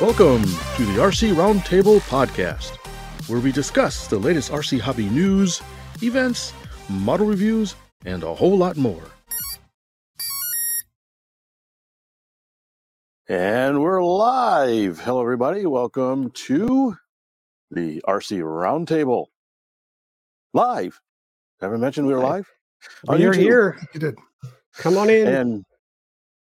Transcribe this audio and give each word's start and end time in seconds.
Welcome 0.00 0.44
to 0.44 0.84
the 0.86 0.98
RC 1.00 1.34
Roundtable 1.34 1.98
Podcast, 2.08 2.76
where 3.28 3.40
we 3.40 3.50
discuss 3.50 4.06
the 4.06 4.18
latest 4.18 4.52
RC 4.52 4.78
hobby 4.78 5.08
news, 5.08 5.60
events, 6.00 6.52
model 6.88 7.26
reviews, 7.26 7.74
and 8.04 8.22
a 8.22 8.32
whole 8.32 8.56
lot 8.56 8.76
more. 8.76 9.02
And 13.28 13.82
we're 13.82 14.04
live. 14.04 15.00
Hello, 15.00 15.22
everybody. 15.22 15.66
Welcome 15.66 16.30
to 16.46 16.96
the 17.72 18.00
RC 18.06 18.42
Roundtable. 18.42 19.26
Live. 20.54 21.00
Have 21.60 21.72
I 21.72 21.76
mentioned 21.78 22.06
we 22.06 22.14
were 22.14 22.20
live? 22.20 22.48
Oh, 23.08 23.14
on 23.14 23.20
You're 23.20 23.32
YouTube. 23.34 23.38
here. 23.38 23.78
You 23.94 24.00
did. 24.00 24.18
Come 24.76 24.96
on 24.96 25.10
in. 25.10 25.26
And 25.28 25.64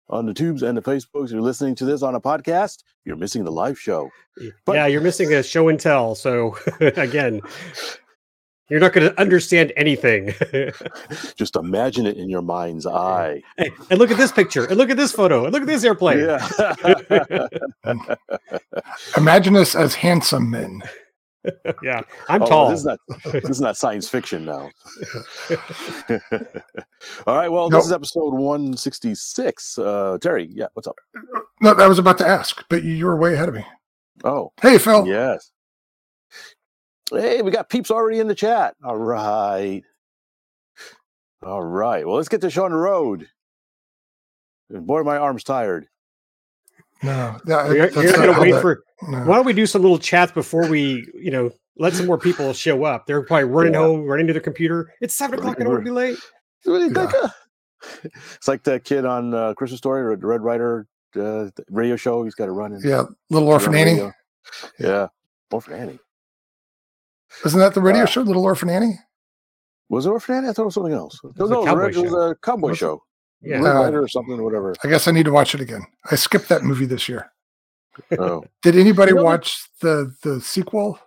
on 0.08 0.26
the 0.26 0.34
tubes 0.34 0.62
and 0.62 0.76
the 0.76 0.82
Facebooks, 0.82 1.30
you're 1.30 1.40
listening 1.40 1.74
to 1.76 1.84
this 1.84 2.02
on 2.02 2.14
a 2.14 2.20
podcast, 2.20 2.82
you're 3.04 3.16
missing 3.16 3.44
the 3.44 3.52
live 3.52 3.78
show. 3.78 4.10
but- 4.66 4.74
yeah, 4.74 4.86
you're 4.86 5.00
missing 5.00 5.32
a 5.32 5.42
show 5.42 5.68
and 5.68 5.78
tell. 5.78 6.14
So 6.14 6.56
again, 6.80 7.40
you're 8.68 8.80
not 8.80 8.92
going 8.92 9.08
to 9.08 9.20
understand 9.20 9.72
anything. 9.76 10.32
Just 11.36 11.56
imagine 11.56 12.06
it 12.06 12.16
in 12.16 12.28
your 12.28 12.42
mind's 12.42 12.86
eye. 12.86 13.42
Hey, 13.56 13.70
and 13.90 13.98
look 13.98 14.10
at 14.12 14.16
this 14.16 14.30
picture. 14.32 14.64
And 14.64 14.76
look 14.76 14.90
at 14.90 14.96
this 14.96 15.12
photo. 15.12 15.44
And 15.44 15.52
look 15.52 15.62
at 15.62 15.68
this 15.68 15.82
airplane. 15.84 16.20
Yeah. 16.20 17.46
Imagine 19.16 19.56
us 19.56 19.74
as 19.74 19.94
handsome 19.94 20.50
men. 20.50 20.82
Yeah, 21.82 22.02
I'm 22.28 22.42
Oh, 22.42 22.46
tall. 22.46 22.70
This 22.70 22.80
is 22.80 22.84
not 22.86 22.98
this 23.32 23.50
is 23.50 23.60
not 23.60 23.76
science 23.76 24.08
fiction 24.08 24.44
now. 24.44 24.70
All 27.26 27.36
right. 27.36 27.48
Well, 27.50 27.70
Nope. 27.70 27.78
this 27.80 27.86
is 27.86 27.92
episode 27.92 28.34
166. 28.34 29.78
Uh, 29.78 30.18
Terry, 30.20 30.48
yeah, 30.52 30.66
what's 30.74 30.86
up? 30.88 30.96
No, 31.62 31.72
I 31.72 31.86
was 31.86 31.98
about 31.98 32.18
to 32.18 32.26
ask, 32.26 32.64
but 32.68 32.82
you, 32.82 32.92
you 32.92 33.06
were 33.06 33.16
way 33.16 33.34
ahead 33.34 33.48
of 33.48 33.54
me. 33.54 33.64
Oh, 34.24 34.52
Hey, 34.60 34.76
Phil. 34.78 35.06
yes. 35.06 35.50
Hey, 37.10 37.42
we 37.42 37.50
got 37.50 37.68
peeps 37.68 37.90
already 37.90 38.20
in 38.20 38.28
the 38.28 38.34
chat. 38.34 38.74
All 38.84 38.96
right. 38.96 39.82
All 41.42 41.62
right. 41.62 42.06
Well, 42.06 42.16
let's 42.16 42.28
get 42.28 42.40
the 42.40 42.50
show 42.50 42.64
on 42.66 42.70
the 42.70 42.76
road. 42.76 43.26
Boy, 44.70 45.02
my 45.02 45.16
arm's 45.16 45.42
tired. 45.42 45.88
No, 47.02 47.38
that, 47.46 47.70
You're, 47.70 47.88
that's 47.90 47.96
you're 47.96 48.12
going 48.12 48.34
to 48.34 48.40
wait 48.40 48.52
that- 48.52 48.60
for. 48.62 48.82
no. 49.08 49.18
Why 49.20 49.36
don't 49.36 49.46
we 49.46 49.52
do 49.54 49.66
some 49.66 49.80
little 49.82 49.98
chats 49.98 50.32
before 50.32 50.66
we, 50.68 51.06
you 51.14 51.30
know, 51.30 51.50
let 51.78 51.94
some 51.94 52.06
more 52.06 52.18
people 52.18 52.52
show 52.52 52.84
up? 52.84 53.06
They're 53.06 53.22
probably 53.22 53.44
running 53.44 53.72
Yeah. 53.72 53.80
home, 53.80 54.04
running 54.04 54.26
to 54.26 54.32
their 54.34 54.42
computer. 54.42 54.92
It's 55.00 55.14
seven 55.14 55.38
o'clock. 55.38 55.56
I 55.58 55.64
don't 55.64 55.72
want 55.72 55.84
to 55.84 55.90
be 55.90 55.94
late. 55.94 56.18
What 56.64 56.78
do 56.78 56.84
you 56.84 56.92
Yeah. 56.94 57.28
It's 58.34 58.46
like 58.46 58.62
that 58.64 58.84
kid 58.84 59.06
on 59.06 59.32
uh, 59.32 59.54
Christmas 59.54 59.78
Story 59.78 60.02
or 60.02 60.14
the 60.14 60.26
Red 60.26 60.42
Rider 60.42 60.86
uh, 61.16 61.46
radio 61.70 61.96
show. 61.96 62.22
He's 62.24 62.34
got 62.34 62.44
to 62.46 62.52
run. 62.52 62.74
in- 62.74 62.82
Yeah, 62.84 63.04
Little 63.30 63.48
Orphan 63.48 63.74
Annie. 63.74 63.92
radio. 63.92 64.12
Yeah, 64.78 65.06
Orphan 65.50 65.72
Annie. 65.72 65.98
Isn't 67.46 67.58
that 67.60 67.72
the 67.74 67.80
radio 67.80 68.02
Uh, 68.02 68.06
show, 68.06 68.20
Little 68.20 68.44
Orphan 68.44 68.68
Annie? 68.68 68.98
Was 69.88 70.04
it 70.04 70.10
Orphan 70.10 70.34
Annie? 70.36 70.48
I 70.48 70.52
thought 70.52 70.62
it 70.62 70.66
was 70.66 70.74
something 70.74 70.92
else. 70.92 71.18
No, 71.24 71.30
was 71.38 71.50
a 71.50 71.54
no, 71.54 71.64
cowboy 71.64 71.80
it 71.88 71.96
was 71.96 72.10
show. 72.10 72.16
a 72.30 72.34
cowboy 72.36 72.72
show. 72.74 73.02
Yeah. 73.42 73.62
Uh, 73.62 73.90
or 73.90 74.06
something, 74.08 74.38
or 74.38 74.42
whatever. 74.44 74.74
I 74.84 74.88
guess 74.88 75.08
I 75.08 75.12
need 75.12 75.24
to 75.24 75.32
watch 75.32 75.54
it 75.54 75.60
again. 75.60 75.82
I 76.10 76.14
skipped 76.16 76.48
that 76.50 76.62
movie 76.62 76.84
this 76.86 77.08
year. 77.08 77.32
Oh. 78.18 78.44
Did 78.62 78.76
anybody 78.76 79.10
You 79.10 79.16
know 79.16 79.24
what? 79.24 79.40
watch 79.40 79.68
the 79.80 80.14
the 80.22 80.40
sequel, 80.40 80.98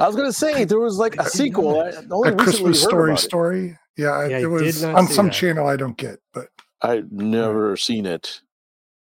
I 0.00 0.06
was 0.06 0.16
gonna 0.16 0.32
say 0.32 0.64
there 0.64 0.80
was 0.80 0.98
like 0.98 1.16
a 1.16 1.24
sequel. 1.28 1.88
Only 2.10 2.30
A 2.30 2.34
Christmas 2.36 2.82
heard 2.82 2.88
Story 2.90 3.12
it. 3.14 3.18
story? 3.18 3.78
Yeah, 3.96 4.26
Yeah, 4.28 4.38
it 4.38 4.46
was 4.46 4.84
on 4.84 5.06
some 5.06 5.26
that. 5.26 5.34
channel 5.34 5.66
I 5.66 5.76
don't 5.76 5.96
get, 5.96 6.18
but 6.34 6.48
I've 6.82 7.10
never 7.12 7.76
seen 7.76 8.06
it. 8.06 8.40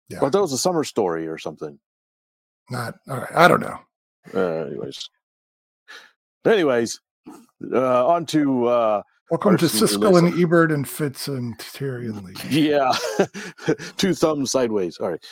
Yeah. 0.10 0.20
But 0.22 0.32
that 0.32 0.42
was 0.42 0.54
a 0.54 0.58
summer 0.58 0.84
story 0.86 1.28
or 1.28 1.38
something. 1.38 1.78
not 2.70 2.96
all 3.10 3.18
right. 3.18 3.36
I 3.36 3.48
don't 3.48 3.60
know. 3.62 3.80
Uh, 4.34 4.66
anyways. 4.68 5.10
Anyways, 6.46 7.00
uh, 7.74 8.08
on 8.08 8.26
to 8.28 8.68
uh, 8.68 9.02
Welcome 9.30 9.58
to 9.58 9.66
Arson 9.66 9.82
and 9.82 9.90
Siskel 9.90 10.18
and 10.18 10.40
Ebert 10.42 10.72
and 10.72 10.88
Fitz 10.88 11.28
and 11.28 11.58
Terry 11.60 12.06
and 12.06 12.24
Lee. 12.24 12.34
yeah, 12.50 12.94
two 13.98 14.14
thumbs 14.14 14.52
sideways. 14.52 14.98
All 15.00 15.10
right. 15.12 15.26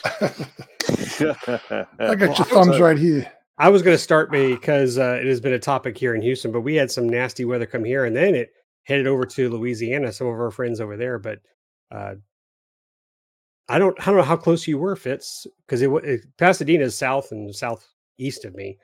I 1.98 2.14
got 2.14 2.20
your 2.38 2.46
thumbs 2.46 2.78
right 2.78 2.98
here. 2.98 3.30
I 3.58 3.70
was 3.70 3.80
going 3.80 3.96
to 3.96 4.02
start 4.02 4.30
me 4.30 4.54
because 4.54 4.98
uh, 4.98 5.18
it 5.20 5.26
has 5.26 5.40
been 5.40 5.54
a 5.54 5.58
topic 5.58 5.96
here 5.96 6.14
in 6.14 6.20
Houston, 6.20 6.52
but 6.52 6.60
we 6.60 6.74
had 6.74 6.90
some 6.90 7.08
nasty 7.08 7.46
weather 7.46 7.64
come 7.64 7.84
here, 7.84 8.04
and 8.04 8.14
then 8.14 8.34
it 8.34 8.50
headed 8.84 9.06
over 9.06 9.24
to 9.24 9.48
Louisiana. 9.48 10.12
Some 10.12 10.26
of 10.26 10.34
our 10.34 10.50
friends 10.50 10.78
over 10.78 10.98
there, 10.98 11.18
but 11.18 11.38
uh, 11.90 12.16
I 13.68 13.78
don't, 13.78 13.98
I 14.02 14.04
don't 14.06 14.16
know 14.18 14.22
how 14.22 14.36
close 14.36 14.66
you 14.68 14.76
were, 14.76 14.94
Fitz, 14.94 15.46
because 15.66 15.80
it, 15.80 15.90
wa- 15.90 16.00
it 16.00 16.20
Pasadena 16.36 16.84
is 16.84 16.98
south 16.98 17.32
and 17.32 17.54
southeast 17.54 18.44
of 18.44 18.54
me, 18.54 18.76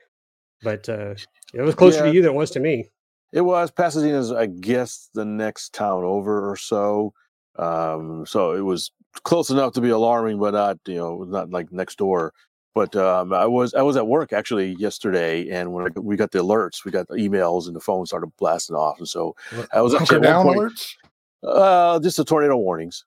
but 0.63 0.89
uh, 0.89 1.13
it 1.53 1.61
was 1.61 1.75
closer 1.75 1.99
Yeah. 1.99 2.05
to 2.05 2.15
you 2.15 2.21
than 2.23 2.31
it 2.31 2.35
was 2.37 2.49
to 2.51 2.59
me. 2.59 2.89
It 3.33 3.41
was 3.41 3.71
Pasadena's, 3.71 4.31
I 4.31 4.45
guess, 4.45 5.09
the 5.15 5.25
next 5.25 5.73
town 5.73 6.03
over 6.03 6.49
or 6.49 6.55
so. 6.55 7.13
Um, 7.57 8.25
so 8.27 8.53
it 8.53 8.61
was 8.61 8.91
close 9.23 9.49
enough 9.49 9.73
to 9.73 9.81
be 9.81 9.89
alarming, 9.89 10.39
but 10.39 10.53
not, 10.53 10.77
you 10.85 10.97
know, 10.97 11.23
not 11.23 11.49
like 11.49 11.71
next 11.71 11.97
door. 11.97 12.31
But 12.75 12.95
um, 12.95 13.33
I 13.33 13.45
was 13.45 13.73
I 13.73 13.81
was 13.81 13.97
at 13.97 14.07
work 14.07 14.33
actually 14.33 14.75
yesterday, 14.79 15.49
and 15.49 15.73
when 15.73 15.85
I, 15.85 15.99
we 15.99 16.15
got 16.15 16.31
the 16.31 16.39
alerts, 16.39 16.85
we 16.85 16.91
got 16.91 17.07
the 17.07 17.15
emails, 17.15 17.67
and 17.67 17.75
the 17.75 17.79
phone 17.79 18.05
started 18.07 18.31
blasting 18.37 18.75
off, 18.75 18.97
and 18.97 19.07
so 19.07 19.35
I 19.71 19.81
was 19.81 19.93
actually 19.93 20.21
down 20.21 20.43
point, 20.43 20.59
alerts. 20.59 20.95
uh, 21.43 21.99
just 21.99 22.17
the 22.17 22.25
tornado 22.25 22.57
warnings, 22.57 23.05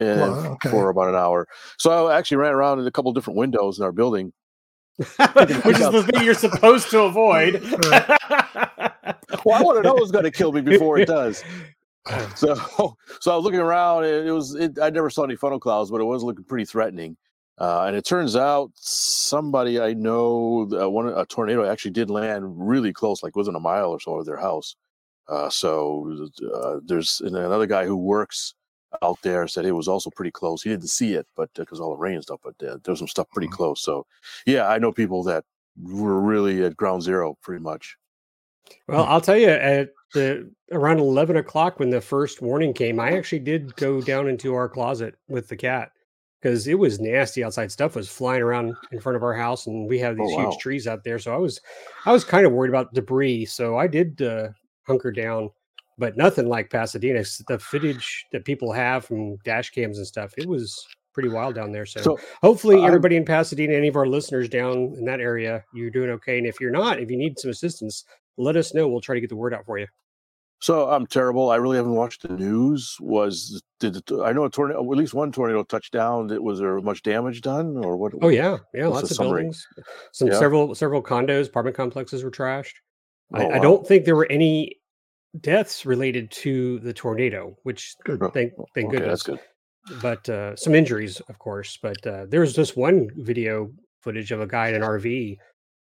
and 0.00 0.20
okay. 0.20 0.70
for 0.70 0.90
about 0.90 1.08
an 1.08 1.14
hour. 1.14 1.46
So 1.78 2.08
I 2.08 2.18
actually 2.18 2.38
ran 2.38 2.52
around 2.52 2.80
in 2.80 2.86
a 2.88 2.90
couple 2.90 3.12
different 3.12 3.36
windows 3.36 3.78
in 3.78 3.84
our 3.84 3.92
building, 3.92 4.32
Which 4.98 5.50
is 5.50 5.90
the 5.90 6.08
thing 6.10 6.24
you're 6.24 6.32
supposed 6.32 6.90
to 6.90 7.02
avoid. 7.02 7.62
well, 9.44 9.58
I 9.58 9.62
want 9.62 9.78
to 9.78 9.82
know 9.82 9.94
what's 9.94 10.10
going 10.10 10.24
to 10.24 10.30
kill 10.30 10.52
me 10.52 10.60
before 10.72 10.98
it 10.98 11.06
does. 11.06 11.42
So, 12.34 12.54
so 13.20 13.32
I 13.32 13.36
was 13.36 13.44
looking 13.44 13.60
around, 13.60 14.04
and 14.04 14.28
it 14.28 14.32
was 14.32 14.54
it, 14.54 14.78
I 14.80 14.90
never 14.90 15.10
saw 15.10 15.24
any 15.24 15.36
funnel 15.36 15.60
clouds, 15.60 15.90
but 15.90 16.00
it 16.00 16.04
was 16.04 16.22
looking 16.22 16.44
pretty 16.44 16.64
threatening. 16.64 17.16
Uh, 17.58 17.84
and 17.86 17.96
it 17.96 18.04
turns 18.04 18.36
out 18.36 18.70
somebody 18.74 19.80
I 19.80 19.94
know, 19.94 20.68
uh, 20.78 20.90
one 20.90 21.08
a 21.08 21.24
tornado 21.24 21.64
actually 21.64 21.92
did 21.92 22.10
land 22.10 22.44
really 22.46 22.92
close, 22.92 23.22
like 23.22 23.34
within 23.34 23.54
a 23.54 23.60
mile 23.60 23.86
or 23.90 23.98
so 23.98 24.16
of 24.16 24.26
their 24.26 24.36
house. 24.36 24.76
Uh, 25.26 25.48
so 25.48 26.18
uh, 26.54 26.76
there's 26.84 27.20
another 27.24 27.66
guy 27.66 27.86
who 27.86 27.96
works 27.96 28.54
out 29.02 29.18
there 29.22 29.48
said 29.48 29.64
it 29.64 29.72
was 29.72 29.88
also 29.88 30.10
pretty 30.10 30.30
close. 30.30 30.62
He 30.62 30.70
didn't 30.70 30.88
see 30.90 31.14
it, 31.14 31.26
but 31.34 31.48
because 31.54 31.80
all 31.80 31.90
the 31.90 31.96
rain 31.96 32.14
and 32.14 32.22
stuff, 32.22 32.40
but 32.44 32.54
uh, 32.62 32.76
there 32.84 32.92
was 32.92 32.98
some 32.98 33.08
stuff 33.08 33.28
pretty 33.30 33.48
Mhm. 33.48 33.52
close. 33.52 33.82
So 33.82 34.06
yeah, 34.44 34.68
I 34.68 34.78
know 34.78 34.92
people 34.92 35.22
that 35.24 35.44
were 35.82 36.20
really 36.20 36.62
at 36.62 36.76
ground 36.76 37.02
zero, 37.02 37.36
pretty 37.42 37.62
much. 37.62 37.96
Well, 38.88 39.04
I'll 39.04 39.20
tell 39.20 39.36
you, 39.36 39.48
at 39.48 39.90
the 40.14 40.50
around 40.72 40.98
eleven 41.00 41.36
o'clock 41.36 41.78
when 41.78 41.90
the 41.90 42.00
first 42.00 42.40
warning 42.42 42.72
came, 42.72 43.00
I 43.00 43.12
actually 43.16 43.40
did 43.40 43.74
go 43.76 44.00
down 44.00 44.28
into 44.28 44.54
our 44.54 44.68
closet 44.68 45.14
with 45.28 45.48
the 45.48 45.56
cat 45.56 45.90
because 46.40 46.66
it 46.68 46.74
was 46.78 47.00
nasty 47.00 47.42
outside. 47.42 47.72
Stuff 47.72 47.96
was 47.96 48.08
flying 48.08 48.42
around 48.42 48.74
in 48.92 49.00
front 49.00 49.16
of 49.16 49.22
our 49.22 49.34
house, 49.34 49.66
and 49.66 49.88
we 49.88 49.98
have 49.98 50.16
Oh, 50.20 50.24
these 50.26 50.36
wow. 50.36 50.50
huge 50.50 50.58
trees 50.60 50.86
out 50.86 51.02
there. 51.04 51.18
So 51.18 51.34
I 51.34 51.38
was, 51.38 51.60
I 52.04 52.12
was 52.12 52.24
kind 52.24 52.46
of 52.46 52.52
worried 52.52 52.68
about 52.68 52.94
debris. 52.94 53.46
So 53.46 53.76
I 53.76 53.86
did 53.86 54.20
uh, 54.22 54.48
hunker 54.86 55.10
down, 55.10 55.50
but 55.98 56.16
nothing 56.16 56.46
like 56.46 56.70
Pasadena. 56.70 57.24
The 57.48 57.58
footage 57.58 58.24
that 58.32 58.44
people 58.44 58.72
have 58.72 59.04
from 59.04 59.36
dash 59.44 59.70
cams 59.70 59.98
and 59.98 60.06
stuff, 60.06 60.32
it 60.38 60.46
was 60.46 60.86
pretty 61.12 61.28
wild 61.30 61.54
down 61.54 61.72
there. 61.72 61.86
So, 61.86 62.00
So 62.02 62.18
hopefully, 62.42 62.76
I'm- 62.76 62.84
everybody 62.86 63.16
in 63.16 63.24
Pasadena, 63.24 63.74
any 63.74 63.88
of 63.88 63.96
our 63.96 64.06
listeners 64.06 64.48
down 64.48 64.94
in 64.98 65.04
that 65.06 65.20
area, 65.20 65.64
you're 65.74 65.90
doing 65.90 66.10
okay. 66.10 66.38
And 66.38 66.46
if 66.46 66.60
you're 66.60 66.70
not, 66.70 67.00
if 67.00 67.10
you 67.10 67.16
need 67.16 67.38
some 67.38 67.50
assistance, 67.50 68.04
let 68.36 68.56
us 68.56 68.74
know. 68.74 68.88
We'll 68.88 69.00
try 69.00 69.14
to 69.14 69.20
get 69.20 69.30
the 69.30 69.36
word 69.36 69.54
out 69.54 69.64
for 69.66 69.78
you. 69.78 69.86
So 70.60 70.88
I'm 70.88 71.06
terrible. 71.06 71.50
I 71.50 71.56
really 71.56 71.76
haven't 71.76 71.94
watched 71.94 72.22
the 72.22 72.34
news. 72.34 72.96
Was 73.00 73.62
did 73.78 73.94
the, 74.06 74.22
I 74.24 74.32
know 74.32 74.44
a 74.44 74.50
tornado? 74.50 74.80
At 74.80 74.86
least 74.98 75.12
one 75.12 75.30
tornado 75.30 75.62
touched 75.64 75.92
down. 75.92 76.28
Did- 76.28 76.40
Was 76.40 76.58
there 76.58 76.80
much 76.80 77.02
damage 77.02 77.42
done, 77.42 77.76
or 77.76 77.96
what? 77.98 78.12
Oh 78.22 78.28
yeah, 78.28 78.56
yeah, 78.72 78.86
lots 78.86 79.10
of 79.10 79.16
summary? 79.16 79.42
buildings. 79.42 79.66
Some 80.12 80.28
Yeah. 80.28 80.38
several 80.38 80.74
several 80.74 81.02
condos, 81.02 81.48
apartment 81.48 81.76
complexes 81.76 82.24
were 82.24 82.30
trashed. 82.30 82.72
I, 83.34 83.44
Oh, 83.44 83.48
I 83.50 83.56
wow. 83.56 83.62
don't 83.62 83.86
think 83.86 84.04
there 84.06 84.16
were 84.16 84.28
any 84.30 84.80
deaths 85.40 85.84
related 85.84 86.30
to 86.30 86.78
the 86.78 86.94
tornado, 86.94 87.54
which 87.64 87.94
Good. 88.04 88.20
Thank 88.32 88.54
thank 88.74 88.88
okay, 88.88 88.96
goodness. 88.98 89.22
that's 89.24 89.38
good. 89.88 90.00
But 90.00 90.28
uh, 90.30 90.56
some 90.56 90.74
injuries, 90.74 91.20
of 91.28 91.38
course. 91.38 91.78
But 91.82 92.04
uh, 92.06 92.24
there 92.28 92.40
was 92.40 92.56
this 92.56 92.74
one 92.74 93.10
video 93.16 93.70
footage 94.00 94.32
of 94.32 94.40
a 94.40 94.46
guy 94.46 94.68
in 94.68 94.74
an 94.76 94.82
RV 94.82 95.36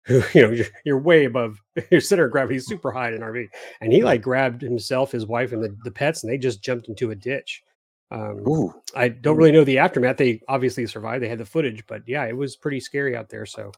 who, 0.10 0.22
you 0.34 0.42
know, 0.42 0.54
you're, 0.54 0.68
you're 0.84 1.00
way 1.00 1.26
above 1.26 1.62
your 1.92 2.02
center 2.02 2.26
of 2.26 2.32
gravity, 2.32 2.60
super 2.60 2.92
high 2.92 3.10
in 3.10 3.16
an 3.16 3.22
RV, 3.22 3.48
and 3.82 3.94
he 3.94 4.04
like 4.04 4.22
grabbed 4.22 4.62
himself, 4.62 5.12
his 5.12 5.26
wife, 5.26 5.52
and 5.52 5.64
the, 5.64 5.76
the 5.84 5.92
pets, 5.92 6.24
and 6.24 6.32
they 6.32 6.38
just 6.38 6.62
jumped 6.62 6.90
into 6.90 7.12
a 7.12 7.16
ditch. 7.16 7.64
Um, 8.12 8.44
Ooh, 8.48 8.74
I 8.96 9.10
don't 9.10 9.38
really 9.38 9.52
know 9.52 9.64
the 9.64 9.78
aftermath. 9.78 10.18
They 10.18 10.42
obviously 10.48 10.86
survived. 10.88 11.24
They 11.24 11.30
had 11.30 11.38
the 11.38 11.46
footage, 11.46 11.86
but 11.88 12.02
yeah, 12.08 12.26
it 12.26 12.36
was 12.36 12.56
pretty 12.56 12.80
scary 12.80 13.16
out 13.16 13.30
there. 13.30 13.46
So, 13.46 13.72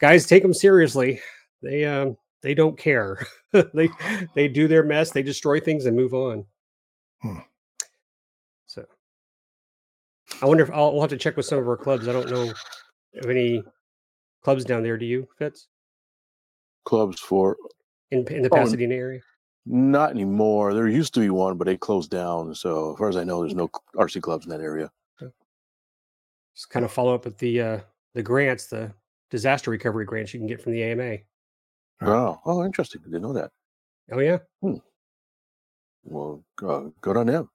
guys, 0.00 0.26
take 0.26 0.42
them 0.42 0.54
seriously. 0.54 1.20
They 1.62 1.84
um 1.84 2.16
they 2.42 2.54
don't 2.54 2.76
care. 2.76 3.24
they 3.52 3.88
they 4.34 4.48
do 4.48 4.66
their 4.66 4.82
mess. 4.82 5.12
They 5.12 5.22
destroy 5.22 5.60
things 5.60 5.86
and 5.86 5.96
move 5.96 6.12
on. 6.12 6.44
Hmm. 7.22 7.38
I 10.40 10.46
wonder 10.46 10.64
if 10.64 10.70
I'll, 10.70 10.92
we'll 10.92 11.02
have 11.02 11.10
to 11.10 11.16
check 11.16 11.36
with 11.36 11.46
some 11.46 11.58
of 11.58 11.68
our 11.68 11.76
clubs. 11.76 12.08
I 12.08 12.12
don't 12.12 12.30
know 12.30 12.52
of 13.22 13.30
any 13.30 13.62
clubs 14.42 14.64
down 14.64 14.82
there. 14.82 14.98
Do 14.98 15.06
you, 15.06 15.28
Fitz, 15.38 15.68
Clubs 16.84 17.20
for 17.20 17.56
in 18.10 18.26
in 18.28 18.42
the 18.42 18.50
Oh, 18.50 18.56
Pasadena 18.56 18.94
area? 18.94 19.20
not 19.66 20.10
anymore. 20.10 20.74
There 20.74 20.88
used 20.88 21.14
to 21.14 21.20
be 21.20 21.30
one, 21.30 21.56
but 21.56 21.66
they 21.66 21.76
closed 21.76 22.10
down. 22.10 22.54
So 22.54 22.92
as 22.92 22.98
far 22.98 23.08
as 23.08 23.16
I 23.16 23.24
know, 23.24 23.40
there's 23.40 23.54
no 23.54 23.68
RC 23.96 24.20
clubs 24.22 24.46
in 24.46 24.50
that 24.50 24.60
area. 24.60 24.90
Just 26.54 26.70
kind 26.70 26.84
of 26.84 26.92
follow 26.92 27.14
up 27.14 27.24
with 27.24 27.38
the 27.38 27.60
uh, 27.60 27.80
the 28.14 28.22
grants, 28.22 28.66
the 28.66 28.92
disaster 29.30 29.70
recovery 29.70 30.04
grants 30.04 30.34
you 30.34 30.40
can 30.40 30.46
get 30.48 30.60
from 30.60 30.72
the 30.72 30.82
AMA. 30.82 31.18
Oh, 32.02 32.40
oh, 32.44 32.64
interesting. 32.64 33.00
I 33.04 33.06
didn't 33.08 33.22
know 33.22 33.32
that. 33.34 33.50
Oh 34.10 34.18
yeah, 34.20 34.38
Hmm. 34.62 34.76
Well, 36.04 36.44
uh, 36.62 36.90
good 37.00 37.16
on 37.16 37.26
them. 37.26 37.48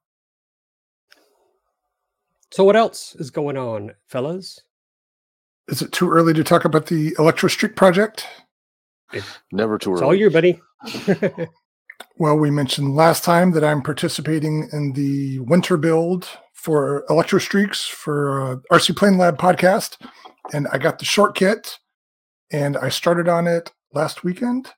So 2.52 2.64
what 2.64 2.76
else 2.78 3.16
is 3.16 3.30
going 3.30 3.58
on, 3.58 3.94
fellas? 4.08 4.62
Is 5.68 5.82
it 5.82 5.92
too 5.92 6.10
early 6.10 6.34
to 6.34 6.44
talk 6.44 6.66
about 6.66 6.88
the 6.88 7.16
Electro 7.20 7.50
Streak 7.50 7.76
project? 7.76 8.26
Never 9.52 9.78
too 9.78 9.92
early. 9.92 9.96
It's 9.96 10.02
early. 10.02 10.08
all 10.08 10.16
you, 10.16 10.30
buddy. 10.30 10.62
Well, 12.20 12.36
we 12.36 12.50
mentioned 12.50 12.96
last 12.96 13.24
time 13.24 13.52
that 13.52 13.64
I'm 13.64 13.84
participating 13.84 14.70
in 14.72 14.94
the 14.94 15.40
winter 15.40 15.78
build 15.78 16.28
for 16.54 17.06
Electro 17.10 17.38
Streaks 17.38 17.86
for 17.86 18.42
uh, 18.42 18.56
RC 18.76 18.98
Plane 18.98 19.18
Lab 19.18 19.38
podcast, 19.38 19.98
and 20.52 20.68
I 20.72 20.80
got 20.80 20.98
the 20.98 21.06
short 21.06 21.36
kit, 21.36 21.78
and 22.52 22.76
I 22.76 22.90
started 22.90 23.28
on 23.28 23.46
it 23.46 23.72
last 23.94 24.24
weekend. 24.24 24.70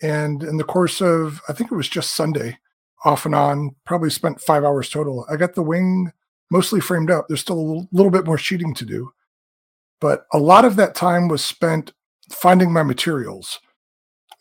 And 0.00 0.44
in 0.44 0.58
the 0.58 0.64
course 0.64 1.00
of, 1.00 1.40
I 1.48 1.52
think 1.52 1.72
it 1.72 1.76
was 1.76 1.88
just 1.88 2.14
Sunday, 2.14 2.58
off 3.04 3.26
and 3.26 3.34
on, 3.34 3.74
probably 3.84 4.10
spent 4.10 4.40
five 4.40 4.62
hours 4.62 4.88
total. 4.88 5.26
I 5.28 5.36
got 5.36 5.54
the 5.54 5.62
wing 5.62 6.12
mostly 6.52 6.80
framed 6.80 7.10
up. 7.10 7.26
There's 7.26 7.40
still 7.40 7.58
a 7.58 7.60
little, 7.60 7.88
little 7.90 8.12
bit 8.12 8.26
more 8.26 8.38
sheeting 8.38 8.74
to 8.74 8.84
do, 8.84 9.12
but 10.00 10.26
a 10.32 10.38
lot 10.38 10.64
of 10.64 10.76
that 10.76 10.94
time 10.94 11.28
was 11.28 11.44
spent 11.44 11.92
finding 12.30 12.72
my 12.72 12.82
materials 12.82 13.60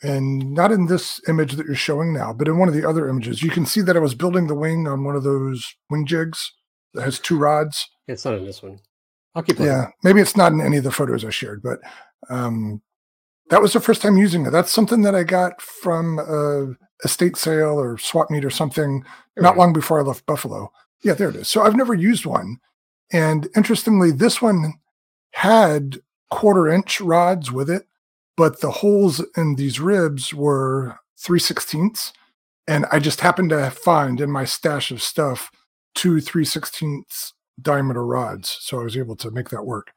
and 0.02 0.54
not 0.54 0.72
in 0.72 0.86
this 0.86 1.20
image 1.28 1.54
that 1.54 1.66
you're 1.66 1.76
showing 1.76 2.14
now, 2.14 2.32
but 2.32 2.48
in 2.48 2.58
one 2.58 2.70
of 2.70 2.74
the 2.74 2.88
other 2.88 3.10
images, 3.10 3.44
you 3.44 3.50
can 3.50 3.66
see 3.66 3.82
that 3.82 3.98
I 3.98 4.00
was 4.00 4.16
building 4.16 4.48
the 4.48 4.56
wing 4.56 4.88
on 4.88 5.04
one 5.04 5.16
of 5.16 5.24
those 5.24 5.76
wing 5.90 6.06
jigs 6.06 6.54
that 6.94 7.04
has 7.04 7.20
two 7.20 7.38
rods. 7.38 7.88
it's 8.08 8.26
not 8.26 8.36
in 8.36 8.46
this 8.46 8.64
one. 8.64 8.80
I'll 9.36 9.44
keep 9.44 9.60
looking. 9.60 9.74
Yeah, 9.74 9.90
maybe 10.04 10.22
it's 10.22 10.38
not 10.38 10.54
in 10.54 10.62
any 10.62 10.78
of 10.78 10.84
the 10.84 10.92
photos 10.92 11.26
I 11.26 11.30
shared, 11.30 11.62
but 11.62 11.80
um, 12.30 12.82
that 13.50 13.62
was 13.62 13.74
the 13.74 13.80
first 13.80 14.02
time 14.02 14.18
using 14.18 14.46
it. 14.46 14.52
That's 14.52 14.72
something 14.72 15.02
that 15.02 15.16
I 15.16 15.24
got 15.24 15.62
from 15.62 16.20
a 16.20 16.76
estate 17.06 17.38
sale 17.38 17.80
or 17.80 17.98
swap 17.98 18.30
meet 18.30 18.46
or 18.46 18.50
something 18.50 19.04
There 19.36 19.44
not 19.44 19.58
long 19.58 19.74
before 19.74 20.00
I 20.00 20.04
left 20.04 20.26
Buffalo. 20.26 20.72
Yeah, 21.04 21.14
there 21.14 21.30
it 21.30 21.36
is. 21.36 21.48
So 21.48 21.62
I've 21.62 21.76
never 21.76 21.94
used 21.94 22.26
one. 22.26 22.58
And 23.12 23.48
interestingly, 23.56 24.12
this 24.12 24.42
one 24.42 24.74
had 25.32 26.00
quarter 26.30 26.68
inch 26.68 27.02
rods 27.02 27.52
with 27.52 27.70
it, 27.70 27.88
but 28.38 28.62
the 28.62 28.72
holes 28.72 29.24
in 29.36 29.56
these 29.56 29.80
ribs 29.80 30.34
were 30.34 31.00
3 31.18 31.40
16ths. 31.40 32.14
And 32.68 32.86
I 32.92 33.00
just 33.00 33.22
happened 33.22 33.50
to 33.50 33.72
find 33.72 34.22
in 34.22 34.30
my 34.30 34.46
stash 34.46 34.92
of 34.92 35.02
stuff 35.02 35.52
two 35.96 36.22
3 36.22 36.46
16ths 36.46 37.34
diameter 37.62 38.06
rods. 38.06 38.58
So 38.62 38.80
I 38.80 38.84
was 38.84 38.96
able 38.96 39.16
to 39.18 39.32
make 39.32 39.50
that 39.50 39.66
work. 39.66 39.92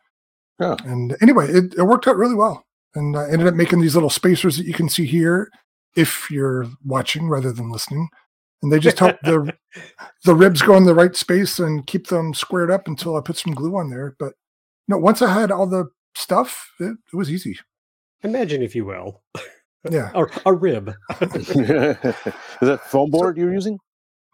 Yeah. 0.58 0.76
And 0.84 1.16
anyway, 1.20 1.48
it, 1.48 1.74
it 1.74 1.82
worked 1.84 2.06
out 2.06 2.16
really 2.16 2.34
well. 2.34 2.64
And 2.94 3.16
I 3.16 3.28
ended 3.30 3.48
up 3.48 3.54
making 3.54 3.80
these 3.80 3.94
little 3.94 4.10
spacers 4.10 4.56
that 4.56 4.66
you 4.66 4.74
can 4.74 4.88
see 4.88 5.06
here 5.06 5.50
if 5.96 6.30
you're 6.30 6.66
watching 6.84 7.28
rather 7.28 7.52
than 7.52 7.70
listening. 7.70 8.08
And 8.62 8.72
they 8.72 8.78
just 8.78 8.98
help 8.98 9.16
the 9.22 9.54
the 10.24 10.34
ribs 10.34 10.62
go 10.62 10.76
in 10.76 10.84
the 10.84 10.94
right 10.94 11.16
space 11.16 11.58
and 11.58 11.86
keep 11.86 12.08
them 12.08 12.34
squared 12.34 12.70
up 12.70 12.86
until 12.86 13.16
I 13.16 13.20
put 13.20 13.36
some 13.36 13.54
glue 13.54 13.76
on 13.76 13.90
there. 13.90 14.14
But 14.18 14.34
no, 14.88 14.98
once 14.98 15.22
I 15.22 15.32
had 15.32 15.50
all 15.50 15.66
the 15.66 15.86
stuff, 16.14 16.70
it, 16.80 16.96
it 17.12 17.16
was 17.16 17.30
easy. 17.30 17.58
Imagine, 18.22 18.62
if 18.62 18.74
you 18.74 18.84
will, 18.84 19.22
Yeah. 19.90 20.10
a, 20.14 20.26
a 20.46 20.52
rib. 20.52 20.94
Is 21.20 21.26
that 22.60 22.80
foam 22.86 23.10
board 23.10 23.36
you're 23.36 23.52
using? 23.52 23.78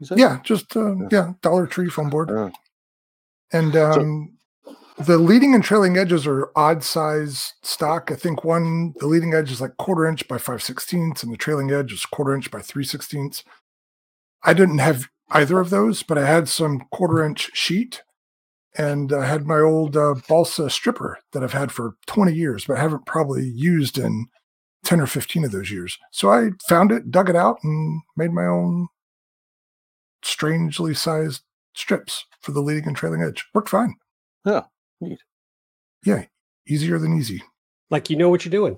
You? 0.00 0.16
Yeah, 0.16 0.38
just 0.44 0.76
uh, 0.76 0.94
Yeah. 0.96 1.08
yeah, 1.10 1.32
Dollar 1.42 1.66
Tree 1.66 1.88
foam 1.88 2.10
board. 2.10 2.30
Yeah. 2.30 2.50
And 3.52 3.74
um, 3.76 4.36
the 4.98 5.16
leading 5.18 5.54
and 5.54 5.64
trailing 5.64 5.96
edges 5.96 6.26
are 6.26 6.50
odd 6.54 6.84
size 6.84 7.54
stock. 7.62 8.10
I 8.10 8.14
think 8.14 8.44
one 8.44 8.92
the 8.98 9.06
leading 9.06 9.32
edge 9.34 9.50
is 9.50 9.60
like 9.60 9.76
quarter 9.78 10.06
inch 10.06 10.28
by 10.28 10.38
five 10.38 10.62
sixteenths, 10.62 11.22
and 11.22 11.32
the 11.32 11.36
trailing 11.36 11.70
edge 11.70 11.92
is 11.92 12.04
quarter 12.04 12.34
inch 12.34 12.50
by 12.50 12.60
three 12.60 12.84
sixteenths. 12.84 13.42
I 14.42 14.52
didn't 14.54 14.78
have 14.78 15.08
either 15.30 15.58
of 15.60 15.70
those, 15.70 16.02
but 16.02 16.18
I 16.18 16.26
had 16.26 16.48
some 16.48 16.82
quarter 16.92 17.24
inch 17.24 17.50
sheet, 17.54 18.02
and 18.76 19.12
I 19.12 19.26
had 19.26 19.46
my 19.46 19.60
old 19.60 19.96
uh, 19.96 20.14
balsa 20.28 20.68
stripper 20.70 21.18
that 21.32 21.42
I've 21.42 21.52
had 21.52 21.72
for 21.72 21.94
twenty 22.06 22.34
years, 22.34 22.64
but 22.64 22.78
haven't 22.78 23.06
probably 23.06 23.44
used 23.44 23.98
in 23.98 24.26
ten 24.84 25.00
or 25.00 25.06
fifteen 25.06 25.44
of 25.44 25.52
those 25.52 25.70
years. 25.70 25.98
So 26.10 26.30
I 26.30 26.50
found 26.68 26.92
it, 26.92 27.10
dug 27.10 27.30
it 27.30 27.36
out, 27.36 27.58
and 27.62 28.02
made 28.16 28.32
my 28.32 28.44
own 28.44 28.88
strangely 30.22 30.94
sized 30.94 31.42
strips 31.74 32.24
for 32.40 32.52
the 32.52 32.60
leading 32.60 32.88
and 32.88 32.96
trailing 32.96 33.22
edge. 33.22 33.46
Worked 33.54 33.68
fine. 33.68 33.94
Yeah, 34.44 34.62
neat. 35.00 35.20
Yeah, 36.04 36.24
easier 36.66 36.98
than 36.98 37.16
easy. 37.16 37.42
Like 37.90 38.10
you 38.10 38.16
know 38.16 38.28
what 38.28 38.44
you're 38.44 38.50
doing. 38.50 38.76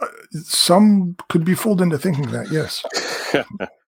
Uh, 0.00 0.06
some 0.44 1.16
could 1.28 1.44
be 1.44 1.54
fooled 1.54 1.82
into 1.82 1.98
thinking 1.98 2.30
that, 2.30 2.50
yes. 2.50 2.84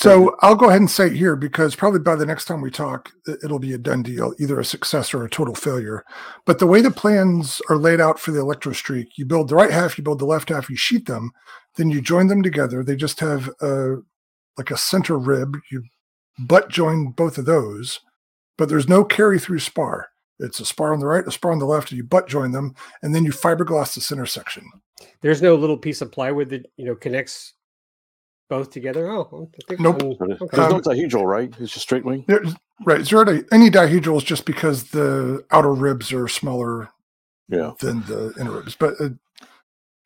So 0.00 0.36
I'll 0.42 0.54
go 0.54 0.68
ahead 0.68 0.80
and 0.80 0.88
say 0.88 1.08
it 1.08 1.16
here 1.16 1.34
because 1.34 1.74
probably 1.74 1.98
by 1.98 2.14
the 2.14 2.24
next 2.24 2.44
time 2.44 2.60
we 2.60 2.70
talk, 2.70 3.10
it'll 3.42 3.58
be 3.58 3.72
a 3.72 3.78
done 3.78 4.04
deal, 4.04 4.32
either 4.38 4.60
a 4.60 4.64
success 4.64 5.12
or 5.12 5.24
a 5.24 5.28
total 5.28 5.56
failure. 5.56 6.04
But 6.46 6.60
the 6.60 6.68
way 6.68 6.80
the 6.80 6.92
plans 6.92 7.60
are 7.68 7.76
laid 7.76 8.00
out 8.00 8.20
for 8.20 8.30
the 8.30 8.38
electro 8.38 8.72
streak, 8.72 9.18
you 9.18 9.26
build 9.26 9.48
the 9.48 9.56
right 9.56 9.72
half, 9.72 9.98
you 9.98 10.04
build 10.04 10.20
the 10.20 10.24
left 10.24 10.50
half, 10.50 10.70
you 10.70 10.76
sheet 10.76 11.06
them, 11.06 11.32
then 11.74 11.90
you 11.90 12.00
join 12.00 12.28
them 12.28 12.44
together. 12.44 12.84
They 12.84 12.94
just 12.94 13.18
have 13.18 13.50
a 13.60 13.96
like 14.56 14.70
a 14.70 14.76
center 14.76 15.18
rib. 15.18 15.56
You 15.72 15.82
butt 16.46 16.68
join 16.70 17.10
both 17.10 17.36
of 17.36 17.46
those, 17.46 17.98
but 18.56 18.68
there's 18.68 18.88
no 18.88 19.04
carry 19.04 19.40
through 19.40 19.58
spar. 19.58 20.10
It's 20.38 20.60
a 20.60 20.64
spar 20.64 20.92
on 20.92 21.00
the 21.00 21.06
right, 21.06 21.26
a 21.26 21.32
spar 21.32 21.50
on 21.50 21.58
the 21.58 21.66
left, 21.66 21.90
and 21.90 21.96
you 21.96 22.04
butt 22.04 22.28
join 22.28 22.52
them, 22.52 22.76
and 23.02 23.12
then 23.12 23.24
you 23.24 23.32
fiberglass 23.32 23.94
the 23.94 24.00
center 24.00 24.26
section. 24.26 24.64
There's 25.22 25.42
no 25.42 25.56
little 25.56 25.76
piece 25.76 26.02
of 26.02 26.12
plywood 26.12 26.50
that 26.50 26.70
you 26.76 26.84
know 26.84 26.94
connects 26.94 27.54
both 28.48 28.70
together. 28.70 29.10
Oh, 29.10 29.48
I 29.54 29.58
think 29.68 29.80
Nope. 29.80 30.02
um, 30.02 30.16
There's 30.28 30.40
okay. 30.42 30.56
no 30.56 30.80
dihedral, 30.80 31.24
right? 31.24 31.52
It's 31.60 31.72
just 31.72 31.82
straight 31.82 32.04
wing. 32.04 32.24
There's, 32.26 32.54
right. 32.84 33.04
Zero 33.04 33.24
di- 33.24 33.44
any 33.52 33.70
dihedrals 33.70 34.24
just 34.24 34.44
because 34.44 34.84
the 34.90 35.44
outer 35.50 35.72
ribs 35.74 36.12
are 36.12 36.28
smaller 36.28 36.88
Yeah. 37.48 37.72
than 37.80 38.00
the 38.02 38.32
inner 38.40 38.52
ribs, 38.52 38.74
but 38.74 38.94
uh, 39.00 39.10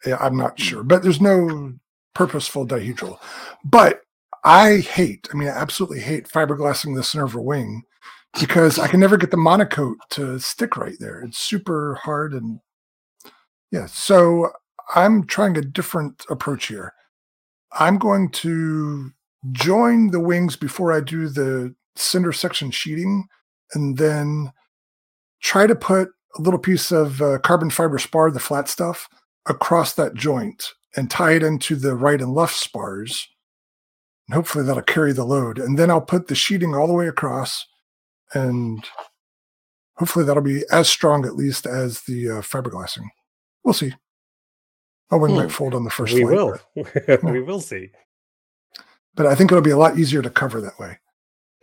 yeah, 0.04 0.16
I'm 0.20 0.36
not 0.36 0.58
sure. 0.58 0.82
But 0.82 1.02
there's 1.02 1.20
no 1.20 1.72
purposeful 2.14 2.66
dihedral. 2.66 3.18
But 3.64 4.02
I 4.44 4.78
hate, 4.78 5.28
I 5.32 5.36
mean, 5.36 5.48
I 5.48 5.52
absolutely 5.52 6.00
hate 6.00 6.28
fiberglassing 6.28 6.96
the 6.96 7.04
center 7.04 7.24
of 7.24 7.34
a 7.36 7.40
wing 7.40 7.82
because 8.40 8.78
I 8.78 8.88
can 8.88 8.98
never 8.98 9.16
get 9.16 9.30
the 9.30 9.36
MonoKote 9.36 9.96
to 10.10 10.38
stick 10.40 10.76
right 10.76 10.96
there. 10.98 11.20
It's 11.22 11.38
super 11.38 11.94
hard 12.02 12.32
and 12.34 12.58
yeah. 13.70 13.86
So 13.86 14.50
I'm 14.94 15.24
trying 15.26 15.56
a 15.56 15.62
different 15.62 16.24
approach 16.28 16.66
here. 16.66 16.92
I'm 17.78 17.98
going 17.98 18.30
to 18.30 19.10
join 19.52 20.10
the 20.10 20.20
wings 20.20 20.56
before 20.56 20.92
I 20.92 21.00
do 21.00 21.28
the 21.28 21.74
center 21.96 22.32
section 22.32 22.70
sheeting 22.70 23.26
and 23.74 23.98
then 23.98 24.52
try 25.40 25.66
to 25.66 25.74
put 25.74 26.10
a 26.38 26.42
little 26.42 26.58
piece 26.58 26.90
of 26.90 27.20
uh, 27.20 27.38
carbon 27.38 27.70
fiber 27.70 27.98
spar, 27.98 28.30
the 28.30 28.40
flat 28.40 28.68
stuff, 28.68 29.08
across 29.46 29.94
that 29.94 30.14
joint 30.14 30.72
and 30.96 31.10
tie 31.10 31.32
it 31.32 31.42
into 31.42 31.74
the 31.74 31.94
right 31.94 32.20
and 32.20 32.34
left 32.34 32.54
spars. 32.54 33.28
And 34.28 34.34
hopefully 34.34 34.64
that'll 34.64 34.82
carry 34.82 35.12
the 35.12 35.24
load. 35.24 35.58
And 35.58 35.78
then 35.78 35.90
I'll 35.90 36.00
put 36.00 36.28
the 36.28 36.34
sheeting 36.34 36.74
all 36.74 36.86
the 36.86 36.92
way 36.92 37.08
across 37.08 37.66
and 38.34 38.84
hopefully 39.96 40.24
that'll 40.24 40.42
be 40.42 40.64
as 40.70 40.88
strong 40.88 41.26
at 41.26 41.36
least 41.36 41.66
as 41.66 42.02
the 42.02 42.28
uh, 42.28 42.40
fiberglassing. 42.40 43.06
We'll 43.64 43.74
see. 43.74 43.94
My 45.12 45.18
wing 45.18 45.32
Hmm. 45.32 45.36
might 45.42 45.52
fold 45.52 45.74
on 45.74 45.84
the 45.84 45.90
first 45.90 46.14
we 46.14 46.22
flight, 46.22 46.34
will. 46.34 46.58
but- 47.06 47.22
we 47.22 47.40
will 47.42 47.60
see. 47.60 47.90
but 49.14 49.26
I 49.26 49.34
think 49.34 49.52
it'll 49.52 49.62
be 49.62 49.70
a 49.70 49.76
lot 49.76 49.98
easier 49.98 50.22
to 50.22 50.30
cover 50.30 50.60
that 50.62 50.78
way. 50.80 50.98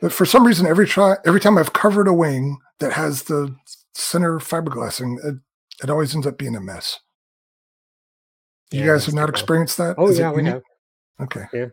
But 0.02 0.14
for 0.14 0.26
some 0.26 0.46
reason, 0.48 0.66
every 0.68 0.88
try, 0.88 1.16
every 1.26 1.40
time 1.42 1.58
I've 1.58 1.74
covered 1.74 2.08
a 2.08 2.14
wing 2.14 2.60
that 2.80 2.94
has 2.94 3.24
the 3.24 3.54
center 3.94 4.38
fiberglassing, 4.40 5.18
it, 5.26 5.36
it 5.84 5.90
always 5.90 6.14
ends 6.16 6.28
up 6.28 6.38
being 6.38 6.56
a 6.56 6.62
mess. 6.62 7.00
You 8.72 8.82
Yeah, 8.82 8.86
guys 8.88 9.06
have 9.08 9.16
not 9.16 9.30
experienced 9.30 9.78
that? 9.78 9.96
Oh 9.98 10.08
Is 10.10 10.20
yeah, 10.20 10.32
we 10.32 10.46
have. 10.46 10.62
Okay. 11.20 11.46
Yeah. 11.52 11.66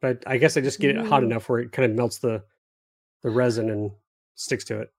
But 0.00 0.22
I 0.26 0.38
guess 0.38 0.56
I 0.56 0.62
just 0.62 0.80
get 0.80 0.96
it 0.96 1.06
hot 1.06 1.22
Mm. 1.22 1.26
enough 1.26 1.48
where 1.48 1.60
it 1.60 1.70
kind 1.70 1.88
of 1.90 1.96
melts 1.96 2.18
the 2.18 2.42
the 3.22 3.30
resin 3.30 3.68
and 3.70 3.90
sticks 4.36 4.64
to 4.64 4.80
it. 4.80 4.90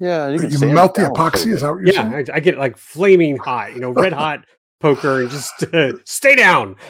Yeah. 0.00 0.26
and 0.26 0.34
You, 0.34 0.48
can 0.48 0.50
sand 0.58 0.74
melt 0.74 0.90
it 0.98 1.02
the 1.02 1.02
down 1.02 1.14
quite 1.14 1.34
a 1.34 1.38
epoxy? 1.38 1.52
Is 1.52 1.60
that 1.60 1.70
what 1.70 1.78
you're 1.84 1.94
Yeah, 1.94 2.10
saying? 2.10 2.30
I, 2.30 2.36
I 2.36 2.40
get 2.40 2.58
like 2.58 2.76
flaming 2.76 3.36
hot, 3.36 3.74
you 3.74 3.80
know, 3.80 3.90
red 3.90 4.12
hot 4.24 4.44
poker, 4.80 5.20
and 5.22 5.30
just 5.30 5.62
uh, 5.74 5.92
stay 6.04 6.34
down. 6.36 6.76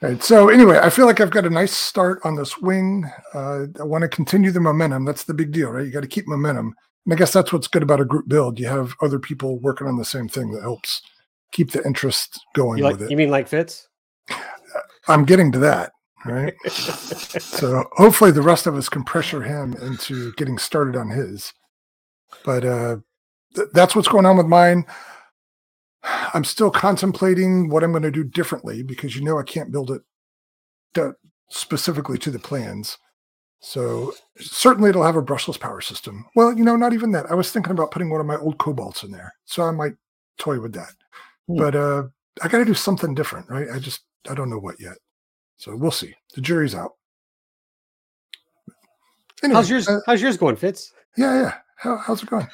Right. 0.00 0.22
So 0.22 0.48
anyway, 0.48 0.78
I 0.80 0.90
feel 0.90 1.06
like 1.06 1.20
I've 1.20 1.32
got 1.32 1.44
a 1.44 1.50
nice 1.50 1.72
start 1.72 2.20
on 2.22 2.36
this 2.36 2.56
wing. 2.58 3.04
Uh, 3.34 3.64
I 3.80 3.82
want 3.82 4.02
to 4.02 4.08
continue 4.08 4.52
the 4.52 4.60
momentum. 4.60 5.04
That's 5.04 5.24
the 5.24 5.34
big 5.34 5.50
deal, 5.50 5.70
right? 5.70 5.84
You 5.84 5.90
got 5.90 6.02
to 6.02 6.06
keep 6.06 6.28
momentum. 6.28 6.72
And 7.04 7.12
I 7.12 7.16
guess 7.16 7.32
that's 7.32 7.52
what's 7.52 7.66
good 7.66 7.82
about 7.82 8.00
a 8.00 8.04
group 8.04 8.28
build. 8.28 8.60
You 8.60 8.68
have 8.68 8.94
other 9.02 9.18
people 9.18 9.58
working 9.58 9.88
on 9.88 9.96
the 9.96 10.04
same 10.04 10.28
thing 10.28 10.52
that 10.52 10.62
helps 10.62 11.02
keep 11.50 11.72
the 11.72 11.84
interest 11.84 12.38
going 12.54 12.78
You 12.78 12.84
like? 12.84 12.92
with 12.92 13.02
it. 13.02 13.10
You 13.10 13.16
mean 13.16 13.30
like 13.30 13.48
Fitz? 13.48 13.88
I'm 15.08 15.24
getting 15.24 15.50
to 15.52 15.58
that, 15.60 15.90
right? 16.24 16.54
so 16.68 17.82
hopefully 17.92 18.30
the 18.30 18.42
rest 18.42 18.68
of 18.68 18.76
us 18.76 18.88
can 18.88 19.02
pressure 19.02 19.42
him 19.42 19.74
into 19.82 20.32
getting 20.34 20.58
started 20.58 20.94
on 20.94 21.08
his. 21.10 21.52
But 22.44 22.64
uh, 22.64 22.98
th- 23.54 23.68
that's 23.72 23.94
what's 23.96 24.08
going 24.08 24.26
on 24.26 24.36
with 24.36 24.46
mine. 24.46 24.84
I'm 26.34 26.44
still 26.44 26.70
contemplating 26.70 27.68
what 27.68 27.82
I'm 27.82 27.90
going 27.92 28.02
to 28.04 28.10
do 28.10 28.24
differently 28.24 28.82
because 28.82 29.16
you 29.16 29.22
know 29.22 29.38
I 29.38 29.42
can't 29.42 29.72
build 29.72 29.90
it 29.90 30.02
to, 30.94 31.14
specifically 31.50 32.18
to 32.18 32.30
the 32.30 32.38
plans. 32.38 32.96
So 33.60 34.14
certainly 34.38 34.90
it'll 34.90 35.02
have 35.02 35.16
a 35.16 35.22
brushless 35.22 35.58
power 35.58 35.80
system. 35.80 36.24
Well, 36.36 36.56
you 36.56 36.62
know, 36.64 36.76
not 36.76 36.92
even 36.92 37.10
that. 37.12 37.30
I 37.30 37.34
was 37.34 37.50
thinking 37.50 37.72
about 37.72 37.90
putting 37.90 38.08
one 38.10 38.20
of 38.20 38.26
my 38.26 38.36
old 38.36 38.58
cobalts 38.58 39.02
in 39.02 39.10
there, 39.10 39.34
so 39.44 39.64
I 39.64 39.72
might 39.72 39.94
toy 40.38 40.60
with 40.60 40.72
that. 40.74 40.92
Hmm. 41.48 41.56
But 41.58 41.74
uh, 41.74 42.02
I 42.42 42.48
got 42.48 42.58
to 42.58 42.64
do 42.64 42.74
something 42.74 43.14
different, 43.14 43.50
right? 43.50 43.66
I 43.72 43.80
just 43.80 44.02
I 44.30 44.34
don't 44.34 44.50
know 44.50 44.60
what 44.60 44.76
yet. 44.78 44.96
So 45.56 45.74
we'll 45.74 45.90
see. 45.90 46.14
The 46.36 46.40
jury's 46.40 46.74
out. 46.76 46.92
Anyway, 49.42 49.56
How's 49.56 49.70
yours? 49.70 49.88
uh, 49.88 50.00
how's 50.06 50.22
yours 50.22 50.36
going, 50.36 50.56
Fitz? 50.56 50.92
yeah, 51.16 51.34
yeah. 51.42 51.54
How, 51.76 51.96
how's 51.96 52.22
it 52.22 52.30
going? 52.30 52.46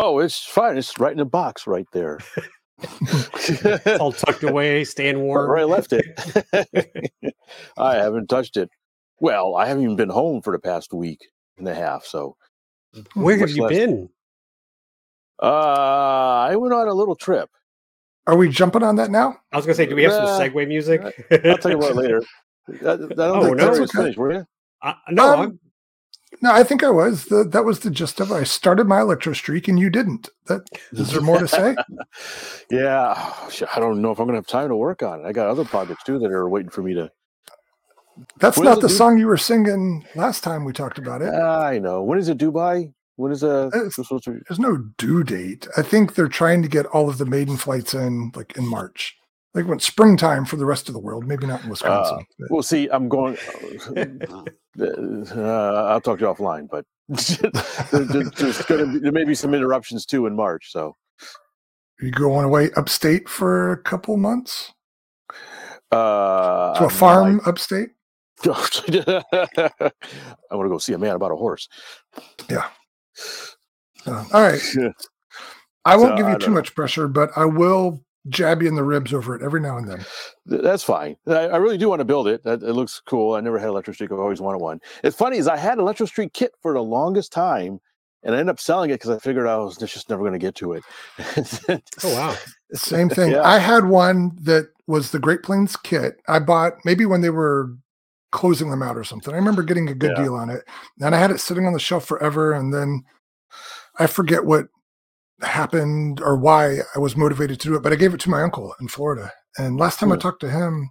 Oh, 0.00 0.20
it's 0.20 0.44
fine. 0.44 0.78
It's 0.78 0.96
right 1.00 1.10
in 1.12 1.18
the 1.18 1.24
box 1.24 1.66
right 1.66 1.86
there. 1.92 2.18
It's 3.50 4.00
all 4.00 4.12
tucked 4.12 4.44
away, 4.44 4.84
staying 4.84 5.20
warm. 5.20 5.48
Where 5.48 5.58
I 5.58 5.64
left 5.64 5.92
it. 5.92 6.04
I 7.78 7.94
haven't 7.96 8.28
touched 8.28 8.56
it. 8.56 8.70
Well, 9.20 9.56
I 9.56 9.66
haven't 9.66 9.82
even 9.82 9.96
been 9.96 10.10
home 10.10 10.42
for 10.42 10.52
the 10.52 10.60
past 10.60 10.92
week 10.92 11.18
and 11.56 11.66
a 11.66 11.74
half. 11.74 12.04
So 12.04 12.36
Where 13.14 13.36
have 13.36 13.50
you 13.50 13.62
less. 13.64 13.72
been? 13.72 14.08
uh, 15.42 15.46
I 16.48 16.54
went 16.54 16.72
on 16.72 16.86
a 16.86 16.94
little 16.94 17.16
trip. 17.16 17.50
Are 18.28 18.36
we 18.36 18.48
jumping 18.48 18.82
on 18.84 18.94
that 18.96 19.10
now? 19.10 19.36
I 19.52 19.56
was 19.56 19.66
gonna 19.66 19.74
say, 19.74 19.86
do 19.86 19.96
we 19.96 20.04
have 20.04 20.12
some 20.12 20.26
Uh, 20.26 20.38
segue 20.38 20.68
music? 20.68 21.00
I'll 21.44 21.58
tell 21.58 21.72
you 21.72 21.78
what 21.78 21.96
later. 21.96 22.22
I, 22.68 22.92
I 22.92 22.96
don't 22.96 23.10
Oh, 23.10 23.42
think 23.44 23.56
no. 23.56 23.64
no, 23.66 23.72
Okay. 23.72 23.86
finished, 23.88 24.18
were 24.18 24.32
you? 24.34 24.46
Uh, 24.82 24.94
no, 25.10 25.32
Um, 25.34 25.40
I'm, 25.40 25.60
No, 26.42 26.52
I 26.52 26.62
think 26.62 26.82
I 26.84 26.90
was. 26.90 27.26
The, 27.26 27.44
that 27.44 27.64
was 27.64 27.80
the 27.80 27.90
gist 27.90 28.20
of 28.20 28.30
it. 28.30 28.34
I 28.34 28.44
started 28.44 28.86
my 28.86 29.00
electro 29.00 29.32
streak 29.32 29.66
and 29.68 29.78
you 29.78 29.90
didn't. 29.90 30.28
That 30.46 30.62
is 30.92 31.10
there 31.10 31.20
more 31.20 31.38
to 31.38 31.48
say? 31.48 31.74
yeah, 32.70 33.32
I 33.74 33.80
don't 33.80 34.00
know 34.02 34.10
if 34.10 34.18
I'm 34.18 34.26
gonna 34.26 34.38
have 34.38 34.46
time 34.46 34.68
to 34.68 34.76
work 34.76 35.02
on 35.02 35.20
it. 35.20 35.26
I 35.26 35.32
got 35.32 35.48
other 35.48 35.64
projects 35.64 36.04
too 36.04 36.18
that 36.18 36.30
are 36.30 36.48
waiting 36.48 36.70
for 36.70 36.82
me 36.82 36.94
to. 36.94 37.10
That's 38.38 38.58
What 38.58 38.64
not 38.64 38.80
the 38.80 38.88
song 38.88 39.18
you 39.18 39.26
were 39.26 39.36
singing 39.36 40.04
last 40.16 40.42
time 40.42 40.64
we 40.64 40.72
talked 40.72 40.98
about 40.98 41.22
it. 41.22 41.32
I 41.32 41.78
know. 41.78 42.02
When 42.02 42.18
is 42.18 42.28
it 42.28 42.38
Dubai? 42.38 42.92
When 43.16 43.32
is 43.32 43.42
uh? 43.42 43.70
To 43.70 44.20
be- 44.26 44.38
There's 44.48 44.58
no 44.58 44.76
due 44.96 45.24
date. 45.24 45.66
I 45.76 45.82
think 45.82 46.14
they're 46.14 46.28
trying 46.28 46.62
to 46.62 46.68
get 46.68 46.86
all 46.86 47.08
of 47.08 47.18
the 47.18 47.26
maiden 47.26 47.56
flights 47.56 47.94
in 47.94 48.32
like 48.34 48.56
in 48.56 48.66
March. 48.66 49.17
Like 49.58 49.66
when 49.66 49.80
springtime 49.80 50.44
for 50.44 50.54
the 50.54 50.64
rest 50.64 50.86
of 50.88 50.92
the 50.94 51.00
world, 51.00 51.26
maybe 51.26 51.44
not 51.44 51.64
in 51.64 51.68
Wisconsin. 51.70 52.24
but- 52.38 52.50
Well, 52.50 52.62
see, 52.62 52.88
I'm 52.88 53.08
going. 53.08 53.36
Uh, 54.80 55.88
I'll 55.88 56.00
talk 56.00 56.20
to 56.20 56.26
you 56.26 56.32
offline, 56.32 56.68
but 56.70 56.84
there- 57.90 58.04
there- 58.04 58.30
there's 58.30 58.62
going 58.66 58.86
to 58.86 58.92
be 58.92 58.98
there 59.00 59.10
may 59.10 59.24
be 59.24 59.34
some 59.34 59.52
interruptions 59.52 60.06
too 60.06 60.26
in 60.26 60.36
March. 60.36 60.70
So 60.70 60.94
you 62.00 62.12
going 62.12 62.44
away 62.44 62.70
upstate 62.76 63.28
for 63.28 63.72
a 63.72 63.76
couple 63.82 64.16
months 64.16 64.72
uh, 65.90 66.74
to 66.78 66.84
a 66.84 66.88
farm 66.90 67.40
upstate. 67.44 67.88
I 68.46 69.24
want 70.52 70.66
to 70.66 70.68
go 70.68 70.78
see 70.78 70.92
a 70.92 70.98
man 70.98 71.16
about 71.16 71.32
a 71.32 71.36
horse. 71.36 71.68
Uh, 72.48 72.62
all 74.06 74.24
right. 74.42 74.60
I 75.84 75.96
won't 75.96 76.10
So, 76.10 76.16
give 76.18 76.28
you 76.28 76.38
too 76.38 76.46
know. 76.50 76.54
much 76.54 76.72
pressure, 76.76 77.08
but 77.08 77.30
I 77.34 77.46
will 77.46 78.04
jab 78.28 78.62
you 78.62 78.68
in 78.68 78.74
the 78.74 78.84
ribs 78.84 79.12
over 79.12 79.34
it 79.34 79.42
every 79.42 79.60
now 79.60 79.76
and 79.76 79.88
then. 79.88 80.04
That's 80.46 80.82
fine. 80.82 81.16
I, 81.26 81.48
I 81.48 81.56
really 81.56 81.78
do 81.78 81.88
want 81.88 82.00
to 82.00 82.04
build 82.04 82.28
it. 82.28 82.42
That, 82.44 82.62
it 82.62 82.72
looks 82.72 83.00
cool. 83.06 83.34
I 83.34 83.40
never 83.40 83.58
had 83.58 83.68
Electro 83.68 83.94
Streak. 83.94 84.12
I've 84.12 84.18
always 84.18 84.40
wanted 84.40 84.58
one. 84.58 84.80
It's 85.04 85.16
funny 85.16 85.38
is 85.38 85.48
I 85.48 85.56
had 85.56 85.78
Electro 85.78 86.06
Streak 86.06 86.32
kit 86.32 86.52
for 86.62 86.72
the 86.74 86.82
longest 86.82 87.32
time, 87.32 87.80
and 88.22 88.34
I 88.34 88.38
ended 88.38 88.52
up 88.52 88.60
selling 88.60 88.90
it 88.90 88.94
because 88.94 89.10
I 89.10 89.18
figured 89.18 89.46
oh, 89.46 89.62
I 89.62 89.64
was 89.64 89.76
just 89.76 90.10
never 90.10 90.22
going 90.22 90.32
to 90.32 90.38
get 90.38 90.54
to 90.56 90.72
it. 90.74 90.84
oh 92.04 92.14
wow. 92.14 92.34
Same 92.72 93.08
thing. 93.08 93.32
Yeah. 93.32 93.42
I 93.42 93.58
had 93.58 93.86
one 93.86 94.36
that 94.42 94.68
was 94.86 95.10
the 95.10 95.18
Great 95.18 95.42
Planes 95.42 95.76
kit. 95.76 96.20
I 96.28 96.38
bought 96.38 96.74
maybe 96.84 97.06
when 97.06 97.20
they 97.20 97.30
were 97.30 97.70
closing 98.32 98.70
them 98.70 98.82
out 98.82 98.96
or 98.96 99.04
something. 99.04 99.32
I 99.32 99.38
remember 99.38 99.62
getting 99.62 99.88
a 99.88 99.94
good 99.94 100.12
Yeah. 100.16 100.24
deal 100.24 100.34
on 100.34 100.50
it. 100.50 100.64
And 101.00 101.14
I 101.14 101.18
had 101.18 101.30
it 101.30 101.40
sitting 101.40 101.66
on 101.66 101.72
the 101.72 101.78
shelf 101.78 102.04
forever. 102.06 102.52
And 102.52 102.74
then 102.74 103.04
I 103.98 104.06
forget 104.06 104.44
what 104.44 104.68
happened 105.42 106.20
or 106.20 106.36
why 106.36 106.78
I 106.94 106.98
was 106.98 107.16
motivated 107.16 107.60
to 107.60 107.68
do 107.68 107.76
it, 107.76 107.82
but 107.82 107.92
I 107.92 107.96
gave 107.96 108.14
it 108.14 108.20
to 108.20 108.30
my 108.30 108.42
uncle 108.42 108.74
in 108.80 108.88
Florida. 108.88 109.32
And 109.56 109.78
last 109.78 109.98
time 110.00 110.12
I 110.12 110.16
Hmm. 110.16 110.20
talked 110.20 110.40
to 110.40 110.50
him, 110.50 110.90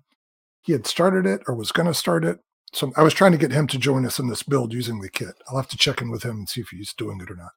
he 0.61 0.73
had 0.73 0.87
started 0.87 1.25
it 1.25 1.41
or 1.47 1.55
was 1.55 1.71
going 1.71 1.87
to 1.87 1.93
start 1.93 2.25
it. 2.25 2.39
So 2.73 2.91
I 2.97 3.03
was 3.03 3.13
trying 3.13 3.31
to 3.31 3.37
get 3.37 3.51
him 3.51 3.67
to 3.67 3.77
join 3.77 4.05
us 4.05 4.19
in 4.19 4.27
this 4.27 4.43
build 4.43 4.73
using 4.73 4.99
the 4.99 5.09
kit. 5.09 5.35
I'll 5.47 5.57
have 5.57 5.69
to 5.69 5.77
check 5.77 6.01
in 6.01 6.11
with 6.11 6.23
him 6.23 6.37
and 6.37 6.49
see 6.49 6.61
if 6.61 6.69
he's 6.69 6.93
doing 6.93 7.21
it 7.21 7.31
or 7.31 7.35
not. 7.35 7.51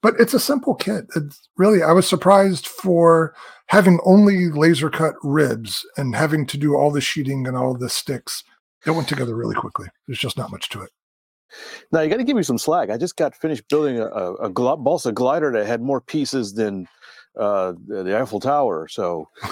But 0.00 0.14
it's 0.18 0.34
a 0.34 0.40
simple 0.40 0.74
kit. 0.74 1.06
It's 1.14 1.48
really, 1.56 1.82
I 1.82 1.92
was 1.92 2.08
surprised 2.08 2.66
for 2.66 3.34
having 3.66 4.00
only 4.04 4.48
laser 4.50 4.90
cut 4.90 5.14
ribs 5.22 5.86
and 5.96 6.14
having 6.14 6.46
to 6.46 6.58
do 6.58 6.76
all 6.76 6.90
the 6.90 7.00
sheeting 7.00 7.46
and 7.46 7.56
all 7.56 7.74
the 7.74 7.88
sticks. 7.88 8.42
It 8.84 8.90
went 8.92 9.08
together 9.08 9.36
really 9.36 9.54
quickly. 9.54 9.86
There's 10.06 10.18
just 10.18 10.36
not 10.36 10.50
much 10.50 10.68
to 10.70 10.82
it. 10.82 10.90
Now 11.92 12.00
you 12.00 12.10
got 12.10 12.16
to 12.18 12.24
give 12.24 12.36
me 12.36 12.42
some 12.42 12.58
slack. 12.58 12.90
I 12.90 12.96
just 12.96 13.16
got 13.16 13.34
finished 13.34 13.68
building 13.68 13.98
a, 13.98 14.06
a, 14.06 14.34
a 14.34 14.50
gl- 14.50 14.82
balsa 14.82 15.12
glider 15.12 15.52
that 15.52 15.66
had 15.66 15.80
more 15.82 16.00
pieces 16.00 16.54
than 16.54 16.86
uh, 17.38 17.72
the 17.86 18.02
the 18.02 18.18
Eiffel 18.18 18.40
Tower. 18.40 18.88
So 18.88 19.28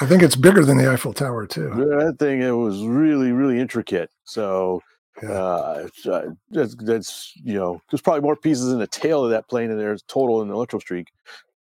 I 0.00 0.06
think 0.06 0.22
it's 0.22 0.36
bigger 0.36 0.64
than 0.64 0.78
the 0.78 0.90
Eiffel 0.90 1.12
Tower 1.12 1.46
too. 1.46 1.70
that 1.74 2.16
thing 2.18 2.42
it 2.42 2.52
was 2.52 2.82
really 2.84 3.32
really 3.32 3.58
intricate. 3.58 4.10
So 4.24 4.82
Yeah. 5.22 5.30
uh, 5.32 5.88
uh, 6.06 6.22
that's, 6.50 6.74
that's 6.76 7.32
you 7.42 7.54
know 7.54 7.80
there's 7.90 8.00
probably 8.00 8.22
more 8.22 8.36
pieces 8.36 8.72
in 8.72 8.78
the 8.78 8.86
tail 8.86 9.24
of 9.24 9.30
that 9.30 9.48
plane 9.48 9.68
than 9.68 9.78
there's 9.78 10.02
total 10.02 10.42
in 10.42 10.48
the 10.48 10.54
Electro 10.54 10.78
Streak. 10.78 11.08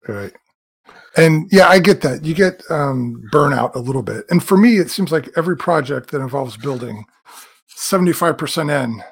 Right. 0.07 0.33
And 1.17 1.49
yeah, 1.53 1.69
I 1.69 1.81
get 1.81 2.01
that. 2.03 2.25
You 2.25 2.35
get 2.35 2.63
um, 2.71 3.23
burnout 3.33 3.75
a 3.75 3.79
little 3.79 4.03
bit. 4.03 4.25
And 4.31 4.43
for 4.43 4.57
me, 4.57 4.79
it 4.79 4.91
seems 4.91 5.13
like 5.13 5.29
every 5.37 5.57
project 5.57 6.11
that 6.13 6.21
involves 6.21 6.57
building, 6.57 7.05
75% 7.79 8.85
in, 8.85 9.03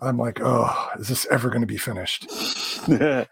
I'm 0.00 0.16
like, 0.16 0.40
oh, 0.40 0.90
is 0.98 1.08
this 1.08 1.26
ever 1.30 1.48
going 1.48 1.60
to 1.60 1.66
be 1.66 1.76
finished? 1.76 2.28
the 2.86 3.28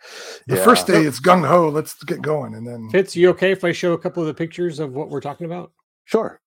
The 0.47 0.57
first 0.65 0.87
day, 0.87 1.05
it's 1.05 1.21
gung 1.21 1.47
ho, 1.47 1.69
let's 1.69 1.95
get 2.05 2.23
going. 2.23 2.55
And 2.55 2.67
then, 2.67 2.91
Fitz, 2.91 3.17
you 3.17 3.31
okay 3.31 3.53
if 3.53 3.65
I 3.65 3.73
show 3.73 3.93
a 3.93 3.99
couple 3.99 4.23
of 4.23 4.27
the 4.27 4.35
pictures 4.35 4.79
of 4.79 4.93
what 4.93 5.09
we're 5.09 5.21
talking 5.21 5.47
about? 5.47 5.73
sure. 6.05 6.41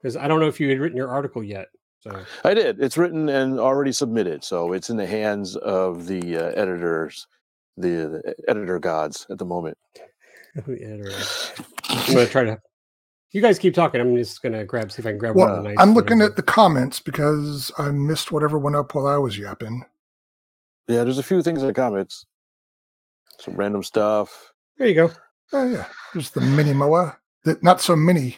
Because 0.00 0.16
I 0.16 0.26
don't 0.26 0.40
know 0.40 0.48
if 0.48 0.58
you 0.58 0.68
had 0.68 0.80
written 0.80 0.96
your 0.96 1.10
article 1.10 1.44
yet. 1.44 1.68
So 2.00 2.24
I 2.42 2.54
did. 2.54 2.80
It's 2.80 2.98
written 2.98 3.28
and 3.28 3.60
already 3.60 3.92
submitted, 3.92 4.42
so 4.42 4.72
it's 4.72 4.90
in 4.90 4.96
the 4.96 5.06
hands 5.06 5.54
of 5.56 6.06
the 6.06 6.36
uh, 6.36 6.50
editors, 6.60 7.28
the, 7.76 8.20
the 8.24 8.34
editor 8.48 8.80
gods 8.80 9.26
at 9.30 9.38
the 9.38 9.44
moment. 9.44 9.78
the 10.54 10.82
editor. 10.82 11.64
I'm 11.88 12.14
gonna 12.14 12.26
try 12.26 12.44
to. 12.44 12.58
You 13.32 13.40
guys 13.40 13.58
keep 13.58 13.74
talking. 13.74 14.00
I'm 14.00 14.14
just 14.16 14.42
gonna 14.42 14.64
grab 14.64 14.92
see 14.92 15.00
if 15.00 15.06
I 15.06 15.10
can 15.10 15.18
grab 15.18 15.34
one 15.34 15.48
of 15.48 15.54
well, 15.54 15.62
the 15.62 15.68
nice. 15.70 15.78
I'm 15.78 15.94
looking 15.94 16.20
at 16.20 16.36
the 16.36 16.42
comments 16.42 17.00
because 17.00 17.72
I 17.78 17.90
missed 17.90 18.30
whatever 18.30 18.58
went 18.58 18.76
up 18.76 18.94
while 18.94 19.06
I 19.06 19.16
was 19.16 19.38
yapping. 19.38 19.84
Yeah, 20.86 21.04
there's 21.04 21.18
a 21.18 21.22
few 21.22 21.42
things 21.42 21.62
in 21.62 21.66
the 21.66 21.72
comments, 21.72 22.26
some 23.38 23.54
random 23.54 23.82
stuff. 23.82 24.52
There 24.76 24.86
you 24.86 24.94
go. 24.94 25.10
Oh, 25.54 25.66
yeah. 25.66 25.86
There's 26.12 26.30
the 26.30 26.40
mini 26.42 26.74
Moa, 26.74 27.16
the, 27.44 27.58
not 27.62 27.80
so 27.80 27.96
mini, 27.96 28.36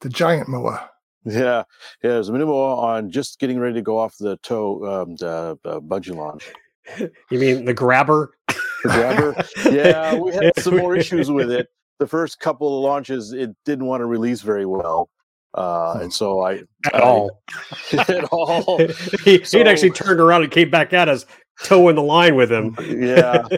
the 0.00 0.08
giant 0.08 0.48
Moa. 0.48 0.88
Yeah, 1.24 1.40
yeah. 1.42 1.64
There's 2.02 2.28
a 2.28 2.32
mini 2.32 2.44
Moa 2.44 2.76
on 2.76 3.10
just 3.10 3.40
getting 3.40 3.58
ready 3.58 3.74
to 3.74 3.82
go 3.82 3.98
off 3.98 4.16
the 4.18 4.36
tow, 4.38 5.02
um, 5.02 5.16
the 5.16 5.58
uh, 5.64 5.80
bungee 5.80 6.14
launch. 6.14 6.50
You 7.30 7.38
mean 7.38 7.66
the 7.66 7.74
grabber? 7.74 8.32
The 8.46 8.54
grabber. 8.82 9.44
yeah, 9.70 10.14
we 10.14 10.32
had 10.32 10.58
some 10.58 10.78
more 10.78 10.96
issues 10.96 11.30
with 11.30 11.50
it. 11.50 11.68
The 11.98 12.06
first 12.06 12.38
couple 12.40 12.76
of 12.78 12.82
launches, 12.84 13.32
it 13.32 13.50
didn't 13.64 13.86
want 13.86 14.00
to 14.00 14.06
release 14.06 14.40
very 14.40 14.66
well, 14.66 15.10
uh, 15.54 15.98
and 16.00 16.12
so 16.12 16.40
I 16.42 16.62
At 16.86 16.94
I- 16.94 17.00
all. 17.00 17.42
at 17.92 18.24
all. 18.32 18.78
he, 19.24 19.38
he'd 19.38 19.66
actually 19.68 19.90
turned 19.90 20.20
around 20.20 20.42
and 20.44 20.52
came 20.52 20.70
back 20.70 20.92
at 20.92 21.08
us, 21.08 21.26
towing 21.64 21.96
the 21.96 22.02
line 22.02 22.36
with 22.36 22.50
him. 22.52 22.76
Yeah. 22.80 23.46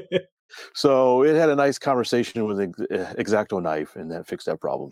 So 0.74 1.22
it 1.22 1.36
had 1.36 1.48
a 1.48 1.54
nice 1.54 1.78
conversation 1.78 2.44
with 2.44 2.60
Ex- 2.60 2.80
uh, 2.90 3.14
X-Acto 3.16 3.62
Knife, 3.62 3.94
and 3.94 4.10
that 4.10 4.26
fixed 4.26 4.46
that 4.46 4.60
problem. 4.60 4.90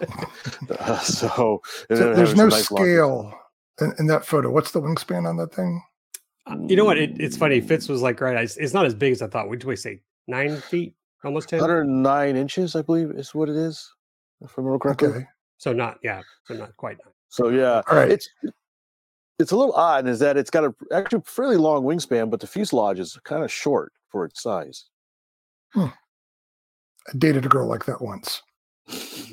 Uh, 0.00 0.98
so, 1.00 1.60
So 1.88 2.14
there's 2.14 2.30
having 2.30 2.36
no 2.36 2.46
nice 2.48 2.64
scale 2.64 3.38
in, 3.82 3.92
in 3.98 4.06
that 4.06 4.24
photo. 4.24 4.50
What's 4.50 4.72
the 4.72 4.80
wingspan 4.80 5.28
on 5.28 5.36
that 5.36 5.52
thing? 5.54 5.82
Uh, 6.46 6.56
you 6.66 6.74
know 6.74 6.86
what? 6.86 6.96
It, 6.96 7.20
it's 7.20 7.36
funny. 7.36 7.60
Fitz 7.60 7.86
was 7.86 8.00
like, 8.00 8.20
right, 8.22 8.42
it's, 8.42 8.56
it's 8.56 8.72
not 8.72 8.86
as 8.86 8.94
big 8.94 9.12
as 9.12 9.20
I 9.20 9.26
thought. 9.28 9.48
What 9.50 9.58
did 9.58 9.66
we 9.68 9.76
say? 9.76 10.00
Nine 10.26 10.56
feet? 10.56 10.94
Almost 11.24 11.48
10? 11.50 11.60
109 11.60 12.36
inches, 12.36 12.74
I 12.74 12.82
believe, 12.82 13.10
is 13.12 13.34
what 13.34 13.48
it 13.48 13.56
is. 13.56 13.92
if 14.40 14.50
I 14.50 14.54
remember 14.62 14.78
correctly. 14.78 15.08
Okay. 15.08 15.24
So 15.58 15.72
not 15.72 15.98
yeah, 16.02 16.22
so 16.44 16.54
not 16.54 16.76
quite. 16.76 16.98
So 17.28 17.48
yeah, 17.48 17.82
All 17.88 17.96
right. 17.96 18.10
it's 18.10 18.28
it's 19.38 19.52
a 19.52 19.56
little 19.56 19.74
odd 19.74 20.06
is 20.08 20.18
that 20.18 20.36
it's 20.36 20.50
got 20.50 20.64
a 20.64 20.74
actually 20.92 21.22
fairly 21.24 21.56
long 21.56 21.84
wingspan, 21.84 22.30
but 22.30 22.40
the 22.40 22.46
fuselage 22.46 22.98
is 22.98 23.16
kind 23.24 23.44
of 23.44 23.50
short 23.52 23.92
for 24.08 24.24
its 24.24 24.42
size. 24.42 24.86
I 25.76 25.92
dated 27.18 27.46
a 27.46 27.48
girl 27.48 27.66
like 27.68 27.84
that 27.86 28.02
once. 28.02 28.42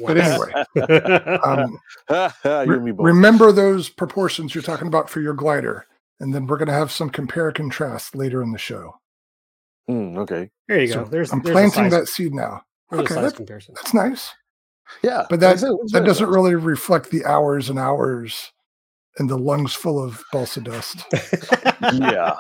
But 0.06 0.18
anyway, 0.18 0.54
um, 1.44 1.80
you 2.46 2.72
re- 2.74 2.80
me 2.80 2.92
both. 2.92 3.06
remember 3.06 3.52
those 3.52 3.90
proportions 3.90 4.54
you're 4.56 4.62
talking 4.64 4.88
about 4.88 5.10
for 5.10 5.22
your 5.22 5.34
glider, 5.34 5.86
and 6.20 6.34
then 6.34 6.46
we're 6.48 6.58
going 6.58 6.68
to 6.68 6.74
have 6.74 6.92
some 6.92 7.10
compare 7.10 7.48
and 7.48 7.56
contrast 7.56 8.16
later 8.16 8.42
in 8.42 8.52
the 8.52 8.58
show. 8.58 8.94
Mm, 9.90 10.18
okay. 10.20 10.50
there 10.68 10.82
you 10.82 10.88
So 10.88 11.04
go. 11.04 11.10
There's 11.10 11.32
I'm 11.34 11.42
there's 11.42 11.54
planting 11.54 11.84
size, 11.86 11.92
that 11.92 12.08
seed 12.08 12.34
now. 12.34 12.62
there's 12.90 13.02
a 13.02 13.04
Okay, 13.06 13.14
size 13.16 13.24
that- 13.32 13.36
comparison. 13.38 13.74
That's 13.76 13.94
nice, 13.94 14.32
Yeah, 15.04 15.26
but 15.30 15.40
that 15.40 15.60
said, 15.60 15.70
it 15.70 15.80
was 15.82 15.92
that 15.92 16.00
very 16.00 16.08
doesn't 16.08 16.28
nice. 16.28 16.36
really 16.36 16.56
reflect 16.56 17.10
the 17.12 17.26
hours 17.26 17.70
and 17.70 17.80
hours 17.80 18.52
and 19.18 19.30
the 19.30 19.38
lungs 19.38 19.74
full 19.74 20.02
of 20.02 20.24
balsa 20.32 20.62
dust. 20.62 21.04
Yeah. 21.94 22.36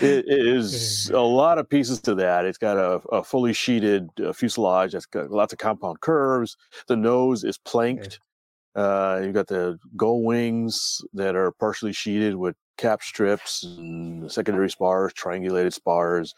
It, 0.00 0.26
it 0.28 0.46
is 0.46 1.10
a 1.10 1.18
lot 1.20 1.58
of 1.58 1.68
pieces 1.68 2.00
to 2.02 2.14
that. 2.16 2.44
It's 2.44 2.58
got 2.58 2.76
a, 2.76 3.00
a 3.08 3.24
fully 3.24 3.52
sheeted 3.52 4.08
uh, 4.24 4.32
fuselage 4.32 4.92
that's 4.92 5.06
got 5.06 5.30
lots 5.30 5.52
of 5.52 5.58
compound 5.58 6.00
curves. 6.00 6.56
The 6.88 6.96
nose 6.96 7.42
is 7.44 7.58
planked. 7.58 8.20
Uh, 8.74 9.20
you've 9.24 9.34
got 9.34 9.48
the 9.48 9.78
gull 9.96 10.22
wings 10.22 11.00
that 11.14 11.34
are 11.36 11.52
partially 11.52 11.92
sheeted 11.92 12.34
with 12.36 12.54
cap 12.76 13.02
strips 13.02 13.64
and 13.64 14.30
secondary 14.30 14.70
spars, 14.70 15.12
triangulated 15.14 15.72
spars. 15.72 16.34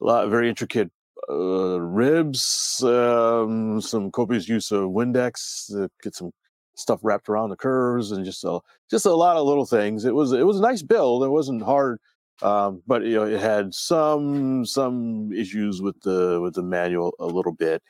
A 0.00 0.04
lot 0.04 0.24
of 0.24 0.30
very 0.30 0.48
intricate 0.48 0.90
uh, 1.28 1.80
ribs. 1.80 2.82
Um, 2.84 3.80
some 3.80 4.10
copious 4.10 4.48
use 4.48 4.70
of 4.70 4.90
Windex 4.90 5.68
to 5.68 5.88
get 6.02 6.14
some 6.14 6.32
stuff 6.74 7.00
wrapped 7.02 7.28
around 7.28 7.50
the 7.50 7.56
curves 7.56 8.12
and 8.12 8.24
just 8.24 8.44
a 8.44 8.58
just 8.90 9.06
a 9.06 9.14
lot 9.14 9.36
of 9.36 9.46
little 9.46 9.66
things. 9.66 10.04
It 10.04 10.14
was 10.14 10.32
it 10.32 10.46
was 10.46 10.58
a 10.58 10.62
nice 10.62 10.82
build. 10.82 11.24
It 11.24 11.28
wasn't 11.28 11.62
hard, 11.62 11.98
um, 12.42 12.82
but 12.86 13.02
you 13.04 13.14
know 13.14 13.24
it 13.24 13.40
had 13.40 13.74
some 13.74 14.64
some 14.64 15.32
issues 15.32 15.82
with 15.82 16.00
the 16.02 16.40
with 16.40 16.54
the 16.54 16.62
manual 16.62 17.14
a 17.18 17.26
little 17.26 17.52
bit 17.52 17.82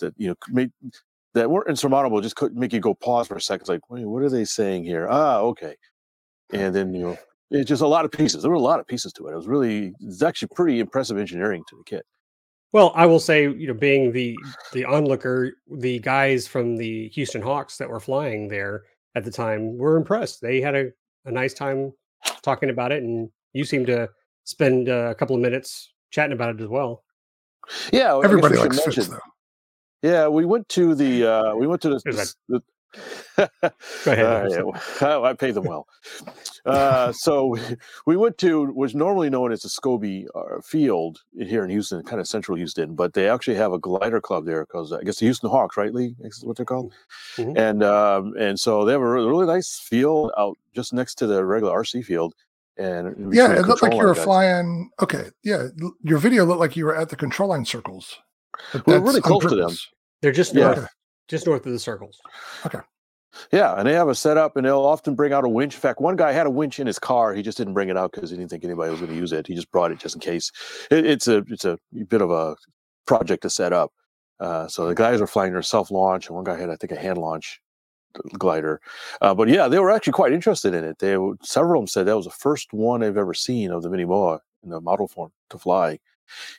that 0.00 0.14
you 0.16 0.28
know 0.28 0.34
made 0.48 0.72
that 1.34 1.50
weren't 1.50 1.68
insurmountable. 1.68 2.20
Just 2.20 2.36
couldn't 2.36 2.58
make 2.58 2.72
you 2.72 2.80
go 2.80 2.94
pause 2.94 3.28
for 3.28 3.36
a 3.36 3.40
second. 3.40 3.62
It's 3.62 3.70
like, 3.70 3.90
wait, 3.90 4.06
what 4.06 4.22
are 4.22 4.30
they 4.30 4.44
saying 4.44 4.84
here? 4.84 5.08
Ah, 5.10 5.38
okay. 5.38 5.76
And 6.52 6.74
then 6.74 6.92
you 6.94 7.04
know 7.04 7.18
it's 7.52 7.68
just 7.68 7.82
a 7.82 7.86
lot 7.86 8.04
of 8.04 8.10
pieces. 8.10 8.42
There 8.42 8.50
were 8.50 8.56
a 8.56 8.60
lot 8.60 8.80
of 8.80 8.86
pieces 8.86 9.12
to 9.14 9.26
it. 9.28 9.32
It 9.32 9.36
was 9.36 9.46
really 9.46 9.92
it's 10.00 10.22
actually 10.22 10.48
pretty 10.54 10.80
impressive 10.80 11.18
engineering 11.18 11.62
to 11.68 11.76
the 11.76 11.84
kit. 11.84 12.04
Well, 12.72 12.92
I 12.94 13.04
will 13.06 13.20
say, 13.20 13.42
you 13.42 13.66
know, 13.66 13.74
being 13.74 14.12
the 14.12 14.36
the 14.72 14.84
onlooker, 14.84 15.52
the 15.70 15.98
guys 16.00 16.46
from 16.48 16.76
the 16.76 17.08
Houston 17.10 17.42
Hawks 17.42 17.76
that 17.76 17.88
were 17.88 18.00
flying 18.00 18.48
there 18.48 18.84
at 19.14 19.24
the 19.24 19.30
time 19.30 19.76
were 19.76 19.96
impressed. 19.96 20.40
They 20.40 20.60
had 20.60 20.74
a, 20.74 20.90
a 21.26 21.30
nice 21.30 21.52
time 21.54 21.92
talking 22.42 22.70
about 22.70 22.90
it, 22.92 23.02
and 23.02 23.28
you 23.52 23.64
seem 23.64 23.84
to 23.86 24.08
spend 24.44 24.88
uh, 24.88 25.08
a 25.10 25.14
couple 25.14 25.36
of 25.36 25.42
minutes 25.42 25.92
chatting 26.10 26.32
about 26.32 26.54
it 26.54 26.60
as 26.62 26.68
well. 26.68 27.04
Yeah, 27.92 28.14
I 28.14 28.24
Everybody 28.24 28.54
we 28.54 28.60
likes 28.62 28.76
mention- 28.76 28.92
Fitz, 28.92 29.08
though. 29.08 29.18
Yeah, 30.02 30.26
we 30.28 30.44
went 30.46 30.68
to 30.70 30.94
the 30.96 31.24
uh 31.30 31.54
we 31.54 31.66
went 31.68 31.80
to 31.82 31.90
the, 31.90 32.00
There's 32.04 32.34
the 32.48 32.58
Go 32.58 32.64
ahead. 33.38 33.50
Uh, 34.06 34.48
yeah, 34.50 34.62
well, 34.62 35.24
I 35.24 35.32
pay 35.34 35.50
them 35.50 35.64
well. 35.64 35.86
Uh, 36.64 37.12
so 37.12 37.56
we 38.06 38.16
went 38.16 38.38
to 38.38 38.66
what's 38.72 38.94
normally 38.94 39.30
known 39.30 39.52
as 39.52 39.62
the 39.62 39.68
Scobee 39.68 40.26
uh, 40.34 40.60
Field 40.60 41.22
here 41.36 41.64
in 41.64 41.70
Houston, 41.70 42.02
kind 42.02 42.20
of 42.20 42.28
central 42.28 42.56
Houston, 42.56 42.94
but 42.94 43.14
they 43.14 43.28
actually 43.28 43.56
have 43.56 43.72
a 43.72 43.78
glider 43.78 44.20
club 44.20 44.44
there 44.44 44.64
because 44.64 44.92
I 44.92 45.02
guess 45.02 45.18
the 45.18 45.26
Houston 45.26 45.50
Hawks, 45.50 45.76
right, 45.76 45.92
Lee? 45.94 46.14
Is 46.20 46.44
what 46.44 46.56
they're 46.56 46.66
called. 46.66 46.92
Mhm. 47.36 47.56
And 47.58 47.82
um, 47.82 48.34
and 48.38 48.58
so 48.58 48.84
they 48.84 48.92
have 48.92 49.00
a 49.02 49.08
really, 49.10 49.28
really 49.28 49.46
nice 49.46 49.78
field 49.78 50.32
out 50.36 50.56
just 50.74 50.92
next 50.92 51.16
to 51.16 51.26
the 51.26 51.44
regular 51.44 51.72
RC 51.74 52.04
field. 52.04 52.34
And 52.78 53.34
Yeah, 53.34 53.52
it 53.52 53.66
looked 53.66 53.82
like 53.82 53.92
you 53.92 53.98
were 53.98 54.06
line 54.06 54.14
guys. 54.14 54.24
flying. 54.24 54.90
Okay, 55.02 55.24
yeah, 55.44 55.68
your 56.02 56.18
video 56.18 56.44
looked 56.44 56.60
like 56.60 56.74
you 56.76 56.86
were 56.86 56.96
at 56.96 57.10
the 57.10 57.16
control 57.16 57.50
line 57.50 57.64
circles. 57.66 58.16
But 58.72 58.86
We're 58.86 58.94
that's 58.94 59.04
really 59.04 59.16
on 59.20 59.22
close 59.22 59.42
to 59.50 59.56
them. 59.56 59.70
They're 60.22 60.32
just 60.32 60.54
Yeah. 60.54 60.64
north, 60.74 60.88
just 61.28 61.46
north 61.46 61.66
of 61.66 61.72
the 61.72 61.78
circles. 61.78 62.20
Okay. 62.66 62.80
Yeah, 63.50 63.74
and 63.78 63.88
they 63.88 63.94
have 63.94 64.08
a 64.08 64.14
setup, 64.14 64.56
and 64.56 64.66
they'll 64.66 64.80
often 64.84 65.14
bring 65.14 65.32
out 65.32 65.44
a 65.44 65.48
winch. 65.48 65.74
In 65.74 65.80
fact, 65.80 66.00
one 66.02 66.16
guy 66.16 66.32
had 66.32 66.46
a 66.46 66.50
winch 66.50 66.78
in 66.78 66.86
his 66.86 66.98
car. 66.98 67.32
He 67.32 67.40
just 67.42 67.56
didn't 67.56 67.72
bring 67.72 67.88
it 67.88 67.96
out 67.96 68.12
because 68.12 68.30
he 68.30 68.36
didn't 68.36 68.50
think 68.50 68.62
anybody 68.64 68.90
was 68.90 69.00
going 69.00 69.10
to 69.12 69.16
use 69.16 69.32
it. 69.32 69.46
He 69.46 69.54
just 69.54 69.70
brought 69.70 69.90
it 69.90 69.98
just 69.98 70.14
in 70.14 70.20
case. 70.20 70.50
It, 70.90 71.06
it's 71.06 71.28
a 71.28 71.38
it's 71.48 71.64
a 71.64 71.78
bit 72.08 72.20
of 72.20 72.30
a 72.30 72.56
project 73.06 73.42
to 73.42 73.50
set 73.50 73.72
up. 73.72 73.90
Uh, 74.38 74.68
so 74.68 74.86
the 74.86 74.94
guys 74.94 75.20
were 75.20 75.26
flying 75.26 75.52
their 75.52 75.62
self 75.62 75.90
launch, 75.90 76.26
and 76.26 76.34
one 76.36 76.44
guy 76.44 76.58
had 76.58 76.68
I 76.68 76.76
think 76.76 76.92
a 76.92 76.96
hand 76.96 77.16
launch 77.18 77.58
glider. 78.38 78.80
Uh, 79.22 79.34
but 79.34 79.48
yeah, 79.48 79.66
they 79.68 79.78
were 79.78 79.90
actually 79.90 80.12
quite 80.12 80.32
interested 80.34 80.74
in 80.74 80.84
it. 80.84 80.98
They 80.98 81.16
several 81.42 81.80
of 81.80 81.84
them 81.84 81.86
said 81.86 82.06
that 82.06 82.16
was 82.16 82.26
the 82.26 82.30
first 82.32 82.74
one 82.74 83.00
they've 83.00 83.16
ever 83.16 83.32
seen 83.34 83.70
of 83.70 83.82
the 83.82 83.88
mini 83.88 84.04
moa 84.04 84.40
in 84.62 84.68
the 84.68 84.80
model 84.80 85.08
form 85.08 85.32
to 85.50 85.58
fly, 85.58 85.98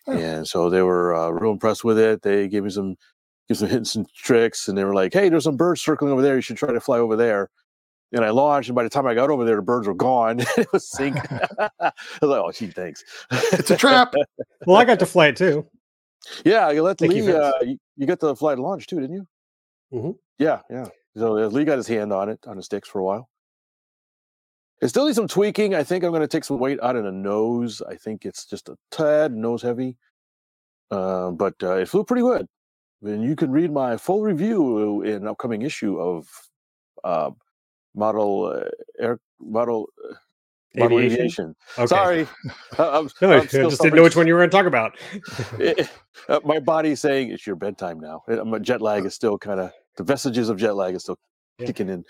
Oh. 0.07 0.17
and 0.17 0.47
so 0.47 0.69
they 0.71 0.81
were 0.81 1.13
uh, 1.15 1.29
real 1.29 1.51
impressed 1.51 1.83
with 1.83 1.99
it. 1.99 2.23
They 2.23 2.47
gave 2.47 2.63
me 2.63 2.69
some 2.71 2.95
give 3.47 3.57
some 3.57 3.69
hints 3.69 3.95
and 3.95 4.07
tricks, 4.13 4.67
and 4.67 4.77
they 4.77 4.83
were 4.83 4.93
like, 4.93 5.13
"Hey, 5.13 5.29
there's 5.29 5.43
some 5.43 5.57
birds 5.57 5.81
circling 5.81 6.11
over 6.11 6.21
there. 6.21 6.35
You 6.35 6.41
should 6.41 6.57
try 6.57 6.71
to 6.71 6.79
fly 6.79 6.97
over 6.99 7.15
there." 7.15 7.49
And 8.11 8.23
I 8.23 8.29
launched, 8.29 8.69
and 8.69 8.75
by 8.75 8.83
the 8.83 8.89
time 8.89 9.07
I 9.07 9.15
got 9.15 9.29
over 9.31 9.43
there, 9.43 9.55
the 9.55 9.61
birds 9.63 9.87
were 9.87 9.95
gone. 9.95 10.39
it 10.57 10.67
was 10.71 10.89
sink. 10.89 11.17
I 11.59 11.69
was 12.21 12.29
like, 12.29 12.41
"Oh, 12.41 12.51
gee, 12.51 12.67
thanks." 12.67 13.03
It's 13.31 13.71
a 13.71 13.77
trap. 13.77 14.13
Well, 14.65 14.77
I 14.77 14.85
got 14.85 14.99
to 14.99 15.05
fly 15.05 15.27
it 15.27 15.35
too. 15.35 15.65
yeah, 16.45 16.69
you 16.71 16.83
let 16.83 16.97
Thank 16.97 17.13
you, 17.13 17.23
Lee. 17.25 17.31
Vince. 17.31 17.37
uh, 17.43 17.51
you, 17.63 17.77
you 17.97 18.05
got 18.07 18.19
the 18.19 18.35
flight 18.35 18.59
launch 18.59 18.87
too, 18.87 18.99
didn't 18.99 19.15
you? 19.15 19.27
Mhm. 19.93 20.15
Yeah, 20.39 20.61
yeah. 20.69 20.87
So 21.15 21.37
uh, 21.37 21.47
Lee 21.47 21.65
got 21.65 21.77
his 21.77 21.87
hand 21.87 22.11
on 22.11 22.29
it 22.29 22.39
on 22.47 22.57
the 22.57 22.63
sticks 22.63 22.87
for 22.89 22.99
a 22.99 23.03
while. 23.03 23.29
It 24.81 24.87
still 24.89 25.05
needs 25.05 25.15
some 25.15 25.27
tweaking. 25.27 25.75
I 25.75 25.83
think 25.83 26.03
I'm 26.03 26.09
going 26.11 26.21
to 26.21 26.27
take 26.27 26.43
some 26.43 26.59
weight 26.59 26.79
out 26.81 26.95
of 26.95 27.03
the 27.05 27.11
nose. 27.11 27.81
I 27.87 27.95
think 27.95 28.25
it's 28.25 28.45
just 28.45 28.67
a 28.67 28.75
tad 28.91 29.31
nose 29.33 29.61
heavy, 29.61 29.95
uh, 30.91 31.31
but 31.31 31.53
uh, 31.63 31.77
it 31.77 31.87
flew 31.87 32.03
pretty 32.03 32.23
good. 32.23 32.47
And 33.03 33.23
you 33.23 33.35
can 33.35 33.51
read 33.51 33.71
my 33.71 33.97
full 33.97 34.21
review 34.23 35.01
in 35.01 35.15
an 35.15 35.27
upcoming 35.27 35.61
issue 35.61 35.99
of 35.99 36.27
uh, 37.03 37.31
model 37.95 38.45
uh, 38.45 38.69
air 38.99 39.19
model 39.39 39.89
uh, 40.09 40.13
model 40.75 40.99
Aviation? 40.99 41.19
aviation. 41.19 41.55
Okay. 41.77 41.87
Sorry, 41.87 42.27
I- 42.79 42.97
I'm, 42.97 43.09
No, 43.21 43.31
I 43.31 43.39
I'm 43.39 43.47
still 43.47 43.69
just 43.69 43.81
didn't 43.81 43.95
know 43.95 44.03
which 44.03 44.15
one 44.15 44.25
you 44.25 44.33
were 44.33 44.39
going 44.39 44.49
to 44.49 44.55
talk 44.57 44.65
about. 44.65 44.97
it- 45.59 45.89
uh, 46.29 46.39
my 46.45 46.59
body's 46.59 46.99
saying 47.01 47.29
it's 47.31 47.45
your 47.45 47.55
bedtime 47.57 47.99
now. 47.99 48.23
Uh, 48.27 48.43
My 48.45 48.59
jet 48.59 48.81
lag 48.81 49.05
is 49.05 49.13
still 49.13 49.37
kind 49.37 49.59
of 49.59 49.71
the 49.97 50.03
vestiges 50.03 50.49
of 50.49 50.57
jet 50.57 50.75
lag 50.75 50.95
is 50.95 51.03
still 51.03 51.19
Yeah. 51.59 51.67
kicking 51.67 51.89
in. 51.89 52.05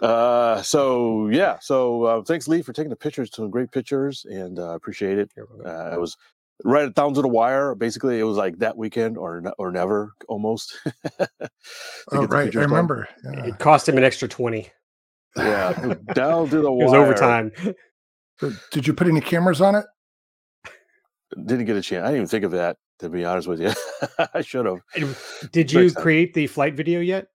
Uh, 0.00 0.62
so 0.62 1.28
yeah, 1.28 1.58
so 1.60 2.02
uh, 2.04 2.22
thanks 2.22 2.46
Lee 2.48 2.62
for 2.62 2.72
taking 2.72 2.90
the 2.90 2.96
pictures, 2.96 3.30
some 3.34 3.50
great 3.50 3.70
pictures, 3.72 4.26
and 4.28 4.58
uh, 4.58 4.70
appreciate 4.74 5.18
it. 5.18 5.30
Uh, 5.64 5.90
it 5.94 6.00
was 6.00 6.16
right 6.64 6.92
down 6.94 7.14
to 7.14 7.22
the 7.22 7.28
wire. 7.28 7.74
Basically, 7.74 8.18
it 8.18 8.24
was 8.24 8.36
like 8.36 8.58
that 8.58 8.76
weekend 8.76 9.16
or 9.18 9.42
or 9.58 9.70
never 9.70 10.12
almost. 10.28 10.78
Oh, 12.12 12.26
right. 12.26 12.54
I 12.54 12.60
remember. 12.60 13.08
Yeah. 13.24 13.46
It 13.46 13.58
cost 13.58 13.88
him 13.88 13.98
an 13.98 14.04
extra 14.04 14.28
twenty. 14.28 14.70
Yeah, 15.36 15.70
it 15.70 15.86
was 15.86 15.98
down 16.14 16.48
to 16.50 16.60
the 16.60 16.72
wire. 16.72 16.86
It 16.86 16.90
was 16.90 16.94
overtime. 16.94 17.52
So 18.40 18.52
Did 18.70 18.86
you 18.86 18.94
put 18.94 19.08
any 19.08 19.20
cameras 19.20 19.60
on 19.60 19.74
it? 19.74 19.84
Didn't 21.44 21.64
get 21.64 21.76
a 21.76 21.82
chance. 21.82 22.04
I 22.04 22.06
didn't 22.06 22.16
even 22.18 22.28
think 22.28 22.44
of 22.44 22.52
that. 22.52 22.76
To 23.00 23.08
be 23.08 23.24
honest 23.24 23.48
with 23.48 23.60
you, 23.60 23.72
I 24.34 24.42
should 24.42 24.64
have. 24.64 24.78
Did 25.50 25.72
you 25.72 25.82
Next 25.82 25.94
time. 25.94 26.02
create 26.02 26.34
the 26.34 26.46
flight 26.46 26.74
video 26.74 27.00
yet? 27.00 27.26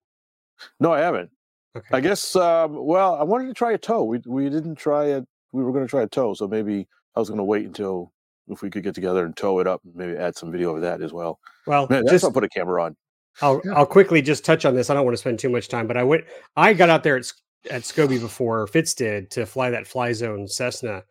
No, 0.80 0.94
I 0.94 1.00
haven't. 1.00 1.30
Okay. 1.76 1.88
I 1.92 2.00
guess. 2.00 2.38
Um, 2.38 2.86
well, 2.86 3.16
I 3.16 3.24
wanted 3.24 3.48
to 3.48 3.54
try 3.54 3.74
a 3.74 3.78
tow. 3.78 4.06
We 4.06 4.22
we 4.26 4.50
didn't 4.50 4.76
try 4.76 5.08
it. 5.08 5.26
We 5.52 5.62
were 5.62 5.74
going 5.74 5.84
to 5.84 5.90
try 5.90 6.04
a 6.04 6.08
tow, 6.08 6.34
so 6.34 6.48
maybe 6.48 6.88
I 7.18 7.20
was 7.20 7.28
going 7.28 7.40
to 7.40 7.44
wait 7.44 7.66
until 7.66 8.12
if 8.47 8.62
we 8.62 8.69
could 8.69 8.84
get 8.84 8.95
together 8.95 9.25
and 9.25 9.36
tow 9.36 9.60
it 9.60 9.67
up, 9.67 9.82
and 9.86 9.95
maybe 9.95 10.17
add 10.17 10.36
some 10.36 10.51
video 10.51 10.75
of 10.75 10.82
that 10.82 11.01
as 11.01 11.13
well. 11.13 11.39
Well, 11.67 11.88
Man, 11.89 12.03
just 12.10 12.23
why 12.23 12.29
I 12.29 12.34
put 12.34 12.43
a 12.43 12.49
camera 12.49 12.84
on. 12.84 12.95
I'll 13.41 13.62
Yeah. 13.65 13.73
I'll 13.73 13.86
quickly 13.86 14.21
just 14.21 14.45
touch 14.45 14.65
on 14.65 14.75
this. 14.75 14.89
I 14.89 14.93
don't 14.93 15.06
want 15.06 15.13
to 15.13 15.19
spend 15.21 15.39
too 15.39 15.49
much 15.49 15.67
time, 15.67 15.88
but 15.88 15.97
I 15.97 16.03
went. 16.03 16.25
I 16.56 16.73
got 16.73 16.89
out 16.89 17.03
there 17.03 17.15
at 17.15 17.21
S- 17.21 17.34
at 17.71 17.82
Scobee 17.84 18.19
before 18.19 18.67
Fitz 18.67 18.93
did 18.93 19.32
to 19.32 19.45
fly 19.45 19.69
that 19.69 19.88
Fly 19.88 20.13
Zone 20.13 20.47
Cessna 20.47 21.03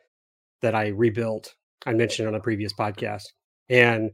that 0.61 0.75
I 0.75 0.89
rebuilt. 0.89 1.55
I 1.87 1.95
mentioned 1.95 2.29
on 2.29 2.35
a 2.35 2.41
previous 2.41 2.73
podcast, 2.73 3.25
and 3.69 4.11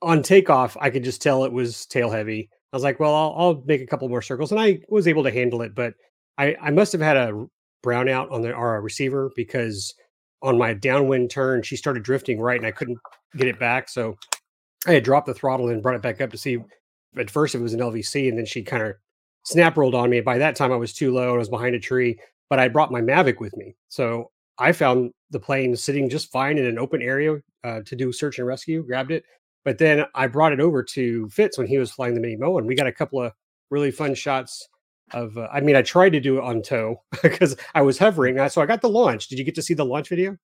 on 0.00 0.22
takeoff, 0.22 0.76
I 0.80 0.90
could 0.90 1.04
just 1.04 1.20
tell 1.20 1.44
it 1.44 1.52
was 1.52 1.84
tail 1.86 2.10
heavy. 2.10 2.48
I 2.72 2.76
was 2.76 2.82
like, 2.84 3.00
well, 3.00 3.14
I'll, 3.14 3.34
I'll 3.36 3.62
make 3.66 3.80
a 3.80 3.86
couple 3.86 4.08
more 4.08 4.22
circles, 4.22 4.52
and 4.52 4.60
I 4.60 4.80
was 4.88 5.08
able 5.08 5.24
to 5.24 5.30
handle 5.30 5.62
it. 5.62 5.74
But 5.74 5.94
I 6.38 6.56
I 6.62 6.70
must 6.70 6.92
have 6.92 7.00
had 7.00 7.16
a 7.16 7.46
brownout 7.84 8.30
on 8.32 8.42
the 8.42 8.52
our 8.52 8.80
receiver 8.80 9.30
because 9.36 9.94
on 10.42 10.58
my 10.58 10.74
downwind 10.74 11.30
turn, 11.30 11.62
she 11.62 11.76
started 11.76 12.02
drifting 12.02 12.40
right, 12.40 12.58
and 12.58 12.66
I 12.66 12.70
couldn't 12.70 12.98
get 13.36 13.48
it 13.48 13.58
back. 13.58 13.88
So 13.88 14.16
I 14.86 14.92
had 14.92 15.04
dropped 15.04 15.26
the 15.26 15.34
throttle 15.34 15.68
and 15.68 15.82
brought 15.82 15.96
it 15.96 16.02
back 16.02 16.20
up 16.20 16.30
to 16.30 16.38
see 16.38 16.58
at 17.16 17.30
first 17.30 17.54
it 17.54 17.60
was 17.60 17.74
an 17.74 17.80
LVC, 17.80 18.28
and 18.28 18.38
then 18.38 18.46
she 18.46 18.62
kind 18.62 18.82
of 18.82 18.94
snap 19.44 19.76
rolled 19.76 19.94
on 19.94 20.10
me. 20.10 20.20
By 20.20 20.38
that 20.38 20.56
time, 20.56 20.72
I 20.72 20.76
was 20.76 20.92
too 20.92 21.12
low. 21.12 21.34
I 21.34 21.38
was 21.38 21.48
behind 21.48 21.74
a 21.74 21.80
tree, 21.80 22.18
but 22.48 22.58
I 22.58 22.68
brought 22.68 22.92
my 22.92 23.00
Mavic 23.00 23.40
with 23.40 23.56
me, 23.56 23.76
so 23.88 24.30
I 24.58 24.72
found 24.72 25.12
the 25.30 25.40
plane 25.40 25.76
sitting 25.76 26.08
just 26.08 26.32
fine 26.32 26.58
in 26.58 26.66
an 26.66 26.78
open 26.78 27.02
area 27.02 27.36
uh, 27.64 27.80
to 27.86 27.96
do 27.96 28.12
search 28.12 28.38
and 28.38 28.46
rescue. 28.46 28.84
Grabbed 28.84 29.10
it, 29.10 29.24
But 29.64 29.78
then 29.78 30.04
I 30.14 30.26
brought 30.26 30.52
it 30.52 30.60
over 30.60 30.82
to 30.82 31.28
Fitz 31.30 31.58
when 31.58 31.66
he 31.66 31.78
was 31.78 31.90
flying 31.90 32.14
the 32.14 32.20
Mini 32.20 32.36
Moa, 32.36 32.58
and 32.58 32.66
we 32.66 32.74
got 32.74 32.86
a 32.86 32.92
couple 32.92 33.22
of 33.22 33.32
really 33.70 33.90
fun 33.90 34.14
shots 34.14 34.68
of. 35.12 35.36
Uh, 35.36 35.48
I 35.52 35.60
mean, 35.60 35.76
I 35.76 35.82
tried 35.82 36.10
to 36.10 36.20
do 36.20 36.38
it 36.38 36.44
on 36.44 36.62
tow 36.62 37.02
because 37.22 37.56
I 37.74 37.82
was 37.82 37.98
hovering. 37.98 38.48
So 38.48 38.62
I 38.62 38.66
got 38.66 38.80
the 38.80 38.88
launch. 38.88 39.28
Did 39.28 39.38
you 39.38 39.44
get 39.44 39.54
to 39.56 39.62
see 39.62 39.74
the 39.74 39.84
launch 39.84 40.08
video? 40.08 40.36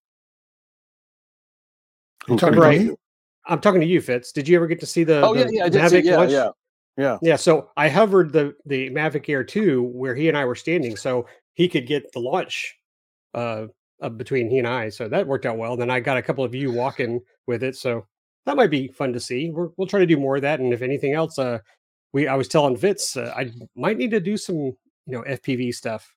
You 2.28 2.36
talking 2.36 2.58
Right. 2.58 2.78
to 2.78 2.84
me? 2.84 2.96
I'm 3.46 3.60
talking 3.60 3.80
to 3.80 3.86
you, 3.86 4.00
Fitz. 4.00 4.32
Did 4.32 4.48
you 4.48 4.56
ever 4.56 4.66
get 4.66 4.80
to 4.80 4.86
see 4.86 5.04
the? 5.04 5.20
Oh 5.20 5.34
yeah, 5.34 5.44
the 5.44 5.54
yeah, 5.54 5.64
I 5.64 5.68
did 5.68 5.90
see. 5.90 6.00
Yeah, 6.00 6.16
launch? 6.16 6.32
yeah, 6.32 6.48
yeah. 6.96 7.18
Yeah, 7.20 7.36
so 7.36 7.70
I 7.76 7.88
hovered 7.88 8.32
the 8.32 8.54
the 8.64 8.90
Mavic 8.90 9.28
Air 9.28 9.44
2 9.44 9.82
where 9.82 10.14
he 10.14 10.28
and 10.28 10.36
I 10.36 10.44
were 10.44 10.54
standing, 10.54 10.96
so 10.96 11.26
he 11.52 11.68
could 11.68 11.86
get 11.86 12.10
the 12.12 12.20
launch 12.20 12.74
uh, 13.34 13.66
uh 14.00 14.08
between 14.08 14.48
he 14.48 14.58
and 14.58 14.66
I. 14.66 14.88
So 14.88 15.08
that 15.08 15.26
worked 15.26 15.44
out 15.44 15.58
well. 15.58 15.76
Then 15.76 15.90
I 15.90 16.00
got 16.00 16.16
a 16.16 16.22
couple 16.22 16.44
of 16.44 16.54
you 16.54 16.72
walking 16.72 17.20
with 17.46 17.62
it, 17.62 17.76
so 17.76 18.06
that 18.46 18.56
might 18.56 18.70
be 18.70 18.88
fun 18.88 19.12
to 19.12 19.20
see. 19.20 19.50
We're, 19.50 19.68
we'll 19.76 19.88
try 19.88 20.00
to 20.00 20.06
do 20.06 20.16
more 20.16 20.36
of 20.36 20.42
that, 20.42 20.60
and 20.60 20.72
if 20.72 20.80
anything 20.80 21.12
else, 21.12 21.38
uh, 21.38 21.58
we 22.14 22.26
I 22.28 22.34
was 22.36 22.48
telling 22.48 22.76
Fitz 22.76 23.16
uh, 23.18 23.34
I 23.36 23.52
might 23.76 23.98
need 23.98 24.12
to 24.12 24.20
do 24.20 24.38
some 24.38 24.56
you 24.56 24.76
know 25.08 25.22
FPV 25.22 25.74
stuff 25.74 26.14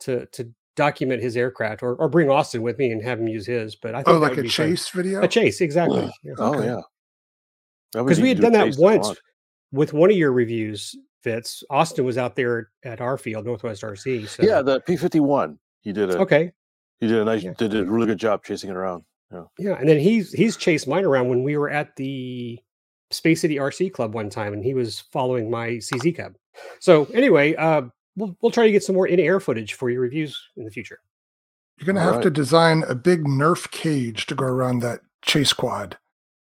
to 0.00 0.24
to 0.26 0.50
document 0.76 1.20
his 1.20 1.36
aircraft, 1.36 1.82
or 1.82 1.96
or 1.96 2.08
bring 2.08 2.30
Austin 2.30 2.62
with 2.62 2.78
me 2.78 2.92
and 2.92 3.02
have 3.02 3.18
him 3.20 3.28
use 3.28 3.44
his. 3.44 3.74
But 3.74 3.94
I 3.94 3.98
think 4.04 4.16
Oh, 4.16 4.18
like 4.20 4.32
a 4.38 4.42
be 4.42 4.48
fun. 4.48 4.68
chase 4.68 4.88
video? 4.88 5.20
a 5.22 5.28
chase, 5.28 5.60
exactly. 5.60 6.08
Yeah 6.22 6.32
Oh 6.38 6.54
Okay. 6.54 6.66
yeah. 6.66 6.80
because 7.92 8.20
we 8.20 8.28
had 8.30 8.40
done 8.40 8.52
that 8.52 8.76
once 8.78 9.14
with 9.72 9.92
one 9.92 10.10
of 10.10 10.16
your 10.16 10.32
reviews 10.32 10.96
fits 11.22 11.64
austin 11.68 12.04
was 12.04 12.16
out 12.16 12.36
there 12.36 12.70
at 12.84 13.00
our 13.00 13.18
field 13.18 13.44
northwest 13.44 13.82
rc 13.82 14.28
so 14.28 14.42
Yeah, 14.42 14.62
the 14.62 14.80
P 14.80 14.96
fifty 14.96 15.18
one. 15.20 15.58
He 15.82 15.92
did 15.92 16.10
a 16.10 16.18
okay 16.20 16.52
he 17.00 17.08
did 17.08 17.18
a 17.18 17.24
nice 17.24 17.42
Yeah. 17.42 17.54
did 17.58 17.74
a 17.74 17.84
really 17.84 18.06
good 18.06 18.18
job 18.18 18.44
chasing 18.44 18.70
it 18.70 18.76
around. 18.76 19.02
yeah 19.58 19.74
and 19.80 19.88
then 19.88 19.98
he's 19.98 20.32
he's 20.32 20.56
chased 20.56 20.86
mine 20.86 21.04
around 21.04 21.28
when 21.28 21.42
we 21.42 21.56
were 21.56 21.68
at 21.68 21.96
the 21.96 22.58
space 23.10 23.40
city 23.40 23.56
rc 23.56 23.92
club 23.92 24.14
one 24.14 24.30
time 24.30 24.52
and 24.52 24.64
he 24.64 24.74
was 24.74 25.00
following 25.12 25.50
my 25.50 25.70
cz 25.70 26.16
cub 26.16 26.34
so 26.80 27.04
anyway 27.06 27.54
uh 27.56 27.82
we'll, 28.16 28.36
we'll 28.40 28.52
try 28.52 28.66
to 28.66 28.72
get 28.72 28.82
some 28.82 28.94
more 28.94 29.06
in-air 29.06 29.40
footage 29.40 29.74
for 29.74 29.90
your 29.90 30.00
reviews 30.00 30.38
in 30.56 30.64
the 30.64 30.70
future 30.70 31.00
You're 31.78 31.86
going 31.86 31.96
to 31.96 32.02
All 32.02 32.14
have 32.14 32.22
to 32.22 32.30
design 32.30 32.84
a 32.88 32.94
big 32.94 33.24
Nerf 33.24 33.70
cage 33.70 34.26
to 34.26 34.34
go 34.34 34.44
around 34.44 34.80
that 34.80 35.00
chase 35.22 35.52
quad. 35.52 35.96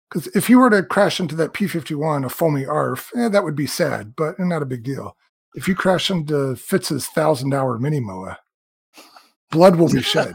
Because 0.08 0.28
if 0.28 0.48
you 0.48 0.58
were 0.58 0.70
to 0.70 0.82
crash 0.82 1.18
into 1.18 1.34
that 1.36 1.54
P 1.54 1.66
51, 1.66 2.24
a 2.24 2.28
foamy 2.28 2.66
ARF, 2.66 3.10
eh, 3.16 3.28
that 3.28 3.42
would 3.42 3.56
be 3.56 3.66
sad, 3.66 4.14
but 4.14 4.38
not 4.38 4.62
a 4.62 4.66
big 4.66 4.84
deal. 4.84 5.16
If 5.54 5.66
you 5.66 5.74
crash 5.74 6.10
into 6.10 6.54
Fitz's 6.56 7.06
thousand 7.06 7.54
hour 7.54 7.78
mini 7.78 8.00
moa, 8.00 8.38
blood 9.50 9.76
will 9.76 9.88
be 9.88 10.02
shed. 10.02 10.34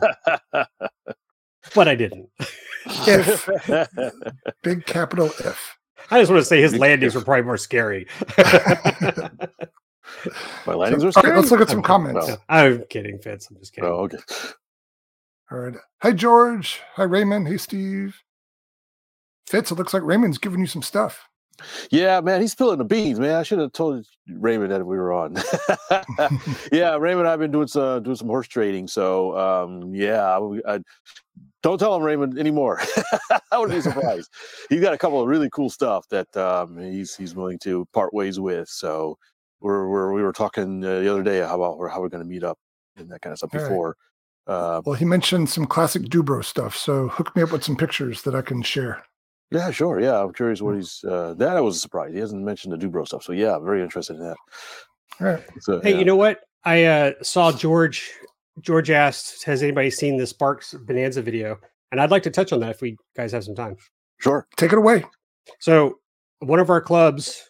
but 1.75 1.87
i 1.87 1.93
didn't 1.93 2.29
if, 2.85 3.49
big 4.63 4.85
capital 4.85 5.27
if. 5.39 5.77
I 6.11 6.19
just 6.19 6.31
want 6.31 6.41
to 6.41 6.45
say 6.45 6.61
his 6.61 6.75
landings 6.77 7.15
were 7.15 7.21
probably 7.21 7.43
more 7.43 7.57
scary 7.57 8.07
My 10.65 10.73
landings 10.73 11.03
So- 11.13 11.21
are 11.21 11.25
okay, 11.25 11.35
let's 11.35 11.51
look 11.51 11.61
at 11.61 11.69
some 11.69 11.81
comments. 11.81 12.27
no. 12.27 12.37
i'm 12.49 12.83
kidding 12.89 13.19
fitz 13.19 13.49
i'm 13.49 13.57
just 13.57 13.73
kidding 13.73 13.89
Oh, 13.89 14.03
okay. 14.03 14.17
All 15.51 15.57
right. 15.57 15.73
Hi, 16.03 16.11
George. 16.11 16.79
Hi, 16.93 17.01
Raymond. 17.05 17.47
Hey, 17.47 17.57
Steve. 17.57 18.21
Fitz, 19.47 19.71
it 19.71 19.79
looks 19.79 19.95
like 19.95 20.03
Raymond's 20.03 20.37
giving 20.37 20.59
you 20.59 20.67
some 20.67 20.83
stuff. 20.83 21.27
Yeah, 21.89 22.21
man, 22.21 22.39
he's 22.39 22.51
spilling 22.51 22.77
the 22.77 22.85
beans, 22.85 23.19
man. 23.19 23.35
I 23.35 23.41
should 23.41 23.57
have 23.57 23.73
told 23.73 24.05
Raymond 24.31 24.71
that 24.71 24.85
we 24.85 24.95
were 24.95 25.11
on. 25.11 25.35
yeah, 26.71 26.95
Raymond, 26.97 27.27
I've 27.27 27.39
been 27.39 27.49
doing 27.49 27.65
some 27.67 28.03
doing 28.03 28.15
some 28.15 28.27
horse 28.27 28.47
trading. 28.47 28.87
So 28.87 29.35
um, 29.39 29.95
yeah, 29.95 30.21
I, 30.37 30.75
I, 30.75 30.79
don't 31.61 31.77
tell 31.77 31.95
him 31.95 32.03
Raymond 32.03 32.37
anymore. 32.39 32.79
I 33.51 33.57
wouldn't 33.57 33.77
be 33.77 33.81
surprised. 33.81 34.29
he's 34.69 34.81
got 34.81 34.93
a 34.93 34.97
couple 34.97 35.21
of 35.21 35.27
really 35.27 35.49
cool 35.51 35.69
stuff 35.69 36.07
that 36.09 36.35
um, 36.37 36.77
he's 36.77 37.15
he's 37.15 37.35
willing 37.35 37.59
to 37.59 37.85
part 37.93 38.13
ways 38.13 38.39
with. 38.39 38.69
So 38.69 39.17
we're, 39.59 39.87
we're 39.89 40.13
we 40.13 40.21
were 40.23 40.31
talking 40.33 40.83
uh, 40.85 40.99
the 40.99 41.11
other 41.11 41.23
day 41.23 41.39
how 41.39 41.55
about 41.61 41.91
how 41.91 41.99
we're 41.99 42.09
going 42.09 42.23
to 42.23 42.29
meet 42.29 42.43
up 42.43 42.57
and 42.95 43.09
that 43.11 43.21
kind 43.21 43.31
of 43.33 43.37
stuff 43.39 43.49
All 43.53 43.59
right. 43.59 43.67
before. 43.69 43.95
Uh, 44.47 44.81
Well, 44.85 44.95
he 44.95 45.05
mentioned 45.05 45.49
some 45.49 45.65
classic 45.65 46.03
Du-Bro 46.03 46.41
stuff, 46.41 46.75
so 46.75 47.07
hook 47.09 47.35
me 47.35 47.43
up 47.43 47.51
with 47.51 47.63
some 47.63 47.75
pictures 47.75 48.21
that 48.23 48.33
I 48.35 48.41
can 48.41 48.61
share. 48.63 49.03
yeah, 49.51 49.69
sure. 49.69 49.99
Yeah, 49.99 50.23
I'm 50.23 50.33
curious 50.33 50.61
what 50.61 50.75
he's. 50.75 51.03
Uh, 51.03 51.33
that 51.37 51.55
I 51.57 51.61
was 51.61 51.75
a 51.75 51.79
surprise. 51.79 52.13
He 52.13 52.19
hasn't 52.19 52.41
mentioned 52.43 52.73
the 52.73 52.77
Du-Bro 52.77 53.05
stuff. 53.05 53.23
So 53.23 53.31
yeah, 53.33 53.55
I'm 53.57 53.65
very 53.65 53.81
interested 53.83 54.15
in 54.15 54.23
that. 54.23 54.37
All 55.19 55.27
right. 55.27 55.43
So, 55.59 55.81
Hey, 55.81 55.91
yeah. 55.91 55.99
you 55.99 56.05
know 56.05 56.15
what? 56.15 56.39
I 56.63 56.85
uh, 56.85 57.11
saw 57.21 57.51
George. 57.51 58.11
George 58.61 58.89
asked, 58.91 59.43
"Has 59.45 59.63
anybody 59.63 59.89
seen 59.89 60.17
the 60.17 60.27
Sparks 60.27 60.73
Bonanza 60.73 61.21
video?" 61.21 61.57
And 61.91 61.99
I'd 61.99 62.11
like 62.11 62.23
to 62.23 62.29
touch 62.31 62.53
on 62.53 62.59
that 62.61 62.71
if 62.71 62.81
we 62.81 62.97
guys 63.15 63.31
have 63.31 63.43
some 63.43 63.55
time. 63.55 63.75
sure. 64.19 64.47
Take 64.57 64.71
it 64.73 64.77
away. 64.77 65.05
So, 65.59 65.99
one 66.39 66.59
of 66.59 66.69
our 66.69 66.81
clubs, 66.81 67.43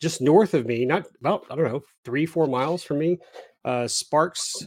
just 0.00 0.20
north 0.20 0.52
of 0.54 0.66
me, 0.66 0.84
not 0.84 1.06
about 1.20 1.44
I 1.50 1.54
don't 1.56 1.64
know 1.64 1.82
three 2.04 2.26
four 2.26 2.46
miles 2.46 2.82
from 2.82 2.98
me, 2.98 3.18
uh, 3.64 3.86
Sparks. 3.88 4.66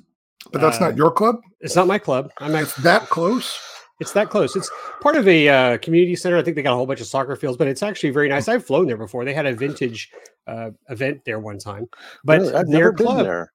But 0.51 0.60
that's 0.62 0.77
Uh, 0.82 0.88
not 0.88 0.97
your 0.97 1.12
club. 1.12 1.36
It's 1.60 1.75
not 1.75 1.86
my 1.88 1.99
club. 1.99 2.32
I'm 2.39 2.56
It's 2.56 2.75
at, 2.80 2.84
that 2.84 3.01
close. 3.10 3.60
it's 3.99 4.12
that 4.13 4.32
close. 4.32 4.56
It's 4.56 4.71
part 4.99 5.15
of 5.15 5.27
a 5.27 5.47
uh, 5.47 5.77
community 5.77 6.15
center. 6.15 6.36
I 6.38 6.41
think 6.41 6.56
they 6.56 6.63
got 6.63 6.73
a 6.73 6.75
whole 6.75 6.88
bunch 6.88 6.99
of 7.01 7.06
soccer 7.06 7.36
fields, 7.36 7.58
but 7.58 7.67
it's 7.67 7.84
actually 7.84 8.10
very 8.10 8.27
nice. 8.27 8.47
I've 8.47 8.65
flown 8.65 8.88
there 8.88 8.97
before. 8.97 9.23
They 9.23 9.36
had 9.36 9.45
a 9.45 9.54
vintage 9.54 10.10
uh, 10.47 10.71
event 10.89 11.21
there 11.25 11.39
one 11.39 11.60
time, 11.60 11.88
but 12.23 12.41
Really? 12.41 12.71
Their 12.71 12.91
club. 12.91 13.23
there. 13.23 13.54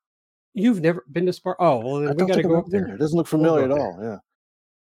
You've 0.56 0.80
never 0.80 1.04
been 1.12 1.26
to 1.26 1.32
Spark? 1.34 1.58
Oh, 1.60 1.78
well, 1.78 2.00
we 2.00 2.14
got 2.26 2.34
to 2.34 2.42
go 2.42 2.56
up 2.56 2.64
been 2.70 2.84
there. 2.84 2.94
It 2.94 2.98
doesn't 2.98 3.16
look 3.16 3.30
We'll 3.30 3.40
familiar 3.42 3.64
at 3.64 3.70
there. 3.70 3.78
all. 3.78 3.98
Yeah. 4.02 4.16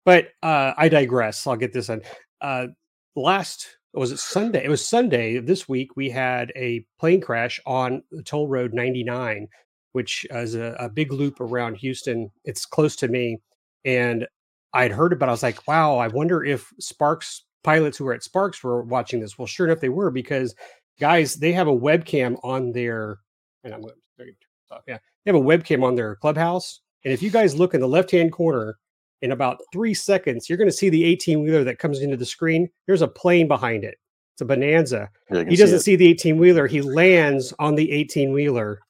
But 0.05 0.29
uh, 0.43 0.73
I 0.77 0.89
digress. 0.89 1.47
I'll 1.47 1.57
get 1.57 1.73
this 1.73 1.89
in. 1.89 2.03
Uh, 2.41 2.67
last 3.15 3.77
was 3.95 4.11
it 4.11 4.19
Sunday? 4.19 4.65
It 4.65 4.69
was 4.69 4.85
Sunday 4.85 5.39
this 5.39 5.69
week. 5.69 5.97
We 5.97 6.11
had 6.11 6.53
a 6.57 6.85
plane 6.99 7.21
crash 7.21 7.61
on 7.67 8.03
the 8.11 8.23
toll 8.23 8.49
road 8.49 8.75
99, 8.75 9.47
which 9.93 10.27
is 10.31 10.57
a, 10.57 10.75
a 10.81 10.89
big 10.89 11.13
loop 11.13 11.41
around 11.41 11.77
Houston. 11.77 12.31
It's 12.45 12.67
close 12.67 12.97
to 12.97 13.09
me, 13.09 13.39
and 13.85 14.27
I'd 14.75 14.91
heard 14.93 15.13
about. 15.13 15.27
it. 15.27 15.31
I 15.31 15.33
was 15.33 15.43
like, 15.45 15.67
"Wow, 15.69 15.99
I 15.99 16.09
wonder 16.09 16.45
if 16.45 16.73
Sparks 16.81 17.45
pilots 17.63 17.97
who 17.97 18.05
were 18.07 18.15
at 18.15 18.25
Sparks 18.25 18.63
were 18.65 18.83
watching 18.83 19.21
this." 19.21 19.39
Well, 19.39 19.47
sure 19.47 19.67
enough, 19.67 19.81
they 19.81 19.89
were 19.89 20.11
because 20.11 20.55
guys, 20.99 21.35
they 21.37 21.53
have 21.53 21.69
a 21.69 21.77
webcam 21.77 22.39
on 22.43 22.73
their. 22.73 23.19
And 23.65 23.75
I'm 23.75 23.83
going 23.83 23.95
to 24.19 24.35
off. 24.71 24.83
Yeah, 24.87 24.99
they 25.25 25.33
have 25.33 25.41
a 25.41 25.45
webcam 25.45 25.83
on 25.85 25.95
their 25.95 26.17
clubhouse, 26.17 26.81
and 27.05 27.13
if 27.13 27.23
you 27.23 27.31
guys 27.31 27.55
look 27.59 27.75
in 27.75 27.81
the 27.81 27.89
left 27.89 28.11
hand 28.11 28.33
corner 28.33 28.79
in 29.23 29.33
about 29.33 29.59
three 29.73 29.95
seconds, 29.95 30.49
you're 30.49 30.59
going 30.59 30.69
to 30.71 30.77
see 30.77 30.89
the 30.89 31.05
18 31.05 31.43
wheeler 31.43 31.65
that 31.65 31.79
comes 31.79 32.01
into 32.01 32.17
the 32.17 32.25
screen. 32.27 32.69
There's 32.87 33.03
a 33.03 33.09
plane 33.09 33.49
behind 33.49 33.85
it. 33.85 33.99
It's 34.35 34.41
a 34.41 34.45
Bonanza. 34.47 35.11
Yeah, 35.31 35.45
He 35.47 35.57
doesn't 35.57 35.77
it. 35.77 35.83
see 35.83 35.97
the 35.97 36.09
18 36.09 36.39
wheeler. 36.39 36.67
He 36.67 36.81
lands 36.81 37.53
on 37.59 37.75
the 37.75 37.91
18 37.93 38.33
wheeler 38.33 38.81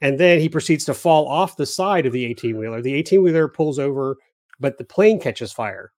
and 0.00 0.18
then 0.18 0.40
he 0.40 0.48
proceeds 0.48 0.84
to 0.86 0.94
fall 0.94 1.28
off 1.28 1.56
the 1.58 1.66
side 1.66 2.06
of 2.06 2.12
the 2.12 2.24
18 2.24 2.56
wheeler. 2.58 2.80
The 2.82 2.94
18 2.94 3.22
wheeler 3.22 3.46
pulls 3.48 3.78
over, 3.78 4.16
but 4.58 4.78
the 4.78 4.84
plane 4.84 5.20
catches 5.20 5.52
fire. 5.52 5.92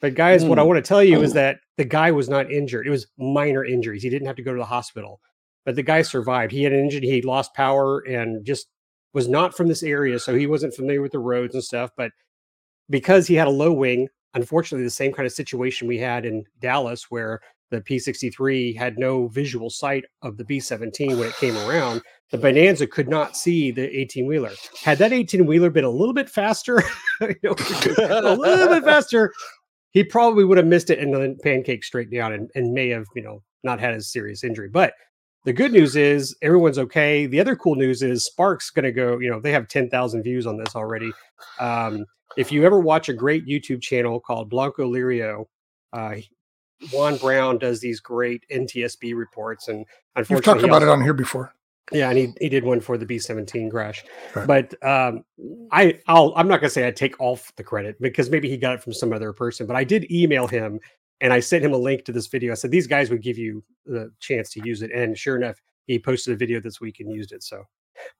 But 0.00 0.14
guys, 0.14 0.44
what 0.44 0.58
I 0.58 0.62
Hmm. 0.62 0.68
want 0.68 0.84
to 0.84 0.88
tell 0.88 1.04
you 1.04 1.20
is 1.22 1.34
that 1.34 1.58
the 1.76 1.84
guy 1.84 2.10
was 2.10 2.28
not 2.28 2.50
injured. 2.50 2.86
It 2.86 2.90
was 2.90 3.06
minor 3.18 3.64
injuries. 3.64 4.02
He 4.02 4.08
didn't 4.10 4.26
have 4.26 4.36
to 4.36 4.42
go 4.42 4.52
to 4.52 4.58
the 4.58 4.64
hospital, 4.64 5.20
but 5.64 5.74
the 5.74 5.82
guy 5.82 6.02
survived. 6.02 6.52
He 6.52 6.62
had 6.62 6.72
an 6.72 6.80
injury. 6.80 7.06
He 7.06 7.22
lost 7.22 7.54
power 7.54 8.00
and 8.00 8.44
just 8.44 8.68
was 9.12 9.28
not 9.28 9.56
from 9.56 9.68
this 9.68 9.82
area, 9.82 10.18
so 10.18 10.34
he 10.34 10.46
wasn't 10.46 10.74
familiar 10.74 11.00
with 11.00 11.12
the 11.12 11.18
roads 11.18 11.54
and 11.54 11.62
stuff. 11.62 11.90
But 11.96 12.10
because 12.90 13.26
he 13.26 13.34
had 13.34 13.48
a 13.48 13.50
low 13.52 13.72
wing, 13.72 14.08
unfortunately, 14.34 14.84
the 14.84 14.90
same 14.90 15.12
kind 15.12 15.26
of 15.26 15.32
situation 15.32 15.88
we 15.88 15.98
had 15.98 16.26
in 16.26 16.44
Dallas, 16.60 17.10
where 17.10 17.40
the 17.70 17.80
P63 17.80 18.76
had 18.76 18.98
no 18.98 19.28
visual 19.28 19.70
sight 19.70 20.04
of 20.22 20.36
the 20.36 20.44
B17 20.44 21.18
when 21.18 21.28
it 21.28 21.36
came 21.36 21.56
around. 21.56 22.02
The 22.30 22.38
Bonanza 22.38 22.86
could 22.86 23.08
not 23.08 23.36
see 23.36 23.70
the 23.70 23.88
18 23.98 24.26
wheeler. 24.26 24.52
Had 24.82 24.98
that 24.98 25.12
18 25.12 25.46
wheeler 25.46 25.70
been 25.70 25.84
a 25.84 25.90
little 25.90 26.14
bit 26.14 26.28
faster, 26.28 26.82
a 27.20 27.34
little 27.42 28.68
bit 28.68 28.84
faster, 28.84 29.32
he 29.90 30.04
probably 30.04 30.44
would 30.44 30.58
have 30.58 30.66
missed 30.66 30.90
it 30.90 30.98
and 30.98 31.14
then 31.14 31.36
pancake 31.42 31.84
straight 31.84 32.10
down 32.10 32.32
and, 32.32 32.50
and 32.54 32.72
may 32.72 32.88
have, 32.88 33.06
you 33.14 33.22
know, 33.22 33.42
not 33.62 33.80
had 33.80 33.94
a 33.94 34.00
serious 34.02 34.44
injury. 34.44 34.68
But 34.68 34.94
the 35.44 35.52
good 35.52 35.72
news 35.72 35.94
is 35.96 36.36
everyone's 36.42 36.78
okay. 36.78 37.26
The 37.26 37.40
other 37.40 37.54
cool 37.56 37.74
news 37.74 38.02
is 38.02 38.24
Sparks 38.24 38.70
going 38.70 38.84
to 38.84 38.92
go, 38.92 39.18
you 39.18 39.30
know, 39.30 39.40
they 39.40 39.52
have 39.52 39.68
10,000 39.68 40.22
views 40.22 40.46
on 40.46 40.56
this 40.56 40.74
already. 40.74 41.12
Um, 41.60 42.04
if 42.36 42.50
you 42.50 42.64
ever 42.64 42.80
watch 42.80 43.08
a 43.08 43.12
great 43.12 43.46
YouTube 43.46 43.82
channel 43.82 44.20
called 44.20 44.50
Blancolirio, 44.50 45.44
uh, 45.92 46.16
Juan 46.92 47.16
Browne 47.18 47.58
does 47.58 47.80
these 47.80 48.00
great 48.00 48.44
NTSB 48.50 49.14
reports, 49.14 49.68
and 49.68 49.86
unfortunately, 50.16 50.34
You've 50.36 50.44
talked 50.44 50.64
about 50.64 50.82
it 50.82 50.88
on 50.88 51.00
here 51.02 51.14
before. 51.14 51.54
yeah, 51.92 52.08
and 52.08 52.18
he, 52.18 52.32
he 52.40 52.48
did 52.48 52.64
one 52.64 52.80
for 52.80 52.98
the 52.98 53.06
B 53.06 53.18
seventeen 53.18 53.70
crash. 53.70 54.04
Right. 54.34 54.46
But 54.46 54.74
um, 54.86 55.24
I 55.70 56.00
I'll 56.08 56.32
I'm 56.36 56.48
not 56.48 56.60
gonna 56.60 56.70
say 56.70 56.86
I 56.86 56.90
take 56.90 57.18
all 57.20 57.38
the 57.56 57.62
credit 57.62 58.00
because 58.00 58.28
maybe 58.28 58.50
he 58.50 58.56
got 58.56 58.74
it 58.74 58.82
from 58.82 58.92
some 58.92 59.12
other 59.12 59.32
person. 59.32 59.66
But 59.66 59.76
I 59.76 59.84
did 59.84 60.10
email 60.10 60.46
him 60.48 60.80
and 61.20 61.32
I 61.32 61.40
sent 61.40 61.64
him 61.64 61.72
a 61.72 61.78
link 61.78 62.04
to 62.04 62.12
this 62.12 62.26
video. 62.26 62.52
I 62.52 62.54
said 62.54 62.70
these 62.70 62.86
guys 62.86 63.10
would 63.10 63.22
give 63.22 63.38
you 63.38 63.62
the 63.86 64.10
chance 64.20 64.50
to 64.50 64.60
use 64.64 64.82
it, 64.82 64.90
and 64.92 65.16
sure 65.16 65.36
enough, 65.36 65.60
he 65.86 65.98
posted 65.98 66.34
a 66.34 66.36
video 66.36 66.60
this 66.60 66.80
week 66.80 67.00
and 67.00 67.12
used 67.12 67.32
it. 67.32 67.42
So 67.42 67.64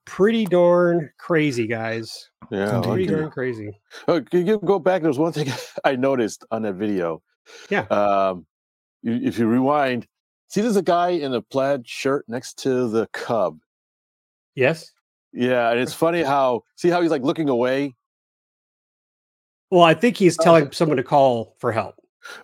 pretty 0.05 0.45
darn 0.45 1.09
crazy, 1.17 1.67
guys. 1.67 2.29
Yeah. 2.51 2.81
Pretty 2.81 3.07
darn 3.07 3.31
crazy. 3.31 3.79
Oh, 4.07 4.21
can 4.21 4.45
you 4.45 4.59
go 4.59 4.79
back? 4.79 5.01
There's 5.01 5.19
one 5.19 5.33
thing 5.33 5.47
I 5.83 5.95
noticed 5.95 6.45
on 6.51 6.61
that 6.63 6.75
video. 6.75 7.21
Yeah. 7.69 7.81
Um, 7.81 8.45
if 9.03 9.37
you 9.37 9.47
rewind, 9.47 10.07
see, 10.47 10.61
there's 10.61 10.77
a 10.77 10.81
guy 10.81 11.09
in 11.09 11.33
a 11.33 11.41
plaid 11.41 11.87
shirt 11.87 12.25
next 12.27 12.59
to 12.59 12.89
the 12.89 13.07
Cub. 13.07 13.59
Yes. 14.55 14.91
Yeah, 15.33 15.69
and 15.69 15.79
it's 15.79 15.93
funny 15.93 16.23
how 16.23 16.63
see 16.77 16.89
how 16.89 17.01
he's 17.01 17.11
like 17.11 17.21
looking 17.21 17.49
away. 17.49 17.93
Well, 19.69 19.83
I 19.83 19.93
think 19.93 20.15
he's 20.15 20.37
telling 20.37 20.71
someone 20.71 20.97
to 20.97 21.03
call 21.03 21.55
for 21.59 21.73
help. 21.73 21.95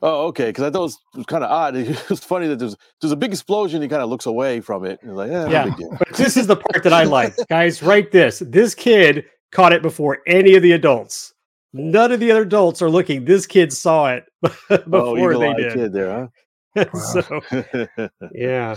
Oh, 0.02 0.28
okay. 0.28 0.48
Because 0.48 0.64
I 0.66 0.70
thought 0.70 0.80
it 0.80 0.84
was, 0.84 1.00
was 1.16 1.26
kind 1.26 1.44
of 1.44 1.52
odd. 1.52 1.76
It 1.76 2.10
was 2.10 2.24
funny 2.24 2.48
that 2.48 2.60
there's 2.60 2.76
there's 3.00 3.12
a 3.12 3.18
big 3.18 3.32
explosion. 3.32 3.82
He 3.82 3.88
kind 3.88 4.02
of 4.02 4.10
looks 4.10 4.26
away 4.26 4.62
from 4.62 4.86
it. 4.86 5.00
And 5.02 5.16
like, 5.16 5.32
eh, 5.32 5.50
Yeah. 5.50 5.70
But 6.00 6.16
this 6.16 6.38
is 6.38 6.48
the 6.48 6.56
part 6.56 6.84
that 6.84 6.94
I 6.94 7.04
like. 7.04 7.36
Guys, 7.50 7.82
write 7.82 8.12
this. 8.12 8.40
This 8.46 8.76
kid 8.76 9.26
caught 9.52 9.74
it 9.74 9.82
before 9.82 10.20
any 10.28 10.56
of 10.56 10.64
the 10.64 10.74
adults. 10.74 11.34
None 11.74 12.12
of 12.12 12.20
the 12.20 12.32
other 12.32 12.42
adults 12.42 12.82
are 12.82 12.90
looking. 12.90 13.26
This 13.26 13.46
kid 13.46 13.72
saw 13.72 14.12
it 14.12 14.26
oh, 14.70 14.78
before 14.78 15.38
they 15.38 15.54
did. 15.54 15.74
kid 15.74 15.94
there, 15.94 16.30
so 16.94 17.42
huh? 17.50 18.08
yeah. 18.34 18.76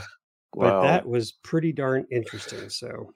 But 0.57 0.83
that 0.83 1.07
was 1.07 1.33
pretty 1.43 1.73
darn 1.73 2.07
interesting. 2.13 2.69
So 2.69 3.13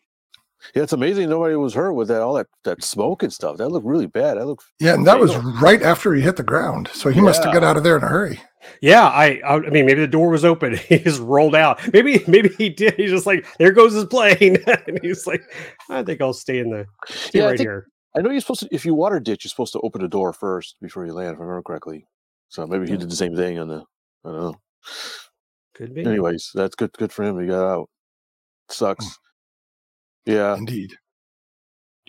yeah, 0.75 0.83
it's 0.83 0.93
amazing 0.93 1.29
nobody 1.29 1.55
was 1.57 1.75
hurt 1.75 1.93
with 1.93 2.09
that 2.09 2.21
all 2.23 2.35
that 2.35 2.47
that 2.65 2.83
smoke 2.83 3.23
and 3.23 3.33
stuff. 3.33 3.57
That 3.59 3.69
looked 3.69 3.87
really 3.87 4.07
bad. 4.07 4.37
That 4.39 4.47
looked 4.47 4.65
Yeah, 4.81 4.95
and 4.95 5.07
that 5.07 5.19
was 5.21 5.35
right 5.61 5.83
after 5.83 6.15
he 6.15 6.21
hit 6.23 6.37
the 6.37 6.43
ground. 6.43 6.89
So 6.93 7.11
he 7.11 7.21
must 7.21 7.45
have 7.45 7.53
got 7.55 7.65
out 7.65 7.77
of 7.77 7.85
there 7.85 7.97
in 7.97 8.03
a 8.03 8.09
hurry. 8.09 8.41
yeah, 8.83 9.07
I 9.07 9.41
I 9.47 9.55
I 9.57 9.71
mean 9.71 9.87
maybe 9.87 10.01
the 10.01 10.07
door 10.09 10.31
was 10.31 10.45
open. 10.45 10.77
He 10.89 10.99
just 10.99 11.21
rolled 11.21 11.55
out. 11.55 11.81
Maybe 11.93 12.23
maybe 12.27 12.49
he 12.59 12.69
did. 12.69 12.95
He's 12.95 13.11
just 13.11 13.27
like, 13.27 13.47
there 13.59 13.73
goes 13.73 13.95
his 13.95 14.07
plane. 14.07 14.59
and 14.87 14.99
he's 15.03 15.27
like, 15.27 15.43
I 15.91 16.03
think 16.03 16.21
I'll 16.21 16.33
stay 16.33 16.59
in 16.59 16.71
the 16.71 16.87
stay 17.07 17.39
Yeah, 17.39 17.45
I 17.45 17.49
right 17.51 17.57
think- 17.59 17.69
here. 17.69 17.87
I 18.17 18.21
know 18.23 18.31
you're 18.31 18.41
supposed 18.41 18.61
to 18.61 18.69
if 18.73 18.85
you 18.85 18.95
water 18.95 19.21
ditch, 19.21 19.45
you're 19.45 19.51
supposed 19.51 19.75
to 19.75 19.81
open 19.81 20.01
the 20.03 20.09
door 20.09 20.33
first 20.33 20.77
before 20.81 21.07
you 21.07 21.13
land, 21.13 21.35
if 21.35 21.41
I 21.41 21.43
remember 21.43 21.63
correctly. 21.63 22.07
So 22.49 22.67
maybe 22.67 22.89
he 22.91 22.97
did 22.97 23.11
the 23.11 23.15
same 23.17 23.37
thing 23.37 23.59
on 23.59 23.69
the 23.69 23.85
I 24.25 24.31
don't 24.33 24.41
know. 24.41 24.55
Could 25.75 25.95
be. 25.95 26.05
Anyways, 26.05 26.51
that's 26.55 26.75
good 26.75 26.93
good 26.95 27.13
for 27.13 27.23
him. 27.23 27.39
He 27.39 27.47
got 27.47 27.65
out. 27.65 27.89
Hmm. 28.69 28.73
Sucks. 28.75 29.19
Hmm. 30.29 30.35
Yeah, 30.35 30.57
Indeed. 30.57 30.93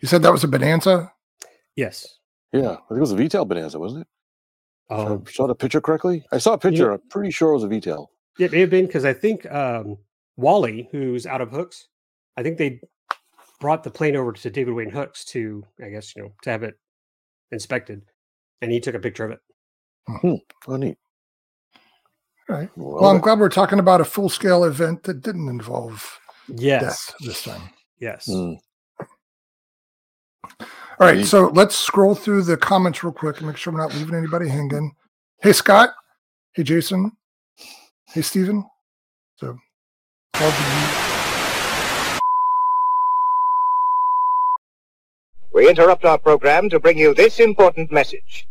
You 0.01 0.08
said 0.08 0.21
that 0.23 0.32
was 0.32 0.43
a 0.43 0.47
bonanza? 0.47 1.12
Yes. 1.75 2.05
yeah. 2.51 2.71
I 2.71 2.75
think 2.75 2.97
it 2.97 2.99
was 2.99 3.12
a 3.12 3.15
V-tail 3.15 3.45
Bonanza, 3.45 3.79
wasn't 3.79 4.01
it? 4.01 4.08
If 4.91 4.99
Um, 4.99 5.23
I 5.27 5.32
saw 5.32 5.47
the 5.47 5.55
picture 5.55 5.82
correctly. 5.82 6.25
I 6.32 6.38
saw 6.38 6.53
a 6.53 6.58
picture. 6.58 6.91
I'm 6.91 7.01
pretty 7.10 7.32
sure 7.32 7.51
it 7.51 7.55
was 7.55 7.63
a 7.63 7.67
V-tail. 7.67 8.12
It 8.39 8.51
may 8.51 8.62
have 8.62 8.69
been 8.69 8.86
because 8.86 9.05
I 9.05 9.13
think 9.13 9.49
um, 9.51 9.97
Wally, 10.38 10.88
who's 10.91 11.25
out 11.25 11.41
of 11.41 11.51
Hooks, 11.51 11.88
I 12.38 12.43
think 12.43 12.58
they 12.58 12.82
brought 13.60 13.84
the 13.84 13.91
plane 13.91 14.15
over 14.15 14.32
to 14.32 14.49
David 14.49 14.73
Wayne 14.73 14.89
Hooks 14.89 15.25
to, 15.25 15.63
I 15.84 15.89
guess, 15.89 16.15
you 16.15 16.23
know, 16.23 16.34
to 16.43 16.49
have 16.49 16.63
it 16.63 16.75
inspected, 17.51 18.01
and 18.62 18.71
he 18.71 18.79
took 18.79 18.95
a 18.95 18.99
picture 18.99 19.25
of 19.25 19.32
it. 19.32 19.39
Hmm. 20.08 20.36
Oh, 20.67 20.75
neat. 20.77 20.97
All 22.49 22.55
right. 22.55 22.69
Well, 22.75 23.01
Well, 23.01 23.12
I'm 23.12 23.19
glad 23.21 23.39
we're 23.39 23.49
talking 23.49 23.79
about 23.79 24.01
a 24.01 24.05
full 24.05 24.29
scale 24.29 24.63
event 24.63 25.03
that 25.03 25.21
didn't 25.21 25.49
involve 25.49 26.19
Yes, 26.47 26.82
death 27.08 27.15
this 27.19 27.43
time. 27.43 27.69
Yes. 27.99 28.27
mm, 28.27 28.57
All 30.62 30.67
right, 30.99 31.25
so 31.25 31.47
let's 31.53 31.75
scroll 31.75 32.15
through 32.15 32.43
the 32.43 32.57
comments 32.57 33.03
real 33.03 33.13
quick 33.13 33.38
and 33.38 33.47
make 33.47 33.57
sure 33.57 33.71
we're 33.73 33.79
not 33.79 33.93
leaving 33.95 34.15
anybody 34.15 34.47
hanging. 34.49 34.95
Hey, 35.41 35.53
Scott. 35.53 35.91
Hey, 36.53 36.63
Jason. 36.63 37.12
Hey, 38.07 38.21
Steven. 38.21 38.65
So, 39.38 39.57
all 40.35 40.47
you- 40.49 41.09
We 45.53 45.69
interrupt 45.69 46.05
our 46.05 46.17
program 46.17 46.69
to 46.69 46.79
bring 46.79 46.97
you 46.97 47.13
this 47.13 47.39
important 47.39 47.91
message. 47.91 48.47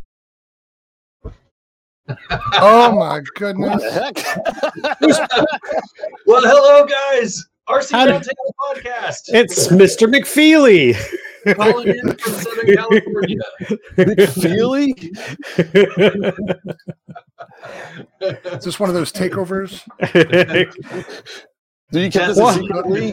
oh 2.55 2.93
my 2.99 3.21
goodness. 3.37 3.83
what 3.83 4.15
the 4.15 4.25
heck? 5.01 5.47
Well, 6.27 6.43
hello, 6.43 6.87
guys. 6.87 7.45
RC 7.69 7.91
How 7.93 8.07
Roundtable 8.07 8.53
Podcast. 8.75 9.29
It's 9.29 9.69
Mr. 9.69 10.11
McFeely. 10.11 10.97
calling 11.55 11.89
in 11.89 12.17
from 12.17 12.33
Southern 12.35 12.75
California. 12.77 13.39
McFeely? 13.97 14.95
Is 18.57 18.65
this 18.65 18.81
one 18.81 18.89
of 18.89 18.95
those 18.95 19.13
takeovers? 19.13 19.83
Do 21.91 22.01
you 22.01 22.11
keep 22.11 22.21
this 22.23 22.37
What? 22.39 22.59
a 22.59 22.61
secretly? 22.63 23.13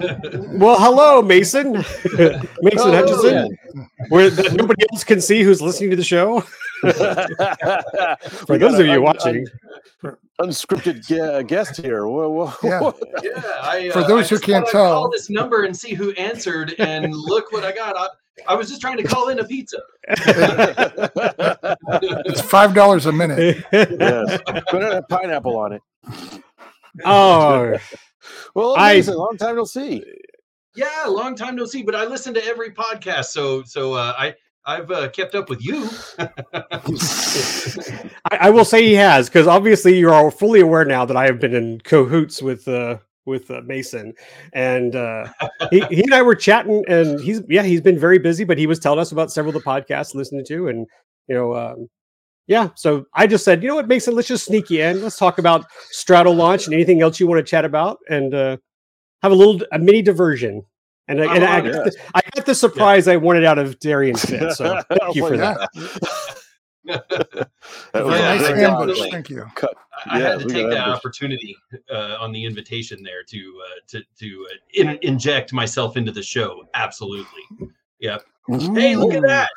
well, 0.58 0.78
hello, 0.78 1.22
Mason. 1.22 1.72
Mason 1.74 2.44
Oh, 2.78 2.92
Hutchison. 2.92 3.58
Where 4.10 4.30
that 4.30 4.54
nobody 4.54 4.84
else 4.92 5.04
can 5.06 5.22
see 5.22 5.44
who's 5.44 5.62
listening 5.62 5.92
to 5.92 5.96
the 5.96 6.04
show. 6.04 6.42
For 8.46 8.58
those 8.58 8.78
of 8.78 8.86
you 8.86 8.94
un- 8.94 9.02
watching, 9.04 9.48
un- 10.04 10.18
unscripted 10.42 11.08
gue- 11.08 11.44
guest 11.48 11.78
here. 11.78 12.06
Whoa, 12.06 12.30
whoa, 12.30 12.54
Yeah. 12.64 12.92
Yeah, 13.24 13.42
I, 13.62 13.88
uh, 13.90 13.94
For 13.94 14.02
those 14.04 14.26
I 14.26 14.28
who 14.28 14.36
just 14.36 14.44
can't 14.44 14.68
tell- 14.68 14.94
call 14.94 15.10
this 15.10 15.30
number 15.30 15.64
and 15.64 15.76
see 15.76 15.94
who 15.94 16.12
answered, 16.14 16.76
and 16.78 17.14
look 17.16 17.54
what 17.54 17.64
I 17.64 17.72
got. 17.72 17.96
I, 17.98 18.08
I 18.50 18.56
was 18.56 18.68
just 18.68 18.82
trying 18.82 18.98
to 18.98 19.04
call 19.04 19.30
in 19.30 19.40
a 19.40 19.46
pizza. 19.46 19.78
It's 22.28 22.42
five 22.42 22.74
dollars 22.74 23.06
a 23.06 23.12
minute. 23.14 23.64
yes. 23.72 24.40
But 24.46 24.84
it 24.84 24.94
had 24.94 25.08
pineapple 25.08 25.58
on 25.58 25.72
it. 25.74 25.82
oh, 27.06 27.78
Well, 28.54 28.76
I- 28.78 28.94
amazing. 28.94 29.16
Long 29.16 29.38
time 29.38 29.56
no 29.56 29.66
see. 29.66 30.04
Yeah, 30.76 31.06
long 31.08 31.36
time 31.36 31.56
no 31.56 31.66
see, 31.66 31.84
but 31.84 31.96
I 31.96 32.06
listen 32.06 32.34
to 32.34 32.46
every 32.46 32.72
podcast, 32.72 33.26
so 33.26 33.64
so 33.64 33.94
uh, 33.94 34.14
I 34.18 34.36
I've 34.66 34.92
uh, 34.92 35.10
kept 35.10 35.36
up 35.36 35.50
with 35.50 35.64
you. 35.64 35.90
I, 38.32 38.38
I 38.48 38.50
will 38.50 38.66
say 38.66 38.84
he 38.86 38.94
has 38.96 39.30
because 39.30 39.48
obviously 39.48 39.98
you 39.98 40.12
are 40.12 40.32
fully 40.32 40.60
aware 40.60 40.84
now 40.84 41.06
that 41.06 41.16
I 41.16 41.26
have 41.26 41.40
been 41.40 41.56
in 41.56 41.80
cahoots 41.82 42.42
with 42.42 42.68
uh, 42.68 42.98
with 43.26 43.50
uh, 43.52 43.62
Mason, 43.66 44.14
and 44.54 44.96
uh, 44.96 45.28
he, 45.72 45.80
he 45.86 46.04
and 46.04 46.14
I 46.14 46.22
were 46.22 46.36
chatting, 46.36 46.84
and 46.90 47.22
he's 47.22 47.42
yeah 47.48 47.64
he's 47.64 47.82
been 47.82 47.98
very 48.00 48.20
busy, 48.20 48.44
but 48.44 48.58
he 48.58 48.68
was 48.68 48.80
telling 48.80 49.00
us 49.00 49.14
about 49.14 49.32
several 49.32 49.56
of 49.56 49.64
the 49.64 49.70
podcasts 49.70 50.14
listening 50.14 50.46
to, 50.48 50.68
and 50.68 50.88
you 51.28 51.36
know. 51.36 51.56
Um, 51.56 51.90
yeah, 52.48 52.70
so 52.76 53.06
I 53.14 53.28
just 53.28 53.44
said, 53.44 53.62
you 53.64 53.70
know 53.70 53.76
what, 53.76 53.88
Mason, 53.88 54.14
let's 54.16 54.28
just 54.28 54.46
sneak 54.46 54.70
you 54.70 54.84
in. 54.84 55.02
Let's 55.02 55.18
talk 55.18 55.38
about 55.40 55.66
Stratolaunch 55.94 56.66
and 56.66 56.74
anything 56.74 57.02
else 57.02 57.20
you 57.20 57.28
want 57.28 57.40
to 57.40 57.50
chat 57.50 57.66
about, 57.66 57.98
and 58.10 58.34
uh, 58.34 58.58
have 59.24 59.32
a 59.32 59.36
little 59.36 59.62
a 59.72 59.80
mini 59.80 60.02
diversion. 60.02 60.64
And, 61.08 61.22
I- 61.22 61.36
and 61.36 61.44
I, 61.44 61.58
I'm 61.58 61.64
got 61.66 61.76
on 61.76 61.84
the, 61.86 61.98
I 62.16 62.22
got 62.36 62.46
the 62.46 62.56
surprise 62.56 63.08
I 63.08 63.16
wanted 63.18 63.44
out 63.46 63.58
of 63.60 63.80
Darian 63.80 64.16
Fit. 64.18 64.54
So 64.54 64.82
thank 64.90 65.16
you 65.16 65.28
for 65.28 65.38
that. 65.38 65.70
That 66.86 68.06
was 68.06 68.20
nice 68.20 68.42
ambush. 68.42 68.56
definitely. 68.60 69.12
Thank 69.12 69.30
you. 69.30 69.46
cut. 69.56 69.74
I 70.08 70.20
Yeah, 70.20 70.30
had 70.32 70.40
to 70.42 70.46
take 70.46 70.64
got 70.66 70.70
that 70.72 70.78
ambushed. 70.80 70.98
opportunity 71.00 71.56
uh, 71.92 72.18
on 72.20 72.32
the 72.32 72.44
invitation 72.44 73.02
there 73.04 73.24
to 73.24 73.38
uh, 73.64 73.80
to 73.88 74.02
to 74.20 74.48
uh, 74.52 74.56
in, 74.74 75.00
inject 75.02 75.52
myself 75.54 75.98
into 75.98 76.12
the 76.12 76.22
show. 76.24 76.64
Absolutely. 76.76 77.42
Yep. 78.00 78.24
Hey, 78.76 78.96
look 78.96 79.14
at 79.14 79.24
that! 79.24 79.50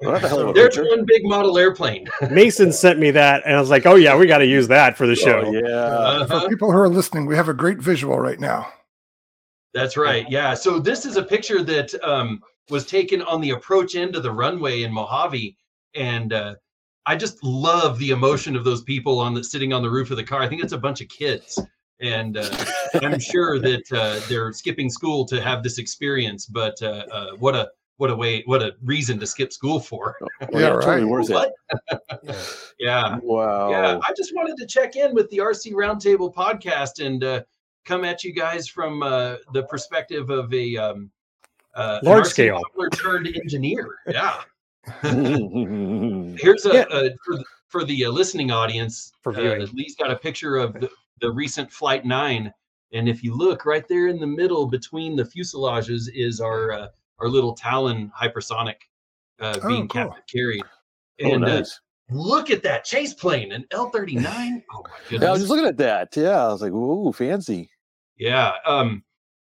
Well, 0.00 0.12
that's 0.12 0.24
a 0.24 0.28
hell 0.28 0.40
of 0.40 0.48
a 0.48 0.52
There's 0.52 0.76
picture. 0.76 0.88
one 0.88 1.04
big 1.04 1.24
model 1.24 1.58
airplane. 1.58 2.08
Mason 2.30 2.72
sent 2.72 2.98
me 2.98 3.10
that, 3.12 3.42
and 3.44 3.56
I 3.56 3.60
was 3.60 3.70
like, 3.70 3.86
"Oh 3.86 3.94
yeah, 3.94 4.16
we 4.16 4.26
got 4.26 4.38
to 4.38 4.46
use 4.46 4.68
that 4.68 4.96
for 4.96 5.06
the 5.06 5.16
show." 5.16 5.42
Oh, 5.46 5.52
yeah. 5.52 5.60
Uh-huh. 5.68 6.40
For 6.40 6.48
people 6.48 6.70
who 6.70 6.78
are 6.78 6.88
listening, 6.88 7.26
we 7.26 7.36
have 7.36 7.48
a 7.48 7.54
great 7.54 7.78
visual 7.78 8.18
right 8.18 8.40
now. 8.40 8.66
That's 9.72 9.96
right. 9.96 10.24
Yeah. 10.30 10.54
So 10.54 10.78
this 10.78 11.04
is 11.04 11.16
a 11.16 11.22
picture 11.22 11.62
that 11.64 11.94
um, 12.04 12.40
was 12.70 12.86
taken 12.86 13.22
on 13.22 13.40
the 13.40 13.50
approach 13.50 13.96
end 13.96 14.16
of 14.16 14.22
the 14.22 14.30
runway 14.30 14.82
in 14.82 14.92
Mojave, 14.92 15.56
and 15.94 16.32
uh, 16.32 16.54
I 17.06 17.16
just 17.16 17.42
love 17.42 17.98
the 17.98 18.10
emotion 18.10 18.56
of 18.56 18.64
those 18.64 18.82
people 18.82 19.18
on 19.18 19.34
the 19.34 19.44
sitting 19.44 19.72
on 19.72 19.82
the 19.82 19.90
roof 19.90 20.10
of 20.10 20.16
the 20.16 20.24
car. 20.24 20.40
I 20.40 20.48
think 20.48 20.62
it's 20.62 20.72
a 20.72 20.78
bunch 20.78 21.00
of 21.00 21.08
kids, 21.08 21.60
and 22.00 22.36
uh, 22.36 22.64
I'm 23.02 23.20
sure 23.20 23.58
that 23.58 23.84
uh, 23.92 24.20
they're 24.28 24.52
skipping 24.52 24.88
school 24.88 25.24
to 25.26 25.40
have 25.40 25.62
this 25.62 25.78
experience. 25.78 26.46
But 26.46 26.80
uh, 26.82 27.04
uh, 27.12 27.30
what 27.38 27.54
a 27.54 27.68
what 27.98 28.10
a 28.10 28.16
way 28.16 28.42
what 28.46 28.62
a 28.62 28.74
reason 28.82 29.18
to 29.20 29.26
skip 29.26 29.52
school 29.52 29.78
for. 29.80 30.16
Well, 30.50 30.62
Yeah, 30.82 30.88
right. 30.88 31.04
worth 31.04 31.30
it. 31.30 31.52
Yeah. 32.78 33.18
Wow. 33.22 33.70
Yeah, 33.70 33.98
I 34.06 34.12
just 34.16 34.34
wanted 34.34 34.56
to 34.58 34.66
check 34.66 34.96
in 34.96 35.14
with 35.14 35.30
the 35.30 35.38
RC 35.38 35.72
Roundtable 35.72 36.34
podcast 36.34 37.04
and 37.04 37.22
uh, 37.22 37.42
come 37.84 38.04
at 38.04 38.24
you 38.24 38.32
guys 38.32 38.66
from 38.68 39.02
uh, 39.02 39.36
the 39.52 39.62
perspective 39.64 40.30
of 40.30 40.52
a 40.52 40.76
um, 40.76 41.10
uh, 41.74 42.00
large 42.02 42.26
scale 42.26 42.60
modeler 42.76 42.90
turned 43.00 43.26
engineer. 43.28 43.88
Yeah, 44.08 44.40
yeah. 45.04 46.36
here's 46.38 46.66
a, 46.66 46.74
Yeah. 46.74 46.84
a 46.90 47.10
for 47.24 47.36
the, 47.36 47.44
for 47.68 47.84
the 47.84 48.04
uh, 48.06 48.10
listening 48.10 48.50
audience. 48.50 49.12
For 49.22 49.32
uh, 49.32 49.40
viewing. 49.40 49.68
Lee's 49.72 49.96
got 49.96 50.10
a 50.10 50.16
picture 50.16 50.56
of 50.56 50.74
the, 50.74 50.90
the 51.20 51.30
recent 51.30 51.70
Flight 51.72 52.04
Nine, 52.04 52.52
and 52.92 53.08
if 53.08 53.22
you 53.22 53.34
look 53.34 53.64
right 53.66 53.86
there 53.88 54.08
in 54.08 54.18
the 54.20 54.26
middle 54.26 54.66
between 54.66 55.16
the 55.16 55.24
fuselages 55.24 56.08
is 56.12 56.40
our 56.40 56.72
uh, 56.72 56.88
our 57.20 57.28
little 57.28 57.54
Talon 57.54 58.10
hypersonic 58.18 58.76
uh, 59.40 59.58
Oh, 59.62 59.68
being 59.68 59.88
cool. 59.88 60.06
captive 60.08 60.24
carried. 60.32 60.62
Oh, 61.22 61.32
And 61.34 61.44
uh, 61.44 61.58
nice. 61.58 61.80
look 62.10 62.50
at 62.50 62.62
that 62.62 62.84
chase 62.84 63.14
plane, 63.14 63.52
an 63.52 63.64
L 63.70 63.90
thirty 63.90 64.16
nine. 64.16 64.62
Oh 64.74 64.82
my 64.84 64.90
goodness! 65.08 65.22
Yeah, 65.22 65.28
I 65.28 65.32
was 65.32 65.40
just 65.40 65.50
looking 65.50 65.66
at 65.66 65.76
that. 65.78 66.16
Yeah, 66.16 66.44
I 66.44 66.48
was 66.48 66.62
like, 66.62 66.72
"Ooh, 66.72 67.12
fancy." 67.12 67.70
Yeah. 68.16 68.52
Um, 68.66 69.02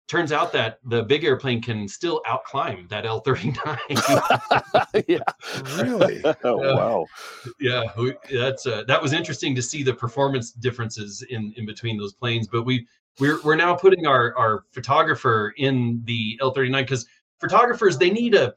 turns 0.08 0.32
out 0.32 0.52
that 0.54 0.80
the 0.86 1.04
big 1.04 1.23
airplane 1.23 1.62
can 1.62 1.88
still 1.88 2.21
outclimb 2.28 2.88
that 2.89 3.06
L-39. 3.06 3.56
yeah. 5.08 5.19
Really? 5.82 6.21
Oh 6.43 6.58
wow. 6.76 7.06
yeah, 7.60 7.84
we, 7.97 8.13
that's 8.32 8.65
uh, 8.67 8.84
that 8.88 9.02
was 9.02 9.13
interesting 9.13 9.56
to 9.56 9.62
see 9.62 9.82
the 9.84 9.93
performance 9.93 10.52
differences 10.52 11.26
in 11.30 11.54
in 11.58 11.65
between 11.65 11.97
those 11.97 12.13
planes. 12.13 12.47
But 12.47 12.63
we 12.63 12.86
we're 13.19 13.41
we're 13.43 13.56
now 13.56 13.73
putting 13.76 14.06
our 14.06 14.36
our 14.38 14.63
photographer 14.71 15.54
in 15.58 16.02
the 16.06 16.38
L-39 16.41 16.82
because 16.82 17.06
photographers 17.43 17.97
they 17.97 18.10
need 18.10 18.36
a 18.36 18.53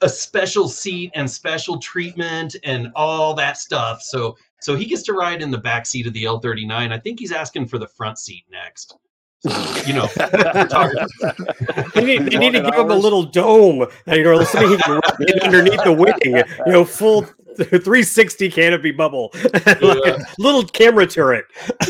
a 0.00 0.08
special 0.08 0.68
seat 0.68 1.10
and 1.16 1.28
special 1.28 1.76
treatment 1.78 2.54
and 2.62 2.92
all 2.94 3.34
that 3.34 3.56
stuff. 3.56 4.00
So 4.00 4.36
so 4.60 4.76
he 4.76 4.86
gets 4.86 5.02
to 5.04 5.12
ride 5.12 5.42
in 5.42 5.50
the 5.50 5.58
back 5.58 5.86
seat 5.86 6.06
of 6.06 6.12
the 6.12 6.24
L39. 6.24 6.92
I 6.92 6.98
think 6.98 7.18
he's 7.18 7.32
asking 7.32 7.66
for 7.66 7.78
the 7.78 7.88
front 7.88 8.18
seat 8.18 8.44
next. 8.50 8.96
So, 9.40 9.50
you 9.86 9.94
know, 9.94 10.08
They 11.94 12.04
need, 12.04 12.26
they 12.26 12.38
need 12.38 12.52
to 12.54 12.60
give 12.60 12.74
him 12.74 12.90
a 12.90 12.96
little 12.96 13.22
dome, 13.22 13.86
you 14.08 14.24
know, 14.24 14.42
something 14.42 14.70
he 14.70 14.76
can 14.78 14.92
run 14.94 15.28
in 15.28 15.40
underneath 15.40 15.84
the 15.84 15.92
wing, 15.92 16.42
you 16.66 16.72
know, 16.72 16.84
full 16.84 17.24
360 17.56 18.50
canopy 18.50 18.90
bubble, 18.90 19.30
like 19.64 19.82
a 19.82 20.26
little 20.38 20.64
camera 20.64 21.06
turret. 21.06 21.44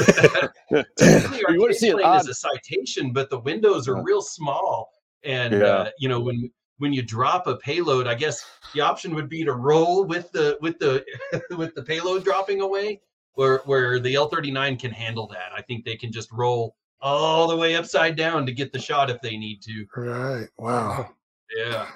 Typically, 0.99 1.45
our 1.47 1.55
You 1.55 1.61
wanna 1.61 1.75
see 1.75 1.89
an 1.91 1.99
plane 1.99 2.21
is 2.21 2.29
a 2.29 2.35
citation, 2.35 3.13
but 3.13 3.31
the 3.31 3.39
windows 3.41 3.89
are 3.89 4.03
real 4.03 4.23
small, 4.23 4.91
and 5.25 5.53
Yeah. 5.53 5.67
uh, 5.67 5.91
you 5.99 6.09
know 6.09 6.21
when 6.21 6.51
when 6.79 6.93
you 6.93 7.03
drop 7.03 7.47
a 7.47 7.57
payload, 7.57 8.07
I 8.07 8.15
guess 8.15 8.45
the 8.73 8.81
option 8.81 9.15
would 9.15 9.29
be 9.29 9.45
to 9.45 9.53
roll 9.53 10.05
with 10.05 10.31
the 10.33 10.59
with 10.61 10.79
the 10.79 11.05
with 11.57 11.75
the 11.75 11.83
payload 11.83 12.25
dropping 12.25 12.61
away, 12.61 13.01
where 13.35 13.59
where 13.65 13.99
the 13.99 14.15
L39 14.15 14.79
can 14.79 14.91
handle 14.91 15.27
that. 15.29 15.51
I 15.57 15.63
think 15.63 15.85
they 15.85 15.97
can 15.97 16.13
just 16.13 16.31
roll 16.33 16.77
all 17.01 17.47
the 17.49 17.57
way 17.57 17.77
upside 17.77 18.17
down 18.17 18.47
to 18.47 18.53
get 18.53 18.73
the 18.73 18.79
shot 18.79 19.11
if 19.11 19.21
they 19.21 19.37
need 19.37 19.63
to. 19.63 19.87
Right. 19.97 20.49
Wow. 20.57 21.11
Yeah. 21.57 21.89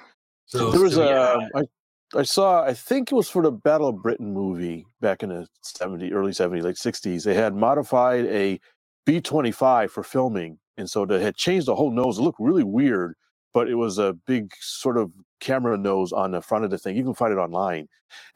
So 0.45 0.71
there 0.71 0.81
was 0.81 0.95
so, 0.95 1.09
yeah. 1.09 1.47
I, 1.55 2.19
I 2.19 2.23
saw 2.23 2.63
I 2.63 2.73
think 2.73 3.11
it 3.11 3.15
was 3.15 3.29
for 3.29 3.41
the 3.41 3.51
Battle 3.51 3.89
of 3.89 4.01
Britain 4.01 4.33
movie 4.33 4.85
back 5.01 5.23
in 5.23 5.29
the 5.29 5.47
70 5.61 6.13
early 6.13 6.31
70s 6.31 6.63
late 6.63 6.75
60s 6.75 7.23
they 7.23 7.33
had 7.33 7.55
modified 7.55 8.25
a 8.25 8.59
B25 9.07 9.89
for 9.89 10.03
filming 10.03 10.59
and 10.77 10.89
so 10.89 11.05
they 11.05 11.21
had 11.21 11.35
changed 11.35 11.67
the 11.67 11.75
whole 11.75 11.91
nose 11.91 12.17
it 12.17 12.21
looked 12.21 12.39
really 12.39 12.63
weird 12.63 13.15
but 13.53 13.69
it 13.69 13.75
was 13.75 13.99
a 13.99 14.13
big 14.25 14.51
sort 14.59 14.97
of 14.97 15.11
camera 15.39 15.77
nose 15.77 16.11
on 16.11 16.31
the 16.31 16.41
front 16.41 16.63
of 16.65 16.71
the 16.71 16.77
thing 16.77 16.95
you 16.97 17.03
can 17.03 17.13
find 17.13 17.31
it 17.33 17.37
online 17.37 17.87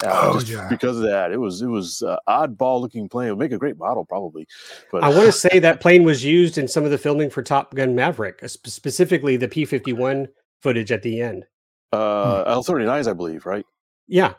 uh, 0.04 0.10
Oh, 0.36 0.40
yeah. 0.46 0.68
because 0.70 0.98
of 0.98 1.04
that 1.04 1.32
it 1.32 1.38
was 1.38 1.62
it 1.62 1.68
was 1.68 2.04
uh, 2.04 2.18
oddball 2.28 2.82
looking 2.82 3.08
plane 3.10 3.30
it 3.30 3.32
would 3.32 3.40
make 3.40 3.52
a 3.54 3.58
great 3.58 3.78
model 3.78 4.06
probably 4.06 4.46
but 4.92 5.04
I 5.04 5.10
want 5.10 5.26
to 5.26 5.32
say 5.50 5.60
that 5.60 5.80
plane 5.80 6.04
was 6.04 6.24
used 6.24 6.58
in 6.58 6.68
some 6.68 6.84
of 6.86 6.92
the 6.92 6.98
filming 6.98 7.30
for 7.30 7.42
Top 7.42 7.74
Gun 7.76 7.96
Maverick, 7.96 8.40
uh, 8.44 8.48
specifically 8.48 9.38
the 9.38 9.48
P 9.48 9.66
51 9.66 10.28
footage 10.62 10.92
at 10.92 11.02
the 11.04 11.22
end. 11.22 11.46
uh 11.94 12.44
L39s 12.56 13.08
I 13.10 13.14
believe 13.14 13.46
right 13.46 13.66
Yeah. 14.08 14.34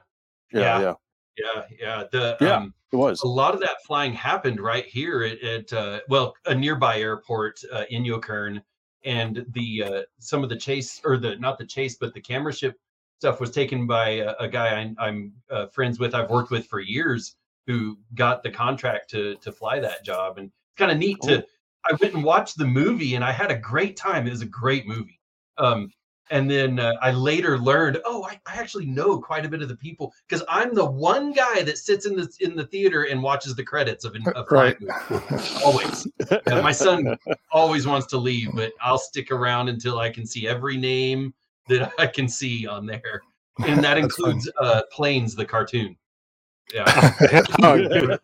yeah 0.52 0.60
Yeah. 0.60 0.80
yeah, 0.80 0.94
yeah, 1.38 1.64
yeah. 1.78 2.04
The 2.10 2.36
Yeah. 2.40 2.56
um, 2.56 2.74
it 2.92 2.96
was 2.96 3.22
a 3.22 3.28
lot 3.28 3.54
of 3.54 3.60
that 3.60 3.82
flying 3.86 4.12
happened 4.12 4.60
right 4.60 4.86
here 4.86 5.22
at, 5.22 5.42
at 5.42 5.72
uh, 5.72 6.00
well 6.08 6.34
a 6.46 6.54
nearby 6.54 6.98
airport 6.98 7.60
uh, 7.72 7.84
Inyokern, 7.90 8.62
and 9.04 9.44
the 9.50 9.84
uh, 9.84 10.02
some 10.18 10.42
of 10.42 10.48
the 10.48 10.56
chase 10.56 11.00
or 11.04 11.16
the 11.16 11.36
not 11.36 11.58
the 11.58 11.66
chase 11.66 11.96
but 11.96 12.14
the 12.14 12.20
camera 12.20 12.52
ship 12.52 12.76
stuff 13.18 13.40
was 13.40 13.50
taken 13.50 13.86
by 13.86 14.08
a, 14.08 14.34
a 14.40 14.48
guy 14.48 14.80
I, 14.80 14.94
I'm 14.98 15.32
uh, 15.50 15.66
friends 15.66 15.98
with 15.98 16.14
I've 16.14 16.30
worked 16.30 16.50
with 16.50 16.66
for 16.66 16.80
years 16.80 17.36
who 17.66 17.98
got 18.14 18.42
the 18.42 18.50
contract 18.50 19.10
to 19.10 19.36
to 19.36 19.52
fly 19.52 19.80
that 19.80 20.04
job 20.04 20.38
and 20.38 20.46
it's 20.46 20.78
kind 20.78 20.90
of 20.90 20.98
neat 20.98 21.20
to 21.22 21.44
I 21.84 21.94
went 22.00 22.14
and 22.14 22.24
watched 22.24 22.58
the 22.58 22.66
movie 22.66 23.14
and 23.14 23.24
I 23.24 23.32
had 23.32 23.50
a 23.50 23.58
great 23.58 23.96
time 23.96 24.26
it 24.26 24.30
was 24.30 24.42
a 24.42 24.46
great 24.46 24.86
movie 24.86 25.20
um, 25.58 25.90
and 26.30 26.50
then 26.50 26.78
uh, 26.78 26.94
I 27.00 27.10
later 27.10 27.58
learned, 27.58 28.00
oh, 28.04 28.24
I, 28.24 28.40
I 28.46 28.56
actually 28.56 28.86
know 28.86 29.18
quite 29.18 29.44
a 29.44 29.48
bit 29.48 29.62
of 29.62 29.68
the 29.68 29.76
people 29.76 30.12
because 30.28 30.44
I'm 30.48 30.74
the 30.74 30.84
one 30.84 31.32
guy 31.32 31.62
that 31.62 31.78
sits 31.78 32.06
in 32.06 32.16
the 32.16 32.28
in 32.40 32.56
the 32.56 32.66
theater 32.66 33.04
and 33.04 33.22
watches 33.22 33.54
the 33.54 33.64
credits 33.64 34.04
of, 34.04 34.16
of 34.34 34.46
Right. 34.50 34.76
always. 35.64 36.06
Uh, 36.30 36.62
my 36.62 36.72
son 36.72 37.16
always 37.50 37.86
wants 37.86 38.06
to 38.08 38.18
leave, 38.18 38.48
but 38.54 38.72
I'll 38.80 38.98
stick 38.98 39.30
around 39.30 39.68
until 39.68 39.98
I 39.98 40.10
can 40.10 40.26
see 40.26 40.48
every 40.48 40.76
name 40.76 41.34
that 41.68 41.92
I 41.98 42.06
can 42.06 42.28
see 42.28 42.66
on 42.66 42.86
there, 42.86 43.22
and 43.66 43.82
that 43.84 43.98
includes 44.04 44.50
uh, 44.58 44.82
Planes, 44.92 45.34
the 45.34 45.44
cartoon. 45.44 45.96
Yeah. 46.72 47.14
oh, 47.62 47.78
good. 47.78 48.18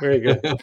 Very 0.00 0.20
good. 0.20 0.40
All 0.44 0.58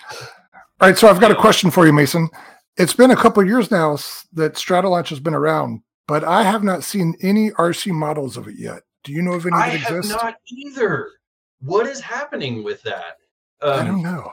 right, 0.89 0.97
so 0.97 1.07
I've 1.07 1.21
got 1.21 1.31
a 1.31 1.35
question 1.35 1.71
for 1.71 1.85
you, 1.85 1.93
Mason. 1.93 2.29
It's 2.77 2.93
been 2.93 3.11
a 3.11 3.15
couple 3.15 3.43
years 3.45 3.71
now 3.71 3.97
that 4.33 4.55
Stratolaunch 4.55 5.09
has 5.09 5.19
been 5.19 5.33
around, 5.33 5.81
but 6.07 6.23
I 6.23 6.43
have 6.43 6.63
not 6.63 6.83
seen 6.83 7.15
any 7.21 7.51
RC 7.51 7.91
models 7.91 8.37
of 8.37 8.47
it 8.47 8.55
yet. 8.57 8.83
Do 9.03 9.11
you 9.11 9.21
know 9.21 9.33
of 9.33 9.45
any 9.45 9.55
I 9.55 9.69
that 9.71 9.79
have 9.81 9.97
exist? 9.97 10.15
not 10.21 10.35
either. 10.47 11.09
What 11.61 11.87
is 11.87 11.99
happening 11.99 12.63
with 12.63 12.81
that? 12.83 13.17
I 13.61 13.79
Um, 13.79 13.85
don't 13.87 14.03
know. 14.03 14.31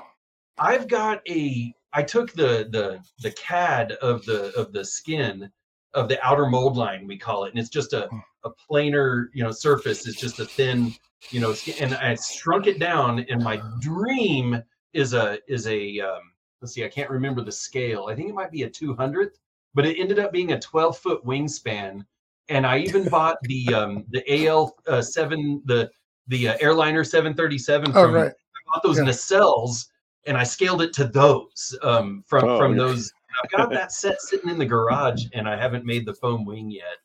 I've 0.58 0.88
got 0.88 1.20
a 1.28 1.72
I 1.92 2.02
took 2.02 2.32
the 2.32 2.68
the 2.70 3.00
the 3.20 3.30
CAD 3.32 3.92
of 3.92 4.24
the 4.24 4.52
of 4.58 4.72
the 4.72 4.84
skin 4.84 5.50
of 5.94 6.08
the 6.08 6.22
outer 6.26 6.46
mold 6.46 6.76
line 6.76 7.06
we 7.06 7.18
call 7.18 7.44
it 7.44 7.50
and 7.50 7.58
it's 7.58 7.68
just 7.68 7.92
a 7.92 8.08
a 8.44 8.50
planar 8.50 9.26
you 9.34 9.42
know 9.42 9.50
surface 9.50 10.06
it's 10.06 10.18
just 10.20 10.40
a 10.40 10.44
thin 10.46 10.92
you 11.30 11.38
know 11.40 11.52
skin, 11.52 11.74
and 11.80 11.94
I 11.94 12.14
shrunk 12.16 12.66
it 12.66 12.78
down 12.78 13.24
and 13.28 13.42
my 13.42 13.60
dream 13.80 14.62
is 14.94 15.12
a 15.14 15.38
is 15.48 15.66
a 15.66 16.00
um, 16.00 16.20
let's 16.60 16.74
see 16.74 16.84
I 16.84 16.88
can't 16.88 17.10
remember 17.10 17.42
the 17.42 17.52
scale 17.52 18.06
I 18.10 18.14
think 18.14 18.28
it 18.30 18.34
might 18.34 18.50
be 18.50 18.62
a 18.62 18.70
200th 18.70 19.36
but 19.74 19.86
it 19.86 19.98
ended 19.98 20.18
up 20.18 20.32
being 20.32 20.52
a 20.52 20.60
12 20.60 20.98
foot 20.98 21.24
wingspan 21.24 22.04
and 22.48 22.66
I 22.66 22.78
even 22.78 23.08
bought 23.08 23.36
the 23.42 23.72
um 23.74 24.04
the 24.10 24.46
AL 24.46 24.74
uh, 24.86 25.00
7 25.02 25.62
the 25.64 25.90
the 26.28 26.48
uh, 26.48 26.56
airliner 26.60 27.04
737 27.04 27.92
Oh, 27.94 28.10
right. 28.10 28.30
I 28.30 28.72
bought 28.72 28.82
those 28.82 28.98
Yeah. 28.98 29.04
nacelles 29.04 29.86
and 30.26 30.36
I 30.36 30.44
scaled 30.44 30.82
it 30.82 30.92
to 30.94 31.04
those 31.06 31.76
um, 31.82 32.22
from 32.26 32.44
Oh, 32.44 32.58
from 32.58 32.72
yeah. 32.72 32.78
those. 32.84 33.12
I've 33.42 33.50
got 33.50 33.70
that 33.70 33.90
set 33.92 34.20
sitting 34.20 34.50
in 34.50 34.58
the 34.58 34.64
garage, 34.66 35.24
and 35.32 35.48
I 35.48 35.56
haven't 35.56 35.84
made 35.84 36.06
the 36.06 36.12
foam 36.14 36.44
wing 36.44 36.70
yet. 36.70 36.98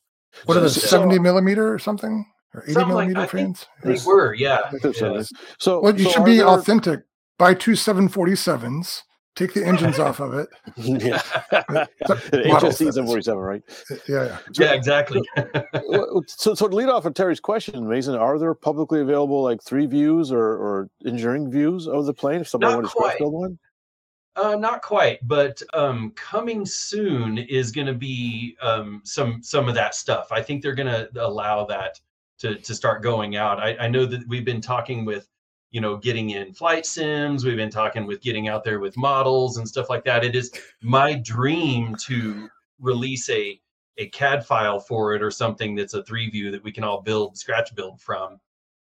What 0.46 0.58
are 0.58 0.60
the 0.60 0.70
So- 0.70 0.86
70 0.86 1.18
millimeter 1.20 1.74
or 1.74 1.80
something? 1.80 2.26
Or 2.54 2.62
80 2.64 2.74
Something 2.74 2.94
like- 2.96 3.08
millimeter 3.08 3.22
I 3.22 3.26
think 3.26 3.58
fans? 3.58 3.68
They 4.04 4.08
were, 4.08 4.34
yeah. 4.36 4.70
So, 4.94 5.16
yeah. 5.16 5.24
so 5.58 5.80
Well, 5.82 5.98
you 5.98 6.04
so 6.04 6.12
should 6.12 6.26
be 6.26 6.38
there- 6.38 6.48
authentic. 6.48 7.06
Buy 7.40 7.54
two 7.56 7.72
747s, 7.72 9.02
take 9.38 9.54
the 9.54 9.66
engines 9.66 10.00
off 10.00 10.20
of 10.20 10.34
it. 10.34 10.50
yeah. 10.78 11.22
Model 12.48 12.70
HSC 12.70 12.86
sets. 12.86 12.96
747, 12.96 13.42
right? 13.42 13.62
Yeah, 14.08 14.26
yeah. 14.26 14.40
Yeah, 14.54 14.74
exactly. 14.74 15.22
So, 16.28 16.54
so 16.56 16.68
to 16.68 16.76
lead 16.76 16.90
off 16.90 17.06
of 17.06 17.14
Terry's 17.14 17.40
question, 17.40 17.88
Mason, 17.88 18.16
are 18.16 18.38
there 18.40 18.54
publicly 18.54 19.02
available 19.02 19.44
like 19.44 19.62
three 19.62 19.86
views 19.86 20.32
or, 20.32 20.42
or 20.42 20.90
engineering 21.06 21.50
views 21.50 21.88
of 21.88 22.06
the 22.06 22.14
plane 22.14 22.42
if 22.42 22.48
somebody 22.48 22.74
Not 22.74 22.96
wanted 22.96 23.12
to 23.12 23.18
build 23.20 23.34
one? 23.34 23.60
Uh, 24.36 24.56
not 24.56 24.82
quite, 24.82 25.20
but 25.28 25.62
um, 25.74 26.12
coming 26.12 26.66
soon 26.66 27.38
is 27.38 27.72
going 27.72 27.88
to 27.88 27.94
be 27.94 28.56
um, 28.62 29.02
some 29.04 29.42
some 29.42 29.68
of 29.68 29.74
that 29.76 29.96
stuff. 29.96 30.28
I 30.32 30.42
think 30.42 30.62
they're 30.62 30.76
going 30.76 30.88
to 30.88 31.10
allow 31.20 31.66
that 31.66 32.00
to 32.40 32.56
to 32.56 32.76
start 32.76 33.02
going 33.02 33.36
out. 33.36 33.60
I, 33.60 33.76
I 33.78 33.88
know 33.88 34.06
that 34.06 34.28
we've 34.28 34.46
been 34.46 34.62
talking 34.62 35.06
with, 35.06 35.28
you 35.72 35.82
know, 35.82 35.98
getting 35.98 36.32
in 36.32 36.54
flight 36.54 36.86
sims. 36.86 37.44
We've 37.44 37.58
been 37.58 37.70
talking 37.70 38.06
with 38.06 38.22
getting 38.22 38.48
out 38.48 38.64
there 38.64 38.80
with 38.80 38.98
models 38.98 39.58
and 39.58 39.68
stuff 39.68 39.90
like 39.90 40.04
that. 40.06 40.24
It 40.24 40.36
is 40.36 40.52
my 40.82 41.16
dream 41.16 41.96
to 42.06 42.50
release 42.80 43.30
a 43.30 43.60
a 44.00 44.08
CAD 44.10 44.46
file 44.46 44.80
for 44.80 45.16
it 45.16 45.24
or 45.24 45.32
something 45.32 45.74
that's 45.74 45.96
a 45.96 46.04
three 46.04 46.30
view 46.30 46.52
that 46.52 46.64
we 46.64 46.72
can 46.72 46.84
all 46.84 47.02
build 47.02 47.36
scratch 47.38 47.74
build 47.76 48.00
from. 48.00 48.40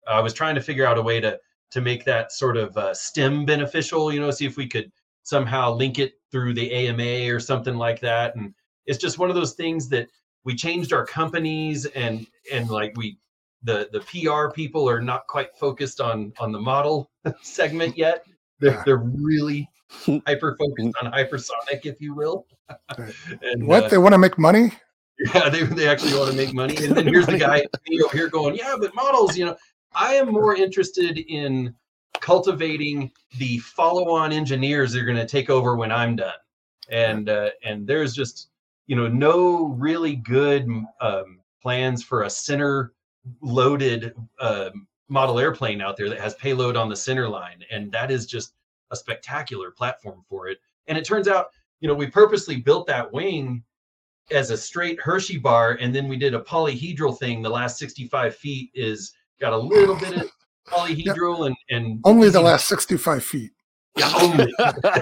I 0.07 0.21
was 0.21 0.33
trying 0.33 0.55
to 0.55 0.61
figure 0.61 0.85
out 0.85 0.97
a 0.97 1.01
way 1.01 1.19
to 1.19 1.39
to 1.71 1.81
make 1.81 2.03
that 2.05 2.31
sort 2.31 2.57
of 2.57 2.75
uh, 2.77 2.93
STEM 2.93 3.45
beneficial. 3.45 4.11
You 4.11 4.19
know, 4.19 4.31
see 4.31 4.45
if 4.45 4.57
we 4.57 4.67
could 4.67 4.91
somehow 5.23 5.73
link 5.73 5.99
it 5.99 6.13
through 6.31 6.53
the 6.53 6.71
AMA 6.71 7.33
or 7.33 7.39
something 7.39 7.75
like 7.75 7.99
that. 8.01 8.35
And 8.35 8.53
it's 8.85 8.97
just 8.97 9.19
one 9.19 9.29
of 9.29 9.35
those 9.35 9.53
things 9.53 9.87
that 9.89 10.09
we 10.43 10.55
changed 10.55 10.93
our 10.93 11.05
companies 11.05 11.85
and 11.85 12.25
and 12.51 12.69
like 12.69 12.93
we 12.95 13.17
the 13.63 13.89
the 13.91 13.99
PR 14.01 14.51
people 14.53 14.89
are 14.89 15.01
not 15.01 15.27
quite 15.27 15.55
focused 15.57 16.01
on 16.01 16.33
on 16.39 16.51
the 16.51 16.59
model 16.59 17.09
segment 17.41 17.97
yet. 17.97 18.25
They're 18.59 18.71
Yeah. 18.71 18.83
they're 18.85 18.97
really 18.97 19.69
hyper 20.27 20.55
focused 20.57 20.95
on 21.01 21.11
hypersonic, 21.11 21.85
if 21.85 21.99
you 22.01 22.13
will. 22.13 22.45
And, 23.41 23.67
What? 23.67 23.85
uh, 23.85 23.87
they 23.89 23.97
want 23.97 24.13
to 24.13 24.17
make 24.17 24.37
money? 24.37 24.71
yeah, 25.35 25.49
they, 25.49 25.63
they 25.63 25.87
actually 25.87 26.17
want 26.17 26.31
to 26.31 26.37
make 26.37 26.53
money. 26.53 26.75
And 26.77 26.95
then 26.95 27.05
here's 27.05 27.27
the 27.27 27.37
guy 27.37 27.65
me 27.87 28.01
over 28.01 28.15
here 28.17 28.29
going, 28.29 28.55
yeah, 28.55 28.75
but 28.79 28.95
models, 28.95 29.37
you 29.37 29.45
know, 29.45 29.55
I 29.93 30.15
am 30.15 30.31
more 30.31 30.55
interested 30.55 31.17
in 31.19 31.75
cultivating 32.21 33.11
the 33.37 33.57
follow-on 33.59 34.31
engineers 34.31 34.93
that 34.93 35.01
are 35.01 35.05
going 35.05 35.17
to 35.17 35.25
take 35.27 35.49
over 35.49 35.75
when 35.75 35.91
I'm 35.91 36.15
done. 36.15 36.33
And 36.89 37.29
uh, 37.29 37.49
and 37.63 37.85
there's 37.85 38.13
just 38.13 38.49
you 38.87 38.95
know 38.95 39.07
no 39.07 39.67
really 39.77 40.15
good 40.15 40.67
um, 41.01 41.39
plans 41.61 42.03
for 42.03 42.23
a 42.23 42.29
center 42.29 42.93
loaded 43.41 44.15
um 44.39 44.87
model 45.11 45.39
airplane 45.39 45.81
out 45.81 45.97
there 45.97 46.09
that 46.09 46.19
has 46.19 46.33
payload 46.35 46.77
on 46.77 46.89
the 46.89 46.95
center 46.95 47.27
line, 47.27 47.63
and 47.69 47.91
that 47.91 48.09
is 48.09 48.25
just 48.25 48.53
a 48.91 48.95
spectacular 48.95 49.69
platform 49.69 50.23
for 50.29 50.47
it. 50.47 50.59
And 50.87 50.97
it 50.97 51.05
turns 51.05 51.27
out, 51.27 51.47
you 51.81 51.87
know, 51.87 51.93
we 51.93 52.07
purposely 52.07 52.55
built 52.55 52.87
that 52.87 53.11
wing 53.11 53.63
as 54.31 54.51
a 54.51 54.57
straight 54.57 54.99
Hershey 55.01 55.37
bar, 55.37 55.77
and 55.81 55.93
then 55.93 56.07
we 56.07 56.17
did 56.17 56.33
a 56.33 56.39
polyhedral 56.39 57.17
thing. 57.17 57.41
The 57.41 57.49
last 57.49 57.77
65 57.77 58.35
feet 58.35 58.71
is 58.73 59.11
got 59.39 59.53
a 59.53 59.57
little 59.57 59.95
bit 59.95 60.15
of 60.15 60.31
polyhedral 60.67 61.47
and 61.47 61.55
and 61.69 61.99
Only 62.05 62.29
the 62.29 62.41
last 62.41 62.67
65 62.67 63.23
feet. 63.23 63.51
Yeah. 63.97 64.45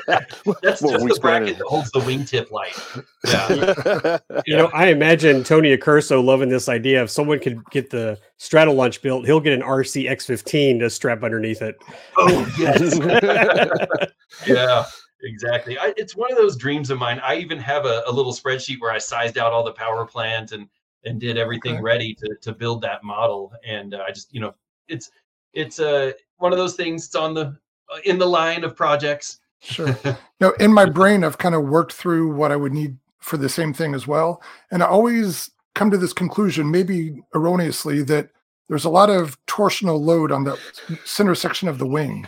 That's 0.07 0.81
Well, 0.81 0.93
just 0.93 1.03
we 1.03 1.11
the 1.13 1.19
bracket 1.21 1.57
that 1.59 1.67
holds 1.67 1.91
the 1.91 1.99
wingtip 1.99 2.49
light. 2.51 2.75
Yeah. 3.27 4.17
You 4.45 4.57
know, 4.57 4.67
I 4.73 4.87
imagine 4.87 5.43
Tony 5.43 5.75
Accurso 5.77 6.23
loving 6.23 6.49
this 6.49 6.69
idea. 6.69 7.03
If 7.03 7.09
someone 7.11 7.39
could 7.39 7.63
get 7.65 7.89
the 7.89 8.17
Stratolaunch 8.39 9.01
built, 9.01 9.25
he'll 9.25 9.41
get 9.41 9.53
an 9.53 9.61
RC 9.61 10.09
X15 10.09 10.79
to 10.79 10.89
strap 10.89 11.23
underneath 11.23 11.61
it. 11.61 11.77
Oh 12.17 12.47
yes. 12.57 12.97
yeah, 14.47 14.85
exactly. 15.21 15.77
I, 15.77 15.93
it's 15.97 16.15
one 16.15 16.31
of 16.31 16.37
those 16.37 16.55
dreams 16.57 16.89
of 16.89 16.97
mine. 16.97 17.19
I 17.23 17.35
even 17.35 17.59
have 17.59 17.85
a, 17.85 18.03
a 18.07 18.11
little 18.11 18.33
spreadsheet 18.33 18.79
where 18.79 18.91
I 18.91 18.97
sized 18.97 19.37
out 19.37 19.51
all 19.51 19.63
the 19.63 19.73
power 19.73 20.05
plant 20.05 20.51
and 20.53 20.67
and 21.05 21.19
did 21.19 21.37
everything 21.37 21.73
Okay. 21.75 21.81
ready 21.81 22.15
to 22.15 22.35
to 22.41 22.53
build 22.53 22.81
that 22.83 23.03
model. 23.03 23.53
And 23.67 23.93
uh, 23.93 24.03
I 24.07 24.11
just 24.11 24.33
you 24.33 24.39
know 24.39 24.55
it's 24.87 25.11
it's 25.53 25.79
uh, 25.79 26.13
one 26.37 26.53
of 26.53 26.57
those 26.57 26.75
things. 26.75 27.05
It's 27.05 27.15
on 27.15 27.33
the 27.33 27.57
in 28.05 28.17
the 28.17 28.25
line 28.25 28.63
of 28.63 28.75
projects. 28.75 29.39
Sure. 29.59 29.97
Now, 30.41 30.51
in 30.51 30.71
my 30.71 30.85
brain, 30.85 31.25
I've 31.25 31.37
kind 31.37 31.53
of 31.53 31.65
worked 31.65 31.91
through 31.91 32.33
what 32.33 32.49
I 32.49 32.55
would 32.55 32.71
need 32.71 32.95
for 33.19 33.35
the 33.35 33.49
same 33.49 33.73
thing 33.73 33.93
as 33.93 34.07
well. 34.07 34.41
And 34.71 34.81
I 34.81 34.85
always 34.85 35.51
come 35.75 35.91
to 35.91 35.97
this 35.97 36.13
conclusion, 36.13 36.71
maybe 36.71 37.21
erroneously, 37.35 38.03
that 38.03 38.29
there's 38.69 38.85
a 38.85 38.89
lot 38.89 39.09
of 39.09 39.37
torsional 39.47 39.99
load 39.99 40.31
on 40.31 40.45
the 40.45 40.57
center 41.03 41.35
section 41.35 41.67
of 41.67 41.77
the 41.77 41.85
wing. 41.85 42.25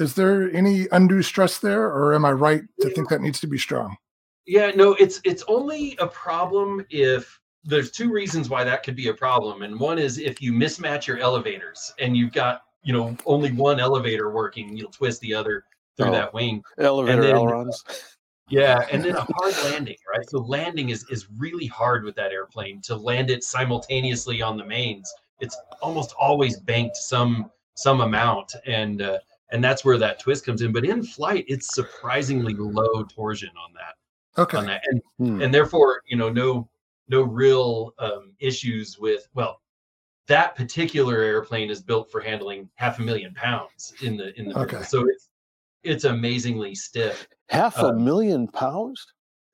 Is 0.00 0.14
there 0.14 0.50
any 0.50 0.88
undue 0.90 1.22
stress 1.22 1.58
there, 1.58 1.84
or 1.84 2.14
am 2.14 2.24
I 2.24 2.32
right 2.32 2.62
to 2.80 2.90
think 2.90 3.10
that 3.10 3.20
needs 3.20 3.38
to 3.40 3.46
be 3.46 3.58
strong? 3.58 3.96
Yeah, 4.46 4.72
no, 4.74 4.94
it's 4.94 5.20
it's 5.24 5.44
only 5.46 5.96
a 6.00 6.06
problem 6.08 6.84
if 6.90 7.38
there's 7.64 7.90
two 7.90 8.10
reasons 8.10 8.48
why 8.48 8.64
that 8.64 8.82
could 8.82 8.96
be 8.96 9.08
a 9.08 9.14
problem. 9.14 9.62
And 9.62 9.78
one 9.78 9.98
is 9.98 10.18
if 10.18 10.42
you 10.42 10.52
mismatch 10.52 11.06
your 11.06 11.18
elevators 11.18 11.92
and 12.00 12.16
you've 12.16 12.32
got, 12.32 12.62
you 12.82 12.92
know, 12.92 13.16
only 13.26 13.52
one 13.52 13.78
elevator 13.80 14.30
working, 14.30 14.76
you'll 14.76 14.90
twist 14.90 15.20
the 15.20 15.34
other 15.34 15.64
through 15.96 16.08
Oh. 16.08 16.12
that 16.12 16.32
wing. 16.34 16.62
Elevator 16.78 17.22
then- 17.22 17.36
ailerons. 17.36 17.84
Yeah, 18.48 18.86
and 18.90 19.02
then 19.02 19.16
a 19.16 19.26
hard 19.36 19.54
landing, 19.64 19.96
right? 20.12 20.28
So 20.28 20.40
landing 20.40 20.90
is 20.90 21.08
is 21.08 21.28
really 21.38 21.66
hard 21.66 22.04
with 22.04 22.14
that 22.16 22.32
airplane 22.32 22.82
to 22.82 22.94
land 22.96 23.30
it 23.30 23.44
simultaneously 23.44 24.42
on 24.42 24.58
the 24.58 24.64
mains. 24.64 25.10
It's 25.40 25.56
almost 25.80 26.12
always 26.18 26.58
banked 26.60 26.96
some 26.96 27.50
some 27.74 28.02
amount, 28.02 28.52
and 28.66 29.00
uh, 29.00 29.20
and 29.52 29.64
that's 29.64 29.84
where 29.86 29.96
that 29.98 30.18
twist 30.18 30.44
comes 30.44 30.60
in. 30.60 30.70
But 30.72 30.84
in 30.84 31.02
flight, 31.02 31.46
it's 31.48 31.74
surprisingly 31.74 32.52
low 32.54 33.04
torsion 33.04 33.50
on 33.56 33.72
that 33.74 33.94
Okay. 34.42 34.58
on 34.58 34.66
that, 34.66 34.82
and 34.88 35.00
Hmm. 35.18 35.40
and 35.40 35.54
therefore 35.54 36.02
you 36.06 36.16
know 36.18 36.28
no 36.28 36.68
no 37.08 37.22
real 37.22 37.94
um, 38.00 38.34
issues 38.38 38.98
with 38.98 39.28
well 39.34 39.61
that 40.32 40.56
particular 40.56 41.16
airplane 41.20 41.68
is 41.70 41.80
built 41.82 42.10
for 42.10 42.20
handling 42.20 42.68
half 42.76 42.98
a 42.98 43.02
million 43.02 43.34
pounds 43.34 43.92
in 44.02 44.16
the 44.16 44.28
in 44.38 44.48
the 44.48 44.58
Okay. 44.58 44.82
so 44.82 45.06
it's 45.08 45.28
it's 45.82 46.04
amazingly 46.04 46.74
stiff 46.74 47.26
Half 47.48 47.76
a 47.78 47.88
uh, 47.88 47.92
million 47.92 48.48
pounds? 48.48 49.04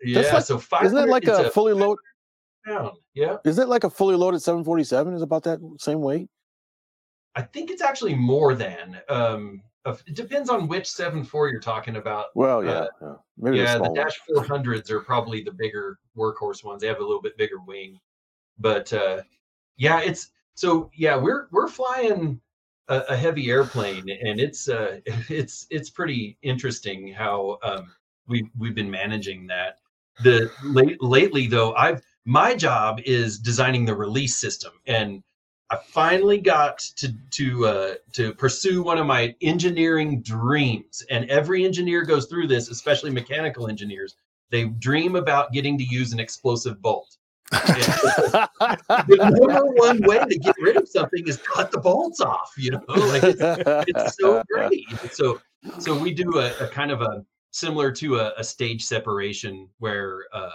yeah 0.03 0.21
That's 0.23 0.33
like- 0.35 0.45
so 0.45 0.59
500 0.59 0.87
Isn't 0.87 0.97
that 1.01 1.09
like 1.11 1.25
it's 1.27 1.39
a 1.39 1.51
fully 1.51 1.73
loaded? 1.73 2.05
pound 2.67 2.93
yeah 3.15 3.37
Is 3.45 3.57
that 3.57 3.69
like 3.69 3.85
a 3.85 3.91
fully 3.91 4.15
loaded 4.15 4.41
747? 4.41 5.15
Is 5.15 5.23
about 5.23 5.43
that 5.45 5.59
same 5.79 6.01
weight? 6.01 6.29
i 7.35 7.43
think 7.43 7.71
it's 7.71 7.83
actually 7.83 8.15
more 8.15 8.55
than 8.55 9.01
um 9.09 9.61
it 10.07 10.15
depends 10.15 10.51
on 10.51 10.69
which 10.69 10.85
7.4 10.85 11.51
you're 11.51 11.61
talking 11.61 11.97
about 11.97 12.27
Well, 12.35 12.63
yeah, 12.63 12.71
Uh, 12.71 12.87
yeah. 13.03 13.15
maybe 13.39 13.57
yeah 13.59 13.79
the 13.79 13.79
the 13.79 13.85
small 13.85 13.95
one. 13.95 14.05
dash 14.05 14.17
400s 14.31 14.91
are 14.91 15.01
probably 15.01 15.43
the 15.43 15.53
bigger 15.65 15.99
workhorse 16.17 16.63
ones 16.63 16.81
they 16.83 16.89
have 16.89 16.99
a 17.01 17.09
little 17.11 17.23
bit 17.23 17.37
bigger 17.39 17.61
wing 17.67 17.99
but 18.59 18.93
uh 18.93 19.23
yeah 19.77 20.01
it's 20.01 20.23
so 20.59 20.91
yeah 20.97 21.17
we're 21.17 21.47
we're 21.53 21.69
flying 21.69 22.41
a, 22.89 22.99
a 23.11 23.17
heavy 23.17 23.49
airplane 23.49 24.11
and 24.11 24.41
it's 24.41 24.69
uh 24.69 24.99
it's 25.29 25.69
it's 25.71 25.89
pretty 25.89 26.37
interesting 26.43 27.13
how 27.13 27.59
um 27.63 27.93
we 28.27 28.51
we've 28.59 28.75
been 28.75 28.91
managing 28.91 29.47
that. 29.47 29.79
The 30.25 30.51
late, 30.65 31.01
lately 31.01 31.47
though 31.47 31.75
i've 31.75 32.03
my 32.25 32.57
job 32.57 32.99
is 33.05 33.39
designing 33.39 33.85
the 33.85 33.95
release 33.95 34.37
system 34.37 34.73
and 34.87 35.23
i 35.71 35.77
finally 35.77 36.39
got 36.39 36.79
to 36.97 37.15
to 37.31 37.67
uh 37.67 37.95
to 38.15 38.35
pursue 38.35 38.83
one 38.83 38.99
of 38.99 39.07
my 39.07 39.37
engineering 39.41 40.23
dreams 40.23 41.05
and 41.09 41.31
every 41.31 41.65
engineer 41.65 42.03
goes 42.03 42.27
through 42.27 42.49
this 42.49 42.69
especially 42.69 43.11
mechanical 43.11 43.69
engineers. 43.69 44.17
They 44.51 44.65
dream 44.65 45.15
about 45.15 45.53
getting 45.53 45.79
to 45.79 45.85
use 45.85 46.13
an 46.13 46.19
explosive 46.19 46.83
bolt 46.83 47.17
the 47.51 49.17
number 49.49 49.73
one 49.73 50.03
way 50.03 50.19
to 50.19 50.39
get 50.39 50.55
rid 50.61 50.77
of 50.77 50.89
something 50.89 51.27
is 51.27 51.39
cut 51.39 51.71
the 51.71 51.79
bolts 51.79 52.21
off 52.21 52.53
you 52.59 52.73
know? 52.73 52.83
Like 52.89 53.23
it's, 53.25 53.41
it's 53.89 54.17
so 54.19 54.43
great. 54.53 54.87
So 55.13 55.41
so 55.79 55.99
we 55.99 56.13
do 56.13 56.39
a, 56.39 56.53
a 56.61 56.69
kind 56.69 56.91
of 56.91 57.03
a 57.03 57.25
similar 57.51 57.91
to 57.93 58.17
a, 58.17 58.33
a 58.37 58.45
stage 58.45 58.85
separation 58.85 59.69
where 59.79 60.25
uh 60.33 60.51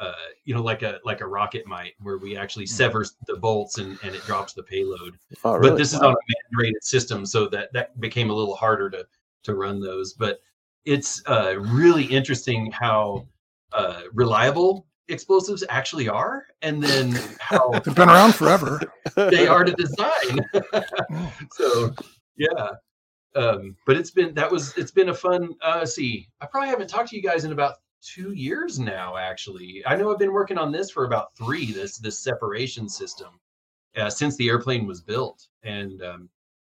uh 0.00 0.12
you 0.44 0.54
know 0.54 0.62
like 0.62 0.82
a 0.82 0.98
like 1.04 1.20
a 1.20 1.26
rocket 1.26 1.66
might 1.66 1.92
where 2.00 2.18
we 2.18 2.36
actually 2.36 2.66
sever 2.66 3.04
the 3.26 3.36
bolts 3.36 3.78
and 3.78 3.98
and 4.02 4.14
it 4.14 4.22
drops 4.22 4.52
the 4.52 4.62
payload. 4.62 5.16
Oh, 5.44 5.52
but 5.52 5.60
really? 5.60 5.78
this 5.78 5.92
is 5.92 6.00
on 6.00 6.06
a 6.06 6.08
man 6.08 6.58
rated 6.58 6.82
system 6.82 7.24
so 7.24 7.46
that 7.48 7.72
that 7.72 8.00
became 8.00 8.30
a 8.30 8.34
little 8.34 8.56
harder 8.56 8.90
to 8.90 9.06
to 9.44 9.54
run 9.54 9.80
those. 9.80 10.14
But 10.14 10.40
it's 10.84 11.22
uh 11.26 11.54
really 11.58 12.04
interesting 12.04 12.70
how 12.72 13.28
uh 13.72 14.02
reliable 14.12 14.86
explosives 15.08 15.64
actually 15.68 16.08
are 16.08 16.46
and 16.62 16.82
then 16.82 17.12
how 17.40 17.70
They've 17.70 17.94
been 17.94 18.08
around 18.08 18.34
forever. 18.34 18.80
they 19.16 19.46
are 19.46 19.64
to 19.64 19.72
design. 19.72 20.46
So 21.52 21.92
yeah. 22.36 22.68
Um 23.34 23.76
but 23.86 23.96
it's 23.96 24.10
been 24.10 24.34
that 24.34 24.50
was 24.50 24.76
it's 24.76 24.90
been 24.90 25.10
a 25.10 25.14
fun 25.14 25.54
uh 25.62 25.84
see 25.84 26.28
i 26.40 26.46
probably 26.46 26.68
haven't 26.68 26.88
talked 26.88 27.10
to 27.10 27.16
you 27.16 27.22
guys 27.22 27.44
in 27.44 27.52
about 27.52 27.76
two 28.02 28.32
years 28.32 28.78
now 28.78 29.16
actually. 29.16 29.82
I 29.86 29.96
know 29.96 30.12
i've 30.12 30.18
been 30.18 30.32
working 30.32 30.58
on 30.58 30.72
this 30.72 30.90
for 30.90 31.04
about 31.04 31.36
three 31.36 31.72
this 31.72 31.98
this 31.98 32.18
separation 32.18 32.88
system 32.88 33.28
uh, 33.96 34.10
since 34.10 34.36
the 34.36 34.48
airplane 34.48 34.86
was 34.86 35.00
built. 35.00 35.46
And 35.62 36.02
um 36.02 36.28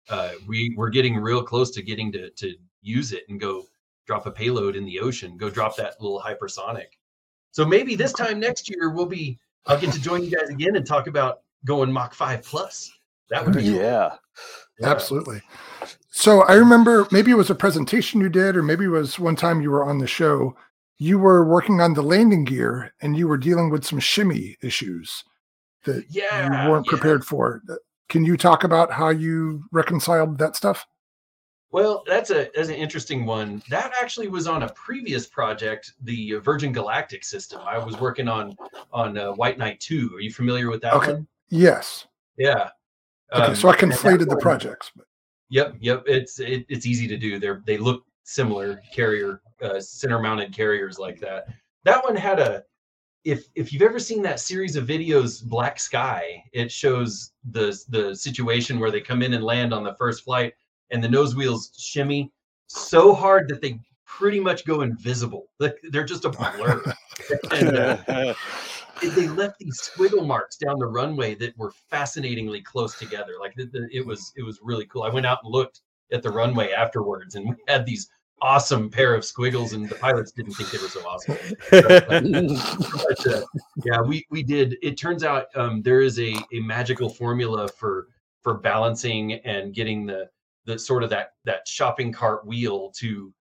uh 0.09 0.33
we 0.47 0.75
we're 0.77 0.91
getting 0.91 1.17
real 1.17 1.43
close 1.43 1.71
to 1.73 1.83
getting 1.83 2.13
to 2.13 2.31
to 2.31 2.55
use 2.83 3.13
it 3.13 3.25
and 3.29 3.41
go 3.41 3.65
drop 4.07 4.27
a 4.27 4.31
payload 4.31 4.75
in 4.75 4.85
the 4.85 4.99
ocean 4.99 5.37
go 5.37 5.51
drop 5.51 5.77
that 5.77 6.01
little 6.01 6.21
hypersonic 6.21 6.87
so 7.51 7.65
maybe 7.65 7.95
this 7.95 8.13
time 8.13 8.39
next 8.41 8.69
year 8.71 8.91
we'll 8.91 9.07
be 9.07 9.39
i'll 9.67 9.79
get 9.81 9.93
to 9.93 10.01
join 10.01 10.23
you 10.23 10.31
guys 10.31 10.49
again 10.49 10.77
and 10.77 10.87
talk 10.87 11.07
about 11.07 11.41
going 11.65 11.93
mach 11.93 12.15
5 12.15 12.43
plus 12.43 12.91
that 13.31 13.45
would 13.45 13.55
be 13.55 13.63
cool. 13.63 13.73
yeah. 13.75 14.17
Yeah. 14.81 14.89
Absolutely. 14.89 15.41
So 16.11 16.43
I 16.43 16.55
remember 16.55 17.07
maybe 17.13 17.31
it 17.31 17.37
was 17.37 17.51
a 17.51 17.55
presentation 17.55 18.21
you 18.21 18.29
did, 18.29 18.57
or 18.57 18.63
maybe 18.63 18.87
it 18.87 18.89
was 18.89 19.19
one 19.19 19.37
time 19.37 19.61
you 19.61 19.71
were 19.71 19.85
on 19.85 19.99
the 19.99 20.07
show. 20.07 20.57
You 20.99 21.19
were 21.19 21.45
working 21.45 21.81
on 21.81 21.95
the 21.95 22.03
landing 22.03 22.45
gear 22.45 22.93
and 23.01 23.17
you 23.17 23.29
were 23.29 23.37
dealing 23.39 23.71
with 23.71 23.85
some 23.85 24.01
shimmy 24.01 24.57
issues 24.63 25.23
that 25.85 26.07
Yeah, 26.09 26.65
you 26.65 26.71
weren't 26.71 26.87
yeah. 26.87 26.91
prepared 26.91 27.25
for. 27.25 27.63
Can 28.09 28.25
you 28.25 28.37
talk 28.37 28.65
about 28.65 28.91
how 28.91 29.11
you 29.11 29.65
reconciled 29.71 30.39
that 30.39 30.57
stuff? 30.57 30.85
Well, 31.73 32.03
that's 32.07 32.31
a 32.31 32.51
that's 32.55 32.69
an 32.69 32.75
interesting 32.75 33.25
one. 33.25 33.63
That 33.71 33.93
actually 34.01 34.29
was 34.29 34.47
on 34.49 34.65
a 34.65 34.69
previous 34.71 35.27
project, 35.27 35.93
the 36.03 36.35
Virgin 36.35 36.73
Galactic 36.73 37.23
system. 37.25 37.61
I 37.65 37.79
was 37.79 37.99
working 38.01 38.27
on 38.27 38.57
on 38.93 39.17
uh, 39.17 39.33
White 39.33 39.57
Knight 39.59 39.79
Two. 39.79 40.11
Are 40.15 40.21
you 40.21 40.33
familiar 40.33 40.69
with 40.69 40.83
that 40.83 40.95
Okay. 40.95 41.13
one? 41.13 41.29
Yes. 41.49 42.07
Yeah. 42.37 42.71
Okay. 43.33 43.45
Um, 43.45 43.55
so 43.55 43.69
I 43.69 43.77
conflated 43.77 44.29
the 44.29 44.37
projects. 44.37 44.91
but- 44.97 45.07
Yep, 45.53 45.77
yep. 45.81 46.05
It's 46.07 46.39
it, 46.39 46.65
it's 46.69 46.87
easy 46.87 47.09
to 47.09 47.17
do. 47.17 47.39
They're 47.41 47.63
they 47.67 47.77
look 47.77 48.05
similar 48.23 48.81
carrier 48.95 49.41
uh, 49.61 49.81
center 49.81 50.21
mounted 50.21 50.55
carriers 50.55 50.99
like 51.01 51.19
that. 51.21 51.47
That 51.85 52.05
one 52.05 52.15
had 52.15 52.39
a 52.39 52.63
if 53.25 53.47
if 53.57 53.73
you've 53.73 53.83
ever 53.83 53.99
seen 53.99 54.23
that 54.23 54.39
series 54.39 54.77
of 54.77 54.87
videos 54.87 55.43
Black 55.45 55.81
Sky, 55.81 56.45
it 56.53 56.71
shows 56.71 57.33
the 57.51 57.77
the 57.89 58.15
situation 58.15 58.79
where 58.79 58.93
they 58.93 59.01
come 59.01 59.23
in 59.23 59.35
and 59.35 59.43
land 59.43 59.75
on 59.75 59.83
the 59.83 59.95
first 59.97 60.23
flight 60.23 60.55
and 60.91 61.03
the 61.03 61.09
nose 61.09 61.35
wheels 61.35 61.73
shimmy 61.79 62.31
so 62.67 63.15
hard 63.15 63.49
that 63.49 63.61
they 63.61 63.81
pretty 64.07 64.41
much 64.41 64.65
go 64.65 64.83
invisible. 64.83 65.47
Like 65.59 65.77
they're 65.91 66.05
just 66.05 66.25
a 66.25 66.31
blur. 66.31 66.83
and 67.51 67.77
uh, 67.77 68.35
they 69.03 69.29
left 69.29 69.59
these 69.59 69.81
squiggle 69.81 70.27
marks 70.27 70.57
down 70.57 70.79
the 70.79 70.87
runway 70.87 71.35
that 71.37 71.57
were 71.57 71.73
fascinatingly 71.89 72.61
close 72.61 72.99
together. 72.99 73.33
Like 73.41 73.55
the, 73.55 73.67
the, 73.67 73.89
it 73.93 74.05
was, 74.05 74.33
it 74.37 74.43
was 74.43 74.61
really 74.63 74.87
cool. 74.87 75.03
I 75.03 75.09
went 75.09 75.27
out 75.27 75.39
and 75.43 75.53
looked 75.53 75.81
at 76.13 76.23
the 76.23 76.31
runway 76.31 76.73
afterwards, 76.73 77.35
and 77.35 77.49
we 77.49 77.57
had 77.69 77.87
these 77.87 78.11
awesome 78.43 78.91
pair 78.91 79.15
of 79.15 79.25
squiggles, 79.25 79.73
and 79.73 79.89
the 79.89 79.95
pilots 79.95 80.33
didn't 80.33 80.55
think 80.55 80.71
they 80.71 80.79
were 80.79 80.89
so 80.89 81.01
awesome. 81.07 81.37
But, 81.71 83.27
uh, 83.27 83.43
yeah, 83.85 84.01
we 84.01 84.27
we 84.31 84.43
did. 84.43 84.77
It 84.83 84.97
turns 84.97 85.25
out 85.25 85.47
um, 85.55 85.83
there 85.83 86.01
is 86.01 86.19
a 86.19 86.35
a 86.53 86.61
magical 86.61 87.09
formula 87.09 87.69
for 87.69 88.09
for 88.43 88.55
balancing 88.55 89.35
and 89.35 89.75
getting 89.75 90.07
the 90.07 90.29
the 90.67 90.79
sort 90.79 91.03
of 91.03 91.11
that 91.11 91.33
that 91.45 91.67
shopping 91.67 92.13
cart 92.13 92.47
wheel 92.47 92.91
to 92.97 93.33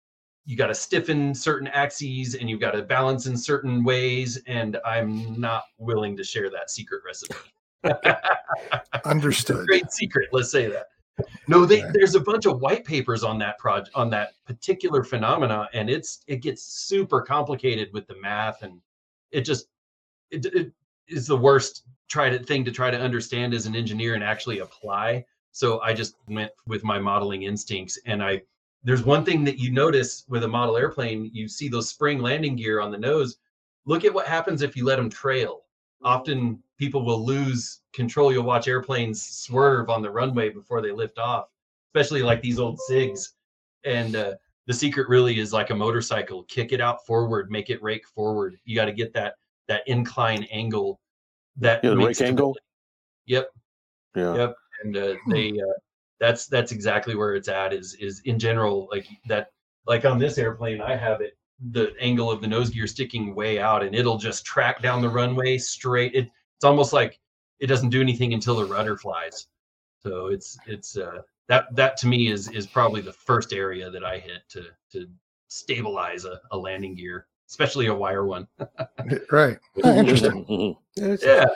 you 0.44 0.56
got 0.56 0.68
to 0.68 0.74
stiffen 0.74 1.34
certain 1.34 1.68
axes 1.68 2.34
and 2.34 2.48
you've 2.48 2.60
got 2.60 2.70
to 2.70 2.82
balance 2.82 3.26
in 3.26 3.36
certain 3.36 3.84
ways 3.84 4.40
and 4.46 4.78
i'm 4.84 5.38
not 5.40 5.64
willing 5.78 6.16
to 6.16 6.24
share 6.24 6.48
that 6.50 6.70
secret 6.70 7.02
recipe 7.04 7.34
Understood. 9.04 9.66
great 9.66 9.90
secret 9.92 10.28
let's 10.32 10.50
say 10.50 10.66
that 10.68 10.86
no 11.48 11.64
they, 11.66 11.82
Right. 11.82 11.92
there's 11.92 12.14
a 12.14 12.20
bunch 12.20 12.46
of 12.46 12.60
white 12.60 12.84
papers 12.84 13.22
on 13.24 13.38
that 13.38 13.58
project 13.58 13.90
on 13.94 14.08
that 14.10 14.32
particular 14.46 15.02
phenomena 15.04 15.68
and 15.74 15.90
it's 15.90 16.22
it 16.26 16.36
gets 16.42 16.62
super 16.62 17.20
complicated 17.20 17.88
with 17.92 18.06
the 18.06 18.16
math 18.20 18.62
and 18.62 18.80
it 19.32 19.42
just 19.42 19.68
it, 20.30 20.46
it 20.46 20.72
is 21.08 21.26
the 21.26 21.36
worst 21.36 21.84
try 22.08 22.30
to 22.30 22.38
thing 22.38 22.64
to 22.64 22.70
try 22.70 22.90
to 22.90 22.98
understand 22.98 23.52
as 23.52 23.66
an 23.66 23.74
engineer 23.74 24.14
and 24.14 24.22
actually 24.24 24.60
apply 24.60 25.24
so 25.58 25.80
i 25.80 25.92
just 25.92 26.14
went 26.28 26.52
with 26.68 26.84
my 26.84 27.00
modeling 27.00 27.42
instincts 27.42 27.98
and 28.06 28.22
i 28.22 28.40
there's 28.84 29.02
one 29.02 29.24
thing 29.24 29.42
that 29.42 29.58
you 29.58 29.72
notice 29.72 30.24
with 30.28 30.44
a 30.44 30.48
model 30.48 30.76
airplane 30.76 31.28
you 31.32 31.48
see 31.48 31.68
those 31.68 31.88
spring 31.88 32.20
landing 32.20 32.54
gear 32.54 32.80
on 32.80 32.92
the 32.92 32.98
nose 32.98 33.38
look 33.84 34.04
at 34.04 34.14
what 34.14 34.28
happens 34.28 34.62
if 34.62 34.76
you 34.76 34.84
let 34.84 34.96
them 34.96 35.10
trail 35.10 35.62
often 36.04 36.62
people 36.78 37.04
will 37.04 37.26
lose 37.26 37.80
control 37.92 38.32
you'll 38.32 38.44
watch 38.44 38.68
airplanes 38.68 39.20
swerve 39.20 39.90
on 39.90 40.00
the 40.00 40.10
runway 40.10 40.48
before 40.48 40.80
they 40.80 40.92
lift 40.92 41.18
off 41.18 41.48
especially 41.88 42.22
like 42.22 42.40
these 42.40 42.60
old 42.60 42.78
sigs 42.88 43.30
and 43.84 44.14
uh, 44.14 44.34
the 44.66 44.72
secret 44.72 45.08
really 45.08 45.40
is 45.40 45.52
like 45.52 45.70
a 45.70 45.74
motorcycle 45.74 46.44
kick 46.44 46.70
it 46.70 46.80
out 46.80 47.04
forward 47.04 47.50
make 47.50 47.68
it 47.68 47.82
rake 47.82 48.06
forward 48.06 48.56
you 48.64 48.76
got 48.76 48.84
to 48.84 48.92
get 48.92 49.12
that 49.12 49.34
that 49.66 49.82
incline 49.88 50.44
angle 50.52 51.00
that 51.56 51.82
Yeah, 51.82 51.90
the 51.90 51.96
rake 51.96 52.20
angle? 52.20 52.56
yep 53.26 53.50
Yeah. 54.14 54.34
Yep. 54.34 54.56
And 54.82 54.96
uh, 54.96 55.14
they 55.28 55.50
uh, 55.50 55.78
that's 56.20 56.46
that's 56.46 56.72
exactly 56.72 57.14
where 57.14 57.34
it's 57.34 57.48
at 57.48 57.72
is 57.72 57.94
is 57.94 58.20
in 58.24 58.38
general 58.38 58.88
like 58.90 59.06
that 59.26 59.50
like 59.86 60.04
on 60.04 60.18
this 60.18 60.38
airplane 60.38 60.80
i 60.80 60.96
have 60.96 61.20
it 61.20 61.36
the 61.70 61.92
angle 62.00 62.30
of 62.30 62.40
the 62.40 62.46
nose 62.46 62.70
gear 62.70 62.86
sticking 62.86 63.34
way 63.34 63.58
out 63.58 63.82
and 63.82 63.94
it'll 63.94 64.18
just 64.18 64.44
track 64.44 64.80
down 64.80 65.00
the 65.00 65.08
runway 65.08 65.58
straight 65.58 66.14
it, 66.14 66.28
it's 66.56 66.64
almost 66.64 66.92
like 66.92 67.18
it 67.60 67.66
doesn't 67.66 67.90
do 67.90 68.00
anything 68.00 68.34
until 68.34 68.56
the 68.56 68.64
rudder 68.64 68.96
flies. 68.96 69.46
So 70.00 70.26
it's 70.26 70.58
it's 70.66 70.96
uh 70.96 71.22
that 71.48 71.74
that 71.74 71.96
to 71.98 72.06
me 72.06 72.28
is 72.28 72.48
is 72.48 72.66
probably 72.66 73.00
the 73.00 73.12
first 73.12 73.52
area 73.52 73.90
that 73.90 74.04
i 74.04 74.18
hit 74.18 74.42
to 74.50 74.66
to 74.92 75.08
stabilize 75.48 76.24
a, 76.24 76.40
a 76.52 76.58
landing 76.58 76.94
gear 76.94 77.26
especially 77.48 77.86
a 77.86 77.94
wire 77.94 78.26
one. 78.26 78.46
Right. 79.30 79.56
Oh, 79.82 79.94
interesting. 79.96 80.76
Yeah 80.96 81.46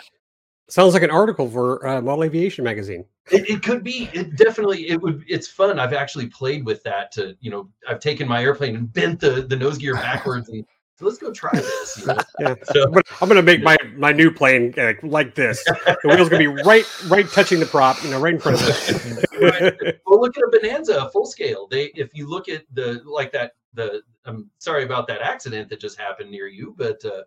Sounds 0.68 0.94
like 0.94 1.02
an 1.02 1.10
article 1.10 1.50
for 1.50 1.86
uh, 1.86 2.00
Model 2.00 2.24
Aviation 2.24 2.64
magazine. 2.64 3.04
It, 3.30 3.48
it 3.48 3.62
could 3.62 3.84
be. 3.84 4.08
It 4.12 4.36
definitely. 4.36 4.88
It 4.88 5.00
would. 5.00 5.24
It's 5.28 5.46
fun. 5.46 5.78
I've 5.78 5.92
actually 5.92 6.28
played 6.28 6.64
with 6.64 6.82
that. 6.84 7.12
To 7.12 7.36
you 7.40 7.50
know, 7.50 7.68
I've 7.88 8.00
taken 8.00 8.26
my 8.26 8.42
airplane 8.42 8.76
and 8.76 8.92
bent 8.92 9.20
the 9.20 9.42
the 9.42 9.56
nose 9.56 9.78
gear 9.78 9.94
backwards, 9.94 10.48
and 10.48 10.64
so 10.96 11.04
let's 11.04 11.18
go 11.18 11.32
try 11.32 11.50
this. 11.52 11.98
you 12.00 12.06
know? 12.06 12.16
Yeah. 12.40 12.54
So, 12.64 12.84
I'm 12.84 12.92
gonna, 12.92 13.02
I'm 13.20 13.28
gonna 13.28 13.42
make 13.42 13.62
my 13.62 13.76
my 13.96 14.12
new 14.12 14.30
plane 14.30 14.74
uh, 14.78 14.94
like 15.02 15.34
this. 15.34 15.62
The 15.64 15.96
wheels 16.04 16.28
gonna 16.28 16.38
be 16.38 16.62
right 16.64 16.86
right 17.08 17.28
touching 17.28 17.60
the 17.60 17.66
prop, 17.66 18.02
you 18.02 18.10
know, 18.10 18.20
right 18.20 18.34
in 18.34 18.40
front 18.40 18.60
of 18.60 18.68
it. 19.32 20.00
well, 20.06 20.20
look 20.20 20.36
at 20.36 20.42
a 20.42 20.58
Bonanza 20.58 21.10
full 21.10 21.26
scale. 21.26 21.68
They, 21.70 21.86
if 21.94 22.14
you 22.14 22.28
look 22.28 22.48
at 22.48 22.64
the 22.72 23.02
like 23.04 23.32
that, 23.32 23.52
the. 23.74 24.02
I'm 24.24 24.48
sorry 24.58 24.84
about 24.84 25.08
that 25.08 25.20
accident 25.20 25.68
that 25.70 25.80
just 25.80 25.98
happened 25.98 26.30
near 26.30 26.46
you, 26.46 26.74
but 26.78 27.04
uh, 27.04 27.22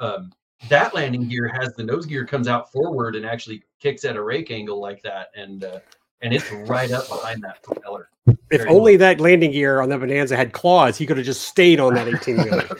um, 0.00 0.32
that 0.68 0.94
landing 0.94 1.28
gear 1.28 1.48
has 1.48 1.74
the 1.74 1.82
nose 1.82 2.06
gear 2.06 2.26
comes 2.26 2.48
out 2.48 2.70
forward 2.70 3.16
and 3.16 3.24
actually 3.24 3.62
kicks 3.80 4.04
at 4.04 4.16
a 4.16 4.22
rake 4.22 4.50
angle 4.50 4.80
like 4.80 5.02
that, 5.02 5.28
and 5.34 5.64
uh, 5.64 5.80
and 6.22 6.34
it's 6.34 6.50
right 6.52 6.90
up 6.90 7.08
behind 7.08 7.42
that 7.42 7.62
propeller. 7.62 8.10
if 8.26 8.36
Very 8.50 8.68
only 8.68 8.96
that 8.96 9.20
landing 9.20 9.52
gear 9.52 9.80
on 9.80 9.88
the 9.88 9.96
Bonanza 9.96 10.36
had 10.36 10.52
claws, 10.52 10.98
he 10.98 11.06
could 11.06 11.16
have 11.16 11.24
just 11.24 11.48
stayed 11.48 11.80
on 11.80 11.94
that 11.94 12.08
18 12.08 12.36
wheeler. 12.36 12.68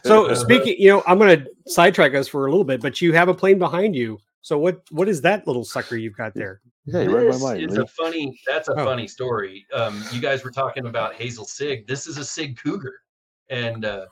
so 0.04 0.34
speaking, 0.34 0.76
you 0.78 0.90
know, 0.90 1.02
I'm 1.06 1.18
gonna 1.18 1.46
sidetrack 1.66 2.14
us 2.14 2.28
for 2.28 2.46
a 2.46 2.50
little 2.50 2.64
bit, 2.64 2.82
but 2.82 3.00
you 3.00 3.14
have 3.14 3.28
a 3.28 3.34
plane 3.34 3.58
behind 3.58 3.96
you. 3.96 4.18
So 4.42 4.58
what 4.58 4.82
what 4.90 5.08
is 5.08 5.22
that 5.22 5.46
little 5.46 5.64
sucker 5.64 5.96
you've 5.96 6.16
got 6.16 6.34
there? 6.34 6.60
Yeah, 6.92 7.02
you 7.02 7.16
read 7.16 7.26
my 7.26 7.32
This 7.32 7.42
mind. 7.42 7.60
is 7.62 7.76
Lee. 7.76 7.82
a 7.82 7.86
funny. 7.86 8.40
That's 8.46 8.68
a 8.68 8.72
Oh. 8.72 8.84
funny 8.84 9.06
story. 9.08 9.66
Um, 9.72 10.02
you 10.12 10.20
guys 10.20 10.44
were 10.44 10.50
talking 10.50 10.86
about 10.86 11.14
Hazel 11.14 11.44
Sig. 11.44 11.86
This 11.86 12.06
is 12.06 12.18
a 12.18 12.24
Sig 12.24 12.58
Cougar, 12.62 13.00
and 13.48 13.84
uh, 13.84 14.06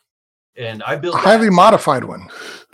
and 0.57 0.83
I 0.83 0.97
built 0.97 1.15
A 1.17 1.19
highly 1.19 1.51
modified 1.51 2.05
one. 2.05 2.29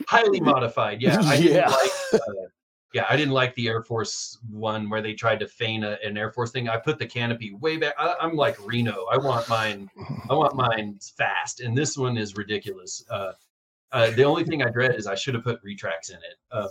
highly 0.09 0.40
modified. 0.40 1.02
Yeah, 1.02 1.20
I 1.22 1.34
Yeah. 1.34 1.40
didn't 1.40 1.70
like. 1.70 1.90
Uh, 2.14 2.46
yeah, 2.92 3.07
I 3.11 3.16
didn't 3.16 3.34
like 3.34 3.52
the 3.57 3.66
Air 3.66 3.82
Force 3.82 4.38
one 4.48 4.88
where 4.88 5.02
they 5.02 5.14
tried 5.14 5.40
to 5.40 5.48
feign 5.48 5.82
a, 5.82 5.98
an 6.05 6.16
Air 6.16 6.30
Force 6.30 6.52
thing. 6.52 6.68
I 6.68 6.76
put 6.76 6.96
the 7.00 7.07
canopy 7.07 7.52
way 7.55 7.76
back. 7.76 7.94
I, 7.98 8.14
I'm 8.20 8.36
like 8.36 8.57
Reno. 8.64 9.07
I 9.11 9.16
want 9.16 9.48
mine. 9.48 9.90
I 10.30 10.34
want 10.34 10.55
mine 10.55 10.96
fast, 11.18 11.61
and 11.61 11.76
this 11.76 11.98
one 11.98 12.16
is 12.16 12.36
ridiculous. 12.36 13.05
Uh, 13.11 13.32
uh, 13.90 14.11
the 14.11 14.22
only 14.22 14.44
thing 14.44 14.62
I 14.62 14.70
dread 14.70 14.94
is 14.94 15.09
I 15.09 15.16
should 15.16 15.34
have 15.34 15.42
put 15.42 15.61
retracts 15.64 16.11
in 16.11 16.18
it. 16.18 16.36
Um, 16.57 16.68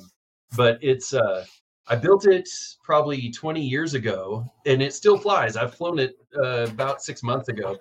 but 0.55 0.79
it's 0.81 1.13
uh, 1.13 1.45
I 1.87 1.95
built 1.95 2.25
it 2.25 2.49
probably 2.81 3.29
20 3.29 3.61
years 3.61 3.93
ago, 3.93 4.45
and 4.65 4.81
it 4.81 4.93
still 4.93 5.17
flies. 5.17 5.57
I've 5.57 5.75
flown 5.75 5.99
it 5.99 6.17
uh, 6.37 6.67
about 6.69 7.01
six 7.01 7.23
months 7.23 7.49
ago, 7.49 7.77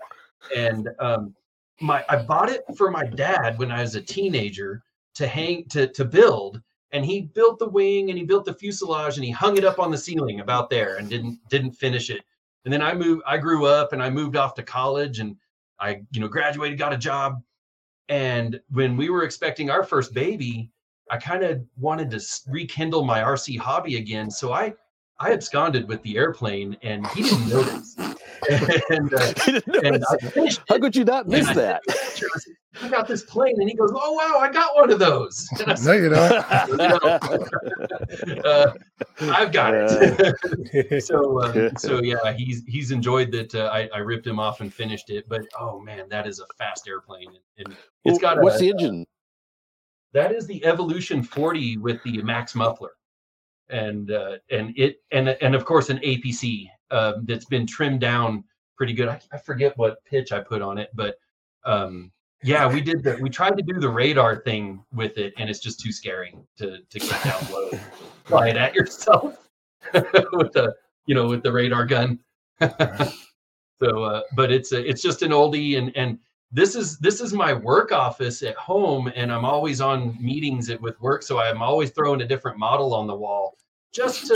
and 0.56 0.88
um, 0.98 1.34
my 1.80 2.04
I 2.08 2.16
bought 2.16 2.50
it 2.50 2.64
for 2.76 2.90
my 2.90 3.04
dad 3.04 3.58
when 3.58 3.70
I 3.70 3.80
was 3.80 3.94
a 3.94 4.02
teenager 4.02 4.82
to 5.14 5.26
hang 5.26 5.66
to 5.68 5.86
to 5.86 6.04
build, 6.04 6.60
and 6.90 7.04
he 7.04 7.20
built 7.20 7.60
the 7.60 7.68
wing 7.68 8.10
and 8.10 8.18
he 8.18 8.24
built 8.24 8.44
the 8.44 8.54
fuselage 8.54 9.16
and 9.16 9.24
he 9.24 9.30
hung 9.30 9.56
it 9.56 9.64
up 9.64 9.78
on 9.78 9.90
the 9.90 9.98
ceiling 9.98 10.40
about 10.40 10.68
there 10.68 10.96
and 10.96 11.08
didn't 11.08 11.38
didn't 11.48 11.72
finish 11.72 12.10
it. 12.10 12.22
And 12.64 12.74
then 12.74 12.82
I 12.82 12.94
moved. 12.94 13.22
I 13.24 13.38
grew 13.38 13.66
up 13.66 13.92
and 13.92 14.02
I 14.02 14.10
moved 14.10 14.36
off 14.36 14.54
to 14.54 14.64
college 14.64 15.20
and 15.20 15.36
I 15.78 16.02
you 16.10 16.20
know 16.20 16.28
graduated, 16.28 16.76
got 16.76 16.92
a 16.92 16.98
job, 16.98 17.40
and 18.08 18.60
when 18.70 18.96
we 18.96 19.10
were 19.10 19.22
expecting 19.22 19.70
our 19.70 19.84
first 19.84 20.12
baby, 20.12 20.71
I 21.10 21.18
kind 21.18 21.44
of 21.44 21.62
wanted 21.78 22.10
to 22.10 22.20
rekindle 22.48 23.04
my 23.04 23.20
RC 23.20 23.58
hobby 23.58 23.96
again. 23.96 24.30
So 24.30 24.52
I 24.52 24.74
I 25.18 25.32
absconded 25.32 25.88
with 25.88 26.02
the 26.02 26.16
airplane, 26.16 26.76
and 26.82 27.06
he 27.08 27.22
didn't 27.22 27.48
notice. 27.48 27.96
and 28.90 29.14
uh, 29.14 29.32
and 29.84 30.04
I 30.04 30.16
finished 30.30 30.60
How 30.68 30.78
could 30.78 30.96
you 30.96 31.04
not 31.04 31.28
miss 31.28 31.48
that? 31.50 31.82
sent 31.84 31.86
him 31.86 31.94
a 32.02 32.06
picture. 32.06 32.26
I 32.34 32.38
said, 32.38 32.54
I 32.82 32.88
got 32.88 33.06
this 33.06 33.22
plane, 33.22 33.54
and 33.60 33.68
he 33.68 33.76
goes, 33.76 33.92
"Oh 33.94 34.12
wow, 34.12 34.38
I 34.40 34.50
got 34.50 34.74
one 34.74 34.90
of 34.90 34.98
those." 34.98 35.46
And 35.60 35.70
I 35.70 35.74
No, 35.74 35.76
said, 35.76 36.02
you 36.02 36.08
don't. 36.08 36.32
uh, 38.44 38.72
"I've 39.20 39.52
got 39.52 39.74
it." 39.74 41.04
so 41.04 41.38
uh, 41.40 41.70
so 41.76 42.02
yeah, 42.02 42.32
he's 42.32 42.64
he's 42.66 42.90
enjoyed 42.90 43.30
that. 43.32 43.54
Uh, 43.54 43.70
I 43.72 43.88
I 43.94 43.98
ripped 43.98 44.26
him 44.26 44.40
off 44.40 44.60
and 44.60 44.72
finished 44.72 45.10
it, 45.10 45.28
but 45.28 45.42
oh 45.60 45.78
man, 45.78 46.08
that 46.08 46.26
is 46.26 46.40
a 46.40 46.46
fast 46.58 46.88
airplane, 46.88 47.28
and, 47.58 47.68
and 47.68 47.76
it's 48.04 48.18
got 48.18 48.42
What's 48.42 48.56
a, 48.56 48.60
the 48.60 48.70
engine? 48.70 49.06
That 50.12 50.32
is 50.32 50.46
the 50.46 50.64
Evolution 50.64 51.22
40 51.22 51.78
with 51.78 52.02
the 52.04 52.22
Max 52.22 52.54
muffler, 52.54 52.92
and 53.68 54.10
uh, 54.10 54.36
and 54.50 54.72
it 54.76 54.96
and 55.10 55.28
and 55.28 55.54
of 55.54 55.64
course 55.64 55.90
an 55.90 55.98
APC 55.98 56.68
uh, 56.90 57.14
that's 57.24 57.46
been 57.46 57.66
trimmed 57.66 58.00
down 58.00 58.44
pretty 58.76 58.92
good. 58.92 59.08
I, 59.08 59.20
I 59.32 59.38
forget 59.38 59.76
what 59.76 60.04
pitch 60.04 60.32
I 60.32 60.40
put 60.40 60.62
on 60.62 60.78
it, 60.78 60.90
but 60.94 61.16
um, 61.64 62.12
yeah, 62.42 62.70
we 62.70 62.80
did 62.80 63.02
the 63.02 63.16
we 63.20 63.30
tried 63.30 63.56
to 63.56 63.62
do 63.62 63.78
the 63.78 63.88
radar 63.88 64.36
thing 64.36 64.84
with 64.92 65.16
it, 65.16 65.32
and 65.38 65.48
it's 65.48 65.60
just 65.60 65.80
too 65.80 65.92
scary 65.92 66.34
to 66.58 66.78
to 66.90 66.98
get 66.98 67.22
down 67.22 67.52
low, 67.52 67.70
fly 68.24 68.48
it 68.48 68.56
at 68.56 68.74
yourself 68.74 69.48
with 69.94 70.52
the 70.52 70.74
you 71.06 71.14
know 71.14 71.28
with 71.28 71.42
the 71.42 71.52
radar 71.52 71.86
gun. 71.86 72.18
so, 72.60 74.04
uh, 74.04 74.22
but 74.34 74.52
it's 74.52 74.72
a, 74.72 74.88
it's 74.88 75.02
just 75.02 75.22
an 75.22 75.30
oldie, 75.30 75.78
and 75.78 75.96
and 75.96 76.18
this 76.52 76.74
is 76.74 76.98
this 76.98 77.20
is 77.20 77.32
my 77.32 77.52
work 77.52 77.92
office 77.92 78.42
at 78.42 78.54
home 78.56 79.10
and 79.16 79.32
i'm 79.32 79.44
always 79.44 79.80
on 79.80 80.16
meetings 80.20 80.70
with 80.80 81.00
work 81.00 81.22
so 81.22 81.38
i'm 81.38 81.62
always 81.62 81.90
throwing 81.90 82.20
a 82.22 82.26
different 82.26 82.58
model 82.58 82.94
on 82.94 83.06
the 83.06 83.14
wall 83.14 83.56
just 83.92 84.26
to 84.26 84.34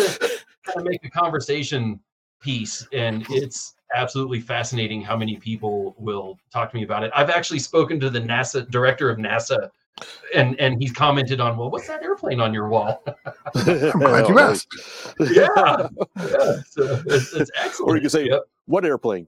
kind 0.65 0.79
of 0.79 0.85
make 0.85 1.05
a 1.05 1.11
conversation 1.11 2.01
piece. 2.41 2.87
And 2.93 3.27
it's 3.31 3.75
absolutely 3.95 4.41
fascinating 4.41 5.03
how 5.03 5.17
many 5.17 5.37
people 5.37 5.95
will 5.99 6.39
talk 6.53 6.71
to 6.71 6.77
me 6.77 6.85
about 6.85 7.03
it. 7.03 7.11
I've 7.15 7.31
actually 7.31 7.61
spoken 7.61 7.99
to 8.01 8.11
the 8.11 8.21
nasa 8.21 8.69
director 8.71 9.11
of 9.11 9.19
nasa 9.19 9.71
and 10.35 10.59
and 10.61 10.81
he's 10.81 10.93
commented 10.93 11.41
on 11.41 11.57
well 11.57 11.71
what's 11.71 11.87
that 11.87 12.03
airplane 12.03 12.39
on 12.41 12.53
your 12.53 12.69
wall 12.69 13.03
I'm 13.55 13.99
glad 13.99 14.29
you 14.29 14.39
asked. 14.39 14.69
yeah, 15.21 15.49
yeah 16.17 16.61
so 16.69 17.03
it's, 17.07 17.33
it's 17.33 17.51
excellent 17.57 17.91
Or 17.93 17.95
you 17.97 18.03
can 18.03 18.11
say, 18.11 18.27
Yep. 18.29 18.43
"What 18.67 18.85
airplane?" 18.85 19.27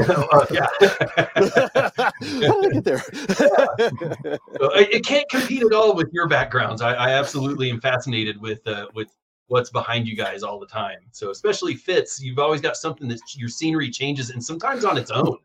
Uh, 0.00 0.46
yeah 0.50 0.66
How 0.80 2.60
did 2.60 2.66
I 2.66 2.70
get 2.72 2.84
there? 2.84 2.98
So 2.98 4.70
it, 4.74 4.88
it 4.94 5.04
can't 5.04 5.28
compete 5.28 5.62
at 5.62 5.72
all 5.72 5.94
with 5.94 6.08
your 6.12 6.28
backgrounds. 6.28 6.82
I, 6.82 6.94
I 6.94 7.10
absolutely 7.10 7.70
am 7.70 7.80
fascinated 7.80 8.40
with 8.40 8.66
uh, 8.66 8.86
with 8.94 9.08
what's 9.48 9.70
behind 9.70 10.06
you 10.06 10.16
guys 10.16 10.42
all 10.44 10.60
the 10.60 10.66
time. 10.66 10.98
So 11.10 11.30
especially 11.30 11.74
Fitz, 11.74 12.20
you've 12.22 12.38
always 12.38 12.60
got 12.60 12.76
something 12.76 13.08
that 13.08 13.20
your 13.36 13.48
scenery 13.48 13.90
changes 13.90 14.30
and 14.30 14.42
sometimes 14.42 14.84
on 14.84 14.96
its 14.96 15.10
own. 15.10 15.38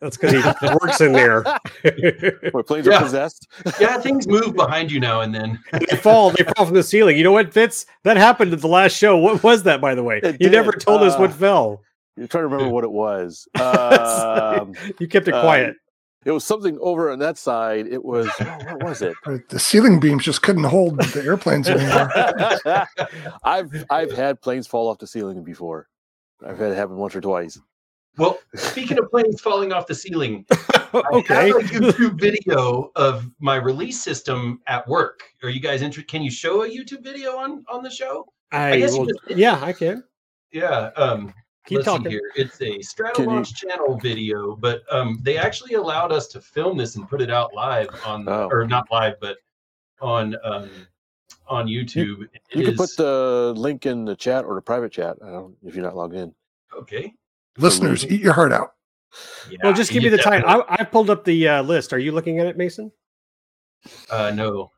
That's 0.00 0.16
because 0.16 0.32
he 0.60 0.66
works 0.80 1.00
in 1.00 1.12
there. 1.12 1.42
Where 2.52 2.62
planes 2.62 2.86
Yeah. 2.86 2.96
are 2.98 3.02
possessed. 3.02 3.46
Yeah, 3.78 3.98
things 3.98 4.26
move 4.26 4.54
behind 4.56 4.90
you 4.90 4.98
now 5.00 5.20
and 5.20 5.34
then. 5.34 5.58
they 5.72 5.96
fall. 5.96 6.30
They 6.30 6.44
fall 6.56 6.66
from 6.66 6.74
the 6.74 6.82
ceiling. 6.82 7.16
You 7.18 7.24
know 7.24 7.32
what, 7.32 7.52
Fitz? 7.52 7.84
That 8.04 8.16
happened 8.16 8.52
at 8.54 8.60
the 8.60 8.68
last 8.68 8.96
show. 8.96 9.16
What 9.18 9.42
was 9.42 9.62
that, 9.64 9.80
by 9.80 9.94
the 9.94 10.02
way? 10.02 10.20
It 10.22 10.40
you 10.40 10.48
never 10.48 10.72
did. 10.72 10.80
told 10.80 11.02
us 11.02 11.18
what 11.18 11.30
Uh, 11.30 11.34
fell. 11.34 11.82
You're 12.16 12.26
trying 12.28 12.42
to 12.44 12.48
remember 12.48 12.72
what 12.72 12.84
it 12.84 12.90
was. 12.92 13.46
Um, 13.60 14.72
You 14.98 15.06
kept 15.08 15.28
it 15.28 15.34
uh, 15.34 15.42
quiet. 15.42 15.76
it 16.24 16.30
was 16.32 16.44
something 16.44 16.78
over 16.80 17.10
on 17.10 17.18
that 17.20 17.36
side. 17.38 17.86
It 17.86 18.04
was 18.04 18.28
oh, 18.40 18.44
what 18.68 18.82
was 18.82 19.02
it? 19.02 19.14
The 19.48 19.58
ceiling 19.58 20.00
beams 20.00 20.24
just 20.24 20.42
couldn't 20.42 20.64
hold 20.64 20.98
the 20.98 21.22
airplanes 21.24 21.68
anymore. 21.68 22.10
I've 23.44 23.84
I've 23.90 24.12
had 24.12 24.40
planes 24.40 24.66
fall 24.66 24.88
off 24.88 24.98
the 24.98 25.06
ceiling 25.06 25.42
before. 25.44 25.88
I've 26.46 26.58
had 26.58 26.72
it 26.72 26.76
happen 26.76 26.96
once 26.96 27.14
or 27.14 27.20
twice. 27.20 27.58
Well, 28.20 28.38
speaking 28.54 28.98
of 28.98 29.10
planes 29.10 29.40
falling 29.40 29.72
off 29.72 29.86
the 29.86 29.94
ceiling, 29.94 30.44
okay. 30.94 31.34
I 31.34 31.46
have 31.46 31.56
a 31.56 31.60
YouTube 31.62 32.20
video 32.20 32.92
of 32.94 33.26
my 33.38 33.56
release 33.56 33.98
system 33.98 34.60
at 34.66 34.86
work. 34.86 35.22
Are 35.42 35.48
you 35.48 35.58
guys 35.58 35.80
interested? 35.80 36.10
Can 36.10 36.20
you 36.20 36.30
show 36.30 36.62
a 36.64 36.68
YouTube 36.68 37.02
video 37.02 37.38
on 37.38 37.64
on 37.70 37.82
the 37.82 37.88
show? 37.90 38.26
I, 38.52 38.78
guess 38.78 38.92
will, 38.92 39.06
just- 39.06 39.20
yeah, 39.38 39.58
I 39.64 39.72
can. 39.72 40.04
Yeah. 40.52 40.90
Um, 40.96 41.32
Keep 41.66 41.76
let's 41.76 41.88
see 41.88 41.96
talking. 41.96 42.10
here. 42.10 42.20
It's 42.36 42.56
a 42.60 42.64
Can 42.66 42.72
you- 42.74 42.80
Stratolaunch 42.80 43.54
channel 43.54 43.96
video, 43.96 44.54
but 44.54 44.82
um, 44.90 45.18
they 45.22 45.38
actually 45.38 45.74
allowed 45.74 46.12
us 46.12 46.26
to 46.28 46.42
film 46.42 46.76
this 46.76 46.96
and 46.96 47.08
put 47.08 47.22
it 47.22 47.30
out 47.30 47.54
live 47.54 47.88
on, 48.04 48.28
Oh. 48.28 48.48
or 48.50 48.66
not 48.66 48.86
live, 48.92 49.14
but 49.20 49.38
on 50.02 50.36
um, 50.44 50.68
on 51.48 51.68
YouTube. 51.68 52.24
It 52.34 52.42
You 52.54 52.64
can 52.66 52.76
put 52.76 52.94
the 52.98 53.54
link 53.56 53.86
in 53.86 54.04
the 54.04 54.14
chat 54.14 54.44
or 54.44 54.54
the 54.56 54.60
private 54.62 54.92
chat. 54.92 55.16
I 55.24 55.30
don't 55.30 55.54
if 55.64 55.74
you're 55.74 55.84
not 55.84 55.96
logged 55.96 56.14
in. 56.16 56.34
okay. 56.76 57.14
Listeners, 57.58 58.06
eat 58.06 58.20
your 58.20 58.32
heart 58.32 58.52
out. 58.52 58.74
Yeah, 59.50 59.58
Well, 59.64 59.72
just 59.72 59.90
give 59.90 60.02
me 60.02 60.10
you 60.10 60.16
the 60.16 60.22
title. 60.22 60.48
I, 60.48 60.62
I 60.68 60.84
pulled 60.84 61.10
up 61.10 61.24
the 61.24 61.48
uh, 61.48 61.62
list. 61.62 61.92
Are 61.92 61.98
you 61.98 62.12
looking 62.12 62.38
at 62.38 62.46
it, 62.46 62.56
Mason? 62.56 62.92
Uh, 64.08 64.30
no, 64.30 64.70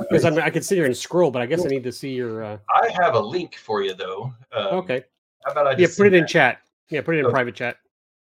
Because 0.00 0.24
I, 0.24 0.30
mean, 0.30 0.40
I 0.40 0.50
can 0.50 0.62
sit 0.62 0.76
here 0.76 0.86
and 0.86 0.96
scroll, 0.96 1.30
but 1.30 1.42
I 1.42 1.46
guess 1.46 1.64
I 1.64 1.68
need 1.68 1.84
to 1.84 1.92
see 1.92 2.10
your. 2.10 2.42
Uh, 2.42 2.58
I 2.74 2.90
have 3.02 3.14
a 3.14 3.20
link 3.20 3.56
for 3.56 3.82
you 3.82 3.94
though. 3.94 4.32
Um, 4.52 4.66
okay. 4.78 5.04
How 5.44 5.52
about 5.52 5.66
I 5.66 5.70
Yeah, 5.72 5.76
put 5.76 5.82
it 5.82 5.94
send 5.94 6.14
in 6.16 6.26
chat. 6.26 6.60
Yeah, 6.88 7.02
put 7.02 7.14
it 7.14 7.18
in 7.20 7.26
Okay. 7.26 7.32
private 7.32 7.54
chat. 7.54 7.76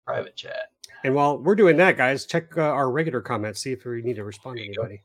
private 0.06 0.36
chat? 0.36 0.70
And 1.04 1.14
while 1.14 1.38
we're 1.38 1.54
doing 1.54 1.76
that, 1.78 1.96
guys, 1.96 2.26
check 2.26 2.56
uh, 2.56 2.60
our 2.62 2.90
regular 2.90 3.20
comments. 3.20 3.60
See 3.60 3.72
if 3.72 3.84
we 3.84 4.02
need 4.02 4.16
to 4.16 4.24
respond 4.24 4.56
to 4.56 4.62
There 4.62 4.68
you 4.68 4.74
go. 4.74 4.82
anybody. 4.82 5.02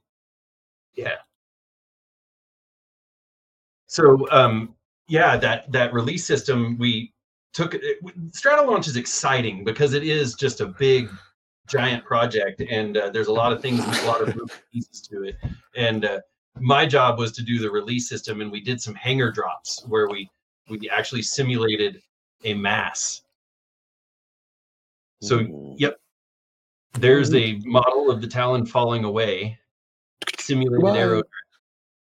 Yeah. 0.95 1.15
So 3.87 4.27
um 4.31 4.75
yeah, 5.07 5.37
that 5.37 5.71
that 5.71 5.93
release 5.93 6.25
system 6.25 6.77
we 6.77 7.13
took 7.57 7.73
it, 7.73 7.97
Stratolaunch 8.33 8.87
is 8.87 8.97
exciting 8.97 9.63
because 9.63 9.93
it 9.93 10.03
is 10.03 10.35
just 10.35 10.61
a 10.61 10.67
big 10.67 11.09
giant 11.67 12.05
project 12.05 12.61
and 12.69 12.95
uh, 12.97 13.09
there's 13.09 13.27
a 13.27 13.33
lot 13.33 13.51
of 13.51 13.63
things 13.63 13.79
a 13.79 14.05
lot 14.05 14.21
of 14.21 14.31
pieces 14.71 15.01
to 15.01 15.23
it 15.23 15.35
and 15.75 16.05
uh, 16.05 16.19
my 16.59 16.85
job 16.85 17.17
was 17.17 17.31
to 17.31 17.41
do 17.41 17.57
the 17.57 17.69
release 17.69 18.07
system 18.07 18.41
and 18.41 18.51
we 18.51 18.61
did 18.61 18.79
some 18.79 18.93
hanger 18.93 19.31
drops 19.31 19.83
where 19.87 20.07
we 20.07 20.29
we 20.69 20.87
actually 20.91 21.23
simulated 21.23 21.99
a 22.43 22.53
mass 22.53 23.23
So, 25.23 25.39
Ooh. 25.39 25.75
yep. 25.79 25.97
there's 26.93 27.33
a 27.33 27.55
model 27.65 28.11
of 28.11 28.21
the 28.21 28.27
talon 28.27 28.67
falling 28.67 29.03
away 29.03 29.57
simulated 30.37 30.83
Wow. 30.83 30.93
arrow 30.93 31.23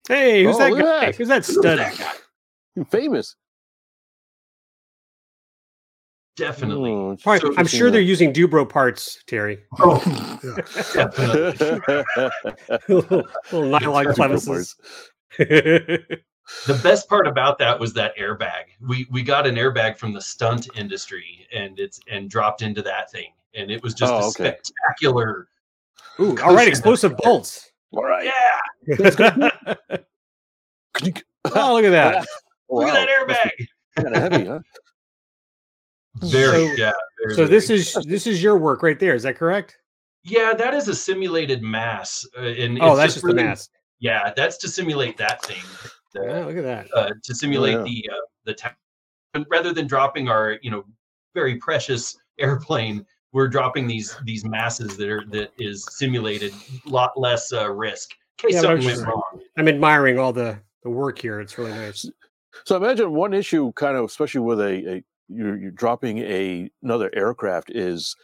Hey, 0.09 0.44
who's 0.44 0.57
Oh, 0.57 0.59
that 0.59 0.72
guy? 0.72 1.07
that. 1.07 1.14
Who's 1.16 1.28
that 1.28 1.46
Who's 1.46 1.57
stud? 1.57 1.78
that 1.78 1.99
guy? 1.99 2.12
You're 2.74 2.84
famous. 2.84 3.34
Definitely 6.39 6.93
Oh, 6.93 7.16
Probably- 7.22 7.59
I'm 7.59 7.66
sure 7.66 7.91
they're 7.91 8.01
using 8.01 8.32
Du-Bro 8.32 8.66
parts, 8.66 9.22
Terry. 9.26 9.59
oh 9.80 9.99
definitely 10.95 11.74
little 12.89 13.22
little 13.53 13.68
nylon 13.68 14.07
clevises. 14.07 14.74
the 15.39 16.80
best 16.82 17.09
part 17.09 17.26
about 17.26 17.59
that 17.59 17.78
was 17.78 17.93
that 17.95 18.16
airbag. 18.16 18.64
We 18.80 19.07
we 19.11 19.22
got 19.22 19.47
an 19.47 19.57
airbag 19.57 19.99
from 19.99 20.12
the 20.12 20.20
stunt 20.20 20.68
industry 20.76 21.47
and 21.53 21.78
it's 21.80 21.99
and 22.09 22.30
dropped 22.30 22.62
into 22.62 22.82
that 22.82 23.11
thing. 23.11 23.32
And 23.55 23.70
it 23.70 23.82
was 23.82 23.95
just 23.95 24.12
Oh, 24.12 24.18
a 24.18 24.26
okay. 24.28 24.57
spectacular 24.70 25.49
Ooh, 26.20 26.36
all 26.43 26.55
right, 26.55 26.68
explosive 26.68 27.16
bolts. 27.16 27.70
All 27.93 28.05
right. 28.05 28.24
Yeah, 28.24 28.32
oh, 31.55 31.74
look 31.74 31.84
at 31.84 31.91
that. 31.91 32.26
look 32.70 32.89
at 32.89 32.95
that 32.95 33.09
airbag. 33.09 33.66
Kind 33.97 34.14
of 34.16 34.22
heavy, 34.32 34.45
huh? 34.47 34.59
Very 36.23 36.69
So- 36.69 36.75
yeah. 36.75 36.93
Very, 37.23 37.35
So 37.35 37.47
this 37.47 37.69
very- 37.69 37.81
is 37.81 37.95
this 38.07 38.27
is 38.27 38.43
your 38.43 38.57
work 38.59 38.83
right 38.83 38.99
there. 38.99 39.14
Is 39.14 39.23
that 39.25 39.37
correct? 39.37 39.77
yeah, 40.25 40.53
that 40.53 40.75
is 40.75 40.89
a 40.89 40.95
simulated 40.95 41.62
mass. 41.62 42.27
Uh, 42.37 42.43
and 42.43 42.79
Oh, 42.83 42.91
it's 42.93 42.97
that's 42.99 43.14
just 43.14 43.23
the 43.27 43.33
really- 43.33 43.45
mass. 43.45 43.69
Yeah, 44.01 44.33
that's 44.37 44.57
to 44.59 44.69
simulate 44.69 45.16
that 45.16 45.43
thing. 45.45 45.62
The- 46.14 46.25
Yeah, 46.25 46.45
look 46.47 46.57
at 46.57 46.64
that. 46.64 46.89
uh, 46.95 47.11
to 47.25 47.35
simulate 47.35 47.75
yeah. 47.79 47.83
the 47.83 48.11
uh, 48.12 48.21
the 48.45 48.55
ta- 48.55 48.75
rather 49.51 49.73
than 49.73 49.87
dropping 49.87 50.29
our 50.29 50.59
you 50.62 50.71
know 50.71 50.85
very 51.35 51.57
precious 51.57 52.16
airplane 52.39 53.05
we're 53.33 53.49
dropping 53.49 53.87
these 53.87 54.16
these 54.25 54.45
masses 54.45 54.97
that 54.97 55.09
are 55.09 55.25
that 55.29 55.53
is 55.59 55.85
simulated 55.91 56.53
a 56.87 56.89
lot 56.89 57.19
less 57.19 57.53
uh, 57.53 57.69
risk 57.71 58.12
in 58.43 58.49
case 58.49 58.55
Yeah, 58.55 58.61
something 58.62 58.87
went 58.87 59.07
wrong. 59.07 59.41
I'm 59.59 59.69
admiring 59.69 60.19
all 60.19 60.33
the 60.33 60.59
the 60.83 60.91
work 60.91 61.19
here. 61.19 61.41
It's 61.41 61.59
really 61.59 61.73
nice. 61.73 62.09
So 62.64 62.77
imagine 62.77 63.12
one 63.12 63.35
issue, 63.35 63.73
kind 63.73 63.97
of, 63.97 64.05
especially 64.05 64.41
with 64.41 64.61
a, 64.61 64.95
a 64.97 65.05
you're, 65.29 65.57
you're 65.57 65.70
dropping 65.70 66.18
a 66.18 66.70
another 66.83 67.11
aircraft, 67.14 67.70
is 67.70 68.14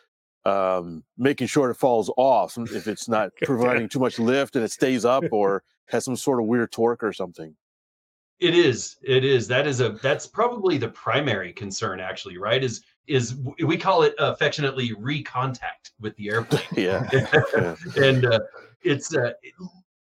um, 0.45 1.05
making 1.17 1.47
sure 1.47 1.71
it 1.71 1.77
falls 1.77 2.11
off. 2.17 2.57
If 2.75 2.87
it's 2.89 3.09
not 3.09 3.31
providing 3.43 3.89
too 3.89 3.99
much 4.01 4.19
lift 4.19 4.57
and 4.57 4.65
it 4.65 4.73
stays 4.73 5.05
up, 5.05 5.25
or 5.33 5.63
has 5.89 6.05
some 6.05 6.17
sort 6.17 6.41
of 6.41 6.47
weird 6.47 6.73
torque 6.73 7.03
or 7.03 7.13
something. 7.13 7.55
it 8.41 8.55
is 8.55 8.97
it 9.03 9.25
is 9.25 9.47
that 9.49 9.67
is 9.67 9.81
a 9.81 9.91
that's 10.03 10.27
probably 10.27 10.77
the 10.79 10.89
primary 10.89 11.53
concern 11.53 12.01
actually 12.01 12.37
right 12.37 12.65
is 12.65 12.83
is 13.07 13.37
we 13.65 13.77
call 13.77 14.03
it 14.03 14.15
affectionately 14.19 14.91
recontact 14.95 15.93
with 16.01 16.17
the 16.17 16.29
airplane 16.31 16.63
Yeah. 16.77 17.09
yeah. 17.13 17.77
and 17.97 18.25
uh, 18.27 18.41
it's 18.83 19.15
uh, 19.15 19.33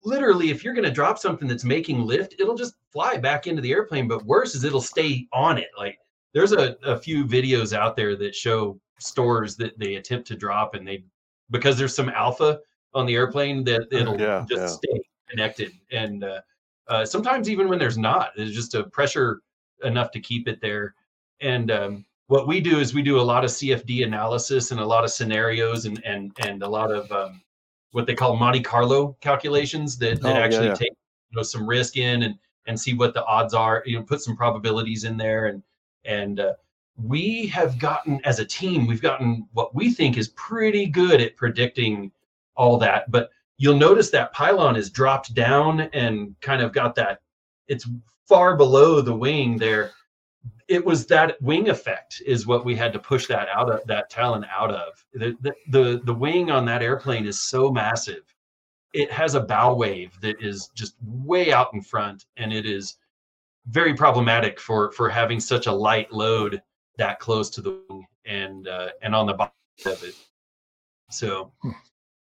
literally 0.05 0.51
if 0.51 0.65
you're 0.65 0.73
going 0.73 0.85
to 0.89 0.91
drop 0.91 1.19
something 1.19 1.47
that's 1.47 1.65
making 1.65 2.07
lift 2.07 2.35
it'll 2.41 2.55
just 2.57 2.75
fly 2.93 3.17
back 3.19 3.47
into 3.47 3.61
the 3.61 3.71
airplane 3.73 4.09
but 4.09 4.25
worse 4.25 4.55
is 4.55 4.65
it'll 4.65 4.81
stay 4.81 5.27
on 5.33 5.59
it 5.59 5.69
like 5.77 5.99
there's 6.35 6.53
a, 6.53 6.77
a 6.85 6.97
few 6.99 7.25
videos 7.25 7.77
out 7.77 7.97
there 7.97 8.17
that 8.17 8.35
show 8.35 8.81
stores 8.99 9.57
that 9.57 9.79
they 9.79 9.97
attempt 9.97 10.27
to 10.29 10.37
drop 10.37 10.75
and 10.75 10.87
they 10.87 11.05
because 11.51 11.77
there's 11.77 11.95
some 11.95 12.09
alpha 12.11 12.61
on 12.95 13.05
the 13.07 13.15
airplane 13.15 13.65
that 13.65 13.89
it'll 13.91 14.19
Yeah, 14.21 14.45
just 14.49 14.61
yeah. 14.61 14.67
stay 14.95 15.01
connected 15.29 15.73
and 15.91 16.25
uh, 16.25 16.41
uh, 16.89 17.05
sometimes 17.05 17.49
even 17.49 17.69
when 17.69 17.79
there's 17.79 17.99
not 17.99 18.31
there's 18.37 18.55
just 18.55 18.75
a 18.75 18.85
pressure 18.85 19.41
enough 19.83 20.11
to 20.13 20.21
keep 20.21 20.47
it 20.49 20.61
there 20.61 20.95
and 21.41 21.71
um, 21.71 22.05
what 22.29 22.47
we 22.47 22.61
do 22.61 22.79
is 22.79 22.95
we 22.95 23.03
do 23.03 23.19
a 23.19 23.23
lot 23.23 23.45
of 23.45 23.51
cfd 23.51 24.05
analysis 24.05 24.71
and 24.71 24.81
a 24.81 24.85
lot 24.87 25.05
of 25.05 25.11
scenarios 25.11 25.85
and 25.87 26.03
and 26.05 26.33
and 26.41 26.63
a 26.63 26.69
lot 26.69 26.93
of 26.93 27.11
um, 27.13 27.41
what 27.91 28.07
they 28.07 28.15
call 28.15 28.37
monte 28.37 28.61
carlo 28.63 29.17
calculations 29.21 29.99
that, 29.99 30.21
that 30.23 30.37
Oh, 30.37 30.39
yeah, 30.39 30.45
actually 30.45 30.67
yeah. 30.69 30.75
take 30.75 30.93
you 31.31 31.37
know 31.37 31.43
some 31.43 31.67
risk 31.69 31.97
in 31.97 32.23
and 32.23 32.39
and 32.67 32.79
see 32.79 32.95
what 32.95 33.15
the 33.15 33.25
odds 33.25 33.55
are 33.55 33.83
you 33.87 33.97
know 33.99 34.05
put 34.05 34.21
some 34.21 34.37
probabilities 34.37 35.05
in 35.05 35.17
there 35.17 35.47
and 35.47 35.63
and 36.05 36.41
uh, 36.41 36.55
we 36.97 37.47
have 37.47 37.79
gotten 37.79 38.21
as 38.25 38.39
a 38.39 38.45
team 38.45 38.87
we've 38.87 39.03
gotten 39.03 39.47
what 39.53 39.75
we 39.75 39.91
think 39.91 40.17
is 40.17 40.29
pretty 40.29 40.87
good 40.87 41.21
at 41.21 41.37
predicting 41.37 42.13
all 42.55 42.79
that. 42.79 43.11
But 43.11 43.31
you'll 43.57 43.77
notice 43.77 44.11
that 44.11 44.33
pylon 44.33 44.77
is 44.77 44.91
dropped 44.91 45.35
down 45.35 45.81
and 45.93 46.35
kind 46.41 46.63
of 46.63 46.73
got 46.73 46.95
that 46.97 47.21
it's 47.69 47.89
far 48.29 48.57
below 48.57 49.01
the 49.01 49.15
wing 49.15 49.57
there. 49.57 49.93
It 50.69 50.85
was 50.85 51.07
that 51.07 51.41
wing 51.41 51.69
effect 51.69 52.23
is 52.25 52.47
what 52.47 52.65
we 52.65 52.75
had 52.75 52.93
to 52.93 52.99
push 52.99 53.27
that 53.27 53.49
out 53.49 53.71
of 53.71 53.87
that 53.87 54.11
talon 54.11 54.47
out 54.55 54.71
of. 54.71 55.05
The, 55.15 55.37
the 55.41 55.53
the 55.69 56.01
the 56.05 56.15
wing 56.15 56.51
on 56.51 56.65
that 56.67 56.83
airplane 56.83 57.27
is 57.27 57.41
so 57.41 57.71
massive. 57.71 58.23
It 58.93 59.11
has 59.11 59.35
a 59.35 59.41
bow 59.41 59.75
wave 59.75 60.19
that 60.21 60.43
is 60.43 60.69
just 60.75 60.95
way 61.03 61.53
out 61.53 61.73
in 61.73 61.81
front 61.81 62.27
and 62.37 62.53
it 62.53 62.67
is 62.67 62.97
very 63.67 63.95
problematic 63.95 64.59
for 64.59 64.93
for 64.93 65.09
having 65.09 65.41
such 65.41 65.67
a 65.67 65.73
light 65.73 66.13
load 66.13 66.63
that 66.99 67.21
close 67.21 67.49
to 67.51 67.61
the 67.61 67.81
wing 67.89 68.07
and 68.27 68.69
uh, 68.69 68.89
and 69.03 69.15
on 69.15 69.27
the 69.27 69.35
bottom 69.35 69.53
of 69.87 70.03
it 70.03 70.15
so 71.11 71.53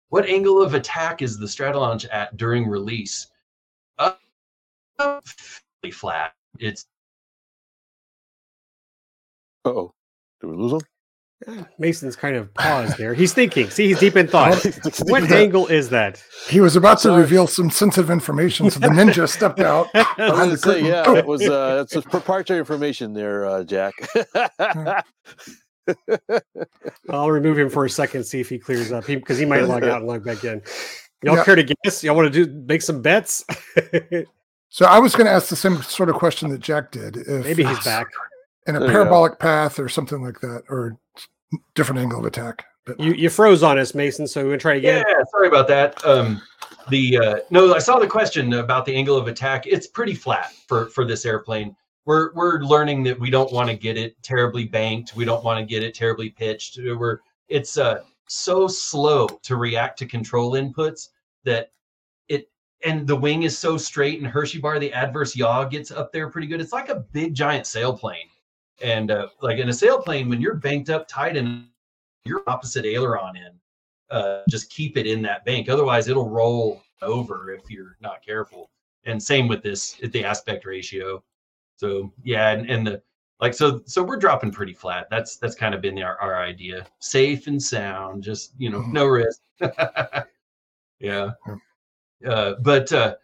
what 0.10 0.28
angle 0.28 0.62
of 0.62 0.74
attack 0.74 1.22
is 1.22 1.38
the 1.38 1.46
Stratolaunch 1.46 2.08
at 2.12 2.36
during 2.36 2.68
release? 2.68 3.28
Uh, 3.98 4.14
fairly 4.98 5.92
flat. 5.92 6.34
It's 6.58 6.86
Uh 9.66 9.70
oh. 9.70 9.94
Did 10.42 10.48
we 10.48 10.56
lose 10.56 10.74
him? 10.74 10.82
Mason's 11.78 12.16
kind 12.16 12.36
of 12.36 12.54
paused 12.54 12.98
there. 12.98 13.14
He's 13.14 13.34
thinking. 13.34 13.70
See, 13.70 13.88
he's 13.88 14.00
deep 14.00 14.16
in 14.18 14.28
thought. 14.28 14.62
what 15.04 15.32
angle 15.32 15.68
is 15.68 15.90
that? 15.90 16.22
He 16.48 16.60
was 16.60 16.76
about 16.76 17.00
to 17.00 17.12
reveal 17.12 17.48
some 17.48 17.70
sensitive 17.70 18.10
information, 18.10 18.70
so 18.70 18.80
the 18.80 18.88
ninja 18.88 19.28
stepped 19.36 19.60
out. 19.60 19.88
I 19.96 20.06
was 20.18 20.40
gonna 20.40 20.58
say, 20.58 20.86
yeah, 20.86 21.04
Oh. 21.08 21.16
it 21.16 21.26
was 21.26 21.42
uh, 21.48 21.86
it's 21.92 22.06
proprietary 22.08 22.60
information 22.60 23.14
there, 23.14 23.46
uh, 23.46 23.64
Jack. 23.64 23.94
I'll 27.10 27.32
remove 27.32 27.58
him 27.58 27.70
for 27.70 27.86
a 27.86 27.90
second, 27.90 28.24
see 28.26 28.40
if 28.40 28.50
he 28.50 28.60
clears 28.60 28.92
up. 28.92 29.06
Because 29.08 29.38
he, 29.38 29.46
might 29.46 29.62
log 29.64 29.84
out 29.84 29.98
and 30.00 30.08
log 30.08 30.24
back 30.26 30.44
in. 30.44 30.62
Y'all 31.24 31.36
Yeah. 31.38 31.44
care 31.44 31.56
to 31.56 31.64
guess? 31.84 32.04
Y'all 32.04 32.16
want 32.16 32.32
to 32.32 32.46
do 32.46 32.52
make 32.68 32.82
some 32.82 33.02
bets? 33.02 33.44
So 34.70 34.86
I 34.86 35.00
was 35.00 35.16
going 35.16 35.26
to 35.26 35.32
ask 35.32 35.48
the 35.48 35.56
same 35.56 35.82
sort 35.82 36.10
of 36.10 36.16
question 36.16 36.50
that 36.50 36.60
Jack 36.60 36.92
did. 36.92 37.18
If 37.18 37.44
Maybe 37.44 37.64
he's 37.64 37.78
it's 37.78 37.86
back. 37.86 38.08
In 38.70 38.76
a 38.76 38.80
There 38.80 38.90
parabolic 38.90 39.40
path 39.40 39.80
or 39.80 39.90
something 39.90 40.22
like 40.22 40.40
that, 40.42 40.64
or 40.70 40.98
different 41.76 42.00
angle 42.00 42.20
of 42.20 42.26
attack. 42.26 42.66
But 42.86 43.00
You 43.00 43.14
you 43.14 43.30
froze 43.30 43.64
on 43.64 43.78
us, 43.78 43.94
Mason. 43.94 44.28
So 44.28 44.42
we're 44.42 44.52
gonna 44.52 44.60
try 44.60 44.74
Yeah, 44.76 45.04
sorry 45.32 45.48
about 45.48 45.68
that. 45.68 46.04
Um, 46.06 46.42
the 46.90 47.18
uh, 47.18 47.40
no, 47.50 47.74
I 47.74 47.80
saw 47.80 48.00
the 48.00 48.08
question 48.08 48.54
about 48.54 48.86
the 48.86 48.96
angle 48.96 49.18
of 49.18 49.28
attack. 49.28 49.68
It's 49.68 49.88
pretty 49.88 50.16
flat 50.16 50.54
for 50.68 50.88
for 50.88 51.06
this 51.06 51.26
airplane. 51.26 51.76
We're 52.06 52.34
we're 52.34 52.60
learning 52.62 53.04
that 53.04 53.20
we 53.20 53.30
don't 53.30 53.52
want 53.52 53.70
to 53.70 53.76
get 53.76 53.98
it 53.98 54.22
terribly 54.24 54.66
banked. 54.66 55.16
We 55.16 55.26
don't 55.26 55.44
want 55.44 55.60
to 55.60 55.66
get 55.66 55.84
it 55.84 55.94
terribly 55.94 56.30
pitched. 56.30 56.80
We're 56.82 57.20
it's 57.48 57.78
uh, 57.78 58.02
so 58.28 58.68
slow 58.68 59.28
to 59.28 59.56
react 59.56 60.00
to 60.00 60.06
control 60.06 60.54
inputs 60.54 61.10
that 61.44 61.72
it 62.28 62.50
and 62.86 63.06
the 63.06 63.16
wing 63.16 63.44
is 63.44 63.58
so 63.58 63.78
straight 63.78 64.20
and 64.20 64.28
Hershey 64.28 64.60
bar 64.60 64.80
the 64.80 64.94
adverse 64.94 65.36
yaw 65.36 65.66
gets 65.66 65.92
up 65.92 66.12
there 66.12 66.30
pretty 66.30 66.48
good. 66.48 66.62
It's 66.62 66.74
like 66.74 66.90
a 66.90 67.06
big 67.12 67.34
giant 67.36 67.66
sailplane. 67.66 68.30
And 68.82 69.12
uh, 69.12 69.28
like 69.42 69.60
in 69.60 69.70
a 69.70 69.74
sailplane, 69.74 70.30
when 70.30 70.42
you're 70.42 70.56
banked 70.56 70.90
up 70.90 71.08
tight 71.08 71.38
and 71.38 71.68
your 72.26 72.44
opposite 72.48 72.86
aileron 72.86 73.36
in, 73.36 73.52
uh, 74.10 74.42
just 74.50 74.70
keep 74.70 74.98
it 74.98 75.06
in 75.06 75.22
that 75.22 75.46
bank. 75.46 75.70
Otherwise, 75.70 76.08
it'll 76.08 76.30
roll 76.30 76.82
over 77.02 77.52
if 77.54 77.70
you're 77.70 77.98
not 78.02 78.24
careful. 78.26 78.70
And 79.06 79.22
same 79.22 79.48
with 79.48 79.64
this, 79.64 79.94
the 80.12 80.24
aspect 80.24 80.66
ratio. 80.66 81.24
So 81.78 82.12
yeah, 82.24 82.50
and, 82.50 82.70
and 82.70 82.86
the 82.86 83.02
like, 83.40 83.54
so 83.54 83.82
so 83.86 84.04
we're 84.04 84.18
dropping 84.18 84.52
pretty 84.52 84.74
flat. 84.74 85.08
That's 85.10 85.38
that's 85.38 85.56
kind 85.56 85.74
of 85.74 85.82
been 85.82 86.02
our, 86.04 86.18
our 86.18 86.44
idea. 86.44 86.86
Safe 87.00 87.48
and 87.48 87.62
sound, 87.62 88.22
just 88.22 88.54
you 88.58 88.70
know, 88.70 88.82
no 88.82 89.06
risk. 89.06 89.40
yeah, 91.00 91.32
uh, 92.28 92.54
but 92.60 92.92
uh, 92.92 93.16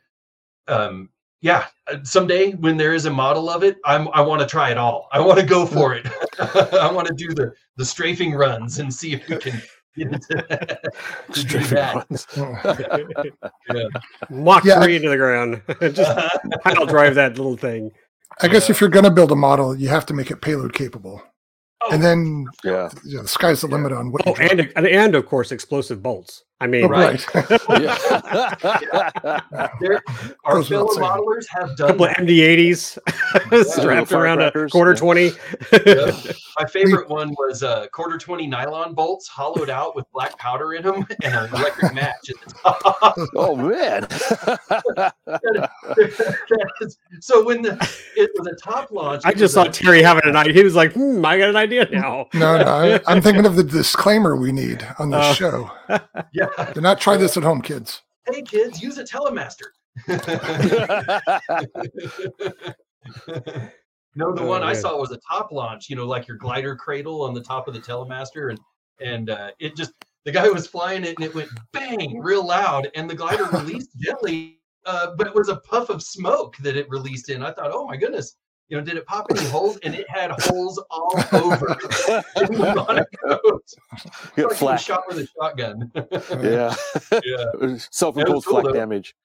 um, 0.68 1.10
yeah, 1.46 1.68
uh, 1.92 1.98
someday 2.04 2.54
when 2.54 2.76
there 2.76 2.96
is 2.96 3.06
a 3.06 3.12
model 3.12 3.52
of 3.52 3.62
it, 3.64 3.78
I'm 3.86 4.08
I 4.14 4.22
want 4.22 4.42
to 4.42 4.48
try 4.48 4.72
it 4.72 4.78
all. 4.80 5.08
I 5.12 5.20
want 5.20 5.40
to 5.40 5.46
go 5.46 5.64
for 5.68 5.94
it. 5.94 6.08
I 6.74 6.92
want 6.92 7.08
to 7.08 7.14
do 7.14 7.28
the 7.36 7.52
the 7.78 7.86
strafing 7.86 8.34
runs 8.34 8.80
and 8.80 8.92
see 8.92 9.14
if 9.14 9.28
we 9.30 9.38
can 9.38 9.62
get 9.96 10.08
into 10.08 10.28
to 11.34 11.34
do 11.34 11.42
Strafing 11.42 11.76
that. 11.76 11.96
runs. 11.96 12.26
uh, 13.70 13.90
Mach 14.32 14.64
Yeah. 14.66 14.82
three 14.82 14.96
into 14.96 15.10
the 15.10 15.18
ground. 15.18 15.62
Just 15.94 16.12
pile 16.64 16.86
drive 16.88 17.14
that 17.16 17.38
little 17.38 17.58
thing. 17.58 17.92
I 18.42 18.48
guess 18.48 18.70
if 18.72 18.82
you're 18.82 18.90
going 18.90 19.06
to 19.06 19.12
build 19.12 19.32
a 19.32 19.36
model, 19.36 19.76
you 19.76 19.88
have 19.90 20.06
to 20.08 20.14
make 20.16 20.32
it 20.32 20.42
payload 20.42 20.74
capable, 20.74 21.22
Oh, 21.82 21.92
and 21.92 22.02
then 22.04 22.46
Yeah. 22.64 22.90
you 23.04 23.18
know, 23.18 23.22
the 23.22 23.28
sky's 23.28 23.62
the 23.62 23.68
limit 23.68 23.92
on 23.92 24.12
what. 24.12 24.24
Oh, 24.26 24.36
you 24.40 24.48
and 24.50 24.60
and, 24.76 24.88
and 24.88 25.14
of 25.16 25.28
course 25.28 25.52
explosive 25.52 26.02
bolts. 26.02 26.44
I 26.62 26.68
mean, 26.68 26.86
Oh, 26.86 26.88
right. 26.88 27.26
Yeah. 27.70 27.98
there, 29.82 30.02
our 30.46 30.56
Goes 30.56 30.70
without 30.70 30.70
fellow 30.70 30.94
saying. 30.94 31.06
modelers 31.06 31.46
have 31.50 31.76
done 31.76 31.90
a 31.92 31.98
done 31.98 31.98
couple 31.98 32.06
of. 32.06 32.12
MD80s 32.16 33.66
strapped 33.72 34.12
around 34.14 34.42
a 34.42 34.52
quarter 34.70 34.92
yeah. 34.92 34.98
twenty. 34.98 35.32
Yeah. 35.86 36.12
My 36.58 36.66
favorite 36.68 37.10
one 37.10 37.32
was 37.38 37.62
uh, 37.64 37.88
quarter 37.88 38.18
20 38.18 38.48
nylon 38.48 38.94
bolts 38.94 39.28
hollowed 39.28 39.70
out 39.70 39.96
with 39.98 40.06
black 40.14 40.38
powder 40.40 40.74
in 40.76 40.84
them 40.84 41.06
and 41.24 41.34
an 41.34 41.50
electric 41.54 41.94
match 41.94 42.30
at 42.30 42.36
the 42.48 42.54
top. 42.54 43.18
oh 43.36 43.56
man. 43.58 44.08
so 47.20 47.44
when 47.44 47.62
the 47.62 47.74
it 48.16 48.32
was 48.38 48.48
a 48.48 48.56
top 48.56 48.92
launch, 48.92 49.24
I 49.26 49.34
just 49.34 49.54
saw 49.54 49.64
a- 49.64 49.70
Terry 49.70 50.02
having 50.02 50.24
an 50.26 50.36
idea. 50.38 50.54
He 50.54 50.64
was 50.64 50.76
like, 50.76 50.94
"Hmm, 50.94 51.26
I 51.26 51.38
got 51.38 51.50
an 51.50 51.56
idea 51.58 51.88
now." 51.92 52.28
No, 52.34 52.58
no, 52.58 52.64
I, 52.66 53.02
I'm 53.08 53.22
thinking 53.22 53.46
of 53.46 53.56
the 53.58 53.64
disclaimer 53.64 54.36
we 54.38 54.52
need 54.54 54.88
on 55.00 55.10
this 55.10 55.26
Oh. 55.26 55.34
show. 55.34 55.72
Yeah. 56.34 56.48
Do 56.74 56.82
not 56.82 57.00
try 57.00 57.18
this 57.18 57.38
at 57.38 57.44
home, 57.44 57.62
kids. 57.62 58.02
Hey 58.30 58.42
kids, 58.42 58.82
use 58.82 58.98
a 58.98 59.04
telemaster. 59.04 59.66
no, 64.16 64.34
the 64.34 64.42
Oh, 64.42 64.46
one 64.46 64.64
I 64.64 64.74
saw 64.74 64.98
was 64.98 65.12
a 65.12 65.20
top 65.30 65.52
launch. 65.52 65.90
You 65.90 65.96
know, 65.96 66.06
like 66.06 66.28
your 66.28 66.38
glider 66.38 66.76
cradle 66.76 67.22
on 67.22 67.34
the 67.34 67.42
top 67.42 67.68
of 67.68 67.74
the 67.74 67.80
telemaster, 67.80 68.50
and 68.50 68.60
and 69.00 69.30
uh, 69.30 69.52
it 69.60 69.76
just 69.76 69.94
the 70.26 70.32
guy 70.32 70.50
was 70.50 70.68
flying 70.68 71.04
it 71.04 71.16
and 71.18 71.26
it 71.26 71.36
went 71.36 71.50
bang 71.72 72.20
real 72.20 72.46
loud, 72.46 72.90
and 72.96 73.10
the 73.10 73.16
glider 73.16 73.46
released 73.54 73.90
gently, 74.00 74.60
uh, 74.86 75.12
but 75.18 75.28
it 75.28 75.36
was 75.36 75.50
a 75.50 75.58
puff 75.58 75.90
of 75.90 76.02
smoke 76.02 76.58
that 76.58 76.76
it 76.76 76.90
released 76.90 77.30
in. 77.30 77.44
I 77.44 77.52
thought, 77.52 77.72
oh 77.72 77.86
my 77.86 77.96
goodness. 77.96 78.36
You 78.68 78.78
know, 78.78 78.84
did 78.84 78.98
it 78.98 79.06
pop 79.06 79.28
any 79.30 79.48
holes? 79.50 79.78
And 79.84 79.94
it 79.94 80.10
had 80.10 80.32
holes 80.42 80.82
all 80.90 81.14
over. 81.34 81.78
it 81.80 82.50
was 82.50 82.78
on 82.78 83.00
a 83.00 83.06
coat. 83.06 83.64
It's 83.64 83.76
like 83.94 84.36
being 84.36 84.50
flak. 84.50 84.80
shot 84.80 85.04
with 85.08 85.20
a 85.20 85.28
shotgun. 85.28 85.92
Yeah. 86.42 86.74
yeah. 87.24 87.78
Self-imposed 87.92 88.46
cool, 88.46 88.62
flak 88.62 88.66
though. 88.66 88.72
damage. 88.72 89.16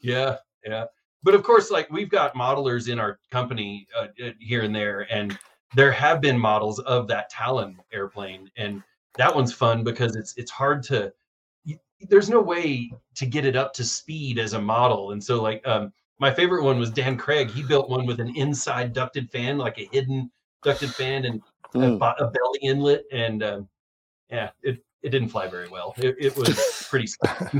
Yeah, 0.00 0.36
yeah. 0.64 0.84
But 1.22 1.34
of 1.34 1.42
course, 1.42 1.70
like 1.70 1.90
we've 1.90 2.10
got 2.10 2.34
modelers 2.34 2.88
in 2.90 2.98
our 2.98 3.18
company 3.30 3.86
uh, 3.96 4.08
uh, 4.24 4.30
here 4.38 4.62
and 4.62 4.74
there, 4.74 5.12
and 5.12 5.36
there 5.74 5.90
have 5.90 6.20
been 6.20 6.38
models 6.38 6.78
of 6.80 7.08
that 7.08 7.30
Talon 7.30 7.78
airplane, 7.92 8.50
and 8.56 8.82
that 9.16 9.34
one's 9.34 9.52
fun 9.52 9.82
because 9.84 10.16
it's 10.16 10.34
it's 10.36 10.50
hard 10.50 10.82
to. 10.84 11.12
There's 12.00 12.28
no 12.28 12.42
way 12.42 12.92
to 13.14 13.24
get 13.26 13.46
it 13.46 13.56
up 13.56 13.72
to 13.74 13.84
speed 13.84 14.38
as 14.38 14.52
a 14.52 14.60
model, 14.60 15.12
and 15.12 15.24
so 15.24 15.42
like 15.42 15.66
um, 15.66 15.92
my 16.18 16.32
favorite 16.32 16.62
one 16.64 16.78
was 16.78 16.90
Dan 16.90 17.16
Craig. 17.16 17.50
He 17.50 17.62
built 17.62 17.88
one 17.90 18.06
with 18.06 18.20
an 18.20 18.34
inside 18.36 18.92
ducted 18.92 19.30
fan, 19.30 19.58
like 19.58 19.78
a 19.78 19.88
hidden 19.92 20.30
ducted 20.62 20.90
fan, 20.94 21.24
and 21.24 21.42
a, 21.74 21.78
Mm. 21.78 21.98
bo- 21.98 22.14
a 22.18 22.30
belly 22.30 22.58
inlet, 22.62 23.04
and 23.12 23.42
um, 23.42 23.68
yeah, 24.30 24.50
it 24.62 24.82
it 25.02 25.10
didn't 25.10 25.28
fly 25.28 25.46
very 25.46 25.68
well. 25.68 25.94
It, 25.98 26.16
it 26.18 26.36
was 26.36 26.86
pretty. 26.90 27.06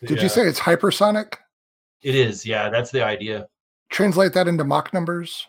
Did 0.00 0.16
Yeah. 0.16 0.22
you 0.22 0.28
say 0.28 0.46
it's 0.46 0.60
hypersonic? 0.60 1.34
It 2.02 2.14
is, 2.14 2.44
yeah. 2.46 2.68
That's 2.70 2.90
the 2.90 3.04
idea. 3.04 3.48
Translate 3.90 4.32
that 4.34 4.46
into 4.48 4.64
Mach 4.64 4.92
numbers. 4.92 5.46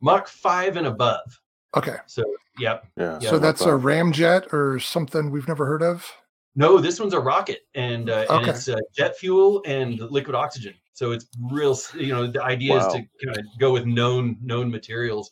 Mach 0.00 0.28
five 0.28 0.76
and 0.76 0.86
above. 0.86 1.40
Okay, 1.76 1.96
So, 2.06 2.24
yep. 2.58 2.86
Yeah. 2.96 3.18
Yeah, 3.20 3.30
so 3.30 3.38
that's 3.38 3.62
a 3.62 3.68
ramjet 3.68 4.52
or 4.52 4.78
something 4.80 5.30
we've 5.30 5.48
never 5.48 5.66
heard 5.66 5.82
of. 5.82 6.10
No, 6.54 6.78
this 6.78 6.98
one's 6.98 7.14
a 7.14 7.20
rocket, 7.20 7.60
and 7.74 8.10
uh, 8.10 8.26
and 8.30 8.46
it's 8.48 8.68
uh, 8.68 8.76
jet 8.96 9.16
fuel 9.16 9.62
and 9.66 9.98
liquid 10.00 10.34
oxygen. 10.34 10.74
So 10.98 11.12
it's 11.12 11.26
real. 11.40 11.78
You 11.94 12.08
know, 12.08 12.26
the 12.26 12.42
idea 12.42 12.76
is 12.76 12.84
to 12.92 13.06
kind 13.24 13.38
of 13.38 13.44
go 13.60 13.72
with 13.72 13.86
known 13.86 14.36
known 14.42 14.68
materials, 14.68 15.30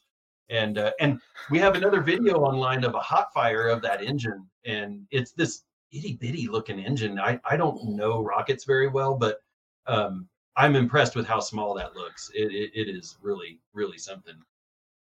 and 0.49 0.79
uh, 0.79 0.93
and 1.01 1.21
we 1.51 1.59
have 1.59 1.75
another 1.75 2.01
video 2.03 2.37
online 2.37 2.85
of 2.85 2.95
a 2.95 3.01
hot 3.01 3.35
fire 3.35 3.67
of 3.67 3.83
that 3.83 4.01
engine, 4.01 4.47
and 4.65 5.05
it's 5.11 5.33
this 5.33 5.65
itty 5.91 6.19
bitty 6.21 6.47
looking 6.47 6.79
engine. 6.79 7.19
I 7.19 7.41
I 7.45 7.57
don't 7.57 7.97
know 7.97 8.23
rockets 8.23 8.63
very 8.63 8.87
well, 8.87 9.17
but 9.17 9.41
um, 9.89 10.29
I'm 10.57 10.77
impressed 10.77 11.17
with 11.17 11.27
how 11.27 11.41
small 11.41 11.75
that 11.75 11.97
looks. 11.97 12.31
It 12.33 12.53
it, 12.53 12.71
it 12.73 12.89
is 12.89 13.19
really 13.21 13.59
really 13.73 13.99
something. 13.99 14.37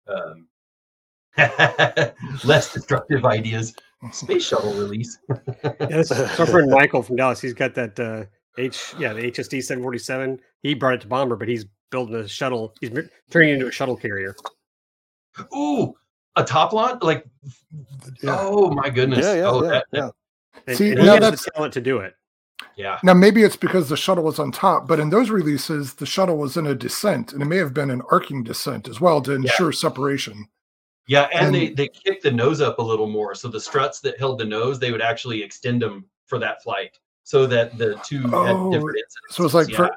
Um, 0.09 0.49
less 2.43 2.73
destructive 2.73 3.25
ideas. 3.25 3.77
Space 4.11 4.45
shuttle 4.45 4.75
release. 4.75 5.19
Yeah, 5.63 5.87
this 5.87 6.11
our 6.11 6.47
friend 6.47 6.69
Michael 6.69 7.05
from 7.05 7.15
Dallas. 7.15 7.41
He's 7.41 7.55
got 7.55 7.77
that 7.77 8.01
uh, 8.01 8.25
H, 8.59 8.95
yeah, 8.99 9.13
the 9.13 9.23
HSD 9.23 9.63
747. 9.63 10.41
He 10.63 10.75
brought 10.75 10.95
it 10.95 11.01
to 11.03 11.07
Bomber, 11.07 11.37
but 11.37 11.49
he's 11.49 11.65
building 11.91 12.17
a 12.17 12.29
shuttle. 12.29 12.75
He's 12.81 12.91
turning 13.31 13.51
it 13.51 13.55
into 13.55 13.69
a 13.69 13.73
shuttle 13.73 13.97
carrier. 13.97 14.35
Ooh, 15.55 15.95
a 16.37 16.45
top 16.45 16.73
lot 16.73 17.03
Like, 17.03 17.25
Yeah. 18.23 18.37
oh 18.41 18.71
my 18.71 18.91
goodness. 18.91 19.25
Yeah, 19.25 19.35
yeah, 19.35 19.49
oh, 19.49 19.63
yeah, 19.63 19.71
that, 19.71 19.87
yeah. 19.93 20.11
And, 20.67 20.77
See, 20.77 20.91
and 20.91 21.01
he 21.01 21.07
now 21.07 21.13
has 21.13 21.21
that's- 21.21 21.45
the 21.45 21.51
talent 21.53 21.73
to 21.75 21.81
do 21.81 21.99
it. 21.99 22.15
yeah. 22.77 22.99
Now 23.05 23.15
maybe 23.15 23.43
it's 23.45 23.57
because 23.57 23.89
the 23.89 23.97
shuttle 23.97 24.25
was 24.25 24.39
on 24.39 24.51
top, 24.51 24.89
but 24.89 24.99
in 24.99 25.11
those 25.11 25.31
releases, 25.31 25.95
the 25.95 26.07
shuttle 26.07 26.37
was 26.37 26.57
in 26.57 26.67
a 26.67 26.75
descent, 26.75 27.33
and 27.33 27.41
it 27.43 27.47
may 27.47 27.57
have 27.59 27.73
been 27.73 27.91
an 27.91 28.03
arcing 28.11 28.43
descent 28.43 28.89
as 28.89 29.01
well 29.01 29.21
to 29.23 29.33
ensure 29.33 29.71
separation. 29.73 30.49
Yeah, 31.07 31.29
and, 31.33 31.55
they 31.55 31.69
And- 31.69 31.77
they 31.77 31.89
kicked 31.89 32.25
the 32.25 32.31
nose 32.33 32.61
up 32.61 32.79
a 32.81 32.83
little 32.83 33.07
more. 33.07 33.35
So 33.35 33.49
the 33.49 33.61
struts 33.61 34.01
that 34.01 34.19
held 34.19 34.39
the 34.39 34.45
nose, 34.45 34.79
they 34.79 34.91
would 34.93 35.01
actually 35.01 35.43
extend 35.43 35.81
them 35.81 36.05
for 36.27 36.39
that 36.41 36.63
flight, 36.63 36.99
so 37.29 37.47
that 37.47 37.77
the 37.77 37.95
two 38.07 38.23
Oh, 38.33 38.43
had 38.45 38.73
different 38.73 38.97
incidents. 38.97 39.37
So 39.37 39.45
it's 39.45 39.53
like 39.53 39.69
for 39.71 39.91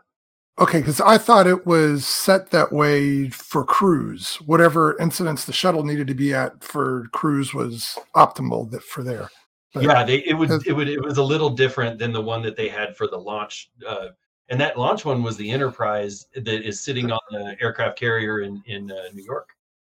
okay, 0.60 0.80
because 0.80 1.00
I 1.00 1.18
thought 1.18 1.48
it 1.48 1.66
was 1.66 2.06
set 2.06 2.50
that 2.52 2.74
way 2.74 3.30
for 3.30 3.64
cruise. 3.64 4.36
Whatever 4.46 4.98
incidents 5.00 5.46
the 5.46 5.54
shuttle 5.54 5.86
needed 5.86 6.08
to 6.08 6.14
be 6.14 6.34
at 6.34 6.62
for 6.62 7.08
cruise 7.14 7.54
was 7.54 7.98
optimal 8.18 8.70
that 8.72 8.84
for 8.84 9.02
there. 9.02 9.30
But- 9.74 9.84
yeah, 9.84 10.04
they 10.04 10.18
it 10.26 10.34
would 10.34 10.52
it 10.68 10.74
would 10.74 10.90
it 10.90 11.02
was 11.02 11.20
a 11.20 11.24
little 11.24 11.50
different 11.50 11.98
than 12.00 12.12
the 12.12 12.20
one 12.20 12.42
that 12.42 12.58
they 12.58 12.68
had 12.68 12.98
for 12.98 13.08
the 13.08 13.18
launch. 13.18 13.72
Uh, 13.88 14.10
and 14.50 14.60
that 14.60 14.78
launch 14.78 15.06
one 15.06 15.24
was 15.24 15.38
the 15.38 15.50
Enterprise 15.50 16.28
that 16.36 16.68
is 16.68 16.82
sitting 16.84 17.10
on 17.14 17.20
the 17.32 17.56
aircraft 17.62 17.98
carrier 17.98 18.42
in 18.42 18.62
in 18.66 18.92
uh, 18.92 19.04
New 19.14 19.24
York. 19.24 19.48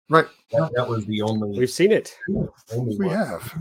Right. 0.10 0.26
That, 0.52 0.72
that 0.76 0.90
was 0.90 1.06
the 1.06 1.22
only, 1.22 1.58
We've 1.58 1.70
seen 1.70 1.94
it. 1.94 2.18
only 2.74 2.98
We 2.98 3.06
one. 3.06 3.16
have. 3.16 3.54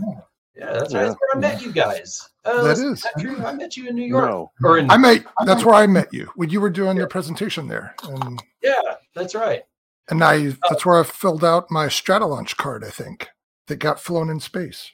Yeah, 0.59 0.73
that's 0.73 0.93
Yeah. 0.93 0.99
right. 0.99 1.05
That's 1.07 1.19
where 1.19 1.35
I 1.35 1.39
met 1.39 1.61
you 1.61 1.71
guys. 1.71 2.29
Uh, 2.45 2.63
That 2.63 2.71
is 2.73 2.79
is. 2.79 3.01
that 3.01 3.13
true? 3.19 3.43
I 3.43 3.53
met 3.53 3.77
you 3.77 3.87
in 3.87 3.95
New 3.95 4.05
York. 4.05 4.25
No. 4.29 4.51
Or 4.63 4.77
in, 4.77 4.89
I 4.91 4.97
met 4.97 5.25
that's 5.45 5.63
where 5.63 5.75
I 5.75 5.87
met 5.87 6.13
you 6.13 6.29
when 6.35 6.49
you 6.49 6.59
were 6.61 6.69
doing 6.69 6.97
your 6.97 7.07
presentation 7.07 7.67
there. 7.67 7.95
And 8.03 8.41
yeah, 8.61 8.73
that's 9.15 9.35
right. 9.35 9.63
and 10.09 10.23
I 10.23 10.55
that's 10.69 10.85
where 10.85 10.99
I 10.99 11.03
filled 11.03 11.43
out 11.43 11.69
my 11.71 11.87
Stratolaunch 11.87 12.57
card, 12.57 12.83
I 12.83 12.89
think. 12.89 13.29
that 13.67 13.77
got 13.77 13.99
flown 13.99 14.31
in 14.31 14.39
space. 14.39 14.91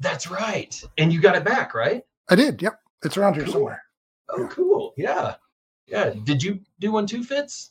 That's 0.00 0.30
right. 0.30 0.78
And 0.98 1.10
you 1.10 1.18
got 1.18 1.34
it 1.34 1.44
back, 1.44 1.72
right? 1.72 2.02
I 2.28 2.34
did. 2.34 2.60
Yep, 2.60 2.78
it's 3.04 3.16
around 3.16 3.36
here 3.36 3.46
somewhere. 3.46 3.82
Oh, 4.28 4.46
cool. 4.48 4.92
Yeah. 4.98 5.36
Yeah. 5.86 6.10
Did 6.24 6.42
you 6.42 6.60
do 6.78 6.92
one 6.92 7.06
too, 7.06 7.24
Fitz 7.24 7.70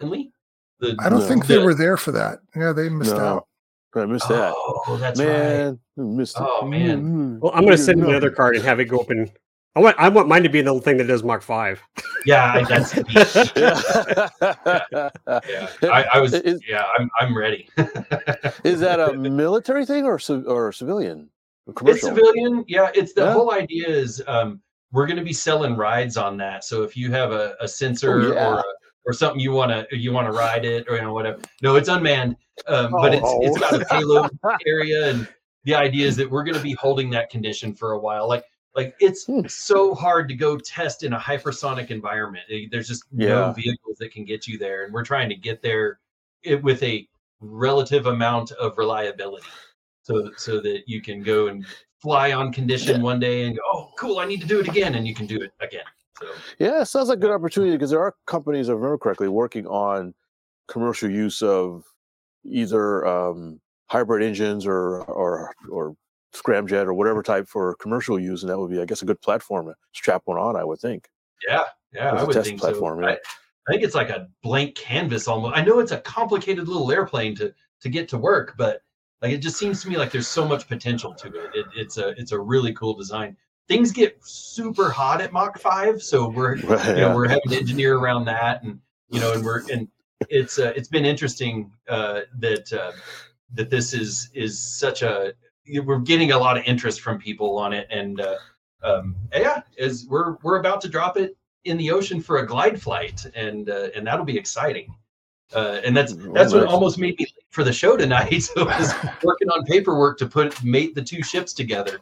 and 0.00 0.08
Lee? 0.08 0.32
The, 0.80 0.96
I 0.98 1.10
don't 1.10 1.18
No. 1.20 1.26
think 1.28 1.46
they 1.46 1.58
the- 1.58 1.64
were 1.64 1.74
there 1.74 1.98
for 1.98 2.10
that. 2.12 2.38
Yeah, 2.56 2.72
they 2.72 2.88
missed 2.88 3.14
No. 3.14 3.20
out. 3.22 3.46
I 3.94 4.06
missed 4.06 4.28
that. 4.28 4.54
Oh, 4.56 4.96
that's 4.98 5.18
right. 5.20 5.26
man, 5.28 5.78
I 5.98 6.02
missed 6.02 6.36
it. 6.36 6.42
Oh, 6.46 6.66
man. 6.66 7.02
Mm, 7.02 7.38
Well, 7.40 7.52
I'm 7.54 7.64
going 7.64 7.76
to 7.76 7.82
send 7.82 8.00
no. 8.00 8.08
another 8.08 8.30
card 8.30 8.56
and 8.56 8.64
have 8.64 8.80
it 8.80 8.86
go 8.86 8.98
open. 9.00 9.30
I 9.74 9.80
want 9.80 9.96
I 9.98 10.08
want 10.10 10.28
mine 10.28 10.42
to 10.42 10.50
be 10.50 10.58
in 10.58 10.66
the 10.66 10.78
thing 10.82 10.98
that 10.98 11.06
does 11.06 11.22
Mach 11.22 11.40
Five. 11.42 11.80
Yeah, 12.26 12.44
I- 12.44 12.64
that's 12.64 12.94
Yeah. 13.56 15.08
yeah. 15.80 15.88
I, 15.90 16.04
I 16.14 16.18
was 16.20 16.34
Is- 16.34 16.62
yeah, 16.68 16.84
I'm 16.98 17.10
I'm 17.20 17.36
ready. 17.36 17.68
Is 18.64 18.80
that 18.80 18.98
a 19.00 19.14
military 19.14 19.86
thing 19.86 20.04
or 20.04 20.18
civ- 20.18 20.46
or 20.46 20.72
civilian? 20.72 21.30
Or 21.66 21.74
It's 21.90 22.02
civilian. 22.02 22.64
Yeah, 22.68 22.90
it's 22.94 23.12
the 23.14 23.22
Yeah. 23.22 23.32
whole 23.32 23.52
idea 23.52 23.88
is 23.88 24.22
um, 24.26 24.60
we're 24.90 25.06
going 25.06 25.16
to 25.18 25.24
be 25.24 25.32
selling 25.32 25.74
rides 25.76 26.16
on 26.16 26.36
that. 26.38 26.64
So 26.64 26.82
if 26.82 26.96
you 26.96 27.10
have 27.12 27.32
a, 27.32 27.54
a 27.60 27.66
sensor 27.68 28.20
Oh, 28.20 28.34
yeah. 28.34 28.48
or 28.48 28.54
a, 28.58 28.64
or 29.04 29.12
something 29.12 29.40
you 29.40 29.52
want 29.52 29.70
to 29.70 29.96
you 29.96 30.12
want 30.12 30.26
to 30.26 30.32
ride 30.32 30.64
it 30.64 30.86
or 30.88 30.96
you 30.96 31.02
know 31.02 31.12
whatever. 31.12 31.40
No, 31.60 31.76
it's 31.76 31.88
unmanned, 31.88 32.36
um, 32.66 32.92
but 32.92 33.14
it's 33.14 33.28
it's 33.40 33.58
got 33.58 33.80
a 33.80 33.84
payload 33.84 34.30
area, 34.66 35.10
and 35.10 35.28
the 35.64 35.74
idea 35.74 36.06
is 36.06 36.16
that 36.16 36.30
we're 36.30 36.44
going 36.44 36.56
to 36.56 36.62
be 36.62 36.72
holding 36.74 37.10
that 37.10 37.30
condition 37.30 37.74
for 37.74 37.92
a 37.92 37.98
while. 37.98 38.28
Like 38.28 38.44
like 38.74 38.94
it's 39.00 39.24
Hmm. 39.26 39.46
so 39.46 39.94
hard 39.94 40.28
to 40.28 40.34
go 40.34 40.56
test 40.56 41.02
in 41.02 41.12
a 41.12 41.18
hypersonic 41.18 41.90
environment. 41.90 42.44
There's 42.70 42.88
just 42.88 43.04
Yeah. 43.12 43.28
no 43.28 43.52
vehicles 43.52 43.98
that 43.98 44.12
can 44.12 44.24
get 44.24 44.46
you 44.46 44.58
there, 44.58 44.84
and 44.84 44.92
we're 44.94 45.04
trying 45.04 45.28
to 45.28 45.36
get 45.36 45.62
there 45.62 45.98
it, 46.42 46.62
with 46.62 46.82
a 46.82 47.06
relative 47.40 48.06
amount 48.06 48.52
of 48.52 48.78
reliability 48.78 49.46
so 50.02 50.30
so 50.36 50.60
that 50.60 50.84
you 50.86 51.02
can 51.02 51.22
go 51.22 51.48
and 51.48 51.66
fly 52.00 52.32
on 52.32 52.52
condition 52.52 53.00
one 53.02 53.20
day 53.20 53.46
and 53.46 53.56
go, 53.56 53.62
oh, 53.72 53.90
cool, 53.96 54.18
I 54.18 54.24
need 54.24 54.40
to 54.40 54.46
do 54.46 54.58
it 54.58 54.66
again, 54.68 54.96
and 54.96 55.06
you 55.06 55.14
can 55.14 55.26
do 55.26 55.40
it 55.40 55.52
again. 55.60 55.84
So 56.20 56.26
Yeah, 56.58 56.82
it 56.82 56.86
sounds 56.86 57.08
like 57.08 57.18
a 57.18 57.20
good 57.20 57.30
opportunity 57.30 57.72
because 57.72 57.90
there 57.90 58.00
are 58.00 58.14
companies, 58.26 58.68
if 58.68 58.72
I 58.72 58.76
remember 58.76 58.98
correctly, 58.98 59.28
working 59.28 59.66
on 59.66 60.14
commercial 60.68 61.10
use 61.10 61.42
of 61.42 61.84
either 62.44 63.06
um, 63.06 63.60
hybrid 63.86 64.22
engines 64.22 64.66
or 64.66 65.02
or 65.04 65.54
or 65.70 65.96
scramjet 66.34 66.86
or 66.86 66.94
whatever 66.94 67.22
type 67.22 67.46
for 67.48 67.74
commercial 67.76 68.18
use, 68.18 68.42
and 68.42 68.50
that 68.50 68.58
would 68.58 68.70
be, 68.70 68.80
I 68.80 68.84
guess, 68.84 69.02
a 69.02 69.06
good 69.06 69.20
platform 69.20 69.66
to 69.66 69.74
strap 69.92 70.22
one 70.24 70.38
on. 70.38 70.56
I 70.56 70.64
would 70.64 70.80
think. 70.80 71.08
yeah, 71.46 71.64
yeah, 71.92 72.14
As 72.14 72.22
I 72.22 72.24
would 72.24 72.42
think 72.42 72.60
platform, 72.60 73.00
so. 73.00 73.08
yeah. 73.08 73.14
I, 73.14 73.18
I 73.68 73.72
think 73.72 73.84
it's 73.84 73.94
like 73.94 74.10
a 74.10 74.28
blank 74.42 74.74
canvas 74.74 75.28
almost. 75.28 75.56
I 75.56 75.62
know 75.62 75.78
it's 75.78 75.92
a 75.92 76.00
complicated 76.00 76.68
little 76.68 76.90
airplane 76.90 77.34
to 77.36 77.54
to 77.80 77.88
get 77.88 78.08
to 78.08 78.18
work, 78.18 78.54
but 78.56 78.82
like 79.20 79.32
it 79.32 79.38
just 79.38 79.56
seems 79.56 79.82
to 79.82 79.88
me 79.88 79.96
like 79.96 80.10
there's 80.10 80.28
so 80.28 80.46
much 80.46 80.66
potential 80.68 81.14
to 81.14 81.28
it. 81.28 81.50
it 81.54 81.66
it's 81.76 81.96
a 81.96 82.08
it's 82.10 82.32
a 82.32 82.40
really 82.40 82.72
cool 82.74 82.94
design. 82.94 83.36
Things 83.68 83.92
get 83.92 84.18
super 84.22 84.90
hot 84.90 85.20
at 85.20 85.32
Mach 85.32 85.58
five, 85.58 86.02
so 86.02 86.28
we're 86.28 86.56
you 86.56 86.66
know 86.68 86.76
Yeah. 86.96 87.14
we're 87.14 87.28
having 87.28 87.48
to 87.50 87.56
engineer 87.56 87.96
around 87.96 88.24
that 88.26 88.62
and 88.62 88.78
you 89.08 89.20
know 89.20 89.32
and 89.32 89.44
we're 89.44 89.62
and 89.70 89.88
it's 90.28 90.58
uh, 90.58 90.72
it's 90.76 90.88
been 90.88 91.04
interesting 91.04 91.72
uh 91.88 92.20
that 92.38 92.72
uh 92.72 92.92
that 93.54 93.70
this 93.70 93.92
is 93.92 94.30
is 94.34 94.58
such 94.62 95.02
a 95.02 95.32
we're 95.84 95.98
getting 95.98 96.32
a 96.32 96.38
lot 96.38 96.56
of 96.56 96.64
interest 96.64 97.00
from 97.00 97.18
people 97.18 97.56
on 97.58 97.72
it 97.72 97.86
and 97.90 98.20
uh 98.20 98.36
um 98.82 99.14
yeah 99.32 99.62
is 99.76 100.06
we're 100.08 100.36
we're 100.42 100.58
about 100.58 100.80
to 100.80 100.88
drop 100.88 101.16
it 101.16 101.36
in 101.64 101.76
the 101.76 101.90
ocean 101.90 102.20
for 102.20 102.38
a 102.38 102.46
glide 102.46 102.80
flight 102.80 103.24
and 103.34 103.68
uh, 103.70 103.88
and 103.94 104.06
that'll 104.06 104.24
be 104.24 104.36
exciting 104.38 104.94
uh 105.54 105.80
and 105.84 105.96
that's 105.96 106.14
that's 106.34 106.52
what 106.52 106.66
almost 106.66 106.98
made 106.98 107.16
me 107.18 107.24
late 107.24 107.44
for 107.50 107.64
the 107.64 107.72
show 107.72 107.96
tonight 107.96 108.38
so 108.42 108.68
I 108.68 108.78
was 108.78 108.94
working 109.22 109.48
on 109.50 109.64
paperwork 109.64 110.18
to 110.18 110.26
put 110.26 110.62
mate 110.64 110.94
the 110.94 111.02
two 111.02 111.22
ships 111.22 111.52
together 111.52 112.00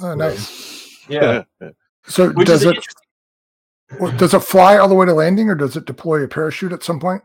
Oh, 0.00 0.14
nice. 0.14 0.79
Yeah 1.10 1.42
So 2.06 2.30
which 2.30 2.46
does 2.46 2.64
it 2.64 2.76
does 4.16 4.34
it 4.34 4.40
fly 4.40 4.78
all 4.78 4.88
the 4.88 4.94
way 4.94 5.04
to 5.06 5.12
landing, 5.12 5.48
or 5.50 5.54
does 5.54 5.76
it 5.76 5.84
deploy 5.84 6.22
a 6.24 6.28
parachute 6.28 6.72
at 6.72 6.82
some 6.82 7.00
point? 7.00 7.22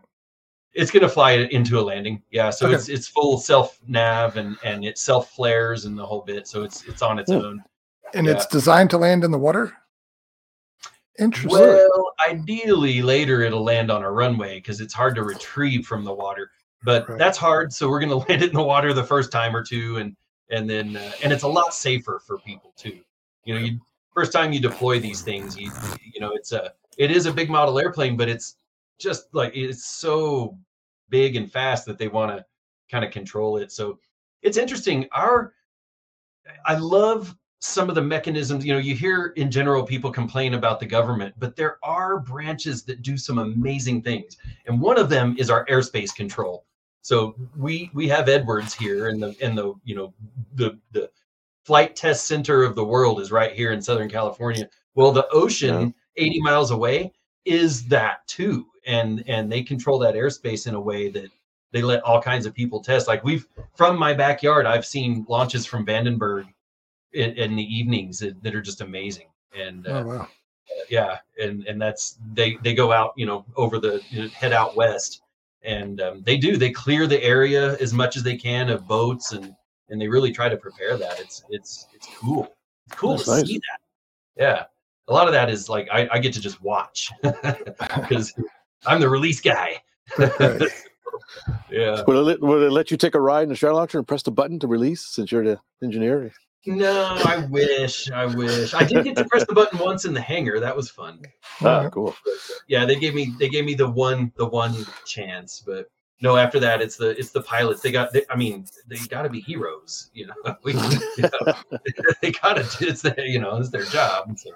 It's 0.74 0.90
going 0.90 1.02
to 1.04 1.08
fly 1.08 1.32
into 1.32 1.78
a 1.78 1.80
landing. 1.80 2.22
Yeah, 2.30 2.50
so 2.50 2.66
Okay. 2.66 2.74
it's 2.74 2.88
it's 2.88 3.08
full 3.08 3.38
self 3.38 3.78
nav 3.86 4.36
and 4.36 4.58
and 4.62 4.84
it 4.84 4.98
self 4.98 5.30
flares 5.30 5.86
and 5.86 5.96
the 5.96 6.04
whole 6.04 6.22
bit. 6.22 6.46
So 6.46 6.64
it's 6.64 6.84
it's 6.86 7.02
on 7.02 7.18
its 7.18 7.30
Hmm. 7.30 7.38
own. 7.38 7.64
And 8.14 8.26
Yeah. 8.26 8.34
it's 8.34 8.46
designed 8.46 8.90
to 8.90 8.98
land 8.98 9.24
in 9.24 9.30
the 9.30 9.38
water. 9.38 9.72
Interesting. 11.18 11.60
Well, 11.60 12.12
ideally 12.28 13.00
later 13.00 13.40
it'll 13.42 13.64
land 13.64 13.90
on 13.90 14.02
a 14.02 14.10
runway 14.10 14.56
because 14.58 14.80
it's 14.82 14.92
hard 14.92 15.14
to 15.14 15.22
retrieve 15.22 15.86
from 15.86 16.04
the 16.04 16.12
water. 16.12 16.50
But 16.84 17.08
Right. 17.08 17.18
that's 17.18 17.38
hard. 17.38 17.72
So 17.72 17.88
we're 17.88 18.00
going 18.00 18.10
to 18.20 18.28
land 18.28 18.42
it 18.42 18.50
in 18.50 18.54
the 18.56 18.62
water 18.62 18.92
the 18.92 19.04
first 19.04 19.32
time 19.32 19.56
or 19.56 19.62
two, 19.62 19.96
and 19.96 20.14
and 20.50 20.68
then 20.68 20.96
uh, 20.96 21.12
and 21.22 21.32
it's 21.32 21.42
a 21.44 21.48
lot 21.48 21.72
safer 21.74 22.20
for 22.26 22.38
people 22.38 22.72
too. 22.76 23.00
You 23.46 23.54
know, 23.54 23.60
you 23.60 23.80
first 24.12 24.32
time 24.32 24.52
you 24.52 24.60
deploy 24.60 25.00
these 25.00 25.22
things, 25.22 25.56
you 25.56 25.70
you 26.02 26.20
know 26.20 26.32
it's 26.32 26.52
a 26.52 26.72
it 26.98 27.10
is 27.10 27.26
a 27.26 27.32
big 27.32 27.48
model 27.48 27.78
airplane, 27.78 28.16
but 28.16 28.28
it's 28.28 28.56
just 28.98 29.32
like 29.32 29.52
it's 29.54 29.86
so 29.86 30.58
big 31.08 31.36
and 31.36 31.50
fast 31.50 31.86
that 31.86 31.96
they 31.96 32.08
want 32.08 32.36
to 32.36 32.44
kind 32.90 33.04
of 33.04 33.10
control 33.10 33.56
it. 33.58 33.70
So 33.72 33.98
it's 34.42 34.56
interesting. 34.56 35.06
Our 35.12 35.52
I 36.64 36.74
love 36.74 37.36
some 37.60 37.88
of 37.88 37.94
the 37.94 38.02
mechanisms. 38.02 38.64
You 38.64 38.74
know, 38.74 38.80
you 38.80 38.94
hear 38.94 39.32
in 39.36 39.50
general 39.50 39.84
people 39.84 40.10
complain 40.10 40.54
about 40.54 40.80
the 40.80 40.86
government, 40.86 41.34
but 41.38 41.56
there 41.56 41.78
are 41.82 42.18
branches 42.18 42.82
that 42.84 43.02
do 43.02 43.16
some 43.16 43.38
amazing 43.38 44.02
things, 44.02 44.36
and 44.66 44.80
one 44.80 44.98
of 44.98 45.08
them 45.08 45.36
is 45.38 45.50
our 45.50 45.64
airspace 45.66 46.14
control. 46.14 46.64
So 47.02 47.36
we 47.56 47.90
we 47.94 48.08
have 48.08 48.28
Edwards 48.28 48.74
here, 48.74 49.08
and 49.08 49.22
the 49.22 49.36
and 49.40 49.56
the 49.56 49.74
you 49.84 49.94
know 49.94 50.14
the 50.54 50.78
the 50.92 51.10
flight 51.66 51.96
test 51.96 52.28
center 52.28 52.62
of 52.62 52.76
the 52.76 52.84
world 52.84 53.20
is 53.20 53.32
right 53.32 53.52
here 53.52 53.72
in 53.72 53.82
Southern 53.82 54.08
California. 54.08 54.68
Well, 54.94 55.10
the 55.10 55.28
ocean, 55.30 55.92
80 56.16 56.40
miles 56.40 56.70
away, 56.70 57.12
is 57.44 57.86
that 57.88 58.26
too, 58.28 58.66
and 58.86 59.24
and 59.26 59.50
they 59.50 59.62
control 59.62 59.98
that 59.98 60.14
airspace 60.14 60.68
in 60.68 60.74
a 60.74 60.80
way 60.80 61.10
that 61.10 61.28
they 61.72 61.82
let 61.82 62.02
all 62.02 62.22
kinds 62.22 62.46
of 62.46 62.54
people 62.54 62.80
test. 62.80 63.08
Like 63.08 63.24
we've 63.24 63.46
from 63.74 63.98
my 63.98 64.14
backyard, 64.14 64.64
I've 64.64 64.86
seen 64.86 65.26
launches 65.28 65.66
from 65.66 65.84
Vandenberg 65.84 66.44
in, 67.12 67.32
in 67.32 67.56
the 67.56 67.62
evenings 67.62 68.20
that, 68.20 68.40
that 68.42 68.54
are 68.54 68.62
just 68.62 68.80
amazing. 68.80 69.26
And 69.58 69.86
uh, 69.86 69.90
oh 69.90 70.06
wow. 70.06 70.28
yeah, 70.88 71.18
and 71.40 71.64
and 71.66 71.82
that's 71.82 72.18
they 72.32 72.56
they 72.62 72.74
go 72.74 72.92
out, 72.92 73.12
you 73.16 73.26
know, 73.26 73.44
over 73.56 73.78
the 73.78 74.02
you 74.10 74.22
know, 74.22 74.28
head 74.28 74.52
out 74.52 74.76
west, 74.76 75.22
and 75.62 76.00
um, 76.00 76.22
they 76.22 76.36
do 76.36 76.56
they 76.56 76.70
clear 76.70 77.06
the 77.06 77.22
area 77.22 77.76
as 77.78 77.92
much 77.92 78.16
as 78.16 78.22
they 78.22 78.36
can 78.36 78.70
of 78.70 78.86
boats 78.86 79.32
and 79.32 79.54
and 79.88 80.00
they 80.00 80.08
really 80.08 80.32
try 80.32 80.48
to 80.48 80.56
prepare 80.56 80.96
that. 80.96 81.20
It's 81.20 81.44
it's 81.50 81.86
it's 81.94 82.08
cool. 82.16 82.54
It's 82.86 82.96
cool 82.96 83.16
That's 83.16 83.24
to 83.24 83.30
nice. 83.32 83.46
see 83.46 83.58
that. 83.58 84.42
Yeah, 84.42 84.64
a 85.08 85.12
lot 85.12 85.26
of 85.26 85.32
that 85.32 85.48
is 85.50 85.68
like 85.68 85.88
I, 85.92 86.08
I 86.12 86.18
get 86.18 86.32
to 86.34 86.40
just 86.40 86.62
watch 86.62 87.10
because 87.22 88.34
I'm 88.86 89.00
the 89.00 89.08
release 89.08 89.40
guy. 89.40 89.80
Right. 90.18 90.62
yeah. 91.70 92.02
Would 92.06 92.16
it, 92.16 92.20
let, 92.20 92.40
would 92.40 92.62
it 92.62 92.70
let 92.70 92.90
you 92.90 92.96
take 92.96 93.14
a 93.14 93.20
ride 93.20 93.44
in 93.44 93.48
the 93.48 93.56
shuttle 93.56 93.76
launcher 93.76 93.98
and 93.98 94.06
press 94.06 94.22
the 94.22 94.30
button 94.30 94.58
to 94.60 94.66
release 94.66 95.04
since 95.04 95.32
you're 95.32 95.44
the 95.44 95.60
engineer? 95.82 96.32
No, 96.66 97.16
I 97.24 97.46
wish. 97.48 98.10
I 98.10 98.26
wish. 98.26 98.74
I 98.74 98.82
did 98.82 99.04
get 99.04 99.16
to 99.16 99.24
press 99.24 99.46
the 99.46 99.54
button 99.54 99.78
once 99.78 100.04
in 100.04 100.12
the 100.12 100.20
hangar. 100.20 100.58
That 100.58 100.74
was 100.74 100.90
fun. 100.90 101.22
Ah, 101.60 101.88
cool. 101.90 102.14
Uh, 102.26 102.32
yeah, 102.66 102.84
they 102.84 102.96
gave 102.96 103.14
me 103.14 103.32
they 103.38 103.48
gave 103.48 103.64
me 103.64 103.74
the 103.74 103.88
one 103.88 104.32
the 104.36 104.46
one 104.46 104.74
chance, 105.04 105.62
but 105.64 105.86
no. 106.20 106.36
After 106.36 106.58
that, 106.60 106.80
it's 106.80 106.96
the 106.96 107.10
it's 107.18 107.30
the 107.30 107.42
pilots. 107.42 107.80
They 107.80 107.92
got. 107.92 108.12
They, 108.12 108.24
I 108.30 108.36
mean, 108.36 108.66
they 108.86 108.96
got 109.08 109.22
to 109.22 109.28
be 109.28 109.40
heroes. 109.40 110.10
You 110.12 110.28
know, 110.28 110.56
we, 110.64 110.72
you 110.72 111.22
know, 111.22 111.54
they 112.22 112.32
got 112.32 112.54
to. 112.54 112.86
It's 112.86 113.02
their 113.02 113.24
you 113.24 113.40
know 113.40 113.56
it's 113.56 113.70
their 113.70 113.84
job. 113.84 114.38
So 114.38 114.50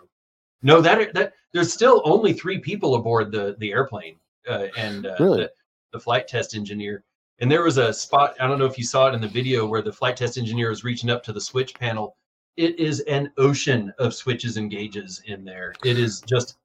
no, 0.63 0.81
that 0.81 1.15
that 1.15 1.33
there's 1.53 1.73
still 1.73 2.03
only 2.05 2.33
three 2.33 2.59
people 2.59 2.95
aboard 2.95 3.33
the 3.33 3.57
the 3.59 3.73
airplane, 3.73 4.17
uh, 4.49 4.67
and 4.77 5.07
uh, 5.07 5.17
Really? 5.19 5.43
the, 5.43 5.51
the 5.93 6.01
flight 6.01 6.29
test 6.29 6.55
engineer. 6.55 7.05
And 7.41 7.51
there 7.51 7.63
was 7.63 7.79
a 7.79 7.93
spot. 7.93 8.35
I 8.39 8.47
don't 8.47 8.59
know 8.59 8.67
if 8.67 8.77
you 8.77 8.85
saw 8.85 9.09
it 9.09 9.15
in 9.15 9.21
the 9.21 9.29
video 9.29 9.67
where 9.67 9.81
the 9.81 9.93
flight 9.93 10.17
test 10.17 10.37
engineer 10.37 10.69
was 10.69 10.85
reaching 10.85 11.09
up 11.09 11.23
to 11.25 11.33
the 11.33 11.41
switch 11.41 11.75
panel. 11.75 12.17
It 12.57 12.79
is 12.79 13.01
an 13.01 13.33
ocean 13.39 13.95
of 13.99 14.13
switches 14.13 14.59
and 14.59 14.71
gauges 14.71 15.23
in 15.27 15.45
there. 15.45 15.73
It 15.83 15.99
is 15.99 16.21
just 16.21 16.59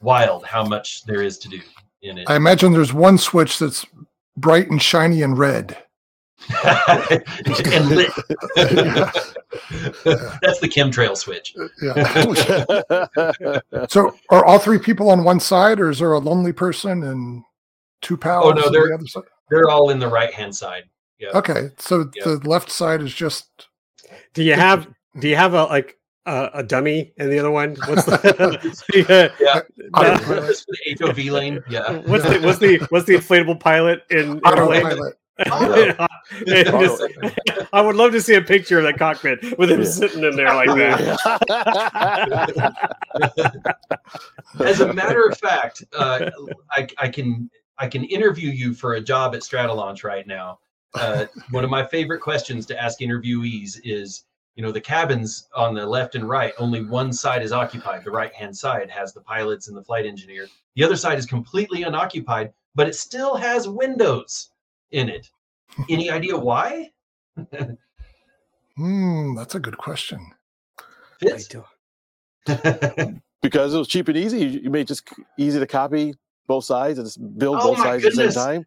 wild 0.00 0.46
how 0.46 0.64
much 0.64 1.04
there 1.04 1.22
is 1.22 1.38
to 1.38 1.48
do 1.48 1.60
in 2.02 2.18
it. 2.18 2.30
I 2.30 2.36
imagine 2.36 2.72
there's 2.72 2.94
one 2.94 3.18
switch 3.18 3.58
that's 3.58 3.84
bright 4.36 4.68
and 4.70 4.82
shiny 4.82 5.22
and 5.22 5.38
red. 5.38 5.76
and 6.64 7.88
lit. 7.90 8.10
That's 10.04 10.60
the 10.60 10.70
chemtrail 10.72 11.16
switch. 11.16 11.54
Yeah. 11.82 13.86
So 13.88 14.14
are 14.30 14.44
all 14.44 14.58
three 14.58 14.78
people 14.78 15.10
on 15.10 15.24
one 15.24 15.40
side, 15.40 15.80
or 15.80 15.90
is 15.90 15.98
there 15.98 16.12
a 16.12 16.18
lonely 16.18 16.52
person 16.52 17.02
and 17.02 17.42
two 18.02 18.16
pals 18.16 18.46
Oh, 18.46 18.50
no, 18.52 18.66
on 18.66 18.72
they're- 18.72 18.88
the 18.88 18.94
other 18.94 19.06
side? 19.06 19.22
They're 19.48 19.70
all 19.70 19.90
in 19.90 20.00
the 20.00 20.08
right 20.08 20.32
hand 20.34 20.54
side. 20.56 20.84
Yeah. 21.18 21.30
Okay, 21.34 21.70
so 21.78 22.10
Yeah. 22.14 22.24
the 22.24 22.36
left 22.48 22.70
side 22.70 23.00
is 23.00 23.14
just 23.14 23.68
Do 24.34 24.42
you 24.42 24.54
have 24.54 24.88
do 25.18 25.28
you 25.28 25.36
have 25.36 25.54
a 25.54 25.64
like 25.64 25.95
a, 26.26 26.50
a 26.54 26.62
dummy 26.62 27.12
in 27.16 27.30
the 27.30 27.38
other 27.38 27.50
one? 27.50 27.76
What's 27.86 28.04
the 28.04 28.84
yeah, 29.08 29.28
Yeah. 29.40 29.62
Autopilot. 29.94 30.46
Just 30.48 30.64
for 30.66 30.72
the 30.72 31.06
HOV 31.06 31.18
lane. 31.32 31.62
Yeah. 31.68 31.98
what's 32.06 32.24
the 32.24 32.40
what's 32.40 32.58
the 32.58 32.78
what's 32.90 33.06
the 33.06 33.14
inflatable 33.14 33.58
pilot 33.60 34.02
in, 34.10 34.18
in 34.18 34.40
the 34.40 34.66
lane? 34.68 34.84
autopilot. 34.86 35.14
Auto. 35.52 36.06
And 36.46 36.66
just- 36.80 37.02
I 37.72 37.80
would 37.82 37.94
love 37.96 38.12
to 38.12 38.22
see 38.22 38.34
a 38.34 38.40
picture 38.40 38.78
of 38.78 38.84
that 38.84 38.98
cockpit 38.98 39.58
with 39.58 39.70
him 39.70 39.80
Yeah. 39.82 39.86
sitting 39.86 40.24
in 40.24 40.34
there 40.34 40.54
like 40.54 40.68
that. 40.68 41.16
As 44.64 44.80
a 44.80 44.92
matter 44.92 45.26
of 45.26 45.36
fact, 45.38 45.84
uh, 45.96 46.30
I, 46.70 46.88
I 46.98 47.08
can 47.08 47.50
I 47.78 47.86
can 47.88 48.04
interview 48.04 48.50
you 48.50 48.72
for 48.72 48.94
a 48.94 49.00
job 49.00 49.34
at 49.34 49.42
Stratolaunch 49.42 50.02
right 50.04 50.26
now. 50.26 50.58
Uh, 50.94 51.26
one 51.50 51.62
of 51.64 51.68
my 51.68 51.84
favorite 51.84 52.20
questions 52.20 52.64
to 52.66 52.82
ask 52.82 53.00
interviewees 53.00 53.78
is, 53.84 54.24
you 54.56 54.62
know, 54.62 54.72
the 54.72 54.80
cabins 54.80 55.48
on 55.54 55.74
the 55.74 55.86
left 55.86 56.14
and 56.14 56.26
right, 56.28 56.54
only 56.58 56.82
one 56.82 57.12
side 57.12 57.42
is 57.42 57.52
occupied. 57.52 58.02
The 58.02 58.10
right 58.10 58.32
hand 58.32 58.56
side 58.56 58.90
has 58.90 59.12
the 59.12 59.20
pilots 59.20 59.68
and 59.68 59.76
the 59.76 59.84
flight 59.84 60.06
engineer. 60.06 60.48
The 60.74 60.82
other 60.82 60.96
side 60.96 61.18
is 61.18 61.26
completely 61.26 61.82
unoccupied, 61.82 62.52
but 62.74 62.88
it 62.88 62.94
still 62.94 63.36
has 63.36 63.68
windows 63.68 64.50
in 64.90 65.10
it. 65.10 65.30
Any 65.90 66.10
idea 66.18 66.36
why? 66.36 66.90
Hmm, 68.76 69.34
that's 69.34 69.54
a 69.54 69.60
good 69.60 69.76
question. 69.76 70.32
Fitz? 71.20 71.48
because 73.42 73.74
it 73.74 73.78
was 73.78 73.88
cheap 73.88 74.08
and 74.08 74.16
easy. 74.16 74.38
You 74.38 74.60
you 74.60 74.70
made 74.70 74.86
just 74.86 75.08
easy 75.36 75.58
to 75.58 75.66
copy 75.66 76.14
both 76.46 76.64
sides 76.64 76.98
and 76.98 77.06
just 77.06 77.38
build 77.38 77.58
Oh 77.60 77.68
both 77.70 77.78
my 77.78 77.84
sides 77.84 78.04
at 78.06 78.14
the 78.14 78.32
same 78.32 78.64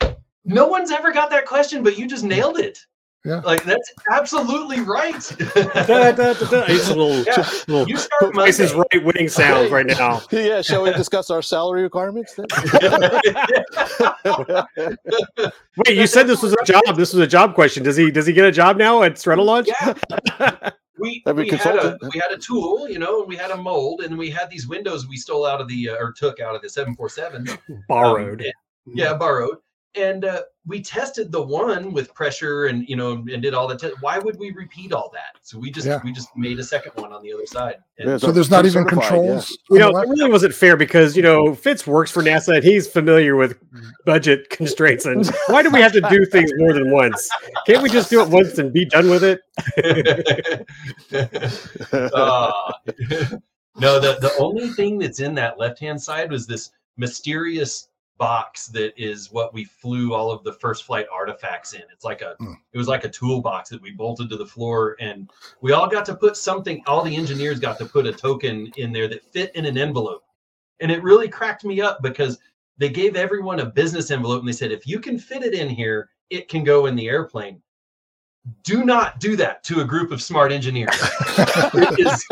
time. 0.00 0.16
no 0.44 0.68
one's 0.68 0.90
ever 0.90 1.12
got 1.12 1.30
that 1.30 1.44
question, 1.44 1.82
but 1.82 1.98
you 1.98 2.06
just 2.06 2.24
nailed 2.24 2.58
it. 2.58 2.78
Yeah. 3.24 3.40
Like 3.40 3.64
that's 3.64 3.92
absolutely 4.10 4.80
right. 4.80 5.20
Da, 5.54 5.86
da, 5.86 6.12
da, 6.12 6.32
da. 6.34 6.64
It's 6.68 6.88
a 6.88 6.94
little, 6.94 7.22
Yeah. 7.24 7.48
little 7.66 7.88
You 7.88 7.96
start 7.96 8.32
Price 8.32 8.60
is 8.60 8.72
right 8.72 9.04
winning 9.04 9.28
sounds 9.28 9.70
right 9.70 9.86
now. 9.86 10.22
Yeah, 10.30 10.62
shall 10.62 10.84
we 10.84 10.92
discuss 10.92 11.30
our 11.30 11.42
salary 11.42 11.82
requirements 11.82 12.34
then? 12.36 12.46
Wait, 14.76 15.96
you 15.96 16.06
said 16.06 16.26
this 16.26 16.42
was 16.42 16.52
a 16.54 16.64
job. 16.64 16.96
This 16.96 17.12
was 17.12 17.22
a 17.22 17.26
job 17.26 17.54
question. 17.54 17.82
Does 17.82 17.96
he 17.96 18.10
does 18.10 18.26
he 18.26 18.32
get 18.32 18.44
a 18.46 18.52
job 18.52 18.76
now 18.76 19.02
at 19.02 19.14
Stratolaunch? 19.14 19.66
Yeah. 19.66 20.70
We, 21.00 21.22
we 21.32 21.48
had 21.50 21.76
a 21.76 21.96
we 22.12 22.20
had 22.20 22.32
a 22.32 22.38
tool, 22.38 22.88
you 22.88 22.98
know, 22.98 23.20
and 23.20 23.28
we 23.28 23.36
had 23.36 23.52
a 23.52 23.56
mold, 23.56 24.00
and 24.02 24.18
we 24.18 24.30
had 24.30 24.50
these 24.50 24.66
windows 24.66 25.06
we 25.06 25.16
stole 25.16 25.46
out 25.46 25.60
of 25.60 25.68
the 25.68 25.90
uh, 25.90 25.94
or 25.94 26.10
took 26.12 26.40
out 26.40 26.56
of 26.56 26.62
the 26.62 26.68
747. 26.68 27.48
um, 27.48 27.58
Borrowed. 27.88 28.40
and- 28.40 28.52
yeah, 28.84 29.14
borrowed. 29.14 29.58
And 29.98 30.24
uh, 30.24 30.42
we 30.66 30.80
tested 30.80 31.32
the 31.32 31.42
one 31.42 31.92
with 31.92 32.14
pressure 32.14 32.66
and 32.66 32.88
you 32.88 32.94
know 32.94 33.12
and 33.12 33.42
did 33.42 33.52
all 33.54 33.66
the 33.66 33.76
te- 33.76 33.94
why 34.00 34.18
would 34.18 34.38
we 34.38 34.52
repeat 34.52 34.92
all 34.92 35.10
that? 35.14 35.36
So 35.42 35.58
we 35.58 35.70
just 35.70 35.86
Yeah. 35.86 36.00
we 36.04 36.12
just 36.12 36.28
made 36.36 36.58
a 36.58 36.62
second 36.64 36.92
one 36.96 37.12
on 37.12 37.22
the 37.22 37.32
other 37.32 37.46
side. 37.46 37.76
And 37.98 38.10
Yeah, 38.10 38.16
So 38.18 38.30
there's 38.30 38.50
not 38.50 38.64
even 38.66 38.84
certified, 38.84 39.02
yeah. 39.02 39.08
controls. 39.10 39.58
You 39.70 39.78
know, 39.78 39.88
it 39.98 40.08
really 40.08 40.30
wasn't 40.30 40.54
fair 40.54 40.76
because 40.76 41.16
you 41.16 41.22
know 41.22 41.54
Fitz 41.54 41.86
works 41.86 42.10
for 42.10 42.22
NASA 42.22 42.54
and 42.56 42.64
he's 42.64 42.86
familiar 42.86 43.34
with 43.36 43.58
budget 44.04 44.50
constraints. 44.58 45.04
And 45.06 45.26
why 45.48 45.62
do 45.62 45.70
we 45.70 45.80
have 45.80 45.92
to 45.92 46.00
do 46.02 46.24
things 46.26 46.50
more 46.58 46.72
than 46.72 46.90
once? 46.92 47.28
Can't 47.66 47.82
we 47.82 47.88
just 47.90 48.08
do 48.10 48.22
it 48.22 48.28
once 48.28 48.58
and 48.58 48.72
be 48.72 48.84
done 48.84 49.10
with 49.10 49.24
it? 49.24 49.40
Ah. 52.14 52.72
no, 53.80 54.00
the, 54.00 54.18
the 54.20 54.32
only 54.38 54.68
thing 54.70 54.98
that's 54.98 55.20
in 55.20 55.34
that 55.34 55.58
left 55.58 55.78
hand 55.78 56.00
side 56.00 56.30
was 56.30 56.46
this 56.46 56.70
mysterious 56.96 57.88
box 58.18 58.66
that 58.68 58.92
is 59.00 59.32
what 59.32 59.54
we 59.54 59.64
flew 59.64 60.12
all 60.12 60.30
of 60.30 60.44
the 60.44 60.52
first 60.52 60.84
flight 60.84 61.06
artifacts 61.12 61.72
in. 61.72 61.82
It's 61.92 62.04
like 62.04 62.20
a 62.20 62.34
Hmm. 62.38 62.54
it 62.72 62.78
was 62.78 62.88
like 62.88 63.04
a 63.04 63.08
toolbox 63.08 63.70
that 63.70 63.80
we 63.80 63.92
bolted 63.92 64.28
to 64.30 64.36
the 64.36 64.46
floor 64.46 64.96
and 65.00 65.30
we 65.60 65.72
all 65.72 65.88
got 65.88 66.04
to 66.06 66.14
put 66.14 66.36
something, 66.36 66.82
all 66.86 67.02
the 67.02 67.16
engineers 67.16 67.60
got 67.60 67.78
to 67.78 67.86
put 67.86 68.06
a 68.06 68.12
token 68.12 68.70
in 68.76 68.92
there 68.92 69.08
that 69.08 69.24
fit 69.24 69.54
in 69.54 69.64
an 69.64 69.78
envelope. 69.78 70.24
And 70.80 70.90
it 70.90 71.02
really 71.02 71.28
cracked 71.28 71.64
me 71.64 71.80
up 71.80 72.02
because 72.02 72.38
they 72.76 72.88
gave 72.88 73.16
everyone 73.16 73.60
a 73.60 73.66
business 73.66 74.10
envelope 74.10 74.40
and 74.40 74.48
they 74.48 74.52
said, 74.52 74.70
if 74.72 74.86
you 74.86 75.00
can 75.00 75.18
fit 75.18 75.42
it 75.42 75.54
in 75.54 75.68
here, 75.68 76.10
it 76.30 76.48
can 76.48 76.62
go 76.62 76.86
in 76.86 76.94
the 76.94 77.08
airplane. 77.08 77.60
Do 78.62 78.84
not 78.84 79.18
do 79.20 79.36
that 79.36 79.62
to 79.64 79.80
a 79.80 79.84
group 79.84 80.10
of 80.12 80.22
smart 80.22 80.52
engineers. 80.52 80.90
it 80.94 81.98
is 82.06 82.24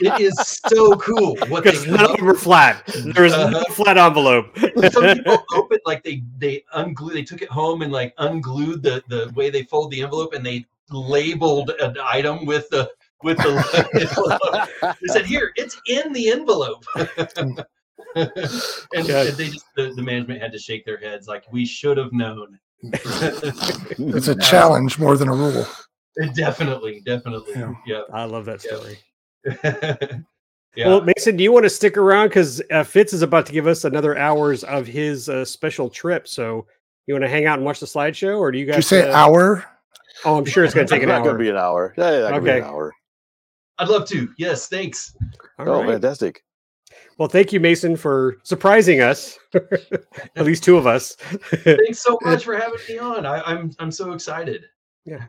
it 0.00 0.20
is 0.20 0.34
so 0.66 0.96
cool 0.96 1.36
what 1.48 1.62
they 1.64 1.70
Because 1.72 1.86
none 1.86 2.10
of 2.10 2.16
them 2.16 2.28
are 2.28 2.34
flat. 2.34 2.82
There 3.14 3.24
is 3.24 3.32
no 3.32 3.42
Uh-huh. 3.46 3.64
flat 3.72 3.98
envelope. 3.98 4.46
some 4.92 5.16
people 5.16 5.44
open 5.54 5.78
like 5.86 6.02
they 6.02 6.22
they 6.38 6.64
unglued 6.74 7.14
they 7.14 7.22
took 7.22 7.42
it 7.42 7.50
home 7.50 7.82
and 7.82 7.92
like 7.92 8.14
unglued 8.18 8.82
the 8.82 9.02
the 9.08 9.30
way 9.36 9.50
they 9.50 9.62
fold 9.64 9.90
the 9.90 10.02
envelope 10.02 10.32
and 10.34 10.44
they 10.44 10.64
labeled 10.90 11.70
an 11.80 11.96
item 12.02 12.44
with 12.46 12.68
the 12.70 12.90
with 13.22 13.36
the 13.38 13.88
envelope. 14.00 14.94
they 15.00 15.08
said 15.12 15.26
here 15.26 15.52
it's 15.56 15.80
in 15.88 16.12
the 16.12 16.30
envelope 16.30 16.84
and, 17.36 17.64
Yeah. 18.14 19.22
and 19.24 19.36
they 19.36 19.48
just 19.48 19.66
the, 19.74 19.92
the 19.94 20.02
management 20.02 20.40
had 20.40 20.52
to 20.52 20.58
shake 20.58 20.84
their 20.84 20.96
heads 20.98 21.28
like 21.28 21.44
we 21.52 21.64
should 21.66 21.98
have 21.98 22.12
known 22.12 22.58
It's 22.82 24.28
a 24.28 24.34
challenge 24.40 24.98
more 24.98 25.16
than 25.16 25.28
a 25.28 25.34
rule. 25.34 25.66
definitely 26.34 27.02
definitely 27.04 27.52
Yeah. 27.54 27.72
yeah, 27.86 28.00
I 28.12 28.24
love 28.24 28.44
that 28.46 28.60
story. 28.60 28.98
yeah. 30.76 30.88
Well, 30.88 31.02
Mason, 31.02 31.36
do 31.36 31.44
you 31.44 31.52
want 31.52 31.64
to 31.64 31.70
stick 31.70 31.96
around 31.96 32.28
because 32.28 32.62
uh, 32.70 32.84
Fitz 32.84 33.12
is 33.12 33.22
about 33.22 33.46
to 33.46 33.52
give 33.52 33.66
us 33.66 33.84
another 33.84 34.16
hours 34.16 34.64
of 34.64 34.86
his 34.86 35.28
uh, 35.28 35.44
special 35.44 35.88
trip? 35.88 36.28
So 36.28 36.66
you 37.06 37.14
want 37.14 37.24
to 37.24 37.28
hang 37.28 37.46
out 37.46 37.58
and 37.58 37.64
watch 37.64 37.80
the 37.80 37.86
slideshow, 37.86 38.38
or 38.38 38.50
do 38.50 38.58
you 38.58 38.66
guys? 38.66 38.74
Did 38.88 38.96
you 38.96 39.02
say 39.02 39.10
uh, 39.10 39.16
hour? 39.16 39.64
Oh, 40.24 40.36
I'm 40.36 40.44
sure 40.44 40.64
it's 40.64 40.74
going 40.74 40.86
to 40.86 40.92
take 40.92 41.02
an 41.02 41.08
not 41.08 41.22
going 41.22 41.36
to 41.36 41.42
be 41.42 41.50
an 41.50 41.56
hour. 41.56 41.94
Yeah, 41.96 42.10
yeah, 42.10 42.20
that 42.20 42.32
could 42.34 42.44
be 42.44 42.50
an 42.50 42.56
Okay. 42.58 42.66
hour. 42.66 42.92
I'd 43.78 43.88
love 43.88 44.08
to 44.08 44.28
yes 44.38 44.68
thanks 44.68 45.14
All 45.58 45.68
oh, 45.68 45.80
right. 45.80 45.90
fantastic. 45.90 46.42
Well, 47.18 47.28
thank 47.28 47.52
you, 47.52 47.60
Mason, 47.60 47.96
for 47.96 48.36
surprising 48.42 49.00
us. 49.00 49.38
At 50.36 50.44
least 50.44 50.62
two 50.62 50.76
of 50.76 50.86
us. 50.86 51.14
thanks 51.14 52.00
so 52.02 52.18
much 52.22 52.44
for 52.44 52.56
having 52.56 52.78
me 52.88 52.98
on 52.98 53.24
I, 53.24 53.40
i'm 53.42 53.70
i'm 53.78 53.90
so 53.90 54.12
excited 54.12 54.66
Yeah. 55.04 55.24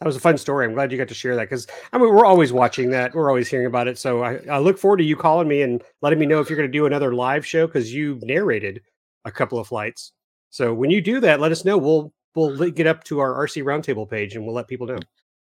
That 0.00 0.06
was 0.06 0.16
a 0.16 0.20
fun 0.20 0.36
story. 0.36 0.66
I'm 0.66 0.74
glad 0.74 0.92
you 0.92 0.98
got 0.98 1.08
to 1.08 1.14
share 1.14 1.34
that 1.36 1.48
because 1.48 1.66
I 1.90 1.96
mean 1.96 2.14
we're 2.14 2.26
always 2.26 2.52
watching 2.52 2.90
that. 2.90 3.14
We're 3.14 3.30
always 3.30 3.48
hearing 3.48 3.66
about 3.66 3.88
it. 3.88 3.96
So 3.98 4.22
I, 4.22 4.40
I 4.50 4.58
look 4.58 4.76
forward 4.76 4.98
to 4.98 5.04
you 5.04 5.16
calling 5.16 5.48
me 5.48 5.62
and 5.62 5.82
letting 6.02 6.18
me 6.18 6.26
know 6.26 6.38
if 6.38 6.50
you're 6.50 6.56
going 6.58 6.68
to 6.70 6.78
do 6.78 6.84
another 6.84 7.14
live 7.14 7.46
show 7.46 7.66
because 7.66 7.94
you 7.94 8.20
narrated 8.22 8.82
a 9.24 9.32
couple 9.32 9.58
of 9.58 9.68
flights. 9.68 10.12
So 10.50 10.74
when 10.74 10.90
you 10.90 11.00
do 11.00 11.18
that, 11.20 11.40
let 11.40 11.50
us 11.50 11.64
know. 11.64 11.78
We'll 11.78 12.12
we'll 12.34 12.50
link 12.50 12.78
it 12.78 12.86
up 12.86 13.04
to 13.04 13.20
our 13.20 13.32
RC 13.46 13.64
Roundtable 13.64 14.08
page 14.08 14.36
and 14.36 14.44
we'll 14.44 14.54
let 14.54 14.68
people 14.68 14.86
know. 14.86 14.98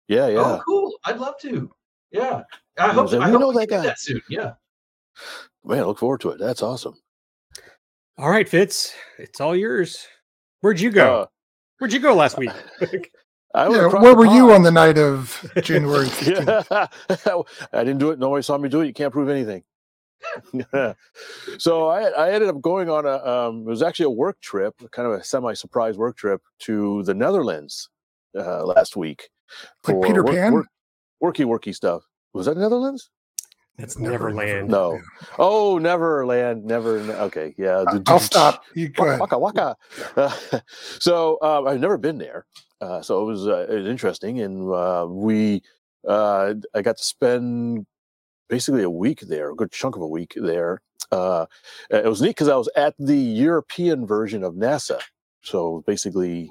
Yeah, 0.07 0.27
yeah. 0.27 0.39
Oh, 0.39 0.61
cool! 0.63 0.93
I'd 1.05 1.17
love 1.17 1.39
to. 1.41 1.71
Yeah, 2.11 2.43
I 2.77 2.89
hope. 2.89 3.09
then 3.09 3.23
I 3.23 3.29
hope 3.29 3.41
know 3.41 3.49
we 3.49 3.55
that 3.55 3.69
guy. 3.69 3.81
that 3.81 3.99
soon. 3.99 4.21
Yeah. 4.29 4.53
Man, 5.65 5.79
I 5.79 5.83
look 5.83 5.99
forward 5.99 6.21
to 6.21 6.29
it. 6.29 6.39
That's 6.39 6.61
awesome. 6.61 6.95
All 8.17 8.29
right, 8.29 8.47
Fitz, 8.47 8.93
it's 9.17 9.41
all 9.41 9.55
yours. 9.55 10.05
Where'd 10.61 10.79
you 10.79 10.91
go? 10.91 11.21
Uh, 11.21 11.25
Where'd 11.79 11.93
you 11.93 11.99
go 11.99 12.13
last 12.13 12.37
week? 12.37 12.51
I 13.55 13.65
Yeah, 13.69 13.87
where 13.87 14.11
the 14.13 14.15
were 14.15 14.25
you 14.25 14.51
on 14.51 14.63
the 14.63 14.71
night 14.71 14.97
of 14.97 15.43
January 15.63 16.07
15th? 16.07 16.89
Yeah, 17.25 17.41
I 17.79 17.83
didn't 17.83 17.99
do 17.99 18.11
it. 18.11 18.19
Nobody 18.19 18.41
saw 18.43 18.57
me 18.57 18.69
do 18.69 18.81
it. 18.81 18.87
You 18.87 18.93
can't 18.93 19.11
prove 19.13 19.29
anything. 19.29 19.63
so 21.57 21.87
I, 21.89 22.03
I 22.09 22.31
ended 22.31 22.49
up 22.49 22.61
going 22.61 22.89
on 22.89 23.05
a. 23.05 23.17
Um, 23.25 23.59
it 23.61 23.65
was 23.69 23.81
actually 23.83 24.05
a 24.05 24.09
work 24.11 24.39
trip, 24.41 24.73
kind 24.91 25.07
of 25.07 25.13
a 25.19 25.23
semi-surprise 25.23 25.97
work 25.97 26.15
trip 26.17 26.41
to 26.59 27.03
the 27.03 27.13
Netherlands 27.13 27.89
uh, 28.37 28.63
last 28.65 28.95
week. 28.95 29.29
Like 29.87 30.01
Peter 30.01 30.23
work- 30.23 30.33
Pan? 30.35 30.53
work- 30.53 30.67
worky, 31.21 31.45
worky 31.45 31.75
stuff. 31.75 32.03
Was 32.33 32.45
that 32.47 32.57
Netherlands? 32.57 33.09
That's 33.77 33.97
Never, 33.97 34.29
Neverland. 34.31 34.69
No. 34.69 34.93
Yeah. 34.93 34.99
Oh, 35.39 35.77
Neverland. 35.79 36.63
Never. 36.63 36.99
Okay, 36.99 37.55
yeah. 37.57 37.83
I- 37.87 38.01
I'll 38.07 38.19
stop. 38.19 38.63
You 38.75 38.89
go 38.89 39.05
ahead. 39.05 39.19
Waka 39.19 39.37
waka. 39.39 39.75
Uh, 40.15 40.31
so 40.99 41.39
um, 41.41 41.67
I've 41.67 41.79
never 41.79 41.97
been 41.97 42.19
there, 42.19 42.45
uh, 42.81 43.01
so 43.01 43.21
it 43.23 43.25
was, 43.25 43.47
uh, 43.47 43.65
it 43.69 43.79
was 43.79 43.87
interesting, 43.87 44.39
and 44.41 44.71
uh, 44.71 45.07
we 45.09 45.63
uh, 46.07 46.53
I 46.75 46.81
got 46.83 46.97
to 46.97 47.03
spend 47.03 47.85
basically 48.49 48.83
a 48.83 48.89
week 48.89 49.21
there, 49.21 49.51
a 49.51 49.55
good 49.55 49.71
chunk 49.71 49.95
of 49.95 50.01
a 50.03 50.07
week 50.07 50.33
there. 50.35 50.81
Uh, 51.11 51.45
it 51.89 52.05
was 52.05 52.21
neat 52.21 52.29
because 52.29 52.49
I 52.49 52.55
was 52.55 52.69
at 52.75 52.93
the 52.99 53.17
European 53.17 54.05
version 54.05 54.43
of 54.43 54.53
NASA, 54.53 54.99
so 55.41 55.83
basically 55.87 56.47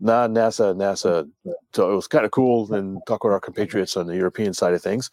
non 0.00 0.34
NASA 0.34 0.74
NASA. 0.76 1.28
So 1.74 1.92
it 1.92 1.94
was 1.94 2.08
kind 2.08 2.24
of 2.24 2.32
cool 2.32 2.72
and 2.74 2.98
talk 3.06 3.22
with 3.22 3.32
our 3.32 3.40
compatriots 3.40 3.96
on 3.96 4.06
the 4.08 4.16
European 4.16 4.52
side 4.52 4.74
of 4.74 4.82
things, 4.82 5.10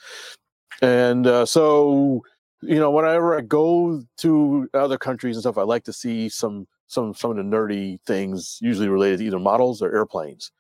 and 0.82 1.28
uh, 1.28 1.46
so 1.46 2.24
you 2.62 2.80
know, 2.80 2.92
whenever 2.92 3.38
I 3.38 3.42
go 3.42 4.04
to 4.18 4.70
other 4.74 4.98
countries 4.98 5.36
and 5.36 5.44
stuff, 5.44 5.58
I 5.58 5.64
like 5.64 5.84
to 5.86 5.94
see 5.94 6.30
some 6.30 6.68
some 6.88 7.14
some 7.14 7.32
of 7.32 7.38
the 7.38 7.44
nerdy 7.44 8.00
things, 8.06 8.58
usually 8.62 8.90
related 8.90 9.20
to 9.20 9.26
either 9.26 9.40
models 9.40 9.82
or 9.82 9.94
airplanes. 9.94 10.52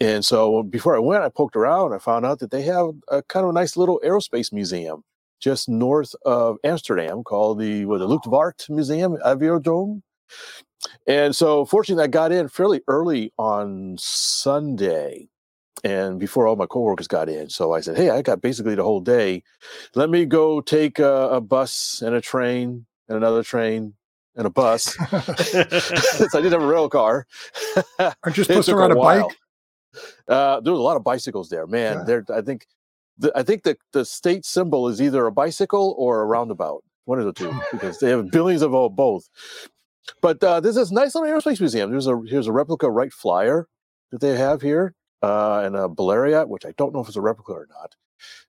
And 0.00 0.24
so 0.24 0.62
before 0.62 0.96
I 0.96 1.00
went, 1.00 1.24
I 1.24 1.28
poked 1.28 1.56
around. 1.56 1.92
I 1.92 1.98
found 1.98 2.26
out 2.26 2.38
that 2.40 2.50
they 2.50 2.62
have 2.62 2.90
a 3.08 3.22
kind 3.22 3.44
of 3.44 3.50
a 3.50 3.52
nice 3.52 3.76
little 3.76 4.00
aerospace 4.04 4.52
museum 4.52 5.04
just 5.40 5.68
north 5.68 6.14
of 6.24 6.56
Amsterdam 6.64 7.24
called 7.24 7.58
the 7.58 7.84
what, 7.84 7.98
the 7.98 8.08
Luchtvaart 8.08 8.70
Museum 8.70 9.16
Aviodrome. 9.26 10.02
And 11.06 11.34
so, 11.34 11.64
fortunately, 11.64 12.04
I 12.04 12.08
got 12.08 12.32
in 12.32 12.48
fairly 12.48 12.80
early 12.88 13.32
on 13.38 13.96
Sunday, 13.98 15.28
and 15.84 16.20
before 16.20 16.46
all 16.46 16.56
my 16.56 16.66
coworkers 16.66 17.08
got 17.08 17.28
in. 17.28 17.48
So 17.48 17.72
I 17.72 17.80
said, 17.80 17.96
"Hey, 17.96 18.10
I 18.10 18.22
got 18.22 18.40
basically 18.40 18.74
the 18.74 18.84
whole 18.84 19.00
day. 19.00 19.42
Let 19.94 20.10
me 20.10 20.24
go 20.24 20.60
take 20.60 20.98
a, 20.98 21.28
a 21.30 21.40
bus 21.40 22.02
and 22.04 22.14
a 22.14 22.20
train 22.20 22.86
and 23.08 23.16
another 23.16 23.42
train 23.42 23.94
and 24.36 24.46
a 24.46 24.50
bus. 24.50 24.84
Since 25.38 26.34
I 26.34 26.40
didn't 26.40 26.52
have 26.52 26.62
a 26.62 26.66
rail 26.66 26.88
car. 26.88 27.26
Aren't 27.98 28.36
you 28.36 28.44
supposed 28.44 28.68
to 28.68 28.76
ride 28.76 28.90
a 28.90 28.96
while. 28.96 29.28
bike? 29.28 29.36
Uh, 30.26 30.60
there 30.60 30.72
was 30.72 30.80
a 30.80 30.82
lot 30.82 30.96
of 30.96 31.04
bicycles 31.04 31.50
there, 31.50 31.66
man. 31.66 31.98
Yeah. 31.98 32.04
There, 32.04 32.24
I 32.34 32.40
think, 32.40 32.66
the, 33.18 33.32
I 33.36 33.42
think 33.42 33.62
the 33.62 33.76
the 33.92 34.04
state 34.04 34.46
symbol 34.46 34.88
is 34.88 35.02
either 35.02 35.26
a 35.26 35.32
bicycle 35.32 35.94
or 35.98 36.22
a 36.22 36.24
roundabout, 36.24 36.82
one 37.04 37.18
of 37.18 37.26
the 37.26 37.32
two, 37.32 37.52
because 37.70 37.98
they 37.98 38.08
have 38.10 38.30
billions 38.30 38.62
of 38.62 38.72
both. 38.96 39.28
But 40.20 40.42
uh, 40.42 40.60
there's 40.60 40.76
this 40.76 40.90
nice 40.90 41.14
little 41.14 41.30
aerospace 41.30 41.60
museum. 41.60 41.90
There's 41.90 42.06
a 42.06 42.20
here's 42.26 42.46
a 42.46 42.52
replica 42.52 42.90
Wright 42.90 43.12
Flyer 43.12 43.68
that 44.10 44.20
they 44.20 44.36
have 44.36 44.62
here, 44.62 44.94
uh, 45.22 45.62
and 45.64 45.76
a 45.76 45.88
Blériot, 45.88 46.48
which 46.48 46.66
I 46.66 46.72
don't 46.76 46.92
know 46.92 47.00
if 47.00 47.08
it's 47.08 47.16
a 47.16 47.20
replica 47.20 47.52
or 47.52 47.68
not, 47.70 47.96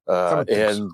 uh, 0.07 0.35
would 0.37 0.47
think 0.47 0.69
so. 0.75 0.83
and 0.83 0.91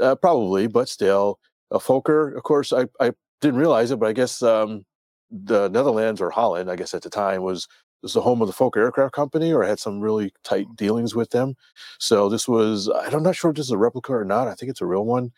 uh, 0.00 0.14
probably, 0.16 0.66
but 0.66 0.88
still 0.88 1.38
a 1.70 1.78
Fokker. 1.78 2.36
Of 2.36 2.42
course, 2.42 2.72
I 2.72 2.86
I 3.00 3.12
didn't 3.40 3.58
realize 3.60 3.90
it, 3.90 3.98
but 3.98 4.08
I 4.08 4.12
guess 4.12 4.42
um, 4.42 4.84
the 5.30 5.68
Netherlands 5.68 6.20
or 6.20 6.30
Holland, 6.30 6.70
I 6.70 6.76
guess 6.76 6.94
at 6.94 7.02
the 7.02 7.10
time 7.10 7.42
was 7.42 7.66
was 8.02 8.12
the 8.12 8.20
home 8.20 8.42
of 8.42 8.48
the 8.48 8.54
Fokker 8.54 8.76
Aircraft 8.76 9.14
Company, 9.14 9.52
or 9.52 9.62
had 9.62 9.78
some 9.78 10.00
really 10.00 10.32
tight 10.44 10.66
dealings 10.76 11.14
with 11.14 11.30
them. 11.30 11.54
So 11.98 12.28
this 12.28 12.46
was 12.46 12.88
I'm 12.88 13.22
not 13.22 13.36
sure 13.36 13.50
if 13.50 13.56
this 13.56 13.66
is 13.66 13.72
a 13.72 13.78
replica 13.78 14.12
or 14.12 14.24
not. 14.24 14.48
I 14.48 14.54
think 14.54 14.70
it's 14.70 14.80
a 14.82 14.86
real 14.86 15.04
one 15.06 15.32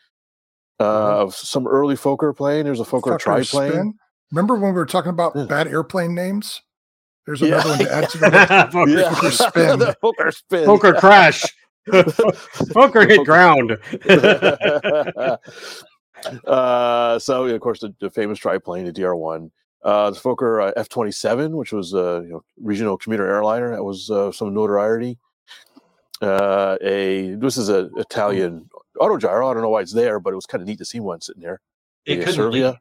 uh, 0.80 1.20
of 1.22 1.34
some 1.34 1.66
early 1.66 1.94
Fokker 1.96 2.36
plane. 2.36 2.64
There's 2.64 2.80
a 2.80 2.84
Fokker 2.84 3.16
Fokker 3.16 3.18
triplane. 3.18 3.70
spin. 3.70 3.94
Remember 4.32 4.54
when 4.56 4.72
we 4.74 4.78
were 4.80 4.86
talking 4.86 5.10
about 5.10 5.32
Yeah. 5.36 5.44
bad 5.44 5.68
airplane 5.68 6.14
names? 6.14 6.60
There's 7.26 7.40
Yeah, 7.40 7.60
another 7.60 7.70
one 7.70 7.78
to 7.80 7.92
add 7.94 8.10
to 8.10 8.18
the 8.18 8.30
list. 8.30 8.72
Poker, 8.72 9.02
Fokker 9.10 9.32
spin. 9.32 9.78
the 9.78 9.96
Fokker 10.02 10.32
spin. 10.34 10.64
poker 10.64 10.94
crash. 10.94 11.44
poker 12.72 13.06
hit 13.06 13.24
ground. 13.24 13.76
uh, 16.46 17.18
so 17.18 17.44
of 17.46 17.60
course 17.60 17.80
the, 17.80 17.94
the 18.00 18.10
famous 18.10 18.38
triplane, 18.38 18.84
the 18.84 18.92
DR1, 18.92 19.50
uh, 19.84 20.10
the 20.10 20.18
Fokker 20.18 20.68
uh, 20.76 20.82
F27, 20.82 21.50
which 21.52 21.72
was 21.72 21.92
a 21.94 22.22
you 22.24 22.30
know, 22.32 22.44
regional 22.60 22.96
commuter 22.96 23.26
airliner 23.26 23.70
that 23.70 23.84
was 23.84 24.10
uh, 24.10 24.32
some 24.32 24.54
notoriety. 24.54 25.18
Uh, 26.22 26.76
a 26.80 27.34
this 27.34 27.56
is 27.58 27.68
an 27.68 27.90
Italian 27.96 28.68
autogyro. 28.98 29.50
I 29.50 29.52
don't 29.54 29.62
know 29.62 29.68
why 29.68 29.82
it's 29.82 29.92
there, 29.92 30.18
but 30.18 30.32
it 30.32 30.36
was 30.36 30.46
kind 30.46 30.62
of 30.62 30.68
neat 30.68 30.78
to 30.78 30.84
see 30.84 30.98
one 31.00 31.20
sitting 31.20 31.42
there. 31.42 31.60
It 32.06 32.16
The 32.20 32.24
couldn't 32.24 32.80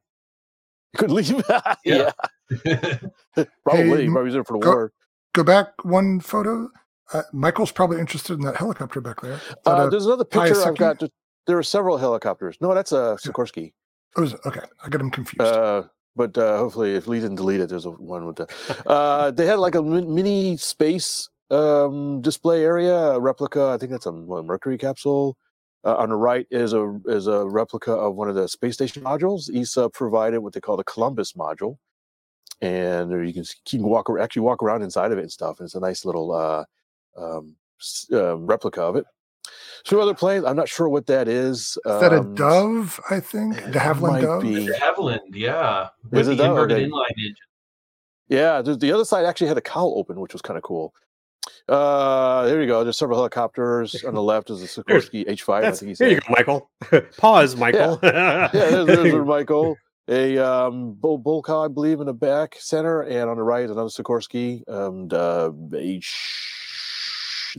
Cierva. 0.95 1.09
leave. 1.09 1.29
It 1.31 1.45
couldn't 1.45 1.65
leave. 1.65 1.83
yeah, 1.85 2.11
probably. 3.63 4.03
Hey, 4.03 4.09
probably 4.09 4.09
was 4.09 4.33
there 4.33 4.43
for 4.43 4.57
the 4.57 4.63
go- 4.63 4.71
war. 4.71 4.93
Go 5.33 5.43
back 5.43 5.83
one 5.83 6.19
photo. 6.19 6.69
Uh, 7.13 7.23
Michael's 7.33 7.71
probably 7.71 7.99
interested 7.99 8.33
in 8.33 8.45
that 8.45 8.55
helicopter 8.55 9.01
back 9.01 9.21
there. 9.21 9.39
Uh, 9.65 9.89
there's 9.89 10.05
another 10.05 10.25
picture 10.25 10.65
I've 10.65 10.77
got. 10.77 11.03
There 11.45 11.57
are 11.57 11.63
several 11.63 11.97
helicopters. 11.97 12.57
No, 12.61 12.73
that's 12.73 12.91
a 12.91 13.17
Sikorsky. 13.21 13.73
oh, 14.15 14.23
is 14.23 14.33
it? 14.33 14.39
okay, 14.45 14.61
I 14.83 14.89
got 14.89 15.01
him 15.01 15.11
confused. 15.11 15.41
Uh, 15.41 15.83
but 16.15 16.37
uh, 16.37 16.57
hopefully, 16.57 16.95
if 16.95 17.07
Lee 17.07 17.19
didn't 17.19 17.35
delete 17.35 17.59
it, 17.59 17.69
there's 17.69 17.85
a 17.85 17.91
one 17.91 18.25
with 18.25 18.37
the. 18.37 18.47
Uh, 18.87 19.31
they 19.31 19.45
had 19.45 19.59
like 19.59 19.75
a 19.75 19.83
mini 19.83 20.57
space 20.57 21.29
um, 21.51 22.21
display 22.21 22.63
area, 22.63 22.95
a 22.95 23.19
replica. 23.19 23.67
I 23.67 23.77
think 23.77 23.91
that's 23.91 24.05
a, 24.05 24.11
what, 24.11 24.45
Mercury 24.45 24.77
capsule. 24.77 25.37
Uh, 25.86 25.95
on 25.97 26.09
the 26.09 26.15
right 26.15 26.47
is 26.49 26.73
a 26.73 26.99
is 27.05 27.27
a 27.27 27.45
replica 27.47 27.91
of 27.93 28.15
one 28.15 28.27
of 28.27 28.33
the 28.36 28.47
space 28.47 28.73
station 28.73 29.03
modules. 29.03 29.55
ESA 29.55 29.89
provided 29.91 30.39
what 30.39 30.51
they 30.53 30.59
call 30.59 30.75
the 30.77 30.83
Columbus 30.83 31.33
module, 31.33 31.77
and 32.61 33.11
there 33.11 33.23
you 33.23 33.33
can 33.33 33.43
you 33.71 33.79
can 33.79 33.88
walk 33.88 34.09
actually 34.19 34.41
walk 34.41 34.63
around 34.63 34.81
inside 34.81 35.11
of 35.11 35.19
it 35.19 35.21
and 35.21 35.31
stuff. 35.31 35.59
And 35.59 35.65
it's 35.67 35.75
a 35.75 35.79
nice 35.79 36.03
little 36.03 36.33
uh, 36.33 36.65
um, 37.15 37.55
s- 37.79 38.07
uh, 38.11 38.36
replica 38.38 38.81
of 38.81 38.95
it. 38.95 39.05
Two 39.83 40.01
other 40.01 40.15
planes. 40.15 40.43
I'm 40.43 40.55
not 40.55 40.67
sure 40.67 40.89
what 40.89 41.05
that 41.05 41.27
is. 41.27 41.59
is 41.59 41.77
that 41.86 42.11
a 42.11 42.21
um, 42.21 42.33
dove? 42.33 42.99
I 43.11 43.19
think 43.19 43.55
the 43.55 43.69
it 43.69 43.73
Havilland 43.75 44.21
Dove. 44.21 44.41
be. 44.41 44.65
De 44.65 44.73
Havilland, 44.73 45.19
yeah. 45.33 45.89
Is 46.05 46.11
With 46.11 46.29
it 46.29 46.38
the 46.38 46.43
that? 46.43 46.49
inverted 46.49 46.77
Okay. 46.77 46.88
inline 46.89 47.17
engine. 47.19 47.36
Yeah, 48.27 48.63
the, 48.63 48.75
the 48.75 48.91
other 48.91 49.05
side 49.05 49.23
actually 49.25 49.49
had 49.49 49.57
a 49.59 49.61
cowl 49.61 49.93
open, 49.99 50.19
which 50.19 50.33
was 50.33 50.41
kind 50.41 50.57
of 50.57 50.63
cool. 50.63 50.95
Uh, 51.67 52.45
there 52.45 52.61
you 52.61 52.67
go. 52.67 52.83
There's 52.83 52.97
several 52.97 53.17
helicopters 53.17 54.03
on 54.03 54.13
the 54.13 54.21
left. 54.21 54.49
Is 54.49 54.61
a 54.61 54.67
Sikorsky 54.83 55.25
H5. 55.27 55.63
I 55.63 55.71
think 55.71 55.89
he's 55.89 55.99
here 55.99 56.09
you 56.09 56.19
go, 56.19 56.27
Michael. 56.29 56.69
Pause, 57.17 57.55
Michael. 57.57 57.99
Yeah, 58.03 58.49
there's, 58.53 58.85
there's 58.87 59.13
a 59.13 59.23
Michael. 59.23 59.77
A 60.07 60.37
um, 60.37 60.93
bull, 60.93 61.19
Bölkow, 61.19 61.65
I 61.65 61.67
believe, 61.67 61.99
in 61.99 62.05
the 62.05 62.13
back 62.13 62.55
center, 62.59 63.01
and 63.01 63.27
on 63.27 63.37
the 63.37 63.43
right, 63.43 63.63
another 63.67 63.89
Sikorsky, 63.89 64.61
um, 64.69 65.07
uh, 65.11 65.49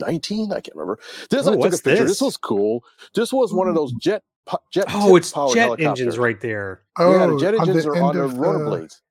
H19. 0.01 0.51
I 0.53 0.61
can't 0.61 0.75
remember. 0.75 0.97
This 1.29 1.45
Oh, 1.45 1.51
I 1.51 1.55
took 1.57 1.65
a 1.65 1.69
picture. 1.71 2.03
This? 2.05 2.11
this? 2.11 2.21
was 2.21 2.37
cool. 2.37 2.85
This 3.13 3.33
was 3.33 3.53
one 3.53 3.67
of 3.67 3.75
those 3.75 3.91
jet 3.93 4.23
po- 4.45 4.59
jet. 4.71 4.85
oh, 4.89 5.17
it's 5.17 5.31
jet 5.31 5.39
helicopters. 5.39 5.85
engines 5.85 6.17
right 6.17 6.39
there. 6.39 6.83
Oh, 6.97 7.11
yeah, 7.19 7.27
the 7.27 7.37
jet 7.37 7.53
on 7.55 7.67
engines 7.67 7.83
the 7.83 7.89
are 7.91 8.01
on 8.01 8.17
end 8.17 8.31
the 8.31 8.37
rotor 8.37 8.59
the- 8.59 8.65
blades. 8.69 9.01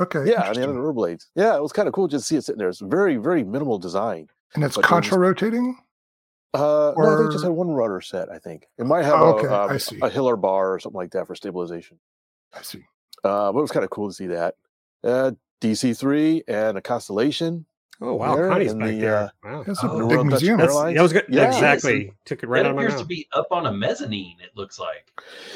Okay, 0.00 0.30
Yeah, 0.30 0.48
on 0.48 0.54
the 0.54 0.60
end 0.60 0.70
of 0.70 0.74
the 0.76 0.80
rotor 0.80 0.92
blades. 0.92 1.28
Yeah, 1.34 1.56
it 1.56 1.62
was 1.62 1.72
kind 1.72 1.88
of 1.88 1.94
cool 1.94 2.08
just 2.08 2.24
to 2.24 2.26
see 2.28 2.36
it 2.36 2.44
sitting 2.44 2.58
there. 2.58 2.68
It's 2.68 2.80
very, 2.80 3.16
very 3.16 3.42
minimal 3.44 3.78
design. 3.78 4.28
and 4.54 4.64
it's 4.64 4.76
but 4.76 4.80
it 4.80 4.84
was- 4.84 4.88
contra 4.88 5.18
rotating. 5.18 5.76
Uh, 6.54 6.94
no, 6.96 7.14
I 7.14 7.18
think 7.18 7.32
just 7.32 7.44
had 7.44 7.52
one 7.52 7.68
rudder 7.68 8.00
set. 8.00 8.30
I 8.30 8.38
think 8.38 8.66
it 8.78 8.86
might 8.86 9.04
have 9.04 9.20
Oh, 9.20 9.24
a, 9.24 9.34
okay, 9.36 9.46
a, 9.48 9.60
I 9.74 9.76
see. 9.76 9.98
a 10.00 10.08
Hiller 10.08 10.34
bar 10.36 10.72
or 10.72 10.78
something 10.78 10.96
like 10.96 11.10
that 11.10 11.26
for 11.26 11.34
stabilization. 11.34 11.98
I 12.54 12.62
see. 12.62 12.84
Uh, 13.22 13.52
but 13.52 13.58
it 13.58 13.62
was 13.62 13.70
kind 13.70 13.84
of 13.84 13.90
cool 13.90 14.08
to 14.08 14.14
see 14.14 14.28
that. 14.28 14.54
Uh, 15.04 15.32
DC3 15.60 16.44
and 16.48 16.78
a 16.78 16.80
Constellation. 16.80 17.66
Oh 18.00 18.14
wow, 18.14 18.36
There 18.36 18.48
Connie's 18.48 18.74
back 18.74 18.88
the, 18.90 18.98
there. 19.00 19.16
uh, 19.16 19.28
wow. 19.44 19.64
It's 19.66 19.82
a 19.82 19.90
Oh, 19.90 19.98
big 20.08 20.12
Royal 20.16 20.24
museum. 20.24 20.56
That's, 20.58 20.72
that 20.74 21.02
was 21.02 21.12
good. 21.12 21.26
Yeah. 21.28 21.48
exactly. 21.48 22.12
Took 22.24 22.42
it 22.44 22.48
right 22.48 22.62
that 22.62 22.70
on 22.70 22.76
my 22.76 22.84
appears 22.84 23.00
to 23.00 23.06
be 23.06 23.26
up 23.32 23.48
on 23.50 23.66
a 23.66 23.72
mezzanine, 23.72 24.36
it 24.40 24.50
looks 24.54 24.78
like. 24.78 25.10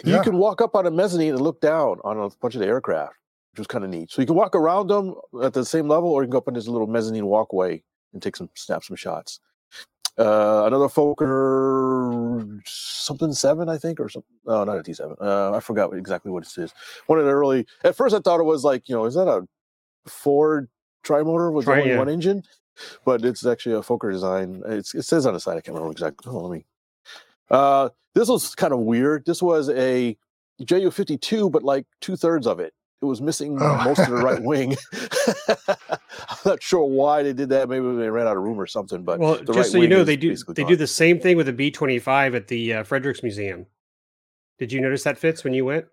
You 0.04 0.20
can 0.22 0.36
walk 0.36 0.60
up 0.60 0.74
on 0.74 0.84
a 0.86 0.90
mezzanine 0.90 1.32
and 1.34 1.40
look 1.40 1.60
down 1.60 2.00
on 2.04 2.18
a 2.18 2.28
bunch 2.40 2.54
of 2.54 2.60
the 2.60 2.66
aircraft, 2.66 3.14
which 3.52 3.58
was 3.58 3.66
kind 3.66 3.84
of 3.84 3.90
neat. 3.90 4.10
So 4.10 4.22
you 4.22 4.26
can 4.26 4.36
walk 4.36 4.54
around 4.54 4.88
them 4.88 5.14
at 5.42 5.52
the 5.52 5.64
same 5.64 5.88
level, 5.88 6.10
or 6.10 6.22
you 6.22 6.26
can 6.26 6.32
go 6.32 6.38
up 6.38 6.48
on 6.48 6.54
this 6.54 6.68
little 6.68 6.86
mezzanine 6.86 7.26
walkway 7.26 7.82
and 8.12 8.22
take 8.22 8.36
some 8.36 8.48
snap 8.54 8.82
some 8.82 8.96
shots. 8.96 9.40
Uh, 10.18 10.64
another 10.66 10.88
Fokker 10.88 12.60
something 12.66 13.32
seven, 13.32 13.68
I 13.68 13.78
think, 13.78 13.98
or 13.98 14.08
something. 14.08 14.36
Oh, 14.46 14.64
not 14.64 14.78
a 14.78 14.82
T 14.82 14.92
seven. 14.92 15.16
Uh, 15.20 15.52
I 15.52 15.60
forgot 15.60 15.94
exactly 15.96 16.30
what 16.30 16.44
it 16.44 16.60
is. 16.60 16.74
One 17.06 17.18
of 17.18 17.24
the 17.24 17.30
early. 17.30 17.66
At 17.84 17.96
first, 17.96 18.14
I 18.14 18.20
thought 18.20 18.40
it 18.40 18.44
was 18.44 18.64
like 18.64 18.88
you 18.88 18.94
know, 18.94 19.06
is 19.06 19.14
that 19.14 19.28
a 19.28 19.46
Ford 20.06 20.68
trimotor 21.04 21.52
with 21.52 21.68
only 21.68 21.96
one 21.96 22.08
engine? 22.08 22.42
But 23.04 23.24
it's 23.24 23.44
actually 23.44 23.74
a 23.74 23.80
Fokker 23.80 24.10
design. 24.10 24.62
It's, 24.66 24.94
it 24.94 25.02
says 25.02 25.26
on 25.26 25.34
the 25.34 25.40
side. 25.40 25.58
I 25.58 25.60
can't 25.60 25.74
remember 25.74 25.92
exactly. 25.92 26.30
Oh, 26.30 26.38
let 26.38 26.52
me. 26.58 26.64
Uh, 27.50 27.90
this 28.14 28.28
was 28.28 28.54
kind 28.54 28.72
of 28.72 28.80
weird. 28.80 29.24
This 29.26 29.42
was 29.42 29.68
a 29.70 30.16
Ju 30.62 30.90
fifty 30.90 31.18
two, 31.18 31.50
but 31.50 31.62
like 31.62 31.86
two 32.00 32.16
thirds 32.16 32.46
of 32.46 32.60
it. 32.60 32.72
It 33.02 33.06
was 33.06 33.20
missing 33.20 33.58
Oh. 33.60 33.82
most 33.84 33.98
of 33.98 34.10
the 34.10 34.16
right 34.16 34.40
wing. 34.50 34.76
I'm 35.68 36.36
not 36.46 36.62
sure 36.62 36.84
why 36.84 37.24
they 37.24 37.32
did 37.32 37.48
that. 37.48 37.68
Maybe 37.68 37.84
they 37.96 38.08
ran 38.08 38.28
out 38.28 38.36
of 38.36 38.42
room 38.44 38.60
or 38.60 38.66
something. 38.68 39.02
But 39.02 39.18
well, 39.18 39.34
the 39.34 39.44
just 39.46 39.56
right 39.56 39.66
so 39.66 39.78
you 39.78 39.88
know, 39.88 40.04
they 40.04 40.16
do 40.16 40.36
they 40.36 40.62
gone. 40.62 40.70
do 40.70 40.76
the 40.76 40.86
same 40.86 41.18
thing 41.18 41.36
with 41.36 41.46
the 41.46 41.52
B 41.52 41.70
twenty 41.70 41.98
five 41.98 42.34
at 42.36 42.46
the 42.48 42.74
uh, 42.74 42.82
Fredericks 42.84 43.22
Museum. 43.24 43.66
Did 44.58 44.70
you 44.72 44.80
notice 44.80 45.02
that 45.02 45.18
Fitz 45.18 45.42
when 45.42 45.52
you 45.52 45.64
went? 45.64 45.86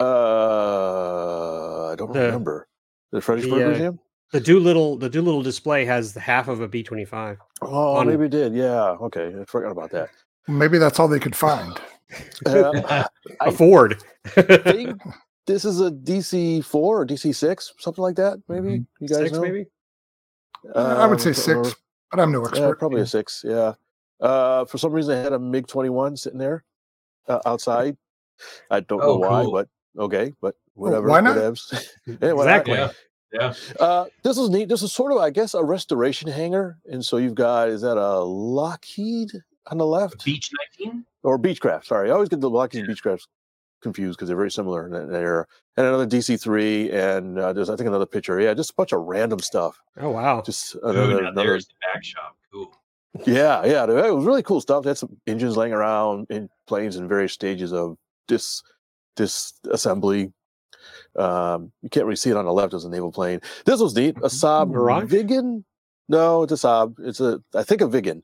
Uh, 0.00 1.88
I 1.92 1.94
don't 1.96 2.12
The- 2.12 2.20
remember 2.26 2.68
the 3.12 3.20
Fredericksburg 3.20 3.58
the, 3.60 3.64
uh, 3.66 3.68
Museum. 3.70 3.98
The 4.32 4.40
Doolittle 4.40 4.96
the 4.98 5.08
Doolittle 5.08 5.42
display 5.42 5.84
has 5.86 6.12
the 6.12 6.20
half 6.20 6.46
of 6.48 6.60
a 6.60 6.68
B 6.68 6.82
twenty 6.82 7.04
five. 7.04 7.38
Oh, 7.62 7.96
on- 7.96 8.06
maybe 8.06 8.26
it 8.26 8.30
did. 8.30 8.54
Yeah. 8.54 8.90
Okay, 9.00 9.34
I 9.40 9.44
forgot 9.46 9.72
about 9.72 9.90
that. 9.92 10.10
Maybe 10.46 10.78
that's 10.78 11.00
all 11.00 11.08
they 11.08 11.18
could 11.20 11.34
find. 11.36 11.78
Uh, 12.46 13.04
I 13.40 13.48
A 13.48 13.52
Ford. 13.52 14.02
think 14.26 15.00
this 15.50 15.64
is 15.64 15.80
a 15.80 15.90
DC 15.90 16.64
four 16.64 17.00
or 17.02 17.06
DC 17.06 17.34
six, 17.34 17.72
something 17.78 18.02
like 18.02 18.16
that. 18.16 18.38
Maybe 18.48 18.84
you 19.00 19.08
guys 19.08 19.18
Mm-hmm. 19.18 19.24
Six, 19.24 19.32
know. 19.32 19.40
maybe. 19.42 19.66
I 20.74 21.06
would 21.06 21.20
say 21.20 21.30
Um, 21.30 21.34
six, 21.34 21.48
or- 21.70 21.74
but 22.10 22.20
I'm 22.20 22.32
no 22.32 22.40
Yeah, 22.42 22.48
expert. 22.48 22.78
probably 22.78 23.00
a 23.02 23.06
six. 23.06 23.42
Yeah. 23.46 23.74
Uh, 24.20 24.64
for 24.66 24.78
some 24.78 24.92
reason, 24.92 25.14
they 25.16 25.22
had 25.22 25.32
a 25.32 25.38
MiG 25.38 25.66
twenty 25.66 25.88
one 25.88 26.16
sitting 26.16 26.38
there 26.38 26.64
uh, 27.28 27.40
outside. 27.46 27.96
I 28.70 28.80
don't 28.80 28.98
know 29.00 29.04
Oh, 29.12 29.18
why, 29.18 29.42
cool. 29.44 29.52
but 29.52 29.68
okay, 29.98 30.34
but 30.40 30.54
whatever. 30.74 31.08
why 31.08 31.20
not? 31.20 31.36
whatevs. 31.36 31.72
Yeah, 32.06 32.32
why 32.32 32.44
not? 32.44 32.66
Exactly. 32.66 32.74
Yeah. 32.74 32.90
Yeah. 33.32 33.54
Uh, 33.78 34.06
this 34.24 34.36
is 34.38 34.50
neat. 34.50 34.68
This 34.68 34.82
is 34.82 34.92
sort 34.92 35.12
of, 35.12 35.18
I 35.18 35.30
guess, 35.30 35.54
a 35.54 35.62
restoration 35.64 36.28
hangar, 36.28 36.78
and 36.90 37.04
so 37.04 37.16
you've 37.16 37.34
got 37.36 37.68
is 37.68 37.80
that 37.82 37.96
a 37.96 38.18
Lockheed 38.20 39.30
on 39.68 39.78
the 39.78 39.86
left 39.86 40.24
Beech 40.24 40.50
19? 40.80 41.04
or 41.22 41.38
Beechcraft? 41.38 41.84
Sorry, 41.86 42.10
I 42.10 42.14
always 42.14 42.28
get 42.28 42.40
the 42.40 42.50
Lockheed 42.50 42.84
and 42.84 42.88
Beechcraft 42.96 43.26
confused 43.80 44.18
because 44.18 44.28
they're 44.28 44.36
very 44.36 44.50
similar 44.50 44.86
in 44.86 44.92
that, 44.92 45.02
in 45.02 45.14
era. 45.14 45.46
And 45.76 45.86
another 45.86 46.06
DC 46.06 46.40
three, 46.40 46.90
and 46.90 47.38
uh, 47.38 47.52
there's 47.52 47.70
I 47.70 47.76
think 47.76 47.88
another 47.88 48.06
picture. 48.06 48.40
Yeah, 48.40 48.54
just 48.54 48.70
a 48.70 48.74
bunch 48.74 48.92
of 48.92 49.00
random 49.00 49.40
stuff. 49.40 49.80
Oh 49.98 50.10
wow. 50.10 50.42
Just 50.42 50.74
another, 50.82 51.22
now 51.22 51.30
another 51.30 51.48
there's 51.48 51.66
the 51.66 51.74
back 51.80 52.04
shop. 52.04 52.36
Cool. 52.52 52.72
yeah, 53.26 53.64
yeah, 53.64 53.84
it 53.84 54.14
was 54.14 54.24
really 54.24 54.42
cool 54.42 54.60
stuff. 54.60 54.84
They 54.84 54.90
had 54.90 54.98
some 54.98 55.16
engines 55.26 55.56
laying 55.56 55.72
around 55.72 56.26
in 56.30 56.48
planes 56.66 56.96
in 56.96 57.08
various 57.08 57.32
stages 57.32 57.72
of 57.72 57.96
dis 58.28 58.62
disassembly. 59.16 60.32
Um, 61.16 61.72
you 61.82 61.88
can't 61.90 62.06
really 62.06 62.16
see 62.16 62.30
it 62.30 62.36
on 62.36 62.44
the 62.44 62.52
left 62.52 62.74
as 62.74 62.84
a 62.84 62.88
naval 62.88 63.12
plane. 63.12 63.40
This 63.64 63.80
was 63.80 63.94
neat. 63.96 64.16
A 64.18 64.28
Saab 64.28 64.70
Mirage? 64.70 65.12
Viggen? 65.12 65.64
No, 66.08 66.42
it's 66.44 66.52
a 66.52 66.56
Saab. 66.56 66.94
It's 67.00 67.20
a 67.20 67.42
I 67.54 67.62
think 67.62 67.80
a 67.80 67.86
Viggen. 67.86 68.22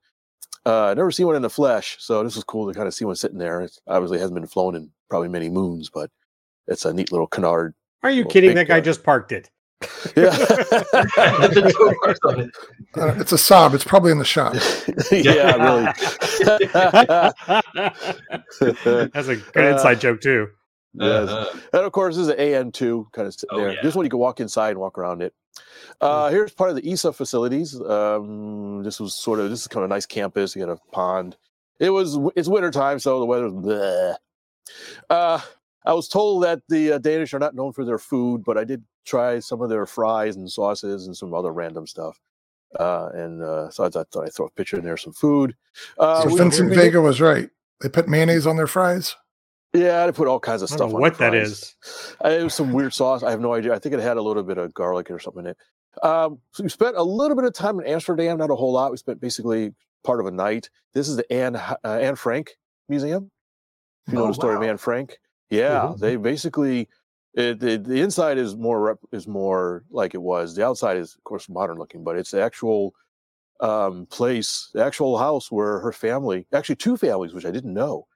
Uh, 0.66 0.86
I 0.86 0.94
never 0.94 1.12
seen 1.12 1.26
one 1.26 1.36
in 1.36 1.42
the 1.42 1.50
flesh, 1.50 1.96
so 2.00 2.24
this 2.24 2.34
was 2.34 2.42
cool 2.42 2.66
to 2.66 2.74
kind 2.74 2.88
of 2.88 2.94
see 2.94 3.04
one 3.04 3.14
sitting 3.14 3.38
there. 3.38 3.60
It 3.60 3.78
obviously 3.86 4.18
hasn't 4.18 4.34
been 4.34 4.48
flown 4.48 4.74
in 4.74 4.90
probably 5.08 5.28
many 5.28 5.48
moons, 5.48 5.88
but 5.88 6.10
it's 6.66 6.84
a 6.84 6.92
neat 6.92 7.12
little 7.12 7.28
canard. 7.28 7.72
Are 8.02 8.10
you 8.10 8.24
kidding? 8.24 8.56
That 8.56 8.66
guy 8.66 8.78
God. 8.80 8.84
just 8.84 9.04
parked 9.04 9.30
it. 9.32 9.48
Yeah. 10.16 10.30
The 10.30 11.74
tow 11.76 11.94
bars 12.02 12.18
on 12.24 12.40
it. 12.40 12.50
Uh, 12.96 13.20
it's 13.20 13.32
a 13.32 13.38
sob. 13.38 13.74
It's 13.74 13.84
probably 13.84 14.12
in 14.12 14.18
the 14.18 14.24
shop. 14.24 14.54
yeah, 15.12 15.56
really. 15.56 15.84
That's 19.10 19.28
a 19.28 19.36
good 19.36 19.72
inside 19.72 20.00
joke 20.00 20.20
too. 20.20 20.48
Yes. 20.94 21.28
Uh-huh. 21.28 21.58
And 21.74 21.82
of 21.84 21.92
course, 21.92 22.16
this 22.16 22.22
is 22.22 22.28
an 22.28 22.38
AN2 22.38 23.12
kind 23.12 23.26
of 23.28 23.34
sitting 23.34 23.48
Oh, 23.52 23.58
there. 23.60 23.72
yeah. 23.74 23.82
Just 23.82 23.96
when 23.96 24.04
you 24.06 24.10
can 24.10 24.18
walk 24.18 24.40
inside 24.40 24.70
and 24.70 24.78
walk 24.78 24.96
around 24.98 25.22
it. 25.22 25.34
Uh, 26.00 26.28
here's 26.30 26.52
part 26.52 26.70
of 26.70 26.76
the 26.76 26.90
ESA 26.92 27.12
facilities. 27.12 27.78
Um, 27.80 28.82
this 28.82 29.00
was 29.00 29.14
sort 29.14 29.40
of 29.40 29.50
this 29.50 29.60
is 29.62 29.66
kind 29.68 29.84
of 29.84 29.90
a 29.90 29.94
nice 29.94 30.06
campus. 30.06 30.54
You 30.56 30.64
got 30.66 30.72
a 30.72 30.78
pond. 30.92 31.36
It 31.78 31.90
was 31.90 32.18
it's 32.34 32.48
winter 32.48 32.70
time, 32.70 32.98
so 32.98 33.20
the 33.20 33.26
weather's 33.26 33.52
bleh. 33.52 34.14
Uh, 35.10 35.40
I 35.84 35.92
was 35.92 36.08
told 36.08 36.42
that 36.44 36.62
the 36.68 36.92
uh, 36.92 36.98
Danish 36.98 37.32
are 37.34 37.38
not 37.38 37.54
known 37.54 37.72
for 37.72 37.84
their 37.84 37.98
food, 37.98 38.42
but 38.44 38.58
I 38.58 38.64
did 38.64 38.82
try 39.04 39.38
some 39.38 39.60
of 39.62 39.68
their 39.70 39.86
fries 39.86 40.36
and 40.36 40.50
sauces 40.50 41.06
and 41.06 41.16
some 41.16 41.32
other 41.32 41.52
random 41.52 41.86
stuff. 41.86 42.20
Uh, 42.78 43.08
and 43.14 43.42
uh, 43.42 43.70
so 43.70 43.84
I 43.84 43.88
thought, 43.88 44.10
thought 44.10 44.24
I'd 44.26 44.34
throw 44.34 44.46
a 44.46 44.50
picture 44.50 44.76
in 44.76 44.84
there, 44.84 44.96
some 44.96 45.12
food. 45.12 45.54
Uh, 45.98 46.22
So 46.22 46.28
we- 46.30 46.36
Vincent 46.38 46.70
we- 46.70 46.76
Vega 46.76 47.00
was 47.00 47.20
right. 47.20 47.48
They 47.80 47.88
put 47.88 48.08
mayonnaise 48.08 48.46
on 48.46 48.56
their 48.56 48.66
fries. 48.66 49.14
Yeah, 49.72 50.06
they 50.06 50.12
put 50.12 50.28
all 50.28 50.40
kinds 50.40 50.62
of 50.62 50.70
I 50.72 50.76
stuff. 50.76 50.90
know 50.90 50.98
what 50.98 51.18
that 51.18 51.34
is. 51.34 51.74
Uh, 52.24 52.28
It 52.30 52.44
was 52.44 52.54
some 52.54 52.72
weird 52.72 52.94
sauce. 52.94 53.22
I 53.22 53.30
have 53.30 53.40
no 53.40 53.52
idea. 53.52 53.74
I 53.74 53.78
think 53.78 53.94
it 53.94 54.00
had 54.00 54.16
a 54.16 54.22
little 54.22 54.42
bit 54.42 54.58
of 54.58 54.72
garlic 54.72 55.10
or 55.10 55.18
something 55.18 55.44
in 55.44 55.50
it. 55.50 55.56
Um, 56.02 56.38
so 56.52 56.62
we 56.62 56.68
spent 56.68 56.96
a 56.96 57.02
little 57.02 57.36
bit 57.36 57.44
of 57.44 57.52
time 57.52 57.78
in 57.80 57.86
Amsterdam, 57.86 58.38
not 58.38 58.50
a 58.50 58.54
whole 58.54 58.72
lot. 58.72 58.90
We 58.90 58.96
spent 58.96 59.20
basically 59.20 59.74
part 60.04 60.20
of 60.20 60.26
a 60.26 60.30
night. 60.30 60.70
This 60.94 61.08
is 61.08 61.16
the 61.16 61.30
Anne 61.32 61.56
uh, 61.56 61.76
Anne 61.84 62.16
Frank 62.16 62.56
Museum. 62.88 63.30
If 64.06 64.12
you 64.12 64.18
know 64.18 64.24
Oh, 64.24 64.28
the 64.28 64.34
story 64.34 64.56
of. 64.56 64.62
Anne 64.62 64.76
Frank, 64.76 65.18
yeah, 65.50 65.88
Mhm. 65.88 65.98
they 65.98 66.16
basically 66.16 66.88
it, 67.34 67.60
the 67.60 67.76
the 67.78 68.00
inside 68.00 68.38
is 68.38 68.56
more 68.56 68.80
rep, 68.80 68.98
is 69.12 69.26
more 69.26 69.84
like 69.90 70.14
it 70.14 70.22
was. 70.22 70.54
The 70.54 70.64
outside 70.64 70.96
is 70.96 71.14
of 71.14 71.24
course 71.24 71.48
modern 71.48 71.76
looking, 71.78 72.04
but 72.04 72.16
it's 72.16 72.30
the 72.30 72.40
actual 72.42 72.94
um, 73.60 74.06
place, 74.06 74.70
the 74.74 74.84
actual 74.84 75.16
house 75.18 75.50
where 75.50 75.80
her 75.80 75.92
family, 75.92 76.46
actually 76.52 76.76
two 76.76 76.96
families, 76.98 77.32
which 77.32 77.46
I 77.46 77.50
didn't 77.50 77.72
know, 77.72 78.06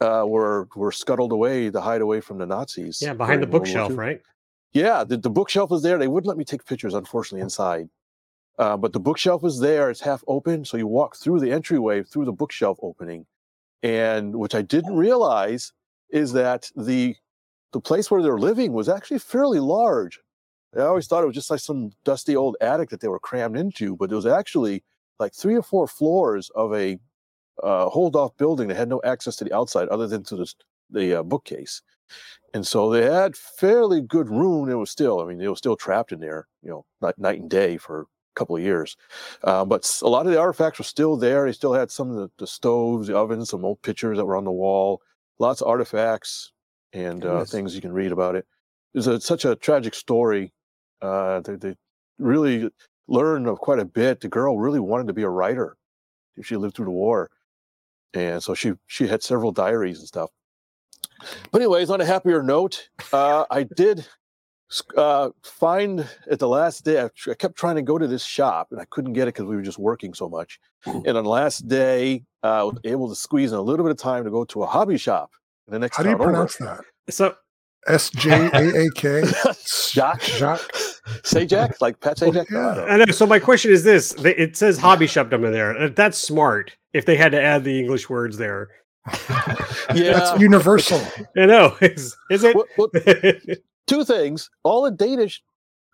uh, 0.00 0.24
were 0.26 0.68
were 0.76 0.92
scuttled 0.92 1.32
away 1.32 1.70
to 1.70 1.80
hide 1.80 2.00
away 2.00 2.20
from 2.20 2.38
the 2.38 2.46
Nazis. 2.46 3.00
Yeah, 3.02 3.14
behind 3.14 3.42
the 3.42 3.46
during 3.46 3.62
World 3.62 3.74
War 3.74 3.88
bookshelf, 3.88 3.98
right? 3.98 4.22
Yeah, 4.72 5.04
the, 5.04 5.16
the 5.16 5.30
bookshelf 5.30 5.70
was 5.70 5.82
there. 5.82 5.98
They 5.98 6.08
wouldn't 6.08 6.28
let 6.28 6.36
me 6.36 6.44
take 6.44 6.64
pictures, 6.64 6.94
unfortunately, 6.94 7.42
inside. 7.42 7.88
Uh, 8.58 8.76
but 8.76 8.92
the 8.92 9.00
bookshelf 9.00 9.44
is 9.44 9.60
there. 9.60 9.88
It's 9.90 10.00
half 10.00 10.22
open, 10.26 10.64
so 10.64 10.76
you 10.76 10.86
walk 10.86 11.16
through 11.16 11.40
the 11.40 11.52
entryway 11.52 12.02
through 12.02 12.24
the 12.24 12.32
bookshelf 12.32 12.78
opening, 12.82 13.26
and 13.82 14.36
which 14.36 14.54
I 14.54 14.62
didn't 14.62 14.96
realize 14.96 15.72
is 16.10 16.32
that 16.32 16.70
the 16.76 17.16
the 17.72 17.80
place 17.80 18.10
where 18.10 18.22
they're 18.22 18.38
living 18.38 18.72
was 18.72 18.88
actually 18.88 19.18
fairly 19.18 19.60
large. 19.60 20.18
I 20.76 20.80
always 20.80 21.06
thought 21.06 21.22
it 21.22 21.26
was 21.26 21.34
just 21.34 21.50
like 21.50 21.60
some 21.60 21.90
dusty 22.04 22.34
old 22.34 22.56
attic 22.60 22.90
that 22.90 23.00
they 23.00 23.08
were 23.08 23.18
crammed 23.18 23.56
into, 23.56 23.96
but 23.96 24.10
it 24.10 24.14
was 24.14 24.26
actually 24.26 24.84
like 25.18 25.34
three 25.34 25.54
or 25.54 25.62
four 25.62 25.86
floors 25.86 26.50
of 26.54 26.74
a 26.74 26.98
uh, 27.62 27.88
hold 27.88 28.16
off 28.16 28.36
building 28.36 28.68
that 28.68 28.76
had 28.76 28.88
no 28.88 29.00
access 29.04 29.36
to 29.36 29.44
the 29.44 29.54
outside 29.54 29.88
other 29.88 30.06
than 30.06 30.22
to 30.24 30.36
the, 30.36 30.52
the 30.90 31.20
uh, 31.20 31.22
bookcase. 31.22 31.82
And 32.54 32.66
so 32.66 32.90
they 32.90 33.04
had 33.04 33.36
fairly 33.36 34.00
good 34.00 34.30
room. 34.30 34.68
It 34.70 34.74
was 34.74 34.90
still, 34.90 35.20
I 35.20 35.26
mean, 35.26 35.38
they 35.38 35.48
were 35.48 35.56
still 35.56 35.76
trapped 35.76 36.12
in 36.12 36.20
there, 36.20 36.46
you 36.62 36.70
know, 36.70 36.84
night, 37.02 37.18
night 37.18 37.40
and 37.40 37.50
day 37.50 37.76
for 37.76 38.00
a 38.00 38.04
couple 38.34 38.56
of 38.56 38.62
years. 38.62 38.96
Um, 39.44 39.68
but 39.68 40.00
a 40.02 40.08
lot 40.08 40.26
of 40.26 40.32
the 40.32 40.40
artifacts 40.40 40.78
were 40.78 40.84
still 40.84 41.16
there. 41.16 41.44
They 41.44 41.52
still 41.52 41.74
had 41.74 41.90
some 41.90 42.10
of 42.10 42.16
the, 42.16 42.30
the 42.38 42.46
stoves, 42.46 43.08
the 43.08 43.16
ovens, 43.16 43.50
some 43.50 43.64
old 43.64 43.82
pictures 43.82 44.16
that 44.16 44.24
were 44.24 44.36
on 44.36 44.44
the 44.44 44.52
wall, 44.52 45.02
lots 45.38 45.60
of 45.60 45.68
artifacts 45.68 46.52
and 46.92 47.24
uh, 47.24 47.40
Nice. 47.40 47.50
things 47.50 47.74
you 47.74 47.82
can 47.82 47.92
read 47.92 48.12
about 48.12 48.34
it. 48.34 48.46
It 48.94 48.98
was 48.98 49.06
a, 49.06 49.20
such 49.20 49.44
a 49.44 49.54
tragic 49.54 49.94
story. 49.94 50.52
Uh, 51.02 51.40
they, 51.40 51.56
they 51.56 51.76
really 52.18 52.70
learned 53.06 53.46
of 53.46 53.58
quite 53.58 53.78
a 53.78 53.84
bit. 53.84 54.20
The 54.20 54.28
girl 54.28 54.58
really 54.58 54.80
wanted 54.80 55.08
to 55.08 55.12
be 55.12 55.22
a 55.22 55.28
writer. 55.28 55.76
She 56.42 56.56
lived 56.56 56.76
through 56.76 56.86
the 56.86 56.92
war, 56.92 57.30
and 58.14 58.42
so 58.42 58.54
she 58.54 58.72
she 58.86 59.06
had 59.06 59.22
several 59.22 59.52
diaries 59.52 59.98
and 59.98 60.08
stuff. 60.08 60.30
But 61.50 61.60
anyways, 61.62 61.90
on 61.90 62.00
a 62.00 62.04
happier 62.04 62.42
note, 62.42 62.88
uh, 63.12 63.44
I 63.50 63.64
did 63.76 64.06
uh, 64.96 65.30
find 65.42 66.06
at 66.30 66.38
the 66.38 66.48
last 66.48 66.84
day. 66.84 67.02
I, 67.02 67.34
kept 67.34 67.56
trying 67.56 67.76
to 67.76 67.82
go 67.82 67.98
to 67.98 68.06
this 68.06 68.22
shop, 68.24 68.68
and 68.70 68.80
I 68.80 68.84
couldn't 68.90 69.14
get 69.14 69.22
it 69.24 69.34
because 69.34 69.46
we 69.46 69.56
were 69.56 69.62
just 69.62 69.78
working 69.78 70.14
so 70.14 70.28
much. 70.28 70.60
Ooh. 70.86 71.02
And 71.06 71.16
on 71.16 71.24
the 71.24 71.30
last 71.30 71.66
day, 71.66 72.22
uh, 72.44 72.46
I 72.46 72.62
was 72.62 72.78
able 72.84 73.08
to 73.08 73.14
squeeze 73.16 73.52
in 73.52 73.58
a 73.58 73.62
little 73.62 73.84
bit 73.84 73.90
of 73.90 73.96
time 73.98 74.24
to 74.24 74.30
go 74.30 74.44
to 74.44 74.62
a 74.62 74.66
hobby 74.66 74.96
shop 74.96 75.30
in 75.66 75.72
the 75.72 75.78
next 75.78 75.96
How 75.96 76.02
do 76.04 76.10
you 76.10 76.14
town 76.16 76.22
over. 76.22 76.30
pronounce 76.32 76.56
that? 76.56 76.80
So 77.10 77.34
S 77.88 78.10
J 78.10 78.50
A 78.52 78.84
A 78.86 78.90
K. 78.90 79.22
Jacques? 79.66 80.22
Jacques. 80.22 80.72
Sajak, 81.22 81.80
like 81.80 81.98
Pat 82.00 82.22
Oh, 82.22 82.30
Sajak. 82.30 82.50
No, 82.50 82.74
yeah. 82.86 82.92
I 82.94 82.96
know. 82.98 83.06
So 83.06 83.26
my 83.26 83.38
question 83.38 83.72
is 83.72 83.82
this: 83.82 84.12
It 84.24 84.56
says 84.56 84.78
hobby 84.78 85.06
shop 85.06 85.30
down 85.30 85.42
there. 85.42 85.76
Uh, 85.76 85.88
That's 85.88 86.18
smart. 86.18 86.76
If 86.92 87.04
they 87.04 87.16
had 87.16 87.32
to 87.32 87.40
add 87.40 87.64
the 87.64 87.78
English 87.78 88.08
words 88.08 88.38
there, 88.38 88.68
Yeah. 89.94 90.12
That's 90.12 90.40
universal. 90.40 91.00
I 91.36 91.46
know. 91.46 91.76
Is, 91.80 92.16
is 92.30 92.44
it? 92.44 92.54
Well, 92.54 92.66
well, 92.76 92.88
two 93.86 94.04
things. 94.04 94.50
All 94.64 94.82
the 94.82 94.90
Danish 94.90 95.42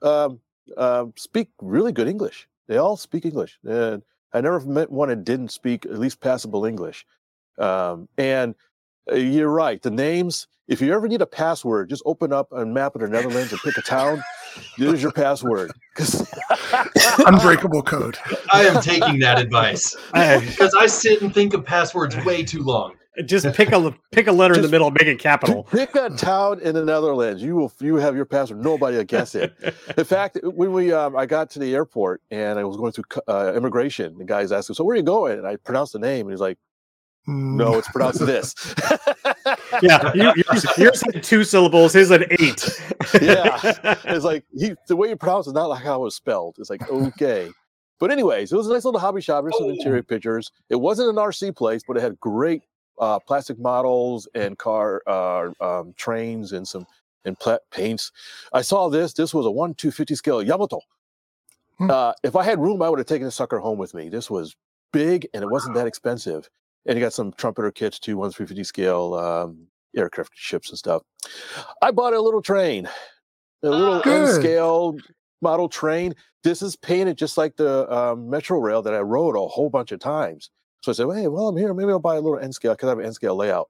um, 0.03 0.41
um, 0.77 1.13
speak 1.17 1.49
really 1.61 1.93
good 1.93 2.09
English. 2.09 2.49
They 2.67 2.77
all 2.77 2.97
speak 2.97 3.25
English. 3.25 3.59
And 3.65 4.03
I 4.33 4.41
never 4.41 4.61
met 4.61 4.91
one 4.91 5.11
that 5.11 5.25
didn't 5.25 5.51
speak 5.51 5.87
at 5.87 5.99
least 5.99 6.21
passable 6.21 6.65
English. 6.65 7.07
Um, 7.59 8.09
and 8.19 8.55
uh, 9.11 9.15
you're 9.15 9.49
right. 9.49 9.81
The 9.81 9.91
names, 9.91 10.49
if 10.67 10.81
you 10.81 10.93
ever 10.93 11.07
need 11.07 11.23
a 11.23 11.27
password, 11.27 11.91
just 11.91 12.03
open 12.05 12.33
up 12.33 12.49
a 12.51 12.67
map 12.67 12.97
of 12.97 13.03
the 13.03 13.09
Netherlands 13.09 13.53
and 13.53 13.61
pick 13.61 13.77
a 13.79 13.83
town. 13.83 14.23
There's 14.79 15.03
your 15.03 15.13
password. 15.13 15.73
'Cause- 15.95 16.27
Unbreakable 17.27 17.83
code. 17.83 18.19
I 18.53 18.63
am 18.67 18.83
taking 18.83 19.21
that 19.21 19.39
advice 19.39 19.95
because 20.13 20.75
I 20.75 20.87
sit 20.87 21.23
and 21.23 21.33
think 21.33 21.55
of 21.55 21.65
passwords 21.65 22.17
way 22.25 22.43
too 22.43 22.63
long. 22.63 22.95
just 23.27 23.47
pick 23.55 23.71
a 23.71 23.95
pick 24.11 24.27
a 24.27 24.33
letter 24.33 24.55
in 24.55 24.59
the 24.59 24.63
Just- 24.65 24.73
middle, 24.73 24.91
make 24.91 25.03
it 25.07 25.21
capital. 25.21 25.63
pick 25.71 25.95
a 25.95 26.11
town 26.11 26.59
in 26.61 26.75
the 26.75 26.85
Netherlands. 26.85 27.41
You 27.43 27.55
will 27.55 27.73
you 27.79 27.95
have 27.97 28.17
your 28.17 28.25
password. 28.25 28.61
Nobody 28.65 28.97
will 28.97 29.05
guess 29.05 29.37
it. 29.37 29.55
In 29.97 30.05
fact, 30.05 30.39
when 30.43 30.73
we 30.73 30.93
um, 30.93 31.15
I 31.17 31.27
got 31.27 31.49
to 31.51 31.61
the 31.61 31.73
airport 31.75 32.21
and 32.33 32.59
I 32.59 32.65
was 32.65 32.77
going 32.77 32.91
through 32.91 33.05
uh, 33.29 33.53
immigration, 33.55 34.19
the 34.19 34.25
guy's 34.25 34.51
asking, 34.51 34.75
"So 34.75 34.83
where 34.83 34.95
are 34.95 34.97
you 34.97 35.05
going?" 35.05 35.39
And 35.39 35.47
I 35.47 35.55
pronounced 35.57 35.93
the 35.93 36.01
name, 36.01 36.27
and 36.27 36.33
he's 36.33 36.41
like, 36.41 36.59
"No, 37.29 37.75
it's 37.79 37.89
pronounced 37.89 38.19
this." 38.27 38.53
Yeah, 39.83 40.13
you, 40.15 40.33
yours, 40.37 40.67
yours 40.77 41.03
had 41.03 41.23
two 41.23 41.45
syllables. 41.45 41.93
His 41.93 42.11
had 42.11 42.27
eight. 42.31 42.81
Yeah. 43.21 43.59
it's 44.05 44.25
like 44.25 44.45
he 44.57 44.75
the 44.89 44.97
way 44.97 45.09
you 45.09 45.17
pronounce 45.17 45.47
it 45.47 45.51
is 45.51 45.55
not 45.55 45.67
like 45.67 45.85
how 45.85 45.97
it 45.97 46.05
was 46.05 46.17
spelled. 46.17 46.57
It's 46.59 46.71
like 46.71 46.89
okay. 46.91 47.51
But 48.01 48.11
anyways, 48.11 48.51
it 48.51 48.57
was 48.57 48.67
a 48.67 48.73
nice 48.73 48.85
little 48.85 48.99
hobby 48.99 49.21
shop. 49.21 49.45
There's 49.45 49.57
some 49.59 49.69
interior 49.69 50.03
pictures. 50.03 50.51
It 50.69 50.77
wasn't 50.77 51.11
an 51.11 51.17
RC 51.17 51.55
place, 51.55 51.83
but 51.87 51.97
it 51.97 52.01
had 52.01 52.19
great 52.19 52.63
uh, 52.99 53.19
plastic 53.21 53.59
models 53.59 54.27
and 54.35 54.59
car 54.59 55.03
uh, 55.07 55.51
um, 55.61 55.95
trains 55.97 56.53
and 56.53 56.67
some 56.67 56.87
and 57.25 57.39
pla- 57.39 57.59
paints. 57.71 58.11
I 58.53 58.63
saw 58.63 58.89
this. 58.89 59.13
This 59.13 59.35
was 59.35 59.47
a 59.47 59.51
one 59.51 59.75
two 59.75 59.91
fifty 59.91 60.15
scale 60.15 60.43
Yamato. 60.43 60.81
Hmm. 61.79 61.91
Uh, 61.91 62.13
if 62.23 62.37
I 62.37 62.43
had 62.43 62.59
room, 62.59 62.83
I 62.83 62.89
would 62.89 62.99
have 62.99 63.07
taken 63.07 63.27
this 63.27 63.37
sucker 63.37 63.59
home 63.59 63.79
with 63.79 63.95
me. 63.95 64.09
This 64.09 64.31
was 64.31 64.57
big 64.93 65.29
and 65.35 65.43
it 65.43 65.51
wasn't 65.51 65.75
that 65.75 65.87
expensive. 65.87 66.49
And 66.87 66.99
you 66.99 67.05
got 67.05 67.13
some 67.13 67.33
trumpeter 67.33 67.71
kits 67.71 67.99
too, 67.99 68.17
one 68.17 68.31
three 68.31 68.47
fifty 68.47 68.65
scale 68.65 69.15
um, 69.15 69.67
aircraft 69.97 70.33
ships 70.35 70.69
and 70.69 70.79
stuff. 70.79 71.03
I 71.81 71.91
bought 71.91 72.13
a 72.13 72.21
little 72.21 72.43
train, 72.43 72.89
a 73.63 73.71
little 73.71 74.01
Good. 74.03 74.29
N 74.29 74.35
scale 74.35 74.97
model 75.41 75.69
train. 75.69 76.15
This 76.43 76.61
is 76.61 76.77
painted 76.77 77.17
just 77.17 77.39
like 77.39 77.57
the 77.57 77.91
um, 77.91 78.29
Metro 78.29 78.59
Rail 78.59 78.83
that 78.83 78.93
I 78.93 79.01
rode 79.01 79.35
a 79.35 79.49
whole 79.49 79.71
bunch 79.71 79.93
of 79.93 80.01
times. 80.01 80.51
So 80.83 80.93
I 80.93 80.95
said, 80.95 81.07
hey, 81.15 81.29
well, 81.29 81.49
I'm 81.49 81.57
here. 81.57 81.73
Maybe 81.73 81.91
I'll 81.91 81.99
buy 81.99 82.17
a 82.17 82.21
little 82.21 82.39
N 82.39 82.53
scale 82.53 82.75
because 82.75 82.89
I 82.89 82.91
have 82.91 82.99
an 82.99 83.07
N 83.07 83.15
scale 83.15 83.35
layout. 83.35 83.69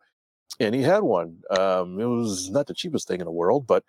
And 0.58 0.74
he 0.74 0.82
had 0.82 1.04
one. 1.04 1.36
Um, 1.56 2.00
it 2.00 2.06
was 2.06 2.50
not 2.50 2.66
the 2.66 2.74
cheapest 2.74 3.06
thing 3.06 3.20
in 3.20 3.26
the 3.26 3.32
world, 3.32 3.66
but 3.66 3.84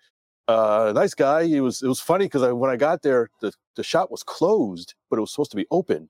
uh, 0.46 0.92
nice 0.94 1.14
guy. 1.14 1.44
He 1.46 1.60
was. 1.60 1.82
It 1.82 1.88
was 1.88 2.00
funny 2.00 2.26
because 2.26 2.44
I, 2.44 2.52
when 2.52 2.70
I 2.70 2.76
got 2.76 3.02
there, 3.02 3.28
the, 3.40 3.52
the 3.74 3.82
shop 3.82 4.12
was 4.12 4.22
closed, 4.22 4.94
but 5.10 5.16
it 5.16 5.20
was 5.20 5.32
supposed 5.32 5.50
to 5.50 5.56
be 5.56 5.66
open. 5.72 6.08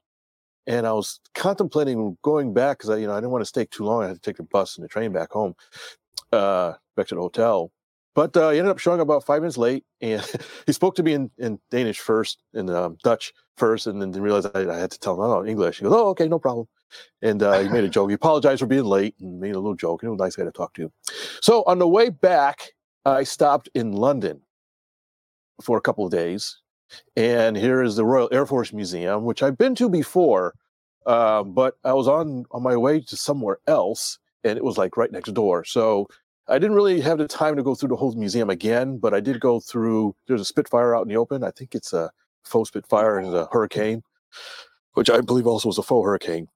And 0.66 0.86
I 0.86 0.92
was 0.92 1.20
contemplating 1.34 2.16
going 2.22 2.52
back 2.52 2.78
because 2.78 2.90
I, 2.90 2.96
you 2.96 3.06
know, 3.06 3.12
I 3.12 3.16
didn't 3.16 3.30
want 3.30 3.42
to 3.42 3.46
stay 3.46 3.66
too 3.66 3.84
long. 3.84 4.02
I 4.02 4.08
had 4.08 4.16
to 4.16 4.20
take 4.20 4.36
the 4.36 4.42
bus 4.42 4.76
and 4.76 4.84
the 4.84 4.88
train 4.88 5.12
back 5.12 5.30
home, 5.30 5.54
uh, 6.32 6.74
back 6.96 7.06
to 7.08 7.14
the 7.14 7.20
hotel. 7.20 7.72
But 8.14 8.34
uh, 8.34 8.50
he 8.50 8.58
ended 8.58 8.70
up 8.70 8.78
showing 8.78 8.98
up 8.98 9.06
about 9.06 9.24
five 9.24 9.42
minutes 9.42 9.58
late, 9.58 9.84
and 10.00 10.24
he 10.66 10.72
spoke 10.72 10.94
to 10.96 11.02
me 11.02 11.12
in, 11.12 11.30
in 11.38 11.60
Danish 11.70 12.00
first, 12.00 12.42
in 12.54 12.70
um, 12.70 12.96
Dutch 13.04 13.32
first, 13.58 13.86
and 13.86 14.00
then 14.00 14.10
realized 14.10 14.48
I, 14.54 14.74
I 14.74 14.78
had 14.78 14.90
to 14.90 14.98
tell 14.98 15.14
him, 15.14 15.20
oh, 15.20 15.44
English. 15.44 15.78
He 15.78 15.84
goes, 15.84 15.92
oh, 15.92 16.08
okay, 16.08 16.26
no 16.26 16.38
problem. 16.38 16.66
And 17.20 17.42
uh, 17.42 17.60
he 17.60 17.68
made 17.68 17.84
a 17.84 17.88
joke. 17.88 18.10
He 18.10 18.14
apologized 18.14 18.60
for 18.60 18.66
being 18.66 18.84
late 18.84 19.14
and 19.20 19.38
made 19.38 19.54
a 19.54 19.58
little 19.58 19.74
joke. 19.74 20.00
He 20.00 20.08
was 20.08 20.18
a 20.18 20.22
nice 20.22 20.36
guy 20.36 20.44
to 20.44 20.50
talk 20.50 20.72
to. 20.74 20.90
So 21.42 21.62
on 21.66 21.78
the 21.78 21.88
way 21.88 22.08
back, 22.08 22.72
I 23.04 23.24
stopped 23.24 23.68
in 23.74 23.92
London 23.92 24.40
for 25.62 25.76
a 25.76 25.80
couple 25.80 26.04
of 26.04 26.10
days. 26.10 26.58
And 27.16 27.56
here 27.56 27.82
is 27.82 27.96
the 27.96 28.04
Royal 28.04 28.28
Air 28.32 28.46
Force 28.46 28.72
Museum, 28.72 29.24
which 29.24 29.42
I've 29.42 29.58
been 29.58 29.74
to 29.76 29.88
before, 29.88 30.54
uh, 31.06 31.42
but 31.42 31.76
I 31.84 31.92
was 31.92 32.08
on 32.08 32.44
on 32.50 32.62
my 32.62 32.76
way 32.76 33.00
to 33.00 33.16
somewhere 33.16 33.58
else, 33.66 34.18
and 34.44 34.56
it 34.56 34.64
was 34.64 34.78
like 34.78 34.96
right 34.96 35.10
next 35.10 35.32
door. 35.34 35.64
So 35.64 36.08
I 36.48 36.58
didn't 36.58 36.76
really 36.76 37.00
have 37.00 37.18
the 37.18 37.26
time 37.28 37.56
to 37.56 37.62
go 37.62 37.74
through 37.74 37.88
the 37.88 37.96
whole 37.96 38.12
museum 38.14 38.50
again, 38.50 38.98
but 38.98 39.14
I 39.14 39.20
did 39.20 39.40
go 39.40 39.58
through. 39.60 40.14
There's 40.26 40.40
a 40.40 40.44
Spitfire 40.44 40.94
out 40.94 41.02
in 41.02 41.08
the 41.08 41.16
open. 41.16 41.42
I 41.42 41.50
think 41.50 41.74
it's 41.74 41.92
a 41.92 42.10
faux 42.44 42.68
Spitfire 42.68 43.18
and 43.18 43.34
a 43.34 43.48
Hurricane, 43.50 44.02
which 44.94 45.10
I 45.10 45.20
believe 45.20 45.46
also 45.46 45.68
was 45.68 45.78
a 45.78 45.82
faux 45.82 46.04
Hurricane. 46.06 46.48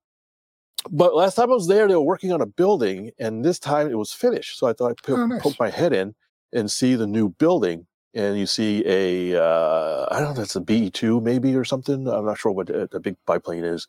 But 0.90 1.14
last 1.14 1.34
time 1.34 1.50
I 1.50 1.54
was 1.54 1.66
there, 1.68 1.86
they 1.88 1.94
were 1.94 2.00
working 2.00 2.32
on 2.32 2.40
a 2.40 2.46
building, 2.46 3.10
and 3.18 3.44
this 3.44 3.58
time 3.58 3.90
it 3.90 3.98
was 3.98 4.12
finished. 4.12 4.58
So 4.58 4.66
I 4.66 4.72
thought 4.72 4.90
I'd 4.92 5.02
po- 5.02 5.14
Oh, 5.20 5.26
nice. 5.26 5.42
poke 5.42 5.58
my 5.60 5.68
head 5.70 5.92
in 5.92 6.14
and 6.52 6.70
see 6.70 6.94
the 6.94 7.06
new 7.06 7.28
building. 7.28 7.86
And 8.14 8.38
you 8.38 8.46
see 8.46 8.82
a, 8.86 9.40
uh, 9.40 10.06
I 10.10 10.18
don't 10.18 10.30
know, 10.30 10.34
that's 10.34 10.56
a 10.56 10.60
BE 10.60 10.90
2 10.90 11.20
maybe 11.20 11.54
or 11.54 11.64
something. 11.64 12.08
I'm 12.08 12.24
not 12.26 12.38
sure 12.38 12.50
what 12.50 12.66
the, 12.66 13.00
big 13.00 13.16
biplane 13.26 13.64
is. 13.64 13.86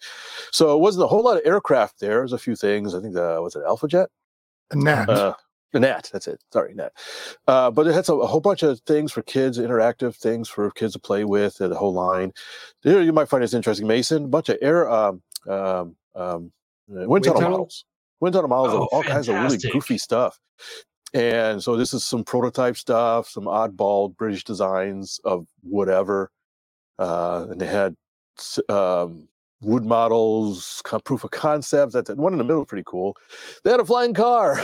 So 0.52 0.76
it 0.76 0.80
wasn't 0.80 1.06
a 1.06 1.07
whole 1.07 1.23
lot 1.23 1.38
of 1.38 1.43
aircraft 1.45 1.99
there. 1.99 2.19
There's 2.19 2.34
a 2.34 2.38
few 2.38 2.56
things. 2.56 2.93
I 2.93 3.02
think 3.02 3.15
the, 3.15 3.41
was 3.41 3.56
it 3.56 3.64
Alpha 3.65 3.88
Jet? 3.88 4.10
A 4.72 4.76
gnat. 4.76 5.10
Uh, 5.10 5.34
Gnat, 5.73 6.10
that's 6.11 6.27
it. 6.27 6.41
Sorry, 6.52 6.73
Gnat. 6.73 6.91
Uh, 7.48 7.72
but 7.72 7.88
it 7.88 7.93
had 7.93 8.06
some, 8.06 8.22
a 8.22 8.27
whole 8.27 8.41
bunch 8.41 8.61
of 8.64 8.80
things 8.81 9.11
for 9.11 9.22
kids, 9.22 9.57
interactive 9.57 10.15
things 10.15 10.49
for 10.49 10.69
kids 10.72 10.93
to 10.93 10.99
play 10.99 11.23
with, 11.23 11.57
the 11.57 11.76
whole 11.76 11.93
line. 11.93 12.34
Here 12.81 13.02
you 13.02 13.14
might 13.14 13.30
find 13.30 13.41
this 13.43 13.53
interesting, 13.53 13.88
Mason. 13.88 14.26
A 14.26 14.27
bunch 14.27 14.49
of 14.49 14.57
air, 14.61 14.89
um, 14.91 15.22
um, 15.48 15.95
um, 16.15 16.52
uh, 16.93 17.07
wind 17.07 17.23
tunnel 17.23 17.39
tunnel? 17.39 17.52
models. 17.52 17.85
Wind 18.19 18.34
tunnel 18.34 18.49
models 18.49 18.73
Oh, 18.73 18.84
of 18.84 18.89
all 18.91 19.03
kinds 19.03 19.30
of 19.30 19.35
really 19.35 19.57
goofy 19.57 19.98
stuff. 19.98 20.39
And 21.13 21.61
so 21.61 21.75
this 21.75 21.93
is 21.93 22.03
some 22.03 22.23
prototype 22.23 22.77
stuff, 22.77 23.27
some 23.29 23.43
oddball 23.45 24.15
British 24.15 24.43
designs 24.43 25.19
of 25.23 25.45
whatever. 25.61 26.31
Uh, 26.97 27.47
and 27.49 27.59
they 27.59 27.67
had 27.67 27.95
um, 28.69 29.27
wood 29.61 29.85
models, 29.85 30.81
proof 31.03 31.23
of 31.23 31.31
concepts. 31.31 31.93
That's 31.93 32.09
one 32.11 32.33
in 32.33 32.38
the 32.38 32.43
middle, 32.43 32.65
pretty 32.65 32.83
cool. 32.85 33.17
They 33.63 33.71
had 33.71 33.79
a 33.79 33.85
flying 33.85 34.13
car, 34.13 34.61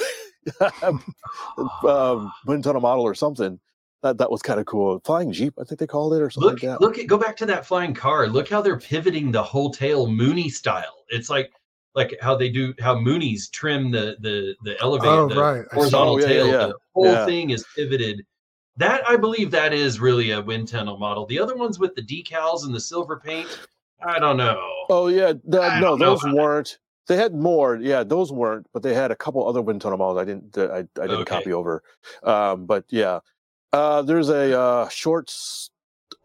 um, 0.82 2.32
wind 2.46 2.64
tunnel 2.64 2.82
model 2.82 3.04
or 3.04 3.16
something. 3.16 3.60
That 4.04 4.20
that 4.20 4.30
was 4.30 4.44
kind 4.44 4.60
of 4.60 4.68
cool. 4.68 5.02
Flying 5.04 5.32
Jeep, 5.32 5.56
I 5.60 5.64
think 5.64 5.80
they 5.80 5.88
called 5.88 6.14
it, 6.14 6.22
or 6.22 6.30
something 6.30 6.52
Look, 6.52 6.64
like 6.64 6.72
that. 6.72 6.82
look 6.82 7.00
at 7.00 7.08
go 7.08 7.18
back 7.18 7.36
to 7.38 7.48
that 7.48 7.66
flying 7.66 7.96
car. 7.96 8.28
Look 8.28 8.48
how 8.48 8.62
they're 8.62 8.80
pivoting 8.80 9.32
the 9.32 9.42
whole 9.42 9.72
tail 9.72 10.06
Mooney 10.08 10.50
style. 10.50 11.04
It's 11.10 11.32
like 11.32 11.52
like 11.98 12.16
how 12.22 12.36
they 12.36 12.48
do 12.48 12.74
how 12.80 12.96
Moonies 12.96 13.52
trim 13.52 13.92
the 13.92 14.16
the 14.22 14.56
the 14.64 14.80
elevator, 14.80 15.10
Oh, 15.10 15.28
the 15.28 15.42
right. 15.42 15.66
Horizontal 15.74 16.14
Oh, 16.14 16.18
yeah, 16.20 16.28
yeah, 16.28 16.34
tail. 16.34 16.48
yeah. 16.48 16.58
The 16.68 16.76
whole 16.94 17.06
Yeah. 17.12 17.26
thing 17.26 17.50
is 17.50 17.66
pivoted. 17.76 18.26
That 18.78 19.02
I 19.10 19.18
believe 19.18 19.50
that 19.52 19.74
is 19.74 20.00
really 20.00 20.32
a 20.32 20.42
wind 20.42 20.68
tunnel 20.68 20.98
model. 20.98 21.26
The 21.26 21.40
other 21.40 21.58
ones 21.58 21.80
with 21.80 21.96
the 21.96 22.04
decals 22.04 22.64
and 22.64 22.74
the 22.74 22.80
silver 22.80 23.20
paint, 23.20 23.50
I 24.08 24.20
don't 24.20 24.38
know. 24.38 24.62
Oh 24.90 25.08
yeah, 25.08 25.34
the, 25.44 25.60
I 25.62 25.82
no, 25.82 25.98
those 25.98 26.24
weren't. 26.24 26.78
They 27.08 27.16
had 27.18 27.34
more, 27.34 27.78
yeah, 27.78 28.04
those 28.04 28.32
weren't, 28.32 28.68
but 28.74 28.84
they 28.84 28.94
had 28.94 29.12
a 29.12 29.16
couple 29.16 29.48
other 29.48 29.62
wind 29.62 29.82
tunnel 29.82 29.98
models. 29.98 30.20
I 30.20 30.26
didn't, 30.26 30.58
I, 30.58 30.80
I 30.80 30.82
didn't 30.82 31.22
Okay. 31.22 31.24
copy 31.24 31.54
over. 31.54 31.82
Um, 32.22 32.66
but 32.66 32.84
yeah, 32.90 33.22
uh, 33.74 34.02
there's 34.02 34.28
a 34.30 34.60
uh, 34.60 34.90
shorts, 34.90 35.72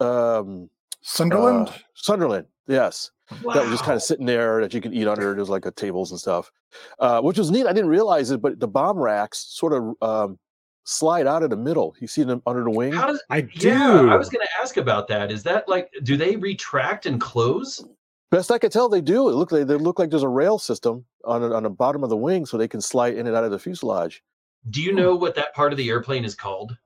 um, 0.00 0.68
Sunderland. 1.00 1.68
uh, 1.68 1.72
Sunderland, 1.94 2.46
yes, 2.66 3.12
that 3.54 3.62
was 3.62 3.70
just 3.70 3.84
kind 3.84 3.96
of 3.96 4.02
sitting 4.02 4.26
there 4.26 4.60
that 4.60 4.72
you 4.74 4.80
could 4.80 4.94
eat 4.94 5.06
under. 5.06 5.34
There's 5.34 5.48
like 5.48 5.66
a 5.66 5.70
tables 5.70 6.10
and 6.10 6.20
stuff, 6.20 6.50
uh, 6.98 7.20
which 7.20 7.38
was 7.38 7.50
neat. 7.50 7.66
I 7.66 7.72
didn't 7.72 7.90
realize 7.90 8.30
it, 8.30 8.40
but 8.42 8.58
the 8.60 8.68
bomb 8.68 8.98
racks 8.98 9.38
sort 9.50 9.72
of 9.72 9.94
um, 10.02 10.38
slide 10.84 11.26
out 11.26 11.42
of 11.42 11.50
the 11.50 11.56
middle. 11.56 11.94
You 12.00 12.06
see 12.08 12.22
them 12.24 12.42
under 12.46 12.64
the 12.64 12.70
wing. 12.70 12.92
How 12.92 13.06
does 13.06 13.22
I 13.30 13.40
do. 13.42 13.68
yeah, 13.68 14.06
I 14.10 14.16
was 14.16 14.28
gonna 14.28 14.44
ask 14.60 14.76
about 14.76 15.08
that. 15.08 15.30
Is 15.32 15.42
that 15.44 15.68
like 15.68 15.90
do 16.02 16.16
they 16.16 16.36
retract 16.36 17.06
and 17.06 17.20
close? 17.20 17.84
Best 18.30 18.50
I 18.50 18.58
could 18.58 18.72
tell, 18.72 18.88
they 18.88 19.02
do. 19.02 19.28
It 19.28 19.32
look 19.34 19.52
like 19.52 19.66
they 19.66 19.74
look 19.74 19.98
like 19.98 20.08
there's 20.10 20.22
a 20.22 20.28
rail 20.28 20.58
system 20.58 21.04
on 21.24 21.42
the- 21.42 21.54
on 21.54 21.62
the 21.64 21.70
bottom 21.70 22.02
of 22.02 22.08
the 22.10 22.16
wing, 22.16 22.46
so 22.46 22.56
they 22.56 22.68
can 22.68 22.80
slide 22.80 23.14
in 23.14 23.26
and 23.26 23.36
out 23.36 23.44
of 23.44 23.50
the 23.50 23.58
fuselage. 23.58 24.22
Do 24.70 24.80
you 24.80 24.92
know 24.92 25.14
what 25.16 25.34
that 25.34 25.54
part 25.54 25.72
of 25.72 25.76
the 25.76 25.88
airplane 25.90 26.24
is 26.24 26.34
called? 26.34 26.76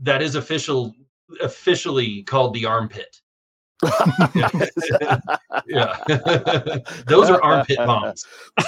That 0.00 0.22
is 0.22 0.34
official 0.34 0.94
officially 1.40 2.22
called 2.24 2.52
the 2.54 2.66
armpit. 2.66 3.21
Yeah. 5.66 5.96
Those 7.06 7.30
are 7.30 7.42
armpit 7.42 7.78
bombs. 7.78 8.24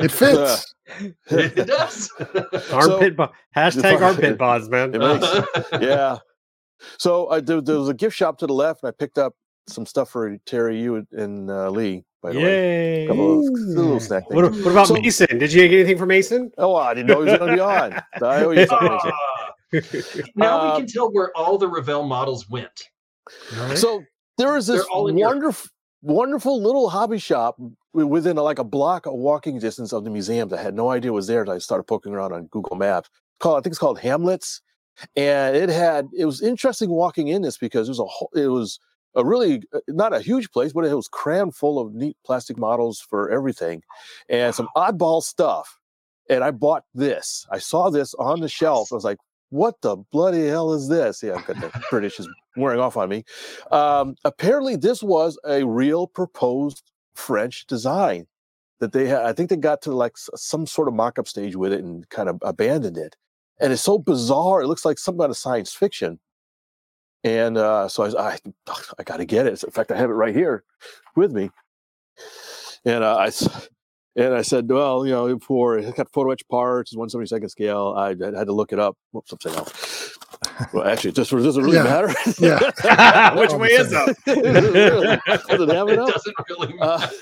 It 0.00 0.10
fits. 0.12 0.74
it 1.30 1.66
does. 1.66 2.10
armpit 2.72 3.16
bo- 3.16 3.30
hashtag 3.56 4.00
armpit 4.00 4.38
bombs, 4.38 4.68
man. 4.68 4.94
It 4.94 4.98
makes- 4.98 5.82
yeah. 5.82 6.18
So 6.98 7.28
I, 7.30 7.40
there, 7.40 7.60
there 7.60 7.78
was 7.78 7.88
a 7.88 7.94
gift 7.94 8.16
shop 8.16 8.38
to 8.38 8.46
the 8.46 8.52
left, 8.52 8.82
and 8.82 8.88
I 8.88 8.92
picked 8.92 9.18
up 9.18 9.34
some 9.68 9.84
stuff 9.86 10.10
for 10.10 10.36
Terry, 10.46 10.80
you, 10.80 10.96
and- 10.96 11.06
and 11.12 11.50
uh, 11.50 11.70
Lee. 11.70 12.04
By 12.22 12.32
the 12.32 12.38
way, 12.40 13.02
Yay! 13.02 13.06
couple 13.06 13.38
of 13.38 13.44
little 13.54 14.00
snack 14.00 14.28
What, 14.30 14.50
what 14.50 14.66
about 14.66 14.88
So- 14.88 14.94
Mason? 14.94 15.38
Did 15.38 15.52
you 15.52 15.68
get 15.68 15.78
anything 15.80 15.98
for 15.98 16.06
Mason? 16.06 16.50
Oh, 16.58 16.74
I 16.74 16.92
didn't 16.94 17.06
know 17.08 17.22
he 17.22 17.30
was 17.30 17.38
going 17.38 17.50
to 17.50 17.56
be 17.56 17.60
on. 17.60 17.92
I 18.22 18.44
owe 18.44 18.50
you 18.50 18.66
something. 18.66 18.98
Now 20.34 20.60
Uh, 20.60 20.74
we 20.74 20.80
can 20.80 20.86
tell 20.88 21.12
where 21.12 21.36
all 21.36 21.58
the 21.58 21.68
Revell 21.68 22.04
models 22.04 22.48
went. 22.48 22.84
So 23.74 24.02
there 24.38 24.52
was 24.54 24.66
this 24.66 24.82
They're 24.82 24.90
all 24.90 25.08
in 25.08 25.18
Europe. 25.18 25.34
wonderful, 25.34 25.70
wonderful 26.02 26.62
little 26.62 26.88
hobby 26.88 27.18
shop 27.18 27.56
within 27.92 28.38
a, 28.38 28.42
like 28.42 28.58
a 28.58 28.64
block 28.64 29.06
of 29.06 29.14
walking 29.14 29.58
distance 29.58 29.92
of 29.92 30.04
the 30.04 30.10
museum 30.10 30.48
that 30.48 30.60
I 30.60 30.62
had 30.62 30.74
no 30.74 30.90
idea 30.90 31.12
was 31.12 31.26
there. 31.26 31.48
I 31.50 31.58
started 31.58 31.84
poking 31.84 32.14
around 32.14 32.32
on 32.32 32.46
Google 32.46 32.76
Maps. 32.76 33.10
Called 33.40 33.58
I 33.58 33.60
think 33.60 33.72
it's 33.72 33.78
called 33.78 33.98
Hamlet's, 34.00 34.62
and 35.14 35.54
it 35.56 35.68
had 35.68 36.08
it 36.16 36.24
was 36.24 36.42
interesting 36.42 36.90
walking 36.90 37.28
in 37.28 37.42
this 37.42 37.58
because 37.58 37.88
it 37.88 37.90
was 37.90 38.00
a 38.00 38.04
whole, 38.04 38.30
it 38.34 38.48
was 38.48 38.80
a 39.14 39.24
really 39.24 39.62
uh, 39.72 39.80
not 39.88 40.12
a 40.12 40.20
huge 40.20 40.50
place, 40.50 40.72
but 40.72 40.84
it 40.84 40.94
was 40.94 41.08
crammed 41.08 41.54
full 41.54 41.78
of 41.78 41.94
neat 41.94 42.16
plastic 42.24 42.58
models 42.58 43.00
for 43.00 43.30
everything, 43.30 43.82
and 44.28 44.54
some 44.54 44.68
oddball 44.76 45.22
stuff. 45.22 45.78
And 46.30 46.42
I 46.42 46.50
bought 46.50 46.84
this. 46.94 47.46
I 47.50 47.58
saw 47.58 47.90
this 47.90 48.12
on 48.14 48.40
the 48.40 48.48
shelf. 48.48 48.92
I 48.92 48.96
was 48.96 49.04
like, 49.04 49.18
"What 49.50 49.80
the 49.80 49.96
bloody 50.10 50.46
hell 50.46 50.72
is 50.72 50.88
this?" 50.88 51.22
Yeah, 51.22 51.34
I've 51.34 51.46
got 51.46 51.60
the 51.60 51.82
British 51.90 52.20
is 52.20 52.28
wearing 52.56 52.80
off 52.80 52.96
on 52.96 53.08
me. 53.08 53.24
Um, 53.70 54.16
apparently, 54.24 54.76
this 54.76 55.02
was 55.02 55.38
a 55.46 55.64
real 55.64 56.06
proposed 56.06 56.90
French 57.14 57.66
design 57.66 58.26
that 58.80 58.92
they 58.92 59.08
had. 59.08 59.22
I 59.22 59.32
think 59.32 59.50
they 59.50 59.56
got 59.56 59.82
to 59.82 59.92
like 59.92 60.16
some 60.16 60.66
sort 60.66 60.88
of 60.88 60.94
mock-up 60.94 61.26
stage 61.26 61.56
with 61.56 61.72
it 61.72 61.82
and 61.82 62.08
kind 62.10 62.28
of 62.28 62.38
abandoned 62.42 62.96
it. 62.96 63.16
And 63.60 63.72
it's 63.72 63.82
so 63.82 63.98
bizarre. 63.98 64.62
It 64.62 64.68
looks 64.68 64.84
like 64.84 64.98
some 64.98 65.18
kind 65.18 65.30
of 65.30 65.36
science 65.36 65.72
fiction. 65.72 66.20
And 67.24 67.58
uh, 67.58 67.88
so 67.88 68.04
I, 68.04 68.34
I, 68.34 68.38
I 69.00 69.02
got 69.02 69.16
to 69.16 69.24
get 69.24 69.46
it. 69.46 69.64
In 69.64 69.70
fact, 69.70 69.90
I 69.90 69.96
have 69.96 70.10
it 70.10 70.14
right 70.14 70.34
here 70.34 70.62
with 71.16 71.32
me. 71.32 71.50
And 72.84 73.02
uh, 73.02 73.16
I, 73.16 73.32
and 74.18 74.34
I 74.34 74.42
said, 74.42 74.68
well, 74.68 75.06
you 75.06 75.12
know, 75.12 75.38
for 75.38 75.78
it's 75.78 75.96
got 75.96 76.12
photo 76.12 76.30
etch 76.32 76.46
parts, 76.48 76.94
one 76.96 77.08
seventy 77.08 77.28
second 77.28 77.48
scale. 77.50 77.94
I, 77.96 78.08
I 78.10 78.38
had 78.38 78.46
to 78.48 78.52
look 78.52 78.72
it 78.72 78.78
up. 78.78 78.96
Whoops, 79.12 79.32
upside 79.32 79.54
down. 79.54 79.66
Well, 80.72 80.86
actually, 80.86 81.12
does, 81.12 81.30
does 81.30 81.56
it 81.56 81.62
really 81.62 81.76
Yeah. 81.76 81.82
matter? 81.84 82.14
Yeah. 82.38 83.34
Which 83.40 83.52
way 83.52 83.68
is 83.68 83.92
up? 83.92 84.08
Does 84.26 84.36
it 84.38 84.44
have 85.74 85.88
It 85.88 85.96
doesn't 85.96 86.34
really 86.50 86.74
Uh, 86.80 86.98
matter. 86.98 87.12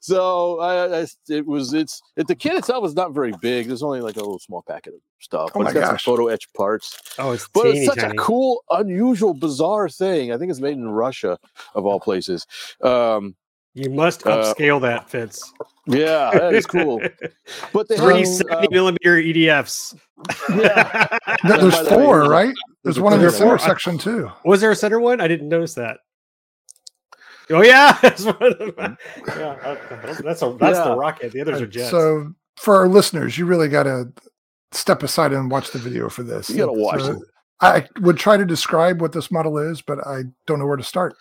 So 0.00 0.58
I, 0.60 0.86
I 0.86 1.00
s- 1.02 1.16
it 1.28 1.46
was 1.46 1.72
it's 1.72 2.00
it, 2.16 2.26
the 2.26 2.34
kit 2.34 2.54
itself 2.54 2.84
is 2.86 2.94
not 2.96 3.12
very 3.14 3.32
big. 3.40 3.68
There's 3.68 3.84
only 3.84 4.00
like 4.00 4.16
a 4.16 4.20
little 4.20 4.40
small 4.40 4.62
packet 4.66 4.94
of 4.94 5.00
stuff. 5.20 5.50
Oh 5.54 5.58
but 5.58 5.64
my 5.64 5.70
it's 5.70 5.74
got 5.74 5.90
gosh. 5.92 6.04
some 6.04 6.12
photo 6.16 6.26
etch 6.28 6.52
parts. 6.54 6.98
Oh, 7.18 7.30
it's 7.32 7.46
But 7.54 7.64
teeny 7.64 7.78
it's 7.78 7.86
such 7.86 7.98
tiny. 7.98 8.14
a 8.14 8.16
cool, 8.18 8.64
unusual, 8.70 9.32
bizarre 9.34 9.88
thing. 9.88 10.32
I 10.32 10.38
think 10.38 10.50
it's 10.50 10.60
made 10.60 10.76
in 10.76 10.88
Russia, 10.88 11.38
of 11.76 11.86
all 11.86 12.00
places. 12.00 12.46
Um, 12.82 13.36
You 13.76 13.90
must 13.90 14.26
Uh, 14.26 14.38
upscale 14.38 14.80
that, 14.80 15.10
Fitz. 15.10 15.52
yeah, 15.86 16.30
that 16.32 16.54
is 16.54 16.64
cool. 16.64 16.98
But 17.74 17.88
they 17.88 17.98
Three 17.98 18.20
have, 18.20 18.26
70 18.26 18.54
um, 18.56 18.66
millimeter 18.72 19.16
EDFs. 19.16 19.94
yeah, 20.48 21.18
Th- 21.46 21.60
There's 21.60 21.78
the 21.78 21.84
way, 21.84 22.04
four, 22.04 22.18
there's 22.20 22.28
right? 22.30 22.54
There's 22.84 22.98
one 22.98 23.12
in 23.12 23.18
there 23.20 23.30
the 23.30 23.36
center 23.36 23.58
four. 23.58 23.68
section 23.68 23.98
too. 23.98 24.32
Was 24.46 24.62
there 24.62 24.70
a 24.70 24.76
center 24.76 24.98
one? 24.98 25.20
I 25.20 25.28
didn't 25.28 25.50
notice 25.50 25.74
that. 25.74 25.98
Oh 27.50 27.60
yeah, 27.62 27.98
that's, 28.02 28.24
one 28.24 28.36
of 28.40 28.74
them. 28.76 28.96
yeah, 29.28 29.76
that's 30.24 30.40
a 30.42 30.56
that's 30.58 30.78
Yeah. 30.78 30.84
the 30.88 30.96
rocket. 30.96 31.32
The 31.32 31.42
others 31.42 31.60
are 31.60 31.66
jets. 31.66 31.90
So 31.90 32.32
for 32.56 32.76
our 32.76 32.88
listeners, 32.88 33.36
you 33.36 33.44
really 33.44 33.68
got 33.68 33.82
to 33.82 34.10
step 34.72 35.02
aside 35.02 35.34
and 35.34 35.50
watch 35.50 35.70
the 35.70 35.78
video 35.78 36.08
for 36.08 36.22
this. 36.22 36.48
You 36.48 36.56
gotta 36.56 36.72
watch 36.72 37.02
uh, 37.02 37.12
it. 37.12 37.22
I 37.60 37.88
would 38.00 38.18
try 38.18 38.36
to 38.36 38.44
describe 38.44 39.00
what 39.00 39.12
this 39.12 39.30
model 39.30 39.58
is, 39.58 39.80
but 39.80 40.06
I 40.06 40.24
don't 40.46 40.58
know 40.58 40.66
where 40.66 40.76
to 40.76 40.82
start. 40.82 41.16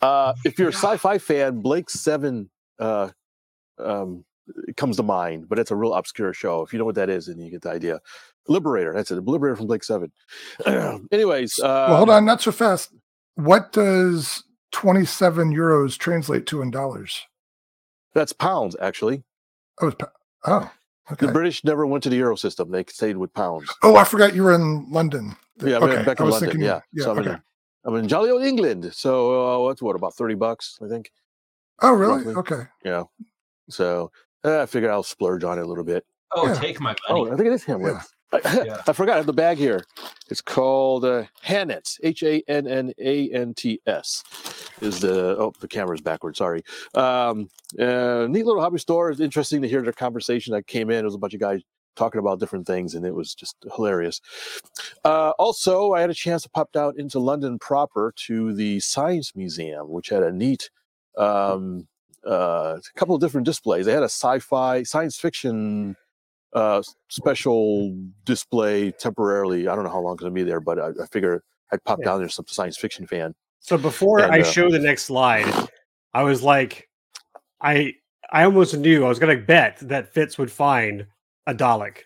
Uh, 0.00 0.34
if 0.44 0.58
you're 0.58 0.68
a 0.68 0.72
sci-fi 0.72 1.18
fan, 1.18 1.60
Blake 1.60 1.90
Seven 1.90 2.48
uh, 2.78 3.10
um, 3.78 4.24
comes 4.76 4.96
to 4.96 5.02
mind, 5.02 5.48
but 5.48 5.58
it's 5.58 5.72
a 5.72 5.76
real 5.76 5.94
obscure 5.94 6.32
show. 6.32 6.62
If 6.62 6.72
you 6.72 6.78
know 6.78 6.84
what 6.84 6.94
that 6.94 7.10
is, 7.10 7.26
then 7.26 7.40
you 7.40 7.50
get 7.50 7.62
the 7.62 7.70
idea. 7.70 8.00
Liberator, 8.48 8.92
that's 8.94 9.10
it. 9.10 9.24
Liberator 9.24 9.56
from 9.56 9.66
Blake 9.66 9.82
Seven. 9.82 10.12
Anyways, 11.10 11.58
uh, 11.58 11.86
well, 11.88 11.96
hold 11.96 12.10
on, 12.10 12.24
not 12.24 12.40
so 12.40 12.52
fast. 12.52 12.92
What 13.34 13.72
does 13.72 14.44
27 14.70 15.52
euros 15.52 15.98
translate 15.98 16.46
to 16.46 16.62
in 16.62 16.70
dollars? 16.70 17.26
That's 18.14 18.32
pounds, 18.32 18.76
actually. 18.80 19.24
Oh, 19.82 19.88
it's, 19.88 19.96
pa- 19.96 20.12
oh, 20.46 20.70
okay. 21.12 21.26
The 21.26 21.32
British 21.32 21.64
never 21.64 21.86
went 21.86 22.02
to 22.04 22.08
the 22.08 22.16
euro 22.16 22.36
system; 22.36 22.70
they 22.70 22.84
stayed 22.88 23.16
with 23.16 23.34
pounds. 23.34 23.74
Oh, 23.82 23.96
I 23.96 24.04
forgot 24.04 24.34
you 24.34 24.44
were 24.44 24.54
in 24.54 24.90
London. 24.90 25.36
Yeah, 25.62 25.76
I'm 25.76 25.82
okay. 25.84 26.02
back 26.04 26.20
I 26.20 26.24
in 26.24 26.26
was 26.26 26.32
London. 26.34 26.50
thinking, 26.50 26.60
yeah, 26.66 26.80
yeah, 26.92 27.04
so 27.04 27.10
I'm, 27.12 27.18
okay. 27.18 27.30
in, 27.30 27.42
I'm 27.84 27.94
in 27.96 28.08
jolly 28.08 28.30
old 28.30 28.42
England. 28.42 28.90
So 28.92 29.56
uh, 29.56 29.58
what's 29.64 29.80
what 29.82 29.96
about 29.96 30.14
thirty 30.14 30.34
bucks? 30.34 30.78
I 30.84 30.88
think. 30.88 31.10
Oh, 31.82 31.92
really? 31.92 32.18
roughly. 32.24 32.34
Okay. 32.34 32.62
Yeah. 32.84 33.04
So 33.70 34.10
Uh, 34.44 34.62
I 34.62 34.66
figured 34.66 34.90
I'll 34.90 35.02
splurge 35.02 35.44
on 35.44 35.58
it 35.58 35.62
a 35.62 35.66
little 35.66 35.84
bit. 35.84 36.04
Oh, 36.34 36.46
Yeah. 36.46 36.54
take 36.54 36.80
my 36.80 36.94
Oh. 37.08 37.26
I 37.26 37.36
think 37.36 37.46
it 37.48 37.52
is 37.52 37.64
Hamlet. 37.64 37.96
I, 38.32 38.40
Yeah. 38.64 38.82
I 38.86 38.92
forgot. 38.92 39.14
I 39.14 39.16
have 39.18 39.26
the 39.26 39.32
bag 39.32 39.56
here. 39.58 39.84
It's 40.28 40.40
called 40.40 41.04
uh, 41.04 41.24
Hannants. 41.44 41.98
H 42.02 42.22
A 42.22 42.42
N 42.48 42.66
N 42.66 42.92
A 42.98 43.30
N 43.30 43.54
T 43.54 43.80
S. 43.86 44.24
Is 44.80 45.00
the 45.00 45.36
oh 45.38 45.52
the 45.60 45.68
camera's 45.68 46.00
backwards. 46.00 46.38
Sorry. 46.38 46.62
Um, 46.94 47.48
uh, 47.78 48.26
neat 48.28 48.44
little 48.44 48.60
hobby 48.60 48.78
store. 48.78 49.10
It's 49.10 49.20
interesting 49.20 49.62
to 49.62 49.68
hear 49.68 49.82
their 49.82 49.92
conversation. 49.92 50.52
that 50.54 50.66
came 50.66 50.90
in. 50.90 50.98
It 50.98 51.04
was 51.04 51.14
a 51.14 51.18
bunch 51.18 51.34
of 51.34 51.40
guys 51.40 51.62
talking 51.96 52.18
about 52.18 52.38
different 52.38 52.66
things, 52.66 52.94
and 52.94 53.04
it 53.04 53.14
was 53.14 53.34
just 53.34 53.56
hilarious. 53.74 54.20
Uh, 55.04 55.30
also, 55.38 55.92
I 55.92 56.00
had 56.00 56.10
a 56.10 56.14
chance 56.14 56.42
to 56.42 56.50
pop 56.50 56.72
down 56.72 56.94
into 56.98 57.18
London 57.18 57.58
proper 57.58 58.12
to 58.26 58.52
the 58.54 58.80
Science 58.80 59.34
Museum, 59.34 59.88
which 59.90 60.08
had 60.10 60.22
a 60.22 60.32
neat. 60.32 60.70
Um, 61.16 61.88
uh, 62.26 62.78
a 62.78 62.98
couple 62.98 63.14
of 63.14 63.20
different 63.20 63.44
displays. 63.44 63.86
They 63.86 63.92
had 63.92 64.02
a 64.02 64.06
sci-fi, 64.10 64.82
science 64.82 65.16
fiction 65.18 65.96
uh, 66.52 66.82
special 67.08 67.96
display 68.24 68.90
temporarily. 68.90 69.68
I 69.68 69.74
don't 69.74 69.84
know 69.84 69.90
how 69.90 70.00
long 70.00 70.14
it's 70.14 70.22
gonna 70.22 70.34
be 70.34 70.42
there, 70.42 70.60
but 70.60 70.78
I, 70.78 70.88
I 71.02 71.06
figure 71.12 71.42
I'd 71.72 71.84
pop 71.84 71.98
Yeah. 72.00 72.06
down 72.06 72.18
there. 72.18 72.26
As 72.26 72.34
some 72.34 72.46
science 72.48 72.76
fiction 72.76 73.06
fan. 73.06 73.34
So 73.60 73.76
before 73.78 74.20
And, 74.20 74.32
I 74.32 74.40
uh, 74.40 74.44
show 74.44 74.70
the 74.70 74.78
next 74.78 75.04
slide, 75.04 75.46
I 76.14 76.22
was 76.22 76.42
like, 76.42 76.88
I 77.60 77.94
I 78.32 78.44
almost 78.44 78.76
knew 78.76 79.04
I 79.04 79.08
was 79.08 79.18
gonna 79.18 79.36
bet 79.36 79.78
that 79.82 80.12
Fitz 80.12 80.36
would 80.38 80.50
find 80.50 81.06
a 81.46 81.54
Dalek. 81.54 81.98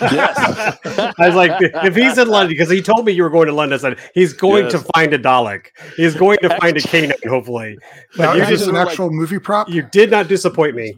Yes. 0.00 0.78
I 1.18 1.26
was 1.26 1.34
like, 1.34 1.52
if 1.60 1.94
he's 1.94 2.18
in 2.18 2.28
London, 2.28 2.48
because 2.48 2.70
he 2.70 2.80
told 2.82 3.04
me 3.04 3.12
you 3.12 3.22
were 3.22 3.30
going 3.30 3.46
to 3.46 3.52
London, 3.52 3.78
I 3.78 3.80
said 3.80 3.98
he's 4.14 4.32
going 4.32 4.68
to 4.70 4.78
find 4.94 5.12
a 5.12 5.18
Dalek. 5.18 5.66
He's 5.96 6.14
going 6.14 6.38
to 6.42 6.56
find 6.58 6.76
a 6.76 6.80
canine, 6.80 7.12
hopefully. 7.28 7.76
Now, 8.16 8.32
But 8.32 8.36
you 8.36 8.42
is 8.42 8.48
this 8.48 8.58
just 8.60 8.68
an 8.70 8.76
like- 8.76 8.88
actual 8.88 9.10
movie 9.10 9.38
prop? 9.38 9.68
you 9.68 9.82
did 9.82 10.10
not 10.10 10.28
disappoint 10.28 10.74
me. 10.74 10.96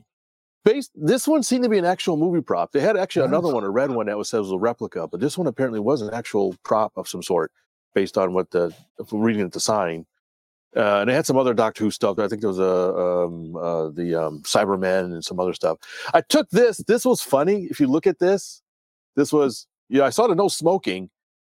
Based, 0.65 0.91
this 0.97 1.29
one 1.29 1.43
seemed 1.45 1.63
to 1.63 1.71
be 1.71 1.79
an 1.79 1.85
actual 1.85 2.17
movie 2.17 2.41
prop. 2.43 2.73
They 2.73 2.81
had 2.81 2.97
actually 2.97 3.27
another 3.27 3.53
one, 3.53 3.63
a 3.63 3.71
red 3.71 3.91
one 3.91 4.07
that 4.07 4.19
was 4.19 4.29
said 4.29 4.39
was 4.41 4.51
a 4.51 4.59
replica, 4.59 5.07
but 5.07 5.21
this 5.21 5.39
one 5.39 5.47
apparently 5.47 5.79
was 5.79 6.03
an 6.03 6.13
actual 6.13 6.57
prop 6.65 6.93
of 6.97 7.07
some 7.07 7.23
sort, 7.23 7.53
based 7.95 8.19
on 8.19 8.33
what 8.35 8.51
the 8.51 8.75
if 8.99 9.13
we're 9.13 9.21
reading 9.21 9.43
at 9.43 9.53
the 9.53 9.61
sign. 9.61 10.07
Uh, 10.75 11.01
and 11.01 11.11
they 11.11 11.15
had 11.15 11.27
some 11.27 11.37
other 11.37 11.55
Doctor 11.55 11.85
Who 11.85 11.91
stuff. 11.91 12.19
I 12.19 12.29
think 12.29 12.41
there 12.41 12.49
was 12.51 12.59
a 12.59 12.65
um, 12.65 13.57
uh, 13.57 13.89
the 13.91 14.15
um, 14.15 14.43
Cybermen 14.43 15.13
and 15.13 15.25
some 15.25 15.39
other 15.41 15.55
stuff. 15.55 15.79
I 16.15 16.21
took 16.23 16.49
this. 16.51 16.79
This 16.79 17.05
was 17.05 17.23
funny. 17.23 17.65
If 17.71 17.81
you 17.81 17.87
look 17.87 18.07
at 18.07 18.19
this, 18.19 18.63
this 19.15 19.33
was 19.33 19.67
yeah. 19.89 20.05
I 20.05 20.11
saw 20.11 20.27
the 20.27 20.35
no 20.35 20.49
smoking 20.49 21.09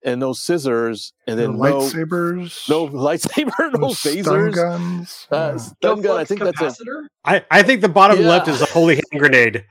and 0.05 0.19
no 0.19 0.33
scissors, 0.33 1.13
and 1.27 1.39
then 1.39 1.53
no 1.57 1.79
lightsabers, 1.79 2.67
no 2.69 2.87
lightsaber, 2.89 3.71
no 3.79 3.93
stun 3.93 4.13
phasers. 4.13 4.55
guns. 4.55 5.27
Uh, 5.31 5.51
yeah. 5.53 5.57
stun 5.57 6.01
gun. 6.01 6.19
I 6.19 6.25
think 6.25 6.41
that's 6.41 6.59
a. 6.59 6.65
capacitor. 6.65 7.05
I, 7.23 7.45
I 7.49 7.63
think 7.63 7.79
the 7.79 7.87
bottom 7.89 8.19
Yeah. 8.19 8.27
left 8.27 8.49
is 8.49 8.61
a 8.61 8.65
holy 8.65 8.95
hand 8.95 9.05
grenade. 9.17 9.65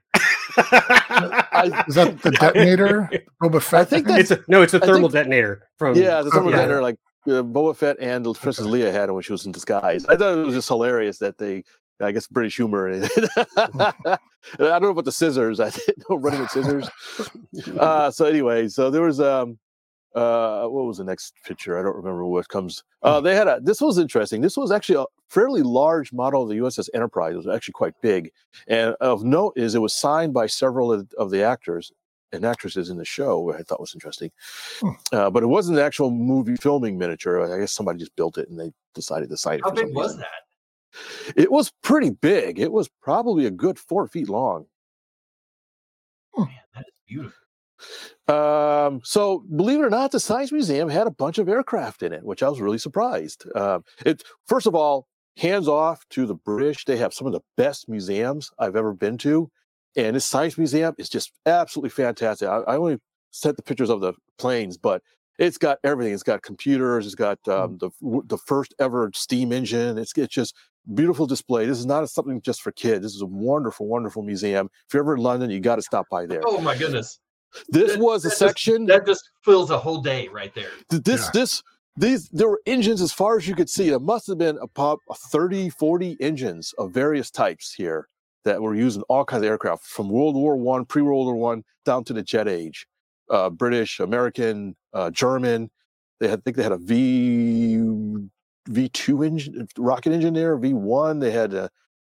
I, 0.56 1.84
Is 1.88 1.94
that 1.96 2.20
the 2.22 2.30
detonator? 2.40 3.10
Boba 3.42 3.62
Fett. 3.62 3.88
think 3.88 4.06
thing? 4.06 4.18
it's 4.18 4.30
a, 4.30 4.40
no, 4.48 4.62
it's 4.62 4.74
a 4.74 4.82
I 4.82 4.86
thermal 4.86 5.08
think- 5.10 5.26
detator 5.28 5.58
from 5.78 5.96
Yeah, 5.96 6.22
the 6.22 6.28
Oh, 6.28 6.30
thermal 6.30 6.50
yeah. 6.50 6.56
detonator, 6.58 6.82
like 6.82 6.96
uh, 7.26 7.42
Boba 7.42 7.76
Fett 7.76 7.96
and 8.00 8.24
Princess 8.36 8.66
Leia 8.66 8.92
had 8.92 9.08
it 9.08 9.12
when 9.12 9.22
she 9.22 9.32
was 9.32 9.46
in 9.46 9.52
disguise. 9.52 10.04
I 10.06 10.16
thought 10.16 10.38
it 10.38 10.46
was 10.46 10.54
just 10.54 10.68
hilarious 10.68 11.18
that 11.18 11.38
they, 11.38 11.64
I 12.00 12.12
guess, 12.12 12.26
British 12.26 12.56
humor. 12.56 12.90
I 13.56 14.18
don't 14.58 14.82
know 14.82 14.88
about 14.88 15.04
the 15.04 15.12
scissors. 15.12 15.60
I 15.60 15.70
didn't 15.70 16.04
know 16.08 16.16
running 16.16 16.40
with 16.40 16.50
scissors. 16.50 16.88
Uh, 17.78 18.10
so 18.10 18.24
anyway, 18.24 18.68
so 18.68 18.90
there 18.90 19.02
was 19.02 19.20
um, 19.20 19.58
uh, 20.14 20.66
what 20.66 20.84
was 20.84 20.98
the 20.98 21.04
next 21.04 21.34
picture? 21.44 21.78
I 21.78 21.82
don't 21.82 21.96
remember 21.96 22.24
what 22.26 22.48
comes. 22.48 22.82
Uh, 23.02 23.20
they 23.20 23.34
had 23.34 23.48
a. 23.48 23.60
This 23.62 23.80
was 23.80 23.98
interesting. 23.98 24.40
This 24.40 24.56
was 24.56 24.70
actually 24.70 25.02
a 25.02 25.06
fairly 25.28 25.62
large 25.62 26.12
model 26.12 26.42
of 26.42 26.48
the 26.48 26.56
USS 26.56 26.88
Enterprise. 26.94 27.34
It 27.34 27.38
was 27.38 27.48
actually 27.48 27.72
quite 27.72 27.94
big, 28.02 28.30
and 28.68 28.94
of 29.00 29.24
note 29.24 29.54
is 29.56 29.74
it 29.74 29.80
was 29.80 29.94
signed 29.94 30.34
by 30.34 30.46
several 30.46 30.92
of 30.92 31.30
the 31.30 31.42
actors 31.42 31.92
and 32.32 32.44
actresses 32.44 32.90
in 32.90 32.96
the 32.96 33.04
show, 33.04 33.54
I 33.54 33.62
thought 33.62 33.80
was 33.80 33.94
interesting. 33.94 34.30
Hmm. 34.80 34.90
Uh, 35.12 35.30
but 35.30 35.42
it 35.42 35.46
wasn't 35.46 35.78
an 35.78 35.84
actual 35.84 36.10
movie 36.10 36.56
filming 36.56 36.98
miniature. 36.98 37.54
I 37.54 37.60
guess 37.60 37.72
somebody 37.72 37.98
just 37.98 38.16
built 38.16 38.38
it 38.38 38.48
and 38.48 38.58
they 38.58 38.72
decided 38.94 39.28
to 39.30 39.36
sign 39.36 39.58
it. 39.58 39.64
How 39.64 39.70
big 39.70 39.94
was 39.94 40.16
that? 40.16 40.26
It 41.36 41.50
was 41.50 41.72
pretty 41.82 42.10
big. 42.10 42.58
It 42.58 42.72
was 42.72 42.88
probably 43.00 43.46
a 43.46 43.50
good 43.50 43.78
four 43.78 44.06
feet 44.06 44.28
long. 44.28 44.66
Man, 46.36 46.48
that 46.74 46.84
is 46.86 47.00
beautiful. 47.06 47.38
Um, 48.28 49.00
so 49.02 49.44
believe 49.56 49.80
it 49.80 49.84
or 49.84 49.90
not, 49.90 50.12
the 50.12 50.20
Science 50.20 50.52
Museum 50.52 50.88
had 50.88 51.06
a 51.06 51.10
bunch 51.10 51.38
of 51.38 51.48
aircraft 51.48 52.02
in 52.02 52.12
it, 52.12 52.22
which 52.22 52.42
I 52.42 52.48
was 52.48 52.60
really 52.60 52.78
surprised. 52.78 53.44
Um, 53.56 53.84
it 54.06 54.22
first 54.46 54.66
of 54.66 54.74
all, 54.74 55.08
hands 55.36 55.68
off 55.68 56.06
to 56.10 56.26
the 56.26 56.34
British. 56.34 56.84
They 56.84 56.96
have 56.98 57.14
some 57.14 57.26
of 57.26 57.32
the 57.32 57.40
best 57.56 57.88
museums 57.88 58.50
I've 58.58 58.76
ever 58.76 58.92
been 58.92 59.18
to, 59.18 59.50
and 59.96 60.16
this 60.16 60.24
Science 60.24 60.56
Museum 60.58 60.94
is 60.98 61.08
just 61.08 61.32
absolutely 61.46 61.90
fantastic. 61.90 62.48
I, 62.48 62.58
I 62.60 62.76
only 62.76 62.98
sent 63.30 63.56
the 63.56 63.62
pictures 63.62 63.90
of 63.90 64.00
the 64.00 64.12
planes, 64.38 64.76
but 64.76 65.02
it's 65.38 65.58
got 65.58 65.78
everything. 65.84 66.12
It's 66.14 66.22
got 66.22 66.42
computers. 66.42 67.06
It's 67.06 67.14
got 67.14 67.38
um, 67.48 67.78
the 67.78 67.90
the 68.26 68.38
first 68.38 68.74
ever 68.78 69.10
steam 69.14 69.52
engine. 69.52 69.98
It's 69.98 70.12
it's 70.16 70.32
just 70.32 70.54
beautiful 70.94 71.26
display. 71.26 71.66
This 71.66 71.78
is 71.78 71.86
not 71.86 72.08
something 72.10 72.40
just 72.42 72.60
for 72.62 72.72
kids. 72.72 73.02
This 73.02 73.14
is 73.14 73.22
a 73.22 73.26
wonderful, 73.26 73.86
wonderful 73.86 74.22
museum. 74.22 74.68
If 74.86 74.94
you're 74.94 75.02
ever 75.02 75.14
in 75.16 75.22
London, 75.22 75.50
you 75.50 75.60
got 75.60 75.76
to 75.76 75.82
stop 75.82 76.06
by 76.10 76.26
there. 76.26 76.42
Oh 76.44 76.60
my 76.60 76.76
goodness. 76.76 77.18
This 77.68 77.92
that- 77.92 78.00
was 78.00 78.24
a 78.24 78.28
that 78.28 78.30
just- 78.30 78.38
section. 78.38 78.86
That 78.86 79.06
just 79.06 79.30
fills 79.44 79.70
a 79.70 79.78
whole 79.78 80.00
day 80.00 80.28
right 80.28 80.54
there. 80.54 80.70
This 80.90 81.22
Yeah. 81.24 81.30
this 81.34 81.62
these 81.96 82.28
there 82.30 82.48
were 82.48 82.60
engines 82.66 83.02
as 83.02 83.12
far 83.12 83.36
as 83.36 83.46
you 83.46 83.54
could 83.54 83.68
see 83.68 83.90
there 83.90 83.98
must 83.98 84.26
have 84.26 84.38
been 84.38 84.56
about 84.62 84.98
30 85.14 85.68
40 85.68 86.16
engines 86.20 86.72
of 86.78 86.90
various 86.92 87.30
types 87.30 87.74
here 87.74 88.08
that 88.44 88.60
were 88.60 88.74
used 88.74 88.96
in 88.96 89.02
all 89.04 89.24
kinds 89.24 89.42
of 89.42 89.48
aircraft 89.48 89.84
from 89.84 90.08
world 90.08 90.34
war 90.34 90.56
one 90.56 90.84
pre-world 90.84 91.26
war 91.26 91.36
one 91.36 91.64
down 91.84 92.04
to 92.04 92.12
the 92.12 92.22
jet 92.22 92.48
age 92.48 92.86
uh, 93.30 93.50
british 93.50 94.00
american 94.00 94.76
uh, 94.92 95.10
german 95.10 95.70
they 96.20 96.28
had 96.28 96.40
I 96.40 96.42
think 96.42 96.56
they 96.56 96.62
had 96.62 96.72
a 96.72 96.78
v 96.78 97.76
v2 98.68 99.26
engine 99.26 99.68
rocket 99.78 100.12
engine 100.12 100.34
there 100.34 100.56
v1 100.58 101.20
they 101.20 101.30
had 101.30 101.54
uh, 101.54 101.68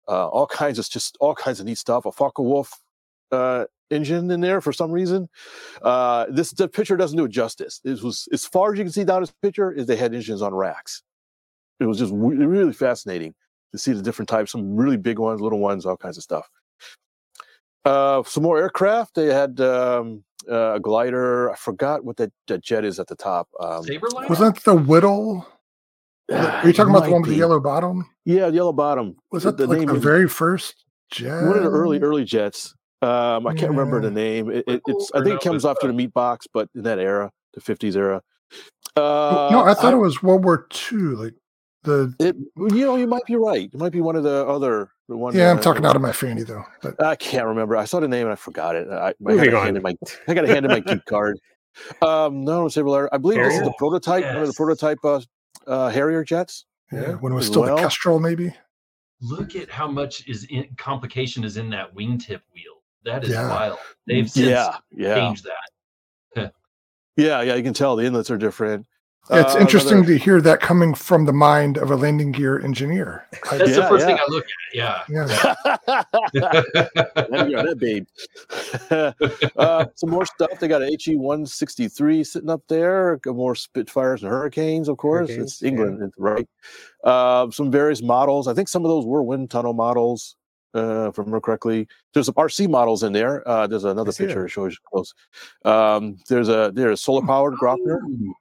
uh, 0.09 0.28
all 0.28 0.47
kinds 0.47 0.78
of 0.78 0.89
just 0.89 1.16
all 1.20 1.35
kinds 1.35 1.61
of 1.61 1.66
neat 1.66 1.78
stuff 1.78 2.07
a 2.07 2.12
Focke-Wulf 2.12 2.81
uh, 3.32 3.65
engine 3.90 4.31
in 4.31 4.40
there 4.40 4.61
for 4.61 4.73
some 4.73 4.90
reason 4.90 5.28
uh, 5.82 6.27
this 6.28 6.53
the 6.53 6.69
picture 6.69 6.97
doesn't 6.97 7.16
do 7.16 7.24
it 7.24 7.31
justice. 7.31 7.81
It 7.85 8.03
was 8.03 8.28
as 8.32 8.47
far 8.47 8.73
as 8.73 8.78
you 8.78 8.85
can 8.85 8.93
see 8.93 9.05
down 9.05 9.23
this 9.23 9.32
picture 9.43 9.70
is 9.73 9.86
they 9.86 9.97
had 9.97 10.15
engines 10.15 10.43
on 10.43 10.55
racks. 10.55 11.03
It 11.81 11.86
was 11.86 11.98
just 11.98 12.12
re- 12.15 12.36
really 12.36 12.73
fascinating 12.73 13.35
to 13.77 13.82
see 13.82 13.93
the 13.93 14.03
different 14.03 14.28
types, 14.28 14.53
some 14.53 14.77
really 14.77 14.97
big 14.97 15.19
ones, 15.19 15.40
little 15.40 15.59
ones, 15.61 15.86
all 15.86 15.97
kinds 15.97 16.16
of 16.16 16.23
stuff. 16.23 16.48
Uh, 17.85 18.23
some 18.24 18.43
more 18.43 18.59
aircraft. 18.59 19.15
They 19.15 19.27
had 19.32 19.61
um, 19.61 20.24
uh, 20.51 20.74
a 20.74 20.81
glider. 20.81 21.51
I 21.53 21.57
forgot 21.57 22.05
what 22.05 22.16
that, 22.16 22.32
that 22.48 22.62
jet 22.62 22.85
is 22.85 22.98
at 22.98 23.07
the 23.07 23.15
top. 23.16 23.48
Um, 23.61 23.85
Saberline? 23.85 24.28
Was 24.28 24.40
that 24.40 24.57
the 24.65 24.74
Whittle? 24.74 25.47
ah, 26.32 26.61
Are 26.62 26.66
you 26.66 26.73
talking 26.73 26.90
about 26.94 27.05
the 27.05 27.12
one 27.12 27.23
with 27.23 27.31
the 27.31 27.36
yellow 27.36 27.61
bottom? 27.61 28.09
Yeah, 28.24 28.48
the 28.51 28.57
yellow 28.57 28.73
bottom. 28.73 29.16
Was 29.31 29.44
that 29.44 29.57
the 29.57 29.66
like 29.66 29.78
name 29.78 29.89
the 29.89 29.94
is- 29.94 30.03
very 30.03 30.28
first 30.28 30.85
jet? 31.11 31.44
one 31.47 31.57
of 31.57 31.62
the 31.62 31.70
early 31.70 32.01
early 32.01 32.24
jets. 32.24 32.74
Um, 33.03 33.47
I 33.47 33.55
can't 33.55 33.70
remember 33.70 34.01
the 34.01 34.11
name. 34.11 34.51
It, 34.51 34.65
it, 34.66 34.82
it's. 34.86 35.12
I 35.15 35.23
think 35.23 35.40
it 35.40 35.44
comes 35.44 35.65
it- 35.65 35.69
after 35.69 35.86
the 35.86 35.93
meat 35.93 36.12
box, 36.12 36.47
but 36.53 36.69
in 36.74 36.82
that 36.82 36.98
era, 36.98 37.31
the 37.55 37.61
'50s 37.61 37.94
era. 37.94 38.20
Uh, 38.97 39.48
no, 39.53 39.62
I 39.65 39.74
thought 39.74 39.93
it 39.93 39.98
was 39.98 40.23
World 40.23 40.44
War 40.44 40.66
II. 40.90 40.98
Like 40.98 41.35
the 41.87 42.15
It, 42.19 42.37
you 42.57 42.85
know, 42.85 42.97
you 42.97 43.07
might 43.07 43.25
be 43.27 43.37
right. 43.37 43.71
It 43.73 43.79
might 43.79 43.93
be 43.93 44.01
one 44.03 44.17
of 44.17 44.23
the 44.25 44.47
other 44.47 44.91
the 45.09 45.17
one. 45.17 45.35
yeah, 45.35 45.51
I'm 45.51 45.59
uh, 45.59 45.63
talking 45.63 45.85
out 45.87 45.97
of 45.97 46.03
my 46.03 46.13
fanny 46.13 46.43
though. 46.43 46.65
But 46.83 47.03
I 47.03 47.17
can't 47.17 47.47
remember. 47.47 47.77
I 47.77 47.85
saw 47.85 48.01
the 48.01 48.09
name 48.09 48.27
and 48.27 48.33
I 48.33 48.37
forgot 48.37 48.77
it. 48.77 48.89
I, 48.89 49.09
I 49.09 49.13
Moving 49.21 49.51
got 49.51 49.59
on. 49.61 49.65
handed 49.67 49.83
my 49.83 49.95
I 50.29 50.35
got 50.35 50.45
a 50.45 50.49
handed 50.49 50.71
my 50.71 50.81
geek 50.81 51.05
card. 51.07 51.39
Um, 52.03 52.45
no, 52.45 52.69
Saber 52.69 52.89
Lair. 52.91 53.15
I 53.15 53.19
believe 53.19 53.39
this 53.39 53.53
is 53.53 53.59
the 53.59 53.65
Harrier? 53.65 53.75
prototype. 53.79 54.25
One 54.25 54.43
of 54.43 54.49
the 54.49 54.55
prototype 54.55 54.99
uh, 55.05 55.21
uh, 55.67 55.89
Harrier 55.91 56.25
jets. 56.25 56.65
yeah, 56.93 57.01
Yeah, 57.01 57.13
when 57.15 57.33
it 57.33 57.37
was 57.37 57.47
still 57.47 57.63
well. 57.63 57.77
the 57.77 57.83
Kestrel, 57.83 58.19
maybe. 58.19 58.55
Look 59.21 59.57
at 59.57 59.71
how 59.71 59.87
much 59.89 60.27
is 60.29 60.45
in 60.45 60.67
complication 60.77 61.45
is 61.45 61.57
in 61.57 61.71
that 61.71 61.95
wingtip 61.95 62.41
wheel. 62.55 62.83
That 63.05 63.25
is 63.25 63.31
Yeah. 63.31 63.49
wild. 63.49 63.79
They've 64.07 64.29
since 64.29 64.47
Yeah, 64.47 64.77
yeah, 64.95 65.15
changed 65.15 65.45
that. 65.45 66.53
yeah, 67.17 67.41
yeah. 67.43 67.55
You 67.55 67.63
can 67.63 67.75
tell 67.75 67.97
the 67.97 68.05
inlets 68.05 68.31
are 68.31 68.39
different. 68.39 68.87
It's 69.28 69.55
Uh, 69.57 69.59
interesting 69.59 69.98
another- 69.98 70.19
to 70.19 70.19
hear 70.19 70.40
that 70.40 70.61
coming 70.61 70.94
from 70.94 71.24
the 71.24 71.32
mind 71.32 71.78
of 71.78 71.90
a 71.90 71.97
landing 71.97 72.31
gear 72.31 72.61
engineer. 72.61 73.27
I- 73.51 73.59
That's 73.59 73.74
the 73.74 73.81
Yeah, 73.81 73.89
first 73.89 74.07
thing. 74.07 74.16
I 74.19 74.24
look 74.31 74.44
at. 74.44 74.74
Yeah. 74.74 75.03
yeah. 75.09 76.03
There 77.28 77.48
you 77.48 77.57
go, 77.57 77.62
that 77.65 77.78
babe. 77.78 78.07
uh, 79.57 79.86
some 79.94 80.11
more 80.11 80.27
stuff. 80.27 80.51
They 80.61 80.69
got 80.69 80.82
an 80.82 80.94
HE 81.01 81.16
163 81.16 82.24
sitting 82.24 82.51
up 82.51 82.62
there. 82.69 83.19
More 83.27 83.55
Spitfires 83.55 84.23
and 84.23 84.31
Hurricanes, 84.31 84.89
of 84.89 84.97
course. 84.97 85.28
Hurricanes, 85.28 85.53
it's. 85.55 85.62
England, 85.62 86.03
it's 86.03 86.15
right? 86.19 86.48
Uh, 87.05 87.51
some 87.51 87.70
various 87.70 88.03
models. 88.03 88.47
I 88.48 88.55
think 88.55 88.69
some 88.69 88.85
of 88.85 88.89
those 88.89 89.05
were 89.05 89.23
wind 89.23 89.51
tunnel 89.51 89.73
models, 89.73 90.36
uh, 90.74 91.09
if 91.09 91.19
I 91.19 91.23
remember 91.23 91.40
correctly. 91.40 91.89
There's 92.15 92.27
some 92.27 92.35
RC 92.36 92.69
models 92.70 93.03
in 93.03 93.12
there. 93.12 93.47
Uh, 93.48 93.66
there's 93.66 93.85
another 93.85 94.11
I 94.11 94.15
picture 94.15 94.35
that. 94.35 94.43
that 94.43 94.48
shows 94.51 94.73
you 94.73 94.78
close. 94.93 95.15
Um, 95.65 96.16
there's 96.28 96.48
a 96.48 96.70
there's 96.74 97.01
a 97.01 97.03
solar 97.03 97.23
powered 97.27 97.55
Grosvenor, 97.57 98.01
Ooh. 98.09 98.35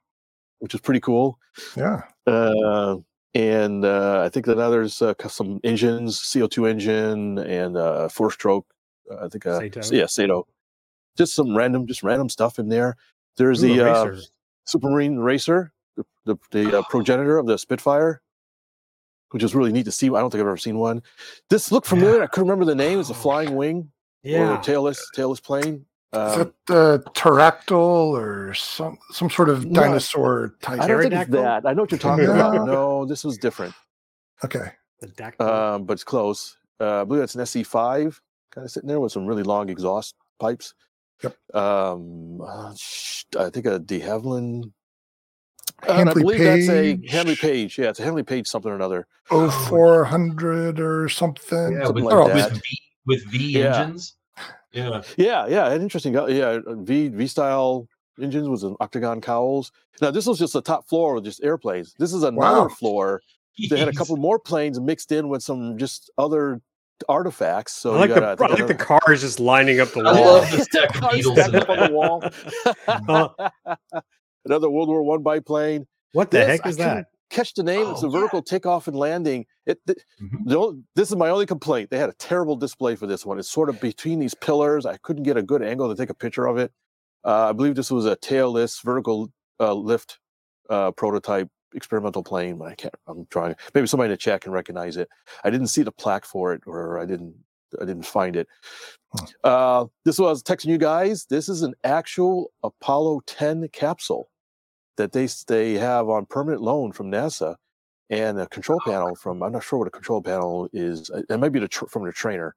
Which 0.58 0.74
is 0.74 0.80
pretty 0.80 1.00
cool. 1.00 1.38
yeah. 1.76 2.02
Uh, 2.26 2.96
and 3.34 3.84
uh, 3.84 4.22
I 4.24 4.30
think 4.30 4.46
that 4.46 4.54
there's 4.54 5.02
uh, 5.02 5.12
some 5.28 5.60
engines, 5.62 6.18
CO2 6.20 6.70
engine, 6.70 7.38
and 7.38 7.76
uh, 7.76 8.08
four 8.08 8.30
stroke 8.30 8.66
I 9.20 9.28
think 9.28 9.46
uh, 9.46 9.58
Saito. 9.58 9.80
yeah, 9.94 10.06
Saito. 10.06 10.46
Just 11.16 11.34
some 11.34 11.56
random, 11.56 11.86
just 11.86 12.02
random 12.02 12.28
stuff 12.28 12.58
in 12.58 12.68
there. 12.68 12.96
There's 13.36 13.62
Ooh, 13.62 13.68
the 13.74 13.78
a 13.86 13.92
uh. 13.92 14.16
Supermarine 14.66 15.18
Racer, 15.22 15.72
the 15.96 16.04
the, 16.24 16.36
the 16.50 16.78
uh, 16.78 16.82
progenitor 16.88 17.38
of 17.38 17.46
the 17.46 17.56
Spitfire, 17.58 18.20
which 19.30 19.42
is 19.42 19.54
really 19.54 19.72
neat 19.72 19.84
to 19.84 19.92
see. 19.92 20.06
I 20.08 20.20
don't 20.20 20.30
think 20.30 20.40
I've 20.40 20.46
ever 20.48 20.56
seen 20.56 20.78
one. 20.78 21.02
This 21.50 21.70
looked 21.70 21.86
familiar. 21.86 22.22
I 22.22 22.26
couldn't 22.26 22.48
remember 22.48 22.64
the 22.64 22.74
name. 22.74 22.98
It's 22.98 23.10
a 23.10 23.12
Oh, 23.12 23.16
flying 23.16 23.54
wing 23.54 23.90
or 24.24 24.30
yeah. 24.30 24.62
tailless 24.64 24.98
tailless 25.14 25.42
plane. 25.42 25.84
Is 26.12 26.18
Um, 26.18 26.38
that 26.38 26.52
the 26.66 27.10
pterodactyl 27.14 27.76
or 28.16 28.54
some 28.54 28.96
some 29.10 29.28
sort 29.28 29.48
of 29.48 29.64
No, 29.66 29.80
dinosaur 29.82 30.54
type? 30.62 30.80
I 30.80 30.86
don't 30.86 31.02
think 31.02 31.14
it's 31.14 31.30
that. 31.32 31.66
I 31.66 31.72
know 31.72 31.82
what 31.82 31.90
you're 31.90 31.98
talking 31.98 32.24
Yeah. 32.24 32.30
about. 32.52 32.66
No, 32.66 33.04
this 33.04 33.24
was 33.24 33.36
different, 33.38 33.74
Okay. 34.44 34.70
The 35.00 35.08
dactyl. 35.08 35.40
um, 35.46 35.84
but 35.84 35.94
it's 35.94 36.04
close. 36.04 36.56
Uh, 36.80 37.02
I 37.02 37.04
believe 37.04 37.20
that's 37.20 37.34
an 37.34 37.42
SC5 37.42 38.20
kind 38.50 38.64
of 38.64 38.70
sitting 38.70 38.88
there 38.88 39.00
with 39.00 39.12
some 39.12 39.26
really 39.26 39.42
long 39.42 39.68
exhaust 39.68 40.14
pipes. 40.38 40.74
Yep. 41.22 41.36
Um, 41.54 42.40
uh, 42.40 42.74
I 43.38 43.50
think 43.50 43.66
a 43.66 43.78
De 43.78 44.00
Havilland. 44.00 44.70
And 45.82 45.90
I 45.90 45.96
Handley 45.96 46.22
believe 46.22 46.38
that's 46.40 46.68
a 46.68 46.96
Page? 46.96 47.10
Handley 47.10 47.36
Page. 47.36 47.78
Yeah, 47.78 47.88
it's 47.90 48.00
a 48.00 48.04
Handley 48.04 48.22
Page 48.22 48.46
something 48.46 48.70
or 48.70 48.74
another. 48.76 49.06
Oh, 49.30 49.50
0400 49.68 50.80
or 50.80 51.08
something. 51.08 51.72
Yeah, 51.72 51.84
Something 51.84 52.04
with, 52.04 52.14
like 52.14 52.24
Oh, 52.24 52.28
that. 52.28 52.52
with 52.52 52.62
V 52.62 52.78
with 53.06 53.24
V 53.30 53.58
Yeah. 53.58 53.80
engines. 53.82 54.15
Yeah. 54.76 55.02
Yeah, 55.16 55.46
yeah, 55.48 55.70
an 55.72 55.82
interesting. 55.82 56.12
Yeah, 56.14 56.20
uh, 56.66 56.74
V 56.76 57.08
V 57.08 57.26
style 57.26 57.88
engines 58.20 58.48
with 58.48 58.62
an 58.64 58.76
octagon 58.80 59.20
cowls. 59.20 59.72
Now 60.00 60.10
this 60.10 60.26
was 60.26 60.38
just 60.38 60.52
the 60.52 60.62
top 60.62 60.86
floor 60.88 61.14
with 61.14 61.24
just 61.24 61.42
airplanes. 61.42 61.94
This 61.98 62.12
is 62.12 62.22
another 62.22 62.62
Wow. 62.62 62.68
floor. 62.68 63.22
They 63.70 63.78
had 63.78 63.88
a 63.88 63.92
couple 63.92 64.16
more 64.18 64.38
planes 64.38 64.78
mixed 64.78 65.12
in 65.12 65.28
with 65.28 65.42
some 65.42 65.78
just 65.78 66.10
other 66.18 66.60
artifacts. 67.08 67.72
So 67.74 67.90
I 67.90 67.94
you 67.94 68.00
like, 68.00 68.20
got 68.20 68.38
the, 68.38 68.44
I 68.44 68.46
I 68.46 68.50
like 68.50 68.58
the 68.58 68.64
another- 68.66 68.74
cars 69.00 69.20
just 69.22 69.40
lining 69.40 69.80
up 69.80 69.88
the 69.92 70.00
wall. 70.02 70.08
I 70.14 70.20
wall. 70.20 70.32
love 70.34 70.50
the 70.50 70.62
stack 70.70 70.94
of 70.94 71.00
Cars 71.00 71.14
beetles 71.16 71.38
up 71.38 71.68
on 71.70 71.78
the 71.80 71.92
wall. 71.92 72.24
Uh, 73.66 73.72
another 74.44 74.68
World 74.70 74.88
War 74.88 75.02
One 75.02 75.22
biplane. 75.22 75.86
what 76.12 76.30
the 76.30 76.38
This, 76.38 76.46
heck 76.46 76.66
is 76.66 76.76
couldn't 76.76 76.96
that? 76.96 77.06
Catch 77.30 77.54
the 77.54 77.62
name. 77.62 77.88
it's 77.90 78.02
Oh, 78.04 78.08
a 78.08 78.10
yeah. 78.10 78.18
vertical 78.18 78.42
takeoff 78.42 78.86
and 78.88 78.96
landing. 78.96 79.46
It. 79.66 79.80
th- 79.86 79.98
Mhm. 80.22 80.46
the 80.48 80.56
only- 80.58 80.82
this 80.94 81.10
is 81.10 81.16
my 81.16 81.28
only 81.28 81.46
complaint. 81.46 81.90
They 81.90 81.98
had 81.98 82.08
a 82.10 82.14
terrible 82.14 82.54
display 82.56 82.94
for 82.96 83.06
this 83.06 83.26
one. 83.26 83.38
It's 83.38 83.50
sort 83.50 83.68
of 83.68 83.80
between 83.80 84.18
these 84.20 84.34
pillars. 84.34 84.86
I 84.86 84.96
couldn't 84.98 85.24
get 85.24 85.36
a 85.36 85.42
good 85.42 85.62
angle 85.62 85.88
to 85.88 85.94
take 85.96 86.10
a 86.10 86.14
picture 86.14 86.46
of 86.46 86.56
it. 86.58 86.72
Uh, 87.24 87.48
I 87.48 87.52
believe 87.52 87.74
this 87.74 87.90
was 87.90 88.06
a 88.06 88.16
tailless 88.16 88.80
vertical 88.84 89.30
uh, 89.58 89.72
lift 89.74 90.18
uh, 90.70 90.90
prototype 90.92 91.48
experimental 91.74 92.22
plane, 92.22 92.58
but 92.58 92.68
I 92.68 92.74
can't. 92.74 92.94
I'm 93.06 93.26
trying. 93.26 93.54
Maybe 93.74 93.86
somebody 93.86 94.12
to 94.12 94.16
check 94.16 94.44
and 94.46 94.54
recognize 94.54 94.96
it. 94.96 95.08
I 95.44 95.50
didn't 95.50 95.66
see 95.68 95.82
the 95.82 95.92
plaque 95.92 96.24
for 96.24 96.52
it, 96.54 96.62
or 96.66 96.98
I 96.98 97.04
didn't. 97.06 97.34
I 97.80 97.84
didn't 97.84 98.06
find 98.06 98.36
it. 98.36 98.46
Uh, 99.44 99.86
this 100.04 100.18
was 100.18 100.42
texting 100.42 100.66
you 100.66 100.78
guys. 100.78 101.26
This 101.26 101.48
is 101.48 101.62
an 101.62 101.74
actual 101.84 102.52
Apollo 102.62 103.22
10 103.26 103.68
capsule 103.72 104.28
that 104.96 105.12
they 105.12 105.28
they 105.46 105.74
have 105.74 106.08
on 106.08 106.26
permanent 106.26 106.62
loan 106.62 106.92
from 106.92 107.10
NASA, 107.10 107.56
and 108.10 108.38
a 108.38 108.46
control 108.48 108.80
panel 108.84 109.14
from. 109.14 109.42
I'm 109.42 109.52
not 109.52 109.62
sure 109.64 109.78
what 109.78 109.88
a 109.88 109.90
control 109.90 110.22
panel 110.22 110.68
is. 110.72 111.10
uh, 111.10 111.22
It 111.28 111.38
might 111.38 111.52
be 111.52 111.60
the 111.60 111.68
tr- 111.68 111.86
from 111.86 112.04
the 112.04 112.12
trainer, 112.12 112.54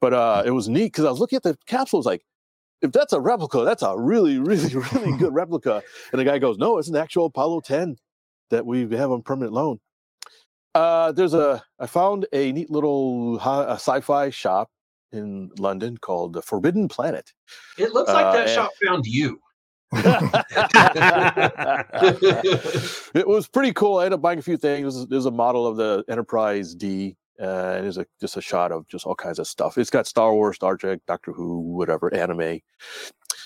but 0.00 0.12
uh, 0.14 0.42
it 0.44 0.50
was 0.50 0.68
neat 0.68 0.92
because 0.92 1.04
I 1.04 1.10
was 1.10 1.20
looking 1.20 1.36
at 1.36 1.42
the 1.42 1.56
capsule. 1.66 1.98
I 1.98 2.00
was 2.00 2.06
like, 2.06 2.24
if 2.82 2.92
that's 2.92 3.12
a 3.12 3.20
replica, 3.20 3.64
that's 3.64 3.82
a 3.82 3.96
really, 3.98 4.38
really, 4.38 4.74
really 4.92 5.16
good 5.18 5.34
replica. 5.42 5.82
And 6.12 6.20
the 6.20 6.24
guy 6.24 6.38
goes, 6.38 6.58
no, 6.58 6.78
it's 6.78 6.88
an 6.88 6.96
actual 6.96 7.26
Apollo 7.26 7.60
10 7.62 7.96
that 8.50 8.64
we 8.64 8.88
have 8.96 9.10
on 9.10 9.22
permanent 9.22 9.52
loan. 9.52 9.80
Uh, 10.74 11.10
there's 11.12 11.34
a, 11.34 11.62
I 11.80 11.86
found 11.86 12.26
a 12.32 12.52
neat 12.52 12.70
little 12.70 13.38
hi- 13.38 13.72
sci-fi 13.74 14.30
shop 14.30 14.70
in 15.12 15.50
London 15.58 15.96
called 15.96 16.34
the 16.34 16.42
Forbidden 16.42 16.86
Planet. 16.88 17.32
It 17.78 17.92
looks 17.92 18.12
like 18.12 18.26
Uh, 18.26 18.32
that 18.32 18.48
shop 18.50 18.70
found 18.86 19.06
you. 19.06 19.40
it 23.14 23.26
was 23.26 23.48
pretty 23.48 23.72
cool. 23.72 23.98
I 23.98 24.04
ended 24.04 24.18
up 24.18 24.22
buying 24.22 24.38
a 24.38 24.42
few 24.42 24.58
things. 24.58 25.06
There's, 25.06 25.24
a 25.24 25.30
model 25.30 25.66
of 25.66 25.76
the 25.76 26.04
Enterprise 26.08 26.74
D, 26.74 27.16
uh, 27.40 27.72
and 27.76 27.84
there's 27.84 27.96
a 27.96 28.06
just 28.20 28.36
a 28.36 28.42
shot 28.42 28.70
of 28.70 28.86
just 28.86 29.06
all 29.06 29.14
kinds 29.14 29.38
of 29.38 29.46
stuff. 29.46 29.78
It's 29.78 29.88
got 29.88 30.06
Star 30.06 30.34
Wars, 30.34 30.56
Star 30.56 30.76
Trek, 30.76 31.00
Doctor 31.06 31.32
Who, 31.32 31.60
whatever 31.60 32.12
anime. 32.14 32.60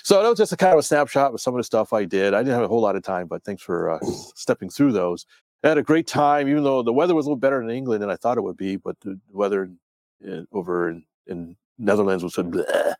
So 0.03 0.21
that 0.21 0.27
was 0.27 0.37
just 0.37 0.51
a 0.51 0.57
kind 0.57 0.73
of 0.73 0.79
a 0.79 0.83
snapshot 0.83 1.33
of 1.33 1.39
some 1.39 1.53
of 1.53 1.59
the 1.59 1.63
stuff 1.63 1.93
I 1.93 2.03
did. 2.03 2.33
I 2.33 2.39
didn't 2.39 2.55
have 2.55 2.63
a 2.63 2.67
whole 2.67 2.81
lot 2.81 2.97
of 2.97 3.03
time, 3.03 3.27
but 3.27 3.45
thanks 3.45 3.63
for 3.63 3.89
uh, 3.89 3.99
stepping 4.35 4.69
through 4.69 4.91
those. 4.91 5.25
I 5.63 5.69
had 5.69 5.77
a 5.77 5.83
great 5.83 6.07
time, 6.07 6.49
even 6.49 6.65
though 6.65 6.83
the 6.83 6.91
weather 6.91 7.15
was 7.15 7.25
a 7.25 7.29
little 7.29 7.39
better 7.39 7.61
in 7.61 7.69
England 7.69 8.01
than 8.01 8.09
I 8.09 8.17
thought 8.17 8.37
it 8.37 8.41
would 8.41 8.57
be. 8.57 8.75
But 8.75 8.99
the 8.99 9.17
weather 9.31 9.71
in, 10.19 10.45
over 10.51 10.89
in, 10.89 11.05
in 11.27 11.55
Netherlands 11.77 12.23
was 12.23 12.33
so 12.35 12.43
bleh, 12.43 12.93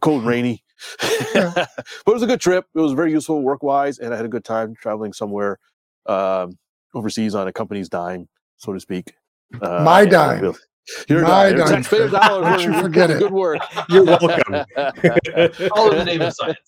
cold 0.00 0.20
and 0.20 0.28
rainy. 0.28 0.62
but 1.34 1.68
it 2.06 2.12
was 2.12 2.22
a 2.22 2.26
good 2.26 2.40
trip. 2.40 2.66
It 2.74 2.80
was 2.80 2.92
very 2.92 3.10
useful 3.12 3.42
work 3.42 3.62
wise, 3.62 3.98
and 3.98 4.12
I 4.12 4.16
had 4.16 4.26
a 4.26 4.28
good 4.28 4.44
time 4.44 4.74
traveling 4.74 5.12
somewhere 5.12 5.58
um, 6.06 6.58
overseas 6.94 7.34
on 7.34 7.48
a 7.48 7.52
company's 7.52 7.88
dime, 7.88 8.28
so 8.56 8.72
to 8.72 8.80
speak. 8.80 9.14
Uh, 9.60 9.82
My 9.84 10.04
dime. 10.04 10.40
Bill- 10.40 10.56
Your 11.08 11.22
My 11.22 11.50
dime. 11.50 11.58
dime, 11.58 11.68
Taxpayer 11.68 12.08
dollars. 12.08 12.62
Don't 12.62 12.74
you 12.74 12.80
forget 12.82 13.08
doing 13.08 13.18
it. 13.18 13.22
Good 13.22 13.32
work. 13.32 13.58
You're 13.88 14.04
welcome. 14.04 14.54
All 15.72 15.90
in 15.92 15.98
the 15.98 16.04
name 16.04 16.20
of 16.22 16.34
science. 16.34 16.58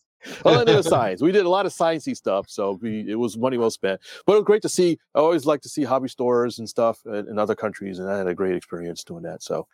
I 0.45 0.65
know 0.65 0.79
is 0.79 0.87
science. 0.89 1.23
We 1.23 1.33
did 1.33 1.47
a 1.47 1.49
lot 1.49 1.67
of 1.67 1.73
sciencey 1.73 2.17
stuff, 2.17 2.47
so 2.49 2.79
we, 2.81 3.11
it 3.11 3.17
was 3.17 3.37
money 3.37 3.59
well 3.59 3.71
spent. 3.71 4.01
But 4.27 4.33
it 4.35 4.37
was 4.37 4.45
great 4.45 4.63
to 4.63 4.69
see. 4.69 4.99
I 5.15 5.19
always 5.19 5.47
like 5.47 5.61
to 5.63 5.69
see 5.69 5.85
hobby 5.85 6.09
stores 6.09 6.59
and 6.59 6.69
stuff 6.69 7.01
in, 7.07 7.29
in 7.29 7.39
other 7.39 7.55
countries, 7.55 7.99
and 7.99 8.11
I 8.11 8.19
had 8.19 8.27
a 8.27 8.35
great 8.35 8.57
experience 8.57 9.05
doing 9.05 9.23
that. 9.23 9.43
So 9.43 9.67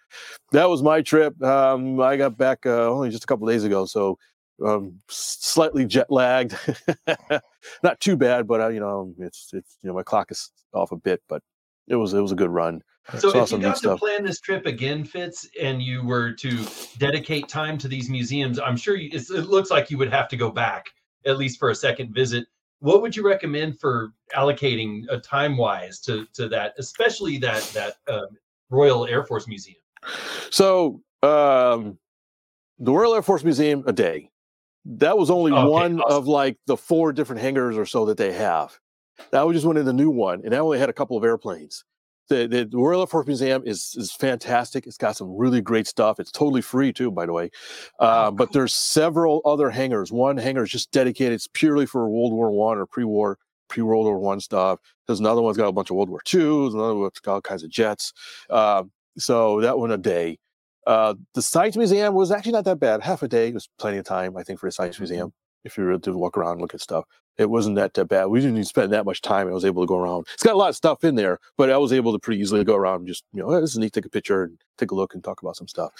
that 0.53 0.69
was 0.69 0.83
my 0.83 1.03
trip. 1.03 1.41
Um, 1.43 2.01
I 2.01 2.17
got 2.17 2.37
back 2.37 2.67
uh, 2.67 2.91
only 2.91 3.11
just 3.11 3.25
a 3.25 3.27
couple 3.27 3.47
days 3.47 3.65
ago, 3.65 3.85
so 3.85 4.19
um, 4.65 4.99
slightly 5.09 5.87
jet 5.87 6.11
lagged. 6.11 6.57
Not 7.83 8.01
too 8.01 8.17
bad, 8.17 8.47
but 8.47 8.61
uh, 8.61 8.69
you 8.69 8.81
know, 8.81 9.15
it's 9.19 9.51
it's 9.53 9.79
you 9.83 9.89
know 9.89 9.95
my 9.95 10.03
clock 10.03 10.31
is 10.31 10.51
off 10.73 10.93
a 10.93 10.97
bit, 10.97 11.23
but 11.29 11.43
it 11.89 11.97
was 11.97 12.15
it 12.15 12.21
was 12.21 12.33
a 12.33 12.37
good 12.37 12.51
run. 12.51 12.83
So 13.19 13.31
Saw 13.31 13.43
if 13.43 13.51
you 13.51 13.59
got 13.59 13.73
to 13.73 13.79
stuff. 13.79 13.99
plan 13.99 14.25
this 14.25 14.41
trip 14.41 14.65
again, 14.65 15.05
Fitz, 15.05 15.49
and 15.61 15.83
you 15.83 16.05
were 16.05 16.33
to 16.35 16.67
dedicate 16.99 17.49
time 17.49 17.77
to 17.79 17.89
these 17.89 18.09
museums, 18.09 18.61
I'm 18.61 18.77
sure 18.77 18.95
you, 18.95 19.11
it's, 19.13 19.29
it 19.29 19.47
looks 19.49 19.71
like 19.71 19.91
you 19.91 19.99
would 19.99 20.13
have 20.13 20.29
to 20.29 20.37
go 20.37 20.51
back 20.51 20.87
at 21.27 21.37
least 21.37 21.59
for 21.59 21.71
a 21.71 21.75
second 21.75 22.15
visit. 22.15 22.47
What 22.79 23.03
would 23.03 23.17
you 23.17 23.27
recommend 23.27 23.81
for 23.81 24.13
allocating 24.37 25.03
uh, 25.11 25.19
time 25.23 25.57
wise 25.57 25.99
to 26.01 26.27
to 26.35 26.49
that, 26.49 26.75
especially 26.79 27.39
that 27.39 27.63
that 27.75 27.95
um, 28.13 28.29
Royal 28.71 29.07
Air 29.07 29.25
Force 29.25 29.49
Museum? 29.49 29.79
So 30.51 31.01
um, 31.23 31.99
the 32.79 32.93
Royal 32.93 33.15
Air 33.15 33.23
Force 33.23 33.45
Museum, 33.45 33.85
a 33.87 33.93
day. 33.93 34.31
That 34.85 35.17
was 35.17 35.31
only 35.31 35.53
Okay, 35.53 35.65
one 35.69 36.01
awesome. 36.01 36.17
of 36.19 36.27
like 36.27 36.57
the 36.67 36.77
four 36.77 37.13
different 37.13 37.41
hangars 37.41 37.77
or 37.77 37.87
so 37.87 38.05
that 38.07 38.17
they 38.17 38.33
have. 38.33 38.79
That 39.31 39.47
was 39.47 39.55
just 39.57 39.67
one 39.67 39.77
in 39.77 39.85
the 39.87 39.93
new 39.93 40.11
one, 40.11 40.41
and 40.45 40.53
that 40.53 40.61
only 40.61 40.79
had 40.79 40.89
a 40.89 40.93
couple 40.93 41.17
of 41.17 41.25
airplanes. 41.25 41.85
The, 42.29 42.47
the, 42.47 42.65
the 42.65 42.79
Royal 42.79 43.01
Air 43.03 43.07
Force 43.07 43.27
Museum 43.27 43.63
is 43.67 43.95
is 43.99 44.13
fantastic. 44.13 44.87
It's 44.87 44.97
got 44.97 45.17
some 45.17 45.37
really 45.37 45.61
great 45.61 45.87
stuff. 45.87 46.19
It's 46.21 46.31
totally 46.31 46.63
free 46.63 46.93
too, 46.93 47.11
by 47.11 47.27
the 47.27 47.33
way. 47.33 47.51
Uh, 47.99 48.29
Oh, 48.29 48.31
But 48.31 48.53
there's 48.53 48.73
several 48.75 49.43
other 49.45 49.71
hangars. 49.71 50.13
One 50.13 50.37
hangar 50.37 50.63
is 50.63 50.71
just 50.71 50.91
dedicated. 50.93 51.35
It's 51.35 51.49
purely 51.53 51.85
for 51.85 52.09
World 52.09 52.33
War 52.33 52.51
One 52.51 52.79
or 52.79 52.87
pre-war, 52.87 53.39
pre-World 53.69 54.07
War 54.07 54.19
One 54.19 54.41
stuff. 54.41 54.79
There's 55.07 55.21
another 55.21 55.43
one's 55.43 55.57
got 55.57 55.67
a 55.69 55.73
bunch 55.73 55.91
of 55.91 55.97
World 55.97 56.09
War 56.11 56.21
Two. 56.25 56.63
There's 56.63 56.75
another 56.75 56.95
one's 56.95 57.19
got 57.21 57.35
all 57.35 57.41
kinds 57.43 57.65
of 57.65 57.71
jets. 57.71 58.13
Uh, 58.49 58.85
so 59.19 59.61
that 59.61 59.79
one 59.79 59.91
a 59.91 59.99
day. 59.99 60.39
Uh, 60.87 61.15
the 61.35 61.43
Science 61.43 61.77
Museum 61.77 62.15
was 62.15 62.31
actually 62.33 62.53
not 62.53 62.65
that 62.65 62.81
bad. 62.81 63.03
Half 63.03 63.23
a 63.23 63.29
day 63.29 63.53
was 63.53 63.69
plenty 63.79 63.99
of 63.99 64.05
time, 64.05 64.37
I 64.37 64.43
think, 64.43 64.59
for 64.59 64.67
the 64.69 64.73
Science 64.73 64.99
Museum. 64.99 65.33
If 65.65 65.79
you 65.79 65.85
were 65.85 65.99
to 65.99 66.13
walk 66.17 66.37
around 66.37 66.53
and 66.53 66.61
look 66.61 66.75
at 66.75 66.81
stuff, 66.81 67.05
it 67.39 67.49
wasn't 67.49 67.77
that, 67.77 67.95
that 67.95 68.07
bad. 68.07 68.27
We 68.27 68.41
didn't 68.41 68.57
even 68.57 68.65
spend 68.65 68.93
that 68.93 69.07
much 69.07 69.23
time. 69.23 69.49
I 69.49 69.53
was 69.53 69.65
able 69.65 69.83
to 69.83 69.87
go 69.87 69.97
around. 69.99 70.27
It's 70.35 70.43
got 70.43 70.55
a 70.55 70.59
lot 70.59 70.69
of 70.69 70.77
stuff 70.77 71.03
in 71.03 71.15
there, 71.15 71.39
but 71.57 71.71
I 71.71 71.79
was 71.79 71.93
able 71.93 72.13
to 72.13 72.19
pretty 72.19 72.41
easily 72.41 72.63
go 72.65 72.77
around 72.77 72.97
and 72.97 73.09
just, 73.09 73.25
you 73.33 73.41
know, 73.41 73.49
"Oh, 73.49 73.61
this 73.61 73.71
is 73.71 73.79
neat. 73.79 73.93
Take 73.93 74.05
a 74.05 74.11
picture 74.11 74.45
and 74.45 74.59
take 74.77 74.91
a 74.91 74.95
look 74.95 75.15
and 75.15 75.25
talk 75.25 75.41
about 75.41 75.57
some 75.57 75.69
stuff. 75.69 75.93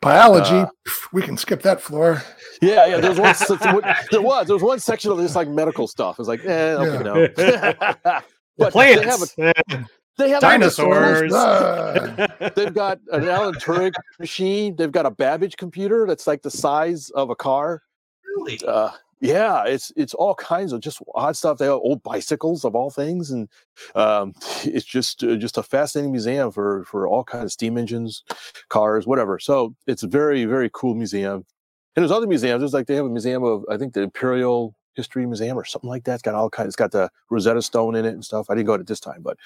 Biology, 0.00 0.54
Uh, 0.54 0.66
we 1.12 1.22
can 1.22 1.36
skip 1.36 1.60
that 1.62 1.80
floor. 1.80 2.22
Yeah, 2.62 2.86
yeah. 2.86 3.00
There 3.00 3.10
was 3.10 3.40
one. 3.50 3.82
there 4.10 4.22
was. 4.22 4.46
There 4.46 4.56
was 4.56 4.62
one 4.62 4.80
section 4.80 5.10
of 5.10 5.18
just 5.18 5.36
like 5.36 5.48
medical 5.48 5.88
stuff. 5.88 6.18
It's 6.18 6.28
like, 6.28 6.44
eh, 6.44 6.74
okay, 6.74 7.04
no. 7.04 7.28
The 8.58 8.64
But 8.64 8.72
plants. 8.72 9.34
They 9.36 9.44
have, 9.44 9.54
a, 9.70 9.86
they 10.16 10.30
have 10.30 10.40
Dinosaurs. 10.40 11.32
Ah, 11.32 12.26
They've 12.56 12.74
got 12.74 12.98
an 13.12 13.28
Alan 13.28 13.54
Turing 13.54 13.92
machine. 14.18 14.74
They've 14.74 14.90
got 14.90 15.06
a 15.06 15.12
Babbage 15.12 15.56
computer 15.56 16.06
that's 16.08 16.26
like 16.26 16.42
the 16.42 16.50
size 16.50 17.10
of 17.10 17.30
a 17.30 17.36
car. 17.36 17.82
Really? 18.26 18.58
Uh, 18.66 18.90
yeah, 19.20 19.64
it's 19.64 19.92
it's 19.96 20.14
all 20.14 20.34
kinds 20.34 20.72
of 20.72 20.80
just 20.80 21.00
odd 21.14 21.36
stuff. 21.36 21.58
They 21.58 21.66
have 21.66 21.74
old 21.74 22.02
bicycles 22.02 22.64
of 22.64 22.74
all 22.74 22.90
things, 22.90 23.30
and 23.30 23.48
um, 23.94 24.34
it's 24.64 24.84
just 24.84 25.24
uh, 25.24 25.36
just 25.36 25.58
a 25.58 25.62
fascinating 25.62 26.12
museum 26.12 26.50
for 26.52 26.84
for 26.84 27.08
all 27.08 27.24
kinds 27.24 27.46
of 27.46 27.52
steam 27.52 27.76
engines, 27.78 28.22
cars, 28.68 29.06
whatever. 29.06 29.38
So 29.38 29.74
it's 29.86 30.02
a 30.02 30.08
very 30.08 30.44
very 30.44 30.70
cool 30.72 30.94
museum. 30.94 31.44
And 31.96 32.04
there's 32.04 32.12
other 32.12 32.28
museums. 32.28 32.60
There's 32.60 32.74
like 32.74 32.86
they 32.86 32.94
have 32.94 33.06
a 33.06 33.10
museum 33.10 33.42
of 33.42 33.64
I 33.68 33.76
think 33.76 33.94
the 33.94 34.02
Imperial 34.02 34.76
History 34.94 35.26
Museum 35.26 35.58
or 35.58 35.64
something 35.64 35.88
like 35.88 36.04
that. 36.04 36.14
It's 36.14 36.22
got 36.22 36.34
all 36.34 36.50
kinds. 36.50 36.68
It's 36.68 36.76
got 36.76 36.92
the 36.92 37.10
Rosetta 37.30 37.62
Stone 37.62 37.96
in 37.96 38.04
it 38.04 38.14
and 38.14 38.24
stuff. 38.24 38.50
I 38.50 38.54
didn't 38.54 38.66
go 38.66 38.76
to 38.76 38.82
it 38.82 38.86
this 38.86 39.00
time, 39.00 39.22
but 39.22 39.36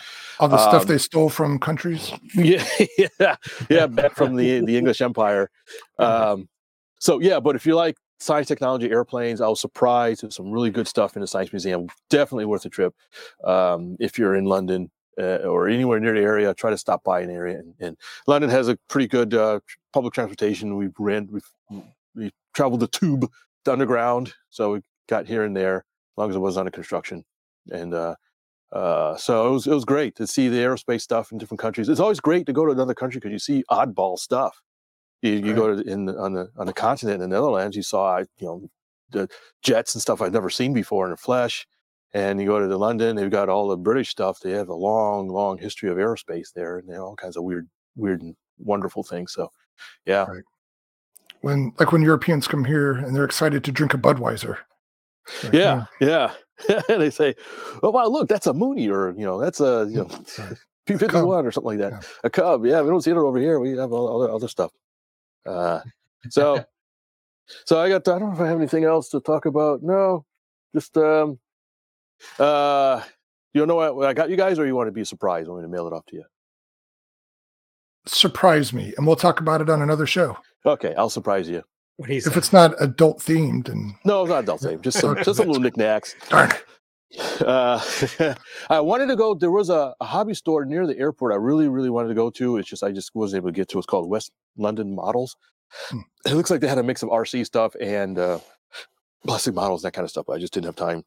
all 0.41 0.49
the 0.49 0.59
stuff 0.59 0.83
Um, 0.83 0.89
they 0.89 0.99
stole 0.99 1.29
from 1.29 1.59
countries. 1.59 2.13
yeah, 2.35 2.65
yeah, 2.99 3.37
yeah, 3.71 3.87
back 3.87 4.17
from 4.17 4.37
the 4.37 4.61
the 4.65 4.77
English 4.77 5.01
Empire. 5.01 5.51
Um, 5.99 6.49
so 6.99 7.21
yeah, 7.21 7.39
but 7.39 7.55
if 7.55 7.65
you 7.67 7.77
like 7.77 7.97
science, 8.23 8.49
technology, 8.49 8.91
airplanes, 8.91 9.41
I 9.41 9.49
was 9.49 9.61
surprised. 9.61 10.23
There's 10.23 10.37
some 10.37 10.51
really 10.51 10.71
good 10.71 10.89
stuff 10.89 11.17
in 11.17 11.21
the 11.21 11.27
Science 11.27 11.53
Museum. 11.53 11.89
Definitely 12.09 12.47
worth 12.47 12.65
a 12.65 12.69
trip. 12.69 12.95
Um, 13.45 13.97
if 14.01 14.19
you're 14.19 14.37
in 14.37 14.45
London 14.45 14.91
uh, 15.19 15.39
or 15.39 15.69
anywhere 15.69 16.01
near 16.01 16.15
the 16.15 16.21
area, 16.21 16.55
try 16.55 16.71
to 16.71 16.79
stop 16.79 17.03
by 17.05 17.21
an 17.21 17.31
area. 17.31 17.59
And, 17.59 17.75
and 17.81 17.97
London 18.27 18.51
has 18.51 18.69
a 18.69 18.79
pretty 18.89 19.09
good 19.09 19.35
uh, 19.35 19.61
public 19.93 20.15
transportation. 20.15 20.77
We 20.77 20.89
ran, 20.99 21.29
we 21.31 21.41
we 22.15 22.31
traveled 22.55 22.81
the 22.81 22.89
tube, 22.89 23.31
the 23.65 23.73
underground, 23.73 24.35
so 24.51 24.73
we 24.73 24.81
got 25.09 25.27
here 25.27 25.45
and 25.45 25.57
there 25.57 25.79
as 25.79 26.19
long 26.19 26.31
as 26.31 26.37
it 26.37 26.41
was 26.41 26.57
under 26.57 26.71
construction. 26.71 27.25
And 27.71 27.95
uh, 27.95 28.15
uh, 28.71 29.17
so 29.17 29.49
it 29.49 29.53
was 29.53 29.67
it 29.67 29.75
was 29.75 29.85
great 29.85 30.17
to 30.17 30.27
see 30.27 30.49
the 30.49 30.59
aerospace 30.59 31.03
stuff 31.03 31.33
in 31.33 31.39
different 31.39 31.61
countries. 31.61 31.89
It's 31.89 32.01
always 32.01 32.21
great 32.21 32.47
to 32.47 32.53
go 32.53 32.65
to 32.65 32.73
another 32.73 32.95
country 32.95 33.19
because 33.19 33.33
you 33.33 33.39
see 33.39 33.65
oddball 33.71 34.19
stuff. 34.19 34.61
You, 35.23 35.33
you 35.33 35.55
go 35.55 35.77
to 35.77 35.91
in 35.91 36.09
on 36.09 36.33
the 36.33 36.51
on 36.57 36.67
the 36.67 36.73
continent 36.73 37.23
in 37.23 37.31
the 37.31 37.37
Netherlands, 37.37 37.77
you 37.77 37.83
saw 37.83 38.19
you 38.19 38.47
know 38.47 38.69
the 39.11 39.29
jets 39.63 39.95
and 39.95 40.03
stuff 40.03 40.21
I've 40.21 40.33
never 40.33 40.51
seen 40.51 40.73
before 40.73 41.05
in 41.07 41.11
the 41.13 41.17
flesh. 41.17 41.67
And 42.15 42.41
you 42.41 42.47
go 42.47 42.61
to 42.61 42.67
the 42.67 42.79
London, 42.79 43.17
they've 43.17 43.31
got 43.31 43.49
all 43.49 43.69
the 43.69 43.77
British 43.77 44.11
stuff. 44.11 44.41
They 44.41 44.51
have 44.51 44.69
a 44.69 44.75
long, 44.75 45.29
long 45.29 45.57
history 45.57 45.89
of 45.89 45.97
aerospace 45.97 46.53
there, 46.55 46.77
and 46.77 46.87
they 46.87 46.93
have 46.93 47.03
all 47.03 47.17
kinds 47.17 47.39
of 47.39 47.45
weird, 47.45 47.69
weird 47.97 48.21
and 48.21 48.37
wonderful 48.59 49.03
things. 49.03 49.33
So, 49.33 49.51
yeah, 50.05 50.25
Right. 50.25 50.43
When 51.41 51.73
like 51.79 51.91
when 51.91 52.03
Europeans 52.03 52.47
come 52.47 52.65
here 52.65 52.93
and 52.93 53.17
they're 53.17 53.25
excited 53.25 53.65
to 53.65 53.73
drink 53.73 53.95
a 53.95 53.99
Budweiser. 53.99 54.59
Like, 55.43 55.53
yeah, 55.53 55.87
yeah. 56.01 56.33
they 56.89 57.11
say, 57.11 57.35
"Oh 57.83 57.91
wow, 57.91 58.07
look, 58.07 58.29
that's 58.29 58.47
a 58.47 58.55
Mooney, 58.55 58.89
or 58.89 59.13
you 59.17 59.25
know, 59.25 59.41
that's 59.41 59.61
a 59.61 59.89
you 59.91 60.05
mm, 60.05 60.39
know, 60.39 60.57
P 60.87 60.97
fifty 60.97 61.21
one 61.21 61.45
or 61.45 61.51
something 61.51 61.79
like 61.79 61.79
that. 61.79 61.93
Yeah. 61.93 62.09
A 62.25 62.31
Cub, 62.31 62.65
yeah. 62.65 62.81
We 62.81 62.91
don't 62.91 63.01
see 63.01 63.11
it 63.11 63.17
over 63.17 63.39
here. 63.39 63.59
We 63.59 63.77
have 63.77 63.93
all 63.93 64.23
other 64.23 64.33
other 64.33 64.49
stuff. 64.49 64.71
Uh, 65.47 65.81
so, 66.31 66.65
so 67.67 67.81
I 67.81 67.89
got. 67.89 68.07
I 68.09 68.19
don't 68.19 68.29
know 68.31 68.35
if 68.35 68.41
I 68.41 68.49
have 68.49 68.59
anything 68.59 68.85
else 68.85 69.09
to 69.11 69.21
talk 69.21 69.47
about. 69.47 69.83
No, 69.83 70.25
just 70.75 70.97
um, 70.97 71.39
uh, 72.39 73.03
you 73.55 73.67
know 73.67 73.75
what 73.95 74.07
I 74.09 74.13
got 74.15 74.31
you 74.31 74.37
guys, 74.37 74.59
or 74.59 74.67
you 74.67 74.75
want 74.77 74.89
to 74.89 74.93
be 74.93 75.05
surprised? 75.05 75.49
I 75.49 75.53
want 75.53 75.63
me 75.63 75.69
to 75.69 75.73
mail 75.73 75.87
it 75.87 75.93
off 75.93 76.07
to 76.07 76.17
you? 76.17 76.25
surprise 78.07 78.73
me, 78.73 78.93
and 78.97 79.07
we'll 79.07 79.17
talk 79.17 79.39
about 79.41 79.61
it 79.61 79.71
on 79.71 79.81
another 79.81 80.07
show. 80.07 80.37
Okay, 80.67 80.93
I'll 80.97 81.09
surprise 81.11 81.49
you. 81.49 81.63
What 81.97 82.11
If 82.11 82.25
said. 82.25 82.37
it's 82.37 82.53
not 82.53 82.75
adult 82.83 83.21
themed, 83.21 83.69
and 83.69 83.95
No, 84.05 84.23
it's 84.23 84.31
not 84.31 84.43
adult 84.43 84.61
themed. 84.63 84.81
Just 84.83 84.99
some, 84.99 85.15
just 85.23 85.37
some 85.37 85.47
little 85.47 85.63
knickknacks. 85.63 86.17
darn 86.29 86.51
it. 86.51 86.65
Uh, 87.41 87.81
I 88.71 88.81
wanted 88.81 89.07
to 89.07 89.17
go. 89.17 89.35
There 89.35 89.51
was 89.51 89.69
a, 89.71 89.95
a 90.01 90.05
hobby 90.05 90.35
store 90.35 90.65
near 90.65 90.87
the 90.87 90.99
airport. 90.99 91.33
I 91.33 91.37
really, 91.37 91.69
really 91.69 91.91
wanted 91.91 92.09
to 92.09 92.15
go 92.15 92.31
to. 92.31 92.57
It's 92.57 92.69
just 92.69 92.83
I 92.83 92.91
just 92.93 93.15
wasn't 93.15 93.43
able 93.43 93.49
to 93.51 93.57
get 93.57 93.69
to. 93.69 93.79
It's 93.79 93.87
called 93.87 94.09
West 94.09 94.33
London 94.57 94.95
Models. 94.95 95.37
Hmm. 95.89 95.99
It 96.27 96.35
looks 96.35 96.51
like 96.51 96.61
they 96.61 96.69
had 96.69 96.79
a 96.79 96.83
mix 96.85 97.03
of 97.03 97.09
RC 97.09 97.45
stuff 97.47 97.75
and 97.81 98.17
uh, 98.19 98.39
plastic 99.27 99.55
models, 99.55 99.83
that 99.83 99.93
kind 99.93 100.05
of 100.05 100.11
stuff. 100.11 100.27
But 100.27 100.35
I 100.35 100.39
just 100.39 100.53
didn't 100.53 100.67
have 100.67 100.77
time. 100.77 101.05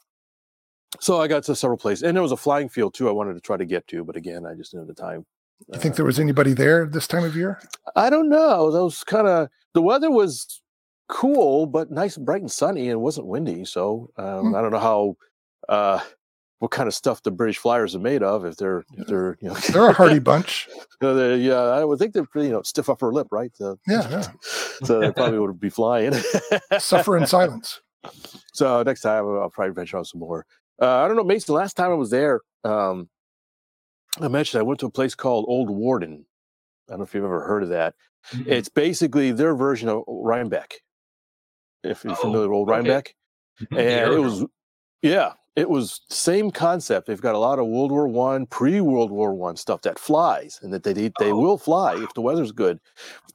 So 1.00 1.22
I 1.22 1.28
got 1.28 1.44
to 1.44 1.56
several 1.56 1.78
places, 1.78 2.04
and 2.04 2.16
there 2.16 2.22
was 2.22 2.32
a 2.34 2.38
flying 2.38 2.70
field 2.70 2.94
too. 2.94 3.08
I 3.10 3.12
wanted 3.12 3.34
to 3.36 3.42
try 3.42 3.58
to 3.58 3.66
get 3.66 3.88
to, 3.88 4.04
but 4.04 4.16
again, 4.16 4.46
I 4.46 4.54
just 4.56 4.72
didn't 4.72 4.88
have 4.88 4.96
the 4.96 5.02
time. 5.02 5.26
You 5.74 5.80
think 5.80 5.94
Uh, 5.94 5.98
there 5.98 6.06
was 6.06 6.20
anybody 6.20 6.54
there 6.54 6.86
this 6.86 7.08
time 7.08 7.24
of 7.24 7.36
year? 7.36 7.62
I 7.96 8.10
don't 8.10 8.28
know. 8.30 8.72
That 8.72 8.84
was 8.84 9.04
kind 9.06 9.28
of 9.28 9.50
the 9.74 9.82
weather 9.82 10.12
was 10.12 10.62
cool, 11.08 11.66
but 11.66 11.92
nice, 11.92 12.18
bright, 12.18 12.42
and 12.42 12.52
sunny, 12.52 12.90
and 12.90 13.02
wasn't 13.02 13.28
windy. 13.28 13.64
So 13.66 14.10
um, 14.18 14.50
Hmm. 14.50 14.56
I 14.56 14.62
don't 14.62 14.72
know 14.72 14.80
how, 14.80 15.16
uh, 15.70 16.00
what 16.60 16.72
kind 16.72 16.88
of 16.88 16.94
stuff 16.94 17.22
the 17.24 17.32
British 17.32 17.58
Flyers 17.58 17.96
are 17.96 18.00
made 18.00 18.24
of. 18.24 18.46
If 18.46 18.56
they're, 18.58 18.84
if 18.98 19.08
they're, 19.08 19.38
you 19.42 19.50
know, 19.50 19.54
They're 19.56 19.90
a 19.90 19.94
hardy 19.94 20.20
bunch. 20.32 20.68
you 21.02 21.08
know, 21.14 21.36
yeah, 21.36 21.56
I 21.60 21.84
would 21.84 22.00
think 22.00 22.14
they're 22.14 22.28
you 22.36 22.50
know, 22.50 22.62
stiff 22.64 22.90
upper 22.90 23.12
lip, 23.14 23.28
right? 23.32 23.52
So, 23.56 23.78
Yeah, 23.88 24.10
yeah. 24.10 24.28
so 24.84 25.00
they 25.02 25.12
probably 25.12 25.40
would 25.40 25.60
be 25.60 25.70
flying. 25.70 26.14
Suffer 26.80 27.18
in 27.18 27.26
silence. 27.28 27.82
So 28.54 28.84
next 28.84 29.02
time 29.02 29.26
I'll 29.26 29.50
probably 29.50 29.74
venture 29.74 29.98
out 29.98 30.06
some 30.08 30.20
more. 30.20 30.46
Uh, 30.80 30.98
I 31.04 31.08
don't 31.08 31.18
know, 31.18 31.24
Mason. 31.24 31.56
Last 31.56 31.74
time 31.74 31.90
I 31.92 31.96
was 31.96 32.12
there, 32.12 32.40
um, 32.64 33.10
I 34.22 34.28
mentioned 34.28 34.60
I 34.60 34.64
went 34.64 34.80
to 34.82 34.86
a 34.86 34.92
place 34.92 35.16
called 35.16 35.46
Old 35.48 35.70
Warden. 35.72 36.26
I 36.88 36.92
don't 36.94 37.00
know 37.00 37.04
if 37.04 37.14
you've 37.16 37.24
ever 37.26 37.46
heard 37.48 37.64
of 37.64 37.70
that. 37.70 37.96
Mhm. 38.32 38.48
It's 38.48 38.70
basically 38.70 39.32
their 39.32 39.56
version 39.56 39.90
of 39.90 40.04
Rhinebeck. 40.08 40.76
If 41.84 42.04
you're 42.04 42.14
Oh, 42.14 42.16
familiar 42.16 42.48
with 42.48 42.56
Old 42.56 42.70
okay. 42.70 42.78
Rhinebeck, 42.78 43.16
and 43.72 44.14
it 44.14 44.20
was, 44.20 44.46
yeah, 45.02 45.34
it 45.56 45.70
was 45.70 46.02
same 46.10 46.52
concept. 46.52 47.08
They've 47.08 47.22
got 47.22 47.36
a 47.36 47.40
lot 47.40 47.60
of 47.60 47.68
World 47.68 47.92
War 47.92 48.08
One, 48.08 48.46
pre 48.46 48.82
World 48.82 49.12
War 49.12 49.34
One 49.34 49.56
stuff 49.56 49.82
that 49.84 50.00
flies, 50.00 50.60
and 50.62 50.74
that 50.74 50.84
they 50.84 50.94
they 50.94 51.12
they 51.20 51.32
Oh, 51.32 51.40
will 51.40 51.58
fly 51.58 51.96
if 51.96 52.14
the 52.14 52.22
weather's 52.22 52.52
good. 52.52 52.80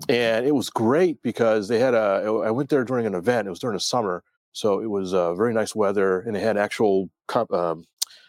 And 0.09 0.47
it 0.47 0.55
was 0.55 0.71
great 0.71 1.23
because 1.23 1.69
they 1.69 1.79
had 1.79 1.95
a. 1.95 2.43
I 2.47 2.51
went 2.51 2.71
there 2.71 2.85
during 2.85 3.07
an 3.07 3.15
event. 3.15 3.47
It 3.47 3.51
was 3.51 3.59
during 3.61 3.77
the 3.77 3.81
summer, 3.81 4.25
so 4.53 4.81
it 4.81 4.89
was 4.91 5.15
uh, 5.15 5.35
very 5.35 5.55
nice 5.55 5.75
weather, 5.75 6.21
and 6.21 6.35
they 6.37 6.41
had 6.41 6.57
actual 6.57 7.11
um, 7.53 7.85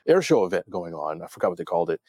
air 0.07 0.21
show 0.21 0.45
event 0.45 0.69
going 0.69 0.93
on. 0.93 1.21
I 1.21 1.27
forgot 1.27 1.49
what 1.49 1.57
they 1.57 1.65
called 1.65 1.89
it, 1.89 2.01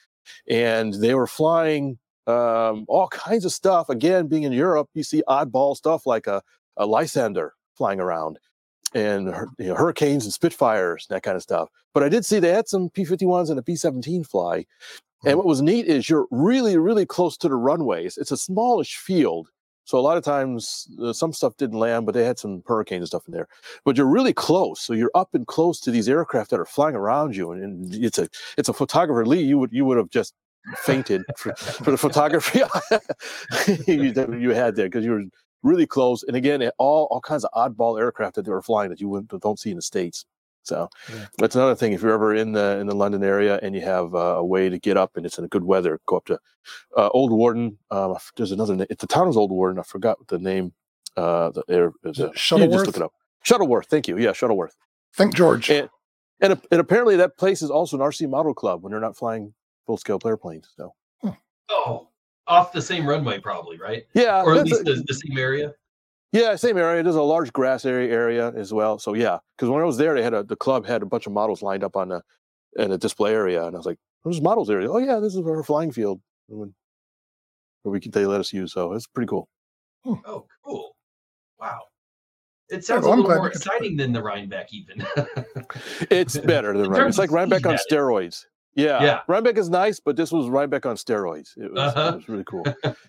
and 0.48 0.94
they 0.94 1.14
were 1.14 1.26
flying 1.26 1.98
um, 2.26 2.84
all 2.88 3.08
kinds 3.08 3.44
of 3.44 3.52
stuff. 3.52 3.88
Again, 3.88 4.28
being 4.28 4.44
in 4.44 4.52
Europe, 4.52 4.88
you 4.94 5.02
see 5.02 5.22
oddball 5.28 5.76
stuff 5.76 6.06
like 6.06 6.26
a, 6.26 6.42
a 6.76 6.86
Lysander 6.86 7.54
flying 7.76 8.00
around 8.00 8.38
and 8.94 9.26
you 9.58 9.68
know, 9.68 9.74
hurricanes 9.74 10.24
and 10.24 10.32
Spitfires, 10.32 11.06
and 11.08 11.16
that 11.16 11.22
kind 11.22 11.36
of 11.36 11.42
stuff. 11.42 11.68
But 11.94 12.02
I 12.02 12.08
did 12.08 12.24
see 12.24 12.38
they 12.38 12.52
had 12.52 12.68
some 12.68 12.90
P 12.90 13.04
51s 13.04 13.50
and 13.50 13.58
a 13.58 13.62
P 13.62 13.76
17 13.76 14.24
fly. 14.24 14.66
And 15.24 15.36
what 15.36 15.46
was 15.46 15.62
neat 15.62 15.86
is 15.86 16.08
you're 16.08 16.26
really, 16.30 16.76
really 16.76 17.06
close 17.06 17.36
to 17.38 17.48
the 17.48 17.54
runways. 17.54 18.18
It's 18.18 18.32
a 18.32 18.36
smallish 18.36 18.96
field. 18.96 19.50
So 19.84 19.98
a 19.98 20.00
lot 20.00 20.16
of 20.16 20.24
times 20.24 20.88
uh, 21.00 21.12
some 21.12 21.32
stuff 21.32 21.56
didn't 21.56 21.78
land, 21.78 22.06
but 22.06 22.12
they 22.12 22.24
had 22.24 22.38
some 22.38 22.62
hurricanes 22.66 23.02
and 23.02 23.08
stuff 23.08 23.26
in 23.26 23.34
there. 23.34 23.48
But 23.84 23.96
you're 23.96 24.06
really 24.06 24.32
close. 24.32 24.80
So 24.80 24.92
you're 24.92 25.10
up 25.14 25.30
and 25.34 25.46
close 25.46 25.80
to 25.80 25.90
these 25.90 26.08
aircraft 26.08 26.50
that 26.50 26.60
are 26.60 26.64
flying 26.64 26.96
around 26.96 27.36
you. 27.36 27.52
And, 27.52 27.62
and 27.62 28.04
it's 28.04 28.18
a 28.18 28.28
it's 28.56 28.68
a 28.68 28.72
photographer, 28.72 29.26
Lee, 29.26 29.42
you 29.42 29.58
would 29.58 29.72
you 29.72 29.84
would 29.84 29.96
have 29.96 30.10
just 30.10 30.34
fainted 30.76 31.22
for, 31.36 31.54
for 31.56 31.90
the 31.90 31.96
photography 32.06 32.60
you, 33.86 34.14
you 34.38 34.50
had 34.50 34.76
there 34.76 34.86
because 34.86 35.04
you 35.04 35.10
were 35.10 35.24
really 35.62 35.86
close. 35.86 36.22
And 36.22 36.36
again, 36.36 36.68
all 36.78 37.06
all 37.10 37.20
kinds 37.20 37.44
of 37.44 37.50
oddball 37.52 37.98
aircraft 38.00 38.36
that 38.36 38.44
they 38.44 38.50
were 38.50 38.62
flying 38.62 38.90
that 38.90 39.00
you 39.00 39.08
wouldn't, 39.08 39.40
don't 39.40 39.58
see 39.58 39.70
in 39.70 39.76
the 39.76 39.82
states. 39.82 40.24
So 40.64 40.88
Yeah. 41.12 41.26
that's 41.38 41.56
another 41.56 41.74
thing. 41.74 41.92
If 41.92 42.02
you're 42.02 42.12
ever 42.12 42.34
in 42.34 42.52
the 42.52 42.78
in 42.78 42.86
the 42.86 42.94
London 42.94 43.24
area 43.24 43.58
and 43.62 43.74
you 43.74 43.80
have 43.82 44.14
uh, 44.14 44.36
a 44.38 44.44
way 44.44 44.68
to 44.68 44.78
get 44.78 44.96
up 44.96 45.16
and 45.16 45.26
it's 45.26 45.36
in 45.38 45.44
a 45.44 45.48
good 45.48 45.64
weather, 45.64 45.98
go 46.06 46.16
up 46.18 46.26
to 46.26 46.38
uh, 46.96 47.08
Old 47.08 47.32
Warden. 47.32 47.78
Um, 47.90 48.16
there's 48.36 48.52
another. 48.52 48.76
na- 48.76 48.84
It's 48.88 49.00
the 49.00 49.06
town 49.08 49.28
is 49.28 49.36
Old 49.36 49.50
Warden. 49.50 49.78
I 49.80 49.82
forgot 49.82 50.18
the 50.28 50.38
name. 50.38 50.72
Uh, 51.16 51.50
the 51.50 51.64
air 51.68 51.92
is. 52.04 52.18
Is 52.18 52.20
it 52.20 52.22
uh, 52.22 52.26
you 52.26 52.32
just 52.34 52.44
Shuttleworth? 52.44 52.86
look 52.86 52.96
it 52.96 53.02
up. 53.02 53.12
Shuttleworth. 53.44 53.86
Thank 53.86 54.06
you. 54.08 54.16
Yeah, 54.18 54.32
Shuttleworth. 54.32 54.76
Thank 55.14 55.34
George. 55.34 55.68
And 55.70 55.88
and, 56.40 56.60
and 56.70 56.80
apparently 56.80 57.16
that 57.16 57.36
place 57.36 57.60
is 57.62 57.70
also 57.70 57.96
an 57.96 58.02
RC 58.02 58.28
model 58.30 58.54
club 58.54 58.82
when 58.82 58.92
they're 58.92 59.00
not 59.00 59.16
flying 59.16 59.54
full 59.86 59.96
scale 59.96 60.18
airplanes. 60.24 60.70
So 60.76 60.94
Oh, 61.70 62.08
off 62.46 62.72
the 62.72 62.82
same 62.82 63.06
runway, 63.06 63.38
probably, 63.38 63.78
right? 63.78 64.04
yeah, 64.14 64.42
Or 64.42 64.54
at 64.56 64.64
least 64.64 64.80
a- 64.80 64.84
the, 64.84 65.04
the 65.06 65.14
same 65.14 65.38
area. 65.38 65.72
Yeah, 66.32 66.56
same 66.56 66.78
area. 66.78 67.02
There's 67.02 67.14
a 67.14 67.22
large 67.22 67.52
grass 67.52 67.84
area 67.84 68.10
area 68.10 68.52
as 68.56 68.72
well. 68.72 68.98
So 68.98 69.12
yeah, 69.12 69.38
because 69.56 69.68
when 69.68 69.82
I 69.82 69.84
was 69.84 69.98
there, 69.98 70.14
they 70.14 70.22
had 70.22 70.32
a 70.32 70.42
the 70.42 70.56
club 70.56 70.86
had 70.86 71.02
a 71.02 71.06
bunch 71.06 71.26
of 71.26 71.32
models 71.32 71.60
lined 71.62 71.84
up 71.84 71.94
on 71.94 72.08
the 72.08 72.22
in 72.76 72.90
a 72.90 72.96
display 72.96 73.34
area, 73.34 73.66
and 73.66 73.76
I 73.76 73.78
was 73.78 73.84
like, 73.84 73.98
"There's 74.24 74.40
models 74.40 74.70
area." 74.70 74.90
Oh 74.90 74.96
yeah, 74.96 75.18
this 75.20 75.34
is 75.34 75.42
our 75.46 75.62
flying 75.62 75.92
field, 75.92 76.22
and 76.48 76.72
where 77.82 77.92
we 77.92 78.00
could 78.00 78.12
they 78.12 78.24
let 78.24 78.40
us 78.40 78.50
use. 78.50 78.72
So 78.72 78.94
it's 78.94 79.06
pretty 79.06 79.28
cool. 79.28 79.46
Hmm. 80.04 80.14
Oh, 80.24 80.46
cool. 80.64 80.96
Wow. 81.60 81.80
It 82.70 82.84
sounds 82.84 83.04
well, 83.04 83.14
a 83.14 83.16
little 83.16 83.36
more 83.36 83.48
exciting 83.48 83.96
than 83.98 84.12
the 84.12 84.22
Rhinebeck, 84.22 84.72
even. 84.72 85.04
It's 86.10 86.38
better 86.38 86.72
than 86.72 86.86
In 86.86 86.90
Rhinebeck. 86.90 87.08
It's 87.10 87.18
like 87.18 87.30
Rhinebeck 87.30 87.66
on 87.66 87.76
speed, 87.76 87.90
that 87.90 88.00
steroids. 88.00 88.46
Yeah, 88.74 89.02
Yeah. 89.02 89.20
Rhinebeck 89.28 89.58
is 89.58 89.68
nice, 89.68 90.00
but 90.00 90.16
this 90.16 90.32
was 90.32 90.48
Rhinebeck 90.48 90.86
on 90.86 90.96
steroids. 90.96 91.56
It 91.56 91.72
was, 91.72 91.80
Uh-huh. 91.94 92.08
it 92.12 92.14
was 92.16 92.28
really 92.28 92.44
cool. 92.44 92.64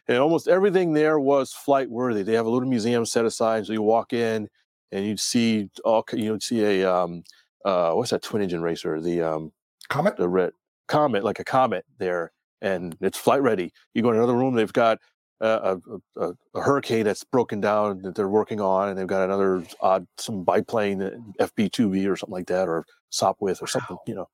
and 0.07 0.18
almost 0.18 0.48
everything 0.48 0.94
there 0.94 1.19
was 1.19 1.53
flight 1.53 1.90
worthy. 1.90 2.23
They 2.23 2.34
have 2.34 2.45
a 2.45 2.49
little 2.49 2.68
museum 2.68 3.06
set 3.06 3.26
aside, 3.26 3.65
so 3.65 3.73
you 3.73 3.81
walk 3.81 4.14
in 4.14 4.49
and 4.91 5.06
you'd 5.06 5.19
see 5.19 5.69
all 5.85 6.03
you'd 6.14 6.44
see 6.44 6.64
a 6.81 6.91
um 6.94 7.23
uh 7.65 7.94
what's 7.94 8.11
that 8.11 8.22
twin 8.22 8.41
engine 8.44 8.61
racer 8.61 8.99
the 9.02 9.22
um 9.22 9.52
Comet? 9.90 10.18
the 10.18 10.27
red 10.30 10.52
comet 10.88 11.23
like 11.23 11.40
a 11.40 11.44
comet 11.44 11.85
there 11.98 12.31
and 12.61 12.95
it's 13.02 13.18
flight 13.18 13.41
ready 13.41 13.72
you 13.94 14.02
go 14.03 14.10
in 14.11 14.18
another 14.18 14.35
room 14.35 14.53
they've 14.53 14.73
got 14.73 14.99
a, 15.41 15.77
a, 16.18 16.31
a 16.55 16.61
hurricane 16.61 17.03
that's 17.03 17.23
broken 17.23 17.60
down 17.60 18.01
that 18.01 18.15
they're 18.15 18.30
working 18.30 18.61
on 18.61 18.89
and 18.89 18.97
they've 18.97 19.07
got 19.07 19.23
another 19.23 19.64
odd 19.81 20.07
some 20.18 20.43
biplane 20.43 21.01
uh, 21.01 21.11
fb2b 21.39 22.10
or 22.10 22.15
something 22.15 22.34
like 22.34 22.47
that 22.47 22.68
or 22.68 22.85
sopwith 23.11 23.61
or 23.61 23.68
something 23.68 23.97
you 24.07 24.15
know. 24.15 24.27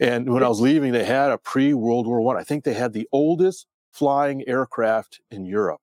And 0.00 0.32
when 0.32 0.42
i 0.42 0.48
was 0.48 0.60
leaving 0.60 0.92
they 0.92 1.04
had 1.04 1.30
a 1.30 1.38
pre-world 1.38 2.06
war 2.06 2.20
one. 2.20 2.36
I. 2.36 2.40
I 2.40 2.44
think 2.44 2.64
they 2.64 2.74
had 2.74 2.92
the 2.92 3.08
oldest 3.12 3.66
flying 3.92 4.46
aircraft 4.48 5.20
in 5.30 5.44
europe. 5.44 5.82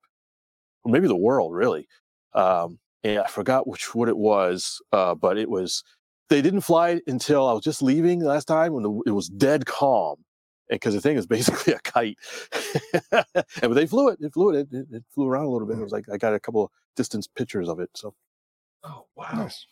Or 0.84 0.92
maybe 0.92 1.08
the 1.08 1.16
world 1.16 1.54
really. 1.54 1.88
Um 2.34 2.80
and 3.04 3.20
i 3.20 3.28
forgot 3.28 3.68
which 3.68 3.96
what 3.96 4.10
it 4.10 4.18
was 4.18 4.82
uh 4.92 5.16
but 5.16 5.38
it 5.38 5.50
was 5.50 5.84
they 6.30 6.42
didn't 6.42 6.62
fly 6.62 6.90
it 6.90 7.04
until 7.08 7.48
I 7.48 7.54
was 7.54 7.64
just 7.64 7.82
leaving 7.82 8.20
last 8.20 8.46
time 8.46 8.74
when 8.74 8.84
the, 8.84 9.02
it 9.06 9.12
was 9.12 9.30
dead 9.30 9.66
calm. 9.66 10.18
And 10.70 10.80
because 10.80 10.94
the 10.94 11.02
thing 11.02 11.18
is 11.18 11.26
basically 11.28 11.74
a 11.74 11.80
kite, 11.80 12.18
and 13.12 13.26
but 13.62 13.74
they 13.74 13.88
flew 13.88 14.10
it, 14.10 14.20
it 14.22 14.34
flew 14.34 14.54
it, 14.54 14.68
it, 14.72 14.76
it, 14.76 14.88
it 14.92 15.04
flew 15.14 15.28
around 15.28 15.46
a 15.46 15.50
little 15.50 15.68
bit. 15.68 15.78
It 15.78 15.84
was 15.84 15.94
like 15.94 16.10
I 16.12 16.18
got 16.18 16.34
a 16.34 16.40
couple 16.40 16.66
of 16.66 16.72
distance 16.96 17.28
pictures 17.28 17.70
of 17.70 17.80
it. 17.80 17.90
So 17.96 18.14
Oh 18.84 19.06
wow! 19.16 19.30
Nice. 19.34 19.66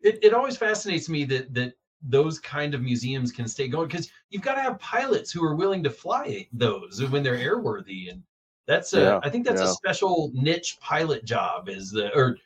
It 0.00 0.18
it 0.22 0.34
always 0.34 0.56
fascinates 0.56 1.08
me 1.08 1.24
that 1.24 1.52
that 1.54 1.74
those 2.02 2.38
kind 2.40 2.74
of 2.74 2.82
museums 2.82 3.30
can 3.30 3.46
stay 3.46 3.68
going 3.68 3.88
because 3.88 4.10
you've 4.30 4.42
got 4.42 4.54
to 4.54 4.60
have 4.60 4.78
pilots 4.78 5.30
who 5.30 5.44
are 5.44 5.54
willing 5.54 5.82
to 5.84 5.90
fly 5.90 6.48
those 6.52 7.02
when 7.10 7.22
they're 7.22 7.38
airworthy, 7.38 8.10
and 8.10 8.22
that's 8.66 8.92
a, 8.92 9.00
Yeah, 9.00 9.20
I 9.22 9.30
think 9.30 9.46
that's 9.46 9.62
a 9.62 9.68
special 9.68 10.30
niche 10.34 10.78
pilot 10.80 11.24
job 11.24 11.68
is 11.68 11.90
the 11.90 12.14
or 12.14 12.38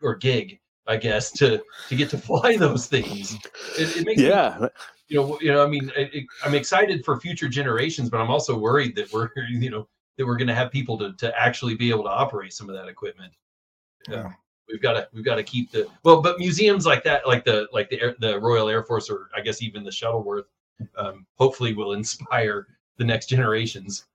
or 0.00 0.16
gig 0.16 0.60
I 0.86 0.96
guess 0.96 1.30
to 1.32 1.62
to 1.88 1.96
get 1.96 2.10
to 2.10 2.18
fly 2.28 2.56
those 2.56 2.86
things. 2.86 3.34
It, 3.78 3.96
it 3.96 4.06
makes 4.06 4.22
me 4.22 4.28
Yeah, 4.28 4.68
you 5.12 5.18
know, 5.20 5.38
you 5.40 5.52
know, 5.52 5.62
I 5.62 5.68
mean, 5.68 5.92
it, 5.96 6.14
it- 6.14 6.26
I'm 6.44 6.54
excited 6.54 7.04
for 7.04 7.20
future 7.20 7.48
generations, 7.48 8.08
but 8.08 8.20
I'm 8.20 8.30
also 8.30 8.56
worried 8.56 8.96
that 8.96 9.12
we're, 9.12 9.28
you 9.50 9.70
know, 9.70 9.86
that 10.16 10.24
we're 10.26 10.36
going 10.36 10.48
to 10.48 10.54
have 10.54 10.70
people 10.70 10.96
to 10.98 11.12
to 11.14 11.38
actually 11.38 11.74
be 11.74 11.90
able 11.90 12.04
to 12.04 12.10
operate 12.10 12.52
some 12.54 12.68
of 12.70 12.74
that 12.76 12.88
equipment. 12.88 13.32
Yeah. 14.08 14.32
we've 14.68 14.80
got 14.82 14.94
to 14.94 15.08
we've 15.12 15.24
got 15.24 15.36
to 15.36 15.42
keep 15.42 15.70
the 15.70 15.86
well, 16.02 16.22
but 16.22 16.38
museums 16.38 16.86
like 16.86 17.04
that, 17.04 17.26
like 17.26 17.44
the 17.44 17.68
like 17.72 17.90
the 17.90 18.00
Air, 18.00 18.14
the 18.20 18.40
Royal 18.40 18.68
Air 18.70 18.82
Force, 18.84 19.10
or 19.10 19.28
I 19.36 19.40
guess 19.42 19.60
even 19.62 19.84
the 19.84 19.92
Shuttleworth, 19.92 20.46
um, 20.96 21.26
hopefully 21.36 21.74
will 21.74 21.92
inspire 22.00 22.66
the 22.96 23.04
next 23.04 23.26
generations. 23.26 24.06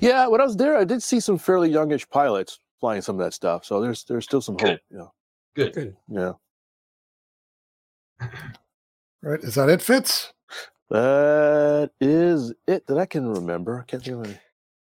yeah. 0.00 0.26
When 0.28 0.40
I 0.40 0.44
was 0.44 0.56
there, 0.56 0.76
I 0.76 0.84
did 0.84 1.02
see 1.02 1.18
some 1.20 1.36
fairly 1.38 1.68
youngish 1.70 2.08
pilots 2.08 2.60
flying 2.80 3.02
some 3.02 3.18
of 3.18 3.24
that 3.24 3.34
stuff. 3.34 3.64
So 3.64 3.80
there's 3.80 4.04
there's 4.04 4.24
still 4.24 4.40
some 4.40 4.54
hope. 4.54 4.62
Good. 4.62 4.80
Yeah, 4.90 5.06
Good. 5.56 5.72
Good. 5.74 5.96
yeah. 6.08 6.32
Right? 9.22 9.40
Is 9.40 9.54
that 9.54 9.68
it, 9.68 9.82
Fitz? 9.82 10.32
That 10.90 11.90
is 12.00 12.52
it 12.66 12.86
that 12.86 12.98
I 12.98 13.06
can 13.06 13.28
remember. 13.28 13.80
I 13.80 13.84
can't 13.84 14.02
think 14.02 14.16
of 14.16 14.24
any. 14.24 14.38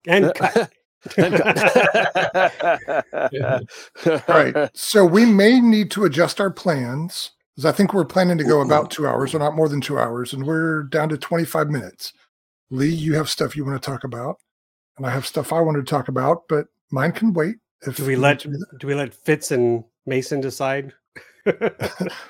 And 0.07 0.35
cut. 0.35 0.73
All 4.07 4.23
right. 4.29 4.71
So 4.75 5.05
we 5.05 5.25
may 5.25 5.61
need 5.61 5.91
to 5.93 6.05
adjust 6.05 6.41
our 6.41 6.51
plans 6.51 7.33
because 7.55 7.67
I 7.67 7.73
think 7.73 7.93
we're 7.93 8.05
planning 8.05 8.39
to 8.39 8.45
go 8.45 8.57
mm-hmm. 8.57 8.71
about 8.71 8.91
two 8.91 9.07
hours 9.07 9.35
or 9.35 9.39
not 9.39 9.55
more 9.55 9.69
than 9.69 9.81
two 9.81 9.99
hours, 9.99 10.33
and 10.33 10.47
we're 10.47 10.85
down 10.85 11.09
to 11.11 11.19
25 11.19 11.69
minutes. 11.71 12.13
Lee, 12.71 12.89
you 12.89 13.15
have 13.15 13.29
stuff 13.29 13.57
you 13.57 13.65
want 13.65 13.81
to 13.81 13.87
talk 13.87 14.05
about, 14.05 14.37
and 14.97 15.07
I 15.07 15.11
have 15.11 15.27
stuff 15.27 15.53
I 15.53 15.61
want 15.61 15.77
to 15.77 15.83
talk 15.83 16.09
about, 16.09 16.45
but 16.49 16.67
mine 16.91 17.13
can 17.13 17.33
wait. 17.33 17.57
If 17.83 17.97
do 17.97 18.07
we 18.07 18.17
let 18.17 18.29
want 18.29 18.41
to 18.41 18.49
do 18.49 18.59
that. 18.59 18.79
do 18.79 18.87
we 18.87 18.95
let 18.95 19.13
Fitz 19.13 19.51
and 19.51 19.85
Mason 20.07 20.41
decide? 20.41 20.93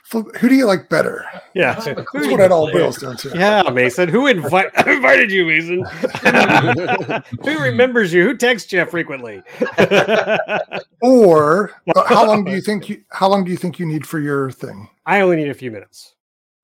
Fl- 0.05 0.21
who 0.39 0.49
do 0.49 0.55
you 0.55 0.67
like 0.67 0.89
better? 0.89 1.25
yeah. 1.55 1.75
That's 1.75 1.85
That's 1.87 2.13
what 2.29 2.41
it 2.41 2.51
all 2.53 2.71
boils 2.73 2.97
down 2.99 3.17
to. 3.19 3.29
Yeah, 3.37 3.63
Mason. 3.71 4.09
Who 4.09 4.27
invite, 4.27 4.71
invited 4.87 5.31
you, 5.31 5.45
Mason? 5.47 5.85
Who 7.45 7.59
remembers 7.63 8.13
you? 8.13 8.25
Who 8.25 8.37
texts 8.37 8.73
you 8.73 8.85
frequently? 8.87 9.43
Or 11.05 11.73
uh, 11.97 12.05
how 12.07 12.25
long 12.27 12.45
do 12.45 12.53
you 12.53 12.61
think 12.61 12.89
you 12.89 13.03
how 13.11 13.29
long 13.29 13.43
do 13.45 13.51
you 13.51 13.57
think 13.57 13.81
you 13.81 13.87
need 13.87 14.07
for 14.07 14.21
your 14.21 14.53
thing? 14.53 14.89
I 15.05 15.21
only 15.21 15.35
need 15.35 15.49
a 15.49 15.55
few 15.55 15.73
minutes. 15.73 16.15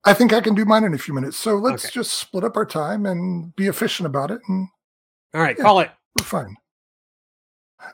I 0.05 0.13
think 0.13 0.31
I 0.31 0.39
can 0.39 0.55
do 0.55 0.63
mine 0.63 0.85
in 0.85 0.93
a 0.93 0.97
few 0.97 1.13
minutes. 1.13 1.35
So 1.35 1.55
let's 1.57 1.83
Okay. 1.85 1.91
just 1.93 2.13
split 2.13 2.45
up 2.45 2.55
our 2.55 2.65
time 2.65 3.05
and 3.05 3.53
be 3.57 3.67
efficient 3.67 4.07
about 4.07 4.31
it, 4.31 4.39
and 4.47 4.69
All 5.33 5.41
right, 5.41 5.57
Yeah. 5.57 5.63
call 5.65 5.81
it. 5.81 5.91
we're 6.17 6.23
fine. 6.25 6.55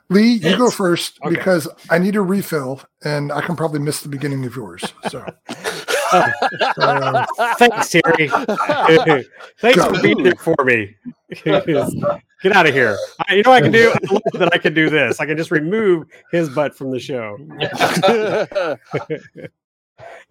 Lee, 0.08 0.34
you 0.34 0.56
go 0.56 0.70
first 0.70 1.18
Okay. 1.24 1.34
because 1.34 1.68
I 1.90 1.98
need 1.98 2.16
a 2.16 2.20
refill, 2.22 2.80
and 3.04 3.32
I 3.32 3.40
can 3.40 3.56
probably 3.56 3.80
miss 3.80 4.00
the 4.00 4.08
beginning 4.08 4.44
of 4.44 4.54
yours. 4.54 4.84
So 5.08 5.24
uh, 6.12 7.26
Thanks, 7.58 7.90
Terry. 7.90 8.28
Thanks 9.58 9.76
Go. 9.76 9.94
for 9.94 10.02
being 10.02 10.22
there 10.22 10.34
for 10.36 10.54
me. 10.64 10.96
Get 12.42 12.52
out 12.54 12.66
of 12.66 12.74
here. 12.74 12.96
I, 13.28 13.34
you 13.34 13.42
know 13.42 13.50
what 13.50 13.58
I 13.58 13.60
can 13.62 13.72
do? 13.72 13.90
I 13.90 14.12
love 14.12 14.22
that 14.34 14.50
I 14.52 14.58
can 14.58 14.74
do 14.74 14.90
this. 14.90 15.20
I 15.20 15.26
can 15.26 15.36
just 15.36 15.50
remove 15.50 16.06
his 16.30 16.48
butt 16.50 16.76
from 16.76 16.90
the 16.90 17.00
show. 17.00 17.36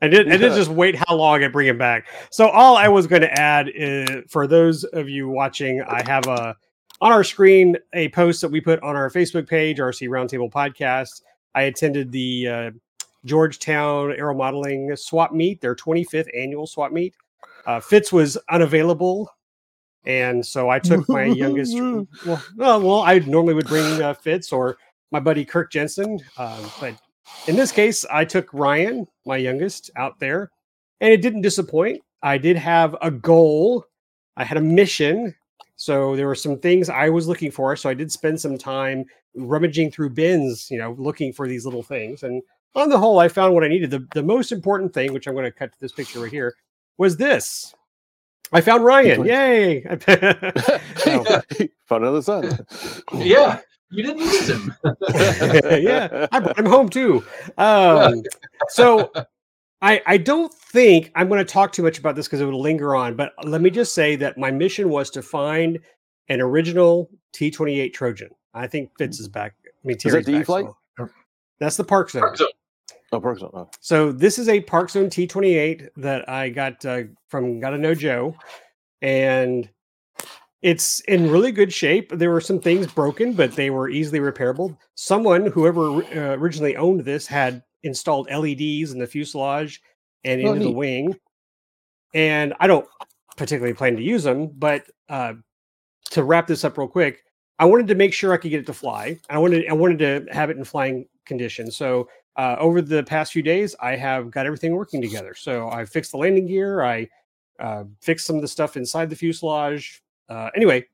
and 0.01 0.11
did. 0.11 0.31
I 0.31 0.37
did 0.37 0.53
just 0.53 0.69
wait 0.69 0.95
how 0.95 1.15
long 1.15 1.43
I 1.43 1.47
bring 1.47 1.67
him 1.67 1.77
back. 1.77 2.07
So 2.29 2.47
all 2.47 2.77
I 2.77 2.87
was 2.87 3.07
going 3.07 3.23
to 3.23 3.31
add 3.39 3.69
is, 3.73 4.23
for 4.29 4.47
those 4.47 4.83
of 4.83 5.09
you 5.09 5.27
watching, 5.27 5.81
I 5.81 6.03
have 6.05 6.27
a 6.27 6.55
on 7.01 7.11
our 7.11 7.23
screen 7.23 7.77
a 7.93 8.09
post 8.09 8.41
that 8.41 8.51
we 8.51 8.61
put 8.61 8.81
on 8.81 8.95
our 8.95 9.09
Facebook 9.09 9.47
page, 9.47 9.77
RC 9.77 10.07
Roundtable 10.09 10.51
Podcast. 10.51 11.21
I 11.53 11.63
attended 11.63 12.11
the 12.11 12.47
uh, 12.47 12.71
Georgetown 13.25 14.11
Aero 14.11 14.35
Modeling 14.35 14.95
Swap 14.95 15.33
Meet, 15.33 15.61
their 15.61 15.75
25th 15.75 16.27
annual 16.37 16.67
swap 16.67 16.91
meet. 16.91 17.15
Uh, 17.65 17.79
Fitz 17.79 18.13
was 18.13 18.37
unavailable, 18.49 19.29
and 20.05 20.45
so 20.45 20.69
I 20.69 20.79
took 20.79 21.07
my 21.09 21.25
youngest. 21.25 21.75
Well, 22.25 22.81
well, 22.81 23.01
I 23.01 23.19
normally 23.19 23.55
would 23.55 23.67
bring 23.67 24.01
uh, 24.01 24.13
Fitz 24.13 24.51
or 24.51 24.77
my 25.11 25.19
buddy 25.19 25.43
Kirk 25.45 25.71
Jensen, 25.71 26.19
um, 26.37 26.71
but 26.79 26.95
in 27.47 27.55
this 27.55 27.71
case, 27.71 28.05
I 28.11 28.25
took 28.25 28.53
Ryan, 28.53 29.07
my 29.25 29.37
youngest, 29.37 29.89
out 29.95 30.19
there, 30.19 30.51
and 31.01 31.11
it 31.11 31.21
didn't 31.21 31.41
disappoint. 31.41 32.01
I 32.21 32.37
did 32.37 32.57
have 32.57 32.95
a 33.01 33.11
goal. 33.11 33.85
I 34.37 34.43
had 34.43 34.57
a 34.57 34.61
mission. 34.61 35.33
So 35.85 36.15
there 36.15 36.25
were 36.25 36.33
some 36.33 36.57
things 36.57 36.89
I 36.89 37.09
was 37.09 37.27
looking 37.27 37.51
for. 37.51 37.75
So 37.75 37.91
I 37.91 37.93
did 37.93 38.11
spend 38.11 38.41
some 38.41 38.57
time 38.57 39.05
rummaging 39.35 39.91
through 39.91 40.09
bins, 40.09 40.71
you 40.71 40.79
know, 40.79 40.95
looking 40.97 41.31
for 41.31 41.47
these 41.47 41.63
little 41.63 41.83
things. 41.83 42.23
And 42.23 42.41
on 42.73 42.89
the 42.89 42.97
whole, 42.97 43.19
I 43.19 43.27
found 43.27 43.53
what 43.53 43.63
I 43.63 43.67
needed. 43.67 43.91
The, 43.91 44.03
the 44.15 44.23
most 44.23 44.51
important 44.51 44.95
thing, 44.95 45.13
which 45.13 45.27
I'm 45.27 45.35
going 45.35 45.45
to 45.45 45.51
cut 45.51 45.71
to 45.71 45.79
this 45.79 45.91
picture 45.91 46.21
right 46.21 46.31
here, 46.31 46.55
was 46.97 47.17
this. 47.17 47.75
I 48.51 48.61
found 48.61 48.83
Ryan. 48.83 49.25
Yay. 49.25 49.85
So, 50.97 51.23
Found 51.85 52.03
another 52.03 52.23
son. 52.23 52.65
Yeah, 53.13 53.59
you 53.91 54.03
didn't 54.03 54.23
lose 54.23 54.49
him. 54.49 54.73
yeah, 55.13 56.25
I 56.31 56.39
brought 56.39 56.57
him 56.57 56.65
home 56.65 56.89
too. 56.89 57.23
Um, 57.59 58.23
so 58.69 59.11
I 59.85 60.01
I 60.05 60.17
don't 60.17 60.53
think 60.53 61.11
I'm 61.15 61.27
going 61.27 61.37
to 61.45 61.51
talk 61.53 61.71
too 61.71 61.83
much 61.83 61.99
about 61.99 62.15
this 62.15 62.27
because 62.27 62.41
it 62.41 62.45
would 62.45 62.55
linger 62.55 62.95
on. 62.95 63.15
But 63.15 63.33
let 63.43 63.61
me 63.61 63.69
just 63.69 63.93
say 63.93 64.15
that 64.17 64.37
my 64.37 64.49
mission 64.51 64.89
was 64.89 65.09
to 65.11 65.21
find 65.21 65.79
an 66.27 66.41
original 66.41 67.09
T28 67.35 67.93
Trojan. 67.93 68.29
I 68.53 68.67
think 68.67 68.89
Fitz 68.97 69.19
is 69.19 69.27
back. 69.27 69.53
I 69.65 69.87
mean, 69.87 69.97
Is 69.97 70.03
that 70.03 70.09
Terry's 70.09 70.25
the 70.25 70.39
E-flite? 70.39 70.65
so- 70.97 71.09
That's 71.59 71.77
the 71.77 71.85
ParkZone. 71.85 72.35
So, 72.37 72.47
Oh, 73.11 73.21
Parks- 73.21 73.43
oh. 73.43 73.69
So 73.79 74.11
this 74.11 74.39
is 74.39 74.49
a 74.49 74.61
ParkZone 74.61 75.07
T28 75.07 75.89
that 75.97 76.27
I 76.27 76.49
got 76.49 76.83
uh, 76.85 77.03
from 77.27 77.59
Gotta 77.59 77.77
Know 77.77 77.93
Joe, 77.93 78.35
and 79.01 79.69
it's 80.63 80.99
in 81.01 81.29
really 81.29 81.51
good 81.51 81.71
shape. 81.71 82.11
There 82.11 82.31
were 82.31 82.41
some 82.41 82.59
things 82.59 82.87
broken, 82.87 83.33
but 83.33 83.51
they 83.55 83.69
were 83.69 83.87
easily 83.89 84.19
repairable. 84.19 84.75
Someone, 84.95 85.45
whoever 85.45 85.81
uh, 86.03 86.35
originally 86.35 86.75
owned 86.75 87.01
this, 87.01 87.27
had 87.27 87.63
installed 87.85 88.29
LEDs 88.29 88.91
in 88.91 88.99
the 88.99 89.07
fuselage 89.07 89.81
and 90.25 90.41
Oh, 90.45 90.53
into 90.53 90.65
the 90.65 90.71
wing, 90.71 91.15
and 92.13 92.53
I 92.59 92.67
don't 92.67 92.87
particularly 93.37 93.73
plan 93.73 93.95
to 93.95 94.01
use 94.01 94.23
them. 94.23 94.47
But 94.47 94.85
uh, 95.07 95.33
to 96.11 96.23
wrap 96.23 96.47
this 96.47 96.63
up 96.63 96.77
real 96.77 96.87
quick, 96.87 97.23
I 97.59 97.65
wanted 97.65 97.87
to 97.87 97.95
make 97.95 98.13
sure 98.13 98.33
I 98.33 98.37
could 98.37 98.51
get 98.51 98.59
it 98.59 98.65
to 98.65 98.73
fly. 98.73 99.17
I 99.29 99.37
wanted 99.37 99.69
I 99.69 99.73
wanted 99.73 99.99
to 99.99 100.33
have 100.33 100.49
it 100.49 100.57
in 100.57 100.63
flying 100.63 101.07
condition. 101.25 101.71
So 101.71 102.09
uh, 102.35 102.55
over 102.59 102.81
the 102.81 103.03
past 103.03 103.31
few 103.31 103.41
days, 103.41 103.75
I 103.79 103.95
have 103.95 104.29
got 104.31 104.45
everything 104.45 104.75
working 104.75 105.01
together. 105.01 105.33
So 105.35 105.69
I 105.69 105.85
fixed 105.85 106.11
the 106.11 106.17
landing 106.17 106.47
gear. 106.47 106.81
I 106.81 107.07
uh, 107.59 107.85
fixed 108.01 108.25
some 108.25 108.35
of 108.35 108.41
the 108.41 108.47
stuff 108.47 108.75
inside 108.75 109.09
the 109.09 109.15
fuselage. 109.15 110.01
Uh, 110.27 110.49
anyway, 110.55 110.85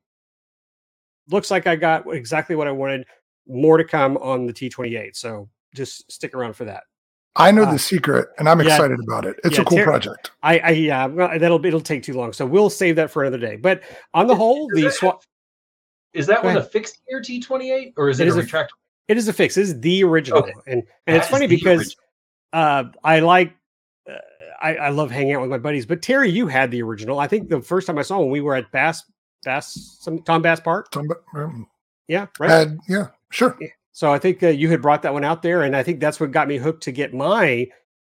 looks 1.30 1.50
like 1.50 1.66
I 1.66 1.74
got 1.74 2.04
exactly 2.14 2.54
what 2.54 2.68
I 2.68 2.72
wanted. 2.72 3.06
More 3.48 3.76
to 3.76 3.84
come 3.84 4.16
on 4.18 4.46
the 4.46 4.52
T28. 4.52 5.16
So 5.16 5.48
just 5.74 6.10
stick 6.10 6.34
around 6.34 6.54
for 6.54 6.64
that. 6.66 6.84
I 7.36 7.50
know 7.50 7.62
Uh, 7.62 7.72
the 7.72 7.78
secret, 7.78 8.28
and 8.38 8.46
I'm 8.48 8.60
yeah. 8.60 8.66
excited 8.74 8.98
about 9.00 9.24
it. 9.24 9.40
It's 9.44 9.56
Yeah, 9.56 9.62
a 9.62 9.64
cool 9.64 9.78
Ter- 9.78 9.84
project. 9.84 10.32
I, 10.42 10.58
I 10.58 10.70
yeah, 10.70 11.04
I'm 11.04 11.16
that'll 11.16 11.64
it'll 11.64 11.80
take 11.80 12.02
too 12.02 12.12
long. 12.12 12.32
So 12.34 12.44
we'll 12.44 12.68
save 12.70 12.96
that 12.96 13.10
for 13.10 13.22
another 13.22 13.38
day. 13.38 13.56
But 13.56 13.82
on 14.12 14.26
the 14.26 14.34
whole, 14.34 14.68
the 14.74 14.90
swap 14.90 15.22
is 16.12 16.26
that 16.26 16.44
one 16.44 16.56
a 16.58 16.62
fixed 16.62 16.98
gear 17.08 17.22
T28 17.22 17.94
or 17.96 18.10
is 18.10 18.20
It 18.20 18.26
it, 18.26 18.28
is 18.30 18.36
a 18.36 18.40
a- 18.40 18.42
retractable? 18.42 18.68
it 19.08 19.16
is 19.16 19.28
a 19.28 19.32
fix. 19.32 19.56
It 19.56 19.62
is 19.62 19.80
the 19.80 20.04
original, 20.04 20.40
Okay. 20.40 20.52
and 20.66 20.82
and 21.06 21.16
it's 21.16 21.26
funny 21.28 21.46
because 21.46 21.78
original. 21.80 22.04
uh, 22.52 22.84
I 23.02 23.20
like. 23.20 23.54
Uh, 24.08 24.14
I, 24.60 24.76
I 24.76 24.88
love 24.90 25.10
hanging 25.10 25.32
out 25.34 25.40
with 25.40 25.50
my 25.50 25.58
buddies, 25.58 25.86
but 25.86 26.02
Terry, 26.02 26.28
you 26.30 26.46
had 26.48 26.70
the 26.70 26.82
original. 26.82 27.18
I 27.18 27.26
think 27.28 27.48
the 27.48 27.62
first 27.62 27.86
time 27.86 27.98
I 27.98 28.02
saw 28.02 28.22
him, 28.22 28.28
we 28.30 28.40
were 28.42 28.54
at 28.54 28.70
Bass, 28.72 29.04
Bass, 29.44 29.96
some 30.00 30.18
Tom 30.22 30.42
Bass 30.42 30.60
Park. 30.60 30.88
Some, 30.92 31.08
um, 31.34 31.66
Yeah, 32.08 32.26
right. 32.38 32.50
had- 32.50 32.78
yeah, 32.88 33.08
sure. 33.30 33.56
So 33.92 34.12
I 34.12 34.18
think 34.18 34.42
uh, 34.42 34.48
you 34.48 34.68
had 34.70 34.80
brought 34.82 35.02
that 35.02 35.12
one 35.12 35.24
out 35.24 35.42
there, 35.42 35.62
and 35.62 35.76
I 35.76 35.82
think 35.82 36.00
that's 36.00 36.18
what 36.18 36.30
got 36.32 36.48
me 36.48 36.56
hooked 36.56 36.82
to 36.84 36.92
get 36.92 37.12
my 37.14 37.66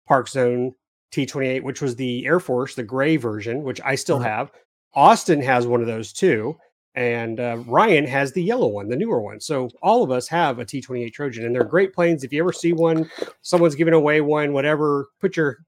ParkZone 0.08 0.72
T28, 1.12 1.62
which 1.62 1.80
was 1.82 1.96
the 1.96 2.24
Air 2.26 2.40
Force, 2.40 2.74
the 2.74 2.82
gray 2.82 3.16
version, 3.16 3.62
which 3.62 3.80
I 3.84 3.94
still 3.94 4.18
Mhm. 4.20 4.24
have. 4.24 4.52
Austin 4.94 5.40
has 5.42 5.66
one 5.66 5.80
of 5.80 5.86
those 5.86 6.12
too, 6.12 6.56
and 6.94 7.40
uh, 7.40 7.58
Ryan 7.66 8.06
has 8.06 8.32
the 8.32 8.42
yellow 8.42 8.68
one, 8.68 8.88
the 8.88 8.96
newer 8.96 9.20
one. 9.20 9.40
So 9.40 9.70
all 9.82 10.02
of 10.02 10.10
us 10.10 10.28
have 10.28 10.58
a 10.58 10.64
T28 10.64 11.12
Trojan, 11.14 11.44
and 11.46 11.54
they're 11.54 11.64
great 11.64 11.94
planes. 11.94 12.24
If 12.24 12.32
you 12.32 12.42
ever 12.42 12.52
see 12.52 12.72
one, 12.74 13.10
someone's 13.40 13.74
giving 13.74 13.94
away 13.94 14.20
one, 14.20 14.52
whatever, 14.52 15.06
put 15.20 15.36
your 15.36 15.58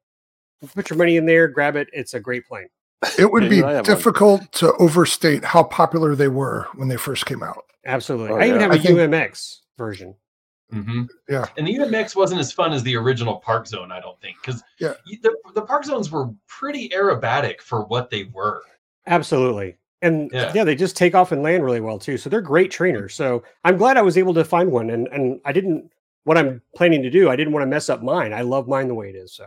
put 0.74 0.88
your 0.88 0.96
money 0.98 1.16
in 1.18 1.26
there, 1.26 1.46
grab 1.48 1.76
it. 1.76 1.88
It's 1.92 2.14
a 2.14 2.20
great 2.20 2.46
plane. 2.46 2.68
It 3.18 3.30
would 3.30 3.50
be 3.50 3.62
I 3.62 3.72
have 3.74 3.86
one. 3.86 3.96
difficult 3.96 4.50
to 4.52 4.72
overstate 4.74 5.44
how 5.44 5.62
popular 5.64 6.14
they 6.14 6.28
were 6.28 6.68
when 6.74 6.88
they 6.88 6.96
first 6.96 7.26
came 7.26 7.42
out. 7.42 7.64
Absolutely. 7.84 8.30
Oh, 8.30 8.36
I 8.38 8.44
even 8.46 8.56
yeah. 8.56 8.62
have 8.62 8.70
I 8.72 8.76
a 8.76 8.78
think- 8.78 8.98
UMX 8.98 9.56
version. 9.76 10.14
Mm-hmm. 10.72 11.04
Yeah. 11.28 11.46
And 11.56 11.66
the 11.66 11.76
UMX 11.76 12.16
wasn't 12.16 12.40
as 12.40 12.52
fun 12.52 12.72
as 12.72 12.82
the 12.82 12.96
original 12.96 13.42
ParkZone, 13.46 13.92
I 13.92 14.00
don't 14.00 14.20
think, 14.20 14.36
because 14.40 14.62
Yeah. 14.80 14.94
the, 15.22 15.36
the 15.54 15.62
ParkZones 15.62 16.10
were 16.10 16.30
pretty 16.48 16.88
aerobatic 16.88 17.60
for 17.60 17.84
what 17.84 18.10
they 18.10 18.24
were. 18.32 18.62
Absolutely. 19.06 19.76
And 20.02 20.30
Yeah. 20.32 20.52
yeah. 20.54 20.64
they 20.64 20.74
just 20.74 20.96
take 20.96 21.14
off 21.14 21.32
and 21.32 21.42
land 21.42 21.64
really 21.64 21.80
well 21.80 21.98
too. 21.98 22.16
So 22.16 22.28
they're 22.28 22.40
great 22.40 22.70
trainers. 22.70 23.14
So 23.14 23.44
I'm 23.64 23.76
glad 23.76 23.96
I 23.96 24.02
was 24.02 24.18
able 24.18 24.34
to 24.34 24.44
find 24.44 24.70
one. 24.72 24.90
And 24.90 25.06
and 25.08 25.40
I 25.44 25.52
didn't 25.52 25.90
what 26.24 26.38
I'm 26.38 26.60
planning 26.74 27.02
to 27.02 27.10
do. 27.10 27.28
I 27.30 27.36
didn't 27.36 27.52
want 27.52 27.62
to 27.62 27.68
mess 27.68 27.88
up 27.88 28.02
mine. 28.02 28.32
I 28.32 28.40
love 28.40 28.66
mine 28.66 28.88
the 28.88 28.94
way 28.94 29.10
it 29.10 29.14
is. 29.14 29.34
So, 29.34 29.44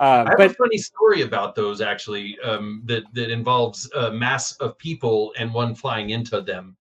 uh, 0.00 0.24
I 0.26 0.40
have 0.40 0.50
a 0.52 0.54
funny 0.54 0.78
story 0.78 1.22
about 1.22 1.54
those 1.56 1.80
actually 1.80 2.38
um, 2.40 2.82
that 2.84 3.02
that 3.14 3.30
involves 3.30 3.90
a 3.96 4.12
mass 4.12 4.52
of 4.56 4.78
people 4.78 5.32
and 5.38 5.52
one 5.52 5.74
flying 5.74 6.10
into 6.10 6.40
them. 6.40 6.76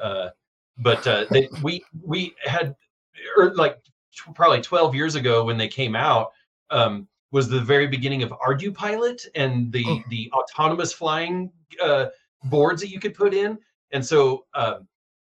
Uh, 0.00 0.28
but 0.78 1.06
uh, 1.06 1.24
they, 1.30 1.48
we 1.62 1.84
we 2.02 2.34
had 2.44 2.74
or 3.36 3.54
like 3.54 3.78
tw- 4.14 4.34
probably 4.34 4.60
12 4.60 4.94
years 4.94 5.14
ago 5.14 5.44
when 5.44 5.56
they 5.56 5.68
came 5.68 5.96
out 5.96 6.32
um, 6.70 7.08
was 7.32 7.48
the 7.48 7.60
very 7.60 7.86
beginning 7.86 8.22
of 8.22 8.30
ArduPilot 8.30 9.26
and 9.34 9.72
the 9.72 9.84
Oh. 9.86 10.02
the 10.10 10.30
autonomous 10.32 10.92
flying 10.92 11.50
uh, 11.82 12.06
boards 12.44 12.80
that 12.82 12.88
you 12.88 13.00
could 13.00 13.14
put 13.14 13.34
in. 13.34 13.58
And 13.92 14.04
so 14.04 14.44
uh, 14.54 14.78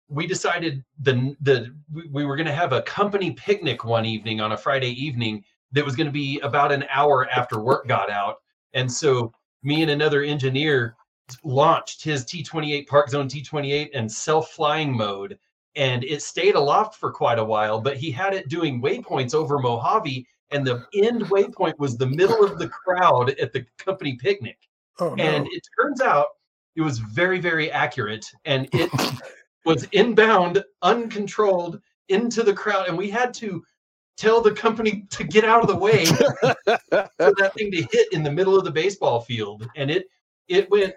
we 0.10 0.28
decided 0.28 0.84
the 1.00 1.36
the 1.42 1.74
we 2.12 2.26
were 2.26 2.36
going 2.36 2.48
to 2.48 2.54
have 2.54 2.74
a 2.74 2.82
company 2.84 3.32
picnic 3.32 3.84
one 3.84 4.06
evening 4.06 4.42
on 4.42 4.52
a 4.52 4.58
Friday 4.58 4.92
evening 4.92 5.44
that 5.72 5.84
was 5.84 5.96
going 5.96 6.08
to 6.08 6.14
be 6.14 6.40
about 6.42 6.72
an 6.72 6.86
hour 6.90 7.30
after 7.30 7.60
work 7.60 7.88
got 7.88 8.10
out. 8.10 8.38
And 8.74 8.92
so 8.92 9.34
me 9.64 9.82
and 9.82 9.92
another 9.92 10.24
engineer 10.24 10.96
launched 11.44 12.04
his 12.04 12.26
T28 12.26 12.88
ParkZone 12.88 13.30
T28 13.30 13.90
in 13.92 14.10
self-flying 14.10 14.96
mode 14.96 15.38
and 15.76 16.04
it 16.04 16.24
stayed 16.24 16.56
aloft 16.56 16.96
for 16.96 17.12
quite 17.12 17.38
a 17.38 17.44
while, 17.44 17.80
but 17.80 17.98
he 17.98 18.10
had 18.10 18.34
it 18.34 18.50
doing 18.50 18.82
waypoints 18.82 19.36
over 19.36 19.60
Mojave 19.60 20.26
and 20.52 20.66
the 20.66 20.86
end 20.96 21.24
waypoint 21.24 21.78
was 21.78 21.98
the 21.98 22.08
middle 22.08 22.44
of 22.44 22.58
the 22.58 22.70
crowd 22.70 23.32
at 23.40 23.54
the 23.54 23.66
company 23.78 24.16
picnic. 24.16 24.58
Oh 25.00 25.14
no. 25.14 25.24
And 25.24 25.48
it 25.48 25.62
turns 25.80 26.02
out 26.02 26.28
it 26.76 26.82
was 26.82 27.00
very, 27.00 27.40
very 27.40 27.70
accurate 27.72 28.26
and 28.46 28.68
it 28.74 28.92
was 29.66 29.84
inbound, 29.92 30.64
uncontrolled 30.82 31.82
into 32.10 32.44
the 32.44 32.54
crowd. 32.54 32.88
And 32.88 32.98
we 32.98 33.10
had 33.10 33.34
to 33.36 33.64
tell 34.16 34.42
the 34.42 34.54
company 34.54 35.06
to 35.12 35.24
get 35.24 35.44
out 35.44 35.62
of 35.62 35.68
the 35.68 35.76
way 35.76 36.06
for 36.06 36.56
that 36.66 37.52
thing 37.56 37.72
to 37.72 37.88
hit 37.92 38.12
in 38.14 38.24
the 38.24 38.32
middle 38.32 38.58
of 38.58 38.64
the 38.64 38.72
baseball 38.72 39.22
field. 39.22 39.68
And 39.76 39.92
it 39.92 40.08
it 40.48 40.70
went 40.72 40.96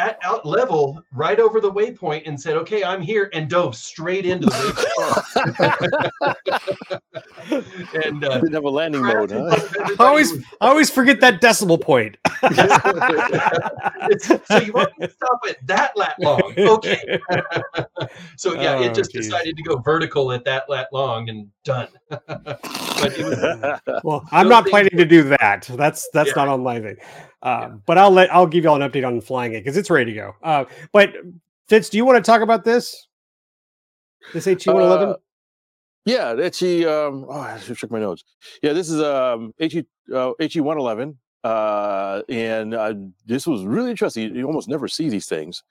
at 0.00 0.18
out 0.24 0.46
level 0.46 1.02
right 1.12 1.38
over 1.38 1.60
the 1.60 1.70
waypoint 1.70 2.22
and 2.26 2.40
said, 2.40 2.56
Okay, 2.56 2.82
I'm 2.82 3.02
here, 3.02 3.28
and 3.34 3.50
dove 3.50 3.76
straight 3.76 4.24
into 4.24 4.46
the 4.46 4.52
waypoint. 7.50 7.94
and 8.04 8.24
uh, 8.24 8.34
Didn't 8.40 8.54
have 8.54 8.64
a 8.64 8.70
landing 8.70 9.02
mode, 9.02 9.30
huh? 9.30 9.56
I 9.98 10.06
always 10.06 10.32
I 10.60 10.68
always 10.68 10.90
forget 10.90 11.20
that 11.20 11.40
decimal 11.40 11.78
point. 11.78 12.16
It's- 14.10 14.40
so 14.46 14.58
you 14.58 14.72
want 14.72 14.90
me 14.98 15.06
to 15.06 15.12
stop 15.12 15.40
at 15.48 15.64
that 15.66 15.96
lat 15.96 16.14
long? 16.18 16.54
Okay. 16.58 17.18
so 18.36 18.54
yeah, 18.54 18.76
Oh, 18.76 18.82
it 18.82 18.94
just 18.94 19.12
geez. 19.12 19.26
decided 19.26 19.56
to 19.56 19.62
go 19.62 19.76
vertical 19.78 20.32
at 20.32 20.44
that 20.44 20.68
lat 20.68 20.88
long 20.92 21.28
and 21.28 21.48
done. 21.64 21.88
but 22.08 22.58
it 23.02 23.24
was 23.24 24.00
Well, 24.02 24.26
I'm 24.32 24.46
Those 24.46 24.50
not 24.50 24.66
planning 24.66 24.96
to 24.96 25.04
do 25.04 25.22
that. 25.24 25.68
That's 25.70 26.08
that's 26.12 26.28
Yeah. 26.28 26.34
not 26.36 26.48
on 26.48 26.62
my 26.62 26.80
thing. 26.80 26.96
Uh, 27.42 27.70
But 27.86 27.98
I'll 27.98 28.10
let 28.10 28.32
I'll 28.32 28.46
give 28.46 28.64
you 28.64 28.70
all 28.70 28.80
an 28.80 28.88
update 28.88 29.06
on 29.06 29.20
flying 29.20 29.54
it 29.54 29.60
because 29.64 29.76
it's 29.76 29.90
ready 29.90 30.12
to 30.12 30.16
go. 30.16 30.34
Uh, 30.42 30.64
but 30.92 31.14
Fitz, 31.68 31.88
do 31.88 31.96
you 31.96 32.04
want 32.04 32.22
to 32.22 32.28
talk 32.30 32.42
about 32.42 32.64
this? 32.64 33.06
This 34.32 34.44
HE 34.44 34.56
one 34.66 34.82
eleven. 34.82 35.08
Uh, 35.10 35.16
yeah, 36.04 36.34
the 36.34 36.50
HE. 36.50 36.84
Um, 36.86 37.26
oh, 37.28 37.32
I 37.40 37.58
should 37.58 37.76
check 37.76 37.90
my 37.90 38.00
notes. 38.00 38.24
Yeah, 38.62 38.72
this 38.72 38.90
is 38.90 39.00
um 39.00 39.54
HE 39.58 39.86
uh, 40.14 40.32
HE 40.38 40.60
one 40.60 40.78
eleven, 40.78 41.18
uh, 41.44 42.22
and 42.28 42.74
uh, 42.74 42.94
this 43.26 43.46
was 43.46 43.64
really 43.64 43.90
interesting. 43.90 44.24
You, 44.34 44.40
you 44.40 44.46
almost 44.46 44.68
never 44.68 44.88
see 44.88 45.08
these 45.08 45.26
things, 45.26 45.62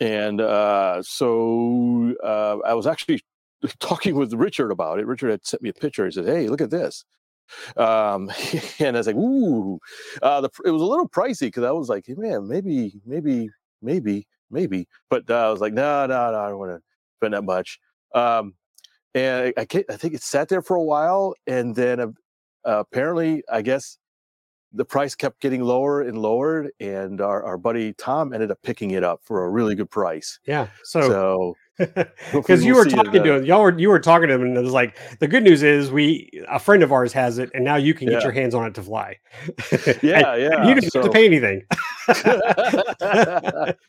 and 0.00 0.40
uh, 0.40 1.02
so 1.02 2.14
uh, 2.22 2.58
I 2.66 2.74
was 2.74 2.86
actually 2.86 3.22
talking 3.80 4.16
with 4.16 4.34
Richard 4.34 4.70
about 4.70 4.98
it. 4.98 5.06
Richard 5.06 5.30
had 5.30 5.46
sent 5.46 5.62
me 5.62 5.70
a 5.70 5.74
picture. 5.74 6.04
He 6.04 6.10
said, 6.10 6.26
"Hey, 6.26 6.48
look 6.48 6.60
at 6.60 6.70
this." 6.70 7.04
Um, 7.76 8.30
and 8.78 8.96
I 8.96 9.00
was 9.00 9.06
like, 9.06 9.16
"Ooh!" 9.16 9.78
Uh, 10.22 10.40
the, 10.42 10.50
it 10.64 10.70
was 10.70 10.82
a 10.82 10.86
little 10.86 11.08
pricey 11.08 11.48
because 11.48 11.64
I 11.64 11.70
was 11.70 11.88
like, 11.88 12.06
"Man, 12.08 12.48
maybe, 12.48 13.00
maybe, 13.04 13.50
maybe, 13.82 14.26
maybe," 14.50 14.88
but 15.10 15.28
uh, 15.30 15.48
I 15.48 15.50
was 15.50 15.60
like, 15.60 15.72
"No, 15.72 16.06
no, 16.06 16.30
no, 16.30 16.38
I 16.40 16.48
don't 16.48 16.58
want 16.58 16.72
to 16.72 16.82
spend 17.18 17.34
that 17.34 17.44
much." 17.44 17.78
Um, 18.14 18.54
and 19.14 19.52
I, 19.56 19.60
I, 19.60 19.84
I 19.90 19.96
think 19.96 20.14
it 20.14 20.22
sat 20.22 20.48
there 20.48 20.62
for 20.62 20.76
a 20.76 20.82
while, 20.82 21.34
and 21.46 21.74
then 21.74 22.00
uh, 22.00 22.12
apparently, 22.64 23.42
I 23.50 23.62
guess 23.62 23.98
the 24.72 24.84
price 24.84 25.14
kept 25.14 25.40
getting 25.40 25.62
lower 25.62 26.02
and 26.02 26.18
lower, 26.18 26.70
and 26.80 27.20
our, 27.20 27.44
our 27.44 27.56
buddy 27.56 27.92
Tom 27.94 28.32
ended 28.32 28.50
up 28.50 28.58
picking 28.62 28.90
it 28.90 29.04
up 29.04 29.20
for 29.24 29.44
a 29.44 29.48
really 29.50 29.74
good 29.74 29.90
price. 29.90 30.40
Yeah. 30.46 30.68
So 30.82 31.00
So 31.02 31.54
because 32.32 32.64
you 32.64 32.74
we'll 32.74 32.84
were 32.84 32.90
see 32.90 32.94
it, 32.94 33.04
talking 33.04 33.22
to 33.24 33.34
him, 33.36 33.44
y'all 33.44 33.62
were 33.62 33.76
you 33.78 33.88
were 33.88 33.98
talking 34.00 34.28
to 34.28 34.34
him, 34.34 34.42
and 34.42 34.56
it 34.56 34.60
was 34.62 34.72
like 34.72 34.96
the 35.18 35.26
good 35.28 35.42
news 35.42 35.62
is 35.62 35.90
we 35.90 36.30
a 36.48 36.58
friend 36.58 36.82
of 36.82 36.92
ours 36.92 37.12
has 37.12 37.38
it, 37.38 37.50
and 37.54 37.64
now 37.64 37.76
you 37.76 37.94
can 37.94 38.08
get 38.08 38.22
your 38.22 38.32
hands 38.32 38.54
on 38.54 38.66
it 38.66 38.74
to 38.74 38.82
fly. 38.82 39.16
yeah, 40.02 40.34
And 40.34 40.42
yeah. 40.42 40.68
you 40.68 40.74
didn't 40.74 40.94
have 40.94 41.04
to 41.04 41.10
pay 41.10 41.26
anything 41.26 41.62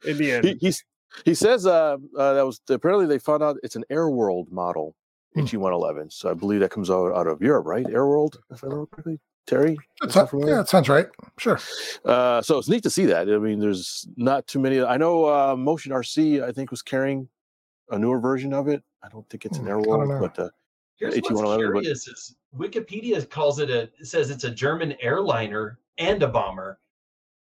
in 0.06 0.18
the 0.18 0.32
end. 0.32 0.45
he, 0.45 0.57
he's, 0.62 0.84
he 1.26 1.34
says 1.34 1.66
uh, 1.66 1.98
uh, 2.18 2.34
that 2.34 2.45
was 2.45 2.60
apparently 2.70 3.06
they 3.06 3.20
found 3.20 3.44
out 3.44 3.57
it's 3.64 3.76
an 3.76 3.84
Air 3.90 4.10
World 4.10 4.52
model 4.52 4.95
Hmm. 5.34 5.41
HE111. 5.41 6.14
So 6.14 6.30
I 6.32 6.34
believe 6.34 6.62
that 6.62 6.72
comes 6.72 6.90
out, 6.90 7.14
out 7.14 7.28
of 7.28 7.41
Europe, 7.41 7.66
right? 7.66 7.86
Air 7.90 8.06
World, 8.07 8.40
if 8.52 8.64
I 8.64 8.68
remember 8.68 8.86
correctly. 8.86 9.20
Terry, 9.45 9.76
That 9.99 10.07
is 10.07 10.14
sounds- 10.14 10.32
that 10.32 10.40
yeah, 10.48 10.56
that 10.56 10.70
sounds 10.70 10.88
right. 10.88 11.07
Sure. 11.38 11.60
Uh, 12.06 12.41
so 12.41 12.57
it's 12.57 12.70
neat 12.70 12.84
to 12.84 12.90
see 12.90 13.06
that. 13.07 13.28
I 13.30 13.38
mean, 13.38 13.60
there's 13.60 14.07
not 14.16 14.48
too 14.48 14.60
many. 14.60 14.82
I 14.82 14.95
know 14.95 15.26
uh, 15.26 15.56
Motion 15.57 15.91
RC, 15.91 16.41
I 16.41 16.53
think, 16.53 16.72
was 16.72 16.82
carrying 16.82 17.28
a 17.90 17.99
newer 17.99 18.20
version 18.20 18.53
of 18.53 18.68
it. 18.68 18.84
I 19.03 19.10
don't 19.10 19.28
think 19.30 19.45
it's 19.45 19.57
an 19.57 19.64
Hmm, 19.66 19.70
Air 19.70 19.80
I 19.80 19.82
don't 19.84 19.90
World, 19.90 20.10
know. 20.10 20.20
but 20.20 20.40
uh, 20.40 20.49
here's 20.98 21.16
what's 21.16 21.30
HE111, 21.30 21.74
but- 21.74 21.82
curious 21.82 22.07
is 22.07 22.36
Wikipedia 22.57 23.30
calls 23.30 23.60
it 23.60 23.70
a 23.70 23.90
says 24.06 24.30
it's 24.30 24.44
a 24.45 24.52
German 24.52 24.95
airliner 25.02 25.80
and 25.98 26.24
a 26.24 26.28
bomber. 26.28 26.80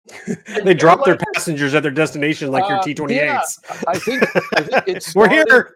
An 0.47 0.65
they 0.65 0.73
drop 0.73 1.05
their 1.05 1.17
passengers 1.33 1.73
at 1.75 1.83
their 1.83 1.91
destination 1.91 2.51
like 2.51 2.67
your 2.67 2.79
Uh, 2.79 2.83
T-28s. 2.83 3.09
yeah, 3.11 3.41
I 3.87 3.97
think, 3.99 4.23
I 4.55 4.61
think 4.61 4.83
it's 4.87 5.13
We're 5.15 5.29
here. 5.29 5.75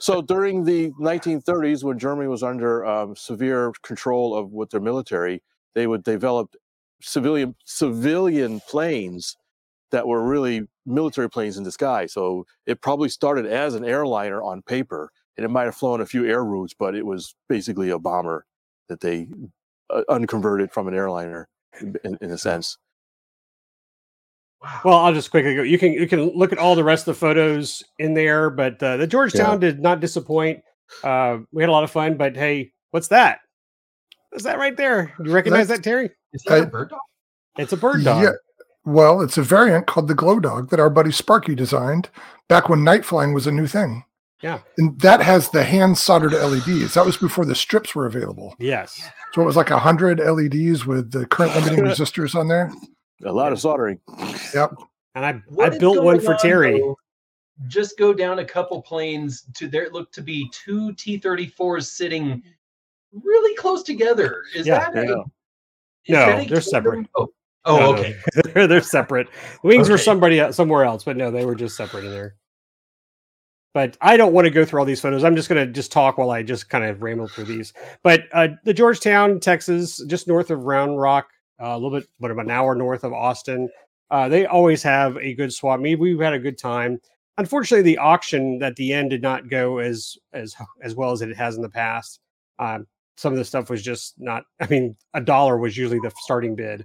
so 0.00 0.20
during 0.22 0.64
the 0.64 0.90
1930s 0.92 1.84
when 1.84 1.98
germany 1.98 2.26
was 2.28 2.42
under 2.42 2.84
um, 2.86 3.14
severe 3.14 3.72
control 3.82 4.34
of 4.34 4.50
with 4.52 4.70
their 4.70 4.80
military 4.80 5.42
they 5.74 5.86
would 5.86 6.02
develop 6.02 6.54
civilian 7.02 7.54
civilian 7.66 8.60
planes 8.68 9.36
that 9.94 10.06
were 10.06 10.22
really 10.22 10.66
military 10.84 11.30
planes 11.30 11.56
in 11.56 11.64
disguise 11.64 12.12
so 12.12 12.44
it 12.66 12.80
probably 12.82 13.08
started 13.08 13.46
as 13.46 13.74
an 13.74 13.84
airliner 13.84 14.42
on 14.42 14.60
paper 14.62 15.10
and 15.36 15.44
it 15.44 15.48
might 15.48 15.64
have 15.64 15.74
flown 15.76 16.00
a 16.00 16.06
few 16.06 16.26
air 16.26 16.44
routes 16.44 16.74
but 16.78 16.94
it 16.94 17.06
was 17.06 17.34
basically 17.48 17.90
a 17.90 17.98
bomber 17.98 18.44
that 18.88 19.00
they 19.00 19.26
uh, 19.90 20.02
unconverted 20.08 20.70
from 20.72 20.88
an 20.88 20.94
airliner 20.94 21.48
in, 21.80 22.18
in 22.20 22.30
a 22.30 22.38
sense 22.38 22.76
Wow. 24.62 24.80
Well, 24.84 24.98
I'll 24.98 25.12
just 25.12 25.30
quickly 25.30 25.54
go. 25.54 25.62
You 25.62 25.78
can 25.78 25.92
you 25.92 26.08
can 26.08 26.30
look 26.34 26.50
at 26.50 26.58
all 26.58 26.74
the 26.74 26.82
rest 26.84 27.06
of 27.06 27.14
the 27.14 27.20
photos 27.20 27.82
in 27.98 28.14
there, 28.14 28.48
but 28.48 28.82
uh, 28.82 28.96
the 28.96 29.06
Georgetown 29.06 29.60
did 29.60 29.78
not 29.80 30.00
disappoint. 30.00 30.62
Uh, 31.02 31.40
we 31.52 31.62
had 31.62 31.68
a 31.68 31.72
lot 31.72 31.84
of 31.84 31.90
fun, 31.90 32.16
but 32.16 32.34
hey, 32.34 32.72
what's 32.90 33.08
that? 33.08 33.40
What's 34.30 34.44
that 34.44 34.58
right 34.58 34.74
there? 34.74 35.12
Do 35.18 35.28
you 35.28 35.34
recognize 35.34 35.68
That's- 35.68 35.84
that, 35.84 35.90
Terry? 35.90 36.10
is 36.32 36.42
that 36.44 36.60
a 36.60 36.62
I- 36.62 36.64
bird 36.64 36.88
dog? 36.88 37.00
It's 37.58 37.72
a 37.74 37.76
bird 37.76 38.04
dog. 38.04 38.22
Yeah. 38.22 38.30
Well, 38.84 39.20
it's 39.22 39.38
a 39.38 39.42
variant 39.42 39.86
called 39.86 40.08
the 40.08 40.14
Glow 40.14 40.40
Dog 40.40 40.70
that 40.70 40.80
our 40.80 40.90
buddy 40.90 41.10
Sparky 41.12 41.54
designed 41.54 42.10
back 42.48 42.68
when 42.68 42.84
night 42.84 43.04
flying 43.04 43.32
was 43.32 43.46
a 43.46 43.52
new 43.52 43.66
thing. 43.66 44.04
Yeah. 44.42 44.58
And 44.76 45.00
that 45.00 45.22
has 45.22 45.48
the 45.50 45.64
hand 45.64 45.96
soldered 45.96 46.32
LEDs. 46.32 46.92
That 46.94 47.06
was 47.06 47.16
before 47.16 47.46
the 47.46 47.54
strips 47.54 47.94
were 47.94 48.04
available. 48.04 48.54
Yes. 48.58 49.00
So 49.32 49.40
it 49.40 49.46
was 49.46 49.56
like 49.56 49.70
100 49.70 50.18
LEDs 50.20 50.84
with 50.84 51.12
the 51.12 51.24
current 51.26 51.54
limiting 51.54 51.84
resistors 51.84 52.34
on 52.34 52.48
there. 52.48 52.70
a 53.24 53.32
lot 53.32 53.52
of 53.52 53.60
soldering 53.60 53.98
Yep. 54.54 54.74
And 55.14 55.24
I 55.24 55.40
What 55.48 55.72
I 55.72 55.78
built 55.78 56.04
one 56.04 56.20
for 56.20 56.34
on, 56.34 56.40
Terry. 56.40 56.78
though? 56.78 56.98
Just 57.68 57.96
go 57.96 58.12
down 58.12 58.40
a 58.40 58.44
couple 58.44 58.82
planes 58.82 59.46
to 59.54 59.66
there 59.68 59.88
look 59.90 60.10
to 60.12 60.20
be 60.20 60.50
two 60.52 60.92
T-34s 60.94 61.84
sitting 61.86 62.42
really 63.12 63.54
close 63.56 63.82
together. 63.82 64.42
Is 64.54 64.66
Yeah, 64.66 64.90
that 64.90 65.04
a, 65.04 65.10
is 65.12 65.16
No, 66.08 66.26
that 66.26 66.44
a 66.46 66.48
they're 66.50 66.60
separate. 66.60 66.94
tandem? 66.96 67.10
Oh. 67.16 67.28
Oh, 67.66 67.78
No, 67.78 67.92
no, 67.92 67.98
okay. 67.98 68.16
they're, 68.54 68.66
they're 68.66 68.80
separate. 68.82 69.28
Wings 69.62 69.88
were 69.88 69.98
somebody 69.98 70.40
el- 70.40 70.52
somewhere 70.52 70.84
else, 70.84 71.04
but 71.04 71.16
no, 71.16 71.30
they 71.30 71.44
were 71.46 71.54
just 71.54 71.76
separate 71.76 72.04
in 72.04 72.10
there. 72.10 72.36
But 73.72 73.96
I 74.00 74.16
don't 74.16 74.32
want 74.32 74.44
to 74.44 74.50
go 74.50 74.64
through 74.64 74.78
all 74.80 74.86
these 74.86 75.00
photos. 75.00 75.24
I'm 75.24 75.34
just 75.34 75.48
going 75.48 75.66
to 75.66 75.72
just 75.72 75.90
talk 75.90 76.16
while 76.16 76.30
I 76.30 76.44
just 76.44 76.68
kind 76.68 76.84
of 76.84 77.02
ramble 77.02 77.26
through 77.26 77.46
these. 77.46 77.72
But 78.04 78.24
uh, 78.32 78.48
the 78.64 78.72
Georgetown, 78.74 79.40
Texas, 79.40 80.00
just 80.06 80.28
north 80.28 80.50
of 80.50 80.62
Round 80.62 81.00
Rock, 81.00 81.26
uh, 81.60 81.68
a 81.68 81.78
little 81.78 81.90
bit, 81.98 82.08
but 82.20 82.30
about 82.30 82.44
an 82.44 82.52
hour 82.52 82.74
north 82.76 83.02
of 83.02 83.12
Austin. 83.12 83.68
Uh, 84.10 84.28
they 84.28 84.46
always 84.46 84.82
have 84.84 85.16
a 85.16 85.34
good 85.34 85.52
swap 85.52 85.80
meet. 85.80 85.98
We've 85.98 86.20
had 86.20 86.34
a 86.34 86.38
good 86.38 86.58
time. 86.58 87.00
unfortunately, 87.36 87.82
the 87.82 87.98
auction 87.98 88.62
at 88.62 88.76
the 88.76 88.92
end 88.92 89.10
did 89.10 89.22
not 89.22 89.48
go 89.48 89.78
as 89.78 90.16
as 90.32 90.54
as 90.82 90.94
well 90.94 91.10
as 91.10 91.20
it 91.22 91.34
has 91.36 91.56
in 91.56 91.62
the 91.62 91.68
past. 91.68 92.20
Um, 92.60 92.86
some 93.16 93.32
of 93.32 93.38
the 93.38 93.44
stuff 93.44 93.70
was 93.70 93.82
just 93.82 94.14
not. 94.18 94.44
I 94.60 94.66
mean, 94.68 94.94
a 95.14 95.20
dollar 95.20 95.58
was 95.58 95.76
usually 95.76 95.98
the 95.98 96.12
starting 96.18 96.54
bid. 96.54 96.84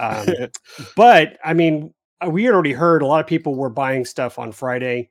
Um, 0.00 0.26
but 0.96 1.38
I 1.44 1.54
mean, 1.54 1.92
uh, 2.24 2.30
we 2.30 2.44
had 2.44 2.54
already 2.54 2.72
heard 2.72 3.02
a 3.02 3.06
lot 3.06 3.20
of 3.20 3.26
people 3.26 3.54
were 3.54 3.70
buying 3.70 4.04
stuff 4.04 4.38
on 4.38 4.52
Friday. 4.52 5.10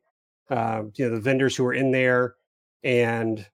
Um, 0.50 0.92
you 0.96 1.06
know, 1.06 1.16
the 1.16 1.22
vendors 1.22 1.56
who 1.56 1.64
were 1.64 1.74
in 1.74 1.92
there, 1.92 2.36
and 2.84 3.46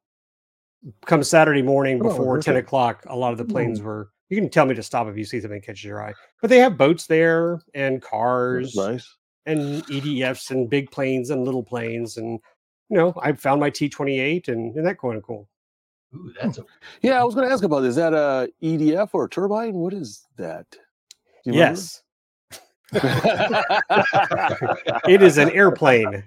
come 1.06 1.24
Saturday 1.24 1.62
morning 1.62 2.00
Oh, 2.02 2.10
before 2.10 2.40
ten 2.40 2.58
o'clock, 2.58 3.04
a 3.08 3.16
lot 3.16 3.32
of 3.32 3.38
the 3.38 3.46
planes 3.46 3.82
were. 3.82 4.12
You 4.30 4.38
can 4.38 4.50
tell 4.50 4.66
me 4.66 4.76
to 4.76 4.84
stop 4.84 5.08
if 5.08 5.18
you 5.18 5.26
see 5.26 5.42
something 5.42 5.62
catches 5.62 5.84
your 5.84 6.02
eye. 6.02 6.14
But 6.40 6.50
they 6.50 6.60
have 6.60 6.78
boats 6.78 7.06
there 7.06 7.62
and 7.74 8.02
cars 8.02 8.76
nice. 8.76 9.18
and 9.46 9.84
EDFs 9.88 10.52
and 10.52 10.70
big 10.70 10.90
planes 10.90 11.30
and 11.30 11.44
little 11.44 11.64
planes 11.64 12.16
and 12.16 12.40
you 12.90 12.98
know 12.98 13.14
I 13.22 13.34
found 13.34 13.60
my 13.60 13.70
T 13.70 13.90
twenty 13.90 14.20
eight 14.20 14.48
and 14.48 14.76
and 14.76 14.86
that 14.86 15.00
kind 15.00 15.18
of 15.18 15.24
cool. 15.24 15.50
Ooh, 16.16 16.34
that's 16.42 16.58
a, 16.58 16.66
Yeah, 17.02 17.20
I 17.20 17.24
was 17.24 17.36
going 17.36 17.48
to 17.48 17.54
ask 17.54 17.64
about 17.64 17.82
this. 17.82 17.92
Is 17.92 17.96
that 17.98 18.14
a 18.14 18.50
EDF 18.62 19.10
or 19.14 19.26
a 19.26 19.30
turbine? 19.30 19.74
What 19.74 19.94
is 19.94 20.28
that? 20.38 20.70
Do 20.72 20.78
you 21.46 21.54
remember? 21.54 21.80
Yes, 21.80 22.04
it 25.08 25.22
is 25.22 25.38
an 25.38 25.50
airplane. 25.52 26.24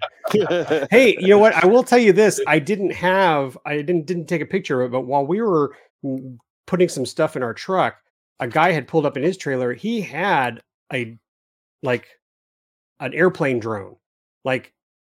Hey, 0.90 1.16
you 1.20 1.28
know 1.28 1.39
what? 1.39 1.55
I 1.62 1.66
will 1.66 1.85
tell 1.85 1.98
you 1.98 2.12
this: 2.12 2.40
I 2.47 2.59
didn't 2.59 2.93
have, 2.93 3.59
I 3.66 3.77
didn't 3.77 4.06
didn't 4.06 4.27
take 4.27 4.40
a 4.40 4.47
picture 4.47 4.82
of 4.82 4.90
it, 4.90 4.93
but 4.93 5.02
while 5.02 5.27
we 5.27 5.43
were 5.43 5.77
mm, 6.05 6.39
putting 6.66 6.89
some 6.89 7.05
stuff 7.06 7.36
in 7.36 7.43
our 7.43 7.55
truck, 7.55 7.97
a 8.40 8.48
guy 8.48 8.73
had 8.73 8.89
pulled 8.89 9.06
up 9.06 9.16
in 9.16 9.23
his 9.23 9.36
trailer. 9.36 9.74
He 9.74 10.01
had 10.01 10.61
a 10.93 11.19
like 11.82 12.09
an 13.01 13.12
airplane 13.12 13.59
drone, 13.61 13.97
like 14.44 14.73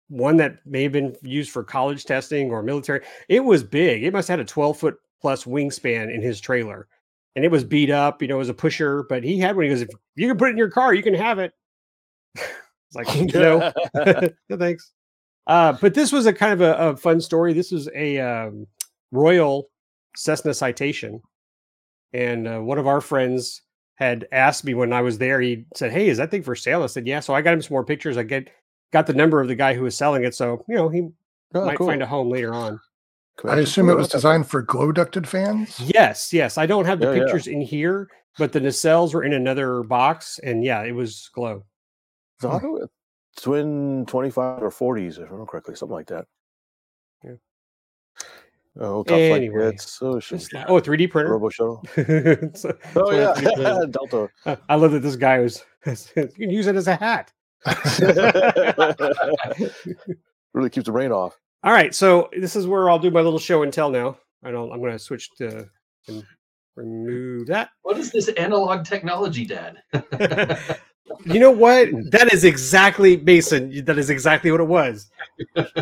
one 0.09 0.37
that 0.37 0.65
may 0.65 0.83
have 0.83 0.91
been 0.91 1.15
used 1.21 1.51
for 1.51 1.63
college 1.63 2.03
testing 2.03 2.51
or 2.51 2.61
military. 2.61 3.01
It 3.29 3.43
was 3.43 3.63
big. 3.63 4.03
It 4.03 4.11
must 4.11 4.27
have 4.27 4.39
had 4.39 4.45
a 4.45 4.49
12 4.49 4.77
foot 4.77 4.97
plus 5.21 5.45
wingspan 5.45 6.13
in 6.13 6.21
his 6.21 6.41
trailer. 6.41 6.87
And 7.35 7.45
it 7.45 7.51
was 7.51 7.63
beat 7.63 7.89
up, 7.89 8.21
you 8.21 8.27
know, 8.27 8.35
it 8.35 8.39
was 8.39 8.49
a 8.49 8.53
pusher, 8.53 9.05
but 9.07 9.23
he 9.23 9.39
had 9.39 9.55
one. 9.55 9.65
He 9.65 9.69
goes, 9.69 9.81
if 9.81 9.89
you 10.15 10.27
can 10.27 10.37
put 10.37 10.49
it 10.49 10.51
in 10.51 10.57
your 10.57 10.71
car, 10.71 10.93
you 10.93 11.03
can 11.03 11.13
have 11.13 11.39
it. 11.39 11.53
it's 12.35 12.45
like, 12.95 13.07
no, 13.33 13.71
no 14.49 14.57
thanks. 14.57 14.91
Uh, 15.47 15.73
but 15.79 15.93
this 15.93 16.11
was 16.11 16.25
a 16.25 16.33
kind 16.33 16.53
of 16.53 16.61
a, 16.61 16.73
a 16.89 16.97
fun 16.97 17.21
story. 17.21 17.53
This 17.53 17.71
was 17.71 17.87
a 17.95 18.19
um, 18.19 18.67
Royal 19.11 19.69
Cessna 20.15 20.53
citation. 20.53 21.21
And 22.13 22.47
uh, 22.47 22.59
one 22.59 22.79
of 22.79 22.87
our 22.87 23.01
friends 23.01 23.61
had 23.95 24.27
asked 24.31 24.63
me 24.63 24.73
when 24.73 24.91
I 24.91 25.01
was 25.01 25.17
there, 25.17 25.39
he 25.39 25.65
said, 25.75 25.91
Hey, 25.91 26.09
is 26.09 26.17
that 26.17 26.31
thing 26.31 26.43
for 26.43 26.55
sale? 26.55 26.83
I 26.83 26.87
said, 26.87 27.07
Yeah. 27.07 27.19
So 27.19 27.33
I 27.33 27.41
got 27.41 27.53
him 27.53 27.61
some 27.61 27.75
more 27.75 27.85
pictures. 27.85 28.17
I 28.17 28.23
get 28.23 28.49
got 28.91 29.07
the 29.07 29.13
number 29.13 29.39
of 29.41 29.47
the 29.47 29.55
guy 29.55 29.73
who 29.73 29.83
was 29.83 29.95
selling 29.95 30.23
it. 30.23 30.35
So, 30.35 30.63
you 30.67 30.75
know, 30.75 30.89
he 30.89 31.09
Oh, 31.55 31.65
might 31.65 31.77
cool. 31.77 31.87
find 31.87 32.03
a 32.03 32.05
home 32.05 32.29
later 32.29 32.53
on. 32.53 32.79
I 33.47 33.57
assume 33.57 33.89
it 33.89 33.95
was 33.95 34.09
designed 34.09 34.47
for 34.47 34.61
glow 34.61 34.91
ducted 34.91 35.27
fans. 35.27 35.79
Yes, 35.79 36.31
yes. 36.33 36.57
I 36.57 36.65
don't 36.65 36.85
have 36.85 36.99
the 36.99 37.07
Yeah, 37.07 37.13
yeah. 37.13 37.23
pictures 37.23 37.47
in 37.47 37.61
here, 37.61 38.09
but 38.37 38.51
the 38.51 38.59
nacelles 38.59 39.13
were 39.13 39.23
in 39.23 39.33
another 39.33 39.81
box. 39.83 40.39
And 40.43 40.63
yeah, 40.63 40.83
it 40.83 40.91
was 40.91 41.29
glow. 41.33 41.63
So 42.41 42.49
how 42.49 42.59
do 42.59 42.87
twin 43.41 44.05
25 44.07 44.61
or 44.61 44.69
40s, 44.69 45.13
if 45.13 45.19
I 45.19 45.23
remember 45.23 45.45
correctly, 45.45 45.75
something 45.75 45.95
like 45.95 46.07
that. 46.07 46.25
Yeah. 47.23 47.31
Oh, 48.79 49.03
tough 49.03 49.17
Anyway, 49.17 49.47
like 49.55 49.55
oh, 49.67 49.71
that. 49.71 49.81
So 49.81 50.19
shoot. 50.19 50.39
Just- 50.39 50.53
oh, 50.67 50.77
a 50.77 50.81
3D 50.81 51.09
printer. 51.09 51.31
Robo 51.31 51.49
shuttle. 51.49 51.83
So- 52.55 52.77
Oh 52.95 53.11
yeah, 53.11 53.33
a 53.81 53.87
Delta. 53.87 54.29
I 54.67 54.75
love 54.75 54.91
that 54.91 54.99
this 54.99 55.15
guy 55.15 55.39
was. 55.39 55.63
you 56.15 56.27
can 56.27 56.49
use 56.49 56.67
it 56.67 56.75
as 56.75 56.87
a 56.87 56.95
hat. 56.95 57.31
really 60.53 60.69
keeps 60.69 60.85
the 60.85 60.91
rain 60.91 61.11
off. 61.11 61.37
All 61.63 61.73
right, 61.73 61.93
so 61.93 62.29
this 62.37 62.55
is 62.55 62.67
where 62.67 62.89
I'll 62.89 62.99
do 62.99 63.11
my 63.11 63.21
little 63.21 63.39
show 63.39 63.63
and 63.63 63.73
tell 63.73 63.89
now. 63.89 64.17
I 64.43 64.51
don't. 64.51 64.71
I'm 64.71 64.79
going 64.79 64.93
to 64.93 64.99
switch 64.99 65.29
to 65.37 65.67
and 66.07 66.23
remove 66.75 67.47
that. 67.47 67.71
what 67.81 67.97
is 67.97 68.11
this 68.11 68.29
analog 68.29 68.85
technology, 68.85 69.45
Dad? 69.45 69.81
you 71.25 71.39
know 71.39 71.51
what? 71.51 71.89
That 72.11 72.31
is 72.31 72.45
exactly 72.45 73.17
Mason. 73.17 73.83
That 73.83 73.97
is 73.97 74.09
exactly 74.09 74.51
what 74.51 74.61
it 74.61 74.67
was. 74.67 75.09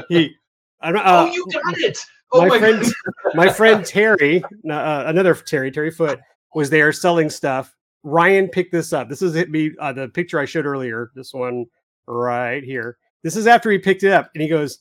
He. 0.09 0.35
I 0.81 0.91
don't, 0.91 1.01
uh, 1.01 1.27
oh, 1.29 1.33
you 1.33 1.45
got 1.51 1.77
it. 1.77 1.97
Oh 2.31 2.41
my 2.41 2.47
my, 2.49 2.59
friend- 2.59 2.81
God. 2.81 2.91
my 3.35 3.49
friend 3.49 3.85
Terry, 3.85 4.43
uh, 4.69 5.03
another 5.07 5.33
Terry, 5.33 5.71
Terry 5.71 5.91
Foot, 5.91 6.19
was 6.53 6.69
there 6.69 6.91
selling 6.91 7.29
stuff. 7.29 7.75
Ryan 8.07 8.47
picked 8.47 8.71
this 8.71 8.93
up. 8.93 9.09
This 9.09 9.21
is 9.21 9.35
it. 9.35 9.51
Me, 9.51 9.71
uh, 9.79 9.91
the 9.91 10.07
picture 10.07 10.39
I 10.39 10.45
showed 10.45 10.65
earlier. 10.65 11.11
This 11.13 11.33
one 11.33 11.65
right 12.07 12.63
here. 12.63 12.97
This 13.21 13.35
is 13.35 13.47
after 13.47 13.69
he 13.69 13.77
picked 13.77 14.03
it 14.03 14.13
up, 14.13 14.29
and 14.33 14.41
he 14.41 14.47
goes, 14.47 14.79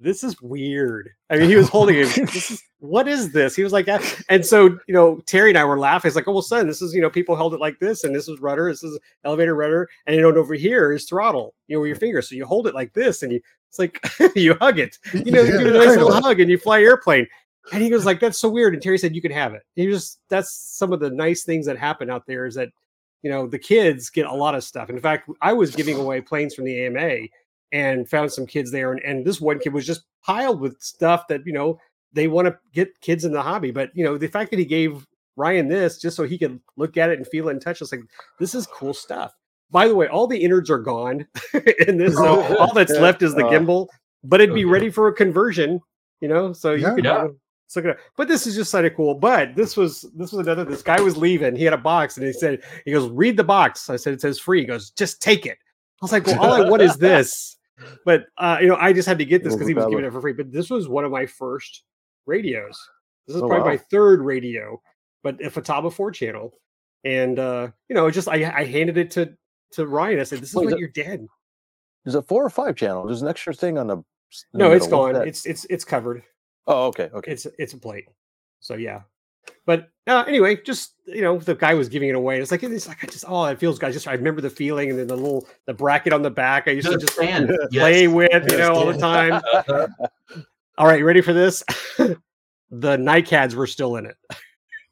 "This 0.00 0.24
is 0.24 0.42
weird." 0.42 1.08
I 1.30 1.36
mean, 1.36 1.48
he 1.48 1.54
was 1.54 1.68
holding 1.68 1.96
it. 1.98 2.08
This 2.32 2.50
is 2.50 2.62
what 2.80 3.06
is 3.06 3.32
this? 3.32 3.54
He 3.54 3.62
was 3.62 3.72
like, 3.72 3.86
and 4.28 4.44
so 4.44 4.76
you 4.88 4.94
know, 4.94 5.20
Terry 5.26 5.50
and 5.50 5.58
I 5.58 5.64
were 5.64 5.78
laughing. 5.78 6.08
It's 6.08 6.16
like, 6.16 6.26
"Oh 6.26 6.32
well, 6.32 6.42
son, 6.42 6.66
this 6.66 6.82
is 6.82 6.92
you 6.92 7.00
know, 7.00 7.10
people 7.10 7.36
held 7.36 7.54
it 7.54 7.60
like 7.60 7.78
this, 7.78 8.02
and 8.02 8.12
this 8.12 8.28
is 8.28 8.40
rudder. 8.40 8.68
This 8.68 8.82
is 8.82 8.98
elevator 9.22 9.54
rudder, 9.54 9.88
and 10.06 10.16
you 10.16 10.22
know, 10.22 10.34
over 10.36 10.54
here 10.54 10.92
is 10.92 11.04
throttle. 11.04 11.54
You 11.68 11.76
know, 11.76 11.80
with 11.82 11.88
your 11.88 11.96
finger. 11.96 12.22
So 12.22 12.34
you 12.34 12.44
hold 12.44 12.66
it 12.66 12.74
like 12.74 12.92
this, 12.92 13.22
and 13.22 13.30
you 13.30 13.40
it's 13.68 13.78
like 13.78 14.04
you 14.34 14.54
hug 14.54 14.80
it. 14.80 14.98
You 15.12 15.30
know, 15.30 15.42
you 15.42 15.54
Yeah, 15.54 15.60
it 15.60 15.76
a 15.76 15.78
nice 15.78 15.96
little 15.96 16.12
hug, 16.20 16.40
and 16.40 16.50
you 16.50 16.58
fly 16.58 16.82
airplane." 16.82 17.28
And 17.72 17.82
he 17.82 17.88
goes 17.90 18.04
like, 18.04 18.20
"That's 18.20 18.38
so 18.38 18.48
weird." 18.48 18.74
And 18.74 18.82
Terry 18.82 18.98
said, 18.98 19.14
"You 19.14 19.22
can 19.22 19.32
have 19.32 19.54
it." 19.54 19.62
He 19.74 19.88
was 19.88 20.18
that's 20.28 20.52
some 20.52 20.92
of 20.92 21.00
the 21.00 21.10
nice 21.10 21.44
things 21.44 21.66
that 21.66 21.78
happen 21.78 22.10
out 22.10 22.26
there 22.26 22.46
is 22.46 22.54
that 22.56 22.68
you 23.22 23.30
know 23.30 23.46
the 23.46 23.58
kids 23.58 24.10
get 24.10 24.26
a 24.26 24.32
lot 24.34 24.54
of 24.54 24.62
stuff. 24.64 24.90
In 24.90 25.00
fact, 25.00 25.30
I 25.40 25.52
was 25.52 25.74
giving 25.74 25.96
away 25.96 26.20
planes 26.20 26.54
from 26.54 26.64
the 26.66 26.86
AMA 26.86 27.28
and 27.72 28.08
found 28.08 28.30
some 28.32 28.46
kids 28.46 28.70
there, 28.70 28.92
and, 28.92 29.00
and 29.02 29.24
this 29.24 29.40
one 29.40 29.58
kid 29.58 29.72
was 29.72 29.86
just 29.86 30.02
piled 30.22 30.60
with 30.60 30.80
stuff 30.80 31.26
that 31.28 31.40
you 31.46 31.52
know 31.52 31.78
they 32.12 32.28
want 32.28 32.46
to 32.48 32.56
get 32.72 33.00
kids 33.00 33.24
in 33.24 33.32
the 33.32 33.42
hobby. 33.42 33.70
But 33.70 33.90
you 33.94 34.04
know 34.04 34.18
the 34.18 34.28
fact 34.28 34.50
that 34.50 34.58
he 34.58 34.64
gave 34.66 35.06
Ryan 35.36 35.66
this 35.68 35.98
just 35.98 36.16
so 36.16 36.24
he 36.24 36.36
could 36.38 36.60
look 36.76 36.96
at 36.98 37.10
it 37.10 37.18
and 37.18 37.26
feel 37.26 37.48
it 37.48 37.52
and 37.52 37.62
touch 37.62 37.80
it, 37.80 37.84
it's 37.84 37.92
like 37.92 38.02
this 38.38 38.54
is 38.54 38.66
cool 38.66 38.92
stuff. 38.94 39.32
By 39.70 39.88
the 39.88 39.94
way, 39.94 40.06
all 40.06 40.26
the 40.26 40.38
innards 40.38 40.70
are 40.70 40.78
gone 40.78 41.26
in 41.88 41.96
this, 41.96 42.14
so 42.14 42.42
all 42.58 42.74
that's 42.74 42.92
left 43.00 43.22
is 43.22 43.34
the 43.34 43.46
Uh, 43.46 43.50
gimbal. 43.50 43.88
But 44.22 44.40
it'd 44.40 44.54
be 44.54 44.64
okay. 44.64 44.70
ready 44.70 44.90
for 44.90 45.08
a 45.08 45.12
conversion, 45.14 45.80
you 46.20 46.28
know. 46.28 46.52
So 46.52 46.72
you 46.72 46.82
Yeah. 46.82 46.94
could 46.94 47.04
Yeah. 47.04 47.12
uh, 47.16 47.28
so 47.66 47.80
good. 47.80 47.96
But 48.16 48.28
this 48.28 48.46
is 48.46 48.54
just 48.54 48.72
kind 48.72 48.86
of 48.86 48.94
cool. 48.94 49.14
But 49.14 49.54
this 49.56 49.76
was 49.76 50.02
this 50.14 50.32
was 50.32 50.46
another. 50.46 50.64
This 50.64 50.82
guy 50.82 51.00
was 51.00 51.16
leaving. 51.16 51.56
He 51.56 51.64
had 51.64 51.72
a 51.74 51.78
box, 51.78 52.16
and 52.16 52.26
he 52.26 52.32
said, 52.32 52.62
"He 52.84 52.92
goes, 52.92 53.10
read 53.10 53.36
the 53.36 53.44
box." 53.44 53.88
I 53.90 53.96
said, 53.96 54.12
"It 54.14 54.20
says 54.20 54.38
free." 54.38 54.60
He 54.60 54.66
goes, 54.66 54.90
"Just 54.90 55.20
take 55.22 55.46
it." 55.46 55.58
I 56.00 56.04
was 56.04 56.12
like, 56.12 56.26
"Well, 56.26 56.40
all 56.40 56.52
I 56.52 56.68
want 56.68 56.82
is 56.82 56.96
this." 56.96 57.56
But 58.04 58.26
uh, 58.38 58.58
you 58.60 58.68
know, 58.68 58.76
I 58.76 58.92
just 58.92 59.08
had 59.08 59.18
to 59.18 59.24
get 59.24 59.42
this 59.42 59.52
because 59.52 59.66
he 59.66 59.74
was 59.74 59.86
giving 59.86 60.04
it 60.04 60.12
for 60.12 60.20
free. 60.20 60.32
But 60.32 60.52
this 60.52 60.70
was 60.70 60.88
one 60.88 61.04
of 61.04 61.10
my 61.10 61.26
first 61.26 61.82
radios. 62.24 62.78
This 63.26 63.34
is 63.34 63.42
Oh, 63.42 63.48
probably 63.48 63.68
my 63.68 63.76
third 63.90 64.20
radio, 64.20 64.80
but 65.24 65.40
a 65.44 65.50
Futaba 65.50 65.92
four 65.92 66.12
channel. 66.12 66.52
And 67.02 67.40
uh, 67.40 67.68
you 67.88 67.96
know, 67.96 68.08
just 68.12 68.28
I, 68.28 68.44
I 68.56 68.64
handed 68.64 68.96
it 68.96 69.10
to 69.12 69.34
to 69.72 69.88
Ryan. 69.88 70.20
I 70.20 70.22
said, 70.22 70.38
"This 70.38 70.50
is 70.50 70.54
Wait, 70.54 70.66
what 70.66 70.70
that- 70.70 70.78
your 70.78 70.90
dead." 70.90 71.26
Is 72.06 72.14
it 72.14 72.22
four 72.28 72.44
or 72.44 72.50
five 72.50 72.76
channel? 72.76 73.04
There's 73.06 73.22
an 73.22 73.28
extra 73.28 73.52
thing 73.52 73.76
on 73.76 73.88
the. 73.88 73.96
No, 74.52 74.70
it's 74.70 74.86
gone. 74.86 75.16
It's 75.16 75.44
it's 75.44 75.66
it's 75.68 75.84
covered. 75.84 76.22
Oh, 76.66 76.86
okay, 76.86 77.10
okay. 77.14 77.32
it's 77.32 77.46
it's 77.58 77.72
a 77.74 77.78
plate. 77.78 78.06
So 78.60 78.74
yeah. 78.74 79.02
But 79.66 79.90
uh, 80.06 80.24
anyway, 80.26 80.56
just 80.62 80.94
you 81.06 81.20
know, 81.22 81.38
the 81.38 81.54
guy 81.54 81.74
was 81.74 81.88
giving 81.90 82.08
it 82.08 82.14
away. 82.14 82.40
It's 82.40 82.50
like 82.50 82.62
it's 82.62 82.88
like 82.88 83.04
I 83.04 83.06
just 83.06 83.24
oh, 83.28 83.44
it 83.46 83.58
feels 83.58 83.78
good. 83.78 83.88
I 83.88 83.92
just 83.92 84.08
I 84.08 84.12
remember 84.14 84.40
the 84.40 84.48
feeling, 84.50 84.90
and 84.90 84.98
then 84.98 85.06
the 85.06 85.16
little 85.16 85.46
the 85.66 85.74
bracket 85.74 86.12
on 86.12 86.22
the 86.22 86.30
back. 86.30 86.66
I 86.66 86.72
used 86.72 86.90
to 86.90 86.96
just 86.98 87.12
stand. 87.14 87.48
play 87.72 88.04
Yes. 88.04 88.12
with, 88.12 88.52
you 88.52 88.58
know, 88.58 88.74
all 88.74 88.86
the 88.86 88.98
time. 88.98 89.42
All 90.76 90.86
right, 90.88 90.98
you 90.98 91.04
ready 91.04 91.20
for 91.20 91.32
this? 91.32 91.62
the 91.98 92.16
NICADs 92.70 93.54
were 93.54 93.66
still 93.68 93.94
in 93.94 94.06
it. 94.06 94.16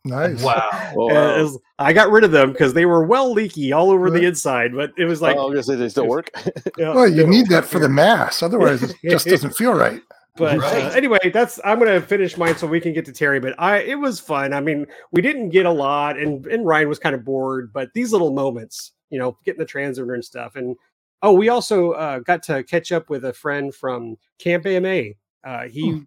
Nice. 0.04 0.40
wow. 0.40 0.70
Oh, 0.96 1.10
Uh, 1.10 1.42
was- 1.42 1.58
I 1.78 1.92
got 1.92 2.10
rid 2.12 2.22
of 2.22 2.30
them 2.30 2.52
because 2.52 2.72
they 2.72 2.86
were 2.86 3.04
well 3.04 3.32
leaky 3.32 3.72
all 3.72 3.90
over 3.90 4.08
the 4.10 4.24
inside. 4.24 4.76
But 4.76 4.92
it 4.96 5.06
was 5.06 5.20
like, 5.20 5.36
oh, 5.36 5.40
I 5.40 5.44
was 5.50 5.54
gonna 5.54 5.62
say 5.64 5.74
they 5.82 5.88
still 5.88 6.06
work. 6.06 6.30
you 6.78 6.84
Well, 6.86 7.08
you 7.08 7.26
need 7.26 7.48
that 7.48 7.64
for 7.64 7.80
the 7.80 7.88
mass. 7.88 8.42
Otherwise, 8.44 8.82
it 8.84 8.96
just 9.02 9.26
doesn't 9.26 9.56
feel 9.56 9.72
right. 9.74 10.00
But 10.36 10.58
Right. 10.58 10.84
uh, 10.84 10.90
anyway, 10.90 11.30
that's 11.32 11.60
I'm 11.64 11.78
gonna 11.78 12.00
finish 12.00 12.36
mine 12.38 12.56
so 12.56 12.66
we 12.66 12.80
can 12.80 12.92
get 12.94 13.04
to 13.04 13.12
Terry. 13.12 13.38
But 13.38 13.54
I 13.58 13.78
it 13.80 13.98
was 13.98 14.18
fun. 14.18 14.52
I 14.54 14.60
mean, 14.60 14.86
we 15.10 15.20
didn't 15.20 15.50
get 15.50 15.66
a 15.66 15.70
lot, 15.70 16.18
and 16.18 16.46
and 16.46 16.66
Ryan 16.66 16.88
was 16.88 16.98
kind 16.98 17.14
of 17.14 17.24
bored. 17.24 17.72
But 17.72 17.90
these 17.94 18.12
little 18.12 18.32
moments, 18.32 18.92
you 19.10 19.18
know, 19.18 19.36
getting 19.44 19.58
the 19.58 19.66
transmitter 19.66 20.14
and 20.14 20.24
stuff, 20.24 20.56
and 20.56 20.74
oh, 21.22 21.32
we 21.34 21.50
also 21.50 21.92
uh, 21.92 22.18
got 22.20 22.42
to 22.44 22.64
catch 22.64 22.92
up 22.92 23.10
with 23.10 23.24
a 23.26 23.32
friend 23.32 23.74
from 23.74 24.16
Camp 24.38 24.66
AMA. 24.66 25.10
Uh, 25.44 25.68
he 25.68 26.02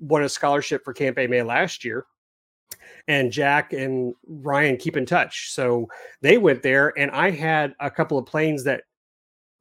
won 0.00 0.22
a 0.22 0.28
scholarship 0.28 0.84
for 0.84 0.92
Camp 0.92 1.18
AMA 1.18 1.42
last 1.42 1.82
year, 1.84 2.04
and 3.08 3.32
Jack 3.32 3.72
and 3.72 4.14
Ryan 4.26 4.76
keep 4.76 4.96
in 4.98 5.06
touch. 5.06 5.50
So 5.50 5.88
they 6.20 6.36
went 6.36 6.62
there, 6.62 6.92
and 6.98 7.10
I 7.10 7.30
had 7.30 7.74
a 7.80 7.90
couple 7.90 8.18
of 8.18 8.26
planes 8.26 8.64
that 8.64 8.84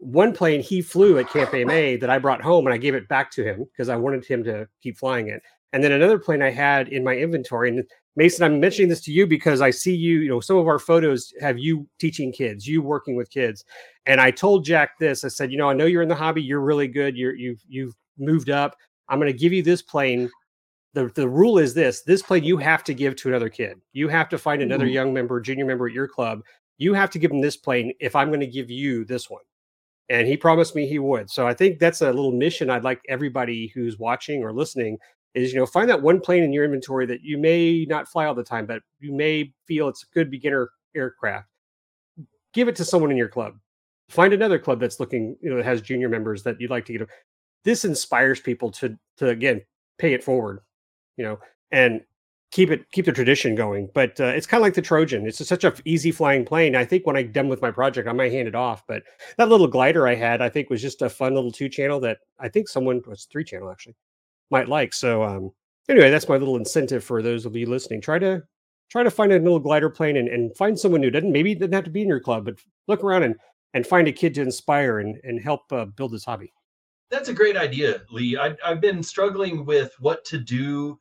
one 0.01 0.33
plane 0.33 0.61
he 0.61 0.81
flew 0.81 1.19
at 1.19 1.29
Camp 1.29 1.53
AMA 1.53 1.97
that 1.99 2.09
I 2.09 2.17
brought 2.17 2.41
home 2.41 2.65
and 2.65 2.73
I 2.73 2.77
gave 2.77 2.95
it 2.95 3.07
back 3.07 3.29
to 3.31 3.43
him 3.43 3.65
because 3.71 3.87
I 3.87 3.95
wanted 3.95 4.25
him 4.25 4.43
to 4.45 4.67
keep 4.81 4.97
flying 4.97 5.27
it. 5.29 5.43
And 5.73 5.83
then 5.83 5.91
another 5.91 6.17
plane 6.17 6.41
I 6.41 6.49
had 6.49 6.89
in 6.89 7.03
my 7.03 7.15
inventory, 7.15 7.69
and 7.69 7.83
Mason, 8.15 8.43
I'm 8.43 8.59
mentioning 8.59 8.89
this 8.89 8.99
to 9.01 9.11
you 9.11 9.25
because 9.27 9.61
I 9.61 9.69
see 9.69 9.95
you, 9.95 10.19
you 10.19 10.27
know, 10.27 10.39
some 10.41 10.57
of 10.57 10.67
our 10.67 10.79
photos 10.79 11.31
have 11.39 11.57
you 11.59 11.87
teaching 11.99 12.33
kids, 12.33 12.67
you 12.67 12.81
working 12.81 13.15
with 13.15 13.29
kids. 13.29 13.63
And 14.05 14.19
I 14.19 14.31
told 14.31 14.65
Jack 14.65 14.97
this. 14.99 15.23
I 15.23 15.29
said, 15.29 15.51
you 15.51 15.57
know, 15.57 15.69
I 15.69 15.73
know 15.73 15.85
you're 15.85 16.01
in 16.01 16.09
the 16.09 16.15
hobby, 16.15 16.41
you're 16.41 16.59
really 16.61 16.87
good, 16.87 17.15
you're 17.15 17.35
you've 17.35 17.61
you've 17.69 17.93
moved 18.17 18.49
up. 18.49 18.75
I'm 19.07 19.19
going 19.19 19.31
to 19.31 19.37
give 19.37 19.53
you 19.53 19.61
this 19.63 19.81
plane. 19.81 20.29
The, 20.93 21.09
the 21.15 21.29
rule 21.29 21.57
is 21.57 21.73
this 21.73 22.01
this 22.01 22.21
plane 22.21 22.43
you 22.43 22.57
have 22.57 22.83
to 22.85 22.93
give 22.93 23.15
to 23.17 23.29
another 23.29 23.49
kid. 23.49 23.79
You 23.93 24.09
have 24.09 24.27
to 24.29 24.37
find 24.37 24.61
another 24.61 24.87
Mhm. 24.87 24.93
young 24.93 25.13
member, 25.13 25.39
junior 25.39 25.65
member 25.65 25.87
at 25.87 25.93
your 25.93 26.07
club. 26.07 26.41
You 26.79 26.93
have 26.95 27.11
to 27.11 27.19
give 27.19 27.31
them 27.31 27.39
this 27.39 27.55
plane 27.55 27.93
if 28.01 28.15
I'm 28.15 28.27
going 28.27 28.39
to 28.41 28.47
give 28.47 28.69
you 28.69 29.05
this 29.05 29.29
one. 29.29 29.43
And 30.09 30.27
he 30.27 30.35
promised 30.35 30.75
me 30.75 30.87
he 30.87 30.99
would. 30.99 31.29
So 31.29 31.47
I 31.47 31.53
think 31.53 31.79
that's 31.79 32.01
a 32.01 32.11
little 32.11 32.33
mission 32.33 32.69
I'd 32.69 32.83
like 32.83 33.01
everybody 33.07 33.67
who's 33.73 33.97
watching 33.97 34.43
or 34.43 34.51
listening 34.51 34.97
is 35.33 35.53
you 35.53 35.59
know 35.59 35.65
find 35.65 35.89
that 35.89 36.01
one 36.01 36.19
plane 36.19 36.43
in 36.43 36.53
your 36.53 36.65
inventory 36.65 37.05
that 37.05 37.23
you 37.23 37.37
may 37.37 37.85
not 37.87 38.07
fly 38.07 38.25
all 38.25 38.35
the 38.35 38.43
time 38.43 38.65
but 38.65 38.81
you 38.99 39.13
may 39.13 39.53
feel 39.65 39.87
it's 39.87 40.03
a 40.03 40.13
good 40.13 40.29
beginner 40.29 40.69
aircraft 40.95 41.47
give 42.53 42.67
it 42.67 42.75
to 42.75 42.85
someone 42.85 43.11
in 43.11 43.17
your 43.17 43.29
club 43.29 43.55
find 44.09 44.33
another 44.33 44.59
club 44.59 44.79
that's 44.79 44.99
looking 44.99 45.35
you 45.41 45.49
know 45.49 45.57
that 45.57 45.65
has 45.65 45.81
junior 45.81 46.09
members 46.09 46.43
that 46.43 46.59
you'd 46.59 46.71
like 46.71 46.85
to 46.85 46.93
get 46.93 47.07
this 47.63 47.85
inspires 47.85 48.39
people 48.39 48.71
to 48.71 48.97
to 49.17 49.29
again 49.29 49.61
pay 49.97 50.13
it 50.13 50.23
forward 50.23 50.59
you 51.17 51.23
know 51.23 51.39
and 51.71 52.01
keep 52.51 52.69
it 52.69 52.89
keep 52.91 53.05
the 53.05 53.11
tradition 53.11 53.55
going 53.55 53.89
but 53.93 54.19
uh, 54.19 54.25
it's 54.25 54.45
kind 54.45 54.61
of 54.61 54.65
like 54.65 54.73
the 54.73 54.81
trojan. 54.81 55.25
It's 55.25 55.45
such 55.47 55.63
a 55.63 55.73
easy 55.85 56.11
flying 56.11 56.45
plane. 56.45 56.75
I 56.75 56.85
think 56.85 57.05
when 57.05 57.17
i'm 57.17 57.31
done 57.31 57.47
with 57.47 57.61
my 57.61 57.71
project 57.71 58.07
i 58.07 58.13
might 58.13 58.31
hand 58.31 58.47
it 58.47 58.55
off 58.55 58.83
but 58.87 59.03
that 59.37 59.49
little 59.49 59.67
glider 59.67 60.07
i 60.07 60.15
had 60.15 60.41
i 60.41 60.49
think 60.49 60.69
was 60.69 60.81
just 60.81 61.01
a 61.01 61.09
fun 61.09 61.33
little 61.33 61.51
two 61.51 61.69
channel 61.69 61.99
that 62.01 62.19
i 62.39 62.47
think 62.49 62.67
someone 62.67 63.01
was 63.07 63.25
three 63.25 63.43
channel 63.43 63.71
actually 63.71 63.95
might 64.51 64.67
like. 64.67 64.93
So 64.93 65.23
um 65.23 65.51
anyway 65.89 66.11
that's 66.11 66.29
my 66.29 66.37
little 66.37 66.57
incentive 66.57 67.03
for 67.03 67.23
those 67.23 67.45
of 67.45 67.55
you 67.55 67.65
listening. 67.67 68.01
Try 68.01 68.19
to 68.19 68.43
try 68.89 69.03
to 69.03 69.09
find 69.09 69.31
a 69.31 69.39
little 69.39 69.59
glider 69.59 69.89
plane 69.89 70.17
and, 70.17 70.27
and 70.27 70.55
find 70.55 70.77
someone 70.77 71.01
new. 71.01 71.09
Doesn't 71.09 71.31
maybe 71.31 71.55
doesn't 71.55 71.73
have 71.73 71.85
to 71.85 71.89
be 71.89 72.01
in 72.01 72.07
your 72.07 72.19
club 72.19 72.45
but 72.45 72.55
look 72.87 73.03
around 73.03 73.23
and 73.23 73.35
and 73.73 73.87
find 73.87 74.07
a 74.07 74.11
kid 74.11 74.35
to 74.35 74.41
inspire 74.41 74.99
and 74.99 75.17
and 75.23 75.39
help 75.41 75.71
uh, 75.71 75.85
build 75.85 76.11
this 76.11 76.25
hobby. 76.25 76.53
That's 77.09 77.29
a 77.29 77.33
great 77.33 77.57
idea, 77.57 78.01
Lee. 78.09 78.37
I, 78.37 78.55
I've 78.63 78.79
been 78.79 79.03
struggling 79.03 79.65
with 79.65 79.93
what 79.99 80.23
to 80.25 80.37
do 80.37 80.97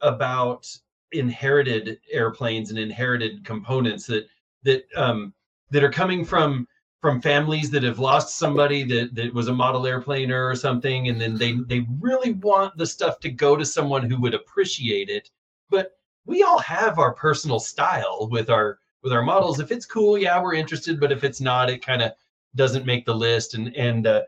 about 0.00 0.66
inherited 1.12 1.98
airplanes 2.10 2.70
and 2.70 2.78
inherited 2.78 3.44
components 3.44 4.06
that 4.06 4.26
that 4.64 4.84
um, 4.96 5.32
that 5.70 5.84
are 5.84 5.90
coming 5.90 6.24
from 6.24 6.66
from 7.00 7.20
families 7.20 7.68
that 7.68 7.82
have 7.82 7.98
lost 7.98 8.38
somebody 8.38 8.84
that, 8.84 9.12
that 9.12 9.34
was 9.34 9.48
a 9.48 9.52
model 9.52 9.82
airplaner 9.82 10.48
or 10.48 10.54
something, 10.54 11.08
and 11.08 11.20
then 11.20 11.36
they 11.36 11.54
they 11.66 11.86
really 12.00 12.34
want 12.34 12.76
the 12.76 12.86
stuff 12.86 13.18
to 13.20 13.28
go 13.28 13.56
to 13.56 13.64
someone 13.66 14.08
who 14.08 14.20
would 14.20 14.34
appreciate 14.34 15.08
it. 15.08 15.28
But 15.68 15.98
we 16.26 16.42
all 16.42 16.60
have 16.60 16.98
our 16.98 17.12
personal 17.12 17.58
style 17.58 18.28
with 18.30 18.50
our 18.50 18.78
with 19.02 19.12
our 19.12 19.22
models. 19.22 19.58
If 19.58 19.72
it's 19.72 19.86
cool, 19.86 20.16
yeah, 20.16 20.40
we're 20.40 20.54
interested. 20.54 21.00
But 21.00 21.12
if 21.12 21.24
it's 21.24 21.40
not, 21.40 21.70
it 21.70 21.84
kind 21.84 22.02
of 22.02 22.12
doesn't 22.54 22.86
make 22.86 23.04
the 23.04 23.14
list. 23.14 23.54
And 23.54 23.74
and 23.76 24.06
uh, 24.06 24.22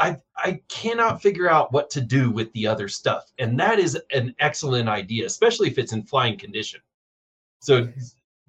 I 0.00 0.16
I 0.36 0.60
cannot 0.68 1.20
figure 1.22 1.48
out 1.48 1.72
what 1.72 1.90
to 1.90 2.00
do 2.00 2.30
with 2.30 2.50
the 2.54 2.66
other 2.66 2.88
stuff, 2.88 3.30
and 3.38 3.60
that 3.60 3.78
is 3.78 3.96
an 4.12 4.34
excellent 4.40 4.88
idea, 4.88 5.26
especially 5.26 5.68
if 5.68 5.78
it's 5.78 5.92
in 5.92 6.02
flying 6.02 6.38
condition. 6.38 6.80
So 7.60 7.88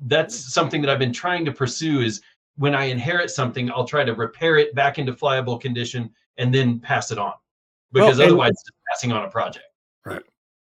that's 0.07 0.53
something 0.53 0.81
that 0.81 0.89
I've 0.89 0.97
been 0.99 1.13
trying 1.13 1.43
to 1.45 1.51
pursue. 1.51 1.99
Is 2.01 2.21
when 2.55 2.73
I 2.73 2.85
inherit 2.85 3.29
something, 3.29 3.69
I'll 3.71 3.85
try 3.85 4.03
to 4.05 4.13
repair 4.15 4.57
it 4.57 4.73
back 4.73 4.97
into 4.97 5.13
flyable 5.13 5.59
condition 5.59 6.09
and 6.37 6.53
then 6.53 6.79
pass 6.79 7.11
it 7.11 7.17
on, 7.19 7.33
because 7.91 8.19
and- 8.19 8.27
otherwise, 8.27 8.51
it's 8.51 8.63
just 8.63 8.77
passing 8.89 9.11
on 9.11 9.25
a 9.25 9.29
project. 9.29 9.65
Right. 10.05 10.23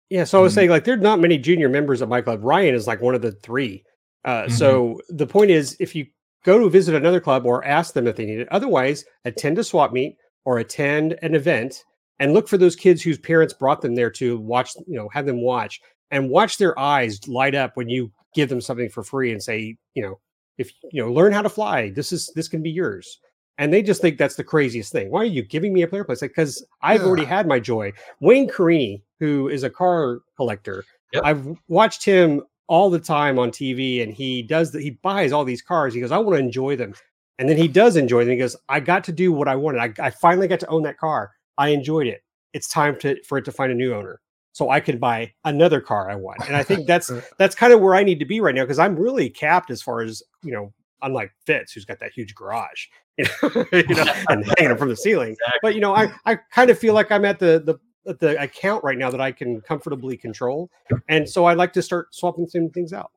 Yeah, 0.09 0.23
so 0.23 0.39
I 0.39 0.43
was 0.43 0.53
Mhm. 0.53 0.55
saying 0.55 0.71
like 0.71 0.85
there's 0.85 1.01
not 1.01 1.19
many 1.19 1.37
junior 1.37 1.69
members 1.69 2.01
at 2.01 2.09
my 2.09 2.21
club. 2.23 2.45
Ryan 2.45 2.75
is 2.77 2.87
like 2.87 3.03
one 3.03 3.17
of 3.17 3.23
the 3.23 3.33
three. 3.33 3.85
Uh, 4.25 4.45
Mhm. 4.45 4.53
So 4.53 5.01
the 5.09 5.27
point 5.27 5.51
is, 5.51 5.77
if 5.81 5.97
you 5.97 6.07
go 6.45 6.61
to 6.61 6.71
visit 6.71 6.95
another 6.95 7.21
club 7.21 7.45
or 7.45 7.65
ask 7.65 7.93
them 7.93 8.07
if 8.07 8.15
they 8.15 8.25
need 8.25 8.39
it, 8.39 8.49
otherwise 8.53 9.05
attend 9.25 9.59
a 9.59 9.65
swap 9.65 9.93
meet 9.93 10.17
or 10.47 10.59
attend 10.59 11.19
an 11.21 11.35
event 11.35 11.85
and 12.19 12.33
look 12.33 12.49
for 12.49 12.57
those 12.57 12.75
kids 12.75 13.03
whose 13.03 13.19
parents 13.19 13.53
brought 13.53 13.83
them 13.83 13.95
there 13.95 14.11
to 14.13 14.39
watch. 14.39 14.75
You 14.87 14.97
know, 14.97 15.11
have 15.11 15.27
them 15.27 15.43
watch 15.43 15.81
and 16.11 16.31
watch 16.31 16.57
their 16.57 16.79
eyes 16.79 17.21
light 17.29 17.55
up 17.55 17.77
when 17.77 17.91
you 17.91 18.11
give 18.35 18.49
them 18.49 18.63
something 18.63 18.89
for 18.89 19.03
free 19.03 19.33
and 19.33 19.43
say, 19.43 19.77
you 19.93 20.03
know, 20.03 20.19
if 20.57 20.73
you 20.91 21.03
know, 21.03 21.13
learn 21.13 21.33
how 21.33 21.43
to 21.43 21.51
fly. 21.51 21.91
This 21.91 22.13
is 22.13 22.33
this 22.35 22.49
can 22.49 22.63
be 22.63 22.71
yours. 22.71 23.19
And 23.59 23.73
they 23.73 23.83
just 23.83 24.01
think 24.01 24.19
that's 24.19 24.37
the 24.37 24.45
craziest 24.45 24.93
thing. 24.93 25.11
Why 25.11 25.21
are 25.21 25.25
you 25.25 25.43
giving 25.43 25.73
me 25.73 25.83
a 25.83 25.89
player 25.89 26.05
place? 26.05 26.21
Because 26.21 26.65
I've 26.83 27.03
already 27.03 27.25
had 27.25 27.47
my 27.47 27.59
joy. 27.59 27.93
Wayne 28.21 28.49
Carini, 28.49 29.03
who 29.19 29.49
is 29.49 29.63
a 29.63 29.71
car 29.71 30.21
collector, 30.37 30.85
Yep. 31.13 31.23
I've 31.25 31.47
watched 31.69 32.05
him 32.05 32.43
all 32.69 32.91
the 32.91 32.99
time 32.99 33.39
on 33.39 33.51
TV, 33.51 34.03
and 34.03 34.13
he 34.13 34.43
does 34.43 34.73
that. 34.73 34.83
He 34.83 34.91
buys 34.91 35.33
all 35.33 35.45
these 35.45 35.63
cars. 35.63 35.95
He 35.95 36.01
goes, 36.01 36.13
"I 36.13 36.19
want 36.19 36.37
to 36.37 36.45
enjoy 36.45 36.77
them," 36.77 36.95
and 37.39 37.49
then 37.49 37.57
he 37.57 37.69
does 37.69 37.97
enjoy 37.97 38.25
them. 38.25 38.33
He 38.33 38.39
goes, 38.39 38.57
"I 38.69 38.81
got 38.81 39.05
to 39.05 39.13
do 39.13 39.33
what 39.33 39.49
I 39.49 39.57
wanted. 39.57 39.81
I, 39.81 40.07
I 40.07 40.11
finally 40.11 40.49
got 40.49 40.61
to 40.61 40.69
own 40.69 40.83
that 40.83 40.99
car. 40.99 41.33
I 41.59 41.69
enjoyed 41.71 42.07
it. 42.07 42.23
It's 42.53 42.69
time 42.69 42.99
to 43.01 43.23
for 43.25 43.39
it 43.39 43.45
to 43.47 43.53
find 43.53 43.71
a 43.73 43.75
new 43.75 43.95
owner, 43.95 44.21
so 44.53 44.71
I 44.71 44.81
can 44.81 44.99
buy 44.99 45.33
another 45.45 45.81
car 45.81 46.11
I 46.11 46.15
want." 46.17 46.47
And 46.47 46.57
I 46.57 46.63
think 46.63 46.87
that's 46.89 47.11
that's 47.39 47.55
kind 47.55 47.73
of 47.73 47.81
where 47.81 47.95
I 47.95 48.03
need 48.03 48.19
to 48.21 48.27
be 48.27 48.41
right 48.41 48.55
now 48.55 48.63
because 48.65 48.79
I'm 48.79 48.97
really 48.97 49.29
capped 49.31 49.71
as 49.71 49.83
far 49.83 50.01
as 50.01 50.23
you 50.43 50.53
know. 50.53 50.73
Unlike 51.03 51.33
Fitz, 51.45 51.73
who's 51.75 51.85
got 51.85 51.99
that 52.01 52.13
huge 52.13 52.35
garage, 52.35 52.87
you 53.19 53.27
know, 53.43 53.67
you 53.71 53.95
know 53.95 54.05
and 54.31 54.45
hanging 54.59 54.73
it 54.73 54.79
from 54.79 54.89
the 54.89 54.97
ceiling 54.97 55.33
Exactly. 55.33 55.59
but 55.63 55.75
you 55.75 55.81
know 55.81 55.95
i 55.95 56.11
i 56.25 56.35
kind 56.51 56.71
of 56.71 56.79
feel 56.79 56.95
like 56.95 57.13
i'm 57.13 57.25
at 57.27 57.39
the 57.39 57.63
the 57.65 57.79
at 58.11 58.19
the 58.19 58.41
account 58.43 58.83
right 58.83 58.97
now 58.97 59.11
that 59.11 59.21
i 59.21 59.31
can 59.31 59.61
comfortably 59.61 60.17
control 60.17 60.71
and 61.09 61.29
so 61.29 61.45
i 61.45 61.53
like 61.53 61.73
to 61.75 61.83
start 61.83 62.15
swapping 62.15 62.49
some 62.49 62.71
things 62.71 62.95
out 62.95 63.11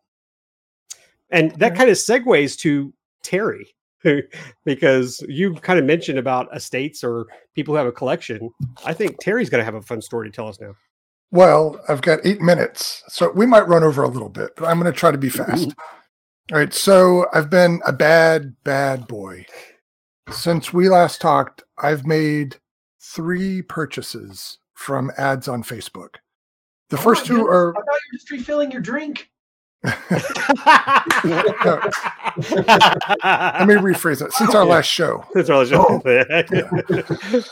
and 1.32 1.52
that 1.52 1.74
kind 1.74 1.90
of 1.90 1.96
segues 1.96 2.58
to 2.58 2.94
terry 3.24 3.74
because 4.66 5.24
you 5.28 5.54
kind 5.56 5.80
of 5.80 5.86
mentioned 5.86 6.20
about 6.20 6.48
estates 6.56 7.04
or 7.04 7.28
people 7.56 7.74
who 7.74 7.78
have 7.78 7.88
a 7.88 7.92
collection 7.92 8.50
i 8.86 8.94
think 8.94 9.18
terry's 9.20 9.50
going 9.50 9.60
to 9.60 9.66
have 9.66 9.76
a 9.76 9.82
fun 9.82 10.02
story 10.02 10.30
to 10.30 10.36
tell 10.36 10.48
us 10.48 10.60
now 10.60 10.74
Well, 11.32 11.80
I've 11.88 12.02
got 12.02 12.20
eight 12.24 12.42
minutes, 12.42 13.04
so 13.08 13.32
we 13.36 13.46
might 13.46 13.68
run 13.68 13.84
over 13.84 14.02
a 14.02 14.08
little 14.08 14.30
bit, 14.30 14.50
but 14.58 14.66
I'm 14.66 14.80
going 14.80 14.92
to 14.92 14.98
try 14.98 15.12
to 15.12 15.18
be 15.18 15.30
mm-hmm. 15.30 15.44
fast. 15.44 15.76
All 16.52 16.58
right. 16.58 16.74
So 16.74 17.28
I've 17.32 17.50
been 17.50 17.80
a 17.86 17.94
bad, 17.94 18.56
bad 18.64 19.08
boy. 19.08 19.46
Since 20.32 20.74
we 20.74 20.90
last 20.90 21.22
talked, 21.22 21.64
I've 21.78 22.08
made 22.08 22.58
three 23.00 23.62
purchases 23.62 24.58
from 24.74 25.12
ads 25.18 25.48
on 25.48 25.62
Facebook. 25.62 26.16
The 26.90 26.98
Oh 26.98 27.02
first 27.02 27.30
my 27.30 27.36
two 27.36 27.46
are 27.46 27.72
I 27.78 27.80
thought 27.80 27.86
you 27.86 28.14
were 28.14 28.18
just 28.18 28.32
refilling 28.32 28.72
your 28.72 28.82
drink. 28.82 29.30
Let 29.84 29.94
me 33.68 33.76
rephrase 33.76 34.22
it 34.26 34.32
since 34.34 34.54
our 34.56 34.64
Yeah. 34.66 34.72
last 34.76 34.88
show. 34.88 35.26
That's 35.34 35.50
all 35.50 35.62
I 35.62 35.66
should- 35.66 37.46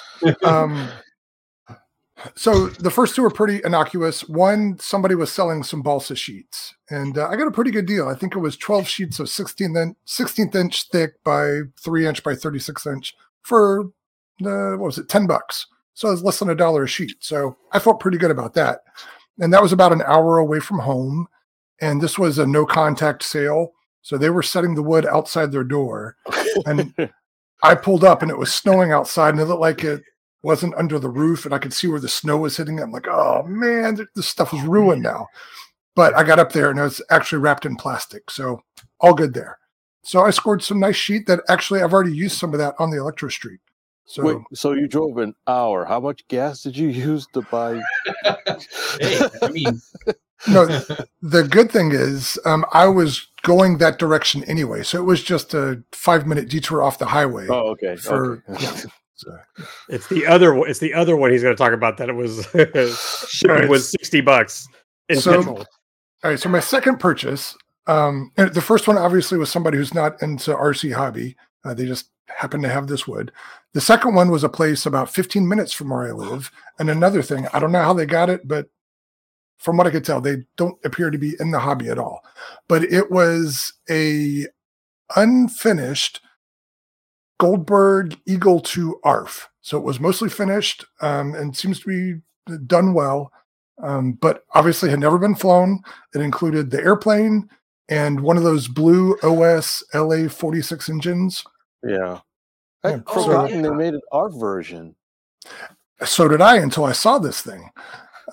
Um, 0.44 0.90
so 2.36 2.68
the 2.68 2.90
first 2.92 3.16
two 3.16 3.24
are 3.24 3.30
pretty 3.30 3.62
innocuous. 3.64 4.28
One, 4.28 4.78
somebody 4.80 5.16
was 5.16 5.32
selling 5.32 5.64
some 5.64 5.82
balsa 5.82 6.16
sheets, 6.16 6.74
and 6.90 7.18
uh, 7.18 7.28
I 7.28 7.36
got 7.36 7.48
a 7.48 7.52
pretty 7.52 7.72
good 7.72 7.86
deal. 7.86 8.08
I 8.08 8.16
think 8.16 8.36
it 8.36 8.40
was 8.40 8.58
12 8.58 8.88
sheets 8.88 9.20
of 9.20 9.30
16 9.30 9.74
then 9.74 9.96
16th 10.08 10.56
inch 10.56 10.90
thick 10.90 11.24
by 11.24 11.62
three 11.80 12.08
inch 12.08 12.24
by 12.24 12.34
36 12.36 12.86
inch 12.88 13.16
for 13.44 13.92
uh, 14.46 14.72
what 14.78 14.80
was 14.88 14.98
it, 14.98 15.10
10 15.10 15.28
bucks. 15.28 15.68
So 15.94 16.10
it 16.10 16.12
was 16.12 16.24
less 16.24 16.40
than 16.40 16.50
a 16.50 16.56
dollar 16.56 16.84
a 16.84 16.88
sheet. 16.88 17.16
So 17.22 17.56
I 17.72 17.80
felt 17.80 18.00
pretty 18.00 18.18
good 18.20 18.30
about 18.32 18.54
that. 18.56 18.82
And 19.40 19.52
that 19.54 19.62
was 19.64 19.72
about 19.74 19.92
an 19.94 20.04
hour 20.06 20.38
away 20.38 20.60
from 20.60 20.80
home. 20.80 21.28
And 21.82 22.02
this 22.02 22.18
was 22.18 22.40
a 22.40 22.48
no 22.48 22.66
contact 22.66 23.24
sale. 23.24 23.74
So 24.02 24.18
they 24.18 24.30
were 24.30 24.44
setting 24.44 24.76
the 24.76 24.84
wood 24.84 25.06
outside 25.06 25.52
their 25.52 25.64
door. 25.64 26.16
And 26.66 26.94
I 27.64 27.76
pulled 27.76 28.04
up 28.04 28.22
and 28.22 28.32
it 28.32 28.38
was 28.38 28.54
snowing 28.54 28.92
outside 28.92 29.32
and 29.32 29.40
it 29.40 29.46
looked 29.46 29.62
like 29.62 29.84
it 29.84 30.04
wasn't 30.44 30.76
under 30.76 31.00
the 31.00 31.10
roof 31.10 31.46
and 31.46 31.54
I 31.54 31.60
could 31.60 31.74
see 31.74 31.88
where 31.88 32.00
the 32.00 32.08
snow 32.08 32.38
was 32.38 32.58
hitting 32.58 32.80
it. 32.80 32.84
I'm 32.84 32.92
like, 32.92 33.08
oh 33.08 33.44
man, 33.48 34.08
this 34.16 34.28
stuff 34.28 34.54
is 34.54 34.62
ruined 34.62 35.04
mm-hmm. 35.04 35.18
now. 35.18 35.28
But 35.96 36.16
I 36.16 36.24
got 36.24 36.40
up 36.40 36.52
there 36.52 36.70
and 36.70 36.80
it 36.80 36.84
was 36.84 37.02
actually 37.10 37.40
wrapped 37.40 37.66
in 37.66 37.76
plastic. 37.76 38.30
So 38.30 38.62
all 39.00 39.14
good 39.14 39.34
there. 39.34 39.58
So 40.04 40.22
I 40.22 40.30
scored 40.30 40.64
some 40.64 40.80
nice 40.80 40.96
sheet 40.96 41.28
that 41.28 41.42
actually 41.50 41.82
I've 41.82 41.92
already 41.92 42.16
used 42.16 42.38
some 42.38 42.54
of 42.54 42.60
that 42.60 42.76
on 42.80 42.92
the 42.92 42.98
Electro 42.98 43.30
Streak. 43.30 43.60
So 44.06 44.24
Wait, 44.24 44.38
so 44.54 44.72
you 44.72 44.88
drove 44.88 45.18
an 45.18 45.36
hour. 45.48 45.84
How 45.84 46.00
much 46.00 46.26
gas 46.30 46.64
did 46.64 46.78
you 46.78 46.88
use 47.10 47.28
to 47.34 47.42
buy? 47.42 47.82
Hey, 49.00 49.20
I 49.44 49.50
mean, 49.50 49.80
no, 50.48 50.66
the 51.22 51.44
good 51.44 51.72
thing 51.72 51.92
is 51.92 52.38
um, 52.46 52.66
I 52.74 52.88
was 52.88 53.28
going 53.44 53.78
that 53.80 54.00
direction 54.00 54.44
anyway. 54.46 54.84
So 54.84 55.00
it 55.00 55.04
was 55.06 55.24
just 55.24 55.54
a 55.54 55.82
five 55.92 56.28
minute 56.28 56.50
detour 56.50 56.82
off 56.82 57.00
the 57.00 57.06
highway. 57.06 57.48
Oh, 57.50 57.70
okay. 57.70 57.96
For- 57.96 58.44
okay. 58.50 58.64
yeah. 58.64 58.82
So, 59.16 59.36
it's 59.90 60.08
the 60.10 60.28
other 60.28 60.54
one 60.54 60.70
it's 60.70 60.78
the 60.78 60.94
other 60.94 61.18
one 61.18 61.32
he's 61.32 61.42
going 61.42 61.56
to 61.56 61.58
talk 61.58 61.74
about 61.74 61.98
that 61.98 62.08
it 62.08 62.14
was 62.14 62.46
shipping 63.30 63.68
was 63.68 63.90
60 63.90 64.22
bucks 64.22 64.68
in 65.10 65.20
So- 65.20 65.40
petrol 65.40 65.58
All 65.58 65.66
right. 66.32 66.40
So 66.40 66.50
my 66.50 66.60
second 66.60 67.00
purchase, 67.00 67.58
um, 67.88 68.32
and 68.38 68.54
the 68.54 68.62
first 68.62 68.88
one 68.88 68.98
obviously 68.98 69.40
was 69.40 69.50
somebody 69.50 69.78
who's 69.78 69.94
not 69.94 70.22
into 70.22 70.54
RC 70.54 70.94
hobby. 70.94 71.36
Uh, 71.66 71.74
they 71.74 71.86
just 71.88 72.12
happen 72.28 72.62
to 72.62 72.70
have 72.70 72.88
this 72.88 73.08
wood. 73.08 73.32
The 73.74 73.82
second 73.82 74.14
one 74.14 74.30
was 74.30 74.44
a 74.44 74.50
place 74.50 74.86
about 74.86 75.10
15 75.10 75.48
minutes 75.48 75.74
from 75.74 75.90
where 75.90 76.08
I 76.08 76.12
live. 76.12 76.52
And 76.78 76.90
another 76.90 77.22
thing, 77.22 77.48
I 77.54 77.60
don't 77.60 77.72
know 77.72 77.82
how 77.82 77.94
they 77.94 78.06
got 78.06 78.30
it, 78.30 78.48
but 78.48 78.68
from 79.58 79.78
what 79.78 79.88
I 79.88 79.92
could 79.92 80.06
tell, 80.06 80.22
they 80.22 80.38
don't 80.56 80.78
appear 80.86 81.10
to 81.10 81.18
be 81.18 81.36
in 81.40 81.52
the 81.52 81.60
hobby 81.60 81.90
at 81.90 82.00
all. 82.00 82.24
But 82.68 82.84
it 82.84 83.12
was 83.12 83.74
a 83.90 84.46
unfinished 85.16 86.22
Goldberg 87.40 88.18
Eagle 88.26 88.60
2 88.60 89.00
ARF. 89.04 89.50
So 89.62 89.78
it 89.78 89.84
was 89.84 90.00
mostly 90.00 90.30
finished 90.30 90.86
um, 91.02 91.36
and 91.36 91.56
seems 91.56 91.80
to 91.82 92.22
be 92.48 92.58
done 92.66 92.94
well, 92.94 93.32
um, 93.84 94.14
but 94.14 94.46
obviously 94.54 94.90
had 94.90 95.00
never 95.00 95.18
been 95.18 95.36
flown. 95.36 95.82
It 96.16 96.22
included 96.22 96.72
the 96.72 96.82
airplane 96.82 97.50
and 97.90 98.22
one 98.22 98.38
of 98.38 98.44
those 98.44 98.68
blue 98.68 99.18
OS 99.24 99.84
LA 99.94 100.28
46 100.28 100.90
engines. 100.90 101.44
Yeah. 101.84 102.20
I 102.84 102.92
Yeah, 102.92 102.98
forgotten 103.06 103.64
yeah. 103.64 103.70
they 103.70 103.76
made 103.76 103.94
an 103.94 104.02
ARF 104.12 104.34
version. 104.34 104.96
So 106.06 106.28
did 106.28 106.42
I 106.42 106.58
until 106.58 106.86
I 106.86 106.92
saw 106.92 107.18
this 107.18 107.42
thing. 107.42 107.70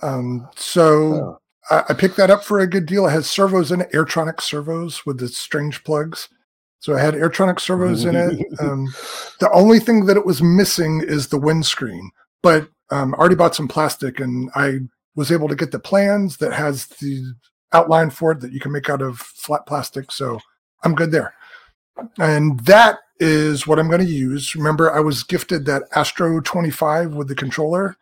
Um, 0.04 0.48
so 0.56 1.14
Oh. 1.14 1.38
I, 1.70 1.84
I 1.90 1.94
picked 1.94 2.16
that 2.16 2.30
up 2.30 2.44
for 2.44 2.60
a 2.60 2.66
good 2.66 2.86
deal. 2.86 3.06
It 3.06 3.10
has 3.10 3.28
servos 3.28 3.72
in 3.72 3.80
it, 3.80 3.92
Airtronic 3.92 4.40
servos 4.40 5.04
with 5.06 5.18
the 5.18 5.28
strange 5.28 5.82
plugs. 5.84 6.28
So 6.80 6.94
I 6.94 7.00
had 7.00 7.14
Airtronic 7.14 7.58
servos 7.60 8.04
in 8.04 8.14
it. 8.14 8.46
Um, 8.60 8.86
the 9.40 9.50
only 9.52 9.80
thing 9.80 10.04
that 10.06 10.16
it 10.16 10.26
was 10.26 10.42
missing 10.42 11.02
is 11.04 11.28
the 11.28 11.38
windscreen, 11.38 12.10
but 12.42 12.68
um, 12.90 13.14
I 13.14 13.18
already 13.18 13.34
bought 13.34 13.54
some 13.54 13.66
plastic 13.68 14.20
and 14.20 14.50
I 14.54 14.80
was 15.16 15.32
able 15.32 15.48
to 15.48 15.56
get 15.56 15.70
the 15.72 15.78
plans 15.78 16.36
that 16.36 16.52
has 16.52 16.86
the 16.86 17.34
outline 17.72 18.10
for 18.10 18.32
it 18.32 18.40
that 18.40 18.52
you 18.52 18.60
can 18.60 18.70
make 18.72 18.90
out 18.90 19.00
of 19.02 19.18
flat 19.18 19.66
plastic. 19.66 20.12
So 20.12 20.38
I'm 20.82 20.94
good 20.94 21.10
there. 21.10 21.34
And 22.18 22.60
that 22.60 22.98
is 23.20 23.66
what 23.66 23.78
I'm 23.78 23.88
going 23.88 24.04
to 24.04 24.12
use. 24.12 24.54
Remember, 24.54 24.92
I 24.92 25.00
was 25.00 25.22
gifted 25.22 25.64
that 25.66 25.84
Astro 25.94 26.40
25 26.40 27.14
with 27.14 27.28
the 27.28 27.34
controller. 27.34 27.96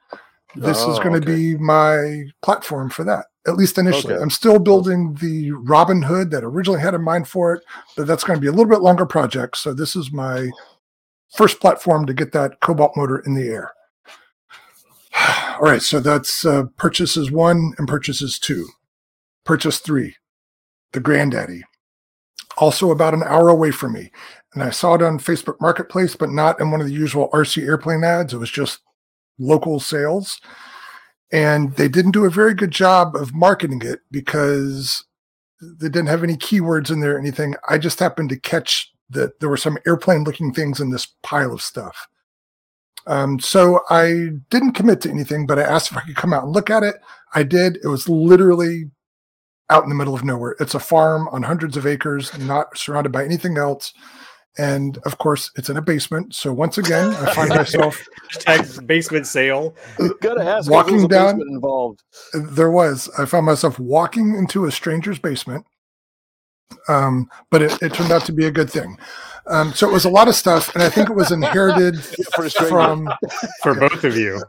This 0.55 0.79
is 0.79 0.99
Oh, 0.99 1.03
going 1.03 1.21
to 1.21 1.27
okay. 1.31 1.35
be 1.35 1.57
my 1.57 2.25
platform 2.43 2.91
for 2.91 3.05
that, 3.05 3.27
at 3.47 3.57
least 3.57 3.79
initially. 3.79 4.15
Okay. 4.15 4.23
I'm 4.23 4.31
still 4.31 4.59
building 4.59 5.15
the 5.21 5.53
Robin 5.53 6.03
Hood 6.03 6.31
that 6.31 6.43
I 6.43 6.47
originally 6.47 6.81
had 6.81 6.95
in 6.95 7.03
mind 7.03 7.29
for 7.29 7.55
it, 7.55 7.65
but 7.97 8.07
that's 8.07 8.25
going 8.25 8.37
to 8.37 8.41
be 8.41 8.49
a 8.49 8.53
little 8.53 8.71
bit 8.71 8.83
longer 8.83 9.07
project. 9.07 9.57
So 9.57 9.73
this 9.73 9.97
is 9.97 10.13
my 10.13 10.51
first 11.35 11.61
platform 11.61 12.05
to 12.07 12.13
get 12.15 12.33
that 12.33 12.61
Cobalt 12.61 12.93
motor 12.97 13.19
in 13.19 13.35
the 13.35 13.49
air. 13.49 13.73
All 15.55 15.63
right, 15.63 15.83
so 15.83 16.01
that's 16.01 16.45
uh, 16.45 16.65
purchases 16.77 17.31
one 17.31 17.73
and 17.79 17.89
purchases 17.89 18.39
two. 18.39 18.67
Purchase 19.45 19.79
three, 19.79 20.17
the 20.93 21.01
Granddaddy, 21.01 21.63
also 22.57 22.91
about 22.91 23.15
an 23.15 23.23
hour 23.25 23.49
away 23.49 23.71
from 23.73 23.93
me. 23.93 24.13
And 24.55 24.63
I 24.63 24.71
saw 24.71 24.95
it 24.95 25.03
on 25.03 25.19
Facebook 25.19 25.61
Marketplace, 25.61 26.15
but 26.15 26.31
not 26.31 26.61
in 26.61 26.71
one 26.71 26.81
of 26.81 26.87
the 26.87 26.93
usual 26.93 27.29
RC 27.33 27.65
airplane 27.67 28.05
ads. 28.05 28.35
It 28.35 28.39
was 28.39 28.51
just 28.51 28.81
local 29.39 29.81
sales. 29.81 30.41
And 31.33 31.75
they 31.77 31.89
didn't 31.89 32.11
do 32.13 32.27
a 32.27 32.31
very 32.31 32.55
good 32.55 32.71
job 32.71 33.17
of 33.17 33.35
marketing 33.35 33.83
it 33.83 34.01
because 34.11 35.05
they 35.61 35.89
didn't 35.89 36.09
have 36.09 36.23
any 36.23 36.37
keywords 36.37 36.91
in 36.91 37.01
there 37.01 37.17
or 37.17 37.19
anything. 37.19 37.55
I 37.69 37.79
just 37.79 37.99
happened 37.99 38.29
to 38.31 38.39
catch 38.39 38.93
that 39.11 39.41
there 39.41 39.49
were 39.49 39.57
some 39.57 39.79
airplane 39.87 40.25
looking 40.25 40.53
things 40.53 40.81
in 40.81 40.91
this 40.91 41.07
pile 41.23 41.53
of 41.53 41.63
stuff. 41.63 42.09
Um, 43.07 43.41
so 43.41 43.81
I 43.91 44.31
didn't 44.51 44.73
commit 44.73 45.01
to 45.03 45.11
anything, 45.11 45.47
but 45.47 45.59
I 45.59 45.63
asked 45.63 45.91
if 45.91 45.97
I 45.97 46.03
could 46.03 46.17
come 46.17 46.33
out 46.33 46.45
and 46.45 46.53
look 46.53 46.71
at 46.71 46.83
it. 46.83 46.97
I 47.35 47.43
did. 47.43 47.79
It 47.83 47.89
was 47.89 48.09
literally 48.09 48.91
out 49.71 49.83
in 49.83 49.89
the 49.89 49.95
middle 49.95 50.15
of 50.15 50.25
nowhere. 50.25 50.57
It's 50.61 50.75
a 50.75 50.81
farm 50.81 51.29
on 51.29 51.43
hundreds 51.43 51.77
of 51.77 51.87
acres, 51.87 52.37
not 52.39 52.77
surrounded 52.77 53.11
by 53.11 53.25
anything 53.25 53.57
else. 53.57 53.95
And 54.59 54.99
of 55.07 55.17
course, 55.19 55.51
it's 55.57 55.71
in 55.71 55.79
a 55.79 55.83
basement. 55.83 56.35
So 56.35 56.53
once 56.53 56.77
again, 56.77 57.15
I 57.15 57.35
find 57.35 57.49
myself 57.55 58.03
basement 58.85 59.27
sale. 59.27 59.75
Gotta 60.21 60.43
ask. 60.45 60.71
Walking 60.71 60.97
there's 60.99 61.09
down- 61.09 61.37
basement 61.39 61.51
involved. 61.53 62.03
there 62.35 62.71
was 62.71 63.09
i 63.19 63.25
found 63.25 63.47
myself 63.47 63.79
walking 63.79 64.35
into 64.35 64.65
a 64.67 64.73
stranger's 64.73 65.19
basement 65.19 65.65
um, 66.89 67.29
but 67.51 67.63
it, 67.63 67.83
it 67.83 67.93
turned 67.95 68.11
out 68.13 68.25
to 68.25 68.33
be 68.33 68.47
a 68.47 68.51
good 68.51 68.71
thing 68.71 68.97
um, 69.49 69.73
so 69.73 69.89
it 69.89 69.93
was 69.93 70.05
a 70.05 70.11
lot 70.11 70.29
of 70.29 70.35
stuff 70.35 70.73
and 70.75 70.83
i 70.83 70.89
think 70.89 71.09
it 71.11 71.17
was 71.17 71.33
inherited 71.33 72.03
For 72.35 72.45
a 72.45 72.51
stranger. 72.51 72.71
from 72.71 73.09
For 73.63 73.75
both 73.75 74.05
of 74.05 74.17
you. 74.17 74.43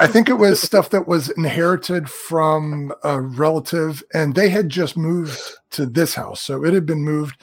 i 0.00 0.06
think 0.06 0.28
it 0.28 0.34
was 0.34 0.60
stuff 0.60 0.90
that 0.90 1.08
was 1.08 1.30
inherited 1.30 2.08
from 2.10 2.92
a 3.04 3.20
relative 3.20 4.02
and 4.14 4.34
they 4.34 4.48
had 4.50 4.68
just 4.68 4.96
moved 4.96 5.40
to 5.70 5.86
this 5.86 6.14
house. 6.14 6.40
So 6.40 6.64
it 6.64 6.72
had 6.74 6.86
been 6.86 7.02
moved 7.04 7.36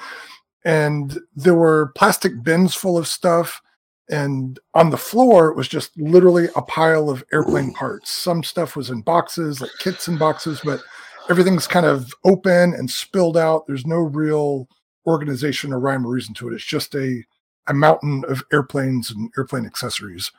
and 0.63 1.17
there 1.35 1.53
were 1.55 1.91
plastic 1.95 2.43
bins 2.43 2.73
full 2.73 2.97
of 2.97 3.07
stuff 3.07 3.61
and 4.09 4.59
on 4.73 4.89
the 4.89 4.97
floor 4.97 5.49
it 5.49 5.55
was 5.55 5.67
just 5.67 5.91
literally 5.99 6.47
a 6.55 6.61
pile 6.61 7.09
of 7.09 7.23
airplane 7.33 7.73
parts. 7.73 8.11
Some 8.11 8.43
stuff 8.43 8.75
was 8.75 8.89
in 8.89 9.01
boxes 9.01 9.61
like 9.61 9.71
kits 9.79 10.07
and 10.07 10.17
boxes 10.19 10.61
but 10.63 10.81
everything's 11.29 11.67
kind 11.67 11.85
of 11.85 12.11
open 12.23 12.73
and 12.73 12.89
spilled 12.89 13.37
out. 13.37 13.65
There's 13.67 13.85
no 13.85 13.97
real 13.97 14.67
organization 15.07 15.73
or 15.73 15.79
rhyme 15.79 16.05
or 16.05 16.09
reason 16.09 16.33
to 16.33 16.47
it 16.47 16.53
it's 16.53 16.63
just 16.63 16.95
a 16.95 17.23
a 17.67 17.73
mountain 17.73 18.23
of 18.27 18.43
airplanes 18.53 19.11
and 19.11 19.31
airplane 19.37 19.65
accessories 19.65 20.31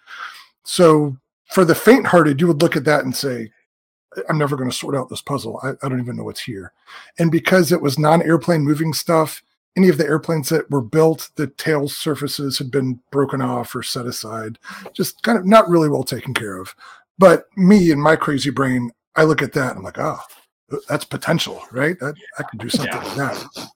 so 0.64 1.16
for 1.51 1.64
the 1.64 1.74
faint-hearted 1.74 2.40
you 2.40 2.47
would 2.47 2.62
look 2.62 2.76
at 2.76 2.84
that 2.84 3.05
and 3.05 3.14
say 3.14 3.51
i'm 4.28 4.38
never 4.38 4.56
going 4.56 4.70
to 4.70 4.76
sort 4.76 4.97
out 4.97 5.09
this 5.09 5.22
puzzle 5.22 5.60
I, 5.62 5.70
I 5.82 5.88
don't 5.88 6.01
even 6.01 6.16
know 6.16 6.24
what's 6.24 6.43
here 6.43 6.72
and 7.18 7.30
because 7.30 7.72
it 7.72 7.82
was 7.82 7.98
non-airplane 7.98 8.62
moving 8.62 8.93
stuff 8.93 9.43
any 9.76 9.88
of 9.88 9.98
the 9.98 10.06
airplanes 10.06 10.48
that 10.48 10.70
were 10.70 10.80
built, 10.80 11.30
the 11.36 11.48
tail 11.48 11.88
surfaces 11.88 12.59
had 12.59 12.70
been 12.70 13.01
broken 13.10 13.43
off 13.43 13.74
or 13.74 13.82
set 13.82 14.06
aside, 14.06 14.59
just 14.94 15.22
kind 15.22 15.38
of 15.38 15.44
not 15.44 15.68
really 15.68 15.88
well 15.88 16.02
taken 16.02 16.32
care 16.32 16.56
of. 16.56 16.74
But 17.18 17.47
me 17.56 17.90
and 17.90 18.02
my 18.02 18.16
crazy 18.16 18.51
brain, 18.51 18.90
I 19.14 19.24
look 19.24 19.43
at 19.43 19.52
that 19.52 19.70
and 19.70 19.78
I'm 19.78 19.84
like, 19.84 19.98
oh, 19.98 20.18
that's 20.88 21.05
potential, 21.05 21.62
right? 21.70 21.98
That, 22.01 22.14
I 22.38 22.43
can 22.43 22.59
do 22.59 22.68
something 22.68 22.97
like 22.97 23.16
that. 23.16 23.68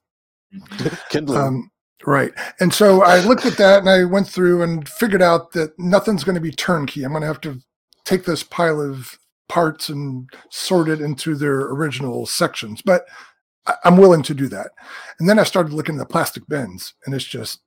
Um, 1.37 1.71
right. 2.05 2.31
And 2.59 2.73
so 2.73 3.03
I 3.03 3.19
looked 3.19 3.45
at 3.45 3.57
that 3.57 3.79
and 3.79 3.89
I 3.89 4.03
went 4.03 4.27
through 4.27 4.63
and 4.63 4.87
figured 4.87 5.21
out 5.21 5.51
that 5.53 5.77
nothing's 5.77 6.23
going 6.23 6.35
to 6.35 6.41
be 6.41 6.51
turnkey. 6.51 7.03
I'm 7.03 7.11
going 7.11 7.21
to 7.21 7.27
have 7.27 7.41
to 7.41 7.59
take 8.05 8.25
this 8.25 8.43
pile 8.43 8.81
of 8.81 9.17
parts 9.47 9.89
and 9.89 10.29
sort 10.49 10.89
it 10.89 11.01
into 11.01 11.35
their 11.35 11.59
original 11.59 12.25
sections. 12.25 12.81
But 12.81 13.05
I'm 13.83 13.97
willing 13.97 14.23
to 14.23 14.33
do 14.33 14.47
that. 14.47 14.71
And 15.19 15.29
then 15.29 15.37
I 15.39 15.43
started 15.43 15.73
looking 15.73 15.95
at 15.95 15.99
the 15.99 16.05
plastic 16.05 16.47
bins, 16.47 16.93
and 17.05 17.13
it's 17.13 17.25
just 17.25 17.59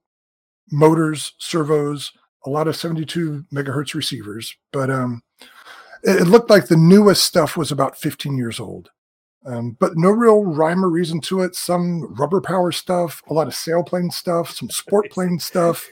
motors, 0.71 1.35
servos, 1.39 2.13
a 2.47 2.51
lot 2.51 2.69
of 2.69 2.77
72 2.77 3.45
megahertz 3.53 3.95
receivers. 3.95 4.57
But 4.73 4.91
um, 4.91 5.23
it, 6.03 6.23
it 6.23 6.25
looked 6.25 6.51
like 6.51 6.67
the 6.67 6.77
newest 6.77 7.25
stuff 7.25 7.57
was 7.57 7.71
about 7.71 7.99
15 7.99 8.37
years 8.37 8.59
old. 8.59 8.91
Um, 9.47 9.77
but 9.79 9.93
no 9.97 10.11
real 10.11 10.45
rhyme 10.45 10.85
or 10.85 10.89
reason 10.89 11.21
to 11.23 11.43
it. 11.43 11.55
Some 11.55 12.15
rubber 12.15 12.41
power 12.41 12.73
stuff, 12.73 13.23
a 13.29 13.35
lot 13.35 13.47
of 13.47 13.53
sailplane 13.55 14.13
stuff, 14.13 14.51
some 14.51 14.71
sport 14.71 15.11
plane 15.11 15.39
stuff, 15.39 15.87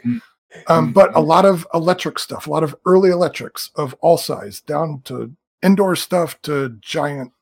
um, 0.69 0.93
but 0.93 1.15
a 1.15 1.21
lot 1.21 1.45
of 1.45 1.67
electric 1.75 2.19
stuff, 2.19 2.47
a 2.47 2.51
lot 2.51 2.63
of 2.63 2.75
early 2.87 3.11
electrics 3.11 3.71
of 3.77 3.95
all 4.01 4.17
size, 4.17 4.61
down 4.61 5.03
to 5.05 5.35
indoor 5.63 5.97
stuff 5.97 6.41
to 6.43 6.71
giant 6.81 7.33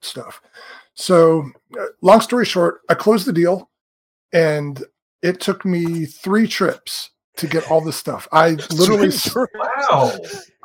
stuff. 0.00 0.40
So, 0.94 1.50
uh, 1.78 1.86
long 2.02 2.20
story 2.20 2.44
short, 2.44 2.80
I 2.88 2.94
closed 2.94 3.26
the 3.26 3.32
deal 3.32 3.70
and 4.32 4.82
it 5.22 5.40
took 5.40 5.64
me 5.64 6.04
three 6.06 6.46
trips 6.46 7.10
to 7.38 7.46
get 7.46 7.70
all 7.70 7.80
this 7.80 7.96
stuff. 7.96 8.28
I 8.32 8.50
literally 8.72 9.10
Wow. 9.54 10.12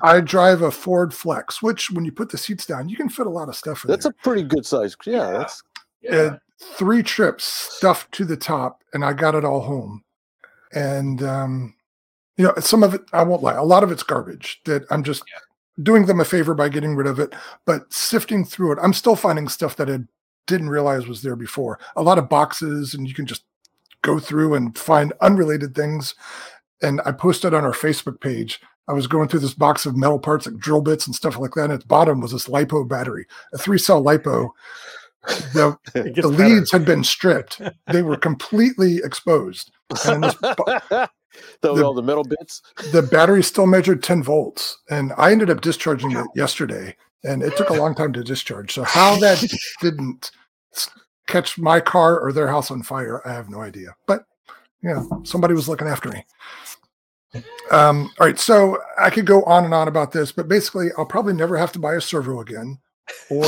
I 0.01 0.19
drive 0.19 0.61
a 0.61 0.71
Ford 0.71 1.13
Flex, 1.13 1.61
which 1.61 1.89
when 1.91 2.03
you 2.05 2.11
put 2.11 2.29
the 2.29 2.37
seats 2.37 2.65
down, 2.65 2.89
you 2.89 2.97
can 2.97 3.09
fit 3.09 3.27
a 3.27 3.29
lot 3.29 3.47
of 3.49 3.55
stuff 3.55 3.85
in 3.85 3.89
That's 3.91 4.03
there. 4.03 4.11
a 4.11 4.23
pretty 4.23 4.43
good 4.43 4.65
size. 4.65 4.95
Yeah, 5.05 5.31
that's 5.31 5.63
Uh, 6.11 6.37
three 6.59 7.01
trips 7.03 7.43
stuffed 7.45 8.11
to 8.13 8.25
the 8.25 8.35
top, 8.37 8.83
and 8.93 9.05
I 9.05 9.13
got 9.13 9.35
it 9.35 9.45
all 9.45 9.61
home. 9.61 10.03
And 10.73 11.23
um, 11.23 11.75
you 12.37 12.43
know, 12.45 12.53
some 12.59 12.83
of 12.83 12.93
it 12.93 13.01
I 13.13 13.23
won't 13.23 13.43
lie, 13.43 13.53
a 13.53 13.63
lot 13.63 13.83
of 13.83 13.91
it's 13.91 14.03
garbage 14.03 14.61
that 14.65 14.83
I'm 14.89 15.03
just 15.03 15.23
doing 15.81 16.05
them 16.05 16.19
a 16.19 16.25
favor 16.25 16.53
by 16.53 16.69
getting 16.69 16.95
rid 16.95 17.07
of 17.07 17.19
it. 17.19 17.33
But 17.65 17.91
sifting 17.93 18.43
through 18.45 18.73
it, 18.73 18.79
I'm 18.81 18.93
still 18.93 19.15
finding 19.15 19.47
stuff 19.47 19.75
that 19.77 19.89
I 19.89 19.99
didn't 20.47 20.69
realize 20.69 21.07
was 21.07 21.21
there 21.21 21.35
before. 21.35 21.79
A 21.95 22.01
lot 22.03 22.17
of 22.17 22.27
boxes, 22.29 22.93
and 22.93 23.07
you 23.07 23.13
can 23.13 23.25
just 23.25 23.43
go 24.01 24.19
through 24.19 24.53
and 24.55 24.77
find 24.77 25.13
unrelated 25.21 25.73
things. 25.73 26.13
And 26.81 27.01
I 27.05 27.11
posted 27.11 27.53
on 27.53 27.63
our 27.63 27.71
Facebook 27.71 28.19
page. 28.19 28.59
I 28.87 28.93
was 28.93 29.07
going 29.07 29.29
through 29.29 29.39
this 29.39 29.53
box 29.53 29.85
of 29.85 29.95
metal 29.95 30.19
parts 30.19 30.45
like 30.45 30.57
drill 30.57 30.81
bits 30.81 31.07
and 31.07 31.15
stuff 31.15 31.37
like 31.37 31.51
that. 31.51 31.65
And 31.65 31.73
at 31.73 31.79
the 31.81 31.85
bottom 31.87 32.19
was 32.19 32.31
this 32.31 32.47
lipo 32.47 32.87
battery, 32.87 33.25
a 33.53 33.57
three 33.57 33.77
cell 33.77 34.03
lipo. 34.03 34.49
The, 35.53 35.77
the 35.93 36.27
leads 36.27 36.71
had 36.71 36.83
been 36.83 37.03
stripped. 37.03 37.61
They 37.87 38.01
were 38.01 38.17
completely 38.17 38.97
exposed. 38.97 39.71
And 40.05 40.23
this 40.23 40.35
The- 41.61 41.83
all 41.83 41.93
the 41.93 42.03
metal 42.03 42.23
bits. 42.23 42.61
the 42.91 43.01
battery 43.01 43.41
still 43.41 43.65
measured 43.65 44.03
10 44.03 44.21
volts. 44.21 44.77
And 44.89 45.13
I 45.17 45.31
ended 45.31 45.49
up 45.49 45.61
discharging 45.61 46.11
it 46.11 46.27
yesterday. 46.35 46.95
And 47.23 47.41
it 47.41 47.55
took 47.55 47.69
a 47.69 47.73
long 47.73 47.95
time 47.95 48.11
to 48.13 48.23
discharge. 48.23 48.73
So 48.73 48.83
how 48.83 49.17
that 49.19 49.43
didn't 49.81 50.31
catch 51.27 51.57
my 51.57 51.79
car 51.79 52.19
or 52.19 52.33
their 52.33 52.47
house 52.49 52.69
on 52.69 52.83
fire, 52.83 53.25
I 53.25 53.33
have 53.33 53.49
no 53.49 53.61
idea. 53.61 53.95
But 54.07 54.25
you 54.83 54.89
know, 54.89 55.21
somebody 55.23 55.53
was 55.53 55.69
looking 55.69 55.87
after 55.87 56.09
me. 56.09 56.25
Um, 57.71 58.11
all 58.19 58.27
right, 58.27 58.37
so 58.37 58.77
I 58.99 59.09
could 59.09 59.25
go 59.25 59.43
on 59.43 59.65
and 59.65 59.73
on 59.73 59.87
about 59.87 60.11
this, 60.11 60.31
but 60.31 60.47
basically, 60.47 60.89
I'll 60.97 61.05
probably 61.05 61.33
never 61.33 61.57
have 61.57 61.71
to 61.71 61.79
buy 61.79 61.95
a 61.95 62.01
servo 62.01 62.41
again, 62.41 62.77
or 63.31 63.45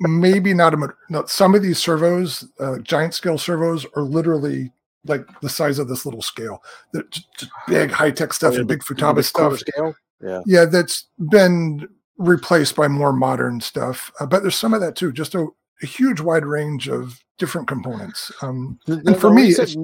maybe 0.00 0.54
not 0.54 0.74
a. 0.74 0.88
No, 1.08 1.24
some 1.26 1.54
of 1.54 1.62
these 1.62 1.78
servos, 1.78 2.48
uh, 2.58 2.78
giant 2.78 3.14
scale 3.14 3.38
servos, 3.38 3.86
are 3.94 4.02
literally 4.02 4.72
like 5.04 5.26
the 5.40 5.48
size 5.48 5.78
of 5.78 5.88
this 5.88 6.04
little 6.04 6.22
scale. 6.22 6.62
They're 6.92 7.04
just, 7.04 7.26
just 7.38 7.52
big 7.68 7.90
high 7.90 8.10
tech 8.10 8.32
stuff 8.32 8.54
Yeah, 8.54 8.60
and 8.60 8.68
big 8.68 8.80
Futaba 8.80 9.16
the 9.16 9.22
stuff. 9.22 9.58
Scale? 9.58 9.94
Yeah. 10.20 10.42
Yeah, 10.46 10.64
that's 10.64 11.06
been 11.30 11.88
replaced 12.18 12.76
by 12.76 12.88
more 12.88 13.12
modern 13.12 13.60
stuff. 13.60 14.12
Uh, 14.20 14.26
but 14.26 14.42
there's 14.42 14.56
some 14.56 14.74
of 14.74 14.80
that 14.80 14.96
too. 14.96 15.12
Just 15.12 15.34
a, 15.34 15.48
a 15.82 15.86
huge 15.86 16.20
wide 16.20 16.44
range 16.44 16.88
of 16.88 17.20
different 17.38 17.68
components. 17.68 18.30
Um, 18.42 18.78
And 18.86 19.18
for 19.20 19.32
me, 19.32 19.50
it's- 19.50 19.74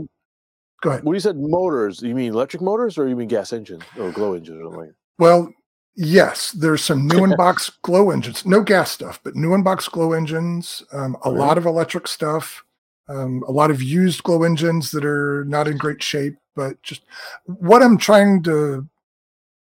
go 0.82 0.90
ahead. 0.90 1.04
when 1.04 1.14
you 1.14 1.20
said 1.20 1.36
motors, 1.38 2.02
you 2.02 2.14
mean 2.14 2.32
electric 2.32 2.62
motors 2.62 2.96
or 2.98 3.08
you 3.08 3.16
mean 3.16 3.28
gas 3.28 3.52
engine 3.52 3.82
or 3.98 4.10
glow 4.12 4.34
engines 4.34 4.60
or 4.60 4.70
something? 4.72 4.94
Well, 5.18 5.52
yes, 5.96 6.52
there's 6.52 6.84
some 6.84 7.06
new 7.06 7.24
in 7.24 7.34
box 7.36 7.70
glow 7.82 8.10
engines, 8.10 8.46
no 8.46 8.62
gas 8.62 8.90
stuff, 8.92 9.20
but 9.24 9.34
new 9.34 9.54
in 9.54 9.62
box 9.62 9.88
glow 9.88 10.12
engines, 10.12 10.82
um, 10.92 11.16
a 11.24 11.30
Really? 11.30 11.38
lot 11.44 11.58
of 11.58 11.66
electric 11.66 12.06
stuff, 12.06 12.64
um, 13.08 13.42
a 13.48 13.50
lot 13.52 13.70
of 13.70 13.82
used 13.82 14.22
glow 14.22 14.44
engines 14.44 14.90
that 14.92 15.04
are 15.04 15.44
not 15.46 15.66
in 15.66 15.76
great 15.78 16.02
shape. 16.02 16.36
But 16.54 16.80
just 16.82 17.02
what 17.44 17.82
I'm 17.82 17.98
trying 17.98 18.42
to 18.44 18.86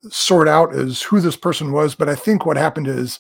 sort 0.10 0.48
out 0.48 0.74
is 0.74 1.02
who 1.04 1.20
this 1.22 1.36
person 1.38 1.72
was. 1.72 1.96
But 1.96 2.10
I 2.10 2.16
think 2.16 2.46
what 2.46 2.58
happened 2.58 2.88
is 2.88 3.20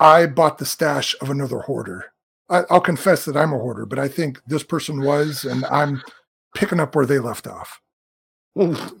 I 0.00 0.26
bought 0.26 0.58
the 0.58 0.66
stash 0.66 1.14
of 1.20 1.30
another 1.30 1.60
hoarder. 1.60 2.12
I, 2.48 2.62
I'll 2.70 2.80
confess 2.80 3.24
that 3.24 3.36
I'm 3.36 3.52
a 3.52 3.58
hoarder, 3.58 3.86
but 3.86 3.98
I 3.98 4.08
think 4.08 4.40
this 4.46 4.62
person 4.62 5.02
was, 5.02 5.44
and 5.44 5.64
I'm 5.66 6.02
picking 6.54 6.80
up 6.80 6.94
where 6.94 7.06
they 7.06 7.18
left 7.18 7.46
off. 7.46 7.80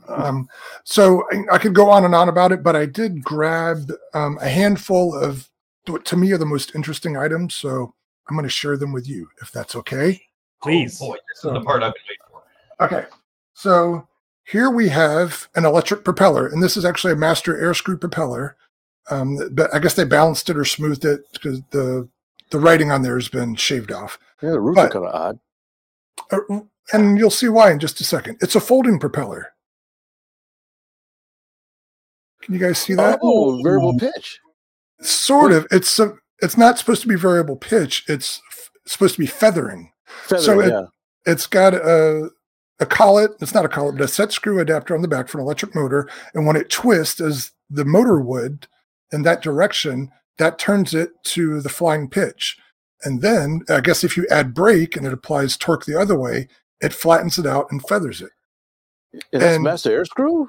Um, 0.08 0.48
so 0.84 1.24
I, 1.32 1.54
I 1.54 1.58
could 1.58 1.74
go 1.74 1.88
on 1.88 2.04
and 2.04 2.14
on 2.14 2.28
about 2.28 2.52
it, 2.52 2.62
but 2.62 2.76
I 2.76 2.86
did 2.86 3.22
grab 3.24 3.90
um, 4.12 4.38
a 4.40 4.48
handful 4.48 5.14
of 5.14 5.48
what 5.86 6.04
to 6.06 6.16
me 6.16 6.32
are 6.32 6.38
the 6.38 6.44
most 6.44 6.74
interesting 6.74 7.16
items. 7.16 7.54
So 7.54 7.94
I'm 8.28 8.36
going 8.36 8.44
to 8.44 8.50
share 8.50 8.76
them 8.76 8.92
with 8.92 9.08
you, 9.08 9.28
if 9.40 9.52
that's 9.52 9.76
okay. 9.76 10.20
Please. 10.62 11.00
Oh, 11.00 11.08
boy, 11.08 11.14
this 11.14 11.44
is 11.44 11.52
the 11.52 11.60
part 11.60 11.82
I've 11.82 11.94
been 11.94 12.02
waiting 12.08 12.26
for. 12.30 12.84
Okay. 12.84 13.06
So 13.54 14.06
here 14.44 14.70
we 14.70 14.88
have 14.88 15.48
an 15.54 15.64
electric 15.64 16.04
propeller, 16.04 16.46
and 16.48 16.62
this 16.62 16.76
is 16.76 16.84
actually 16.84 17.12
a 17.12 17.16
Master 17.16 17.54
Airscrew 17.54 18.00
propeller. 18.00 18.56
Um, 19.08 19.38
but 19.52 19.72
I 19.72 19.78
guess 19.78 19.94
they 19.94 20.04
balanced 20.04 20.50
it 20.50 20.56
or 20.56 20.64
smoothed 20.64 21.04
it 21.04 21.20
because 21.32 21.62
the 21.70 22.08
the 22.50 22.58
writing 22.58 22.90
on 22.90 23.02
there 23.02 23.16
has 23.16 23.28
been 23.28 23.54
shaved 23.54 23.90
off. 23.92 24.18
Yeah, 24.42 24.50
the 24.50 24.60
But- 24.60 24.86
are 24.86 24.88
kind 24.90 25.06
of 25.06 25.14
odd. 25.14 25.38
Uh, 26.30 26.60
and 26.92 27.18
you'll 27.18 27.30
see 27.30 27.48
why 27.48 27.70
in 27.72 27.78
just 27.78 28.00
a 28.00 28.04
second. 28.04 28.38
It's 28.40 28.54
a 28.54 28.60
folding 28.60 28.98
propeller. 28.98 29.52
Can 32.42 32.54
you 32.54 32.60
guys 32.60 32.78
see 32.78 32.94
that? 32.94 33.18
Oh, 33.22 33.60
variable 33.62 33.98
pitch. 33.98 34.38
sort 35.00 35.52
of 35.52 35.66
it's 35.70 35.98
a, 35.98 36.14
it's 36.40 36.56
not 36.56 36.78
supposed 36.78 37.02
to 37.02 37.08
be 37.08 37.16
variable 37.16 37.56
pitch 37.56 38.04
it's 38.08 38.40
f- 38.50 38.70
supposed 38.86 39.14
to 39.16 39.20
be 39.20 39.26
feathering 39.26 39.90
Feather, 40.06 40.42
So 40.42 40.60
it- 40.60 40.68
yeah. 40.70 40.86
it's 41.26 41.46
got 41.46 41.74
a 41.74 42.30
a 42.80 42.86
collet 42.86 43.32
it's 43.40 43.52
not 43.52 43.64
a 43.66 43.68
collet 43.68 43.96
but 43.96 44.04
a 44.04 44.08
set 44.08 44.32
screw 44.32 44.58
adapter 44.60 44.94
on 44.94 45.02
the 45.02 45.08
back 45.08 45.28
for 45.28 45.38
an 45.38 45.44
electric 45.44 45.74
motor 45.74 46.08
and 46.34 46.46
when 46.46 46.56
it 46.56 46.70
twists 46.70 47.20
as 47.20 47.52
the 47.68 47.84
motor 47.84 48.20
would 48.20 48.68
in 49.12 49.20
that 49.22 49.42
direction 49.42 50.10
that 50.38 50.58
turns 50.58 50.94
it 50.94 51.10
to 51.24 51.60
the 51.60 51.68
flying 51.68 52.08
pitch 52.08 52.56
and 53.02 53.20
then 53.22 53.60
i 53.68 53.80
guess 53.80 54.02
if 54.04 54.16
you 54.16 54.26
add 54.30 54.54
brake 54.54 54.96
and 54.96 55.06
it 55.06 55.12
applies 55.12 55.56
torque 55.56 55.84
the 55.84 55.98
other 55.98 56.18
way 56.18 56.48
it 56.80 56.92
flattens 56.92 57.38
it 57.38 57.46
out 57.46 57.66
and 57.70 57.86
feathers 57.86 58.20
it 58.22 58.30
And 59.32 59.42
that's 59.42 59.62
Master 59.62 60.02
Airscrew? 60.04 60.46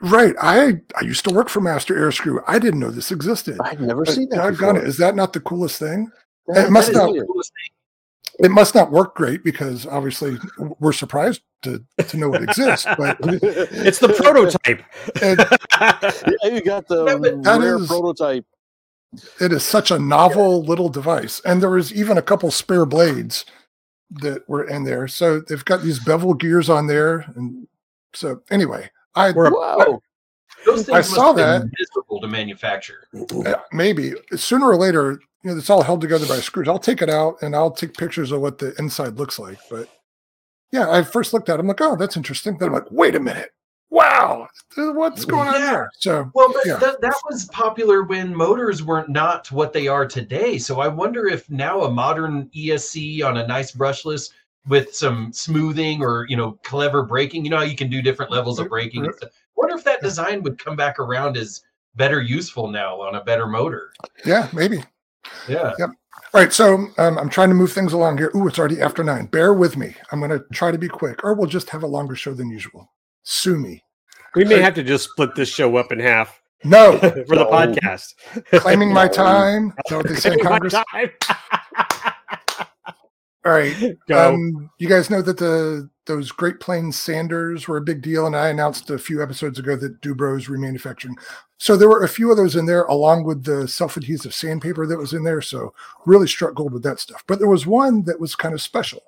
right 0.00 0.34
i 0.40 0.80
i 1.00 1.04
used 1.04 1.24
to 1.26 1.34
work 1.34 1.48
for 1.48 1.60
Master 1.60 1.94
Airscrew 1.94 2.42
i 2.48 2.58
didn't 2.58 2.80
know 2.80 2.90
this 2.90 3.12
existed 3.12 3.56
I've 3.62 3.80
never 3.80 4.04
But 4.04 4.14
seen 4.14 4.28
that. 4.30 4.40
I've 4.40 4.58
before. 4.58 4.78
it. 4.78 4.84
Is 4.88 4.96
that 4.98 5.14
not 5.14 5.32
the 5.32 5.40
coolest 5.40 5.78
thing 5.78 6.10
That- 6.48 6.66
it 6.66 6.70
must 6.70 6.92
not- 6.92 7.12
weird. 7.12 7.26
Coolest 7.26 7.52
thing. 7.52 8.44
it 8.46 8.50
must 8.50 8.74
not 8.74 8.90
work 8.90 9.14
great 9.14 9.44
because 9.44 9.86
obviously 9.86 10.38
we're 10.80 10.92
surprised 10.92 11.42
to, 11.62 11.84
to 12.08 12.16
know 12.16 12.34
it 12.34 12.42
exists 12.42 12.86
but 12.98 13.16
It's 13.22 13.98
the 14.00 14.08
prototype. 14.08 14.82
it, 15.16 16.38
Yeah, 16.42 16.50
you 16.54 16.62
got 16.62 16.88
the 16.88 17.04
that 17.44 17.60
rare 17.60 17.76
is- 17.76 17.86
prototype. 17.86 18.44
It 19.40 19.52
is 19.52 19.62
such 19.62 19.90
a 19.90 19.98
novel 19.98 20.62
little 20.62 20.88
device. 20.88 21.40
And 21.44 21.62
there 21.62 21.70
was 21.70 21.92
even 21.92 22.18
a 22.18 22.22
couple 22.22 22.50
spare 22.50 22.86
blades 22.86 23.44
that 24.10 24.48
were 24.48 24.64
in 24.64 24.84
there. 24.84 25.08
So 25.08 25.40
they've 25.40 25.64
got 25.64 25.82
these 25.82 26.02
bevel 26.02 26.34
gears 26.34 26.68
on 26.70 26.86
there. 26.86 27.26
And 27.36 27.66
so 28.14 28.42
anyway 28.50 28.90
i 29.14 29.30
We're 29.32 29.50
Wow. 29.50 30.00
Those 30.64 30.86
things 30.86 30.96
I 30.96 31.00
saw 31.00 31.26
have 31.28 31.36
been 31.36 31.68
that. 31.68 31.70
miserable 31.78 32.20
to 32.20 32.28
manufacture. 32.28 33.08
uh, 33.46 33.54
maybe. 33.72 34.12
Sooner 34.34 34.66
or 34.66 34.76
later 34.76 35.20
you 35.42 35.50
know 35.50 35.56
it's 35.56 35.70
all 35.70 35.82
held 35.82 36.00
together 36.00 36.26
by 36.26 36.38
screws. 36.38 36.68
I'll 36.68 36.78
take 36.78 37.02
it 37.02 37.10
out 37.10 37.42
and 37.42 37.56
i'll 37.56 37.70
take 37.70 37.96
pictures 37.96 38.30
of 38.30 38.40
what 38.40 38.58
the 38.58 38.74
inside 38.78 39.18
looks 39.18 39.38
like. 39.38 39.58
But 39.70 39.88
yeah 40.70 40.90
i 40.90 41.02
first 41.02 41.32
looked 41.32 41.48
at 41.48 41.54
it. 41.56 41.60
I'm 41.60 41.66
like 41.66 41.80
oh 41.80 41.96
that's 41.96 42.16
interesting. 42.16 42.56
Then 42.58 42.68
i'm 42.68 42.74
like 42.74 42.90
wait 42.90 43.16
a 43.16 43.20
minute 43.20 43.50
wow 43.92 44.48
what's 44.76 45.24
going 45.26 45.48
on 45.48 45.54
Yeah. 45.54 45.70
there 45.70 45.90
so 45.98 46.30
Well, 46.34 46.48
but 46.52 46.64
Yeah. 46.64 46.76
that, 46.76 47.00
that 47.02 47.14
was 47.30 47.44
popular 47.46 48.02
when 48.04 48.34
motors 48.34 48.82
weren't 48.82 49.10
not 49.10 49.52
what 49.52 49.72
they 49.74 49.86
are 49.86 50.06
today. 50.06 50.56
So 50.58 50.80
I 50.80 50.88
wonder 50.88 51.26
if 51.26 51.48
now 51.50 51.82
a 51.82 51.90
modern 51.90 52.48
ESC 52.56 53.22
on 53.22 53.36
a 53.36 53.46
nice 53.46 53.72
brushless 53.72 54.30
with 54.66 54.94
some 54.94 55.30
smoothing 55.32 56.02
or 56.02 56.24
you 56.28 56.36
know 56.36 56.58
clever 56.62 57.02
braking, 57.02 57.44
you 57.44 57.50
know 57.50 57.58
how 57.58 57.64
you 57.64 57.76
can 57.76 57.90
do 57.90 58.00
different 58.00 58.30
levels 58.30 58.58
of 58.58 58.68
braking. 58.70 59.04
Stuff. 59.18 59.30
wonder 59.56 59.74
if 59.76 59.84
that 59.84 60.00
design 60.00 60.42
would 60.42 60.58
come 60.58 60.74
back 60.76 60.98
around 60.98 61.36
as 61.36 61.62
better 61.96 62.22
useful 62.22 62.68
now 62.68 62.98
on 63.00 63.16
a 63.16 63.24
better 63.24 63.46
motor. 63.46 63.92
yeah 64.24 64.48
maybe 64.54 64.82
Yeah. 65.48 65.74
Yep. 65.78 65.90
All 66.34 66.40
right, 66.40 66.52
so 66.52 66.86
um, 66.96 67.18
I'm 67.18 67.28
trying 67.28 67.50
to 67.50 67.54
move 67.54 67.72
things 67.72 67.92
along 67.92 68.16
here. 68.16 68.30
Ooh, 68.34 68.46
it's 68.48 68.58
already 68.58 68.80
after 68.80 69.04
nine. 69.04 69.26
Bear 69.26 69.52
with 69.52 69.76
me. 69.76 69.94
I'm 70.10 70.18
going 70.18 70.30
to 70.30 70.42
try 70.50 70.70
to 70.70 70.78
be 70.78 70.88
quick, 70.88 71.22
or 71.24 71.34
we'll 71.34 71.46
just 71.46 71.68
have 71.70 71.82
a 71.82 71.86
longer 71.86 72.14
show 72.16 72.32
than 72.32 72.48
usual. 72.48 72.90
Sue 73.22 73.56
me. 73.58 73.82
We 74.34 74.44
may 74.44 74.60
have 74.60 74.74
to 74.74 74.82
just 74.82 75.10
split 75.10 75.34
this 75.34 75.48
show 75.48 75.76
up 75.76 75.92
in 75.92 75.98
half 76.00 76.40
No, 76.64 76.98
for 76.98 77.10
the 77.10 77.24
No. 77.36 77.50
podcast. 77.50 78.14
claiming 78.60 78.92
my 78.92 79.08
time. 79.12 79.68
Is 79.68 79.74
that 79.90 79.96
what 79.96 80.08
they 80.08 80.14
say 80.14 80.32
in 80.32 80.40
Congress? 80.40 80.74
All 83.44 83.50
right. 83.50 83.74
Go. 84.06 84.34
Um, 84.34 84.70
you 84.78 84.88
guys 84.88 85.10
know 85.10 85.20
that 85.22 85.36
the 85.38 85.90
those 86.06 86.30
Great 86.30 86.60
Planes 86.60 86.98
Sanders 86.98 87.66
were 87.68 87.76
a 87.76 87.80
big 87.82 88.00
deal, 88.02 88.26
and 88.26 88.36
I 88.36 88.48
announced 88.48 88.88
a 88.90 88.98
few 88.98 89.22
episodes 89.22 89.58
ago 89.58 89.76
that 89.76 90.00
Du-Bro's 90.00 90.46
remanufacturing. 90.48 91.14
So 91.58 91.76
there 91.76 91.88
were 91.88 92.02
a 92.04 92.08
few 92.08 92.30
of 92.30 92.36
those 92.36 92.56
in 92.56 92.66
there, 92.66 92.82
along 92.84 93.22
with 93.24 93.44
the 93.44 93.68
self-adhesive 93.68 94.34
sandpaper 94.34 94.84
that 94.86 94.98
was 94.98 95.12
in 95.12 95.22
there. 95.24 95.40
So 95.40 95.72
really 96.06 96.26
struck 96.26 96.54
gold 96.54 96.72
with 96.72 96.82
that 96.84 96.98
stuff. 97.00 97.22
But 97.28 97.38
there 97.38 97.48
was 97.48 97.66
one 97.66 98.02
that 98.04 98.18
was 98.20 98.34
kind 98.34 98.52
of 98.54 98.60
special. 98.60 99.02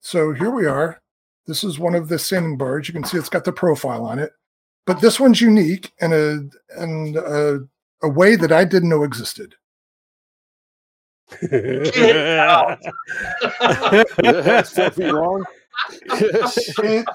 So 0.00 0.32
here 0.32 0.50
we 0.50 0.64
are. 0.66 1.00
This 1.46 1.62
is 1.64 1.78
one 1.78 1.94
of 1.94 2.08
the 2.08 2.18
sanding 2.18 2.56
bars. 2.56 2.88
You 2.88 2.94
can 2.94 3.04
see 3.04 3.18
it's 3.18 3.28
got 3.28 3.44
the 3.44 3.52
profile 3.52 4.04
on 4.04 4.18
it, 4.18 4.32
but 4.86 5.00
this 5.00 5.20
one's 5.20 5.40
unique 5.40 5.92
in 6.00 6.12
a 6.12 6.80
in 6.82 7.16
a, 7.16 7.58
a 8.06 8.08
way 8.10 8.36
that 8.36 8.52
I 8.52 8.64
didn't 8.64 8.88
know 8.88 9.02
existed. 9.04 9.54
four 14.68 14.90
feet 14.90 15.12
long. 15.12 15.44
It- 16.82 17.06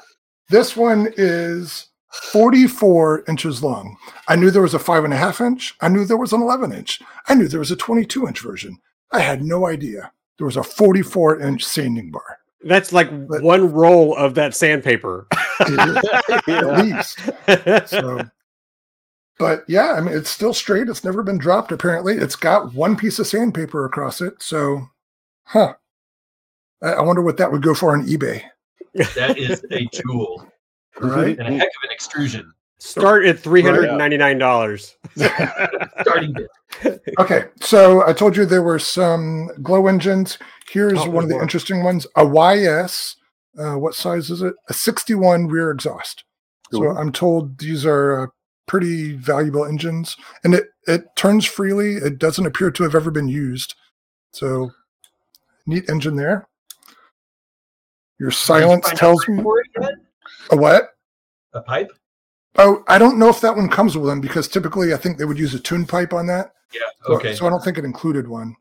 this 0.49 0.75
one 0.75 1.13
is 1.15 1.87
44 2.11 3.23
inches 3.29 3.63
long. 3.63 3.95
I 4.27 4.35
knew 4.35 4.51
there 4.51 4.61
was 4.61 4.73
a 4.73 4.79
five 4.79 5.05
and 5.05 5.13
a 5.13 5.17
half 5.17 5.39
inch. 5.39 5.75
I 5.79 5.87
knew 5.87 6.03
there 6.03 6.17
was 6.17 6.33
an 6.33 6.41
11 6.41 6.73
inch. 6.73 7.01
I 7.27 7.35
knew 7.35 7.47
there 7.47 7.59
was 7.59 7.71
a 7.71 7.75
22 7.77 8.27
inch 8.27 8.41
version. 8.41 8.77
I 9.11 9.19
had 9.21 9.43
no 9.43 9.65
idea 9.67 10.11
there 10.37 10.45
was 10.45 10.57
a 10.57 10.63
44 10.63 11.39
inch 11.39 11.63
sanding 11.63 12.11
bar. 12.11 12.39
That's 12.63 12.93
like 12.93 13.09
But- 13.27 13.41
one 13.41 13.71
roll 13.71 14.15
of 14.15 14.35
that 14.35 14.55
sandpaper. 14.55 15.27
At 15.59 16.85
least. 16.85 17.19
So, 17.89 18.21
but 19.39 19.63
yeah, 19.67 19.93
I 19.93 20.01
mean, 20.01 20.15
it's 20.15 20.29
still 20.29 20.53
straight. 20.53 20.88
It's 20.89 21.03
never 21.03 21.23
been 21.23 21.38
dropped. 21.38 21.71
Apparently, 21.71 22.15
it's 22.15 22.35
got 22.35 22.73
one 22.73 22.95
piece 22.95 23.19
of 23.19 23.27
sandpaper 23.27 23.85
across 23.85 24.21
it. 24.21 24.41
So, 24.41 24.88
huh. 25.45 25.73
I, 26.83 26.93
I 26.93 27.01
wonder 27.01 27.21
what 27.21 27.38
that 27.38 27.51
would 27.51 27.61
go 27.63 27.73
for 27.73 27.93
on 27.93 28.05
eBay. 28.07 28.43
that 29.15 29.38
is 29.38 29.63
a 29.71 29.85
tool 29.88 30.47
Right. 30.99 31.38
and 31.39 31.47
a 31.47 31.51
heck 31.51 31.61
of 31.67 31.83
an 31.83 31.91
extrusion. 31.91 32.51
Start 32.79 33.25
at 33.25 33.39
three 33.39 33.61
hundred 33.61 33.85
and 33.89 33.97
ninety 33.99 34.17
nine 34.17 34.39
dollars. 34.39 34.95
Starting 36.01 36.33
bit. 36.33 36.99
Okay, 37.19 37.45
so 37.61 38.05
I 38.07 38.13
told 38.13 38.35
you 38.35 38.43
there 38.45 38.63
were 38.63 38.79
some 38.79 39.49
glow 39.61 39.85
engines. 39.85 40.39
Here's 40.72 40.99
Oh, 40.99 41.10
one 41.10 41.23
of 41.26 41.30
the 41.30 41.35
interesting 41.41 41.84
ones: 41.84 42.07
a 42.15 42.26
YS. 42.26 43.18
Uh, 43.60 43.76
what 43.76 43.93
size 43.93 44.30
is 44.30 44.41
it? 44.41 44.53
A 44.69 44.73
61 44.73 45.48
rear 45.48 45.69
exhaust. 45.72 46.23
So 46.72 46.88
I'm 46.98 47.11
told 47.11 47.57
these 47.57 47.85
are 47.85 48.23
uh, 48.23 48.27
pretty 48.65 49.14
valuable 49.18 49.65
engines, 49.65 50.15
and 50.45 50.53
it 50.53 50.68
it 50.88 51.03
turns 51.18 51.45
freely. 51.45 51.95
It 51.95 52.18
doesn't 52.18 52.45
appear 52.45 52.72
to 52.72 52.84
have 52.84 52.95
ever 52.95 53.11
been 53.11 53.27
used. 53.27 53.76
So 54.31 54.72
neat 55.65 55.89
engine 55.89 56.15
there. 56.15 56.48
Your 58.19 58.31
silence 58.31 58.88
out 58.88 58.95
tells 58.98 59.27
me. 59.27 59.43
A 60.52 60.56
what? 60.56 60.89
A 61.53 61.61
pipe? 61.61 61.91
Oh, 62.57 62.84
I 62.88 62.98
don't 62.98 63.18
know 63.19 63.30
if 63.30 63.41
that 63.41 63.56
one 63.56 63.68
comes 63.69 63.98
with 63.98 64.07
them 64.07 64.22
because 64.22 64.48
typically 64.48 64.93
I 64.93 64.98
think 64.98 65.18
they 65.18 65.26
would 65.26 65.39
use 65.39 65.53
a 65.53 65.60
tune 65.60 65.85
pipe 65.85 66.14
on 66.14 66.27
that. 66.27 66.53
Yeah. 66.73 66.81
So- 67.06 67.14
Okay. 67.15 67.34
So 67.35 67.45
I 67.45 67.49
don't 67.49 67.64
think 67.64 67.77
it 67.77 67.84
included 67.85 68.27
one. 68.27 68.56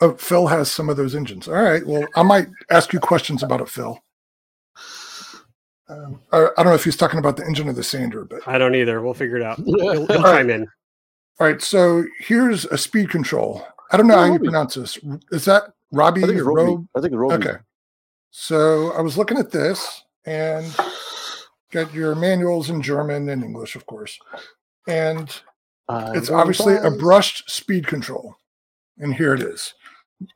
Oh, 0.00 0.14
Phil 0.14 0.46
has 0.46 0.70
some 0.70 0.88
of 0.88 0.96
those 0.96 1.14
engines. 1.14 1.48
All 1.48 1.54
right. 1.54 1.84
Well, 1.86 2.06
I 2.14 2.22
might 2.22 2.48
ask 2.70 2.92
you 2.92 3.00
questions 3.00 3.42
about 3.42 3.60
it, 3.60 3.68
Phil. 3.68 3.98
Um, 5.88 6.20
I 6.32 6.42
I 6.42 6.62
don't 6.62 6.66
know 6.66 6.74
if 6.74 6.84
he's 6.84 6.96
talking 6.96 7.18
about 7.18 7.36
the 7.36 7.46
engine 7.46 7.68
or 7.68 7.72
the 7.72 7.82
sander, 7.82 8.24
but 8.24 8.46
I 8.46 8.58
don't 8.58 8.74
either. 8.74 9.00
We'll 9.00 9.14
figure 9.14 9.36
it 9.36 9.42
out. 9.42 9.58
He'll, 9.64 10.06
he'll 10.06 10.12
All 10.12 10.22
chime 10.22 10.50
in. 10.50 10.68
all 11.40 11.46
right. 11.46 11.60
So 11.62 12.04
here's 12.18 12.64
a 12.66 12.78
speed 12.78 13.10
control. 13.10 13.66
I 13.90 13.96
don't 13.96 14.06
know 14.06 14.16
how 14.18 14.32
you 14.32 14.38
pronounce 14.38 14.74
this. 14.74 14.98
Is 15.32 15.46
that 15.46 15.72
Robbie 15.92 16.22
I 16.22 16.26
think 16.26 16.38
it's 16.38 16.46
or 16.46 16.52
Roby. 16.52 16.70
Robe? 16.72 16.86
I 16.96 17.00
think 17.00 17.12
it's 17.12 17.18
Roby. 17.18 17.34
Okay. 17.48 17.58
So 18.30 18.92
I 18.92 19.00
was 19.00 19.16
looking 19.16 19.38
at 19.38 19.50
this 19.50 20.04
and 20.26 20.66
got 21.72 21.92
your 21.94 22.14
manuals 22.14 22.68
in 22.68 22.82
German 22.82 23.30
and 23.30 23.42
English, 23.42 23.74
of 23.76 23.86
course. 23.86 24.18
And 24.86 25.34
it's 25.88 26.28
obviously 26.30 26.76
a 26.76 26.90
brushed 26.90 27.50
speed 27.50 27.86
control. 27.86 28.36
And 28.98 29.14
here 29.14 29.32
it 29.32 29.40
is 29.40 29.72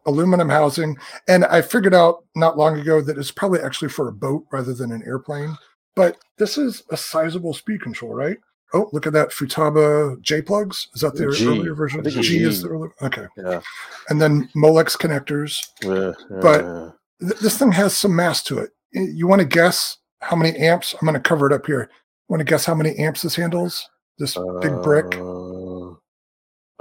aluminum 0.07 0.49
housing. 0.49 0.97
And 1.29 1.45
I 1.47 1.61
figured 1.63 1.95
out 1.95 2.25
not 2.37 2.57
long 2.59 2.79
ago 2.79 3.01
that 3.01 3.19
it's 3.19 3.31
probably 3.31 3.61
actually 3.61 3.89
for 3.89 4.09
a 4.09 4.13
boat 4.13 4.45
rather 4.53 4.75
than 4.75 4.93
an 4.93 5.03
airplane. 5.07 5.57
But 5.95 6.17
this 6.39 6.57
is 6.57 6.83
a 6.91 6.97
sizable 6.97 7.53
speed 7.55 7.83
control, 7.83 8.15
right? 8.15 8.39
Oh, 8.75 8.89
look 8.93 9.07
at 9.07 9.13
that 9.13 9.29
Futaba 9.31 10.19
J 10.23 10.41
plugs. 10.41 10.89
Is 10.95 11.03
that 11.03 11.15
the 11.15 11.31
G. 11.31 11.47
earlier 11.47 11.75
version? 11.75 12.01
It's 12.07 12.15
G 12.17 12.43
is 12.43 12.63
the 12.63 12.69
early. 12.69 12.89
Okay. 13.03 13.27
Yeah. 13.37 13.61
And 14.09 14.21
then 14.21 14.49
Molex 14.57 14.97
connectors. 14.97 15.61
Yeah, 15.83 16.13
But- 16.41 16.95
Th- 17.21 17.39
this 17.39 17.57
thing 17.57 17.71
has 17.73 17.97
some 17.97 18.17
mass 18.17 18.43
to 18.45 18.59
it. 18.59 18.71
You 18.93 19.29
want 19.29 19.41
to 19.41 19.47
guess 19.47 19.99
how 20.23 20.35
many 20.35 20.57
amps? 20.59 20.93
I'm 20.95 21.07
going 21.07 21.15
to 21.15 21.21
cover 21.21 21.47
it 21.47 21.53
up 21.53 21.67
here. 21.67 21.89
Want 22.29 22.41
to 22.41 22.45
guess 22.45 22.65
how 22.65 22.75
many 22.75 22.97
amps 22.97 23.23
this 23.23 23.37
handles? 23.37 23.89
This 24.19 24.37
big 24.61 24.83
brick? 24.83 25.17
Uh, 25.19 25.62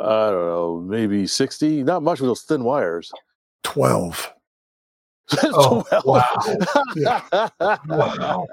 I 0.01 0.29
don't 0.31 0.45
know, 0.45 0.83
maybe 0.85 1.27
60. 1.27 1.83
Not 1.83 2.03
much 2.03 2.19
with 2.19 2.29
those 2.29 2.41
thin 2.43 2.63
wires. 2.63 3.11
12. 3.63 4.33
Oh, 5.43 5.81
12. 6.01 6.05
wow. 6.05 7.49
Wow. 7.87 8.47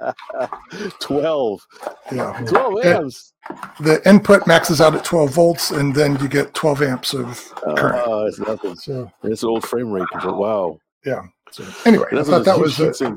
12. 1.00 1.66
Yeah. 2.12 2.44
12 2.46 2.74
Eh, 2.84 2.96
amps. 2.96 3.32
The 3.80 4.00
input 4.08 4.46
maxes 4.46 4.80
out 4.80 4.94
at 4.94 5.02
12 5.04 5.30
volts, 5.30 5.70
and 5.72 5.92
then 5.94 6.16
you 6.20 6.28
get 6.28 6.54
12 6.54 6.82
amps 6.82 7.14
of 7.14 7.52
current. 7.76 8.08
Uh, 8.08 8.26
it's 8.26 8.38
nothing. 8.38 8.76
So, 8.76 9.10
It's 9.24 9.42
an 9.42 9.48
old 9.48 9.64
frame 9.64 9.90
rate 9.90 10.06
control. 10.12 10.38
Wow. 10.38 10.78
Yeah. 11.04 11.22
So 11.50 11.64
anyway, 11.84 12.06
I 12.12 12.22
thought 12.22 12.44
that 12.44 12.58
was 12.58 12.78
a 12.78 13.16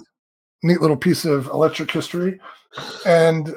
neat 0.64 0.82
little 0.82 0.98
piece 0.98 1.26
of 1.26 1.46
electric 1.48 1.92
history. 1.92 2.40
And 3.06 3.54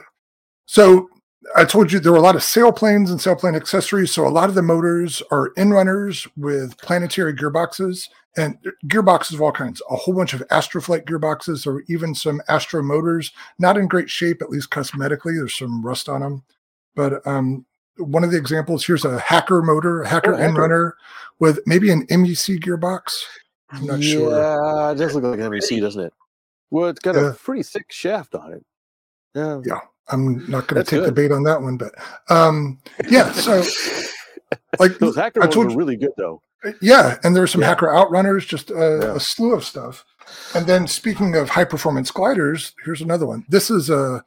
so 0.67 1.09
I 1.57 1.65
told 1.65 1.93
you 1.93 1.99
there 2.01 2.13
were 2.13 2.19
a 2.19 2.23
lot 2.23 2.37
of 2.37 2.43
sailplanes 2.43 3.11
and 3.11 3.19
sailplane 3.21 3.55
accessories. 3.57 4.13
So 4.13 4.27
a 4.27 4.29
lot 4.31 4.49
of 4.49 4.55
the 4.55 4.63
motors 4.63 5.23
are 5.31 5.49
inrunners 5.57 6.27
with 6.37 6.77
planetary 6.79 7.35
gearboxes 7.35 8.09
and 8.37 8.59
gearboxes 8.87 9.35
of 9.35 9.43
all 9.43 9.53
kinds. 9.53 9.81
A 9.91 9.97
whole 9.97 10.15
bunch 10.15 10.33
of 10.35 10.41
Astroflight 10.49 11.05
gearboxes 11.05 11.67
or 11.67 11.83
even 11.89 12.15
some 12.15 12.41
Astro 12.49 12.83
motors, 12.83 13.33
not 13.59 13.77
in 13.77 13.87
great 13.89 14.11
shape, 14.11 14.43
at 14.43 14.51
least 14.51 14.71
cosmetically. 14.71 15.37
There's 15.37 15.57
some 15.57 15.85
rust 15.85 16.09
on 16.09 16.21
them. 16.23 16.43
But 16.97 17.25
um, 17.27 17.65
one 17.99 18.25
of 18.25 18.31
the 18.31 18.37
examples 18.39 18.85
here's 18.85 19.05
a 19.05 19.19
Hacker 19.19 19.63
motor, 19.63 20.03
a 20.03 20.09
Hacker 20.09 20.35
Oh, 20.35 20.37
Hacker. 20.37 20.53
inrunner 20.53 20.93
with 21.41 21.61
maybe 21.67 21.91
an 21.91 22.07
MEC 22.09 22.59
gearbox. 22.61 23.23
I'm 23.71 23.87
not 23.87 24.03
sure. 24.03 24.31
Yeah, 24.31 24.93
it 24.93 24.95
does 24.97 25.15
look 25.15 25.25
like 25.25 25.41
an 25.41 25.51
MEC, 25.51 25.81
doesn't 25.81 26.03
it? 26.03 26.13
Well, 26.71 26.89
it's 26.89 27.01
got 27.01 27.17
a 27.17 27.33
pretty 27.41 27.63
thick 27.63 27.93
shaft 27.93 28.35
on 28.35 28.53
it. 28.53 28.65
Yeah. 29.35 29.61
Yeah. 29.65 29.81
I'm 30.09 30.49
not 30.51 30.67
going 30.67 30.85
to 30.85 30.89
take 30.89 31.05
the 31.05 31.13
bait 31.13 31.33
on 31.33 31.43
that 31.45 31.63
one, 31.63 31.77
but 31.77 31.95
um, 32.29 32.79
yeah. 33.09 33.33
So, 33.33 33.63
like, 34.79 34.99
Those 34.99 35.17
hacker 35.17 35.41
I 35.41 35.47
ones 35.47 35.55
told 35.55 35.67
are 35.67 35.71
you- 35.71 35.77
really 35.77 35.97
good, 35.97 36.13
though. 36.17 36.43
yeah, 36.81 37.19
and 37.25 37.35
there's 37.35 37.51
some 37.53 37.61
Yeah. 37.63 37.69
hacker 37.69 37.87
outrunners, 37.89 38.47
just 38.47 38.71
a, 38.71 39.01
Yeah. 39.03 39.17
a 39.17 39.21
slew 39.21 39.55
of 39.55 39.65
stuff. 39.65 40.05
And 40.55 40.67
then, 40.67 40.87
speaking 40.87 41.37
of 41.37 41.49
high 41.51 41.65
performance 41.65 42.11
gliders, 42.11 42.73
here's 42.85 43.01
another 43.03 43.27
one. 43.27 43.45
This 43.49 43.71
is 43.71 43.91
a. 43.91 44.23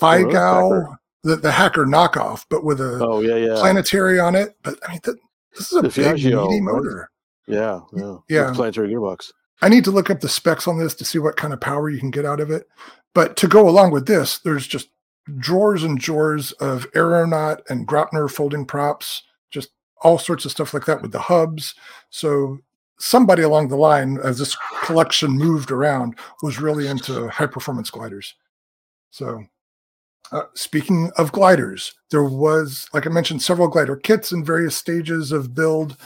Feigao, 0.00 0.96
the, 1.22 1.36
the 1.36 1.52
hacker 1.52 1.86
knockoff, 1.86 2.44
but 2.50 2.64
with 2.64 2.80
a 2.80 2.98
Oh, 3.00 3.20
yeah, 3.20 3.36
yeah. 3.36 3.54
planetary 3.54 4.18
on 4.18 4.34
it. 4.34 4.56
But 4.62 4.78
I 4.86 4.90
mean, 4.92 5.00
th- 5.00 5.16
this 5.56 5.70
is 5.72 5.78
a 5.78 5.82
The 5.82 5.88
big, 5.88 6.24
meaty 6.24 6.60
motor. 6.60 7.10
Yeah, 7.46 7.80
yeah. 7.94 8.16
Yeah. 8.28 8.52
Planetary 8.54 8.88
gearbox. 8.90 9.30
I 9.62 9.68
need 9.68 9.84
to 9.84 9.90
look 9.90 10.10
up 10.10 10.20
the 10.20 10.28
specs 10.28 10.68
on 10.68 10.78
this 10.78 10.94
to 10.96 11.04
see 11.04 11.18
what 11.18 11.36
kind 11.36 11.52
of 11.52 11.60
power 11.60 11.88
you 11.90 11.98
can 11.98 12.10
get 12.10 12.24
out 12.26 12.40
of 12.40 12.50
it. 12.50 12.66
But 13.14 13.36
to 13.38 13.48
go 13.48 13.68
along 13.68 13.92
with 13.92 14.06
this, 14.06 14.38
there's 14.38 14.66
just 14.66 14.88
drawers 15.36 15.82
and 15.82 15.98
drawers 15.98 16.52
of 16.52 16.86
aeronaut 16.94 17.62
and 17.68 17.86
Graupner 17.86 18.30
folding 18.30 18.64
props, 18.64 19.22
just 19.50 19.70
all 20.02 20.18
sorts 20.18 20.44
of 20.44 20.50
stuff 20.50 20.72
like 20.72 20.86
that 20.86 21.02
with 21.02 21.12
the 21.12 21.18
hubs. 21.20 21.74
So 22.10 22.58
somebody 22.98 23.42
along 23.42 23.68
the 23.68 23.76
line, 23.76 24.18
as 24.22 24.38
this 24.38 24.56
collection 24.82 25.32
moved 25.32 25.70
around, 25.70 26.18
was 26.42 26.60
really 26.60 26.86
into 26.86 27.28
high 27.28 27.46
performance 27.46 27.90
gliders. 27.90 28.34
So 29.10 29.44
uh, 30.32 30.42
speaking 30.54 31.10
of 31.16 31.32
gliders, 31.32 31.94
there 32.10 32.24
was, 32.24 32.88
like 32.92 33.06
I 33.06 33.10
mentioned, 33.10 33.42
several 33.42 33.68
glider 33.68 33.96
kits 33.96 34.32
in 34.32 34.44
various 34.44 34.76
stages 34.76 35.32
of 35.32 35.54
build. 35.54 35.96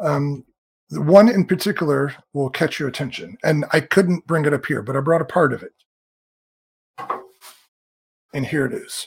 Um, 0.00 0.44
one 0.90 1.28
in 1.28 1.44
particular 1.44 2.14
will 2.32 2.50
catch 2.50 2.78
your 2.78 2.88
attention, 2.88 3.36
and 3.44 3.64
I 3.72 3.80
couldn't 3.80 4.26
bring 4.26 4.46
it 4.46 4.54
up 4.54 4.66
here, 4.66 4.82
but 4.82 4.96
I 4.96 5.00
brought 5.00 5.20
a 5.20 5.26
part 5.26 5.52
of 5.52 5.62
it. 5.62 5.72
And 8.34 8.46
here 8.46 8.66
it 8.66 8.72
is. 8.72 9.06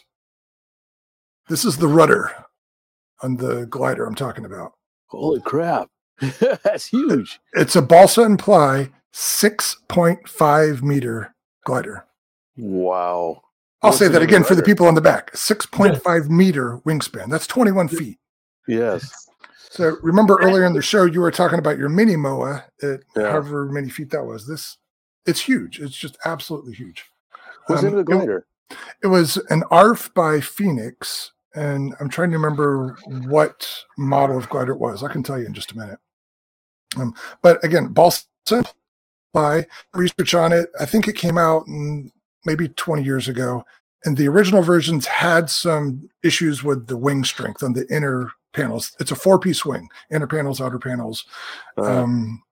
This 1.47 1.65
is 1.65 1.77
the 1.77 1.87
rudder 1.87 2.31
on 3.21 3.37
the 3.37 3.65
glider 3.67 4.05
I'm 4.05 4.15
talking 4.15 4.45
about. 4.45 4.73
Holy 5.07 5.41
crap. 5.41 5.89
That's 6.63 6.85
huge. 6.87 7.39
It's 7.53 7.75
a 7.75 7.81
balsa 7.81 8.23
and 8.23 8.39
ply 8.39 8.89
6.5 9.13 10.81
meter 10.81 11.33
glider. 11.65 12.05
Wow. 12.57 13.41
I'll 13.81 13.89
What's 13.89 13.97
say 13.99 14.07
that 14.07 14.21
again 14.21 14.43
for 14.43 14.53
the 14.55 14.61
people 14.63 14.85
on 14.85 14.93
the 14.95 15.01
back 15.01 15.31
6.5 15.33 16.29
meter 16.29 16.77
wingspan. 16.85 17.29
That's 17.29 17.47
21 17.47 17.87
feet. 17.87 18.19
Yes. 18.67 19.27
So 19.71 19.97
remember 20.03 20.37
earlier 20.41 20.65
in 20.65 20.73
the 20.73 20.81
show, 20.81 21.05
you 21.05 21.21
were 21.21 21.31
talking 21.31 21.57
about 21.59 21.77
your 21.77 21.89
mini 21.89 22.15
MOA 22.15 22.63
at 22.83 23.01
Yeah. 23.15 23.31
however 23.31 23.65
many 23.65 23.89
feet 23.89 24.11
that 24.11 24.25
was. 24.25 24.45
This, 24.47 24.77
it's 25.25 25.41
huge. 25.41 25.79
It's 25.79 25.95
just 25.95 26.17
absolutely 26.25 26.73
huge. 26.73 27.05
What's 27.67 27.81
Um, 27.81 27.89
in 27.89 27.95
the 27.95 28.03
glider? 28.03 28.45
It 29.03 29.07
was 29.07 29.37
an 29.49 29.63
ARF 29.71 30.13
by 30.13 30.39
Phoenix, 30.39 31.31
and 31.55 31.93
I'm 31.99 32.09
trying 32.09 32.31
to 32.31 32.37
remember 32.37 32.97
what 33.27 33.69
model 33.97 34.37
of 34.37 34.49
glider 34.49 34.73
it 34.73 34.79
was. 34.79 35.03
I 35.03 35.11
can 35.11 35.23
tell 35.23 35.39
you 35.39 35.45
in 35.45 35.53
just 35.53 35.71
a 35.71 35.77
minute. 35.77 35.99
Um, 36.97 37.15
but 37.41 37.63
again, 37.63 37.87
balsa 37.87 38.25
by 39.33 39.65
research 39.93 40.33
on 40.33 40.51
it. 40.51 40.69
I 40.79 40.85
think 40.85 41.07
it 41.07 41.15
came 41.15 41.37
out 41.37 41.65
in 41.67 42.11
maybe 42.45 42.67
20 42.67 43.03
years 43.03 43.27
ago, 43.27 43.63
and 44.03 44.17
the 44.17 44.27
original 44.27 44.61
versions 44.61 45.05
had 45.05 45.49
some 45.49 46.09
issues 46.23 46.63
with 46.63 46.87
the 46.87 46.97
wing 46.97 47.23
strength 47.23 47.63
on 47.63 47.73
the 47.73 47.87
inner 47.93 48.31
panels. 48.53 48.95
It's 48.99 49.11
a 49.11 49.15
four-piece 49.15 49.65
wing: 49.65 49.87
inner 50.11 50.27
panels, 50.27 50.59
outer 50.59 50.79
panels. 50.79 51.25
Uh, 51.77 51.83
Um, 51.83 52.43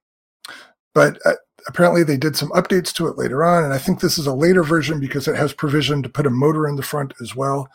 but 0.94 1.20
uh, 1.26 1.34
apparently 1.68 2.04
they 2.04 2.18
did 2.18 2.36
some 2.36 2.50
updates 2.50 2.94
to 2.94 3.08
it 3.08 3.18
later 3.18 3.44
on, 3.44 3.64
and 3.64 3.74
I 3.74 3.78
think 3.78 4.00
this 4.00 4.18
is 4.18 4.28
a 4.28 4.34
later 4.34 4.64
version 4.64 5.00
because 5.00 5.28
it 5.28 5.36
has 5.36 5.54
provision 5.54 6.02
to 6.04 6.10
put 6.10 6.26
a 6.26 6.32
motor 6.32 6.68
in 6.68 6.76
the 6.76 6.84
front 6.84 7.14
as 7.22 7.36
well. 7.36 7.70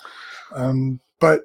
Um, 0.54 1.00
but 1.20 1.42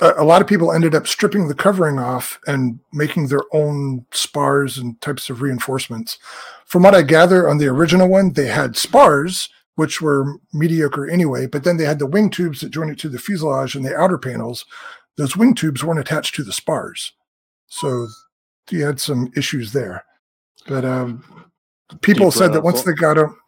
a, 0.00 0.14
a 0.18 0.24
lot 0.24 0.42
of 0.42 0.48
people 0.48 0.72
ended 0.72 0.94
up 0.94 1.06
stripping 1.06 1.48
the 1.48 1.54
covering 1.54 1.98
off 1.98 2.38
and 2.46 2.80
making 2.92 3.28
their 3.28 3.44
own 3.52 4.06
spars 4.12 4.78
and 4.78 5.00
types 5.00 5.30
of 5.30 5.42
reinforcements. 5.42 6.18
From 6.64 6.82
what 6.82 6.94
I 6.94 7.02
gather 7.02 7.48
on 7.48 7.58
the 7.58 7.68
original 7.68 8.08
one, 8.08 8.32
they 8.32 8.46
had 8.46 8.76
spars, 8.76 9.48
which 9.76 10.00
were 10.00 10.38
mediocre 10.52 11.08
anyway, 11.08 11.46
but 11.46 11.64
then 11.64 11.76
they 11.76 11.84
had 11.84 11.98
the 11.98 12.06
wing 12.06 12.30
tubes 12.30 12.60
that 12.60 12.70
joined 12.70 12.90
it 12.90 12.98
to 13.00 13.08
the 13.08 13.18
fuselage 13.18 13.74
and 13.74 13.84
the 13.84 13.96
outer 13.96 14.18
panels. 14.18 14.64
Those 15.16 15.36
wing 15.36 15.54
tubes 15.54 15.84
weren't 15.84 16.00
attached 16.00 16.34
to 16.36 16.44
the 16.44 16.52
spars. 16.52 17.12
So 17.66 18.08
you 18.70 18.84
had 18.84 19.00
some 19.00 19.32
issues 19.36 19.72
there. 19.72 20.04
But 20.66 20.84
um, 20.84 21.24
people 22.00 22.26
you 22.26 22.30
said 22.30 22.52
that 22.52 22.62
once 22.62 22.82
they 22.82 22.92
got 22.92 23.14
them, 23.14 23.38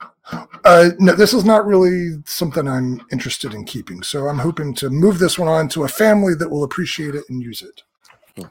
uh, 0.65 0.91
no, 0.99 1.15
this 1.15 1.33
is 1.33 1.45
not 1.45 1.67
really 1.67 2.17
something 2.25 2.67
I'm 2.69 3.01
interested 3.13 3.55
in 3.55 3.65
keeping. 3.65 4.03
So 4.03 4.27
I'm 4.29 4.39
hoping 4.39 4.75
to 4.77 4.91
move 4.91 5.19
this 5.19 5.39
one 5.39 5.49
on 5.49 5.69
to 5.71 5.85
a 5.85 5.89
family 5.89 6.35
that 6.35 6.51
will 6.51 6.65
appreciate 6.65 7.15
it 7.15 7.25
and 7.29 7.43
use 7.43 7.63
it. 7.63 7.83
Hmm. 8.37 8.49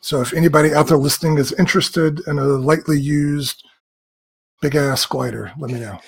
So 0.00 0.20
if 0.20 0.32
anybody 0.32 0.72
out 0.74 0.88
there 0.88 0.96
listening 0.96 1.38
is 1.38 1.52
interested 1.52 2.20
in 2.26 2.38
a 2.38 2.44
lightly 2.44 2.98
used 2.98 3.62
big 4.62 4.74
ass 4.74 5.04
glider, 5.06 5.52
let 5.58 5.70
me 5.70 5.80
know. 5.80 6.00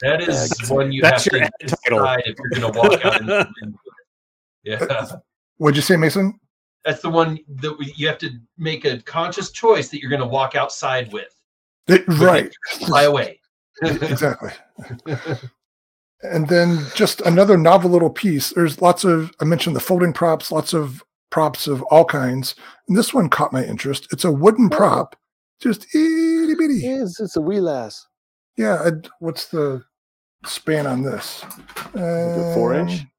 That 0.00 0.20
is 0.22 0.48
That's- 0.50 0.70
one 0.70 0.92
you 0.92 1.02
have 1.04 1.22
to 1.24 1.40
ad 1.40 1.50
title. 1.60 1.98
decide 2.00 2.22
if 2.26 2.36
you're 2.38 2.60
going 2.60 2.72
to 2.72 2.78
walk 2.78 3.04
out. 3.04 3.20
And, 3.20 3.30
and- 3.62 3.74
yeah, 4.64 5.06
What'd 5.56 5.76
you 5.76 5.82
say, 5.82 5.96
Mason? 5.96 6.38
That's 6.84 7.02
the 7.02 7.10
one 7.10 7.38
that 7.60 7.78
we, 7.78 7.92
you 7.96 8.06
have 8.08 8.18
to 8.18 8.30
make 8.58 8.84
a 8.84 9.00
conscious 9.02 9.50
choice 9.50 9.88
that 9.90 10.00
you're 10.00 10.10
going 10.10 10.20
to 10.22 10.26
walk 10.26 10.54
outside 10.54 11.12
with. 11.12 11.28
That- 11.86 12.06
right. 12.08 12.52
Fly 12.86 13.04
away. 13.04 13.40
exactly. 13.82 14.50
and 16.22 16.48
then 16.48 16.78
just 16.94 17.20
another 17.22 17.56
novel 17.56 17.90
little 17.90 18.10
piece. 18.10 18.50
There's 18.50 18.80
lots 18.80 19.04
of 19.04 19.32
I 19.40 19.44
mentioned 19.44 19.74
the 19.76 19.80
folding 19.80 20.12
props, 20.12 20.52
lots 20.52 20.72
of 20.72 21.02
props 21.30 21.66
of 21.66 21.82
all 21.84 22.04
kinds. 22.04 22.54
And 22.88 22.96
this 22.96 23.14
one 23.14 23.28
caught 23.28 23.52
my 23.52 23.64
interest. 23.64 24.08
It's 24.12 24.24
a 24.24 24.32
wooden 24.32 24.68
Oh. 24.72 24.76
prop, 24.76 25.16
just 25.60 25.86
itty 25.94 26.54
bitty. 26.54 26.80
Yes, 26.80 27.18
it's 27.20 27.36
a 27.36 27.40
wee 27.40 27.60
lass. 27.60 28.06
Yeah, 28.56 28.82
I'd- 28.84 29.08
what's 29.20 29.46
the 29.46 29.82
span 30.44 30.86
on 30.86 31.02
this? 31.02 31.42
it 31.94 32.54
four 32.54 32.74
inch? 32.74 33.00
Um, 33.00 33.10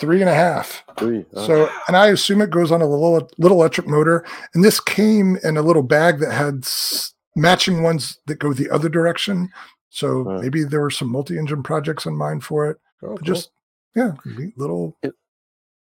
Three 0.00 0.20
and 0.20 0.30
a 0.30 0.34
half. 0.34 0.82
Three. 0.98 1.24
uh, 1.36 1.46
So, 1.46 1.70
and 1.86 1.96
I 1.96 2.08
assume 2.08 2.40
it 2.40 2.50
goes 2.50 2.72
on 2.72 2.80
a 2.82 2.86
little 2.86 3.30
little 3.38 3.58
electric 3.58 3.86
motor. 3.86 4.24
And 4.54 4.64
this 4.64 4.80
came 4.80 5.36
in 5.44 5.56
a 5.56 5.62
little 5.62 5.82
bag 5.82 6.18
that 6.20 6.32
had 6.32 6.64
s- 6.64 7.12
matching 7.36 7.82
ones 7.82 8.18
that 8.26 8.38
go 8.38 8.52
the 8.52 8.70
other 8.70 8.88
direction. 8.88 9.50
So 9.90 10.24
maybe 10.40 10.64
there 10.64 10.80
were 10.80 10.90
some 10.90 11.10
multi-engine 11.10 11.62
projects 11.62 12.06
in 12.06 12.16
mind 12.16 12.44
for 12.44 12.70
it. 12.70 12.78
Oh, 13.02 13.08
cool. 13.08 13.18
Just 13.18 13.50
yeah, 13.94 14.12
little. 14.56 14.96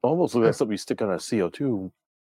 almost 0.04 0.36
looks 0.36 0.46
like 0.46 0.56
something 0.56 0.74
you 0.74 0.78
stick 0.78 1.02
on 1.02 1.12
a 1.12 1.16
CO2 1.18 1.92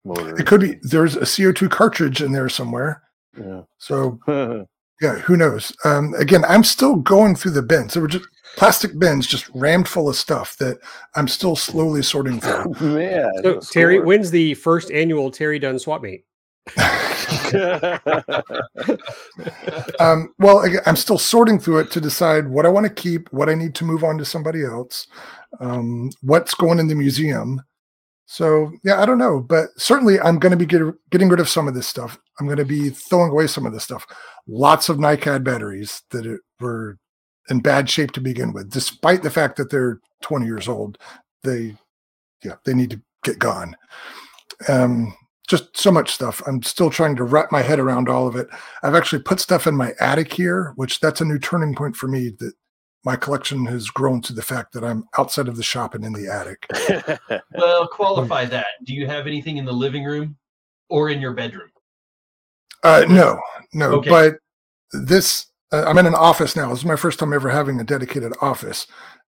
motor. 0.06 0.36
It 0.38 0.46
could 0.46 0.62
be 0.62 0.78
there's 0.84 1.16
a 1.16 1.22
CO2 1.22 1.70
cartridge 1.72 2.22
in 2.22 2.34
there 2.34 2.50
somewhere. 2.50 3.02
Yeah. 3.40 3.62
So 3.78 4.20
yeah, 5.02 5.16
who 5.20 5.38
knows? 5.38 5.74
Um, 5.86 6.14
again, 6.16 6.44
I'm 6.46 6.64
still 6.64 6.98
going 6.98 7.36
through 7.36 7.52
the 7.52 7.62
bins. 7.62 7.94
There 7.94 8.02
were 8.02 8.08
just 8.10 8.26
plastic 8.56 8.98
bins 8.98 9.28
just 9.28 9.50
rammed 9.54 9.88
full 9.88 10.10
of 10.10 10.16
stuff 10.16 10.58
that 10.58 10.80
I'm 11.16 11.28
still 11.28 11.56
slowly 11.56 12.04
sorting 12.04 12.40
through. 12.40 12.74
Man. 12.96 13.32
So, 13.44 13.60
Terry, 13.60 13.96
score. 13.96 14.06
when's 14.06 14.32
the 14.32 14.54
first 14.56 14.92
annual 14.92 15.32
Terry 15.32 15.60
Dunn 15.60 15.80
swap 15.80 16.02
meet? 16.02 16.26
um, 20.00 20.34
well, 20.40 20.64
I'm 20.86 20.96
still 20.96 21.18
sorting 21.18 21.60
through 21.60 21.80
it 21.80 21.92
to 21.92 22.02
decide 22.02 22.48
what 22.48 22.66
I 22.66 22.70
want 22.70 22.86
to 22.86 22.94
keep, 22.94 23.32
what 23.34 23.50
I 23.50 23.56
need 23.56 23.76
to 23.76 23.86
move 23.86 24.04
on 24.04 24.18
to 24.18 24.26
somebody 24.26 24.64
else, 24.64 25.08
um, 25.60 26.10
what's 26.22 26.54
going 26.54 26.80
in 26.80 26.88
the 26.88 26.96
museum. 26.96 27.62
So 28.26 28.72
yeah, 28.84 29.02
I 29.02 29.06
don't 29.06 29.18
know, 29.18 29.42
but 29.42 29.68
certainly 29.78 30.20
I'm 30.20 30.40
going 30.40 30.52
to 30.52 30.58
be 30.58 30.66
get, 30.66 30.82
getting 31.12 31.30
rid 31.30 31.42
of 31.42 31.50
some 31.50 31.68
of 31.68 31.74
this 31.74 31.88
stuff. 31.88 32.18
I'm 32.40 32.48
going 32.48 32.58
to 32.58 32.66
be 32.66 32.90
throwing 32.90 33.32
away 33.32 33.48
some 33.48 33.66
of 33.66 33.74
this 33.74 33.84
stuff. 33.84 34.06
Lots 34.48 34.90
of 34.90 34.98
NiCad 34.98 35.44
batteries 35.44 36.02
that 36.12 36.26
it, 36.26 36.40
were 36.60 36.98
in 37.50 37.60
bad 37.60 37.90
shape 37.90 38.12
to 38.12 38.22
begin 38.22 38.54
with, 38.54 38.70
despite 38.70 39.24
the 39.24 39.30
fact 39.30 39.58
that 39.58 39.70
they're 39.70 40.00
20 40.22 40.46
years 40.46 40.68
old. 40.68 40.98
They, 41.44 41.76
yeah, 42.44 42.56
they 42.66 42.74
need 42.74 42.92
to 42.92 43.02
get 43.24 43.40
gone. 43.40 43.76
Um, 44.68 45.16
just 45.48 45.76
so 45.76 45.92
much 45.92 46.12
stuff. 46.12 46.42
I'm 46.48 46.64
still 46.64 46.90
trying 46.90 47.16
to 47.18 47.24
wrap 47.26 47.52
my 47.52 47.62
head 47.62 47.80
around 47.80 48.08
all 48.08 48.28
of 48.28 48.36
it. 48.36 48.48
I've 48.82 48.96
actually 48.96 49.22
put 49.22 49.40
stuff 49.42 49.68
in 49.68 49.76
my 49.76 49.94
attic 50.00 50.32
here, 50.32 50.72
which 50.78 51.00
that's 51.02 51.20
a 51.22 51.26
new 51.26 51.38
turning 51.38 51.76
point 51.76 51.98
for 51.98 52.08
me 52.08 52.30
that 52.40 52.54
my 53.04 53.18
collection 53.18 53.66
has 53.66 53.88
grown 53.90 54.22
to 54.22 54.34
the 54.34 54.42
fact 54.42 54.72
that 54.74 54.86
I'm 54.86 55.04
outside 55.18 55.50
of 55.50 55.58
the 55.58 55.64
shop 55.64 55.94
and 55.94 56.06
in 56.06 56.14
the 56.14 56.32
attic. 56.32 56.66
well, 57.56 57.88
qualify 57.88 58.46
that. 58.46 58.68
Do 58.86 58.94
you 58.94 59.06
have 59.08 59.28
anything 59.28 59.58
in 59.58 59.66
the 59.66 59.74
living 59.74 60.06
room 60.06 60.38
or 60.90 61.10
in 61.10 61.20
your 61.20 61.34
bedroom? 61.34 61.70
Uh, 62.84 63.06
no, 63.10 63.40
no, 63.74 63.92
Okay. 63.96 64.10
but 64.10 64.36
this, 64.94 65.48
I'm 65.74 65.98
in 65.98 66.06
an 66.06 66.16
office 66.16 66.56
now. 66.56 66.70
This 66.70 66.80
is 66.80 66.86
my 66.86 66.96
first 66.96 67.20
time 67.20 67.34
ever 67.34 67.50
having 67.50 67.80
a 67.80 67.84
dedicated 67.84 68.34
office. 68.42 68.88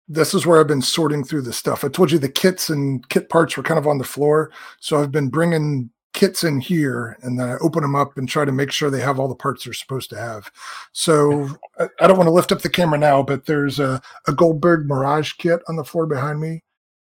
This 0.08 0.34
is 0.34 0.44
where 0.46 0.58
I've 0.58 0.66
been 0.66 0.82
sorting 0.82 1.22
through 1.22 1.42
the 1.42 1.52
stuff. 1.52 1.84
I 1.84 1.88
told 1.88 2.10
you 2.10 2.18
the 2.18 2.28
kits 2.28 2.68
and 2.70 3.06
kit 3.10 3.28
parts 3.28 3.56
were 3.56 3.62
kind 3.62 3.78
of 3.78 3.86
on 3.86 3.98
the 3.98 4.04
floor. 4.04 4.50
So 4.80 5.00
I've 5.00 5.12
been 5.12 5.28
bringing 5.28 5.90
kits 6.12 6.42
in 6.42 6.60
here 6.60 7.16
and 7.22 7.38
then 7.38 7.48
I 7.50 7.56
open 7.58 7.82
them 7.82 7.94
up 7.94 8.18
and 8.18 8.28
try 8.28 8.44
to 8.44 8.50
make 8.50 8.72
sure 8.72 8.90
they 8.90 9.00
have 9.00 9.20
all 9.20 9.28
the 9.28 9.34
parts 9.36 9.64
they're 9.64 9.72
supposed 9.72 10.10
to 10.10 10.18
have. 10.18 10.50
So 10.92 11.48
I, 11.78 11.86
I 12.00 12.06
don't 12.08 12.16
want 12.16 12.26
to 12.26 12.32
lift 12.32 12.50
up 12.50 12.62
the 12.62 12.68
camera 12.68 12.98
now, 12.98 13.22
but 13.22 13.46
there's 13.46 13.78
a, 13.78 14.02
a 14.26 14.32
Goldberg 14.32 14.86
Mirage 14.88 15.34
kit 15.34 15.60
on 15.68 15.76
the 15.76 15.84
floor 15.84 16.06
behind 16.06 16.40
me. 16.40 16.62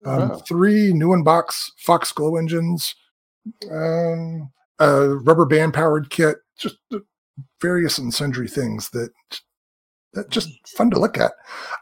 Um, 0.05 0.31
Oh. 0.31 0.35
Three 0.47 0.93
new 0.93 1.13
in 1.13 1.23
box 1.23 1.71
Fox 1.77 2.11
Glow 2.11 2.37
engines, 2.37 2.95
um, 3.71 4.51
a 4.79 5.07
rubber 5.09 5.45
band 5.45 5.73
powered 5.73 6.09
kit, 6.09 6.37
just 6.57 6.77
uh, 6.93 6.99
various 7.61 7.97
and 7.97 8.13
sundry 8.13 8.47
things 8.47 8.89
that 8.89 9.11
that 10.13 10.29
just 10.29 10.49
fun 10.67 10.89
to 10.91 10.99
look 10.99 11.17
at. 11.17 11.33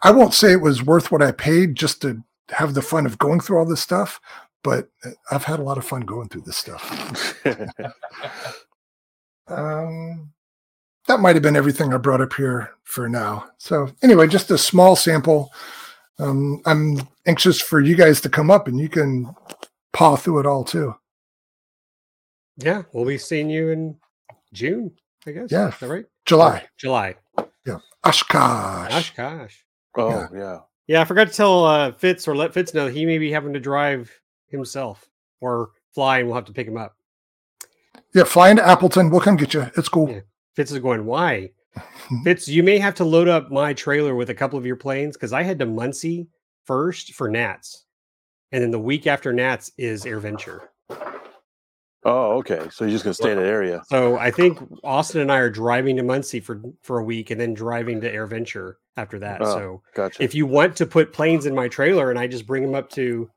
I 0.01 0.11
won't 0.11 0.33
say 0.33 0.51
it 0.51 0.61
was 0.61 0.83
worth 0.83 1.11
what 1.11 1.21
I 1.21 1.31
paid 1.31 1.75
just 1.75 2.01
to 2.01 2.23
have 2.49 2.73
the 2.73 2.81
fun 2.81 3.05
of 3.05 3.19
going 3.19 3.39
through 3.39 3.59
all 3.59 3.65
this 3.65 3.81
stuff, 3.81 4.19
but 4.63 4.89
I've 5.29 5.43
had 5.43 5.59
a 5.59 5.63
lot 5.63 5.77
of 5.77 5.85
fun 5.85 6.01
going 6.01 6.29
through 6.29 6.41
this 6.41 6.57
stuff. 6.57 7.39
Um, 9.47 10.31
that 11.07 11.19
might 11.19 11.35
have 11.35 11.43
been 11.43 11.55
everything 11.55 11.93
I 11.93 11.97
brought 11.97 12.21
up 12.21 12.33
here 12.33 12.71
for 12.83 13.09
now. 13.09 13.45
So 13.57 13.89
anyway, 14.01 14.27
just 14.27 14.51
a 14.51 14.57
small 14.57 14.95
sample. 14.95 15.51
Um, 16.19 16.61
I'm 16.65 17.01
anxious 17.25 17.59
for 17.59 17.81
you 17.81 17.95
guys 17.95 18.21
to 18.21 18.29
come 18.29 18.49
up 18.49 18.67
and 18.67 18.79
you 18.79 18.87
can 18.87 19.33
paw 19.91 20.15
through 20.15 20.39
it 20.39 20.45
all 20.45 20.63
too. 20.63 20.95
Yeah, 22.57 22.83
we'll 22.93 23.05
be 23.05 23.17
seeing 23.17 23.49
you 23.49 23.71
in 23.71 23.97
June, 24.53 24.91
I 25.25 25.31
guess. 25.31 25.51
Yeah. 25.51 25.69
Is 25.69 25.79
that 25.79 25.87
right? 25.87 26.05
July, 26.25 26.63
July. 26.77 27.15
Oshkosh. 28.05 28.89
Gosh, 28.89 29.15
gosh. 29.15 29.65
oh, 29.97 30.09
Yeah. 30.09 30.27
yeah. 30.35 30.59
Yeah, 30.87 31.01
I 31.01 31.05
forgot 31.05 31.29
to 31.29 31.33
tell 31.33 31.63
uh, 31.65 31.93
Fitz 31.93 32.27
or 32.27 32.35
let 32.35 32.53
Fitz 32.53 32.73
know 32.73 32.87
he 32.87 33.05
may 33.05 33.17
be 33.17 33.31
having 33.31 33.53
to 33.53 33.59
drive 33.61 34.11
himself 34.49 35.07
or 35.39 35.69
fly, 35.95 36.19
and 36.19 36.27
we'll 36.27 36.35
have 36.35 36.43
to 36.45 36.51
pick 36.51 36.67
him 36.67 36.75
up. 36.75 36.97
Yeah, 38.13 38.25
fly 38.25 38.49
into 38.49 38.67
Appleton. 38.67 39.09
We'll 39.09 39.21
come 39.21 39.37
get 39.37 39.53
you. 39.53 39.71
It's 39.77 39.87
cool. 39.87 40.09
Yeah. 40.09 40.19
Fitz 40.57 40.71
is 40.73 40.79
going, 40.79 41.05
why? 41.05 41.51
Fitz, 42.25 42.49
you 42.49 42.61
may 42.63 42.77
have 42.79 42.95
to 42.95 43.05
load 43.05 43.29
up 43.29 43.49
my 43.49 43.73
trailer 43.73 44.13
with 44.15 44.29
a 44.29 44.33
couple 44.35 44.59
of 44.59 44.65
your 44.65 44.75
planes 44.75 45.15
because 45.15 45.31
I 45.31 45.43
head 45.43 45.59
to 45.59 45.65
Muncie 45.65 46.27
first 46.65 47.13
for 47.13 47.29
Nats. 47.29 47.85
And 48.51 48.61
then 48.61 48.71
the 48.71 48.79
week 48.79 49.07
after 49.07 49.31
Nats 49.31 49.71
is 49.77 50.03
AirVenture. 50.03 50.59
Oh, 52.05 52.37
okay. 52.39 52.67
So 52.71 52.83
you're 52.83 52.91
just 52.91 53.03
gonna 53.03 53.13
stay 53.13 53.31
in 53.31 53.37
that 53.37 53.47
area. 53.47 53.81
So 53.87 54.17
I 54.17 54.29
think 54.31 54.59
Austin 54.83 55.21
and 55.21 55.31
I 55.31 55.37
are 55.37 55.49
driving 55.49 55.95
to 55.97 56.03
Muncie 56.03 56.39
for 56.39 56.61
for 56.81 56.99
a 56.99 57.03
week 57.03 57.31
and 57.31 57.39
then 57.39 57.53
driving 57.53 58.01
to 58.01 58.11
Air 58.11 58.27
Venture 58.27 58.77
after 58.97 59.19
that. 59.19 59.41
Oh. 59.41 59.45
So 59.45 59.81
Gotcha. 59.95 60.21
if 60.21 60.35
you 60.35 60.45
want 60.45 60.75
to 60.77 60.85
put 60.85 61.13
planes 61.13 61.45
in 61.45 61.55
my 61.55 61.67
trailer 61.67 62.09
and 62.09 62.19
I 62.19 62.27
just 62.27 62.45
bring 62.45 62.63
them 62.63 62.75
up 62.75 62.89
to 62.91 63.29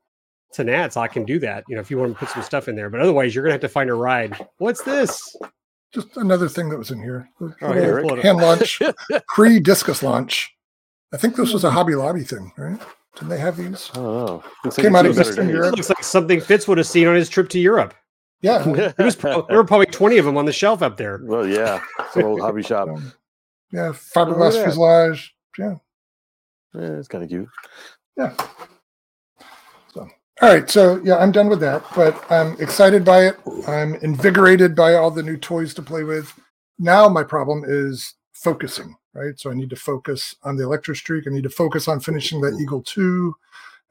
to 0.53 0.63
Nats, 0.63 0.97
I 0.97 1.07
can 1.07 1.23
do 1.23 1.39
that. 1.39 1.63
You 1.67 1.75
know, 1.75 1.81
if 1.81 1.89
you 1.89 1.97
want 1.97 2.13
to 2.13 2.19
put 2.19 2.29
some 2.29 2.43
stuff 2.43 2.67
in 2.67 2.75
there, 2.75 2.89
but 2.89 2.99
otherwise 2.99 3.33
you're 3.33 3.43
gonna 3.43 3.53
have 3.53 3.61
to 3.61 3.69
find 3.69 3.89
a 3.89 3.93
ride. 3.93 4.37
What's 4.57 4.83
this? 4.83 5.35
Just 5.93 6.17
another 6.17 6.49
thing 6.49 6.69
that 6.69 6.77
was 6.77 6.91
in 6.91 7.01
here. 7.01 7.29
Oh, 7.39 7.45
a 7.61 7.65
Oh, 7.67 7.73
here, 7.73 7.95
Rick. 7.95 8.03
pull 8.03 8.13
it 8.13 8.19
up. 8.19 8.25
hand 8.25 8.37
launch, 8.39 8.81
pre 9.27 9.59
discus 9.59 10.03
launch. 10.03 10.53
I 11.13 11.17
think 11.17 11.37
this 11.37 11.53
was 11.53 11.63
a 11.63 11.69
hmm. 11.69 11.75
Hobby 11.75 11.95
Lobby 11.95 12.23
thing, 12.23 12.51
right? 12.57 12.79
Didn't 13.15 13.29
they 13.29 13.39
have 13.39 13.57
these? 13.57 13.89
I 13.93 13.95
don't 13.95 14.25
know. 14.25 14.43
Looks 14.63 14.75
Came 14.75 14.87
it's 14.87 14.95
out 14.95 15.05
of 15.05 15.19
Eastern. 15.19 15.49
Europe. 15.49 15.75
Looks 15.75 15.89
like 15.89 16.03
something 16.03 16.39
Fitz 16.39 16.67
would 16.67 16.77
have 16.77 16.85
seen 16.85 17.07
on 17.07 17.15
his 17.15 17.29
trip 17.29 17.49
to 17.49 17.59
Europe. 17.59 17.95
Yeah. 18.41 18.63
There, 18.97 19.05
was, 19.05 19.15
pro- 19.15 19.45
there 19.47 19.57
were 19.57 19.63
probably 19.65 19.87
20 19.87 20.17
of 20.17 20.25
them 20.25 20.37
on 20.37 20.45
the 20.45 20.53
shelf 20.53 20.81
up 20.81 20.97
there. 20.97 21.19
well, 21.23 21.47
yeah. 21.47 21.81
Some 22.11 22.23
old 22.25 22.41
hobby 22.41 22.63
shop. 22.63 22.89
Yeah, 23.73 23.89
fiberglass 23.89 24.47
at 24.49 24.53
that. 24.53 24.63
fuselage. 24.63 25.35
Yeah. 25.57 25.75
Yeah, 26.73 26.91
it's 26.99 27.09
kind 27.09 27.21
of 27.21 27.29
cute. 27.29 27.49
Yeah. 28.17 28.33
So, 29.93 30.01
all 30.41 30.49
right. 30.49 30.69
So, 30.69 31.01
yeah, 31.03 31.17
I'm 31.17 31.33
done 31.33 31.49
with 31.49 31.59
that, 31.59 31.83
but 31.93 32.31
I'm 32.31 32.53
excited 32.61 33.03
by 33.03 33.25
it. 33.25 33.37
I'm 33.67 33.95
invigorated 33.95 34.73
by 34.73 34.93
all 34.93 35.11
the 35.11 35.21
new 35.21 35.35
toys 35.35 35.73
to 35.73 35.81
play 35.81 36.03
with. 36.03 36.31
Now, 36.79 37.09
my 37.09 37.23
problem 37.23 37.63
is 37.67 38.13
focusing, 38.31 38.95
right? 39.13 39.37
So, 39.37 39.51
I 39.51 39.53
need 39.53 39.69
to 39.71 39.75
focus 39.75 40.33
on 40.43 40.55
the 40.55 40.63
Electro 40.63 40.93
Streak. 40.93 41.25
I 41.27 41.31
need 41.31 41.43
to 41.43 41.49
focus 41.49 41.89
on 41.89 41.99
finishing 41.99 42.39
that 42.41 42.57
Eagle 42.61 42.83
2. 42.83 43.35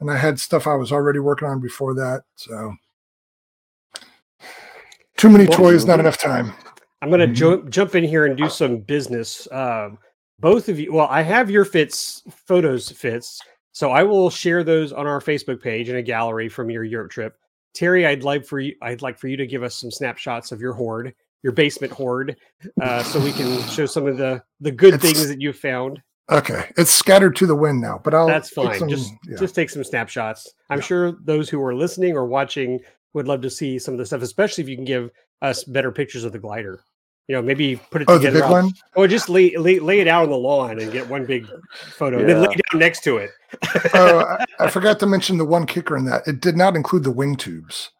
And 0.00 0.10
I 0.10 0.16
had 0.16 0.40
stuff 0.40 0.66
I 0.66 0.74
was 0.74 0.90
already 0.90 1.18
working 1.18 1.48
on 1.48 1.60
before 1.60 1.92
that. 1.94 2.22
So, 2.36 2.74
too 5.16 5.28
many 5.30 5.46
Well, 5.46 5.58
toys, 5.58 5.84
not 5.84 6.00
enough 6.00 6.18
time. 6.18 6.52
I'm 7.02 7.08
going 7.10 7.20
to 7.20 7.26
Mhm. 7.26 7.34
jump 7.34 7.70
jump 7.70 7.94
in 7.94 8.04
here 8.04 8.24
and 8.26 8.36
do 8.36 8.48
some 8.48 8.78
business. 8.78 9.46
Um, 9.52 9.98
both 10.40 10.68
of 10.68 10.78
you, 10.78 10.92
well, 10.92 11.08
I 11.10 11.22
have 11.22 11.50
your 11.50 11.64
Fitz 11.64 12.22
photos 12.46 12.90
Fitz, 12.90 13.40
so 13.72 13.90
I 13.90 14.02
will 14.02 14.30
share 14.30 14.64
those 14.64 14.92
on 14.92 15.06
our 15.06 15.20
Facebook 15.20 15.62
page 15.62 15.88
in 15.88 15.96
a 15.96 16.02
gallery 16.02 16.48
from 16.48 16.70
your 16.70 16.84
Europe 16.84 17.10
trip. 17.10 17.34
Terry, 17.74 18.06
I'd 18.06 18.22
like 18.22 18.44
for 18.46 18.58
you, 18.58 18.74
I'd 18.82 19.02
like 19.02 19.18
for 19.18 19.28
you 19.28 19.36
to 19.36 19.46
give 19.46 19.62
us 19.62 19.74
some 19.74 19.90
snapshots 19.90 20.52
of 20.52 20.60
your 20.60 20.72
hoard, 20.72 21.14
your 21.42 21.52
basement 21.52 21.92
hoard, 21.92 22.36
uh, 22.80 23.02
so 23.02 23.20
we 23.20 23.32
can 23.32 23.60
show 23.68 23.86
some 23.86 24.06
of 24.06 24.16
the 24.16 24.42
the 24.60 24.70
good 24.72 24.94
It's- 24.94 25.02
things 25.02 25.28
that 25.28 25.40
you 25.40 25.52
found. 25.52 26.00
Okay. 26.28 26.64
It's 26.76 26.90
scattered 26.90 27.36
to 27.36 27.46
the 27.46 27.54
wind 27.54 27.80
now, 27.80 28.00
but 28.02 28.12
I'll. 28.12 28.26
That's 28.26 28.48
fine. 28.50 28.78
some- 28.80 28.88
just 28.88 29.12
yeah. 29.28 29.36
just 29.38 29.54
take 29.54 29.70
some 29.70 29.84
snapshots. 29.84 30.52
I'm 30.70 30.78
Yeah. 30.78 30.84
sure 30.84 31.12
those 31.24 31.48
who 31.48 31.62
are 31.62 31.74
listening 31.74 32.16
or 32.16 32.26
watching 32.26 32.80
would 33.14 33.26
love 33.28 33.40
to 33.42 33.50
see 33.50 33.78
some 33.78 33.94
of 33.94 33.98
the 33.98 34.06
stuff, 34.06 34.22
especially 34.22 34.62
if 34.64 34.68
you 34.68 34.76
can 34.76 34.84
give 34.84 35.10
us 35.42 35.64
better 35.64 35.90
pictures 35.92 36.24
of 36.24 36.32
the 36.32 36.38
glider. 36.38 36.80
You 37.28 37.34
know, 37.34 37.42
maybe 37.42 37.74
put 37.90 38.02
it 38.02 38.08
Oh, 38.08 38.14
the 38.18 38.18
together. 38.30 38.36
big 38.38 38.44
on- 38.44 38.50
one? 38.66 38.72
Or 38.94 39.08
just 39.08 39.28
lay, 39.28 39.56
lay 39.56 39.80
lay 39.80 39.98
it 40.00 40.06
out 40.06 40.22
on 40.24 40.30
the 40.30 40.36
lawn 40.36 40.78
and 40.78 40.92
get 40.92 41.08
one 41.08 41.24
big 41.26 41.46
photo, 41.96 42.18
and 42.20 42.28
then 42.28 42.40
lay 42.42 42.46
down 42.54 42.78
next 42.80 43.02
to 43.04 43.16
it. 43.16 43.30
oh, 43.94 44.18
I, 44.38 44.44
I 44.60 44.70
forgot 44.70 45.00
to 45.00 45.06
mention 45.06 45.36
the 45.36 45.44
one 45.44 45.66
kicker 45.66 45.96
in 45.96 46.04
that. 46.04 46.26
It 46.28 46.40
did 46.40 46.56
not 46.56 46.76
include 46.76 47.02
the 47.02 47.10
wing 47.10 47.34
tubes. 47.36 47.90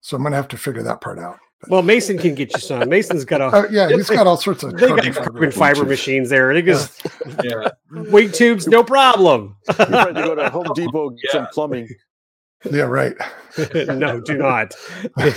So 0.00 0.16
I'm 0.16 0.22
going 0.24 0.32
to 0.32 0.36
have 0.36 0.48
to 0.48 0.56
figure 0.56 0.82
that 0.82 1.00
part 1.00 1.20
out. 1.20 1.38
well, 1.68 1.82
Mason 1.82 2.18
can 2.18 2.34
get 2.34 2.52
you 2.52 2.58
some. 2.58 2.88
Mason's 2.88 3.24
got 3.24 3.40
a 3.40 3.50
Oh, 3.54 3.66
yeah, 3.70 3.88
he's 3.88 4.10
got 4.10 4.26
all 4.26 4.36
sorts 4.36 4.64
of 4.64 4.72
they 4.76 4.88
got 4.88 4.96
carbon 4.98 5.12
carbon 5.14 5.50
fiber. 5.52 5.74
fiber 5.76 5.88
machines 5.88 6.28
there. 6.28 6.52
They 6.52 6.60
just 6.62 7.06
Yeah. 7.44 7.68
Wing 8.10 8.32
tubes, 8.32 8.66
no 8.66 8.82
problem. 8.82 9.54
You're 9.78 9.86
trying 9.86 10.14
to 10.16 10.22
go 10.22 10.34
to 10.34 10.50
Home 10.50 10.66
Depot 10.74 11.10
get 11.10 11.30
some 11.30 11.46
plumbing. 11.52 11.88
Yeah, 12.70 12.82
right. 12.82 13.14
no, 13.74 14.20
do 14.20 14.36
not. 14.38 14.74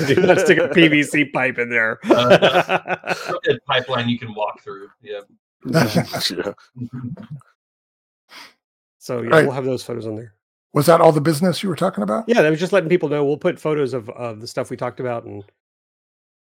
do 0.07 0.15
not 0.21 0.39
stick 0.39 0.57
a 0.59 0.69
PVC 0.69 1.31
pipe 1.33 1.57
in 1.57 1.69
there. 1.69 1.99
Uh, 2.09 3.13
a 3.49 3.59
pipeline 3.67 4.07
you 4.09 4.19
can 4.19 4.33
walk 4.33 4.61
through. 4.61 4.89
Yeah. 5.01 5.21
yeah. 5.65 6.03
so 8.99 9.21
yeah, 9.21 9.29
Right. 9.29 9.45
we'll 9.45 9.51
have 9.53 9.65
those 9.65 9.83
photos 9.83 10.05
on 10.07 10.15
there. 10.15 10.33
Was 10.73 10.85
that 10.87 10.99
all 11.01 11.11
the 11.11 11.21
business 11.21 11.63
you 11.63 11.69
were 11.69 11.75
talking 11.75 12.03
about? 12.03 12.25
Yeah, 12.27 12.41
that 12.41 12.49
was 12.49 12.59
just 12.59 12.73
letting 12.73 12.89
people 12.89 13.07
know. 13.09 13.23
We'll 13.23 13.37
put 13.37 13.59
photos 13.59 13.93
of, 13.93 14.09
of 14.09 14.41
the 14.41 14.47
stuff 14.47 14.69
we 14.69 14.77
talked 14.77 14.99
about 14.99 15.23
and 15.23 15.43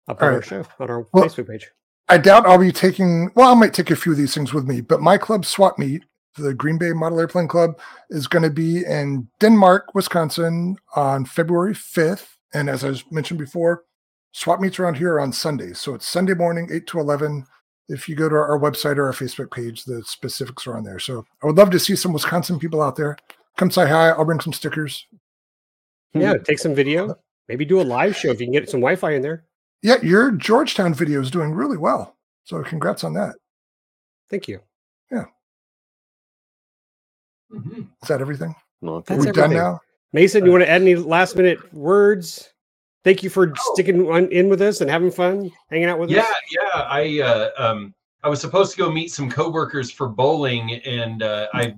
up 0.07 0.21
on 0.23 0.29
All 0.29 0.35
our 0.35 0.43
show 0.43 0.65
on 0.79 0.91
our 0.91 1.07
Well- 1.13 1.25
Facebook 1.25 1.49
page. 1.49 1.71
I 2.11 2.17
doubt 2.17 2.47
I'll 2.47 2.57
be 2.59 2.73
taking. 2.73 3.31
Well, 3.35 3.51
I 3.51 3.55
might 3.55 3.75
take 3.75 3.91
a 3.91 3.97
few 3.97 4.13
of 4.13 4.19
these 4.19 4.33
things 4.33 4.55
with 4.55 4.67
me, 4.67 4.81
but 4.81 5.03
my 5.03 5.19
club 5.19 5.45
swap 5.45 5.79
meet, 5.79 6.05
the 6.37 6.55
Green 6.55 6.79
Bay 6.79 6.93
Model 6.93 7.21
Airplane 7.21 7.49
Club, 7.49 7.79
is 8.11 8.27
going 8.27 8.43
to 8.45 8.51
be 8.51 8.85
in 8.85 9.29
Denmark, 9.41 9.95
Wisconsin, 9.95 10.77
on 10.95 11.25
February 11.25 11.75
fifth. 11.75 12.37
And 12.55 12.69
as 12.69 12.85
I 12.85 12.95
mentioned 13.11 13.39
before, 13.39 13.85
swap 14.33 14.61
meets 14.61 14.79
around 14.79 14.97
here 14.97 15.15
are 15.15 15.21
on 15.21 15.33
Sundays, 15.33 15.79
so 15.79 15.95
it's 15.95 16.07
Sunday 16.09 16.35
morning, 16.35 16.69
eight 16.73 16.87
to 16.89 17.01
eleven. 17.01 17.47
If 17.89 18.09
you 18.09 18.15
go 18.15 18.29
to 18.29 18.35
our 18.35 18.59
website 18.59 18.99
or 18.99 19.07
our 19.07 19.13
Facebook 19.13 19.51
page, 19.51 19.85
the 19.85 20.03
specifics 20.05 20.67
are 20.67 20.77
on 20.77 20.85
there. 20.85 20.99
So 20.99 21.25
I 21.43 21.47
would 21.47 21.57
love 21.57 21.71
to 21.71 21.79
see 21.79 21.97
some 21.97 22.13
Wisconsin 22.13 22.59
people 22.59 22.83
out 22.83 22.97
there. 22.97 23.17
Come 23.57 23.71
say 23.71 23.89
hi. 23.89 24.11
I'll 24.11 24.27
bring 24.27 24.41
some 24.41 24.53
stickers. 24.53 25.07
Hmm. 26.13 26.21
Yeah, 26.21 26.35
take 26.37 26.59
some 26.59 26.75
video. 26.75 27.19
Maybe 27.49 27.65
do 27.65 27.81
a 27.81 27.83
live 27.83 28.15
show 28.15 28.31
if 28.31 28.41
you 28.41 28.47
can 28.47 28.53
get 28.53 28.69
some 28.69 28.81
Wi-Fi 28.81 29.15
in 29.15 29.23
there. 29.23 29.47
Yeah, 29.83 30.03
your 30.03 30.33
Georgetown 30.33 30.93
video 30.93 31.23
is 31.23 31.31
doing 31.31 31.53
really 31.53 31.79
well. 31.79 32.17
So 32.45 32.63
congrats 32.63 33.05
on 33.05 33.15
that. 33.15 33.37
Thank 34.29 34.49
you. 34.49 34.61
Mhm. 37.53 37.89
Is 38.03 38.09
that 38.09 38.21
everything? 38.21 38.55
No, 38.83 38.97
Are 38.97 39.03
That's 39.03 39.21
we 39.21 39.33
done 39.33 39.45
everything. 39.45 39.57
now? 39.65 39.81
Mason, 40.13 40.45
you 40.45 40.51
want 40.53 40.63
to 40.65 40.71
add 40.71 40.83
any 40.83 40.95
last 40.95 41.37
minute 41.37 41.73
words? 41.75 42.53
Thank 43.05 43.23
you 43.23 43.31
for 43.31 43.53
sticking 43.73 44.11
on, 44.11 44.31
in 44.31 44.49
with 44.49 44.61
us 44.61 44.81
and 44.81 44.91
having 44.91 45.11
fun, 45.11 45.51
hanging 45.71 45.87
out 45.89 45.99
with 45.99 46.11
Yeah, 46.11 46.21
us. 46.23 46.35
Yeah, 46.51 46.61
yeah. 46.75 46.81
I 46.83 47.21
uh, 47.21 47.51
um 47.59 47.95
I 48.25 48.29
was 48.29 48.41
supposed 48.41 48.73
to 48.73 48.79
go 48.79 48.91
meet 48.91 49.13
some 49.13 49.31
coworkers 49.31 49.91
for 49.91 50.09
bowling, 50.09 50.75
and 50.85 51.23
uh, 51.23 51.47
I 51.55 51.75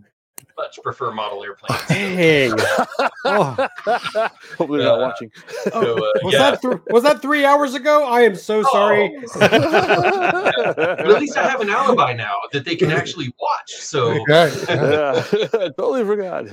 much 0.57 0.79
prefer 0.83 1.11
model 1.13 1.43
airplanes. 1.45 1.83
Dang. 1.89 2.53
Oh. 3.25 3.69
Hopefully 4.59 4.79
they're 4.79 4.89
not 4.89 5.01
watching. 5.01 5.31
So, 5.65 5.71
uh, 5.73 6.13
Was 6.23 6.33
yeah. 6.35 6.39
that 6.51 6.63
th- 6.63 6.77
was 6.91 7.03
that 7.03 7.23
three 7.23 7.45
hours 7.45 7.75
ago? 7.75 8.07
I 8.07 8.23
am 8.23 8.35
so 8.35 8.63
sorry. 8.65 9.17
But 9.39 10.79
at 10.79 11.21
least 11.21 11.37
I 11.37 11.49
have 11.49 11.61
an 11.61 11.71
alibi 11.71 12.13
now 12.13 12.35
that 12.53 12.65
they 12.65 12.77
can 12.77 12.91
actually 12.91 13.33
watch. 13.41 13.73
So 13.73 14.21
Okay. 14.23 14.51
yeah. 14.69 15.25
yeah, 15.33 15.49
totally 15.79 16.05
forgot. 16.05 16.45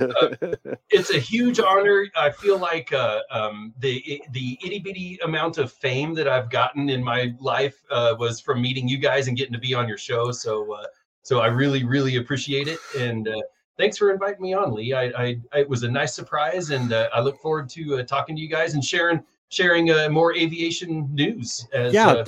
it's 0.90 1.10
a 1.10 1.18
huge 1.18 1.60
honor. 1.60 2.06
I 2.16 2.30
feel 2.30 2.58
like 2.58 2.92
uh, 2.92 3.20
um, 3.30 3.72
the 3.78 4.22
the 4.32 4.58
itty 4.64 4.78
bitty 4.80 5.18
amount 5.24 5.58
of 5.58 5.72
fame 5.72 6.14
that 6.14 6.28
I've 6.28 6.50
gotten 6.50 6.88
in 6.88 7.02
my 7.02 7.32
life 7.40 7.76
uh, 7.90 8.14
was 8.18 8.40
from 8.40 8.60
meeting 8.62 8.88
you 8.88 8.98
guys 8.98 9.28
and 9.28 9.36
getting 9.36 9.52
to 9.52 9.58
be 9.58 9.74
on 9.74 9.88
your 9.88 9.98
show. 9.98 10.30
So 10.32 10.72
uh, 10.72 10.84
so 11.22 11.40
I 11.40 11.46
really 11.46 11.84
really 11.84 12.16
appreciate 12.16 12.68
it. 12.68 12.78
And 12.98 13.28
uh, 13.28 13.40
thanks 13.78 13.96
for 13.96 14.10
inviting 14.12 14.42
me 14.42 14.52
on, 14.52 14.74
Lee. 14.74 14.92
I, 14.92 15.04
I 15.16 15.40
it 15.54 15.68
was 15.68 15.82
a 15.84 15.90
nice 15.90 16.14
surprise, 16.14 16.70
and 16.70 16.92
uh, 16.92 17.08
I 17.14 17.20
look 17.20 17.40
forward 17.40 17.68
to 17.70 17.98
uh, 17.98 18.02
talking 18.02 18.36
to 18.36 18.42
you 18.42 18.48
guys 18.48 18.74
and 18.74 18.84
sharing 18.84 19.22
sharing 19.48 19.90
uh, 19.90 20.08
more 20.10 20.34
aviation 20.36 21.08
news 21.14 21.66
as 21.72 21.94
Yeah. 21.94 22.08
uh, 22.08 22.24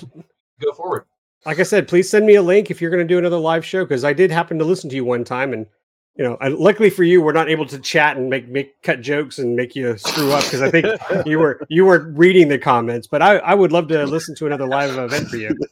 go 0.60 0.72
forward. 0.72 1.04
like 1.44 1.58
I 1.58 1.64
said, 1.64 1.86
please 1.88 2.08
send 2.08 2.24
me 2.26 2.36
a 2.36 2.42
link 2.42 2.70
if 2.70 2.80
you're 2.80 2.90
going 2.90 3.06
to 3.06 3.14
do 3.14 3.18
another 3.18 3.36
live 3.38 3.64
show 3.64 3.84
because 3.84 4.04
I 4.04 4.12
did 4.14 4.30
happen 4.30 4.58
to 4.58 4.64
listen 4.64 4.88
to 4.90 4.96
you 4.96 5.04
one 5.04 5.24
time, 5.24 5.52
and 5.52 5.66
you 6.20 6.26
know, 6.26 6.36
I, 6.42 6.48
luckily 6.48 6.90
for 6.90 7.02
you, 7.02 7.22
we're 7.22 7.32
not 7.32 7.48
able 7.48 7.64
to 7.64 7.78
chat 7.78 8.18
and 8.18 8.28
make 8.28 8.46
make 8.46 8.82
cut 8.82 9.00
jokes 9.00 9.38
and 9.38 9.56
make 9.56 9.74
you 9.74 9.96
screw 9.96 10.32
up 10.32 10.44
because 10.44 10.60
I 10.60 10.70
think 10.70 10.86
you 11.26 11.38
were 11.38 11.66
you 11.70 11.86
were 11.86 12.10
reading 12.10 12.48
the 12.48 12.58
comments. 12.58 13.06
But 13.06 13.22
I 13.22 13.38
I 13.38 13.54
would 13.54 13.72
love 13.72 13.88
to 13.88 14.04
listen 14.04 14.34
to 14.34 14.44
another 14.44 14.66
live 14.66 14.94
event 14.98 15.28
for 15.28 15.38
you. 15.38 15.56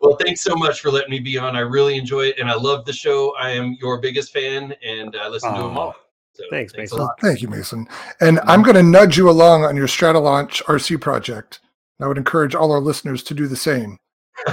Well, 0.00 0.16
thanks 0.24 0.42
so 0.42 0.54
much 0.54 0.80
for 0.80 0.92
letting 0.92 1.10
me 1.10 1.18
be 1.18 1.36
on. 1.36 1.56
I 1.56 1.60
really 1.60 1.96
enjoy 1.96 2.26
it, 2.26 2.38
and 2.38 2.48
I 2.48 2.54
love 2.54 2.84
the 2.84 2.92
show. 2.92 3.34
I 3.36 3.50
am 3.50 3.76
your 3.80 4.00
biggest 4.00 4.32
fan, 4.32 4.72
and 4.84 5.16
I 5.20 5.26
listen 5.26 5.52
to 5.52 5.62
them 5.62 5.76
all. 5.76 5.96
So, 6.34 6.44
Thanks, 6.50 6.72
a 6.74 6.78
Mason. 6.78 6.98
Well, 6.98 7.14
thank 7.20 7.42
you, 7.42 7.48
Mason. 7.48 7.88
And 8.20 8.38
mm-hmm. 8.38 8.48
I'm 8.48 8.62
going 8.62 8.76
to 8.76 8.82
nudge 8.84 9.18
you 9.18 9.28
along 9.28 9.64
on 9.64 9.76
your 9.76 9.88
Stratolaunch 9.88 10.62
RC 10.62 11.00
project. 11.00 11.58
I 12.00 12.06
would 12.06 12.16
encourage 12.16 12.54
all 12.54 12.70
our 12.70 12.80
listeners 12.80 13.24
to 13.24 13.34
do 13.34 13.48
the 13.48 13.56
same. 13.56 13.98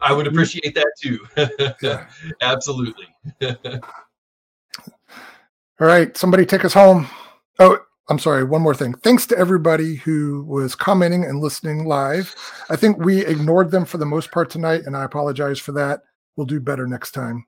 I 0.00 0.12
would 0.12 0.26
appreciate 0.26 0.74
that 0.74 0.92
too. 1.00 1.18
Absolutely. 2.40 3.06
All 5.80 5.86
right, 5.86 6.16
somebody 6.16 6.44
take 6.44 6.64
us 6.64 6.74
home. 6.74 7.06
Oh, 7.58 7.78
I'm 8.08 8.18
sorry. 8.18 8.42
One 8.42 8.62
more 8.62 8.74
thing. 8.74 8.94
Thanks 8.94 9.26
to 9.26 9.38
everybody 9.38 9.96
who 9.96 10.42
was 10.44 10.74
commenting 10.74 11.24
and 11.24 11.40
listening 11.40 11.84
live. 11.84 12.34
I 12.70 12.76
think 12.76 12.98
we 12.98 13.24
ignored 13.24 13.70
them 13.70 13.84
for 13.84 13.98
the 13.98 14.06
most 14.06 14.32
part 14.32 14.50
tonight, 14.50 14.82
and 14.86 14.96
I 14.96 15.04
apologize 15.04 15.58
for 15.58 15.72
that. 15.72 16.00
We'll 16.36 16.46
do 16.46 16.58
better 16.58 16.86
next 16.86 17.12
time. 17.12 17.46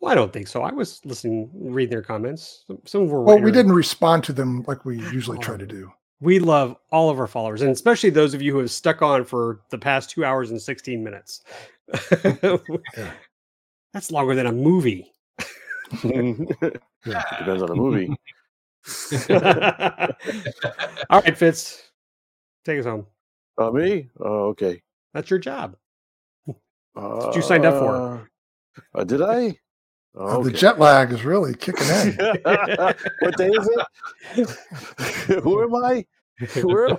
Well, 0.00 0.12
I 0.12 0.16
don't 0.16 0.32
think 0.32 0.48
so. 0.48 0.62
I 0.62 0.72
was 0.72 1.00
listening, 1.04 1.50
reading 1.54 1.90
their 1.90 2.02
comments. 2.02 2.64
Some, 2.66 2.78
some 2.84 3.08
were. 3.08 3.22
Well, 3.22 3.40
we 3.40 3.52
didn't 3.52 3.72
respond 3.72 4.24
to 4.24 4.32
them 4.32 4.64
like 4.66 4.84
we 4.84 4.98
usually 4.98 5.38
try 5.38 5.54
oh. 5.54 5.58
to 5.58 5.66
do. 5.66 5.92
We 6.20 6.38
love 6.38 6.76
all 6.90 7.10
of 7.10 7.18
our 7.18 7.26
followers, 7.26 7.60
and 7.60 7.70
especially 7.70 8.10
those 8.10 8.34
of 8.34 8.42
you 8.42 8.52
who 8.52 8.58
have 8.58 8.70
stuck 8.70 9.02
on 9.02 9.24
for 9.24 9.60
the 9.70 9.78
past 9.78 10.10
two 10.10 10.24
hours 10.24 10.50
and 10.50 10.60
16 10.60 11.02
minutes. 11.02 11.42
That's 13.92 14.10
longer 14.10 14.34
than 14.34 14.46
a 14.46 14.52
movie. 14.52 15.12
Depends 16.02 17.62
on 17.62 17.68
the 17.68 17.74
movie. 17.74 18.14
all 21.10 21.20
right, 21.20 21.36
Fitz, 21.36 21.90
take 22.64 22.78
us 22.78 22.84
home. 22.84 23.06
Uh, 23.58 23.70
me? 23.70 24.08
Oh, 24.20 24.48
okay. 24.48 24.82
That's 25.12 25.30
your 25.30 25.38
job. 25.38 25.76
Uh, 26.96 27.32
you 27.34 27.42
signed 27.42 27.64
up 27.64 27.74
for. 27.74 28.28
Uh, 28.94 29.04
did 29.04 29.22
I? 29.22 29.56
Oh, 30.16 30.38
Oh, 30.38 30.44
The 30.44 30.50
jet 30.52 30.78
lag 30.78 31.12
is 31.12 31.24
really 31.24 31.54
kicking 31.54 31.86
in. 31.88 32.16
what 33.20 33.36
day 33.36 33.48
is 33.50 33.68
it? 34.36 34.50
Who 35.42 35.62
am 35.62 35.74
I? 35.74 36.06
Where 36.62 36.88
am 36.88 36.98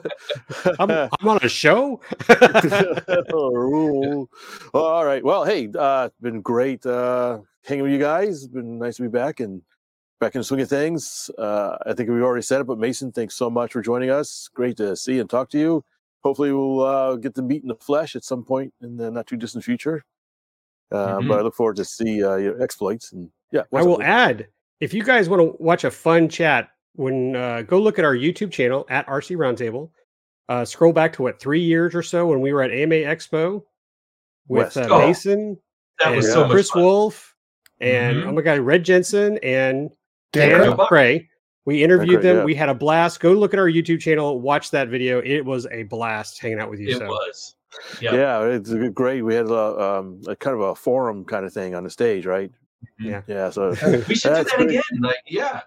I'm, 0.80 0.92
I'm 0.92 1.28
on 1.28 1.40
a 1.42 1.50
show. 1.50 2.02
Oh, 3.34 4.28
all 4.74 5.06
right. 5.06 5.24
Well, 5.24 5.44
hey, 5.46 5.70
uh, 5.78 6.06
it's 6.08 6.20
been 6.22 6.42
great 6.42 6.86
uh, 6.86 7.40
hanging 7.66 7.84
with 7.84 7.92
you 7.92 8.00
guys. 8.00 8.44
It's 8.44 8.54
been 8.54 8.80
nice 8.80 8.98
to 8.98 9.04
be 9.04 9.08
back 9.10 9.40
and 9.40 9.62
back 10.20 10.36
in 10.36 10.40
the 10.40 10.46
swing 10.46 10.62
of 10.62 10.70
things. 10.70 11.30
Uh, 11.38 11.78
I 11.86 11.94
think 11.94 12.10
we've 12.10 12.22
already 12.22 12.42
said 12.44 12.62
it, 12.62 12.68
but 12.68 12.80
Mason, 12.80 13.12
thanks 13.12 13.36
so 13.36 13.50
much 13.50 13.74
for 13.74 13.82
joining 13.82 14.10
us. 14.10 14.50
Great 14.54 14.78
to 14.78 14.96
see 14.96 15.20
and 15.20 15.30
talk 15.30 15.50
to 15.52 15.60
you. 15.60 15.84
Hopefully, 16.24 16.52
we'll 16.52 16.82
uh, 16.82 17.16
get 17.18 17.36
to 17.36 17.42
meet 17.42 17.62
in 17.62 17.68
the 17.68 17.76
flesh 17.76 18.16
at 18.16 18.24
some 18.24 18.44
point 18.44 18.74
in 18.82 18.98
the 18.98 19.12
not 19.12 19.28
too 19.28 19.38
distant 19.38 19.64
future. 19.64 20.04
Uh, 20.92 21.18
Mhm. 21.20 21.28
But 21.28 21.40
I 21.40 21.42
look 21.42 21.56
forward 21.56 21.76
to 21.78 21.86
see 21.86 22.24
uh, 22.24 22.36
your 22.36 22.62
exploits 22.62 23.12
and 23.12 23.30
yeah. 23.52 23.64
I 23.74 23.82
will 23.84 24.02
add 24.02 24.48
if 24.80 24.94
you 24.94 25.04
guys 25.04 25.30
want 25.30 25.42
to 25.42 25.56
watch 25.64 25.84
a 25.84 25.92
fun 25.92 26.30
chat, 26.30 26.70
when 26.94 27.36
uh, 27.36 27.62
go 27.64 27.80
look 27.80 27.98
at 28.00 28.06
our 28.06 28.16
YouTube 28.16 28.52
channel 28.52 28.86
at 28.90 29.06
RC 29.08 29.36
Roundtable. 29.36 29.90
Uh, 30.48 30.64
scroll 30.64 30.94
back 30.94 31.12
to 31.14 31.24
what 31.24 31.40
three 31.40 31.60
years 31.62 31.96
or 31.96 32.04
so 32.04 32.28
when 32.28 32.40
we 32.40 32.54
were 32.54 32.62
at 32.62 32.70
AMA 32.72 32.94
Expo 32.96 33.64
with 34.48 34.78
uh, 34.78 34.88
Oh, 34.92 35.00
Mason 35.08 35.58
That 36.00 36.10
and 36.10 36.18
was 36.18 36.28
Yeah. 36.28 36.34
so 36.34 36.42
much 36.44 36.52
Chris 36.52 36.70
fun. 36.70 36.84
Wolf 36.84 37.36
and 37.82 38.18
Mhm. 38.18 38.26
oh 38.28 38.32
my 38.32 38.42
god, 38.42 38.60
Red 38.60 38.84
Jensen 38.86 39.40
and 39.40 39.90
Dan 40.34 40.60
Dan 40.60 40.78
Cray. 40.88 41.30
We 41.66 41.84
interviewed 41.84 42.20
Cray, 42.20 42.30
them. 42.30 42.38
yeah. 42.38 42.44
We 42.44 42.54
had 42.54 42.70
a 42.70 42.76
blast. 42.76 43.20
Go 43.22 43.32
look 43.34 43.54
at 43.54 43.60
our 43.60 43.68
YouTube 43.68 44.00
channel. 44.00 44.40
Watch 44.40 44.70
that 44.70 44.90
video. 44.90 45.20
It 45.26 45.42
was 45.44 45.66
a 45.72 45.82
blast 45.84 46.40
hanging 46.40 46.60
out 46.60 46.70
with 46.70 46.80
you. 46.80 46.90
It 46.90 46.98
so 47.00 47.08
was. 47.08 47.56
Yeah. 48.02 48.16
Yeah, 48.16 48.44
it's 48.46 48.74
great. 48.94 49.22
We 49.22 49.36
had 49.36 49.48
a, 49.48 49.82
um, 49.82 50.22
a 50.28 50.36
kind 50.36 50.56
of 50.56 50.62
a 50.62 50.76
forum 50.76 51.26
kind 51.26 51.46
of 51.46 51.54
thing 51.54 51.76
on 51.76 51.84
the 51.84 51.90
stage, 51.90 52.26
right? 52.26 52.52
Yeah. 53.00 53.22
Yeah. 53.28 53.50
So 53.50 53.70
We 54.08 54.16
should 54.16 54.30
do 54.36 54.44
that 54.44 54.48
great. 54.56 54.70
again. 54.70 54.84
Like, 55.02 55.18
yeah. 55.28 55.62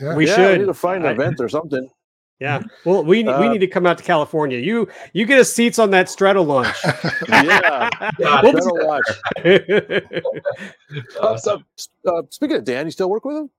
Yeah. 0.00 0.14
we 0.16 0.26
yeah, 0.26 0.34
should 0.34 0.58
need 0.60 0.66
to 0.66 0.74
find 0.74 1.04
an 1.04 1.10
I- 1.10 1.12
event 1.12 1.40
or 1.40 1.48
something. 1.48 1.88
Yeah. 2.40 2.60
Well, 2.84 3.04
we 3.04 3.22
we 3.22 3.28
Uh, 3.28 3.52
need 3.52 3.60
to 3.60 3.68
come 3.68 3.86
out 3.86 3.98
to 3.98 4.04
California. 4.04 4.58
You 4.58 4.88
you 5.12 5.26
get 5.26 5.38
us 5.38 5.52
seats 5.52 5.78
on 5.78 5.90
that 5.90 6.06
Stratolaunch. 6.08 6.74
Yeah. 7.28 7.88
Got 8.18 8.42
We'll 8.42 8.56
it. 8.56 9.02
Better. 9.42 10.12
Uh, 11.20 11.26
Awesome. 11.26 11.64
uh, 12.06 12.10
uh, 12.18 12.22
speaking 12.30 12.56
of 12.56 12.64
Dan, 12.64 12.86
you 12.86 12.90
still 12.90 13.10
work 13.10 13.24
with 13.24 13.36
him? 13.36 13.50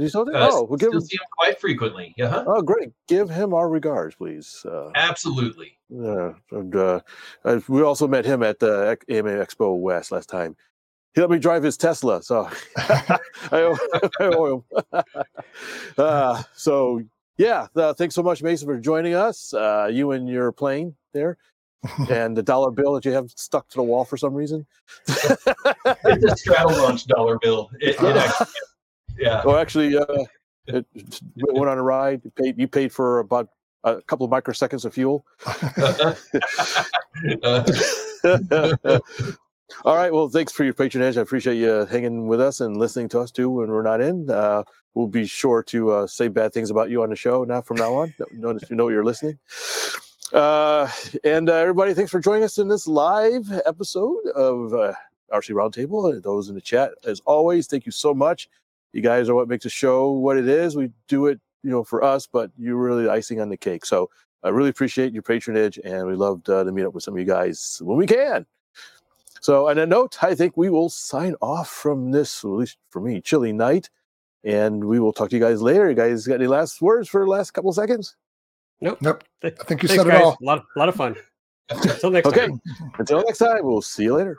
Yep. 0.00 0.04
Is 0.04 0.04
he 0.04 0.08
still 0.08 0.24
there? 0.24 0.36
Uh, 0.36 0.48
oh, 0.50 0.62
we'll 0.64 0.76
give 0.78 0.88
still 0.88 1.00
him. 1.00 1.06
see 1.06 1.16
him 1.16 1.26
quite 1.38 1.60
frequently. 1.60 2.14
Yeah. 2.16 2.44
Oh, 2.46 2.62
great. 2.62 2.90
Give 3.08 3.28
him 3.28 3.54
our 3.54 3.68
regards, 3.68 4.14
please. 4.14 4.64
Uh, 4.64 4.90
Absolutely. 4.94 5.78
yeah. 5.88 6.32
And 6.52 6.74
uh, 6.74 7.00
uh, 7.44 7.60
we 7.68 7.82
also 7.82 8.08
met 8.08 8.24
him 8.24 8.42
at 8.42 8.58
the 8.58 8.90
Ec- 8.92 9.04
AMA 9.08 9.30
Expo 9.30 9.78
West 9.78 10.12
last 10.12 10.28
time. 10.28 10.56
He 11.14 11.20
let 11.20 11.30
me 11.30 11.38
drive 11.38 11.62
his 11.64 11.76
Tesla, 11.76 12.22
so 12.22 12.48
I 12.76 13.18
owe, 13.52 13.76
I 14.20 14.24
owe 14.24 14.64
him. 14.92 15.02
uh, 15.98 16.42
so 16.54 17.02
yeah, 17.36 17.66
uh, 17.74 17.92
thanks 17.94 18.14
so 18.14 18.22
much, 18.22 18.42
Mason, 18.42 18.66
for 18.68 18.78
joining 18.78 19.14
us. 19.14 19.52
Uh, 19.52 19.88
you 19.90 20.12
and 20.12 20.28
your 20.28 20.52
plane 20.52 20.94
there. 21.12 21.36
and 22.10 22.36
the 22.36 22.42
dollar 22.42 22.70
bill 22.70 22.92
that 22.92 23.04
you 23.06 23.10
have 23.12 23.30
stuck 23.30 23.66
to 23.70 23.76
the 23.78 23.82
wall 23.82 24.04
for 24.04 24.16
some 24.18 24.34
reason. 24.34 24.66
it's 25.08 25.46
a 25.46 26.36
Stratolaunch 26.36 27.06
dollar 27.06 27.38
bill. 27.40 27.70
It, 27.80 27.96
it 28.02 28.16
actually, 28.16 28.46
yeah. 29.18 29.42
Or 29.44 29.58
actually, 29.58 29.96
uh, 29.96 30.04
it, 30.66 30.86
went 31.36 31.68
on 31.68 31.78
a 31.78 31.82
ride. 31.82 32.22
You 32.24 32.30
paid, 32.30 32.58
you 32.58 32.68
paid 32.68 32.92
for 32.92 33.20
about 33.20 33.48
a 33.84 34.02
couple 34.02 34.26
of 34.26 34.32
microseconds 34.32 34.84
of 34.84 34.94
fuel. 34.94 35.24
All 39.84 39.96
right. 39.96 40.12
Well, 40.12 40.28
thanks 40.28 40.52
for 40.52 40.64
your 40.64 40.74
patronage. 40.74 41.16
I 41.16 41.20
appreciate 41.20 41.56
you 41.56 41.86
hanging 41.86 42.26
with 42.26 42.40
us 42.40 42.60
and 42.60 42.76
listening 42.76 43.08
to 43.10 43.20
us 43.20 43.30
too 43.30 43.48
when 43.48 43.70
we're 43.70 43.82
not 43.82 44.00
in. 44.00 44.28
Uh, 44.28 44.64
we'll 44.94 45.06
be 45.06 45.26
sure 45.26 45.62
to 45.64 45.90
uh, 45.90 46.06
say 46.06 46.28
bad 46.28 46.52
things 46.52 46.70
about 46.70 46.90
you 46.90 47.02
on 47.02 47.10
the 47.10 47.16
show 47.16 47.44
now 47.44 47.60
from 47.60 47.76
now 47.76 47.94
on. 47.94 48.14
Notice 48.32 48.68
you 48.68 48.76
know 48.76 48.88
you're 48.88 49.04
listening. 49.04 49.38
Uh, 50.32 50.88
and 51.24 51.48
uh, 51.48 51.54
everybody, 51.54 51.94
thanks 51.94 52.10
for 52.10 52.20
joining 52.20 52.44
us 52.44 52.58
in 52.58 52.68
this 52.68 52.86
live 52.86 53.50
episode 53.66 54.26
of 54.34 54.72
uh, 54.74 54.92
RC 55.32 55.54
Roundtable. 55.54 56.22
Those 56.22 56.48
in 56.48 56.54
the 56.54 56.60
chat, 56.60 56.92
as 57.04 57.20
always, 57.20 57.66
thank 57.66 57.86
you 57.86 57.92
so 57.92 58.14
much. 58.14 58.48
You 58.92 59.02
guys 59.02 59.28
are 59.28 59.34
what 59.34 59.48
makes 59.48 59.64
the 59.64 59.70
show 59.70 60.10
what 60.10 60.36
it 60.36 60.48
is. 60.48 60.76
We 60.76 60.90
do 61.08 61.26
it, 61.26 61.40
you 61.62 61.70
know, 61.70 61.84
for 61.84 62.02
us, 62.02 62.26
but 62.26 62.50
you're 62.56 62.76
really 62.76 63.04
the 63.04 63.12
icing 63.12 63.40
on 63.40 63.48
the 63.48 63.56
cake. 63.56 63.84
So 63.84 64.10
I 64.42 64.48
really 64.48 64.70
appreciate 64.70 65.12
your 65.12 65.22
patronage, 65.22 65.78
and 65.84 66.06
we 66.06 66.14
loved 66.14 66.48
uh, 66.48 66.64
to 66.64 66.72
meet 66.72 66.84
up 66.84 66.94
with 66.94 67.04
some 67.04 67.14
of 67.14 67.20
you 67.20 67.26
guys 67.26 67.80
when 67.84 67.98
we 67.98 68.06
can. 68.06 68.46
So, 69.42 69.68
on 69.68 69.78
a 69.78 69.86
note, 69.86 70.22
I 70.22 70.34
think 70.34 70.56
we 70.56 70.68
will 70.68 70.90
sign 70.90 71.34
off 71.40 71.68
from 71.68 72.10
this, 72.10 72.44
at 72.44 72.50
least 72.50 72.78
for 72.90 73.00
me, 73.00 73.20
chilly 73.20 73.52
night, 73.52 73.88
and 74.44 74.84
we 74.84 74.98
will 74.98 75.12
talk 75.12 75.30
to 75.30 75.36
you 75.36 75.42
guys 75.42 75.62
later. 75.62 75.88
You 75.88 75.96
guys 75.96 76.26
got 76.26 76.34
any 76.34 76.46
last 76.46 76.80
words 76.82 77.08
for 77.08 77.24
the 77.24 77.30
last 77.30 77.52
couple 77.52 77.72
seconds? 77.72 78.16
Nope. 78.80 79.24
I 79.42 79.50
think 79.50 79.82
you 79.82 79.88
Thanks, 79.88 79.94
said 79.94 80.06
it 80.06 80.10
guys. 80.10 80.22
all. 80.22 80.38
A 80.40 80.44
lot, 80.44 80.58
of, 80.58 80.64
lot 80.76 80.88
of 80.88 80.94
fun. 80.94 81.16
Until 81.70 82.10
next 82.10 82.30
time. 82.30 82.38
Okay. 82.38 82.46
time. 82.46 82.60
Until 82.98 83.22
next 83.22 83.38
time, 83.38 83.60
we'll 83.62 83.82
see 83.82 84.04
you 84.04 84.16
later. 84.16 84.38